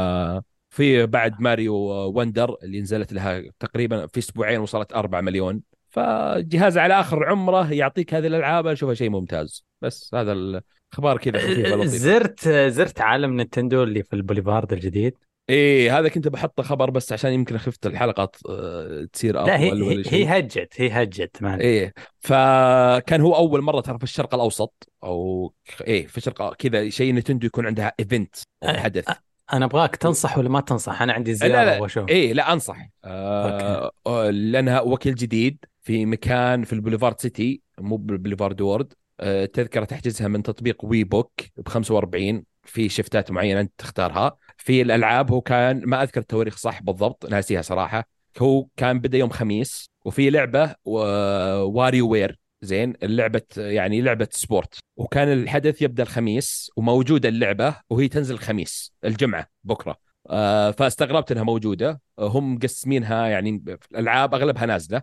في 0.70 1.06
بعد 1.06 1.40
Mario 1.40 1.74
Wonder 2.16 2.56
اللي 2.62 2.80
نزلت 2.80 3.12
لها 3.12 3.42
تقريبا 3.58 4.06
في 4.06 4.18
أسبوعين 4.18 4.60
وصلت 4.60 4.92
4 4.92 5.20
مليون. 5.20 5.62
فجهاز 5.88 6.78
على 6.78 7.00
آخر 7.00 7.24
عمره 7.24 7.72
يعطيك 7.72 8.14
هذه 8.14 8.26
الألعاب 8.26 8.66
أشوفها 8.66 8.94
شيء 8.94 9.10
ممتاز. 9.10 9.64
بس 9.82 10.14
هذا 10.14 10.32
الاخبار 10.32 11.18
كذا 11.18 11.84
زرت 11.84 12.48
زرت 12.48 13.00
عالم 13.00 13.36
نينتندو 13.36 13.82
اللي 13.82 14.02
في 14.02 14.12
البوليفارد 14.12 14.72
الجديد. 14.72 15.14
إيه 15.50 15.98
هذا 15.98 16.08
كنت 16.08 16.28
بحطه 16.28 16.62
خبر 16.62 16.90
بس 16.90 17.12
عشان 17.12 17.32
يمكن 17.32 17.58
خفت 17.58 17.86
الحلقة 17.86 18.30
آه، 18.48 19.08
تصير 19.12 19.34
لا 19.34 19.42
أطول 19.42 19.52
هي 19.52 19.72
ولا 19.72 19.84
هي, 19.84 20.04
شيء. 20.04 20.14
هي 20.14 20.38
هجت 20.38 20.74
هي 20.76 20.88
هجت 21.02 21.42
ما 21.42 21.60
إيه 21.60 21.94
فكان 22.18 23.20
هو 23.20 23.36
أول 23.36 23.62
مرة 23.62 23.80
ترى 23.80 23.98
في 23.98 24.04
الشرق 24.04 24.34
الأوسط 24.34 24.88
أو 25.04 25.52
إيه 25.80 26.06
في 26.06 26.16
الشرق 26.16 26.54
كذا 26.54 26.88
شيء 26.88 27.14
نتندو 27.14 27.46
يكون 27.46 27.66
عندها 27.66 27.92
event 28.00 28.36
أه، 28.62 28.80
حدث. 28.80 29.04
أنا 29.52 29.64
أبغاك 29.64 29.96
تنصح 29.96 30.38
ولا 30.38 30.48
ما 30.48 30.60
تنصح؟ 30.60 31.02
أنا 31.02 31.12
عندي 31.12 31.34
زيارة 31.34 31.64
لا. 31.64 31.80
واشوف 31.80 32.08
إيه 32.08 32.32
لا 32.32 32.52
أنصح. 32.52 32.88
آه 33.04 33.90
آه، 34.06 34.30
لأنها 34.30 34.80
وكيل 34.80 35.14
جديد 35.14 35.64
في 35.82 36.06
مكان 36.06 36.64
في 36.64 36.72
ال 36.72 36.77
Boulevard 36.77 37.20
City 37.20 37.60
مو 37.78 37.96
بال 37.96 38.08
Boulevard 38.08 38.60
World. 38.60 38.92
آه 39.20 39.44
تذكرة 39.44 39.84
تحجزها 39.84 40.28
من 40.28 40.42
تطبيق 40.42 40.84
WeBook 40.84 41.30
ب 41.56 41.68
45 41.68 42.44
في 42.64 42.88
شفتات 42.88 43.30
معينة 43.30 43.60
أنت 43.60 43.72
تختارها. 43.78 44.36
في 44.56 44.82
الألعاب 44.82 45.30
هو 45.32 45.40
كان 45.40 45.82
ما 45.86 46.02
أذكر 46.02 46.20
التواريخ 46.20 46.56
صح 46.56 46.82
بالضبط 46.82 47.26
ناسيها 47.30 47.62
صراحة. 47.62 48.08
هو 48.38 48.66
كان 48.76 48.98
بدا 48.98 49.18
يوم 49.18 49.30
خميس 49.30 49.90
وفي 50.04 50.30
لعبة 50.30 50.74
WarioWare 50.84 52.39
زين 52.62 52.94
اللعبة 53.02 53.42
يعني 53.56 54.00
لعبة 54.00 54.28
sport. 54.30 54.78
وكان 54.96 55.32
الحدث 55.32 55.82
يبدأ 55.82 56.02
الخميس 56.02 56.70
وموجودة 56.76 57.28
اللعبة 57.28 57.76
وهي 57.90 58.08
تنزل 58.08 58.34
الخميس 58.34 58.92
الجمعة 59.04 59.46
بكرة. 59.64 59.96
آه، 60.30 60.70
فاستغربت 60.70 61.32
إنها 61.32 61.42
موجودة. 61.42 62.00
آه، 62.18 62.28
هم 62.28 62.54
مقسمينها 62.54 63.26
يعني 63.26 63.64
الألعاب 63.92 64.34
أغلبها 64.34 64.66
نازلة. 64.66 65.02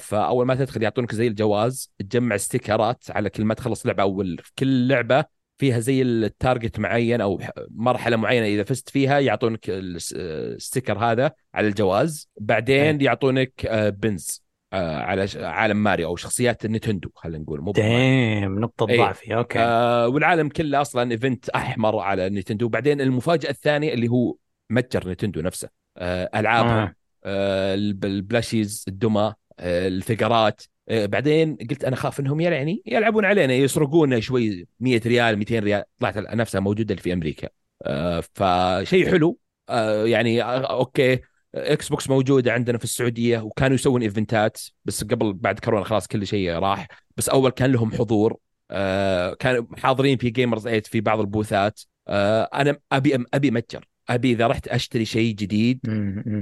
فأول 0.00 0.46
ما 0.46 0.54
تدخل 0.54 0.82
يعطونك 0.82 1.14
زي 1.14 1.26
الجواز 1.26 1.92
تجمع 1.98 2.36
ستيكرات 2.36 3.04
على 3.10 3.30
كل 3.30 3.44
ما 3.44 3.54
تخلص 3.54 3.86
لعبة 3.86 4.04
في 4.42 4.50
كل 4.58 4.88
لعبة 4.88 5.24
فيها 5.58 5.78
زي 5.78 6.02
ال 6.02 6.13
target 6.13 6.78
معين 6.78 7.20
أو 7.20 7.40
مرحلة 7.70 8.16
معينة 8.16 8.46
إذا 8.46 8.64
فزت 8.64 8.88
فيها 8.88 9.18
يعطونك 9.18 9.70
ال 9.70 9.85
s- 9.85 10.14
ال 10.16 10.26
sticker 10.26 10.98
هذا 10.98 11.32
على 11.54 11.68
الجواز. 11.68 12.28
بعدين 12.40 13.00
يعطونك 13.00 13.66
آه، 13.66 13.88
بنز. 13.88 14.41
آه، 14.41 14.41
على 14.78 15.26
ش- 15.28 15.36
عالم 15.36 15.76
ماريو 15.82 16.08
أو 16.08 16.16
شخصيات 16.16 16.66
نينتندو 16.66 17.10
خلينا 17.14 17.38
نقول 17.38 17.60
مو. 17.60 17.72
دايم 17.72 18.58
نقطة 18.60 18.88
إيه. 18.90 18.98
ضعفي 18.98 19.34
أوكي. 19.36 19.58
آه 19.58 20.08
والعالم 20.08 20.48
كله 20.48 20.80
أصلا 20.80 21.10
event 21.12 21.48
أحمر 21.48 21.98
على 21.98 22.28
نينتندو 22.30 22.68
بعدين 22.68 23.00
المفاجأة 23.00 23.50
الثانية 23.50 23.92
اللي 23.94 24.08
هو 24.08 24.34
متجر 24.70 25.06
نينتندو 25.06 25.40
نفسه 25.40 25.68
آه 25.96 26.30
ألعابهم. 26.34 26.70
آه. 26.72 26.94
آه 27.24 27.74
ال 27.74 27.84
p- 27.84 28.04
ال 28.04 28.13
plushies 28.13 28.84
الدمى 28.88 29.34
آه 29.58 29.88
الفيقرات. 29.88 30.62
آه 30.88 31.06
بعدين 31.06 31.56
قلت 31.70 31.84
أنا 31.84 31.96
خاف 31.96 32.20
إنهم 32.20 32.40
يعني 32.40 32.82
يلعبون 32.86 33.24
علينا 33.24 33.52
يسرقونا 33.54 34.20
شوي 34.20 34.66
100 34.80 35.00
ريال 35.06 35.36
200 35.38 35.58
ريال. 35.58 35.84
طلعت 36.00 36.18
نفسها 36.18 36.60
موجودة 36.60 36.94
في 36.94 37.12
أمريكا. 37.12 37.48
آه 37.82 38.22
فشيء 38.34 39.10
حلو. 39.10 39.38
آه 39.68 40.04
يعني 40.06 40.42
آه 40.42 40.78
أوكي. 40.78 41.18
إكس 41.54 41.88
بوكس 41.88 42.10
موجودة 42.10 42.52
عندنا 42.52 42.78
في 42.78 42.84
السعودية 42.84 43.38
وكانوا 43.38 43.74
يسوون 43.74 44.02
إيفنتات 44.02 44.60
بس 44.84 45.04
قبل 45.04 45.32
بعد 45.32 45.58
كورونا 45.58 45.84
خلاص 45.84 46.06
كل 46.06 46.26
شيء 46.26 46.50
راح. 46.50 46.86
بس 47.16 47.28
أول 47.28 47.50
كان 47.50 47.72
لهم 47.72 47.92
حضور 47.92 48.36
آه 48.70 49.34
كانوا 49.34 49.64
حاضرين 49.76 50.18
في 50.18 50.30
Gamers 50.30 50.62
8 50.62 50.80
في 50.80 51.00
بعض 51.00 51.20
البوثات. 51.20 51.80
آه 52.08 52.42
أنا 52.54 52.78
أبي 52.92 53.24
أبي 53.34 53.50
متجر. 53.50 53.84
أبي 54.08 54.32
إذا 54.32 54.46
رحت 54.46 54.68
أشتري 54.68 55.04
شيء 55.04 55.34
جديد. 55.34 55.80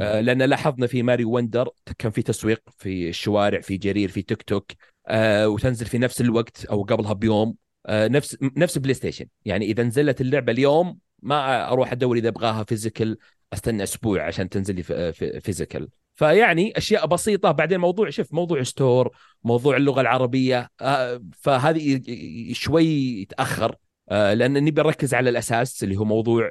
آه 0.00 0.20
لأن 0.20 0.42
لاحظنا 0.42 0.86
في 0.86 1.02
Mario 1.02 1.30
Wonder 1.30 1.68
كان 1.98 2.12
في 2.12 2.22
تسويق 2.22 2.62
في 2.78 3.08
الشوارع 3.08 3.60
في 3.60 3.76
جرير 3.76 4.08
في 4.08 4.22
تيك 4.22 4.42
توك 4.42 4.72
آه 5.06 5.48
وتنزل 5.48 5.86
في 5.86 5.98
نفس 5.98 6.20
الوقت 6.20 6.64
أو 6.64 6.82
قبلها 6.82 7.12
بيوم. 7.12 7.54
آه 7.86 8.08
نفس 8.08 8.36
نفس 8.56 8.78
بلاي 8.78 8.94
ستيشن 8.94 9.26
يعني 9.44 9.64
إذا 9.64 9.82
نزلت 9.82 10.20
اللعبة 10.20 10.52
اليوم 10.52 10.98
ما 11.22 11.68
أروح 11.72 11.92
أدور 11.92 12.16
إذا 12.16 12.28
أبغاها 12.28 12.64
physical 12.64 13.18
استنى 13.52 13.82
أسبوع 13.82 14.26
عشان 14.26 14.48
تنزل 14.48 14.74
لي 14.74 14.82
في- 14.82 15.12
في- 15.12 15.40
physical 15.40 15.88
فيعني 16.14 16.72
أشياء 16.76 17.06
بسيطة. 17.06 17.50
بعدين 17.50 17.80
موضوع 17.80 18.10
شوف 18.10 18.34
موضوع 18.34 18.62
store 18.62 19.16
موضوع 19.44 19.76
اللغة 19.76 20.00
العربية 20.00 20.68
آه 20.80 21.22
فهذه 21.36 22.00
شوي 22.52 22.84
يتأخر 23.22 23.76
آه، 24.10 24.34
لأن 24.34 24.64
نبي 24.64 24.82
نركز 24.82 25.14
على 25.14 25.30
الأساس 25.30 25.84
اللي 25.84 25.96
هو 25.96 26.04
موضوع 26.04 26.50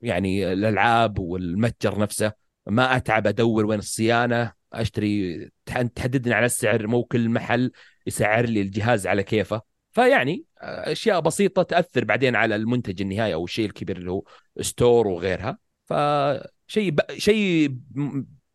يعني 0.00 0.52
الألعاب 0.52 1.18
والمتجر 1.18 1.98
نفسه. 1.98 2.32
ما 2.66 2.96
أتعب 2.96 3.26
أدور 3.26 3.66
وين 3.66 3.78
الصيانة 3.78 4.52
أشتري 4.72 5.48
تح- 5.66 5.82
تحددني 5.82 6.34
على 6.34 6.46
السعر 6.46 6.86
مو 6.86 7.04
كل 7.04 7.28
محل 7.28 7.72
يسعر 8.06 8.46
لي 8.46 8.60
الجهاز 8.60 9.06
على 9.06 9.22
كيفه. 9.22 9.62
فيعني 9.92 10.44
آه، 10.62 10.92
أشياء 10.92 11.20
بسيطة 11.20 11.62
تأثر 11.62 12.04
بعدين 12.04 12.36
على 12.36 12.56
المنتج 12.56 13.02
النهائي 13.02 13.34
أو 13.34 13.44
الشيء 13.44 13.66
الكبير 13.66 13.96
اللي 13.96 14.10
هو 14.10 14.22
ستور 14.60 15.06
وغيرها. 15.08 15.58
فشيء 15.90 16.90
ب... 16.90 17.00
شيء 17.18 17.76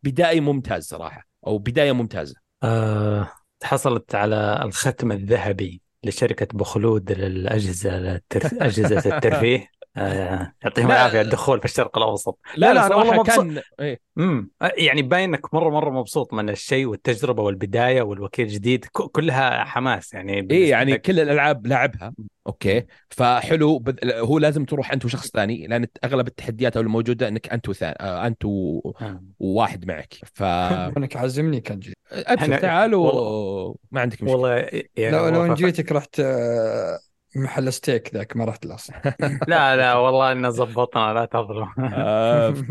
بدائي 0.02 0.40
ممتاز 0.40 0.84
صراحة 0.84 1.28
أو 1.46 1.58
بداية 1.58 1.92
ممتازة. 1.92 2.34
آه، 2.62 3.32
حصلت 3.62 4.14
على 4.14 4.60
الختم 4.64 5.12
الذهبي 5.12 5.82
لشركة 6.04 6.58
بخلود 6.58 7.12
للأجهزة 7.12 8.14
الترف... 8.14 8.54
أجهزة 8.54 9.10
الترفيه. 9.16 9.68
يعطيهم 9.96 10.88
لا. 10.88 10.94
العافية 10.94 11.20
الدخول 11.20 11.58
في 11.58 11.64
الشرق 11.64 11.98
الأوسط. 11.98 12.38
لا 12.56 12.66
لا, 12.74 12.80
أنا 12.86 12.88
صراحة 12.88 12.98
والله 12.98 13.20
مبسوط. 13.22 13.44
كان 13.44 13.62
إيه. 13.80 14.00
امم 14.18 14.50
يعني 14.78 15.02
باين 15.02 15.28
انك 15.34 15.54
مرة 15.54 15.70
مرة 15.70 15.90
مبسوط 15.90 16.34
من 16.34 16.48
الشيء 16.50 16.86
والتجربة 16.86 17.42
والبداية 17.42 18.02
والوكيل 18.02 18.46
الجديد. 18.46 18.84
ك- 18.84 19.02
كلها 19.10 19.64
حماس 19.64 20.14
يعني 20.14 20.42
بالنسبة 20.42 20.68
يعني 20.70 20.92
لك. 20.92 21.00
كل 21.02 21.20
الألعاب 21.20 21.66
لعبها. 21.66 22.12
أوكي. 22.46 22.86
فحلو. 23.10 23.78
بد... 23.78 23.98
هو 24.12 24.38
لازم 24.38 24.64
تروح 24.64 24.92
أنت 24.92 25.04
وشخص 25.04 25.30
ثاني 25.30 25.66
لأن 25.66 25.86
أغلب 26.04 26.26
التحديات 26.26 26.76
أو 26.76 26.82
الموجودة 26.82 27.28
إنك 27.28 27.48
أنت 27.52 27.68
وثاني 27.68 27.96
آه، 28.00 28.26
أنت 28.26 28.44
و... 28.44 28.80
آه. 29.00 29.22
وواحد 29.38 29.84
معك. 29.86 30.14
ف 30.34 30.42
إنك 30.98 31.16
عازمني 31.16 31.60
كان 31.60 31.78
جي 31.80 31.94
إحنا- 32.12 32.60
تعال 32.60 32.94
وما 32.94 34.00
عندك 34.00 34.22
مشكلة. 34.22 34.30
والله 34.32 34.56
يعني 34.96 35.16
لو 35.16 35.28
لو 35.28 35.54
جيتك 35.54 35.92
رحت 35.92 36.20
آه، 36.20 36.98
محل 37.36 37.72
ستيك 37.72 38.14
ذاك 38.14 38.36
ما 38.36 38.44
رحت 38.44 38.66
له 38.66 38.76
لا 39.48 39.76
لا 39.76 39.94
والله 39.94 40.32
إنه 40.32 40.48
زبطنا 40.48 41.14
لا 41.14 41.24
تظلم 41.24 41.72
آه 41.94 42.50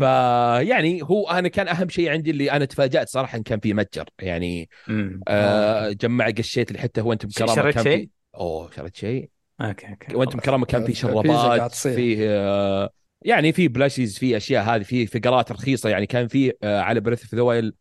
يعني 0.68 1.02
هو 1.02 1.30
أنا 1.30 1.48
كان 1.48 1.68
أهم 1.68 1.88
شيء 1.88 2.10
عندي 2.10 2.30
اللي 2.30 2.50
أنا 2.50 2.64
تفاجأت 2.64 3.08
صراحة 3.08 3.38
إن 3.38 3.42
كان 3.42 3.60
في 3.60 3.74
متجر 3.74 4.04
يعني 4.18 4.68
أمم. 4.88 5.20
آه 5.28 5.90
جمع 5.90 6.30
قشيت 6.30 6.68
اللي 6.70 6.82
حتى 6.82 7.00
هو 7.00 7.12
انت 7.12 7.26
بكرامه 7.26 7.54
شريت 7.54 7.80
شيء؟ 7.80 8.08
أوه 8.36 8.70
شريت 8.76 8.96
شيء 8.96 9.30
أوكي 9.60 9.88
أوكي 9.88 10.16
وانت. 10.16 10.36
بكرامه 10.36 10.66
كان 10.66 10.84
في 10.84 10.94
شرابات. 10.94 11.74
في 11.74 12.28
آه، 12.28 12.90
يعني 13.22 13.52
في 13.52 13.68
بلاشيز 13.68 14.18
في 14.18 14.36
أشياء 14.36 14.64
هذه 14.64 14.82
في 14.82 15.06
فقرات 15.06 15.52
رخيصة 15.52 15.88
يعني 15.88 16.06
كان 16.06 16.28
في 16.28 16.52
آه، 16.62 16.80
على 16.80 17.00
بريث 17.00 17.22
اوف 17.22 17.34
ذا 17.34 17.42
وايل 17.42 17.74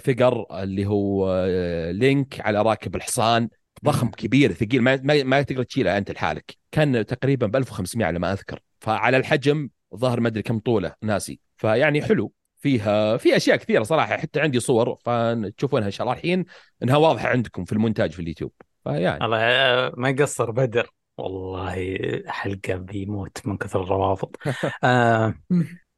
فقر 0.00 0.62
اللي 0.62 0.86
هو 0.86 1.28
آه، 1.48 1.90
لينك 1.90 2.40
على 2.40 2.62
راكب 2.62 2.96
الحصان 2.96 3.48
ضخم. 3.84 4.08
كبير 4.08 4.52
ثقيل 4.52 4.82
ما 4.82 5.00
ما, 5.02 5.22
ما 5.22 5.42
تقدر 5.42 5.62
تشيله 5.62 5.98
أنت 5.98 6.10
لحالك. 6.10 6.56
كان 6.72 7.06
تقريبا 7.06 7.46
ب 7.46 7.56
1500 7.56 8.06
على 8.06 8.18
ما 8.18 8.32
أذكر. 8.32 8.60
فعلى 8.80 9.16
الحجم 9.16 9.68
ظهر 9.96 10.20
ما 10.20 10.28
أدري 10.28 10.42
كم 10.42 10.58
طولة 10.58 10.94
ناسي. 11.02 11.40
فيعني 11.56 12.02
حلو. 12.02 12.32
فيها 12.58 13.16
في 13.16 13.36
أشياء 13.36 13.56
كثيرة 13.56 13.82
صراحة 13.82 14.16
حتى 14.16 14.40
عندي 14.40 14.60
صور 14.60 14.96
فتشوفونها 15.04 15.86
إن 15.86 15.90
شاء 15.90 16.06
الله 16.06 16.16
الحين. 16.18 16.44
إنها 16.82 16.96
واضحة 16.96 17.28
عندكم 17.28 17.64
في 17.64 17.72
المونتاج 17.72 18.10
في 18.10 18.22
اليوتيوب. 18.22 18.52
فيعني. 18.84 19.24
الله 19.24 19.38
آه، 19.38 19.92
ما 19.96 20.08
يقصر 20.08 20.50
بدر. 20.50 20.90
والله 21.18 21.98
حلقة 22.26 22.74
بيموت 22.74 23.38
من 23.44 23.56
كثر 23.56 23.82
الروابط. 23.82 24.36
آه 24.84 25.34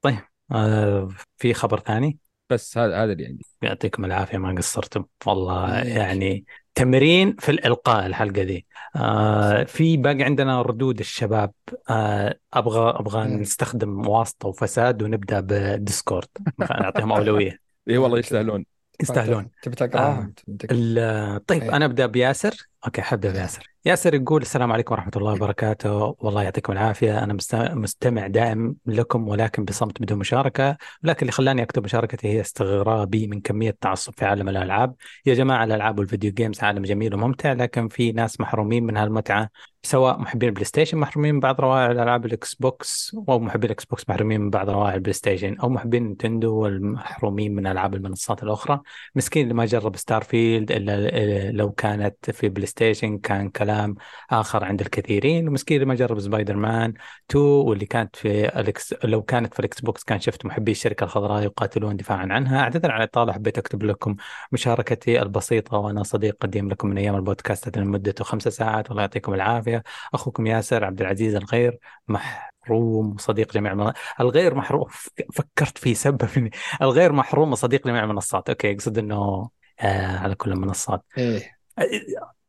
طيب 0.03 0.19
آه 0.53 1.09
في 1.37 1.55
خبر 1.55 1.81
ثاني؟ 1.81 2.19
بس 2.51 2.79
هذا 2.79 3.05
هذا 3.05 3.13
اللي 3.13 3.27
عندي. 3.27 3.47
يعطيكم 3.63 4.05
العافية 4.05 4.39
ما 4.39 4.55
قصرتم. 4.55 5.05
والله. 5.27 5.83
يعني 5.83 6.45
تمرين 6.75 7.37
في 7.39 7.51
الإلقاء 7.51 8.07
الحلقة 8.07 8.43
ذي 8.43 8.67
آه 8.97 9.65
في 9.65 9.97
باقي 9.97 10.23
عندنا 10.23 10.63
ردود 10.63 10.99
الشباب. 10.99 11.53
آه 11.91 12.39
أبغى 12.55 12.91
أبغى. 12.91 13.25
نستخدم 13.25 14.09
واسطة 14.09 14.49
وفساد 14.49 15.03
ونبدأ 15.03 15.41
ب 15.41 15.51
Discord. 15.51 16.29
نعطيهم 16.59 17.13
أولوية. 17.13 17.59
إي 17.91 17.99
والله 17.99 18.19
يستاهلون. 18.19 18.65
يستاهلون. 19.01 19.51
تبي 19.63 19.77
آه. 19.95 21.39
طيب. 21.47 21.63
أنا 21.63 21.85
أبدأ 21.85 22.07
بياسر. 22.07 22.70
أوكي 22.87 23.03
حنبدا 23.03 23.33
بياسر 23.33 23.71
ياسر. 23.85 24.15
يقول 24.15 24.43
السلام 24.43 24.73
عليكم 24.73 24.95
ورحمة 24.95 25.13
الله 25.17 25.33
وبركاته. 25.33 26.17
والله 26.19 26.43
يعطيكم 26.43 26.73
العافية. 26.73 27.25
أنا 27.25 27.33
مست- 27.33 27.55
مستمع 27.55 28.27
دائم 28.27 28.75
لكم 28.87 29.29
ولكن 29.29 29.65
بصمت 29.65 30.03
بدون 30.03 30.19
مشاركة. 30.19 30.77
ولكن 31.05 31.21
اللي 31.21 31.33
خلاني 31.33 31.63
أكتب 31.63 31.85
مشاركتي 31.85 32.29
هي 32.29 32.41
استغرابي 32.41 33.27
من 33.27 33.41
كمية 33.41 33.71
التعصب 33.71 34.13
في 34.17 34.25
عالم 34.25 34.49
الألعاب. 34.49 34.95
يا 35.27 35.35
جماعة 35.35 35.65
الألعاب 35.65 35.99
وال 35.99 36.09
video 36.09 36.33
games 36.33 36.61
عالم 36.63 36.83
جميل 36.83 37.15
وممتع 37.15 37.53
لكن 37.53 37.89
في 37.89 38.13
ناس 38.13 38.41
محرومين 38.41 38.85
من 38.85 38.97
هالمتعة 38.97 39.49
سواء 39.83 40.19
محبين 40.19 40.49
البلاي 40.49 40.65
ستيشن 40.65 40.99
محرومين 40.99 41.35
من 41.35 41.41
بعض 41.41 41.61
روائع 41.61 41.91
الألعاب 41.91 42.27
الإكس 42.27 42.55
بوكس 42.55 43.17
أو 43.29 43.39
محبين 43.39 43.71
الإكس 43.71 43.85
بوكس 43.85 44.09
محرومين 44.09 44.41
من 44.41 44.51
بعض 44.51 44.71
روائع 44.71 44.95
البلاي 44.95 45.13
ستيشن 45.13 45.57
أو 45.59 45.69
محبين 45.69 46.03
نينتندو 46.03 46.55
والمحرومين 46.55 47.55
من 47.55 47.67
ألعاب 47.67 47.95
المنصات 47.95 48.43
الأخرى. 48.43 48.81
مسكين 49.15 49.43
اللي 49.43 49.55
ما 49.55 49.65
جرب 49.65 49.97
Starfield 49.97 50.73
إلا 50.73 51.51
لو 51.53 51.71
كانت 51.71 52.31
في 52.31 52.49
بلاي 52.49 52.67
ستيشن 52.71 53.19
كان 53.19 53.49
كلام 53.51 53.95
آخر 54.31 54.65
عند 54.65 54.81
الكثيرين 54.81 55.49
ومسكين 55.49 55.77
اللي 55.77 55.87
ما 55.87 55.95
جرب 55.95 56.21
سبايدر 56.21 56.57
مان 56.57 56.95
2 57.31 57.45
واللي 57.45 57.87
كانت 57.87 58.17
في 58.17 58.61
الإكس 58.61 58.95
لو 59.05 59.23
كانت 59.23 59.55
في 59.55 59.61
الإكس 59.61 59.81
بوكس 59.81 60.05
كان 60.05 60.21
شفت 60.21 60.47
محبي 60.47 60.71
الشركة 60.73 61.05
الخضراء 61.05 61.43
يقاتلون 61.43 61.97
دفاعا 61.97 62.27
عنها. 62.31 62.61
أعتذر 62.61 62.91
على 62.91 63.05
الإطالة 63.05 63.33
حبيت 63.33 63.59
أكتب 63.59 63.83
لكم 63.83 64.17
مشاركتي 64.53 65.23
البسيطة 65.23 65.77
وأنا 65.77 66.03
صديق 66.03 66.37
قديم 66.41 66.69
لكم 66.71 66.89
من 66.89 66.99
أيام 66.99 67.15
البودكاست 67.15 67.79
لمدته 67.79 68.25
خمس 68.25 68.43
ساعات. 68.49 68.89
والله 68.89 69.03
يعطيكم 69.03 69.35
العافية. 69.35 69.83
أخوكم 70.15 70.47
ياسر 70.47 70.85
عبد 70.85 71.01
العزيز 71.01 71.35
الغير 71.35 71.79
محروم 72.09 73.17
صديق 73.19 73.53
جميع 73.53 73.73
المن... 73.73 73.93
الغير 74.21 74.55
محروم 74.55 74.89
فكرت 75.33 75.79
في 75.79 75.95
سبب 75.95 76.51
الغير 76.83 77.13
محروم 77.13 77.55
صديق 77.55 77.87
جميع 77.87 78.05
المنصات. 78.05 78.49
أوكي 78.49 78.69
يقصد 78.69 78.99
أنه 78.99 79.51
آه 79.81 80.17
على 80.19 80.35
كل 80.35 80.53
المنصات. 80.53 81.05
إيه. 81.19 81.61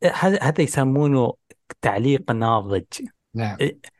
هذا 0.04 0.38
هذا 0.42 0.62
يسمونه 0.62 1.34
تعليق 1.82 2.30
ناضج. 2.32 2.84
نعم. 3.34 3.56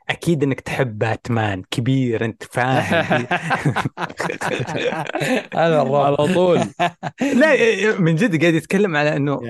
أكيد 0.08 0.42
إنك 0.42 0.60
تحب 0.60 0.98
باتمان 0.98 1.62
كبير 1.70 2.24
أنت 2.24 2.42
فاهم. 2.42 3.26
هذا 5.54 5.82
الرعب 5.82 6.14
على 6.20 6.34
طول. 6.34 6.60
لا 7.40 7.56
من 7.98 8.14
جد 8.16 8.40
قاعد 8.40 8.54
يتكلم 8.54 8.96
على 8.96 9.16
إنه 9.16 9.40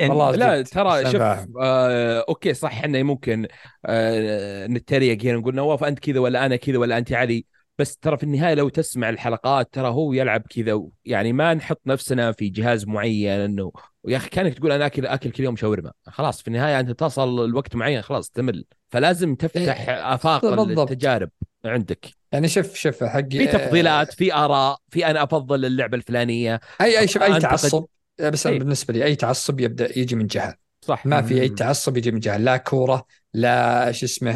والله 0.00 0.30
لا. 0.30 0.62
ترى 0.62 1.12
شوف. 1.12 1.22
آه 1.60 2.24
أوكي 2.28 2.54
صح 2.54 2.72
إحنا 2.72 3.02
ممكن 3.02 3.46
آه 3.86 4.66
نتريق 4.66 5.22
هنا 5.24 5.32
نقول 5.38 5.54
نواف 5.54 5.84
أنت 5.84 5.98
كذا 5.98 6.20
ولا 6.20 6.46
أنا 6.46 6.56
كذا 6.56 6.78
ولا 6.78 6.98
أنت 6.98 7.12
علي. 7.12 7.44
بس 7.80 7.96
ترى 7.96 8.16
في 8.16 8.22
النهاية 8.22 8.54
لو 8.54 8.68
تسمع 8.68 9.08
الحلقات 9.08 9.68
ترى 9.72 9.88
هو 9.88 10.12
يلعب 10.12 10.42
كذا 10.50 10.82
يعني 11.04 11.32
ما 11.32 11.54
نحط 11.54 11.80
نفسنا 11.86 12.32
في 12.32 12.48
جهاز 12.48 12.86
معين 12.86 13.40
انه 13.40 13.72
يا 14.08 14.16
أخي 14.16 14.30
كانك 14.30 14.54
تقول 14.54 14.72
أنا 14.72 14.86
اكل 14.86 15.06
أكل 15.06 15.30
كل 15.30 15.44
يوم 15.44 15.56
شاورما 15.56 15.92
خلاص 16.06 16.42
في 16.42 16.48
النهاية 16.48 16.80
أنت 16.80 16.90
تصل 16.90 17.44
الوقت 17.44 17.76
معين 17.76 18.02
خلاص 18.02 18.30
تمل 18.30 18.64
فلازم 18.88 19.34
تفتح 19.34 19.88
آفاق 19.88 20.54
بالضبط. 20.54 20.90
التجارب 20.90 21.30
عندك 21.64 22.06
يعني 22.32 22.48
شوف 22.48 22.74
شوف 22.74 23.04
حق 23.04 23.28
في 23.28 23.46
تفضيلات 23.46 24.12
في 24.12 24.34
آراء 24.34 24.78
في 24.90 25.06
أنا 25.06 25.22
أفضل 25.22 25.64
اللعبة 25.64 25.96
الفلانية 25.96 26.60
اي 26.80 26.98
أي 26.98 27.08
شوف 27.08 27.22
أي. 27.22 27.40
تعصب 27.40 27.84
بس 28.20 28.46
إيه. 28.46 28.58
بالنسبة 28.58 28.94
لي 28.94 29.04
أي 29.04 29.16
تعصب 29.16 29.60
يبدا 29.60 29.98
يجي 29.98 30.16
من 30.16 30.26
جهة 30.26 30.69
صح 30.80 31.06
ما 31.06 31.22
في 31.22 31.48
أي. 31.48 31.48
تعصب 31.48 31.96
يجي 31.96 32.10
من 32.10 32.20
جهة 32.20 32.36
لا 32.36 32.56
كورة 32.56 33.06
لا 33.34 33.92
شو 33.92 34.06
اسمه 34.06 34.32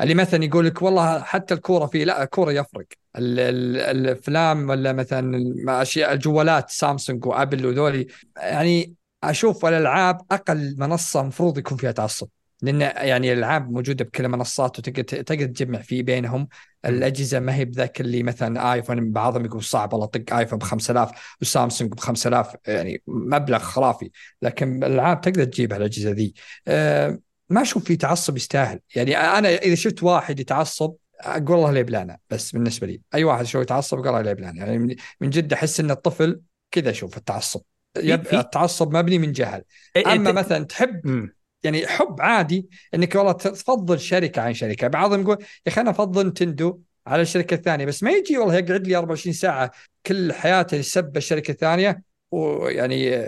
اللي 0.00 0.14
مثلا 0.14 0.44
يقول 0.44 0.66
لك 0.66 0.82
والله 0.82 1.20
حتى 1.22 1.54
الكورة 1.54 1.86
في 1.86 2.04
لا 2.04 2.22
الكورة 2.22 2.52
يفرق 2.52 2.86
ال- 3.16 3.40
ال- 3.40 3.76
الأفلام 3.76 4.68
ولا 4.70 4.92
مثلا 4.92 5.38
اشياء 5.82 6.12
الجوالات 6.12 6.70
سامسونج 6.70 7.26
وأبل 7.26 7.66
وذولي 7.66 8.06
يعني 8.36 8.94
أشوف 9.24 9.66
الألعاب 9.66 10.20
أقل 10.30 10.74
منصة 10.78 11.20
المفروض 11.20 11.58
يكون 11.58 11.78
فيها 11.78 11.92
تعصب 11.92 12.28
لأن 12.62 12.80
يعني 12.80 13.32
الألعاب 13.32 13.70
موجودة 13.70 14.04
بكل 14.04 14.24
المنصات 14.24 14.78
وتقدر 14.78 15.02
تقدر 15.02 15.46
تجمع 15.46 15.78
في 15.78 16.02
بينهم. 16.02 16.48
الأجهزة 16.84 17.40
ما 17.40 17.54
هي 17.54 17.64
بذاك 17.64 18.00
اللي 18.00 18.22
مثلا 18.22 18.72
آيفون 18.72 19.12
بعضهم 19.12 19.44
يقول 19.44 19.62
صعب 19.62 19.92
والله 19.92 20.06
طق 20.06 20.36
آيفون 20.36 20.58
ب 20.58 20.62
5000 20.62 21.36
وسامسونج 21.40 21.92
ب 21.92 22.00
5000 22.00 22.56
يعني 22.66 23.02
مبلغ 23.06 23.58
خرافي. 23.58 24.10
لكن 24.42 24.84
الألعاب 24.84 25.20
تقدر 25.20 25.44
تجيبها 25.44 25.76
الاجهزه 25.78 26.10
ذي. 26.10 26.34
أه 26.68 27.18
ما 27.50 27.62
أشوف 27.62 27.84
في 27.84 27.96
تعصب 27.96 28.36
يستاهل. 28.36 28.80
يعني 28.94 29.16
أنا 29.16 29.48
إذا 29.54 29.74
شفت 29.74 30.02
واحد 30.02 30.40
يتعصب 30.40 30.94
أقول 31.20 31.56
الله 31.58 31.70
لا 31.72 31.81
يبلانا 31.81 32.18
بس 32.30 32.52
بالنسبة 32.52 32.86
لي. 32.86 33.00
أي 33.14 33.24
واحد 33.24 33.44
شو 33.44 33.60
يتعصب 33.60 33.98
أقول 33.98 34.08
الله 34.08 34.20
لا 34.22 34.29
يبلانا 34.29 34.58
يعني 34.66 34.78
من- 35.20 35.30
جد 35.30 35.52
أحس 35.52 35.80
إن 35.80 35.90
الطفل 35.90 36.40
كذا 36.70 36.90
أشوف 36.90 37.16
التعصب. 37.16 37.60
يب... 37.96 38.26
التعصب 38.32 38.96
مبني 38.96 39.18
من 39.18 39.32
جهل. 39.32 39.62
إيه، 39.96 40.12
أما 40.12 40.30
إنت- 40.30 40.34
مثلا 40.34 40.64
تحب. 40.64 41.28
يعني 41.64 41.86
حب 41.86 42.20
عادي 42.20 42.68
إنك 42.94 43.14
والله 43.14 43.32
تفضل 43.32 44.00
شركة 44.00 44.42
عن 44.42 44.54
شركة. 44.54 44.88
بعضهم 44.88 45.20
يقول 45.20 45.36
يا 45.40 45.72
أخي 45.72 45.80
أنا 45.80 45.90
أفضل 45.90 46.26
نتندو 46.26 46.80
على 47.06 47.22
الشركة 47.22 47.54
الثانية 47.54 47.84
بس 47.84 48.02
ما 48.02 48.10
يجي 48.10 48.38
والله 48.38 48.54
يقعد 48.54 48.86
لي 48.86 48.96
24 48.96 49.32
ساعة 49.32 49.70
كل 50.06 50.32
حياته 50.32 50.74
يسب 50.74 51.16
الشركة 51.16 51.50
الثانية 51.50 52.02
ويعني 52.30 53.26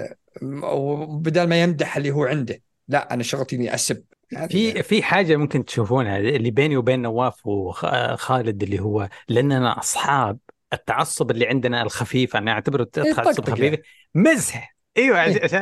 وبدل 0.63 1.49
ما 1.49 1.63
يمدح 1.63 1.97
اللي 1.97 2.11
هو 2.11 2.25
عنده. 2.25 2.63
لا 2.89 3.15
أنا 3.15 3.23
شغلتي 3.23 3.57
إني 3.57 3.75
أسب. 3.75 4.05
في 4.49 4.83
في 4.83 5.03
حاجة 5.03 5.37
ممكن 5.37 5.65
تشوفونها 5.65 6.19
اللي 6.19 6.51
بيني 6.51 6.77
وبين 6.77 7.03
نواف 7.03 7.47
وخالد 7.47 8.63
اللي 8.63 8.81
هو 8.81 9.09
لاننا 9.29 9.79
أصحاب 9.79 10.39
التعصب 10.73 11.31
اللي 11.31 11.47
عندنا 11.47 11.83
الخفيف 11.83 12.37
أنا 12.37 12.51
أعتبره 12.51 12.85
تعصب 12.85 13.23
طقطقة. 13.23 13.53
خفيف 13.53 13.81
مزح. 14.15 14.77
إيوه 14.97 15.25
إيه. 15.25 15.45
عشان 15.45 15.61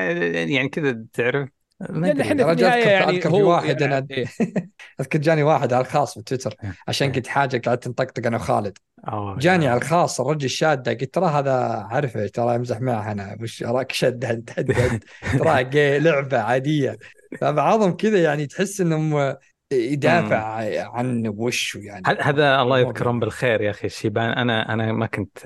يعني 0.51 0.69
كذا 0.69 1.05
تعرف. 1.13 1.49
ما 1.91 2.07
لأن. 2.07 2.21
إحنا 2.21 2.45
في 2.45 2.53
النهاية 2.53 2.85
يعني 2.89 3.17
أذكر 3.17 3.31
في 3.31 3.43
واحد 3.43 3.81
يعني 3.81 4.01
أنا- 4.01 4.11
إيه. 4.11 4.27
أذكر 5.01 5.19
جاني 5.19 5.43
واحد 5.43 5.73
على 5.73 5.85
الخاص 5.85 6.19
بتويتر 6.19 6.55
عشان 6.89 7.09
إيه. 7.09 7.15
قلت 7.15 7.27
حاجة 7.27 7.63
قعدت 7.67 7.89
نطقطق 7.89 8.27
أنا 8.27 8.37
وخالد 8.37 8.79
أوه، 9.09 9.39
جاني. 9.39 9.69
على 9.69 9.81
الخاص 9.81 10.21
الرجل 10.21 10.51
شاده 10.51 10.93
قلت 10.93 11.15
ترى 11.15 11.27
هذا 11.27 11.53
عارفه 11.91 12.27
ترى 12.27 12.57
أمزح 12.57 12.81
معه 12.81 13.13
أنا 13.13 13.37
وش 13.41 13.63
راك 13.63 13.93
شد 13.93 14.25
هد 14.25 14.51
هد 14.59 14.73
هد 14.73 15.05
ترى 15.39 15.65
جي 15.65 15.99
لعبة 15.99 16.39
عادية 16.39 16.99
فبعضهم 17.41 17.97
كذا 17.97 18.23
يعني 18.23 18.47
تحس 18.47 18.81
إنهم 18.81 19.35
يدافع 19.73 20.43
عن 20.91 21.33
وشه 21.37 21.79
يعني 21.79 22.03
هذا 22.21 22.61
الله 22.61 22.79
يذكرهم 22.79 23.21
بالخير 23.21 23.61
يا 23.61 23.71
أخي 23.71 23.87
الشيبان 23.87 24.31
أنا 24.31 24.73
أنا 24.73 24.93
ما 24.93 25.07
كنت 25.07 25.39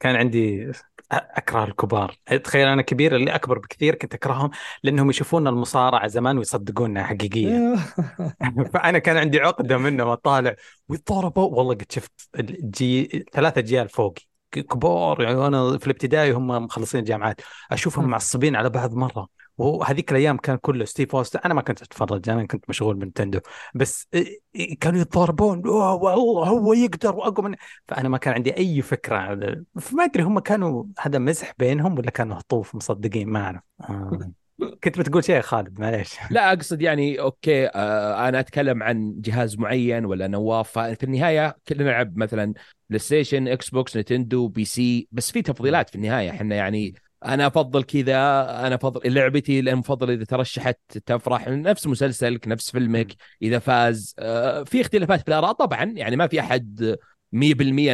كان 0.00 0.16
عندي 0.16 0.72
أكره 1.12 1.64
الكبار. 1.64 2.16
تخيل 2.44 2.68
أنا 2.68 2.82
كبير 2.82 3.16
اللي 3.16 3.34
أكبر 3.34 3.58
بكثير 3.58 3.94
كنت 3.94 4.14
أكرههم 4.14 4.50
لأنهم 4.82 5.10
يشوفون 5.10 5.48
المصارعة 5.48 6.06
زمان 6.06 6.38
ويصدقونها 6.38 7.02
حقيقية. 7.04 7.74
فأنا 8.74 8.98
كان 8.98 9.16
عندي 9.16 9.40
عقدة 9.40 9.78
منهم 9.78 10.08
أطالع 10.08 10.54
ويضربوا 10.88 11.56
والله 11.58 11.74
قد 11.74 11.92
شفت 11.92 12.12
الجي... 12.38 13.24
ثلاثة 13.32 13.58
اجيال 13.58 13.88
فوقي. 13.88 14.22
كبار 14.52 15.22
يعني 15.22 15.46
أنا 15.46 15.78
في 15.78 15.86
الابتدائي 15.86 16.32
هم 16.32 16.46
مخلصين 16.48 17.00
الجامعات. 17.00 17.40
أشوفهم. 17.72 18.08
معصبين 18.10 18.56
على 18.56 18.70
بعض 18.70 18.94
مرة. 18.94 19.39
وهذيك 19.60 20.10
الأيام 20.12 20.36
كان 20.36 20.56
كله 20.56 20.84
ستيف 20.84 21.16
أوستن 21.16 21.40
أنا 21.44 21.54
ما 21.54 21.62
كنت 21.62 21.82
أتفرج 21.82 22.28
أنا 22.28 22.46
كنت 22.46 22.64
مشغول 22.68 22.96
ب 22.96 23.00
Nintendo. 23.00 23.40
بس 23.74 24.08
كانوا 24.80 25.00
يتضاربون 25.00 25.68
والله 25.68 26.48
هو 26.48 26.72
يقدر 26.72 27.16
وأقوى 27.16 27.48
من 27.48 27.56
فأنا 27.88 28.08
ما 28.08 28.18
كان 28.18 28.34
عندي 28.34 28.56
أي 28.56 28.82
فكرة 28.82 29.36
فما 29.80 30.04
أدري 30.04 30.22
هم 30.22 30.38
كانوا 30.38 30.84
هذا 30.98 31.18
مزح 31.18 31.52
بينهم 31.58 31.98
ولا 31.98 32.10
كانوا 32.10 32.38
هطوف 32.38 32.74
مصدقين 32.74 33.28
ما 33.28 33.40
أعرف. 33.40 33.60
آه. 33.80 34.32
كنت 34.84 34.98
بتقول 34.98 35.24
شيء 35.24 35.36
يا 35.36 35.40
خالد 35.40 35.80
معليش. 35.80 36.14
لا 36.30 36.52
أقصد 36.52 36.82
يعني 36.82 37.20
أوكي 37.20 37.66
آه 37.66 38.28
أنا 38.28 38.40
أتكلم 38.40 38.82
عن 38.82 39.14
جهاز 39.20 39.58
معين 39.58 40.04
ولا 40.04 40.26
نواف 40.28 40.78
في 40.78 41.02
النهاية 41.02 41.56
كلنا 41.68 41.84
نلعب 41.84 42.16
مثلا 42.16 42.54
PlayStation 42.88 43.48
Xbox 43.48 43.96
Nintendo 43.96 44.48
PC 44.48 45.08
بس 45.12 45.30
في 45.30 45.42
تفضيلات 45.42 45.90
في 45.90 45.96
النهاية. 45.96 46.30
إحنا 46.30 46.54
يعني 46.54 46.94
أنا 47.24 47.46
أفضل 47.46 47.82
كذا 47.82 48.16
أنا 48.66 48.74
أفضل 48.74 49.14
لعبتي 49.14 49.60
المفضلة 49.60 50.14
إذا 50.14 50.24
ترشحت 50.24 50.78
تفرح 51.06 51.48
نفس 51.48 51.86
مسلسلك 51.86 52.48
نفس 52.48 52.70
فيلمك 52.70 53.14
إذا 53.42 53.58
فاز. 53.58 54.14
آه 54.18 54.62
في 54.62 54.80
اختلافات 54.80 55.20
في 55.20 55.28
الآراء 55.28 55.52
طبعا 55.52 55.84
يعني 55.84 56.16
ما 56.16 56.26
في 56.26 56.40
أحد 56.40 56.96
100% 57.32 57.38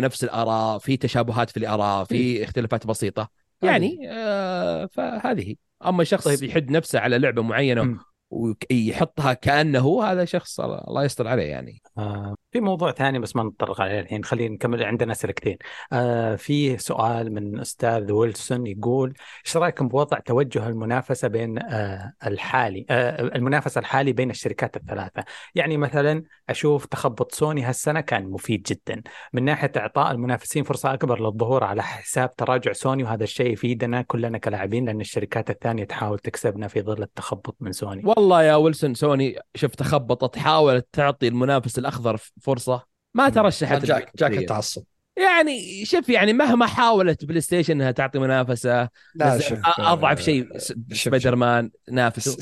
نفس 0.01 0.25
الآراء 0.25 0.79
في 0.79 0.97
تشابهات 0.97 1.51
في 1.51 1.57
الآراء 1.57 2.05
في 2.05 2.45
اختلافات 2.45 2.87
بسيطة. 2.87 3.31
يعني 3.63 3.99
آه 4.11 4.87
فهذه 4.87 5.55
أما 5.87 6.05
شخص 6.05 6.25
طيب. 6.25 6.43
يحد 6.43 6.71
نفسه 6.71 7.01
على 7.01 7.19
لعبة 7.19 7.43
معينة. 7.43 7.99
ويحطها 8.31 9.33
كأنه 9.33 9.79
هو 9.79 10.03
هذا 10.03 10.25
شخص 10.25 10.61
الله 10.61 11.05
يستر 11.05 11.29
عليه 11.29 11.45
يعني. 11.45 11.83
آه 11.99 12.35
في 12.53 12.61
موضوع 12.61 12.93
ثاني 12.93 13.19
بس 13.19 13.37
ما 13.37 13.43
نتطرق 13.43 13.81
عليه 13.81 14.01
الحين 14.01 14.25
خلينا 14.25 14.55
نكمل 14.55 14.83
عندنا 14.83 15.13
اسئلتين 15.13 15.57
آه 15.93 16.37
في 16.37 16.79
سؤال 16.79 17.33
من 17.33 17.61
أستاذ 17.61 18.13
ويلسون 18.13 18.67
يقول 18.67 19.15
إيش 19.47 19.57
رأيكم 19.57 19.89
بوضع 19.89 20.19
توجه 20.19 20.69
المنافسة 20.69 21.29
بين 21.29 21.59
آه 21.59 22.13
الحالي 22.27 22.87
آه 22.91 23.23
المنافسة 23.37 23.79
الحالي 23.79 24.13
بين 24.13 24.31
الشركات 24.31 24.77
الثلاثة؟ 24.77 25.25
يعني 25.55 25.77
مثلا 25.77 26.23
أشوف 26.49 26.87
تخبط 26.87 27.35
سوني 27.35 27.63
هالسنة 27.63 28.01
كان 28.01 28.31
مفيد 28.31 28.63
جدا. 28.63 29.03
من 29.33 29.45
ناحية 29.45 29.73
إعطاء 29.77 30.11
المنافسين 30.13 30.65
فرصة 30.65 30.95
أكبر 30.95 31.21
للظهور 31.21 31.65
على 31.65 31.83
حساب 31.83 32.37
تراجع 32.37 32.73
سوني 32.73 33.05
وهذا 33.05 33.25
الشيء 33.25 33.53
يفيدنا 33.53 34.03
كلنا 34.03 34.39
كلاعبين 34.39 34.85
لأن 34.85 35.01
الشركات 35.01 35.51
الثانية 35.51 35.85
تحاول 35.85 36.19
تكسبنا 36.19 36.69
في 36.69 36.83
ظل 36.83 37.03
التخبط 37.03 37.57
من 37.61 37.73
سوني. 37.73 38.03
والله 38.17 38.43
يا 38.43 38.55
ويلسون 38.55 38.95
سوني 38.95 39.39
شوف 39.55 39.75
تخبطت 39.75 40.39
حاولت 40.39 40.87
تعطي 40.93 41.29
المنافس 41.29 41.79
الأخضر 41.79 42.17
فرصة 42.43 42.87
ما 43.15 43.29
ترشحت 43.29 43.85
جاك 43.85 44.11
جاك 44.17 44.33
التعصب. 44.33 44.83
يعني 45.17 45.85
شوف 45.85 46.09
يعني 46.09 46.33
مهما 46.33 46.67
حاولت 46.67 47.25
PlayStation 47.25 47.73
إنها 47.73 47.91
تعطي 47.91 48.19
منافسة 48.19 48.89
لا 49.15 49.39
شوف 49.39 49.59
أضعف 49.79 50.21
شيء 50.21 50.59
سبايدر 50.93 51.37
مان 51.37 51.71
نافسه. 51.91 52.37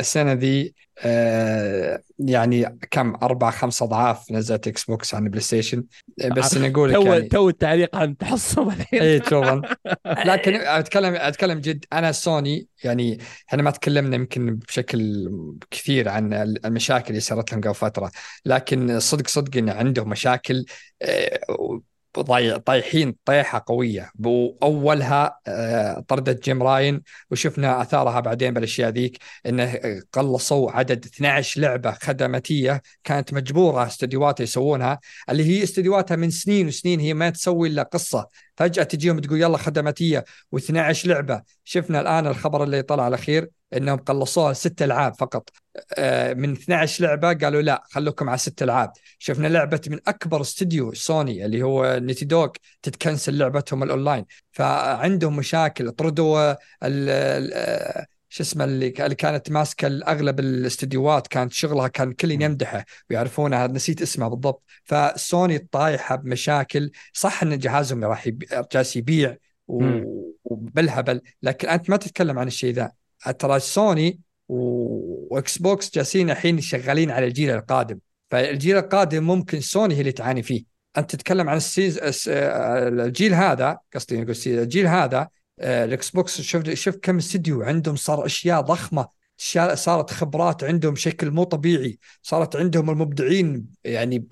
السنة 0.00 0.32
ذي 0.32 0.74
آه 0.95 0.95
يعني 2.18 2.78
كم؟ 2.90 3.14
أربع 3.22 3.50
خمس 3.50 3.82
أضعاف 3.82 4.32
نزلت 4.32 4.68
Xbox 4.68 5.14
عن 5.14 5.28
PlayStation 5.28 5.84
بس 6.36 6.56
نقول 6.56 6.92
تو 6.92 7.02
يعني 7.02 7.28
تو 7.28 7.48
التعليق 7.48 7.96
عن 7.96 8.10
التعصب 8.10 8.68
الحين. 8.68 9.02
اي 9.02 9.22
شوفا. 9.28 9.62
لكن 10.26 10.54
اتكلم 10.54 11.14
أتكلم 11.14 11.58
جد. 11.58 11.84
أنا 11.92 12.12
سوني 12.12 12.66
يعني 12.84 13.18
إحنا 13.48 13.62
ما 13.62 13.70
تكلمنا 13.70 14.16
يمكن 14.16 14.56
بشكل 14.56 15.30
كثير 15.70 16.08
عن 16.08 16.34
المشاكل 16.64 17.08
اللي 17.08 17.20
صارت 17.20 17.52
لهم 17.52 17.60
قبل 17.60 17.74
فترة. 17.74 18.10
لكن 18.46 19.00
صدق 19.00 19.28
صدق 19.28 19.56
إن 19.56 19.68
عندهم 19.68 20.08
مشاكل 20.08 20.64
آه 21.02 21.40
طايحين 22.66 23.16
طيحه 23.24 23.64
قوية. 23.66 24.10
وأولها 24.24 25.40
آه، 25.46 26.04
طردة 26.08 26.32
جيم 26.44 26.62
راين 26.62 27.02
وشفنا 27.30 27.82
أثارها 27.82 28.20
بعدين 28.20 28.54
بالأشياء 28.54 28.90
ذيك 28.90 29.18
إنه 29.46 29.80
قلصوا 30.12 30.70
عدد 30.70 31.04
12 31.04 31.60
لعبة 31.60 31.90
خدماتية 31.92 32.82
كانت 33.04 33.34
مجبورة 33.34 33.86
استديوهات 33.86 34.40
يسوونها 34.40 35.00
اللي 35.30 35.44
هي 35.44 35.62
استديوهاتها 35.62 36.16
من 36.16 36.30
سنين 36.30 36.66
وسنين 36.66 37.00
هي 37.00 37.14
ما 37.14 37.30
تسوي 37.30 37.68
إلا 37.68 37.82
قصة. 37.82 38.28
فجأة 38.56 38.82
تجيهم 38.82 39.18
تقول 39.18 39.42
يلا 39.42 39.58
خدماتية 39.58 40.24
و12 40.56 41.06
لعبة. 41.06 41.42
شفنا 41.64 42.00
الآن 42.00 42.26
الخبر 42.26 42.62
اللي 42.64 42.82
طلع 42.82 43.08
الأخير 43.08 43.48
إنهم 43.76 43.98
قلصوها 43.98 44.52
ست 44.52 44.82
ألعاب 44.82 45.14
فقط. 45.14 45.50
آه، 45.98 46.34
من 46.34 46.52
12 46.52 47.04
لعبة 47.04 47.34
قالوا 47.34 47.62
لا 47.62 47.82
خلوكم 47.90 48.28
على 48.28 48.38
ست 48.38 48.62
ألعاب. 48.62 48.92
شفنا 49.18 49.48
لعبة 49.48 49.80
من 49.88 49.98
أكبر 50.06 50.40
استديو 50.40 50.92
سوني 50.94 51.44
اللي 51.44 51.62
هو 51.62 51.98
Naughty 52.02 52.24
Dog 52.24 52.48
تتكنسل 52.82 53.38
لعبتهم 53.38 53.82
الأونلاين. 53.82 54.24
فعندهم 54.52 55.36
مشاكل 55.36 55.90
طردوا 55.92 56.54
آه، 56.82 58.06
شو 58.36 58.42
اسمه 58.42 58.64
اللي 58.64 58.90
كانت 58.90 59.50
ماسكة 59.50 59.88
اغلب 59.88 60.40
الاستديوهات 60.40 61.26
كانت 61.26 61.52
شغلها 61.52 61.88
كان 61.88 62.12
كل 62.12 62.30
يمدحه 62.30 62.84
ويعرفونها 63.10 63.66
نسيت 63.66 64.02
اسمها 64.02 64.28
بالضبط. 64.28 64.62
فسوني 64.84 65.58
طايحة 65.58 66.16
بمشاكل. 66.16 66.90
صح 67.12 67.42
إن 67.42 67.58
جهازهم 67.58 68.04
راح 68.04 68.28
جالس 68.72 68.96
يبيع 68.96 69.36
وبالهبل 70.44 71.20
لكن 71.42 71.68
أنت 71.68 71.90
ما 71.90 71.96
تتكلم 71.96 72.38
عن 72.38 72.46
الشيء 72.46 72.74
ذا. 72.74 72.92
ترى 73.38 73.60
Sony 73.60 74.20
و 74.48 75.58
Xbox 75.58 75.94
جالسين 75.94 76.30
الحين 76.30 76.60
شغالين 76.60 77.10
على 77.10 77.26
الجيل 77.26 77.50
القادم. 77.50 77.98
فالجيل 78.30 78.76
القادم 78.76 79.22
ممكن 79.24 79.60
سوني 79.60 79.94
هي 79.94 80.00
اللي 80.00 80.12
تعاني 80.12 80.42
فيه. 80.42 80.64
أنت 80.98 81.10
تتكلم 81.10 81.48
عن 81.48 81.56
السيز 81.56 82.00
الجيل 82.28 83.34
هذا 83.34 83.78
قصدي 83.94 84.20
نقول 84.20 84.36
الجيل 84.46 84.86
هذا 84.86 85.28
ال 85.60 86.10
Xbox 86.10 86.40
شوف 86.40 86.70
شوف 86.70 86.96
كم 86.96 87.16
استديو 87.16 87.62
عندهم 87.62 87.96
صار 87.96 88.26
أشياء 88.26 88.60
ضخمة. 88.60 89.16
صارت 89.74 90.10
خبرات 90.10 90.64
عندهم 90.64 90.94
بشكل 90.94 91.30
مو 91.30 91.44
طبيعي. 91.44 91.98
صارت 92.22 92.56
عندهم 92.56 92.90
المبدعين 92.90 93.66
يعني 93.84 94.26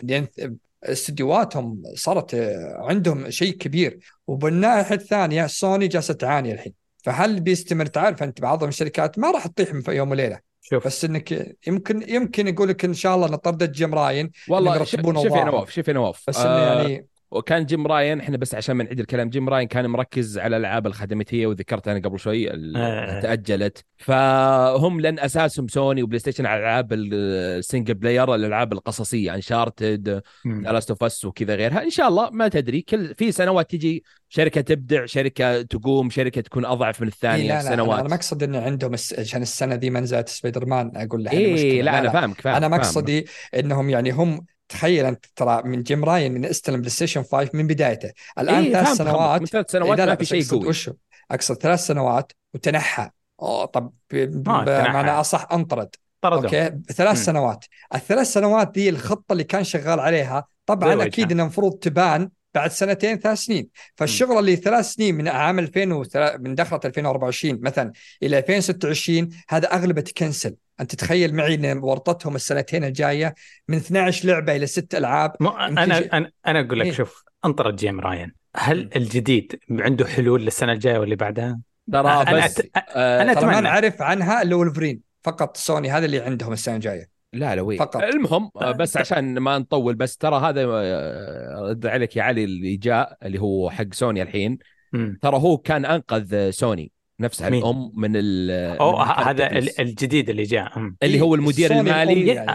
استديوهاتهم 0.84 1.82
صارت 1.94 2.34
آه، 2.34 2.86
عندهم 2.88 3.30
شيء 3.30 3.52
كبير. 3.52 3.98
وبالناحيه 4.26 4.94
الثانية 4.94 5.46
سوني 5.46 5.88
جالسة 5.88 6.14
تعاني 6.14 6.52
الحين. 6.52 6.72
فهل 7.04 7.40
بيستمر؟ 7.40 7.86
تعرف 7.86 8.22
أنت 8.22 8.40
بعض 8.40 8.64
الشركات 8.64 9.18
ما 9.18 9.30
راح 9.30 9.46
تطيح 9.46 9.74
من 9.74 9.82
يوم 9.88 10.10
وليلة. 10.10 10.38
شوف. 10.60 10.86
بس 10.86 11.04
إنك 11.04 11.56
يمكن 11.66 12.04
يمكن 12.08 12.48
يقول 12.48 12.68
لك 12.68 12.84
إن 12.84 12.94
شاء 12.94 13.14
الله 13.14 13.28
نطرد 13.28 13.72
جيم 13.72 13.94
راين. 13.94 14.30
والله 14.48 14.84
شوف 14.84 14.94
يا 15.04 15.44
نواف 15.44 15.70
شوف 15.70 15.88
يا 15.88 15.92
نواف 15.92 16.22
بس 16.28 16.36
آه 16.36 16.42
إنه 16.42 16.82
يعني 16.82 17.06
وكان 17.34 17.66
جيم 17.66 17.86
راين 17.86 18.20
إحنا 18.20 18.36
بس 18.36 18.54
عشان 18.54 18.76
ما 18.76 18.84
نعيد 18.84 19.00
الكلام 19.00 19.28
جيم 19.28 19.48
راين 19.48 19.68
كان 19.68 19.86
مركز 19.86 20.38
على 20.38 20.56
الألعاب 20.56 20.86
الخدماتيه 20.86 21.46
وذكرت 21.46 21.88
أنا 21.88 21.98
قبل 21.98 22.18
شوي 22.18 22.50
آه. 22.76 23.20
تأجلت. 23.20 23.84
فهم 23.96 25.00
لأن 25.00 25.18
أساسهم 25.18 25.68
Sony 25.68 26.02
و 26.02 26.18
PlayStation 26.18 26.46
على 26.46 26.60
ألعاب 26.60 26.92
ال 26.92 27.07
single 27.07 27.94
player 27.94 28.34
الألعاب 28.34 28.72
القصصية 28.72 29.34
Uncharted 29.34 30.22
Last 30.44 30.90
of 30.90 31.04
Us 31.04 31.24
وكذا 31.24 31.54
غيرها. 31.54 31.82
إن 31.82 31.90
شاء 31.90 32.08
الله 32.08 32.30
ما 32.30 32.48
تدري 32.48 32.80
كل 32.80 33.14
في 33.14 33.32
سنوات 33.32 33.70
تجي 33.70 34.04
شركة 34.28 34.60
تبدع 34.60 35.06
شركة 35.06 35.62
تقوم 35.62 36.10
شركة 36.10 36.40
تكون 36.40 36.64
أضعف 36.64 37.02
من 37.02 37.08
الثانية 37.08 37.42
إيه 37.42 37.48
لا 37.48 37.54
لا 37.62 37.76
سنوات 37.76 38.00
أنا 38.00 38.14
مقصد 38.14 38.42
إنه 38.42 38.60
عندهم 38.60 38.92
عشان 39.18 39.42
السنة 39.42 39.76
دي 39.76 39.90
ما 39.90 40.00
نزلت 40.00 40.28
سبايدر 40.28 40.66
مان 40.66 40.92
أقول 40.96 41.24
له 41.24 41.32
إيه 41.32 41.82
لا, 41.82 41.90
لا 41.90 41.98
أنا 41.98 42.10
فاهمك 42.10 42.40
فاهم 42.40 42.54
أنا 42.54 42.68
مقصدي 42.68 43.26
إنهم 43.54 43.90
يعني 43.90 44.10
هم 44.10 44.46
تخيل 44.68 45.06
أنت 45.06 45.24
ترى 45.36 45.62
من 45.64 45.82
جيم 45.82 46.04
راين 46.04 46.32
من 46.32 46.44
استلم 46.44 46.76
PlayStation 46.76 47.22
5 47.22 47.50
من 47.54 47.66
بدايته. 47.66 48.12
الآن 48.38 48.64
إيه 48.64 48.72
ثلاث 48.72 48.88
سنوات 48.88 49.40
من 49.40 49.46
ثلاث 49.46 49.70
سنوات 49.70 50.00
ما 50.00 50.14
في 50.14 50.24
شيء 50.24 50.50
قوي 50.50 50.66
وشو؟ 50.66 50.92
أقصد 51.30 51.54
ثلاث 51.54 51.80
سنوات 51.86 52.32
وتنحى. 52.54 53.10
أوه 53.42 53.64
طب 53.64 53.92
بمعنى 54.10 55.10
أصح 55.10 55.52
انطرد. 55.52 55.88
طردوا. 56.20 56.44
أوكي؟ 56.44 56.78
ثلاث. 56.92 57.24
سنوات. 57.24 57.64
الثلاث 57.94 58.26
سنوات 58.26 58.72
دي 58.72 58.88
الخطة 58.88 59.32
اللي 59.32 59.44
كان 59.44 59.64
شغال 59.64 60.00
عليها 60.00 60.44
طبعا 60.66 61.06
أكيد 61.06 61.32
انها 61.32 61.44
المفروض 61.44 61.72
تبان 61.78 62.30
بعد 62.54 62.70
سنتين 62.70 63.18
ثلاث 63.18 63.38
سنين. 63.38 63.68
فالشغل 63.96 64.38
اللي 64.38 64.56
ثلاث 64.56 64.84
سنين 64.84 65.14
من 65.14 65.28
عام 65.28 65.58
2000 65.58 66.38
من 66.38 66.54
دخلت 66.54 66.86
2024 66.86 67.60
مثلا 67.62 67.92
إلى 68.22 68.38
2026 68.38 69.28
هذا 69.48 69.74
أغلبة 69.74 70.00
تكنسل 70.00 70.54
أنت 70.80 70.94
تتخيل 70.94 71.34
معي 71.34 71.54
إن 71.54 71.78
ورطتهم 71.78 72.34
السنتين 72.34 72.84
الجاية 72.84 73.34
من 73.68 73.76
12 73.76 74.28
لعبة 74.28 74.56
إلى 74.56 74.66
ست 74.66 74.94
ألعاب. 74.94 75.32
أنا 75.42 75.98
أنا 76.12 76.30
أنا 76.46 76.60
أقول 76.60 76.80
لك 76.80 76.86
إيه؟ 76.86 76.92
شوف 76.92 77.24
انطرد 77.44 77.70
جيم 77.70 78.00
راين. 78.00 78.32
هل 78.56 78.90
الجديد 78.96 79.60
عنده 79.70 80.06
حلول 80.06 80.42
للسنة 80.42 80.72
الجاية 80.72 80.98
واللي 80.98 81.16
بعدها؟ 81.16 81.60
ترى 81.92 82.24
بس 82.24 82.60
أنا, 82.60 82.84
آه 82.96 83.22
أنا 83.22 83.32
اتمنى 83.32 83.54
ما 83.54 83.60
نعرف 83.60 84.02
عنها 84.02 84.42
إلا 84.42 84.56
ولفرين 84.56 85.00
فقط 85.22 85.56
سوني 85.56 85.90
هذا 85.90 86.06
اللي 86.06 86.20
عندهم 86.20 86.52
السنة 86.52 86.74
الجاية. 86.74 87.13
لا 87.34 87.56
لا 87.56 87.62
وين 87.62 87.78
فقط. 87.78 88.02
المهم 88.02 88.50
بس 88.78 88.96
عشان 88.96 89.38
ما 89.38 89.58
نطول 89.58 89.94
بس 89.94 90.16
ترى 90.16 90.36
هذا 90.36 90.64
آه، 90.68 91.68
رد 91.70 91.86
عليك 91.86 92.16
يا 92.16 92.22
علي 92.22 92.44
اللي 92.44 92.76
جاء 92.76 93.16
اللي 93.22 93.40
هو 93.40 93.70
حق 93.70 93.92
سوني 93.92 94.22
الحين. 94.22 94.58
ترى 95.22 95.36
هو 95.36 95.58
كان 95.58 95.84
أنقذ 95.84 96.50
سوني 96.50 96.92
نفسها 97.20 97.50
مين؟ 97.50 97.62
الأم 97.62 97.92
من 97.96 98.12
ال 98.14 98.50
أو 98.80 98.96
هذا 98.96 99.58
الجديد 99.58 100.30
اللي 100.30 100.42
جاء. 100.42 100.72
اللي 101.02 101.20
هو 101.20 101.34
المدير 101.34 101.70
المالي 101.80 102.26
يعني 102.26 102.50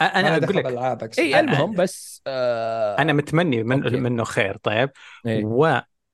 أنا 0.00 0.36
أقول 0.36 0.56
لك. 0.56 0.64
إي 1.18 1.40
المهم 1.40 1.72
بس 1.72 2.22
آه 2.26 2.98
أنا 2.98 3.12
متمني 3.12 3.62
من 3.62 4.02
منه 4.02 4.24
خير 4.24 4.56
طيب. 4.56 4.90
إيه؟ 5.26 5.44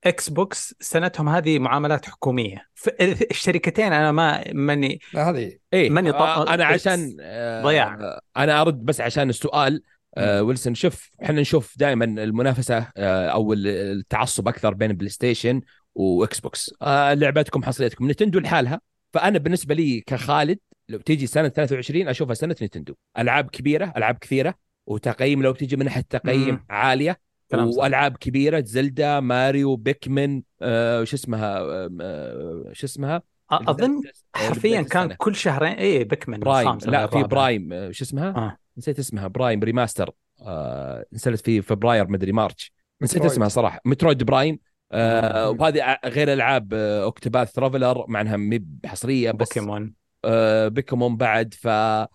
إكس 0.03 0.29
بوكس 0.29 0.75
سنتهم 0.79 1.29
هذه 1.29 1.59
معاملات 1.59 2.05
حكومية. 2.05 2.67
الشركتين 3.31 3.93
أنا 3.93 4.11
ما 4.11 4.43
ماني 4.53 4.99
هذه 5.15 5.57
إيه 5.73 5.89
ماني 5.89 6.09
آه 6.11 6.53
أنا 6.53 6.65
عشان 6.65 7.17
آه 7.21 7.63
ضياع. 7.63 8.19
أنا 8.37 8.61
أرد 8.61 8.85
بس 8.85 9.01
عشان 9.01 9.29
السؤال 9.29 9.83
آه 10.17 10.43
ويلسون 10.43 10.75
شوف 10.75 11.09
إحنا 11.23 11.41
نشوف 11.41 11.77
دائما 11.77 12.05
المنافسة 12.05 12.87
آه 12.97 13.27
أو 13.27 13.53
التعصب 13.53 14.47
أكثر 14.47 14.73
بين 14.73 14.93
PlayStation 14.93 15.61
و 15.95 16.39
Xbox 16.39 16.73
آه 16.81 17.13
لعبتكم 17.13 17.63
حصريتكم 17.63 18.11
Nintendo 18.11 18.39
لحالها. 18.39 18.81
فأنا 19.13 19.37
بالنسبة 19.39 19.75
لي 19.75 20.01
كخالد 20.01 20.59
لو 20.89 20.99
تيجي 20.99 21.27
سنة 21.27 21.47
23 21.47 22.07
أشوفها 22.07 22.33
سنة 22.33 22.55
Nintendo. 22.61 22.93
ألعاب 23.17 23.49
كبيرة 23.49 23.93
ألعاب 23.97 24.17
كثيرة 24.17 24.55
وتقييم 24.85 25.43
لو 25.43 25.51
تيجي 25.53 25.75
من 25.75 25.85
ناحية 25.85 26.01
تقييم. 26.09 26.65
عالية 26.69 27.19
وألعاب 27.53 28.17
كبيرة 28.17 28.63
Zelda 28.65 29.19
Mario 29.19 29.75
Pikmin 29.75 30.41
آه 30.61 31.03
شو 31.03 31.15
اسمها 31.15 31.59
آه 32.01 32.69
شو 32.71 32.85
اسمها؟ 32.85 33.21
أظن 33.51 34.01
حرفيا 34.35 34.81
كان 34.81 35.13
كل 35.13 35.35
شهرين 35.35 35.73
اي 35.73 36.03
Pikmin 36.03 36.39
Prime. 36.39 36.77
لا 36.85 37.07
في 37.07 37.23
Prime 37.23 37.73
آه 37.73 37.91
شو 37.91 38.03
اسمها؟ 38.03 38.29
آه. 38.29 38.57
نسيت 38.77 38.99
اسمها. 38.99 39.27
Prime 39.27 39.63
Remaster. 39.63 40.11
آه 40.41 41.05
نزلت 41.13 41.41
في 41.41 41.61
فبراير 41.61 42.07
مدري 42.07 42.31
March 42.31 42.73
نسيت 43.01 43.25
اسمها 43.25 43.47
صراحة. 43.47 43.79
Metroid 43.85 44.23
Prime. 44.23 44.59
آه 44.91 45.49
وهذه 45.49 45.97
غير 46.05 46.33
ألعاب 46.33 46.73
آه، 46.73 47.03
Octopath 47.03 47.51
Traveler 47.51 48.05
مع 48.07 48.21
إنها 48.21 48.37
مي 48.37 48.59
بحصرية 48.59 49.31
بس. 49.31 49.47
بوكيمون. 49.47 49.93
آه، 50.25 50.67
بيكمن 50.67 51.17
بعد 51.17 51.53
ف 51.53 51.67
آه، 51.67 52.09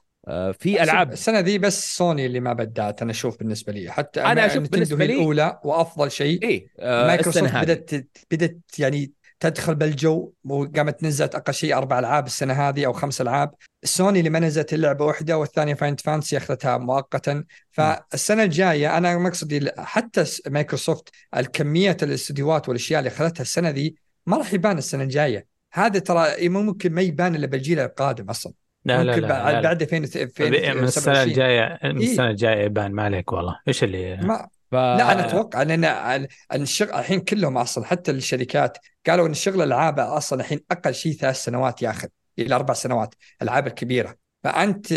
في 0.53 0.83
العاب 0.83 1.13
السنة 1.13 1.41
دي 1.41 1.59
بس 1.59 1.97
سوني 1.97 2.27
اللي 2.27 2.41
ما 2.41 2.53
بدأت 2.53 3.03
أنا 3.03 3.11
أشوف 3.11 3.39
بالنسبة 3.39 3.73
لي. 3.73 3.91
حتى 3.91 4.21
نتندو 4.59 4.71
بالنسبة 4.71 5.03
هي 5.05 5.07
لي- 5.07 5.15
الأولى 5.15 5.61
وأفضل 5.65 6.11
شيء. 6.11 6.43
إيه 6.43 6.67
آه، 6.79 7.07
مايكروسوفت. 7.07 7.55
بدأت 7.57 7.91
بدأت 8.31 8.57
يعني 8.79 9.13
تدخل 9.41 9.75
بالجو 9.75 10.33
وقامت 10.45 11.03
نزلت 11.05 11.35
أقل 11.35 11.55
شيء 11.55 11.77
أربع 11.77 11.99
ألعاب 11.99 12.27
السنة 12.27 12.53
هذه 12.69 12.87
أو 12.87 12.93
خمس 12.93 13.21
ألعاب. 13.21 13.55
سوني 13.85 14.19
اللي 14.19 14.31
ما 14.31 14.39
نزلت 14.39 14.75
الا 14.75 14.87
لعبه 14.87 15.05
واحدة 15.05 15.39
والثانية 15.39 15.75
Final 15.75 16.01
Fantasy 16.01 16.37
أخذتها 16.37 16.79
مؤقتا. 16.79 17.45
فالسنة 17.71 18.43
الجاية 18.43 18.97
أنا 18.99 19.19
مقصدي 19.19 19.71
حتى 19.79 20.25
مايكروسوفت 20.47 21.09
الكمية 21.37 21.97
الاستديوهات 22.03 22.69
والأشياء 22.69 22.99
اللي 22.99 23.09
أخذتها 23.09 23.43
السنة 23.43 23.71
دي 23.71 23.97
ما 24.27 24.37
راح 24.37 24.53
يبان 24.55 24.79
السنة 24.79 25.03
الجاية. 25.05 25.47
هذا 25.73 25.99
ترى 25.99 26.49
ممكن 26.49 26.93
ما 26.93 27.03
يبان 27.03 27.35
إلا 27.35 27.47
بالجيل 27.47 27.79
القادم 27.81 28.31
أصلا. 28.31 28.53
لا 28.87 29.05
لا 29.05 29.17
لا, 29.17 29.29
بعد 29.29 29.55
لا, 29.55 29.61
لا. 29.61 29.61
بعد 29.61 29.83
2000 29.83 29.99
من 29.99 30.05
السنة 30.05 30.23
2027 30.23 31.19
الجاية 31.29 31.79
من 31.85 31.99
إيه. 31.99 32.11
السنة 32.11 32.31
الجاية 32.31 32.65
يبان 32.65 32.93
ما 32.93 33.03
عليك 33.03 33.33
والله 33.33 33.61
إيش 33.69 33.85
اللي 33.85 34.17
ما 34.17 34.49
ف... 34.71 34.75
لا 34.75 35.13
أنا 35.13 35.27
أتوقع 35.27 35.63
لأن 35.63 35.85
ال- 35.85 36.29
الشغل 36.55 36.89
الحين 36.91 37.21
كلهم 37.21 37.59
أصلا 37.59 37.85
حتى 37.85 38.11
الشركات 38.11 38.79
قالوا 39.07 39.27
إن 39.27 39.31
الشغل 39.31 39.55
الألعاب 39.55 39.99
أصلا 40.01 40.41
الحين 40.41 40.61
أقل 40.71 40.95
شيء 40.95 41.13
ثلاث 41.13 41.37
سنوات 41.37 41.83
ياخذ 41.83 42.09
إلى 42.39 42.55
أربع 42.55 42.75
سنوات 42.75 43.15
الالعاب 43.43 43.67
الكبيرة 43.67 44.17
فأنت 44.45 44.93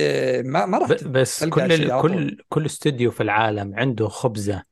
ما 0.45 0.65
ما 0.65 0.77
راح 0.77 0.89
بس 1.03 1.43
كل. 1.45 2.01
كل 2.01 2.37
كل 2.49 2.65
استوديو 2.65 3.11
في 3.11 3.23
العالم 3.23 3.75
عنده 3.75 4.07
خبزة 4.07 4.55
آه، 4.55 4.63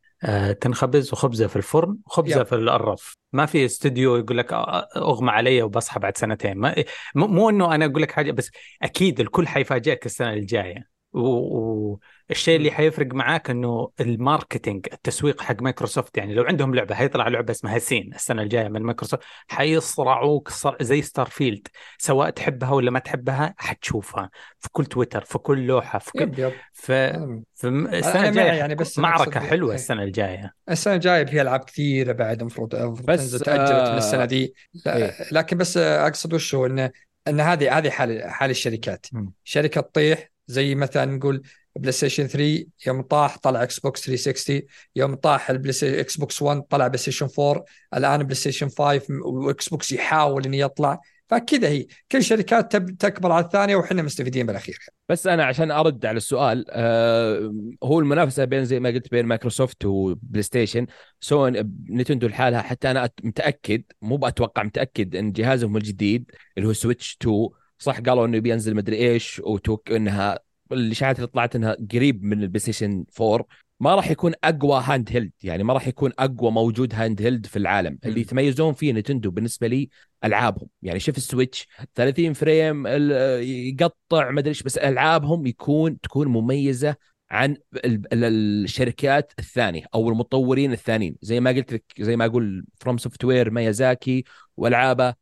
تنخبز 0.61 1.13
وخبزة 1.13 1.47
في 1.47 1.55
الفرن 1.55 1.97
وخبزة 2.05 2.39
يب. 2.39 2.45
في 2.45 2.55
الرف 2.55 3.17
ما 3.33 3.45
في 3.45 3.65
استوديو 3.65 4.15
يقول 4.15 4.37
لك 4.37 4.53
آه، 4.53 4.87
أغمى 4.97 5.31
علي 5.31 5.61
وبصحى 5.61 5.99
بعد 5.99 6.17
سنتين. 6.17 6.57
ما 6.57 6.75
مو 7.15 7.49
إنه 7.49 7.75
أنا 7.75 7.85
أقول 7.85 8.01
لك 8.01 8.11
حاجة 8.11 8.31
بس 8.31 8.51
أكيد 8.81 9.19
الكل 9.19 9.47
حيفاجئك 9.47 10.05
السنة 10.05 10.33
الجاية. 10.33 10.96
والشيء 11.17 12.55
اللي 12.55 12.71
حيفرق 12.71 13.13
معاك 13.13 13.49
إنه 13.49 13.91
ال 13.99 14.08
marketing 14.08 14.87
التسويق 14.93 15.41
حق 15.41 15.61
مايكروسوفت 15.61 16.17
يعني 16.17 16.33
لو 16.33 16.43
عندهم 16.43 16.75
لعبة 16.75 16.95
حيطلع 16.95 17.27
لعبة 17.27 17.51
اسمها 17.51 17.79
سين 17.79 18.13
السنة 18.13 18.41
الجاية 18.41 18.67
من 18.67 18.81
مايكروسوفت 18.81 19.23
حيصرعوك 19.47 20.49
صر- 20.49 20.77
زي 20.81 21.01
Starfield 21.01 21.67
سواء 21.97 22.29
تحبها 22.29 22.71
ولا 22.71 22.91
ما 22.91 22.99
تحبها 22.99 23.53
حتشوفها 23.57 24.29
في 24.59 24.69
كل 24.71 24.85
تويتر 24.85 25.21
في 25.21 25.37
كل 25.37 25.67
لوحة 25.67 25.99
في 25.99 26.11
كل 26.11 26.21
يب 26.21 26.39
يب 26.39 26.53
ف 26.73 26.91
أنا- 26.91 27.41
في 27.55 27.69
م- 27.69 27.87
السنة 27.87 28.19
أنا 28.19 28.29
الجاية 28.29 28.51
يعني 28.51 28.75
بس 28.75 28.99
معركة 28.99 29.39
حلوة 29.39 29.69
إيه. 29.69 29.75
السنة 29.75 30.03
الجاية 30.03 30.53
السنة 30.69 30.93
الجاية 30.93 31.25
فيها 31.25 31.41
ألعاب 31.41 31.59
كثيرة 31.63 32.11
بعد 32.11 32.39
المفروض 32.41 32.75
بس، 33.05 33.31
تأجلت 33.31 33.71
آه، 33.71 33.91
من 33.91 33.97
السنة 33.97 34.25
دي 34.25 34.53
لا 34.85 34.97
إيه. 34.97 35.13
لكن 35.31 35.57
بس 35.57 35.77
أقصد 35.77 36.33
وش 36.33 36.55
هو 36.55 36.65
ان 36.65 36.89
إن 37.27 37.39
هذه 37.39 37.77
هذه 37.77 37.89
حال 37.89 38.23
حال 38.29 38.49
الشركات 38.49 39.05
مم. 39.13 39.31
شركة 39.43 39.81
تطيح 39.81 40.29
زي 40.47 40.75
مثلا 40.75 41.05
نقول 41.05 41.41
PlayStation 41.75 42.27
3 42.27 42.65
يوم 42.87 43.01
طاح 43.01 43.37
طلع 43.37 43.63
Xbox 43.63 44.01
360 44.05 44.61
يوم 44.95 45.15
طاح 45.15 45.49
البلاي 45.49 46.01
Xbox 46.01 46.41
1 46.41 46.61
طلع 46.61 46.87
PlayStation 46.87 47.27
4 47.39 47.65
الآن 47.93 48.23
PlayStation 48.23 48.69
5 48.69 49.01
و 49.25 49.69
Xbox 49.69 49.91
يحاول 49.91 50.45
إنه 50.45 50.57
يطلع. 50.57 50.99
فكذا 51.29 51.67
هي. 51.67 51.87
كل 52.11 52.23
شركات 52.23 52.75
تكبر 52.75 53.31
على 53.31 53.45
الثانية 53.45 53.75
وحنا 53.75 54.01
مستفيدين 54.01 54.45
بالأخير. 54.45 54.79
بس 55.09 55.27
أنا 55.27 55.45
عشان 55.45 55.71
أرد 55.71 56.05
على 56.05 56.17
السؤال 56.17 56.65
آه 56.69 57.53
هو 57.83 57.99
المنافسة 57.99 58.45
بين 58.45 58.65
زي 58.65 58.79
ما 58.79 58.89
قلت 58.89 59.11
بين 59.11 59.25
مايكروسوفت 59.25 59.85
و 59.85 60.41
PlayStation 60.43 60.87
سواء 61.19 61.63
نتندو 61.89 62.27
لحالها 62.27 62.61
حتى 62.61 62.91
أنا 62.91 63.09
متأكد 63.23 63.83
مو 64.01 64.17
بتوقع 64.17 64.63
متأكد 64.63 65.15
إن 65.15 65.31
جهازهم 65.31 65.77
الجديد 65.77 66.31
اللي 66.57 66.69
هو 66.69 66.73
Switch 66.73 67.17
2 67.21 67.49
صح 67.77 67.99
قالوا 67.99 68.25
إنه 68.25 68.39
بينزل 68.39 68.75
مدري 68.75 68.97
إيش 68.97 69.41
وتوك 69.45 69.91
إنها 69.91 70.39
الاشاعات 70.71 71.15
اللي 71.15 71.27
طلعت 71.27 71.55
إنها 71.55 71.77
قريب 71.93 72.23
من 72.23 72.43
ال 72.43 72.59
PlayStation 72.59 73.05
4 73.21 73.45
ما 73.79 73.95
راح 73.95 74.11
يكون 74.11 74.33
أقوى 74.43 74.81
handheld 74.85 75.31
يعني 75.43 75.63
ما 75.63 75.73
راح 75.73 75.87
يكون 75.87 76.11
أقوى 76.19 76.51
موجود 76.51 76.93
handheld 76.95 77.45
في 77.45 77.57
العالم. 77.59 77.99
اللي 78.05 78.21
يتميزون 78.21 78.73
فيه 78.73 78.93
نتندو 78.93 79.31
بالنسبة 79.31 79.67
لي 79.67 79.89
ألعابهم. 80.23 80.67
يعني 80.81 80.99
شوف 80.99 81.17
ال 81.17 81.24
Switch 81.24 81.67
30 81.95 82.33
frame 82.33 82.87
يقطع 82.87 84.31
ما 84.31 84.39
ادري 84.39 84.49
إيش 84.49 84.63
بس 84.63 84.77
ألعابهم 84.77 85.45
يكون 85.45 85.99
تكون 85.99 86.27
مميزة 86.27 86.95
عن 87.31 87.57
ال- 87.75 88.13
ال- 88.13 88.63
الشركات 88.63 89.33
الثانية 89.39 89.83
أو 89.95 90.09
المطورين 90.09 90.71
الثانيين. 90.71 91.15
زي 91.21 91.39
ما 91.39 91.49
قلت 91.49 91.73
لك 91.73 91.83
زي 91.99 92.15
ما 92.15 92.25
أقول 92.25 92.65
FromSoftware 92.79 93.49
ميازاكي 93.51 94.23
وألعابه 94.57 95.13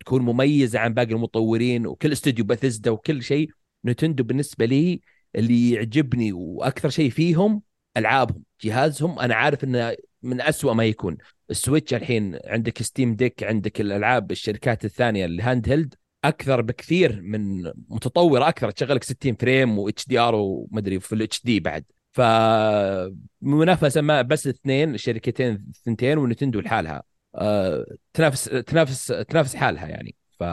تكون 0.00 0.22
مميزة 0.22 0.78
عن 0.78 0.94
باقي 0.94 1.12
المطورين 1.12 1.86
وكل 1.86 2.12
استوديو 2.12 2.44
باثيزدا 2.44 2.90
وكل 2.90 3.22
شيء 3.22 3.50
نتندو 3.84 4.24
بالنسبة 4.24 4.64
لي 4.64 5.00
اللي 5.36 5.70
يعجبني 5.70 6.32
وأكثر 6.32 6.88
شيء 6.88 7.10
فيهم 7.10 7.62
ألعابهم 7.96 8.42
جهازهم 8.62 9.18
أنا 9.18 9.34
عارف 9.34 9.64
إنه 9.64 9.96
من 10.22 10.40
أسوأ 10.40 10.72
ما 10.72 10.84
يكون. 10.84 11.16
ال 11.50 11.56
Switch 11.56 11.94
الحين 11.94 12.38
عندك 12.44 12.82
Steam 12.82 13.14
Deck 13.14 13.42
عندك 13.42 13.80
الألعاب 13.80 14.30
الشركات 14.30 14.84
الثانية 14.84 15.24
ال 15.24 15.68
handheld 15.68 15.94
أكثر 16.24 16.60
بكثير 16.60 17.20
من 17.22 17.62
متطوره 17.88 18.48
أكثر 18.48 18.70
تشغلك 18.70 19.04
60 19.04 19.34
frame 19.34 19.78
و 19.78 20.08
HDR 20.08 20.34
ومدري 20.34 21.00
في 21.00 21.14
ال 21.14 21.42
HD 21.44 21.60
بعد. 21.60 21.84
ف 22.12 22.20
منافسه 23.42 24.00
ما 24.00 24.22
بس 24.22 24.46
اثنين 24.46 24.96
شركتين 24.96 25.72
ثنتين 25.84 26.18
ونتندو 26.18 26.60
لحالها. 26.60 27.02
تنافس 28.14 28.44
تنافس 28.44 29.06
تنافس 29.06 29.56
حالها 29.56 29.86
يعني. 29.86 30.16
ف 30.38 30.44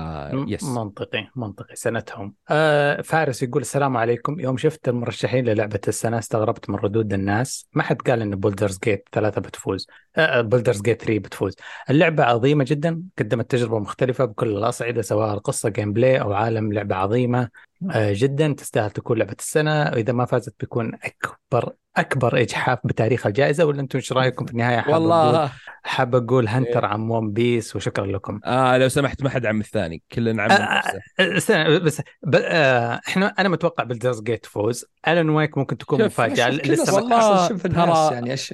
yes 0.48 0.64
منطقي 0.64 1.28
منطقي. 1.36 1.76
سنتهم. 1.76 2.36
آه 2.50 3.02
فارس 3.02 3.44
يقول 3.44 3.62
السلام 3.62 3.98
عليكم. 3.98 4.40
يوم 4.40 4.58
شفت 4.58 4.90
المرشحين 4.90 5.46
للعبة 5.46 5.80
السنة 5.88 6.20
استغربت 6.20 6.70
من 6.70 6.76
ردود 6.76 7.14
الناس. 7.14 7.68
ما 7.74 7.84
حد 7.84 8.02
قال 8.02 8.22
إن 8.22 8.36
Baldur's 8.36 8.80
Gate 8.84 9.10
3 9.12 9.42
بتفوز. 9.42 9.88
آه 10.16 10.42
Baldur's 10.42 10.82
Gate 10.82 11.02
3 11.02 11.20
بتفوز. 11.20 11.56
اللعبة 11.90 12.24
عظيمة 12.24 12.66
جدا 12.68 13.04
قدمت 13.20 13.52
تجربة 13.52 13.80
مختلفة 13.80 14.26
بكل 14.26 14.58
الأصعدة 14.58 15.02
سواء 15.02 15.34
القصة 15.34 15.70
gameplay 15.70 16.22
أو 16.22 16.34
عالم 16.34 16.74
لعبة 16.74 16.96
عظيمة. 16.96 17.42
آه 17.42 17.50
جدا 17.94 18.54
تستاهل 18.54 18.92
تكون 18.92 19.18
لعبة 19.18 19.36
السنة. 19.40 19.82
وإذا 19.82 20.14
ما 20.14 20.26
فازت 20.26 20.56
بيكون 20.60 20.92
أكبر 21.04 21.74
أكبر 21.98 22.42
إجحاف 22.42 22.80
بتاريخ 22.84 23.28
الجائزة. 23.28 23.66
ولا 23.66 23.82
أنتم 23.82 24.00
إيش 24.00 24.14
رأيكم 24.14 24.46
في 24.46 24.52
النهاية؟ 24.52 24.78
حاب 24.78 24.90
أقول 24.90 25.02
والله 25.02 25.52
حاب 25.84 26.16
أقول 26.16 26.48
هنتر 26.48 26.86
عن 26.86 27.10
ون 27.10 27.32
بيس 27.32 27.76
وشكرا 27.76 28.06
لكم. 28.06 28.40
آه 28.46 28.78
لو 28.78 28.88
سمحت 28.88 29.24
ما 29.24 29.30
حد 29.30 29.46
عم 29.46 29.60
الثاني. 29.60 30.02
كلنا 30.12 30.44
عم 30.44 30.52
آه، 30.52 30.78
نفسه. 30.78 31.02
استنى 31.38 31.80
بس 31.80 32.02
ب... 32.24 32.36
آه 32.36 33.02
إحنا 33.08 33.34
أنا 33.40 33.50
متوقع 33.50 33.84
بلدرز 33.84 34.22
جيت 34.22 34.46
فوز. 34.46 34.86
الون 35.08 35.30
ويك 35.30 35.58
ممكن 35.58 35.78
تكون 35.78 36.00
شوف، 36.00 36.06
مفاجأة. 36.06 36.50
لسه 36.50 36.96
والله 36.96 37.42
ما... 37.42 37.48
شوف 37.48 37.66
الناس 37.66 38.12
يعني. 38.12 38.32
إيش؟ 38.32 38.54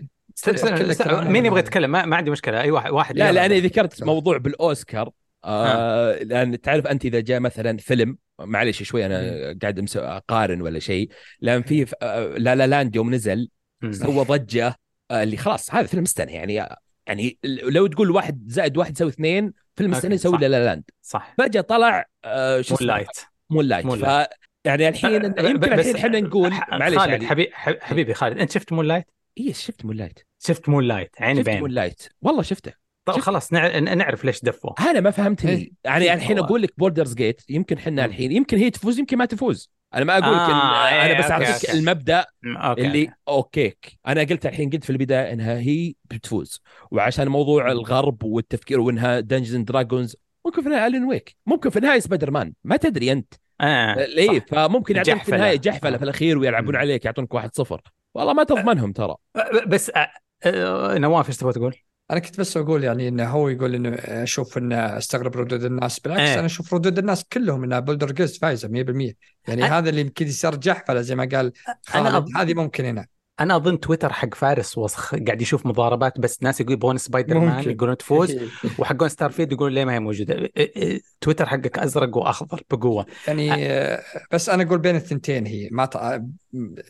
مين. 1.10 1.46
يبغى 1.46 1.60
يتكلم؟ 1.60 1.92
ما, 1.92 2.06
ما 2.06 2.16
عندي 2.16 2.32
مشكلة. 2.32 2.62
أي 2.62 2.72
واحد 2.72 2.92
واحد 2.92 3.18
لا. 3.18 3.32
لا 3.32 3.46
أنا 3.46 3.56
ذكرت 3.56 4.04
موضوع 4.04 4.38
بالأوسكار 4.38 5.10
آه 5.46 6.24
لأن 6.24 6.62
تعرف 6.62 6.88
أنت 6.88 7.06
إذا 7.06 7.20
جاء 7.20 7.40
مثلا 7.40 7.78
فيلم 7.78 8.18
معلش 8.40 8.84
شوي 8.84 9.06
أنا 9.06 9.58
قاعد 9.62 9.90
أمس- 9.90 9.98
أقارن 9.98 10.62
ولا 10.62 10.80
شيء. 10.80 11.10
لأن 11.42 11.62
في 11.62 11.86
آه، 12.02 12.26
لا 12.38 12.56
لا 12.56 12.68
لاند 12.68 12.96
يوم 12.96 13.14
نزل. 13.14 13.50
سوى 13.92 14.26
ضجة 14.26 14.76
آه، 15.12 15.24
اللي 15.24 15.38
خلاص 15.38 15.76
هذا 15.76 15.88
فيلم 15.88 16.04
السنة 16.04 16.32
يعني 16.32 16.68
يعني 17.08 17.38
لو 17.44 17.88
تقول 17.88 18.12
واحد 18.12 18.44
زائد 18.48 18.78
واحد 18.78 18.92
يساوي 18.96 19.10
اثنين 19.12 19.54
فيلم 19.76 19.92
السنة 19.92 20.16
يسوي. 20.16 20.38
لا 20.38 20.48
لا 20.48 20.66
لاند. 20.66 20.84
صح. 21.02 21.36
فجأة 21.38 21.62
طلع 21.62 22.06
آه 22.26 22.62
شو 22.62 22.76
مون 22.80 22.88
لايت. 22.88 23.08
مون 23.50 23.66
لايت. 23.66 23.86
ف 24.06 24.30
يعني 24.66 24.90
الحين 24.90 25.20
ب- 25.20 25.40
يمكن 25.40 25.76
بس- 25.76 25.88
الحين 25.88 25.96
إحنا 25.96 26.20
نقول 26.20 26.50
معلش 26.72 26.98
خالد 26.98 27.12
علي 27.14 27.28
حبيبي 27.28 27.52
حبيبي 27.56 28.14
خالد 28.14 28.40
أنت 28.40 28.52
شفت 28.52 28.74
مون 28.74 28.86
لايت؟ 28.86 29.06
اي 29.40 29.54
شفت 29.54 29.86
مون 29.86 29.96
لايت. 29.96 30.20
شفت 30.40 30.70
مون 30.70 30.84
لايت 30.84 31.10
عيني 31.22 31.40
شفت 31.40 31.46
بعين. 31.48 31.60
مون 31.60 31.72
لايت. 31.72 32.04
والله 32.22 32.42
شفته. 32.42 32.74
طب. 33.06 33.14
خلاص 33.20 33.54
نع... 33.54 33.80
نعرف 33.80 34.26
ليش 34.26 34.42
دفوا 34.42 34.90
أنا 34.92 35.00
ما 35.00 35.12
فهمتني 35.12 35.52
إيه. 35.52 35.72
يعني 35.84 36.14
الحين 36.14 36.40
أقول 36.40 36.62
لك 36.62 36.74
بوردرز 36.78 37.14
جيت 37.14 37.42
يمكن 37.50 37.80
حنا 37.80 38.02
مم. 38.06 38.10
الحين 38.12 38.32
يمكن 38.32 38.58
هي 38.58 38.70
تفوز 38.70 39.00
يمكن 39.00 39.18
ما 39.18 39.26
تفوز 39.26 39.72
أنا 39.94 40.06
ما 40.06 40.14
أقول 40.14 40.34
لك 40.36 40.40
إن 40.42 40.50
آه، 40.56 40.90
أنا 40.90 41.06
إيه، 41.06 41.18
بس 41.20 41.32
أوكي، 41.32 41.34
أعطيك 41.46 41.66
أوكي. 41.70 41.80
المبدأ 41.80 42.26
أوكي 42.46 42.88
اللي 42.88 43.10
اوكيك 43.28 44.00
أنا 44.08 44.22
قلت 44.22 44.46
الحين 44.46 44.70
قلت 44.70 44.84
في 44.84 44.90
البداية 44.90 45.34
إنها 45.34 45.60
هي 45.60 45.94
بتفوز 46.06 46.62
وعشان 46.92 47.28
موضوع 47.28 47.72
الغرب 47.72 48.24
والتفكير 48.24 48.80
وإنها 48.80 49.20
Dungeons 49.20 49.56
Dragons 49.56 50.16
ممكن 50.46 50.62
في 50.62 50.68
النهاية 50.68 50.88
Alan 50.88 51.04
Wake 51.04 51.36
ممكن 51.46 51.70
في 51.70 51.78
النهاية 51.78 52.00
سبايدر 52.00 52.32
مان 52.32 52.54
ما 52.64 52.78
تدري 52.78 53.12
أنت 53.12 53.34
آه 53.62 54.06
ليه 54.06 54.40
صح. 54.40 54.46
فممكن 54.48 54.96
يعطونك 54.96 55.16
في 55.18 55.20
جحفلة. 55.22 55.36
النهاية 55.36 55.58
جحفلة. 55.58 55.98
في 55.98 56.04
الأخير 56.04 56.38
ويلعبون. 56.38 56.76
عليك 56.76 57.06
يعطونك 57.06 57.34
واحد 57.34 57.56
صفر 57.56 57.82
والله 58.16 58.34
ما 58.34 58.44
تضمنهم 58.44 58.92
ترى 58.92 59.16
ب- 59.36 59.70
بس 59.70 59.90
آه 59.96 60.12
آه 60.44 60.98
نواف 60.98 61.28
إيش 61.28 61.38
تبغى 61.38 61.54
تقول؟ 61.54 61.76
أنا 62.12 62.20
كنت 62.20 62.40
بس 62.40 62.58
أقول 62.58 62.84
يعني 62.84 63.08
إنه 63.08 63.30
هو 63.30 63.50
يقول 63.50 63.76
إنه 63.76 63.90
أشوف 63.96 64.58
انه 64.58 64.98
أستغرب 64.98 65.38
ردود 65.38 65.64
الناس 65.64 66.00
بالعكس 66.00 66.22
إيه. 66.22 66.34
أنا 66.38 66.46
أشوف 66.46 66.74
ردود 66.74 66.98
الناس 66.98 67.24
كلهم 67.34 67.64
إنها 67.64 67.80
Baldur's 67.80 68.12
Gate 68.12 68.42
فايزة 68.42 68.68
100% 68.68 69.14
يعني 69.48 69.62
أ- 69.64 69.72
هذا 69.72 69.90
اللي 69.90 70.02
يمكن 70.02 70.28
يصير 70.28 70.56
جحفله 70.56 71.02
زي 71.02 71.16
ما 71.16 71.30
قال 71.34 71.52
أنا 71.96 72.10
خالد 72.12 72.30
أض- 72.30 72.38
هذه 72.38 72.54
ممكن 72.54 72.86
هنا 72.86 73.08
أنا 73.40 73.56
أظن 73.56 73.80
تويتر 73.80 74.14
حق 74.14 74.34
فارس 74.36 74.78
وسخ 74.78 75.16
قاعد 75.16 75.42
يشوف 75.42 75.66
مضاربات 75.66 76.20
بس 76.20 76.44
ناس 76.44 76.62
يقول 76.62 76.74
يبغون 76.74 76.98
سبايدر 76.98 77.40
مان. 77.40 77.70
يقولون 77.70 77.98
تفوز 77.98 78.36
وحقون 78.80 79.10
ستار 79.10 79.32
فيد 79.32 79.52
يقولون 79.52 79.74
ليه 79.74 79.86
ما 79.86 79.94
هي 79.94 80.00
موجودة 80.00 80.34
إيه- 80.36 80.50
إيه، 80.58 81.02
تويتر 81.22 81.46
حقك 81.46 81.80
أزرق 81.80 82.18
وأخضر 82.18 82.62
بقوة 82.72 83.06
يعني 83.28 83.66
آه، 83.72 84.04
بس 84.32 84.50
أنا 84.50 84.64
أقول 84.64 84.80
بين 84.80 84.96
الثنتين 84.96 85.46
هي 85.46 85.70
ما 85.72 85.86
ت... 85.86 85.98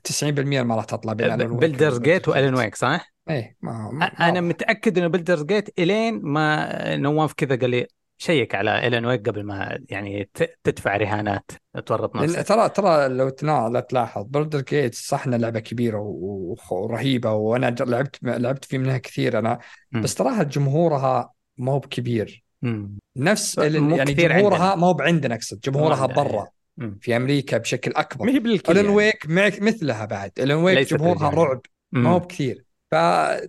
90% 0.04 0.64
ما 0.64 0.76
راح 0.76 0.86
تطلع 0.86 1.14
بين 1.14 1.58
بيلدرز 1.58 2.00
جيت 2.00 2.28
وألين 2.28 2.56
ويك 2.56 2.76
صح؟ 2.76 3.13
إيه 3.30 3.56
ما... 3.62 3.90
ما... 3.94 4.06
أنا 4.06 4.42
متأكد 4.42 4.98
إنه 4.98 5.08
بيلدرز 5.08 5.44
جيت 5.44 5.80
إلين 5.80 6.22
ما 6.24 6.96
نواف 6.96 7.34
كذا 7.34 7.56
قال 7.56 7.70
لي 7.70 7.88
شيك 8.18 8.56
على 8.56 8.88
إلين 8.88 9.06
ويك 9.06 9.30
قبل 9.30 9.44
ما 9.44 9.80
يعني 9.90 10.30
تدفع 10.64 10.98
رهانات 10.98 11.52
تورط 11.86 12.16
نفسك 12.16 12.48
ترى 12.48 12.70
ترى 12.70 13.08
لو 13.08 13.30
تنا... 13.30 13.70
لا 13.70 13.80
تلاحظ 13.80 14.24
بلدر 14.28 14.62
جيت 14.62 14.96
صح 14.96 15.28
انها 15.28 15.38
لعبة 15.38 15.60
كبيرة 15.60 16.00
ورهيبة 16.72 17.32
وأنا 17.32 17.76
لعبت 17.80 18.20
لعبت 18.24 18.66
في 18.66 18.78
منها 18.78 18.98
كثير 18.98 19.40
أنا. 19.40 19.60
بس 19.92 20.16
تراها 20.16 20.44
جمهورها 20.44 21.32
ما 21.58 21.72
هو 21.72 21.80
بكبير. 21.80 22.44
نفس 23.18 23.58
يعني 23.58 24.14
جمهورها. 24.14 24.76
ما 24.76 24.88
هو 24.88 24.94
بعندنا 24.94 25.36
اقصد 25.36 25.60
جمهورها 25.60 26.08
ما 26.08 26.14
برا 26.14 26.48
مم. 26.78 26.98
في 27.02 27.16
أمريكا 27.16 27.58
بشكل 27.58 27.92
أكبر 27.92 28.26
ما 28.26 28.32
هي 28.32 28.62
يعني. 28.76 28.88
ويك 28.88 29.30
معك 29.30 29.62
مثلها 29.62 30.06
بعد 30.06 30.32
الون 30.40 30.64
ويك 30.64 30.94
جمهورها 30.94 31.30
بالجميع. 31.30 31.46
رعب 31.46 31.62
ما 31.92 32.10
هو. 32.10 32.20
بكثير 32.20 32.66
ف 32.94 32.98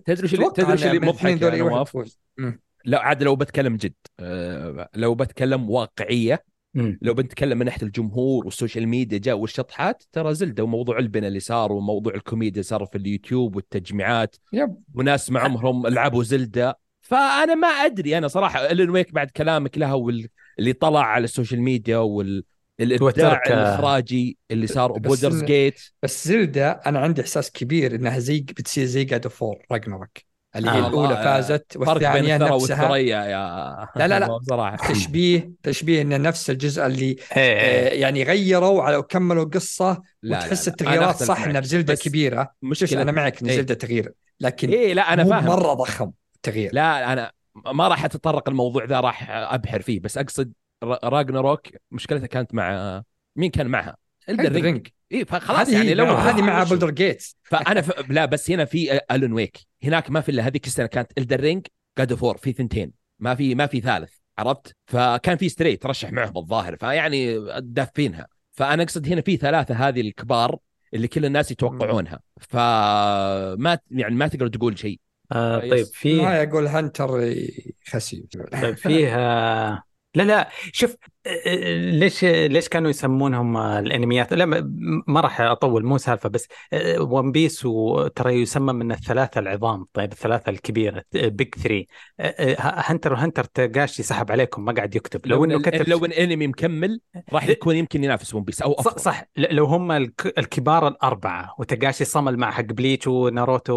تدري 0.05 0.25
وش 0.25 0.33
اللي- 0.33 0.51
تدري 0.55 0.73
وش 0.73 0.85
اللي 0.85 0.99
مضحك 0.99 1.41
يا 1.41 1.49
نواف؟ 1.57 1.89
تفوز 1.89 2.19
مم. 2.37 2.61
لا 2.85 2.99
عاد 3.01 3.23
لو 3.23 3.35
بتكلم 3.35 3.75
جد 3.75 3.93
آه، 4.19 4.89
لو 4.95 5.15
بتكلم 5.15 5.69
واقعية 5.69 6.43
مم. 6.73 6.99
لو 7.01 7.13
بنتكلم 7.13 7.57
من 7.57 7.65
ناحية 7.65 7.85
الجمهور 7.85 8.45
وال 8.45 8.56
social 8.56 8.87
media 8.87 9.17
جاء 9.17 9.37
والشطحات 9.37 10.03
ترى 10.11 10.33
Zelda 10.33 10.63
وموضوع 10.63 10.99
البنا 10.99 11.27
اللي 11.27 11.39
صار 11.39 11.71
وموضوع 11.71 12.13
الكوميديا 12.15 12.51
اللي 12.53 12.63
صار 12.63 12.85
في 12.85 12.97
اليوتيوب 12.97 13.55
والتجميعات 13.55 14.35
yep 14.53 14.75
وناس 14.95 15.31
مع 15.31 15.41
عمرهم 15.43 15.87
لعبوا 15.87 16.23
Zelda 16.23 16.79
فأنا 17.01 17.55
ما 17.55 17.67
أدري 17.67 18.17
أنا 18.17 18.27
صراحة 18.27 18.59
Alan 18.71 18.89
Wake 18.89 19.13
بعد 19.13 19.29
كلامك 19.31 19.77
لها 19.77 19.93
واللي 19.93 20.73
طلع 20.79 20.99
على 21.05 21.23
ال 21.23 21.28
social 21.28 21.61
media 21.61 21.97
وال 21.97 22.43
الإبداع 22.79 23.41
الإخراجي 23.47 24.37
اللي 24.51 24.67
صار 24.67 24.91
Baldur's 24.91 25.43
Gate 25.43 25.81
بس 26.03 26.27
Zelda 26.27 26.71
أنا 26.71 26.99
عندي 26.99 27.21
إحساس 27.21 27.51
كبير 27.51 27.95
إنها 27.95 28.19
زي 28.19 28.39
بتصير 28.41 28.85
زي 28.85 29.03
God 29.03 29.27
of 29.27 29.42
War 29.42 29.65
Ragnarok 29.71 30.17
اللي 30.55 30.69
هي 30.69 30.73
آه، 30.73 30.87
الأولى 30.87 31.07
والله، 31.07 31.23
فازت 31.23 31.77
والثانية 31.77 32.37
نفسها 32.37 32.53
والثريا 32.53 33.23
يا 33.23 33.87
لا، 33.95 34.07
لا، 34.07 34.19
لا. 34.19 34.39
صراحة 34.49 34.93
تشبيه 34.93 35.51
تشبيه 35.63 36.01
انه 36.01 36.17
نفس 36.17 36.49
الجزء 36.49 36.85
اللي. 36.85 37.15
آه، 37.33 37.89
يعني 37.89 38.23
غيروا 38.23 38.83
على 38.83 38.97
وكملوا 38.97 39.43
قصة 39.43 40.01
لا، 40.23 40.37
وتحس 40.37 40.67
لا، 40.67 40.71
لا. 40.71 40.71
التغييرات 40.71 41.23
صح. 41.23 41.43
إنها 41.43 41.59
بزلدة 41.59 41.95
كبيرة 41.95 42.51
مشكلة 42.61 43.01
أنا 43.01 43.11
معك 43.11 43.41
إن 43.41 43.49
إيه. 43.49 43.57
زلدة 43.57 43.73
تغيير 43.73 44.13
لكن 44.39 44.69
إيه 44.69 44.93
لا 44.93 45.13
أنا 45.13 45.23
فاهم 45.23 45.45
مرة 45.45 45.73
ضخم 45.73 46.11
التغيير 46.35 46.69
لا 46.73 47.13
أنا 47.13 47.31
ما 47.73 47.87
راح 47.87 48.05
أتطرق 48.05 48.49
الموضوع 48.49 48.83
ذا 48.85 48.99
راح 48.99 49.29
أبحر 49.29 49.81
فيه 49.81 49.99
بس 49.99 50.17
أقصد 50.17 50.53
راجنروك 51.03 51.67
مشكلتها 51.91 52.27
كانت 52.27 52.53
مع 52.53 53.03
مين 53.35 53.51
كان 53.51 53.67
معها؟ 53.67 53.97
الدر 54.29 54.51
رينج 54.51 54.65
رينج 54.65 54.87
اي 55.11 55.25
فخلاص 55.25 55.69
يعني 55.69 55.93
لو 55.93 56.05
هذه 56.05 56.41
مع؟ 56.41 56.63
بولدر 56.63 56.89
جيتس 56.89 57.37
فأنا 57.43 57.81
ف... 57.81 58.11
لا 58.11 58.25
بس 58.25 58.51
هنا 58.51 58.65
في 58.65 58.99
الون 59.11 59.33
ويك 59.33 59.57
هناك 59.83 60.11
ما 60.11 60.21
في 60.21 60.29
إلا 60.29 60.47
هذيك 60.47 60.67
السنة 60.67 60.85
كانت 60.85 61.11
Elden 61.17 61.39
Ring 61.39 61.67
God 61.97 62.13
of 62.13 62.23
War 62.23 62.37
في 62.37 62.51
ثنتين. 62.51 62.91
ما 63.19 63.35
في 63.35 63.55
ما 63.55 63.65
في 63.65 63.81
ثالث 63.81 64.13
عرفت؟ 64.37 64.75
فكان 64.85 65.37
في 65.37 65.49
Stray 65.49 65.83
ترشح 65.83 66.11
معهم 66.11 66.37
الظاهر 66.37 66.75
فيعني 66.77 67.39
دافينها. 67.59 68.27
فأنا 68.51 68.83
أقصد 68.83 69.07
هنا 69.07 69.21
في 69.21 69.37
ثلاثة 69.37 69.75
هذه 69.75 70.01
الكبار 70.01 70.57
اللي 70.93 71.07
كل 71.07 71.25
الناس 71.25 71.51
يتوقعونها. 71.51 72.19
فما 72.39 73.79
يعني 73.91 74.15
ما 74.15 74.27
تقدر 74.27 74.47
تقول 74.47 74.79
شيء. 74.79 74.99
آه. 75.31 75.59
طيب 75.59 75.85
في 75.85 76.21
ما 76.21 76.41
يقول 76.41 76.67
Hunter 76.67 77.35
خسي 77.87 78.25
طيب 78.61 78.77
فيها 78.77 79.83
لا 80.15 80.23
لا 80.23 80.49
شوف 80.73 80.95
ليش 81.75 82.23
ليش 82.25 82.69
كانوا 82.69 82.89
يسمونهم 82.89 83.57
الأنميات؟ 83.57 84.33
لا 84.33 84.45
ما- 85.07 85.21
راح 85.21 85.41
أطول 85.41 85.85
مو 85.85 85.97
سالفة 85.97 86.29
بس 86.29 86.47
One 86.99 87.31
Piece 87.31 87.65
وترى 87.65 88.33
يسمى 88.41 88.73
من 88.73 88.91
الثلاثة 88.91 89.39
العظام 89.39 89.85
طيب 89.93 90.11
الثلاثة 90.11 90.49
الكبيرة 90.49 91.03
Big 91.13 91.55
Three 91.55 91.87
Hunter 92.59 93.13
و 93.13 93.17
Hunter 93.17 93.43
Togashi 93.43 94.03
سحب 94.03 94.31
عليكم 94.31 94.65
ما 94.65 94.71
قاعد 94.73 94.95
يكتب. 94.95 95.27
لو 95.27 95.45
إنه 95.45 95.61
كتب 95.61 95.89
لو 95.89 96.05
الانمي 96.05 96.47
مكمل 96.47 97.01
راح 97.33 97.47
يكون 97.47 97.75
يمكن 97.75 98.03
ينافس 98.03 98.33
One 98.33 98.43
Piece 98.43 98.61
أو 98.61 98.73
صح, 98.73 98.79
أفضل. 98.79 99.01
صح. 99.01 99.23
لو 99.37 99.65
هم 99.65 99.91
الك- 99.91 100.39
الكبار 100.39 100.87
الأربعة 100.87 101.55
و 101.59 101.65
Togashi 101.65 102.05
صمل 102.05 102.37
مع 102.37 102.51
حق 102.51 102.61
Bleach 102.63 103.07
و 103.07 103.16
Naruto 103.16 103.73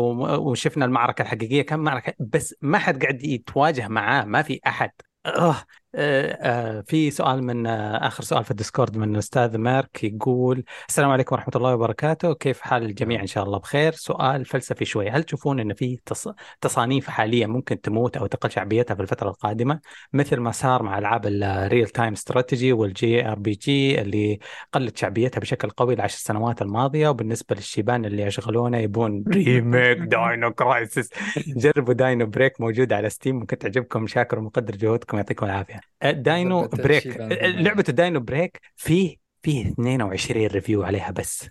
وشفنا 0.51 0.85
المعركة 0.85 1.23
الحقيقية 1.23 1.63
كم 1.63 1.81
معركة 1.81 2.15
بس 2.21 2.55
ما 2.63 2.79
حد 2.79 3.03
قاعد 3.03 3.23
يتواجه 3.25 3.89
معاه 3.89 4.25
ما 4.25 4.43
في 4.43 4.61
آه 5.27 5.51
آه 5.51 5.57
في 6.87 7.11
سؤال 7.11 7.43
من 7.43 7.67
آه 7.67 8.07
آخر 8.07 8.23
سؤال 8.23 8.45
في 8.45 8.51
ال 8.51 8.57
Discord 8.57 8.97
من 8.97 9.17
أستاذ 9.17 9.59
مارك 9.59 10.05
يقول 10.05 10.65
السلام 10.89 11.11
عليكم 11.11 11.35
ورحمة 11.35 11.53
الله 11.57 11.75
وبركاته. 11.75 12.35
كيف 12.35 12.61
حال 12.61 12.83
الجميع؟ 12.83 13.21
إن 13.21 13.27
شاء 13.27 13.45
الله 13.45 13.59
بخير. 13.59 13.93
سؤال 13.93 14.45
فلسفي 14.45 14.85
شوي. 14.85 15.11
هل 15.11 15.23
تشوفون 15.23 15.61
أن 15.61 15.75
في 15.75 15.99
تص... 16.07 16.29
تصانيف 16.61 17.11
حاليا 17.11 17.47
ممكن 17.47 17.81
تموت 17.81 18.17
أو 18.17 18.27
تقل 18.27 18.51
شعبيتها 18.51 18.95
في 18.95 19.03
الفترة 19.03 19.29
القادمة؟ 19.29 19.81
مثل 20.13 20.37
ما 20.37 20.51
صار 20.51 20.83
مع 20.83 20.99
ألعاب 20.99 21.27
ال 21.27 21.39
real 21.39 21.87
time 21.87 22.13
strategy 22.13 22.73
وال 22.73 23.29
JRPG 23.29 24.01
اللي 24.01 24.39
قلت 24.73 24.97
شعبيتها 24.97 25.41
بشكل 25.41 25.71
قوي 25.71 25.95
العشر 25.95 26.19
سنوات 26.19 26.63
الماضية. 26.63 27.09
وبالنسبة 27.09 27.57
للشيبان 27.57 28.05
اللي 28.05 28.23
يشغلونه 28.23 28.79
يبون 28.79 29.25
remake 29.29 29.99
Dino 29.99 30.53
Crisis 30.53 31.11
جربوا 31.37 31.95
Dino 31.95 32.27
Break 32.27 32.61
موجود 32.61 32.93
على 32.93 33.11
Steam 33.11 33.37
ممكن 33.37 33.59
تعجبكم. 33.59 34.07
شاكر 34.07 34.39
ومقدر 34.39 34.77
جهودكم. 34.77 35.17
يعطيكم 35.17 35.47
العافية. 35.47 35.75
أه، 35.75 35.78
Dino 36.05 36.61
لعبة 36.61 36.83
Break. 36.83 37.07
الشيبان 37.07 37.33
أه، 37.33 37.47
لعبة 37.47 37.83
Dino 37.83 38.21
Break 38.21 38.61
فيه 38.77 39.17
فيه 39.43 39.73
22 39.73 40.47
review 40.47 40.83
عليها 40.83 41.11
بس. 41.11 41.49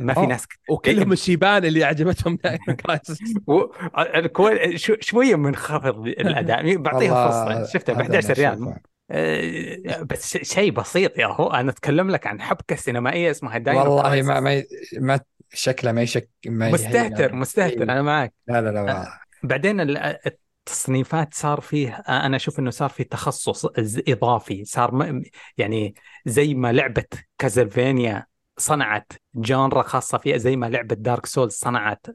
ما 0.00 0.14
في 0.14 0.20
أوه. 0.20 0.26
ناس 0.26 0.46
وكلهم 0.70 1.12
الشيبان 1.12 1.64
اللي 1.64 1.84
عجبتهم 1.84 2.38
شوية 5.00 5.36
منخفض 5.36 6.06
الأداء. 6.06 6.76
بعطيها 6.86 7.30
فرصة. 7.30 7.72
شفتها 7.72 7.92
ب 7.92 8.00
هذا 8.00 8.06
أنا 8.06 8.18
11 8.18 8.34
ريال 8.34 8.74
بس 10.04 10.36
شيء 10.36 10.70
بسيط 10.70 11.18
يا 11.18 11.26
هو 11.26 11.50
أنا 11.50 11.70
أتكلم 11.70 12.10
لك 12.10 12.26
عن 12.26 12.42
حبكة 12.42 12.76
سينمائية 12.76 13.30
اسمها 13.30 13.58
Dino 13.58 13.80
والله. 13.80 14.22
ما 14.22 14.40
ما 14.40 14.62
ما 14.98 15.20
شكله 15.52 15.92
ما 15.92 16.02
يشك 16.02 16.28
ما 16.46 16.70
مستهتر. 16.70 17.34
مستهتر. 17.34 17.82
أنا 17.82 18.02
معك. 18.02 18.34
لا 18.48 18.62
لا 18.62 18.70
لا 18.70 19.18
بعدين 19.42 19.80
التصنيفات 20.66 21.34
صار 21.34 21.60
فيه 21.60 21.94
أنا 22.08 22.36
أشوف 22.36 22.58
إنه 22.58 22.70
صار 22.70 22.88
في 22.88 23.04
تخصص 23.04 23.66
إضافي 24.08 24.64
صار 24.64 25.20
يعني 25.58 25.94
زي 26.26 26.54
ما 26.54 26.72
لعبة 26.72 27.04
Castlevania 27.38 28.26
صنعت 28.58 29.12
genre 29.34 29.82
خاصة 29.82 30.18
فيها 30.18 30.36
زي 30.36 30.56
ما 30.56 30.66
لعبة 30.66 30.94
Dark 30.94 31.26
Souls 31.26 31.52
صنعت 31.54 32.06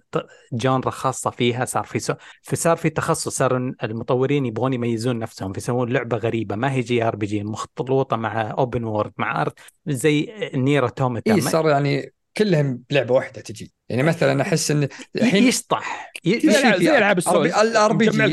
genre 0.53 0.89
خاصة 0.91 1.29
فيها 1.29 1.65
صار 1.65 1.83
في 1.83 1.99
سو... 1.99 2.13
فصار 2.43 2.77
في 2.77 2.89
تخصص 2.89 3.29
صار 3.29 3.57
المطورين 3.83 4.45
يبغون 4.45 4.73
يميزون 4.73 5.19
نفسهم 5.19 5.53
فيسوون 5.53 5.89
لعبة 5.93 6.17
غريبة 6.17 6.55
ما 6.55 6.71
هي 6.71 6.81
JRPG 6.81 7.43
مخلوطة 7.43 8.17
مع 8.17 8.51
open 8.51 8.83
world 8.83 9.13
مع 9.17 9.41
art 9.41 9.59
زي 9.87 10.33
Nier 10.55 10.83
Automata 10.83 11.33
اي 11.33 11.41
صار 11.41 11.69
يعني 11.69 12.13
كلهم 12.37 12.83
بلعبة 12.89 13.13
واحدة 13.13 13.41
تجي. 13.41 13.73
يعني 13.89 14.03
مثلا 14.03 14.41
أحس 14.41 14.71
إن 14.71 14.87
الحين 15.15 15.43
يشطح 15.43 16.11
ي- 16.25 16.39
في 16.39 16.51
زي 16.51 16.97
العاب 16.97 17.17
السولز. 17.17 17.53
الار 17.53 17.93
بي 17.93 18.09
جي 18.09 18.25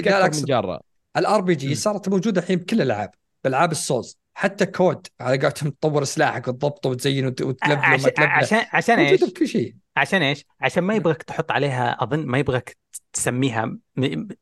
الار 1.16 1.40
بي. 1.40 1.54
جي 1.54 1.74
صارت 1.74 2.08
موجودة 2.08 2.40
الحين 2.40 2.56
بكل 2.58 2.76
الألعاب. 2.76 3.10
بألعاب 3.44 3.72
السولز. 3.72 4.18
حتى 4.34 4.66
كود 4.66 5.06
على 5.20 5.38
قولتهم 5.38 5.70
تطور 5.70 6.04
سلاحك 6.04 6.48
وتضبطه 6.48 6.90
وتزين 6.90 7.26
وت- 7.26 7.42
وتلبله 7.42 7.94
وما 7.94 8.26
عشان 8.26 8.62
عشان 8.72 8.98
إيش؟ 8.98 9.24
بكل 9.24 9.48
شيء. 9.48 9.74
عشان 9.96 10.22
إيش؟ 10.22 10.44
عشان 10.60 10.84
ما 10.84 10.94
يبغاك 10.94 11.22
تحط 11.22 11.50
عليها 11.52 11.96
أظن 12.02 12.26
ما 12.26 12.38
يبغاك 12.38 12.76
تسميها 13.18 13.76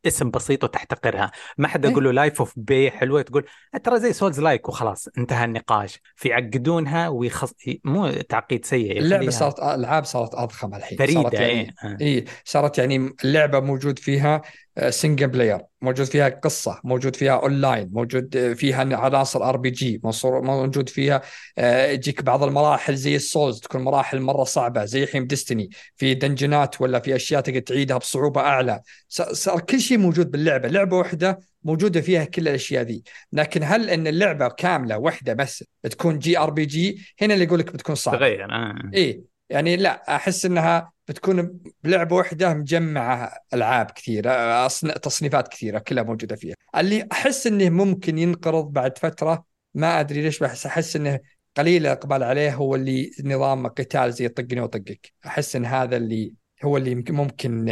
اسم 0.06 0.30
بسيط 0.30 0.64
وتحتقرها، 0.64 1.30
ما 1.58 1.68
حد 1.68 1.84
إيه. 1.84 1.92
يقول 1.92 2.04
له 2.04 2.10
لايف 2.10 2.38
اوف 2.38 2.52
بي 2.56 2.90
حلوة 2.90 3.22
تقول 3.22 3.44
ترى 3.84 4.00
زي 4.00 4.12
سولز 4.12 4.40
لايك 4.40 4.68
وخلاص 4.68 5.08
انتهى 5.18 5.44
النقاش، 5.44 6.00
فيعقدونها 6.16 7.08
ويخص 7.08 7.54
مو 7.84 8.10
تعقيد 8.10 8.64
سيء 8.64 8.98
اللعبة 8.98 9.30
صارت 9.30 9.58
العاب 9.58 10.04
صارت 10.04 10.34
أضخم 10.34 10.74
الحين 10.74 10.98
صارت 10.98 11.10
فريده 11.10 11.44
يعني 11.44 11.60
إيه 11.60 11.74
آه. 11.84 11.96
اي 12.00 12.24
صارت 12.44 12.78
يعني 12.78 13.14
اللعبة 13.24 13.60
موجود 13.60 13.98
فيها 13.98 14.42
single 14.90 15.28
player 15.28 15.60
موجود 15.82 16.06
فيها 16.06 16.28
قصة 16.28 16.80
موجود 16.84 17.16
فيها 17.16 17.32
اونلاين 17.32 17.90
موجود 17.92 18.36
آه، 18.36 18.52
فيها 18.52 18.96
عناصر 18.96 19.48
RPG 19.48 20.00
موجود 20.24 20.88
فيها 20.88 21.22
آه، 21.58 21.86
يجيك 21.86 22.22
بعض 22.22 22.42
المراحل 22.42 22.96
زي 22.96 23.16
ال 23.16 23.24
Souls 23.24 23.60
تكون 23.60 23.82
مراحل 23.82 24.20
مرة 24.20 24.44
صعبة 24.44 24.84
زي 24.84 25.02
الحين 25.02 25.26
Destiny 25.26 25.70
في 25.96 26.14
dungeon 26.14 26.72
ات 26.72 26.80
ولا 26.80 27.00
في 27.00 27.16
أشياء 27.16 27.40
تقدر 27.40 27.60
تعيدها 27.60 27.98
بصعوبة 27.98 28.40
أعلى. 28.40 28.80
صار 29.08 29.60
كل 29.60 29.80
شيء 29.80 29.98
موجود 29.98 30.30
باللعبة. 30.30 30.68
لعبة 30.68 30.96
واحدة 30.96 31.38
موجودة 31.64 32.00
فيها 32.00 32.24
كل 32.24 32.42
الأشياء 32.48 32.82
ذي. 32.82 33.02
لكن 33.32 33.62
هل 33.62 33.90
إن 33.90 34.06
اللعبة 34.06 34.48
كاملة 34.48 34.98
واحدة 34.98 35.32
بس 35.32 35.64
تكون 35.82 36.18
JRPG 36.18 36.98
هنا 37.20 37.34
اللي 37.34 37.44
يقول 37.44 37.58
لك 37.58 37.72
بتكون 37.72 37.94
صعبه 37.94 38.18
تغير 38.18 38.52
آه. 38.52 38.90
إيه. 38.94 39.35
يعني 39.50 39.76
لا 39.76 40.16
أحس 40.16 40.46
إنها 40.46 40.92
بتكون 41.08 41.60
بلعبة 41.84 42.16
واحدة 42.16 42.54
مجمعة 42.54 43.32
ألعاب 43.54 43.90
كثيرة 43.90 44.66
تصنيفات 45.02 45.48
كثيرة 45.48 45.78
كلها 45.78 46.02
موجودة 46.02 46.36
فيها. 46.36 46.54
اللي 46.76 47.08
أحس 47.12 47.46
إنه 47.46 47.70
ممكن 47.70 48.18
ينقرض 48.18 48.72
بعد 48.72 48.98
فترة 48.98 49.44
ما 49.74 50.00
أدري 50.00 50.22
ليش 50.22 50.38
بس 50.42 50.66
أحس 50.66 50.96
إنه 50.96 51.20
قليل 51.56 51.86
الإقبال 51.86 52.22
عليه 52.22 52.54
هو 52.54 52.74
اللي 52.74 53.10
نظام 53.24 53.66
قتال 53.66 54.12
زي 54.12 54.28
طقني 54.28 54.60
وطقك. 54.60 55.12
أحس 55.26 55.56
إن 55.56 55.64
هذا 55.64 55.96
اللي 55.96 56.34
هو 56.64 56.76
اللي 56.76 56.94
ممكن 56.94 57.68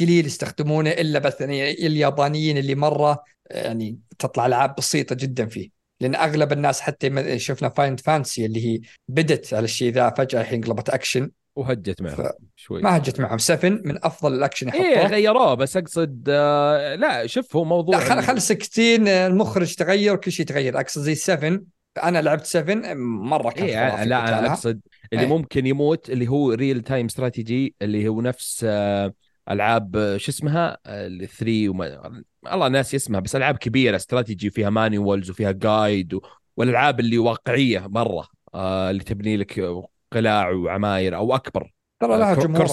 قليل 0.00 0.26
يستخدمونه 0.26 0.90
إلا 0.90 1.18
بس 1.18 1.40
يعني 1.40 1.70
اليابانيين 1.72 2.58
اللي 2.58 2.74
مرة 2.74 3.24
يعني 3.50 3.98
تطلع 4.18 4.46
ألعاب 4.46 4.74
بسيطة 4.74 5.14
جدا 5.14 5.46
فيه. 5.46 5.83
لأن 6.00 6.14
أغلب 6.14 6.52
الناس 6.52 6.80
حتى 6.80 7.38
شفنا 7.38 7.68
Final 7.68 8.00
Fantasy 8.00 8.46
اللي 8.46 8.66
هي 8.66 8.80
بدت 9.08 9.54
على 9.54 9.64
الشيء 9.64 9.92
ذا 9.92 10.10
فجأة 10.10 10.40
الحين 10.40 10.60
قلبت 10.60 10.90
اكشن 10.90 11.30
وهجت 11.56 12.02
معه 12.02 12.14
ف- 12.14 12.32
شوي. 12.56 12.82
ما 12.82 12.96
هجت 12.96 13.20
معهم. 13.20 13.38
7 13.38 13.68
من 13.70 14.04
أفضل 14.04 14.34
الأكشن 14.34 14.68
إيه 14.68 14.80
يحطوه 14.92 15.10
غيروه 15.10 15.54
بس 15.54 15.76
أقصد 15.76 16.24
آه 16.28 16.94
لا 16.94 17.26
شوف 17.26 17.56
هو 17.56 17.64
موضوع 17.64 17.98
لا 17.98 18.04
خل, 18.04 18.22
خل 18.22 18.40
16 18.40 19.26
المخرج 19.26 19.74
تغير 19.74 20.16
كل 20.16 20.32
شيء 20.32 20.46
تغير. 20.46 20.80
أقصد 20.80 21.00
زي 21.02 21.14
7 21.14 21.60
أنا 22.04 22.22
لعبت 22.22 22.44
7 22.46 22.94
مرة 22.94 23.50
كان 23.50 23.64
إيه 23.64 24.04
لا 24.04 24.38
أنا. 24.38 24.46
أقصد 24.52 24.80
اللي 25.12 25.24
إيه. 25.24 25.28
ممكن 25.30 25.66
يموت 25.66 26.10
اللي 26.10 26.28
هو 26.28 26.52
real 26.52 26.80
time 26.82 27.06
strategy 27.06 27.74
اللي 27.82 28.08
هو 28.08 28.20
نفس 28.20 28.64
آه، 28.68 29.14
ألعاب 29.50 29.96
آه، 29.96 30.16
شو 30.16 30.30
اسمها؟ 30.30 30.78
الثري 30.86 31.68
وما 31.68 32.22
الله 32.52 32.68
ناس 32.68 32.94
اسمها 32.94 33.20
بس 33.20 33.36
ألعاب 33.36 33.56
كبيرة 33.58 33.96
استراتيجي 33.96 34.50
فيها 34.50 34.70
manuals 34.70 35.30
وفيها 35.30 35.52
guide 35.52 36.14
و... 36.14 36.20
والألعاب 36.56 37.00
اللي 37.00 37.18
واقعية 37.18 37.86
مرة 37.86 38.26
آه، 38.54 38.90
اللي 38.90 39.04
تبني 39.04 39.36
لك 39.36 39.64
قلاع 40.12 40.50
وعماير 40.50 41.16
أو 41.16 41.34
أكبر. 41.34 41.72
ترى 42.00 42.18
لها 42.18 42.34
كرو- 42.34 42.42
جمهور 42.42 42.66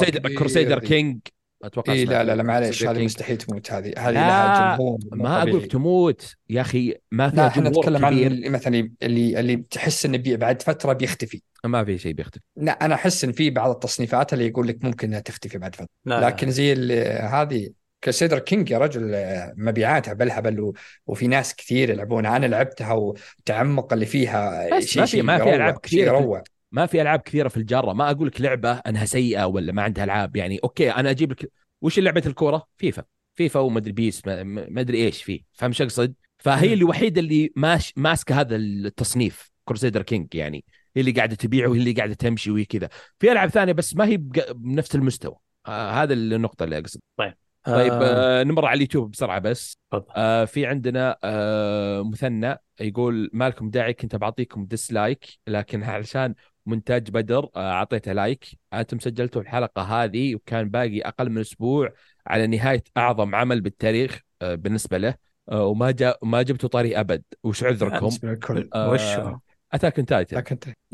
ذي. 0.79 0.87
كينج 0.87 1.19
أتوقع 1.63 1.93
إي 1.93 2.03
اسمها 2.03 2.23
لا 2.23 2.23
لا 2.23 2.35
لا 2.35 2.43
معليش 2.43 2.85
هذه. 2.85 3.03
مستحيل 3.05 3.37
تموت 3.37 3.71
هذه 3.71 3.93
هذه 3.97 4.13
لا، 4.13 4.19
لها 4.19 4.75
جمهور 4.77 4.97
ما. 5.11 5.41
أقول 5.41 5.67
تموت 5.67 6.35
يا 6.49 6.61
أخي 6.61 6.95
ما 7.11 7.23
لا 7.23 7.29
فيها 7.29 7.47
إحنا 7.47 7.69
جمهور 7.69 7.83
نتكلم 7.89 8.05
عن 8.05 8.41
مثلا 8.51 8.91
اللي 9.03 9.39
اللي 9.39 9.55
تحس 9.55 10.05
إنه 10.05 10.35
بعد 10.35 10.61
فترة 10.61 10.93
بيختفي. 10.93 11.41
ما 11.65 11.83
في 11.83 11.97
شيء 11.97 12.13
بيختلف 12.13 12.43
لا 12.57 12.71
أنا 12.85 12.95
أحس 12.95 13.23
إن 13.23 13.31
في 13.31 13.49
بعض 13.49 13.69
التصنيفات 13.71 14.33
اللي 14.33 14.47
يقول 14.47 14.67
لك 14.67 14.83
ممكن 14.85 15.07
إنها 15.07 15.19
تختفي 15.19 15.57
بعد 15.57 15.75
فترة. 15.75 15.87
لا. 16.05 16.25
لكن 16.27 16.51
زي 16.51 16.73
ال- 16.73 17.21
هذه 17.25 17.69
Crusader 18.01 18.39
King 18.39 18.69
يا 18.69 18.77
رجل 18.77 19.13
آه، 19.15 19.53
مبيعاتها 19.57 20.13
بالهبل 20.13 20.73
وفي 21.07 21.27
ناس 21.27 21.55
كثير 21.55 21.89
يلعبونها 21.89 22.37
أنا 22.37 22.45
لعبتها 22.45 22.93
والتعمق 22.93 23.93
اللي 23.93 24.05
فيها 24.05 24.69
بس 24.77 24.83
شيء 24.85 25.01
ما 25.01 25.05
في- 25.05 25.21
ما 25.21 25.73
في 25.73 25.79
كثيرة 25.83 26.11
في- 26.11 26.17
يروع 26.17 26.43
ما 26.71 26.85
في 26.85 27.01
ألعاب 27.01 27.19
كثيرة 27.19 27.47
في 27.47 27.57
الجاره 27.57 27.93
ما 27.93 28.11
أقول 28.11 28.27
لك 28.27 28.41
لعبة 28.41 28.71
أنها 28.71 29.05
سيئة 29.05 29.45
ولا 29.45 29.71
ما 29.71 29.81
عندها 29.81 30.03
ألعاب. 30.03 30.35
يعني 30.35 30.59
okay 30.63 30.91
أنا 30.91 31.09
أجيب 31.09 31.31
لك 31.31 31.51
وش 31.81 31.99
لعبة 31.99 32.23
الكورة؟ 32.25 32.67
FIFA. 32.77 33.03
FIFA 33.35 33.59
ومدري 33.59 33.91
PES 33.91 34.27
ما 34.27 34.43
ما 34.43 34.81
أدري 34.81 35.05
إيش 35.05 35.23
فيه. 35.23 35.41
فاهم 35.53 35.71
شو 35.73 35.83
أقصد؟ 35.83 36.13
فهي 36.37 36.73
الوحيدة 36.73 37.21
اللي 37.21 37.51
ماش 37.55 37.93
ماسكة 37.97 38.39
هذا 38.39 38.55
التصنيف 38.55 39.51
Crusader 39.65 40.01
King 40.01 40.35
يعني. 40.35 40.65
هي 40.95 40.99
اللي 40.99 41.11
قاعدة 41.11 41.35
تبيع 41.35 41.67
وهي 41.67 41.79
اللي 41.79 41.91
قاعدة 41.93 42.13
تمشي 42.13 42.51
وهي 42.51 42.65
كذا. 42.65 42.89
في 43.19 43.31
ألعاب 43.31 43.49
ثانية 43.49 43.73
بس 43.73 43.95
ما 43.95 44.05
هي 44.05 44.17
بنفس 44.53 44.95
المستوى. 44.95 45.35
آه 45.67 45.91
هذا 45.91 46.13
النقطة 46.13 46.63
اللي 46.63 46.77
أقصد. 46.77 46.99
طيب. 47.17 47.33
آه، 47.67 48.39
آه 48.41 48.43
نمر 48.43 48.65
على 48.65 48.75
اليوتيوب 48.75 49.11
بسرعة 49.11 49.39
بس. 49.39 49.77
آه 50.15 50.45
في 50.45 50.65
عندنا 50.65 51.17
آه 51.23 52.03
مثنى 52.03 52.57
يقول 52.79 53.29
ما 53.33 53.49
لكم 53.49 53.69
داعي 53.69 53.93
كنت 53.93 54.15
بعطيكم 54.15 54.65
dislike 54.65 55.39
لكن 55.47 55.83
علشان 55.83 56.35
مونتاج 56.65 57.09
بدر 57.09 57.49
آه، 57.55 57.71
أعطيته 57.71 58.13
like 58.13 58.45
أنتم 58.73 58.99
سجلتوا 58.99 59.41
الحلقة 59.41 59.81
هذه 59.81 60.35
وكان 60.35 60.69
باقي 60.69 61.01
أقل 61.01 61.29
من 61.29 61.37
أسبوع 61.41 61.93
على 62.27 62.47
نهاية 62.47 62.83
أعظم 62.97 63.35
عمل 63.35 63.61
بالتاريخ 63.61 64.21
آه، 64.41 64.55
بالنسبة 64.55 64.97
له. 64.97 65.15
آه، 65.49 65.65
وما 65.65 65.91
جاء 65.91 66.25
ما 66.25 66.41
جبتوا 66.41 66.69
طاري 66.69 66.99
أبد. 66.99 67.23
وش 67.43 67.63
عذركم؟ 67.63 67.97
بالنسبة 67.99 68.29
للكل 68.29 68.69
وش 68.75 69.01
هو؟ 69.01 69.37
Attack 69.73 69.95
Titan 69.95 70.43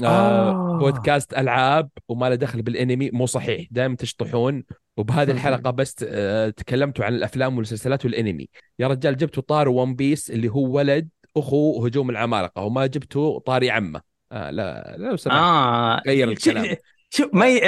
آه 0.04 0.08
آه. 0.08 0.78
بودكاست 0.80 1.34
ألعاب 1.34 1.90
وما 2.08 2.30
له 2.30 2.36
دخل 2.36 2.62
بالأنمي 2.62 3.10
مو 3.12 3.26
صحيح. 3.26 3.68
دائما 3.72 3.96
تشطحون 3.96 4.64
وبهذه 4.98 5.32
الحلقة 5.32 5.72
بس 5.72 5.96
آه 6.08 6.50
تكلمتوا 6.50 7.06
عن 7.06 7.16
الأفلام 7.16 7.54
والمسلسلات 7.54 8.06
والأنمي. 8.06 8.50
يا 8.80 8.88
رجال 8.88 9.18
جبتوا 9.18 9.44
طاري 9.44 9.70
One 9.70 9.96
Piece 9.96 10.32
اللي 10.32 10.50
هو 10.50 10.78
ولد 10.78 11.10
أخو 11.38 11.86
هجوم 11.86 12.10
العمالقة 12.10 12.62
وما 12.62 12.86
جبتوا 12.86 13.40
طاري 13.40 13.72
عمه. 13.72 14.02
آه 14.32 14.50
لا 14.52 14.96
لو 14.98 15.16
سمحت. 15.16 15.38
آه 15.38 16.02
غير 16.08 16.30
الكلام. 16.30 16.76
شو 17.10 17.30
ما 17.34 17.48
ي... 17.48 17.62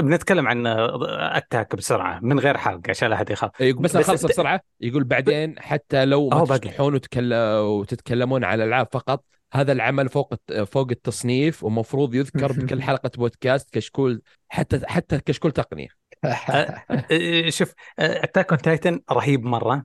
بنتكلم 0.00 0.48
عن 0.48 0.66
Attack 1.06 1.76
بسرعة 1.76 2.20
من 2.22 2.38
غير 2.40 2.56
حرق 2.58 2.80
عشان 2.88 3.08
لا 3.08 3.14
احد 3.14 3.30
يخاف. 3.30 3.50
بس 3.62 3.96
بس- 3.96 4.24
بسرعة. 4.24 4.60
يقول 4.80 5.04
بعدين 5.04 5.58
حتى 5.58 6.04
لو 6.04 6.28
ما. 6.28 6.44
تشطحون 6.44 6.94
وتكل... 6.94 7.34
وتتكلمون 7.58 8.44
على 8.44 8.64
الألعاب 8.64 8.88
فقط 8.92 9.24
هذا 9.52 9.72
العمل 9.72 10.08
فوق 10.08 10.34
فوق 10.64 10.90
التصنيف 10.90 11.64
ومفروض 11.64 12.14
يذكر 12.14 12.52
بكل 12.62 12.82
حلقة 12.82 13.10
بودكاست 13.16 13.70
كشكول 13.70 14.22
حتى 14.48 14.80
حتى 14.86 15.18
كشكول 15.18 15.52
تقنية. 15.52 15.86
آه، 15.86 16.05
شوف 17.48 17.72
Attack 17.98 18.50
on 18.52 18.62
Titan 18.62 19.00
رهيب 19.12 19.44
مرة. 19.44 19.84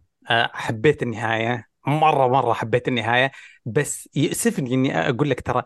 حبيت 0.53 1.03
النهاية. 1.03 1.68
مرة 1.88 2.28
مرة 2.28 2.53
حبيت 2.53 2.88
النهاية. 2.88 3.32
بس 3.66 4.10
يؤسفني 4.16 4.74
إني 4.74 5.10
أقول 5.10 5.30
لك 5.30 5.42
ترى 5.42 5.64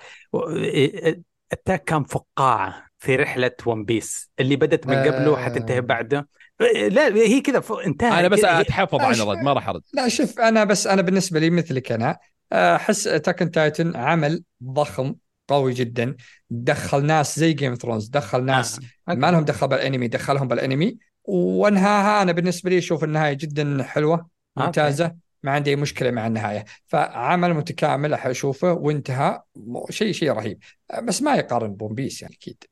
Attack 1.52 1.84
كان 1.84 2.04
فقاعة 2.04 2.86
في 3.00 3.16
رحلة 3.16 3.52
One 3.66 3.86
Piece 3.86 4.32
اللي 4.40 4.56
بدت 4.56 4.88
من 4.88 4.96
قبله. 4.96 5.38
حتنتهي 5.38 5.82
بعده. 5.82 6.28
آه، 6.62 6.88
لا 6.88 7.16
هي 7.16 7.42
كذا 7.42 7.64
انتهى 7.86 8.20
أنا 8.20 8.28
بس 8.28 8.44
أتحفظ 8.44 9.02
عن 9.02 9.14
الرد 9.14 9.38
ما 9.38 9.54
راح 9.54 9.70
أرد. 9.70 9.82
لا 9.94 10.08
شوف 10.08 10.40
أنا 10.40 10.64
بس 10.64 10.88
أنا 10.88 11.02
بالنسبة 11.02 11.40
لي 11.40 11.50
مثلك 11.50 11.92
أنا 11.92 12.18
أحس 12.54 13.04
Attack 13.04 13.40
on 13.40 13.52
Titan 13.52 13.96
عمل 13.96 14.44
ضخم. 14.64 15.16
قوي 15.48 15.74
جدا. 15.74 16.16
دخل 16.50 17.06
ناس 17.06 17.40
زي 17.40 17.54
Game 17.54 17.76
of 17.76 17.83
Thrones 17.83 18.08
دخل 18.08 18.44
ناس 18.44 18.80
آه. 19.10 19.14
ما 19.14 19.32
لهم 19.32 19.46
دخل 19.46 19.68
بالانمي 19.68 20.08
دخلهم 20.08 20.48
بالانمي. 20.48 20.98
وانهاها 21.24 22.22
أنا 22.22 22.32
بالنسبة 22.32 22.70
لي 22.70 22.78
أشوف 22.78 23.04
النهايه 23.04 23.34
جدا 23.34 23.84
حلوة 23.84 24.28
ممتازة 24.56 25.16
ما 25.44 25.52
عندي 25.52 25.70
أي 25.70 25.76
مشكلة 25.76 26.12
مع 26.12 26.28
النهاية. 26.28 26.66
فعمل 26.86 27.54
متكامل 27.54 28.14
أشوفه 28.14 28.74
وانتهى. 28.74 29.42
شيء 29.90 30.12
شيء 30.12 30.32
رهيب. 30.32 30.60
بس 31.04 31.22
ما 31.22 31.36
يقارن 31.36 31.74
ب 31.76 31.80
One 31.80 31.94
Piece 31.94 32.22
يعني 32.22 32.36
أكيد. 32.36 32.64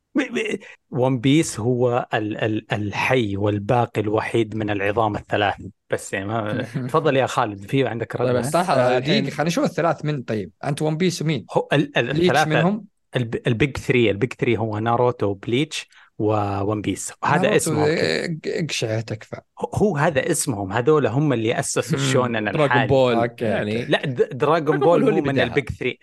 One 0.91 1.19
Piece 1.19 1.59
هو 1.59 2.07
ال 2.13 2.37
ال 2.37 2.73
الحي 2.73 3.37
والباقي 3.37 4.01
الوحيد 4.01 4.55
من 4.55 4.69
العظام 4.69 5.15
الثلاث 5.15 5.55
بس 5.89 6.13
يعني 6.13 6.25
ما 6.25 6.61
تفضل 6.87 7.17
يا 7.17 7.25
خالد 7.25 7.65
في 7.65 7.87
عندك 7.87 8.15
رد 8.15 8.27
طيب، 8.27 8.35
بس 8.35 8.45
صح. 8.49 8.73
دقيقة 8.73 8.97
الحين- 8.97 9.29
خلينا 9.29 9.47
نشوف 9.47 9.65
الثلاث 9.65 10.05
من 10.05 10.23
طيب 10.23 10.51
أنت 10.63 10.81
One 10.81 10.97
Piece 10.97 11.21
ومين؟ 11.21 11.45
هو 11.51 11.67
ال 11.73 11.97
ال 11.97 12.09
الثلاثة 12.09 12.49
منهم؟ 12.49 12.85
الب- 13.15 13.47
البيج 13.47 13.77
ثري 13.77 14.11
البيج 14.11 14.33
ثري 14.33 14.57
هو 14.57 14.79
ناروتو 14.79 15.33
بليتش 15.33 15.87
وون 16.19 16.81
بيس 16.81 17.13
وهذا 17.23 17.55
اسمه 17.55 17.85
اقشع 18.45 18.99
تكفى 19.01 19.37
هو 19.75 19.97
هذا 19.97 20.31
اسمهم 20.31 20.71
هذول 20.73 21.07
هم 21.07 21.33
اللي 21.33 21.59
أسسوا. 21.59 21.97
ال 21.97 22.04
shonen 22.04 22.43
Dragon 22.51 22.65
الحالي 22.65 22.87
Ball 22.87 23.15
okay، 23.15 23.45
يعني. 23.45 23.85
لا 23.85 24.05
D- 24.05 24.37
Dragon 24.37 24.37
Dragon 24.37 24.79
Ball 24.79 24.79
Ball 24.79 25.03
هو 25.03 25.09
هو 25.09 25.09
اللي 25.09 25.21
من 25.21 25.31
بدأها. 25.33 25.43
ال 25.43 25.50
Big 25.50 25.69
Three 25.69 25.99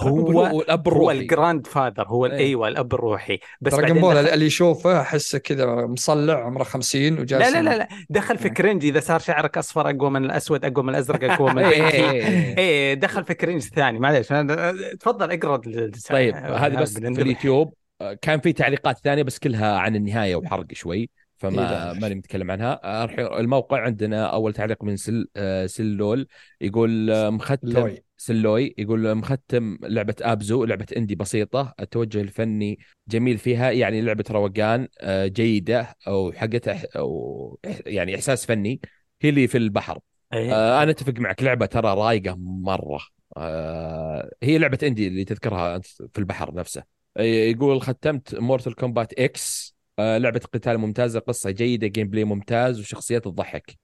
Ball 0.00 0.34
هو 0.36 0.44
هو 0.46 0.60
الأب 0.60 0.88
هو 0.88 1.10
الروحي 1.10 1.18
ال 1.20 1.66
grandfather 1.66 2.06
هو 2.08 2.26
إيه. 2.26 2.32
أيوه 2.38 2.68
الأب 2.68 2.94
الروحي 2.94 3.38
بس 3.60 3.74
Dragon 3.74 4.00
Ball 4.00 4.14
دخل... 4.14 4.28
اللي 4.28 4.46
يشوفه 4.46 5.00
احسه 5.00 5.38
كذا 5.38 5.66
مصلع 5.86 6.44
عمره 6.46 6.62
50 6.64 7.18
وجالس 7.18 7.48
لا 7.48 7.62
لا 7.62 7.70
لا 7.70 7.78
لا 7.78 7.88
دخل 8.10 8.38
في 8.38 8.44
إيه. 8.48 8.54
cringe 8.54 8.84
إذا 8.84 9.00
صار 9.00 9.18
شعرك 9.20 9.58
أصفر 9.58 9.90
أقوى 9.90 10.10
من 10.10 10.24
الأسود 10.24 10.64
أقوى 10.64 10.84
من 10.84 10.90
الأزرق 10.90 11.32
أقوى 11.32 11.52
من 11.54 11.62
إيه، 11.72 11.86
إيه، 11.88 12.10
إيه. 12.12 12.58
إيه 12.58 12.94
دخل 12.94 13.24
في 13.24 13.34
cringe 13.34 13.60
ثاني 13.62 13.98
معليش 13.98 14.26
تفضل 15.00 15.30
اقرأ 15.32 15.56
طيب 16.10 16.34
هذه 16.36 16.76
بس 16.76 16.98
في. 16.98 17.08
اليوتيوب 17.08 17.74
كان 18.22 18.40
في 18.40 18.52
تعليقات 18.52 18.98
ثانية 18.98 19.22
بس 19.22 19.38
كلها 19.38 19.78
عن 19.78 19.96
النهاية 19.96 20.36
وحرق 20.36 20.72
شوي 20.72 20.96
إيه، 20.96 21.08
فما 21.36 21.60
لا. 21.60 21.92
ماني 21.92 22.14
متكلم 22.14 22.50
عنها. 22.50 22.80
آه، 22.84 23.40
الموقع 23.40 23.80
عندنا 23.80 24.26
أول 24.26 24.52
تعليق 24.52 24.84
من 24.84 24.96
سل 24.96 25.28
آه، 25.36 25.66
سلول 25.66 26.26
يقول 26.60 27.10
آه، 27.10 27.30
مختم 27.30 27.68
لوي 27.68 28.02
سلوي 28.16 28.74
يقول 28.78 29.14
مختم 29.14 29.78
لعبة 29.82 30.14
Abzu 30.20 30.64
لعبة 30.64 30.86
indie 30.96 31.14
بسيطة. 31.14 31.74
التوجه 31.80 32.20
الفني 32.20 32.78
جميل 33.08 33.38
فيها 33.38 33.70
يعني 33.70 34.00
لعبة 34.00 34.24
روقان 34.30 34.88
آه، 35.00 35.26
جيدة 35.26 35.96
أو 36.06 37.58
يعني 37.86 38.14
إحساس 38.14 38.46
فني. 38.46 38.80
هي 39.22 39.28
اللي 39.28 39.48
في 39.48 39.58
البحر. 39.58 39.98
إيه. 40.32 40.54
آه، 40.54 40.82
أنا 40.82 40.90
أتفق 40.90 41.12
معك 41.18 41.42
لعبة 41.42 41.66
ترى 41.66 41.94
رايقة 41.94 42.36
مرة. 42.38 43.00
آه، 43.36 44.30
هي 44.42 44.58
لعبة 44.58 44.78
indie 44.82 45.08
اللي 45.08 45.24
تذكرها 45.24 45.76
أنت 45.76 45.86
في 45.86 46.18
البحر 46.18 46.54
نفسه. 46.54 46.80
آه، 46.80 46.84
يقول 47.18 47.80
ختمت 47.80 48.34
Mortal 48.34 48.74
Kombat 48.74 49.12
آه، 49.98 50.18
لعبة 50.18 50.40
قتال 50.52 50.78
ممتازة 50.78 51.20
قصة 51.20 51.50
جيدة 51.50 51.86
gameplay 51.86 52.24
ممتاز 52.24 52.80
وشخصيات 52.80 53.24
تضحك 53.24 53.78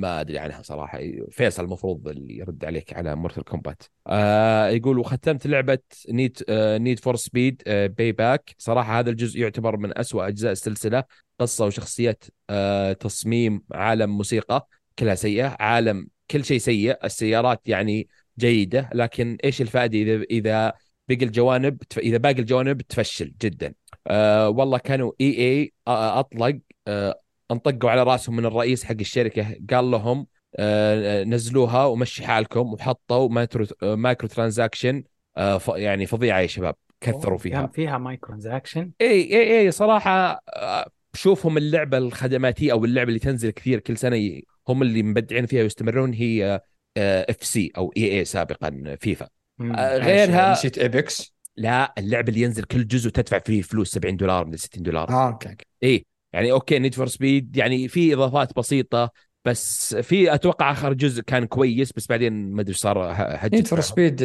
ما 0.00 0.20
أدري 0.20 0.38
عنها 0.38 0.62
صراحة. 0.62 1.00
فيصل 1.30 1.64
المفروض 1.64 2.08
اللي 2.08 2.36
يرد 2.36 2.64
عليك 2.64 2.92
على 2.92 3.14
Mortal 3.16 3.44
Kombat 3.44 3.82
آه 4.06 4.68
يقول 4.68 4.98
وختمت 4.98 5.46
لعبة 5.46 5.78
Need 6.08 6.38
Need 6.50 6.98
for 6.98 7.16
Speed 7.16 7.62
Payback 7.66 8.54
صراحة 8.58 8.98
هذا 8.98 9.10
الجزء 9.10 9.40
يعتبر 9.40 9.76
من 9.76 9.98
أسوأ 9.98 10.28
أجزاء 10.28 10.52
السلسلة. 10.52 11.04
قصة 11.38 11.66
وشخصيات 11.66 12.24
آه 12.50 12.92
تصميم 12.92 13.62
عالم 13.72 14.16
موسيقى 14.16 14.68
كلها 14.98 15.14
سيئة 15.14 15.56
عالم 15.60 16.08
كل 16.30 16.44
شيء 16.44 16.58
سيء 16.58 17.04
السيارات 17.04 17.68
يعني 17.68 18.08
جيدة. 18.38 18.90
لكن 18.94 19.38
إيش 19.44 19.62
الفائدة 19.62 19.98
إذا 19.98 20.22
إذا 20.30 20.72
باقي 21.08 21.24
الجوانب 21.24 21.78
إذا 21.98 22.16
باقي 22.16 22.38
الجوانب 22.38 22.82
تفشل 22.82 23.32
جدا. 23.42 23.74
آه 24.06 24.48
والله 24.48 24.78
كانوا 24.78 25.12
EA 25.20 25.72
أطلق 25.88 26.58
آه 26.88 27.20
أنطقوا 27.50 27.90
على 27.90 28.02
رأسهم 28.02 28.36
من 28.36 28.46
الرئيس 28.46 28.84
حق 28.84 28.96
الشركة 29.00 29.56
قال 29.70 29.90
لهم 29.90 30.26
آه 30.56 31.24
نزلوها 31.24 31.84
ومشي 31.84 32.26
حالكم 32.26 32.72
وحطوا 32.72 33.28
micro 33.28 33.66
microtransaction 33.82 35.04
آه 35.36 35.60
يعني 35.68 36.06
فظيعة 36.06 36.40
يا 36.40 36.46
شباب. 36.46 36.74
كثروا 37.00 37.38
فيها. 37.38 37.60
كان 37.60 37.68
فيها 37.70 37.98
microtransaction؟ 37.98 38.90
إي 39.00 39.06
إي 39.08 39.60
إي 39.60 39.70
صراحة 39.70 40.42
آه 40.48 40.86
بشوفهم 41.14 41.56
اللعبة 41.56 41.98
الخدماتية 41.98 42.72
أو 42.72 42.84
اللعبة 42.84 43.08
اللي 43.08 43.18
تنزل 43.18 43.50
كثير 43.50 43.80
كل 43.80 43.96
سنة 43.96 44.40
هم 44.68 44.82
اللي 44.82 45.02
مبدعين 45.02 45.46
فيها 45.46 45.62
ويستمرون 45.62 46.12
هي 46.12 46.60
FC 46.98 47.72
أو 47.76 47.92
EA 47.96 48.24
سابقا 48.24 48.96
فيفا. 49.00 49.24
آه 49.24 49.41
غيرها 49.60 50.52
نسيت 50.52 50.78
Apex 50.78 51.34
لا 51.56 51.94
اللعبة 51.98 52.28
اللي 52.28 52.40
ينزل 52.40 52.64
كل 52.64 52.86
جزء 52.86 53.10
تدفع 53.10 53.38
فيه 53.38 53.62
فلوس 53.62 53.90
70 53.90 54.16
دولار 54.16 54.44
من 54.44 54.56
60 54.56 54.82
دولار. 54.82 55.10
آه 55.10 55.28
okay 55.28 55.56
اي 55.82 56.06
يعني 56.32 56.52
okay 56.52 56.78
Need 56.78 56.94
for 56.94 57.06
Speed 57.06 57.56
يعني 57.56 57.88
في 57.88 58.14
إضافات 58.14 58.56
بسيطة 58.56 59.10
بس 59.44 59.94
في 59.94 60.34
أتوقع 60.34 60.72
آخر 60.72 60.92
جزء 60.92 61.22
كان 61.22 61.44
كويس 61.44 61.92
بس 61.92 62.06
بعدين 62.06 62.52
ما 62.52 62.60
أدري 62.60 62.74
صار 62.74 63.12
هجت 63.16 63.54
Need 63.54 63.66
for 63.66 63.80
Speed 63.80 64.24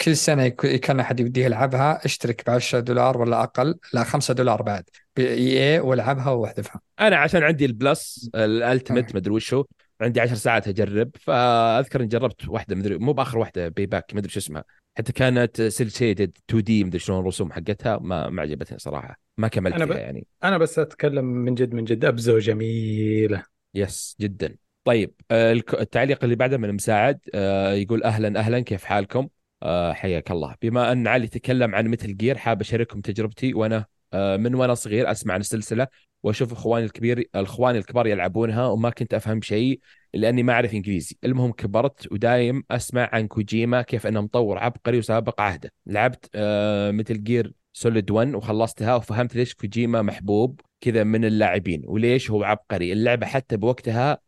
كل 0.00 0.16
سنة 0.16 0.48
كان 0.48 1.00
أحد 1.00 1.20
يوديه 1.20 1.44
يلعبها 1.44 2.04
اشترك 2.04 2.42
ب 2.46 2.50
10 2.50 2.80
دولار 2.80 3.18
ولا 3.18 3.42
أقل 3.42 3.74
لا 3.92 4.04
5 4.04 4.34
دولار 4.34 4.62
بعد 4.62 4.84
ب 5.16 5.72
EA 5.74 5.80
والعبها 5.80 6.30
وأحذفها. 6.30 6.80
أنا 7.00 7.16
عشان 7.16 7.42
عندي 7.42 7.64
ال 7.64 7.77
Plus 7.77 8.30
ال 8.34 8.43
Ultimate 8.43 9.12
ما 9.12 9.18
أدري 9.18 9.34
وشو 9.34 9.64
عندي 10.00 10.20
10 10.20 10.34
ساعات 10.34 10.68
أجرب 10.68 11.10
فأذكر 11.20 12.00
إني 12.00 12.08
جربت 12.08 12.48
واحدة 12.48 12.76
مدري 12.76 12.98
مو 12.98 13.12
بآخر 13.12 13.38
واحدة 13.38 13.68
Payback 13.68 14.14
ما 14.14 14.20
أدري 14.20 14.30
شو 14.30 14.38
اسمها. 14.38 14.64
حتى 14.98 15.12
كانت 15.12 15.62
cel 15.62 15.92
shaded 15.92 16.38
2D 16.48 16.84
مدري 16.84 16.98
شلون 16.98 17.20
الرسوم 17.20 17.52
حقتها 17.52 17.98
ما 17.98 18.28
ما 18.28 18.42
عجبتني 18.42 18.78
صراحة. 18.78 19.20
ما 19.38 19.48
كملت 19.48 19.74
أنا 19.74 19.84
ب... 19.84 19.92
فيها 19.92 19.98
يعني. 20.00 20.26
أنا 20.44 20.58
بس 20.58 20.78
أتكلم 20.78 21.24
من 21.24 21.54
جد 21.54 21.74
من 21.74 21.84
جد 21.84 22.04
Abzu 22.04 22.38
جميله 22.38 23.42
Yes 23.74 24.16
جدا. 24.20 24.56
طيب 24.84 25.14
آه، 25.30 25.52
التعليق 25.52 26.24
اللي 26.24 26.36
بعده 26.36 26.56
من 26.56 26.72
مساعد 26.72 27.18
آه، 27.34 27.72
يقول 27.72 28.02
أهلا 28.02 28.38
أهلا 28.38 28.60
كيف 28.60 28.84
حالكم؟ 28.84 29.28
آه، 29.62 29.92
حياك 29.92 30.30
الله. 30.30 30.54
بما 30.62 30.92
أن 30.92 31.06
علي 31.06 31.28
تكلم 31.28 31.74
عن 31.74 31.88
Metal 31.88 32.16
Gear 32.16 32.38
حاب 32.38 32.60
أشارككم 32.60 33.00
تجربتي 33.00 33.54
وأنا 33.54 33.86
من 34.14 34.54
وأنا 34.54 34.74
صغير 34.74 35.10
أسمع 35.10 35.34
عن 35.34 35.40
السلسلة 35.40 35.86
وأشوف 36.22 36.52
إخواني 36.52 36.84
الكبير 36.84 37.18
الاخوان 37.18 37.76
الكبار 37.76 38.06
يلعبونها 38.06 38.66
وما 38.66 38.90
كنت 38.90 39.14
أفهم 39.14 39.40
شيء 39.40 39.80
لأني 40.14 40.42
ما 40.42 40.52
أعرف 40.52 40.74
إنجليزي. 40.74 41.16
المهم 41.24 41.52
كبرت 41.52 42.12
ودايم 42.12 42.64
أسمع 42.70 43.10
عن 43.12 43.26
كوجيما 43.26 43.82
كيف 43.82 44.06
إنه 44.06 44.20
مطور 44.20 44.58
عبقري 44.58 44.98
وسابق 44.98 45.40
عهده. 45.40 45.72
لعبت 45.86 46.30
آه 46.34 46.90
Metal 46.90 47.24
Gear 47.24 47.52
Solid 47.72 48.10
1 48.10 48.34
وخلصتها 48.34 48.94
وفهمت 48.94 49.36
ليش 49.36 49.54
كوجيما 49.54 50.02
محبوب 50.02 50.60
كذا 50.80 51.04
من 51.04 51.24
اللاعبين 51.24 51.82
وليش 51.84 52.30
هو 52.30 52.44
عبقري. 52.44 52.92
اللعبة 52.92 53.26
حتى 53.26 53.56
بوقتها 53.56 54.18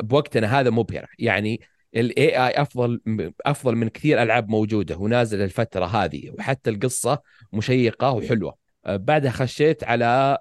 بوقتنا 0.00 0.60
هذا 0.60 0.70
مبهره 0.70 1.08
يعني 1.18 1.60
ال 1.96 2.46
AI 2.46 2.62
أفضل 2.62 3.00
أفضل 3.46 3.76
من 3.76 3.88
كثير 3.88 4.22
ألعاب 4.22 4.48
موجودة 4.48 4.96
ونازل 4.96 5.42
الفترة 5.42 5.86
هذه 5.86 6.30
وحتى 6.30 6.70
القصة 6.70 7.18
مشيقة 7.52 8.10
وحلوة. 8.10 8.50
آه، 8.50 8.69
بعدها 8.84 9.30
خشيت 9.30 9.84
على 9.84 10.38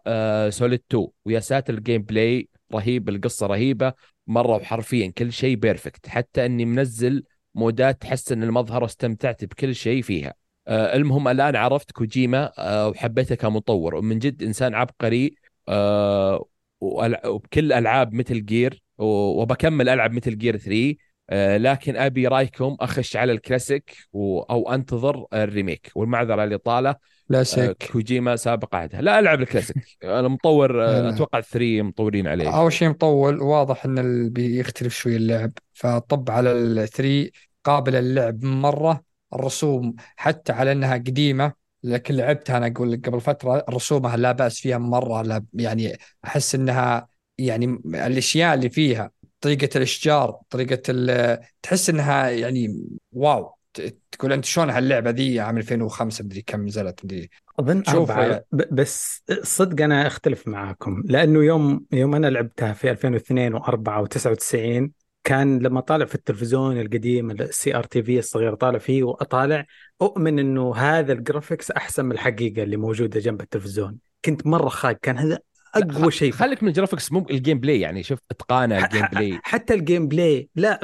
Solid 0.51 0.81
2 0.89 1.07
ويا 1.25 1.39
ساتر 1.39 1.73
ال 1.73 2.01
gameplay 2.01 2.49
رهيب 2.73 3.09
القصة 3.09 3.47
رهيبة. 3.47 3.93
مرة 4.27 4.55
وحرفيا 4.55 5.11
كل 5.17 5.33
شيء 5.33 5.55
perfect 5.55 6.07
حتى 6.07 6.45
إني 6.45 6.65
منزل 6.65 7.23
مودات 7.55 8.01
تحسن 8.01 8.43
المظهر 8.43 8.83
واستمتعت 8.83 9.45
بكل 9.45 9.75
شيء 9.75 10.01
فيها. 10.01 10.33
آه 10.67 10.95
المهم 10.95 11.27
الآن 11.27 11.55
عرفت 11.55 11.91
كوجيما 11.91 12.51
آه 12.57 12.89
وحبيته 12.89 13.35
كمطور. 13.35 13.95
ومن 13.95 14.19
جد 14.19 14.43
إنسان 14.43 14.75
عبقري 14.75 15.35
آه 15.69 16.45
وبكل 16.81 17.73
ألعاب 17.73 18.13
Metal 18.13 18.45
Gear 18.45 18.83
وبكمل 18.97 19.89
العب 19.89 20.11
Metal 20.11 20.37
Gear 20.37 20.57
3 20.57 20.95
آه 21.29 21.57
لكن 21.57 21.95
أبي 21.97 22.27
رأيكم 22.27 22.77
أخش 22.79 23.15
على 23.17 23.31
الكلاسيك 23.31 23.97
أو 24.15 24.71
أنتظر 24.73 25.25
ال 25.33 25.42
remake 25.42 25.91
والمعذرة 25.95 26.45
للاطاله 26.45 26.95
كلاسيك 27.29 27.83
آه 27.83 27.87
كوجيما 27.91 28.35
سابق 28.35 28.75
عهده 28.75 29.01
لا 29.01 29.19
ألعب 29.19 29.41
الكلاسيك. 29.41 29.97
أنا 30.03 30.27
مطور 30.27 30.85
آه 30.85 31.09
أتوقع 31.09 31.41
3 31.41 31.81
مطورين 31.81 32.27
عليه. 32.27 32.57
أول 32.57 32.73
شيء 32.73 32.89
مطول 32.89 33.41
واضح 33.41 33.85
إن 33.85 34.29
بيختلف 34.29 34.93
شوي 34.93 35.15
اللعب. 35.15 35.51
فطب 35.73 36.31
على 36.31 36.51
ال 36.51 36.65
three 36.65 37.31
قابل 37.63 37.93
للعب 37.93 38.43
مرة. 38.43 39.03
الرسوم 39.33 39.95
حتى 40.17 40.51
على 40.51 40.71
إنها 40.71 40.93
قديمة 40.93 41.53
لكن 41.83 42.15
لعبتها 42.15 42.57
أنا 42.57 42.67
أقول 42.67 43.01
قبل 43.05 43.21
فترة 43.21 43.65
رسومها 43.69 44.17
لا 44.17 44.31
بأس 44.31 44.59
فيها 44.59 44.77
مرة. 44.77 45.21
لا 45.21 45.45
يعني 45.53 45.97
أحس 46.25 46.55
إنها 46.55 47.07
يعني 47.37 47.65
الأشياء 47.85 48.53
اللي 48.53 48.69
فيها 48.69 49.11
طريقة 49.41 49.69
الإشجار 49.75 50.39
طريقة 50.49 50.81
تحس 51.61 51.89
إنها 51.89 52.29
يعني 52.29 52.85
واو. 53.11 53.58
تقول 54.11 54.33
أنت 54.33 54.45
شلون 54.45 54.69
هاللعبة 54.69 55.09
ذي 55.09 55.39
عام 55.39 55.57
2005 55.57 56.25
مدري 56.25 56.41
كم 56.41 56.65
نزلت 56.65 57.05
مدري. 57.05 57.29
أظن 57.59 57.83
يعني. 58.09 58.45
بس 58.71 59.23
صدق 59.43 59.83
أنا 59.83 60.07
أختلف 60.07 60.47
معاكم 60.47 61.03
لأنه 61.05 61.43
يوم 61.43 61.85
يوم 61.91 62.15
أنا 62.15 62.27
لعبتها 62.27 62.73
في 62.73 62.91
2002 62.91 63.59
و4 63.59 64.07
و99 64.07 64.89
كان 65.23 65.59
لما 65.59 65.81
طالع 65.81 66.05
في 66.05 66.15
التلفزيون 66.15 66.81
القديم 66.81 67.31
ال 67.31 67.75
CRT 67.75 68.03
TV 68.03 68.19
الصغير 68.19 68.55
طالع 68.55 68.77
فيه 68.77 69.03
وأطالع 69.03 69.65
أؤمن 70.01 70.39
إنه 70.39 70.75
هذا 70.75 71.13
ال 71.13 71.20
graphics 71.20 71.71
أحسن 71.71 72.05
من 72.05 72.11
الحقيقة 72.11 72.63
اللي 72.63 72.77
موجودة 72.77 73.19
جنب 73.19 73.41
التلفزيون. 73.41 73.97
كنت 74.25 74.47
مرة 74.47 74.69
خايف 74.69 74.97
كان 75.01 75.17
هذا 75.17 75.39
أقوى 75.75 76.11
شيء 76.11 76.31
خليك 76.31 76.63
من 76.63 76.69
ال 76.69 76.74
graphics 76.74 77.11
مو 77.11 77.27
ال 77.29 77.59
gameplay 77.59 77.79
يعني 77.79 78.03
شوف 78.03 78.19
إتقانه 78.31 78.85
ال 78.85 79.05
gameplay. 79.11 79.39
حتى 79.43 79.73
ال 79.73 80.07
gameplay 80.07 80.49
لا 80.55 80.79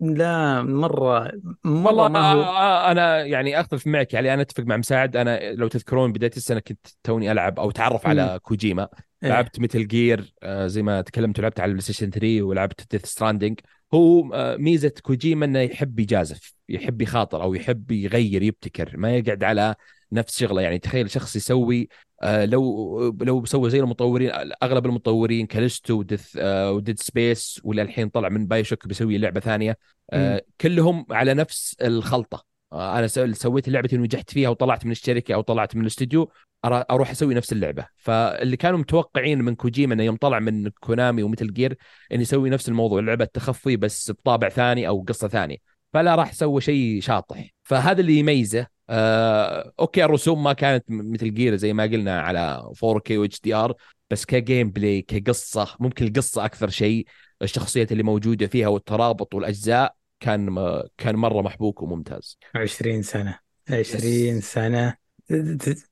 لا 0.00 0.62
مرة 0.62 1.32
مرة 1.64 1.86
والله 1.86 2.08
ما 2.08 2.32
هو 2.32 2.42
أنا 2.90 3.24
يعني 3.24 3.60
أختلف 3.60 3.86
معك 3.86 4.14
يعني 4.14 4.34
أنا 4.34 4.42
أتفق 4.42 4.64
مع 4.64 4.76
مساعد. 4.76 5.16
أنا 5.16 5.52
لو 5.52 5.68
تذكرون 5.68 6.12
بداية 6.12 6.32
السنة 6.36 6.60
كنت 6.60 6.86
توني 7.04 7.32
ألعب 7.32 7.60
أو 7.60 7.70
أتعرف 7.70 8.06
على 8.06 8.40
كوجيما. 8.42 8.88
إيه. 9.22 9.28
لعبت 9.28 9.60
Metal 9.60 9.86
Gear 9.86 10.34
آه، 10.42 10.66
زي 10.66 10.82
ما 10.82 11.00
تكلمت 11.00 11.38
ولعبت 11.38 11.60
على 11.60 11.68
ال 11.68 11.82
PlayStation 11.82 12.10
3 12.10 12.42
ولعبت 12.42 12.90
Death 12.90 13.06
Stranding 13.06 13.60
هو 13.94 14.34
آه، 14.34 14.56
ميزة 14.56 14.92
كوجيما 15.02 15.44
إنه 15.44 15.58
يحب 15.58 15.98
يجازف 16.00 16.54
يحب 16.68 17.02
يخاطر 17.02 17.42
أو 17.42 17.54
يحب 17.54 17.90
يغير 17.90 18.42
يبتكر 18.42 18.96
ما 18.96 19.16
يقعد 19.16 19.44
على 19.44 19.74
نفس 20.12 20.38
شغله. 20.38 20.62
يعني 20.62 20.78
تخيل 20.78 21.10
شخص 21.10 21.36
يسوي 21.36 21.88
آه، 22.22 22.44
لو 22.44 23.16
لو 23.20 23.44
سوى 23.44 23.70
زي 23.70 23.80
المطورين 23.80 24.30
أغلب 24.62 24.86
المطورين 24.86 25.46
Callisto 25.46 25.98
و 25.98 26.05
Death 26.05 26.38
و 26.44 26.55
Dead 26.55 27.00
Space 27.00 27.60
ولا 27.64 27.82
الحين 27.82 28.08
طلع 28.08 28.28
من 28.28 28.46
BioShock 28.46 28.88
بيسوي 28.88 29.18
لعبة 29.18 29.40
ثانية. 29.40 29.78
آه، 30.10 30.42
كلهم 30.60 31.06
على 31.10 31.34
نفس 31.34 31.76
الخلطة. 31.82 32.44
آه، 32.72 32.98
أنا 32.98 33.06
سويت 33.32 33.68
لعبتي 33.68 33.98
ونجحت 33.98 34.30
فيها 34.30 34.48
وطلعت 34.48 34.84
من 34.86 34.92
الشركة 34.92 35.34
أو 35.34 35.40
طلعت 35.40 35.76
من 35.76 35.82
الاستوديو 35.82 36.30
أروح 36.64 37.10
أسوي 37.10 37.34
نفس 37.34 37.52
اللعبة. 37.52 37.86
فاللي 37.96 38.56
كانوا 38.56 38.78
متوقعين 38.78 39.42
من 39.42 39.54
كوجيما 39.54 39.94
إنه 39.94 40.02
يوم 40.02 40.16
طلع 40.16 40.38
من 40.38 40.70
Konami 40.80 41.22
و 41.22 41.27
Metal 41.27 41.52
Gear 41.52 41.76
إنه 42.12 42.22
يسوي 42.22 42.50
نفس 42.50 42.68
الموضوع. 42.68 43.00
لعبة 43.00 43.24
تخفي 43.24 43.76
بس 43.76 44.10
بطابع 44.10 44.48
ثاني 44.48 44.88
أو 44.88 45.04
قصة 45.08 45.28
ثانية. 45.28 45.56
فلا 45.92 46.14
راح 46.14 46.32
سوى 46.32 46.60
شيء 46.60 47.00
شاطح. 47.00 47.48
فهذا 47.62 48.00
اللي 48.00 48.18
يميزه. 48.18 48.66
آه، 48.94 49.72
أوكي 49.80 50.04
الرسوم 50.04 50.42
ما 50.42 50.52
كانت 50.52 50.84
Metal 50.88 51.34
Gear 51.34 51.56
زي 51.56 51.72
ما 51.72 51.82
قلنا 51.82 52.20
على 52.20 52.70
4K 52.74 53.10
و 53.18 53.24
HDR 53.24 53.74
بس 54.10 54.24
ك 54.24 54.70
gameplay 54.70 55.02
كقصة 55.02 55.76
ممكن 55.80 56.06
القصة 56.06 56.44
أكثر 56.44 56.68
شيء. 56.68 57.06
الشخصيات 57.42 57.92
اللي 57.92 58.02
موجودة 58.02 58.46
فيها 58.46 58.68
والترابط 58.68 59.34
والأجزاء 59.34 59.94
كان 60.20 60.56
كان 60.98 61.16
مرة 61.16 61.42
محبوك 61.42 61.82
وممتاز. 61.82 62.38
20 62.54 63.02
سنة. 63.02 63.38
20 63.70 64.40
سنة. 64.40 64.94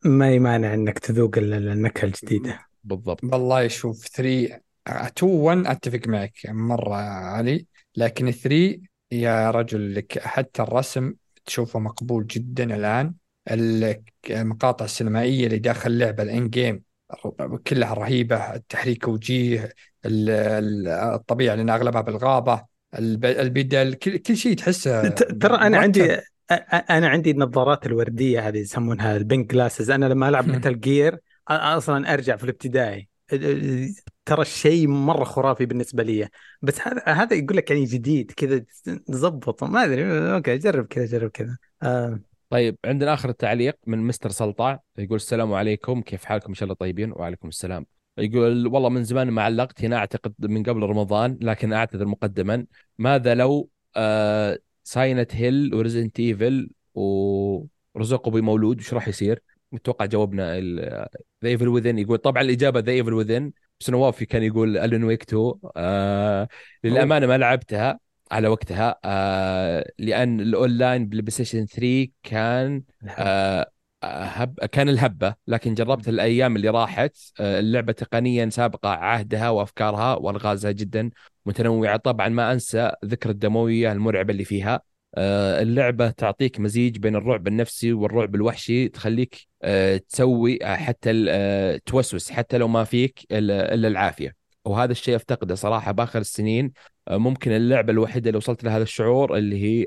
ما 0.05 0.35
يمانع 0.35 0.75
إنك 0.75 0.99
تذوق 0.99 1.39
النكهة 1.39 2.07
الجديدة. 2.07 2.61
بالضبط. 2.85 3.25
والله 3.25 3.69
شوف 3.69 4.09
3 4.09 4.61
2 4.87 5.33
1 5.33 5.67
أتفق 5.67 6.01
معك. 6.07 6.39
مرة 6.49 6.95
علي. 6.95 7.67
لكن 7.97 8.31
3 8.31 8.81
يا 9.13 9.51
رجل 9.51 9.95
لك 9.95 10.19
حتى 10.19 10.63
الرسم 10.63 11.15
تشوفه 11.47 11.79
مقبول 11.79 12.27
جدا 12.27 12.77
الآن 12.77 13.15
المقاطع 14.31 14.85
السينمائية 14.85 15.47
اللي 15.47 15.59
داخل 15.59 15.91
اللعبة 15.91 16.23
الإن 16.23 16.51
جيم 16.51 16.83
كلها 17.67 17.95
رهيبة 17.95 18.57
تحريك 18.57 19.09
وجيه 19.09 19.73
ال- 20.07 20.31
ال- 20.31 20.89
الطبيعة 20.89 21.55
لأن 21.55 21.71
أغلبها 21.71 22.01
بالغابة 22.01 22.65
الب- 22.99 23.25
البدل 23.25 23.95
كل, 23.95 24.19
كل 24.19 24.37
شيء 24.37 24.57
تحسه 24.57 25.09
ترى 25.09 25.55
أنا 25.57 25.69
مرتب. 25.69 25.83
عندي 25.83 26.17
أنا 26.91 27.09
عندي 27.09 27.31
النظارات 27.31 27.87
الوردية 27.87 28.49
هذه 28.49 28.59
يسمونها 28.59 29.17
البنك 29.17 29.51
جلاسز 29.53 29.91
أنا 29.91 30.07
لما 30.07 30.29
ألعب. 30.29 30.49
متل 30.49 30.81
جير 30.81 31.19
أصلا 31.49 32.13
أرجع 32.15 32.37
في 32.37 32.45
الابتدائي 32.45 33.09
ترى 34.31 34.43
الشيء 34.43 34.89
مرة 34.89 35.25
خرافي 35.25 35.67
بالنسبة 35.67 36.03
لي. 36.03 36.29
بس 36.63 36.81
هذا 36.81 37.03
هذا 37.07 37.37
يقول 37.37 37.57
لك 37.57 37.71
يعني 37.71 37.85
جديد 37.85 38.31
كذا 38.31 38.65
تظبط 39.07 39.65
ما 39.65 39.85
أدري. 39.85 40.35
أوكي 40.35 40.59
جرب 40.59 40.87
كذا 40.87 41.07
جرب 41.07 41.31
كذا. 41.31 41.57
آه. 41.83 42.21
طيب 42.51 42.77
عندنا 42.85 43.15
آخر 43.15 43.29
التعليق 43.29 43.77
من 43.87 43.99
مستر 43.99 44.31
سلطع 44.31 44.79
يقول 44.99 45.17
السلام 45.17 45.53
عليكم. 45.53 46.03
كيف 46.03 46.25
حالكم؟ 46.25 46.49
إن 46.49 46.55
شاء 46.55 46.65
الله 46.65 46.75
طيبين. 46.75 47.13
وعليكم 47.13 47.49
السلام. 47.49 47.87
يقول 48.19 48.67
والله 48.67 48.89
من 48.89 49.05
زمان 49.05 49.31
ما 49.31 49.43
علقت. 49.43 49.85
هنا 49.85 49.97
أعتقد 49.97 50.35
من 50.41 50.63
قبل 50.63 50.83
رمضان 50.83 51.39
لكن 51.41 51.73
أعتذر 51.73 52.07
مقدما. 52.07 52.67
ماذا 52.99 53.35
لو 53.35 53.69
آه 53.97 54.59
Silent 54.85 55.35
Hill 55.35 55.75
و 55.75 55.80
Resident 55.80 56.21
Evil 56.21 56.71
ورزقوا 56.95 58.33
بمولود 58.33 58.79
وش 58.79 58.95
راح 58.95 59.09
يصير؟ 59.09 59.43
متوقع 59.73 60.07
جاوبنا 60.07 60.61
The 60.61 61.09
Evil 61.45 61.69
Within 61.69 61.99
يقول 61.99 62.19
طبعا 62.19 62.43
الإجابة 62.43 62.81
The 62.81 62.93
Evil 62.93 63.13
Within 63.13 63.53
بس 63.81 63.91
نوافي 63.91 64.27
كان 64.27 64.43
يقول 64.43 64.79
Alan 64.79 65.05
Wake 65.05 65.23
2 65.23 65.55
آه 65.77 66.49
للأمانة 66.85 67.27
ما 67.27 67.39
لعبتها 67.39 68.01
على 68.31 68.49
وقتها. 68.49 68.99
آه 69.05 69.93
لأن 69.99 70.41
ال 70.41 70.50
online 70.50 71.07
بال 71.09 71.31
PlayStation 71.31 71.67
3 71.67 72.09
كان 72.23 72.83
آه 73.09 73.71
هب 74.05 74.59
كان 74.73 74.89
الهبة. 74.89 75.35
لكن 75.47 75.75
جربت 75.75 76.09
الأيام 76.09 76.57
اللي 76.57 76.69
راحت 76.69 77.17
آه 77.41 77.61
اللعبة 77.61 77.93
تقنيا 77.93 78.49
سابقة 78.51 78.89
عهدها 78.89 79.51
وأفكارها 79.51 80.15
وألغازها 80.15 80.71
جدا 80.71 81.11
متنوعة. 81.47 81.97
طبعا 81.97 82.29
ما 82.29 82.53
أنسى 82.53 82.93
ذكر 83.05 83.31
الدموية 83.31 83.93
المرعبة 83.93 84.33
اللي 84.33 84.45
فيها. 84.45 84.81
آه 85.15 85.63
اللعبة 85.63 86.11
تعطيك 86.11 86.61
مزيج 86.61 86.99
بين 86.99 87.17
الرعب 87.17 87.49
النفسي 87.49 87.93
والرعب 87.93 88.35
الوحشي 88.35 88.89
تخليك 88.89 89.50
تسوي 90.09 90.65
آه 90.65 90.77
حتى 90.77 91.25
آه 91.29 91.81
توسوس 91.87 92.31
حتى 92.31 92.59
لو 92.59 92.69
ما 92.69 92.85
فيك 92.85 93.27
إلا 93.33 93.89
العافية. 93.89 94.41
وهذا 94.65 94.93
الشيء 94.93 95.17
أفتقده 95.17 95.55
صراحة 95.55 95.93
بآخر 95.93 96.19
السنين. 96.19 96.73
آه، 97.09 97.17
ممكن 97.17 97.53
اللعبة 97.53 97.93
الوحيدة 97.93 98.31
اللي 98.31 98.37
وصلت 98.39 98.65
لهذا 98.65 98.83
الشعور 98.83 99.37
اللي 99.37 99.63
هي 99.65 99.87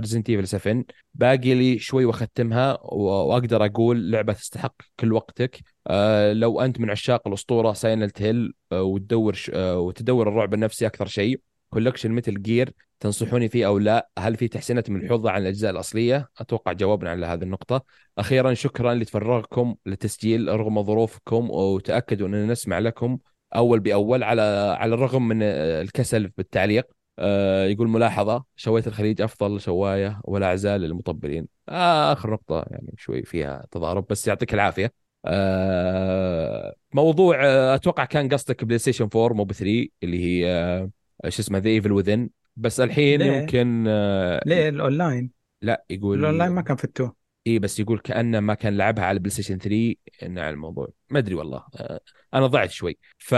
Resident 0.00 0.30
Evil 0.30 0.48
7 0.48 0.84
باقي 1.14 1.54
لي 1.54 1.78
شوي 1.78 2.04
وأختمها 2.04 2.78
وأقدر 2.82 3.64
أقول 3.64 4.10
لعبة 4.10 4.32
تستحق 4.32 4.74
كل 5.00 5.12
وقتك. 5.12 5.60
آه، 5.86 6.32
لو 6.32 6.60
أنت 6.60 6.80
من 6.80 6.90
عشاق 6.90 7.28
الأسطورة 7.28 7.72
Silent 7.72 8.22
Hill 8.22 8.54
وتدور 8.72 9.36
آه، 9.54 9.78
وتدور 9.78 10.28
الرعب 10.28 10.54
النفسي 10.54 10.86
أكثر 10.86 11.06
شيء 11.06 11.40
collection 11.70 12.10
Metal 12.10 12.42
Gear 12.42 12.72
تنصحوني 13.00 13.48
فيه 13.48 13.66
أو 13.66 13.78
لا؟ 13.78 14.08
هل 14.18 14.36
في 14.36 14.48
تحسينات 14.48 14.90
ملحوظه 14.90 15.30
عن 15.30 15.42
الأجزاء 15.42 15.70
الأصلية؟ 15.70 16.28
أتوقع 16.38 16.72
جاوبنا 16.72 17.10
على 17.10 17.26
هذه 17.26 17.42
النقطة. 17.42 17.84
أخيرا 18.18 18.54
شكرا 18.54 18.94
لتفرغكم 18.94 19.74
للتسجيل 19.86 20.48
رغم 20.48 20.82
ظروفكم 20.82 21.50
وتأكدوا 21.50 22.28
أننا 22.28 22.46
نسمع 22.46 22.78
لكم 22.78 23.18
أول 23.56 23.80
بأول 23.80 24.22
على 24.22 24.42
على 24.80 24.94
الرغم 24.94 25.28
من 25.28 25.42
آه، 25.42 25.82
الكسل 25.82 26.28
بالتعليق. 26.28 26.86
آه، 27.18 27.64
يقول 27.66 27.88
ملاحظة 27.88 28.44
شوية 28.56 28.82
الخليج 28.86 29.22
أفضل 29.22 29.60
شواية 29.60 30.20
ولا 30.24 30.46
أعزال 30.46 30.80
للمطبلين؟ 30.80 31.48
آه 31.68 32.12
آخر 32.12 32.30
نقطة 32.30 32.64
يعني 32.70 32.94
شوي 32.98 33.22
فيها 33.22 33.66
تضارب 33.70 34.06
بس 34.10 34.28
يعطيك 34.28 34.54
العافية. 34.54 34.92
آه، 35.24 36.74
موضوع 36.94 37.44
آه، 37.44 37.74
أتوقع 37.74 38.04
كان 38.04 38.28
قصدك 38.28 38.64
PlayStation 38.64 39.08
4 39.16 39.32
مو 39.36 39.44
ب 39.44 39.52
3 39.52 39.88
اللي 40.02 40.18
هي 40.24 40.52
آه، 40.52 40.90
شو 41.28 41.42
اسمه 41.42 41.58
The 41.58 41.68
Evil 41.68 41.92
Within 41.92 42.28
بس 42.56 42.80
الحين 42.80 43.22
ليه؟ 43.22 43.32
يمكن 43.32 43.84
آه، 43.88 44.40
ليه 44.46 44.68
الأونلاين؟ 44.68 45.30
لا 45.62 45.84
يقول 45.90 46.18
الأونلاين 46.18 46.52
ما 46.52 46.62
كان 46.62 46.76
في 46.76 46.84
التو 46.84 47.10
إي 47.46 47.58
بس 47.58 47.80
يقول 47.80 47.98
كأنه 47.98 48.40
ما 48.40 48.54
كان 48.54 48.76
لعبها 48.76 49.04
على 49.04 49.18
PlayStation 49.18 49.58
3 49.58 49.94
إن 50.22 50.38
على 50.38 50.50
الموضوع 50.50 50.88
ما 51.10 51.18
أدري 51.18 51.34
والله 51.34 51.64
آه، 51.76 52.00
أنا 52.34 52.46
ضعت 52.46 52.70
شوي 52.70 52.98
ف 53.18 53.34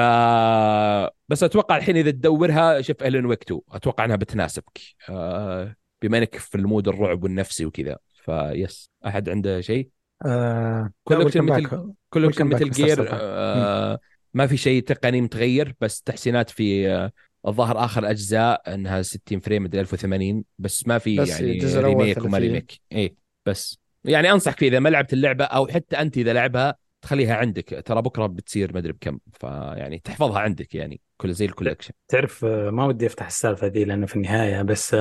بس 1.28 1.42
أتوقع 1.42 1.76
الحين 1.76 1.96
إذا 1.96 2.10
تدورها 2.10 2.80
شوف 2.80 3.02
Alan 3.02 3.26
Wake 3.26 3.42
2 3.42 3.60
أتوقع 3.68 4.04
إنها 4.04 4.16
بتناسبك 4.16 4.80
آه، 5.08 5.76
بما 6.02 6.18
إنك 6.18 6.36
في 6.36 6.54
ال 6.54 6.61
mood 6.61 6.88
الرعب 6.88 7.22
والنفسي 7.22 7.66
وكذا 7.66 7.98
فيس 8.24 8.90
أحد 9.06 9.28
عنده 9.28 9.60
شيء 9.60 9.90
آه... 10.26 10.92
collection 11.04 11.42
Metal. 11.42 11.92
collection 12.10 12.46
Metal 12.46 12.70
Gear. 12.70 13.08
آه 13.12 13.98
ما 14.34 14.46
في 14.46 14.56
شيء 14.56 14.82
تقني 14.82 15.20
متغير 15.20 15.74
بس 15.80 16.02
تحسينات 16.02 16.50
في 16.50 16.90
آه 16.90 17.12
الظاهر 17.46 17.84
آخر 17.84 18.10
أجزاء 18.10 18.74
إنها 18.74 19.02
60 19.02 19.40
frame 19.40 19.62
مدري 19.62 19.80
1080 19.80 20.44
بس 20.58 20.86
ما 20.86 20.98
في 20.98 21.16
بس 21.16 21.28
يعني 21.40 21.52
remake 21.62 22.18
وما 22.18 22.30
30. 22.30 22.34
remake 22.34 22.80
اي 22.92 23.16
بس. 23.46 23.78
يعني 24.04 24.32
انصحك 24.32 24.58
فيه 24.58 24.68
إذا 24.68 24.78
ما 24.78 24.88
لعبت 24.88 25.12
اللعبة 25.12 25.44
أو 25.44 25.66
حتى 25.66 25.96
أنت 25.96 26.18
إذا 26.18 26.32
لعبها 26.32 26.74
تخليها 27.02 27.34
عندك. 27.34 27.82
ترى 27.86 28.02
بكرة 28.02 28.26
بتصير 28.26 28.74
مدري 28.74 28.92
بكم. 28.92 29.18
فيعني 29.32 29.98
تحفظها 29.98 30.38
عندك 30.38 30.74
يعني 30.74 31.00
كل 31.16 31.32
زي 31.32 31.44
ال 31.44 31.49
collection 31.49 31.92
تعرف 32.08 32.44
آه، 32.44 32.70
ما 32.70 32.84
ودي 32.84 33.06
أفتح 33.06 33.26
السالفة 33.26 33.68
دي 33.68 33.84
لأنه 33.84 34.06
في 34.06 34.16
النهاية 34.16 34.62
بس 34.62 34.96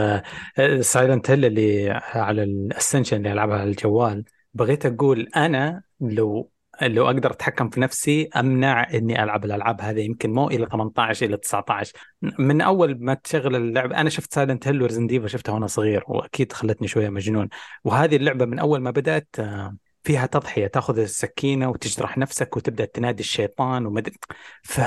Silent 0.80 1.30
Hill 1.32 1.46
اللي 1.46 1.90
على 2.14 2.44
ال 2.44 2.51
Ascension 2.51 3.18
اللي 3.18 3.32
ألعبها 3.32 3.58
على 3.58 3.70
الجوال 3.70 4.24
بغيت 4.54 4.86
أقول 4.86 5.30
أنا 5.36 5.84
لو 6.02 6.52
لو 6.82 7.06
أقدر 7.06 7.32
أتحكم 7.32 7.70
في 7.70 7.80
نفسي 7.80 8.30
أمنع 8.36 8.90
إني 8.94 9.24
ألعب 9.24 9.46
الألعاب 9.46 9.82
هذه 9.82 10.00
يمكن 10.00 10.34
مو 10.34 10.48
إلى 10.48 10.66
18 10.72 11.26
إلى 11.26 11.38
19 11.38 11.94
من 12.22 12.62
أول 12.62 12.98
ما 13.00 13.14
تشغل 13.14 13.56
اللعبه 13.56 13.98
أنا 13.98 14.10
شفت 14.10 14.34
Silent 14.34 14.68
Hill 14.68 14.82
و 14.82 14.87
Resident 14.87 15.28
شفتها 15.28 15.54
وأنا 15.54 15.68
صغير 15.68 16.04
وأكيد 16.08 16.54
خلتني 16.54 16.88
شوية 16.88 17.10
مجنون. 17.10 17.50
وهذه 17.84 18.16
اللعبة 18.16 18.46
من 18.46 18.60
أول 18.60 18.80
ما 18.80 18.92
بدأت 18.92 19.28
آه، 19.40 19.76
فيها 20.04 20.26
تضحية 20.26 20.68
تأخذ 20.68 21.00
السكينة 21.00 21.70
وتجرح 21.70 22.18
نفسك 22.18 22.58
وتبدأ 22.58 22.86
تنادي 22.86 23.24
الشيطان 23.24 23.86
ومدري 23.86 24.16
ف 24.64 24.82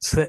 ف... 0.00 0.20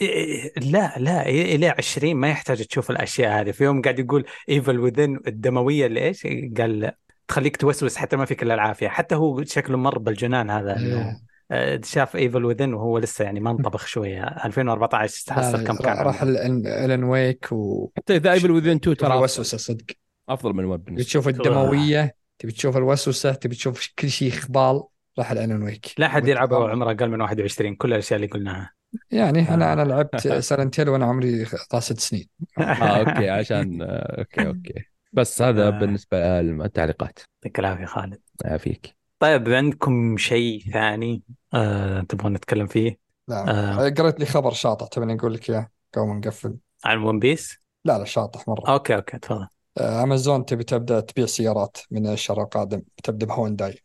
إيه، 0.00 0.52
لا 0.56 0.98
لا 0.98 1.28
إلى 1.28 1.68
20 1.68 2.16
ما 2.16 2.28
يحتاج 2.28 2.64
تشوف 2.64 2.90
الأشياء 2.90 3.40
هذه. 3.40 3.50
في 3.50 3.64
يوم 3.64 3.82
قاعد 3.82 3.98
يقول 3.98 4.24
Evil 4.48 4.78
Within 4.80 5.20
الدموية 5.26 5.86
اللي 5.86 6.04
إيش 6.04 6.26
قال 6.58 6.92
تخليك 7.32 7.56
توسوس 7.56 7.96
حتى 7.96 8.16
ما 8.16 8.24
فيك 8.24 8.42
إلا 8.42 8.54
العافية. 8.54 8.88
حتى 8.88 9.14
هو 9.14 9.44
شكله 9.44 9.76
مر 9.76 9.98
بالجنان 9.98 10.50
هذا 10.50 10.76
إنه 10.76 10.98
إيه. 10.98 11.32
آه، 11.50 11.80
شاف 11.84 12.16
Evil 12.16 12.44
Within 12.44 12.74
وهو 12.74 12.98
لسه 12.98 13.24
يعني 13.24 13.40
ما 13.40 13.50
انطبخ 13.50 13.86
شوية. 13.86 14.24
2014 14.44 15.24
تحصل 15.26 15.64
كم 15.64 15.76
كان؟ 15.76 15.96
راح. 15.96 16.22
Alan 16.22 17.04
Wake 17.04 17.52
و 17.52 17.90
حتى 17.96 18.16
The 18.16 18.32
Evil 18.32 18.50
Within 18.50 18.76
2 18.76 18.96
ترى 18.96 19.14
الوسوسة 19.14 19.58
صدق. 19.58 19.84
أفضل 20.28 20.52
من 20.52 20.64
ويب 20.64 20.98
تشوف 20.98 21.28
الدموية 21.28 22.14
تبي 22.38 22.52
تشوف 22.52 22.76
الوسوسة 22.76 23.32
تبي 23.32 23.54
تشوف 23.54 23.88
كل 23.98 24.10
شيء 24.10 24.30
خبال 24.30 24.82
راح 25.18 25.30
Alan 25.30 25.62
Wake 25.62 25.86
لا 25.98 26.06
أحد 26.06 26.28
يلعبها 26.28 26.58
وعمره 26.58 26.90
أقل 26.90 27.10
من 27.10 27.20
21 27.20 27.74
كل 27.74 27.92
الأشياء 27.92 28.16
اللي 28.16 28.26
قلناها. 28.26 28.72
يعني 29.10 29.54
أنا 29.54 29.72
أنا 29.72 29.82
لعبت 29.82 30.28
Silent 30.28 30.64
Hill 30.64 30.88
وأنا 30.88 31.06
عمري 31.06 31.44
طاس 31.70 31.84
ست 31.84 32.00
سنين 32.00 32.28
آه 32.58 32.62
أوكي 32.82 33.30
عشان 33.30 33.82
آه، 33.82 34.18
أوكي 34.18 34.46
أوكي. 34.46 34.91
بس 35.12 35.42
هذا 35.42 35.66
آه. 35.66 35.70
بالنسبة 35.70 36.40
للتعليقات. 36.40 37.18
يعطيك 37.18 37.58
العافية 37.58 37.84
خالد. 37.84 38.20
فيك 38.58 38.96
طيب 39.18 39.48
عندكم 39.48 40.16
شيء 40.16 40.60
ثاني 40.72 41.22
آه، 41.54 42.00
تبغون 42.00 42.32
نتكلم 42.32 42.66
فيه؟ 42.66 42.98
لا. 43.28 43.50
آه. 43.50 43.88
قريت 43.88 44.20
لي 44.20 44.26
خبر 44.26 44.52
شاطح 44.52 44.86
تبي 44.86 45.04
نقول 45.04 45.34
لك 45.34 45.50
إياه؟ 45.50 45.70
قبل 45.94 46.06
نقفل. 46.06 46.56
عن 46.84 46.98
One 46.98 47.18
Piece 47.18 47.58
لا 47.84 47.98
لا 47.98 48.04
شاطح 48.04 48.48
مرة. 48.48 48.72
أوكي 48.72 48.94
أوكي 48.94 49.18
تفضل. 49.18 49.46
آه، 49.78 50.02
أمازون 50.02 50.44
تبي 50.44 50.64
تبدأ 50.64 51.00
تبيع 51.00 51.26
سيارات 51.26 51.76
من 51.90 52.06
الشهر 52.06 52.42
القادم 52.42 52.82
تبدأ 53.04 53.26
بهونداي. 53.26 53.78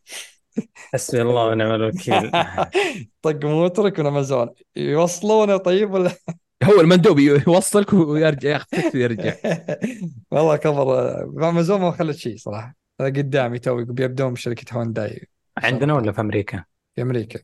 حسبي 0.74 1.22
الله 1.22 1.46
ونعم 1.46 1.70
الوكيل. 1.70 2.30
طق 3.22 3.44
موترك 3.44 4.00
من 4.00 4.06
أمازون. 4.06 4.48
يوصلونه 4.76 5.56
طيب 5.56 5.92
ولا؟ 5.92 6.10
هو 6.64 6.80
المندوب 6.80 7.18
يوصلك 7.18 7.92
ويرجع 7.92 8.48
ياخذك 8.50 8.94
ويرجع. 8.94 9.34
والله 10.30 10.60
آه، 10.66 11.32
امازون 11.36 11.80
ما 11.80 11.90
خلت 11.90 12.16
شيء 12.16 12.36
صراحة. 12.36 12.74
قدامي 13.00 13.58
توي 13.58 13.84
بيبدون 13.84 14.32
بشركة 14.32 14.78
هونداي. 14.78 15.28
عندنا 15.58 15.94
ولا 15.94 16.12
في 16.12 16.20
أمريكا؟ 16.20 16.64
في 16.96 17.02
أمريكا. 17.02 17.40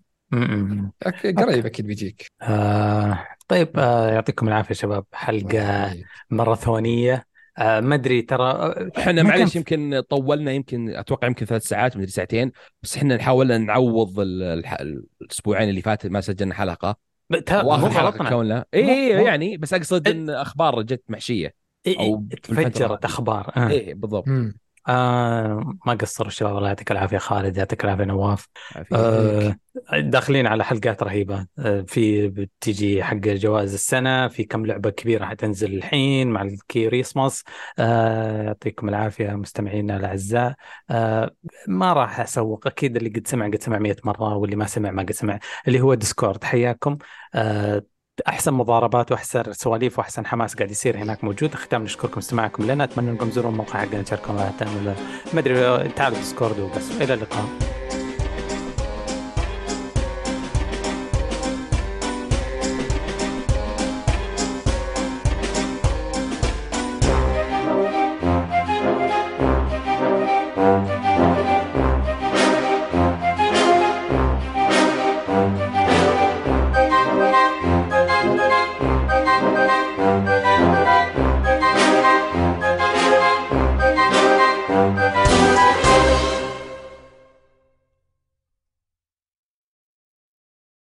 قريب 1.36 1.67
أكيد 1.67 1.86
بيجيك. 1.86 2.26
آه 2.43 3.26
طيب 3.49 3.78
آه 3.78 4.10
يعطيكم 4.10 4.49
العافية 4.49 4.75
شباب. 4.75 5.05
حلقة 5.12 5.94
ماراثونيه 6.31 7.26
آه 7.59 7.81
ما 7.81 7.94
أدري 7.94 8.23
ترى 8.23 8.51
آه، 8.51 8.91
إحنا 8.99 9.23
معلش 9.23 9.57
يمكن 9.57 10.01
طولنا 10.01 10.52
يمكن 10.52 10.91
أتوقع 10.91 11.26
يمكن 11.26 11.47
ثلاث 11.47 11.62
ساعات 11.62 11.97
مدري 11.97 12.10
ساعتين. 12.10 12.52
بس 12.83 12.97
إحنا 12.97 13.17
نحاول 13.17 13.60
نعوض 13.60 14.20
الأسبوعين 14.20 15.68
اللي 15.68 15.83
فات 15.83 16.07
ما 16.07 16.20
سجلنا 16.20 16.55
حلقة. 16.55 17.14
مو 17.31 17.89
حلقه 17.89 18.03
غلطنا 18.03 18.31
كوننا 18.31 18.65
اي 18.75 19.09
يعني 19.09 19.57
بس 19.57 19.75
أقصد 19.75 20.09
إن 20.09 20.31
أخبار 20.31 20.83
جت 20.83 21.03
محشية 21.09 21.55
إيه 21.86 21.99
أو 21.99 22.05
إيه 22.05 22.17
بالفترة 22.17 22.69
تفجرت. 22.70 23.05
أخبار 23.05 23.53
آه. 23.57 23.70
اي 23.70 23.94
بالضبط 23.94 24.28
مم. 24.28 24.59
آه 24.89 25.75
ما 25.87 25.95
قصروا 25.95 26.29
الشباب 26.29 26.57
الله 26.57 26.69
يعطيك 26.69 26.93
العافية. 26.93 27.19
خالد 27.19 27.57
يعطيك 27.57 27.85
العافية 27.85 28.05
نواف. 28.05 28.49
آه 28.93 29.57
داخلين 29.95 30.47
على 30.47 30.65
حلقات 30.65 31.03
رهيبة. 31.03 31.47
آه 31.59 31.81
في 31.89 32.29
بتيجي 32.29 33.03
حق 33.05 33.17
جوائز 33.17 33.75
السنة 33.75 34.29
في 34.29 34.45
كم 34.45 34.67
لعبة 34.67 34.91
كبيرة 34.91 35.25
حتنزل 35.25 35.75
الحين 35.75 36.31
مع 36.31 36.43
الكيريسماس. 36.43 37.45
آه 37.79 38.43
يعطيكم 38.43 38.89
العافية 38.89 39.31
مستمعينا 39.31 39.97
الأعزاء. 39.97 40.55
آه 40.91 41.31
ما 41.69 41.93
راح 41.93 42.21
أسوق. 42.21 42.67
أكيد 42.67 42.97
اللي 42.97 43.09
قد 43.11 43.27
سمع 43.27 43.47
قد 43.47 43.63
سمع 43.63 43.79
100 43.79 43.97
مرة 44.05 44.37
واللي 44.37 44.57
ما 44.57 44.67
سمع 44.67 44.91
ما 44.91 45.03
قد 45.03 45.13
سمع. 45.13 45.39
اللي 45.69 45.81
هو 45.81 45.95
Discord. 45.94 46.44
حياكم. 46.45 46.99
آه 47.35 47.83
أحسن 48.28 48.55
مضاربات 48.55 49.12
وأحسن 49.12 49.52
سواليف 49.52 49.99
وأحسن 49.99 50.26
حماس 50.26 50.55
قاعد 50.55 50.70
يصير 50.70 50.97
هناك 50.97 51.25
موجود. 51.25 51.55
ختام 51.55 51.83
نشكركم 51.83 52.18
استماعكم 52.18 52.67
لنا. 52.67 52.84
أتمنى 52.84 53.10
أنكم 53.10 53.31
تزوروا 53.31 53.51
الموقع 53.51 53.81
حقنا. 53.81 54.02
تشاركوا 54.02 54.34
معنا 54.34 54.94
ما 55.34 55.41
أدري 55.41 55.89
تعالوا 55.89 56.18
Discord 56.19 56.61
وبس. 56.60 56.91
إلى 56.91 57.15
اللقاء. 57.15 57.44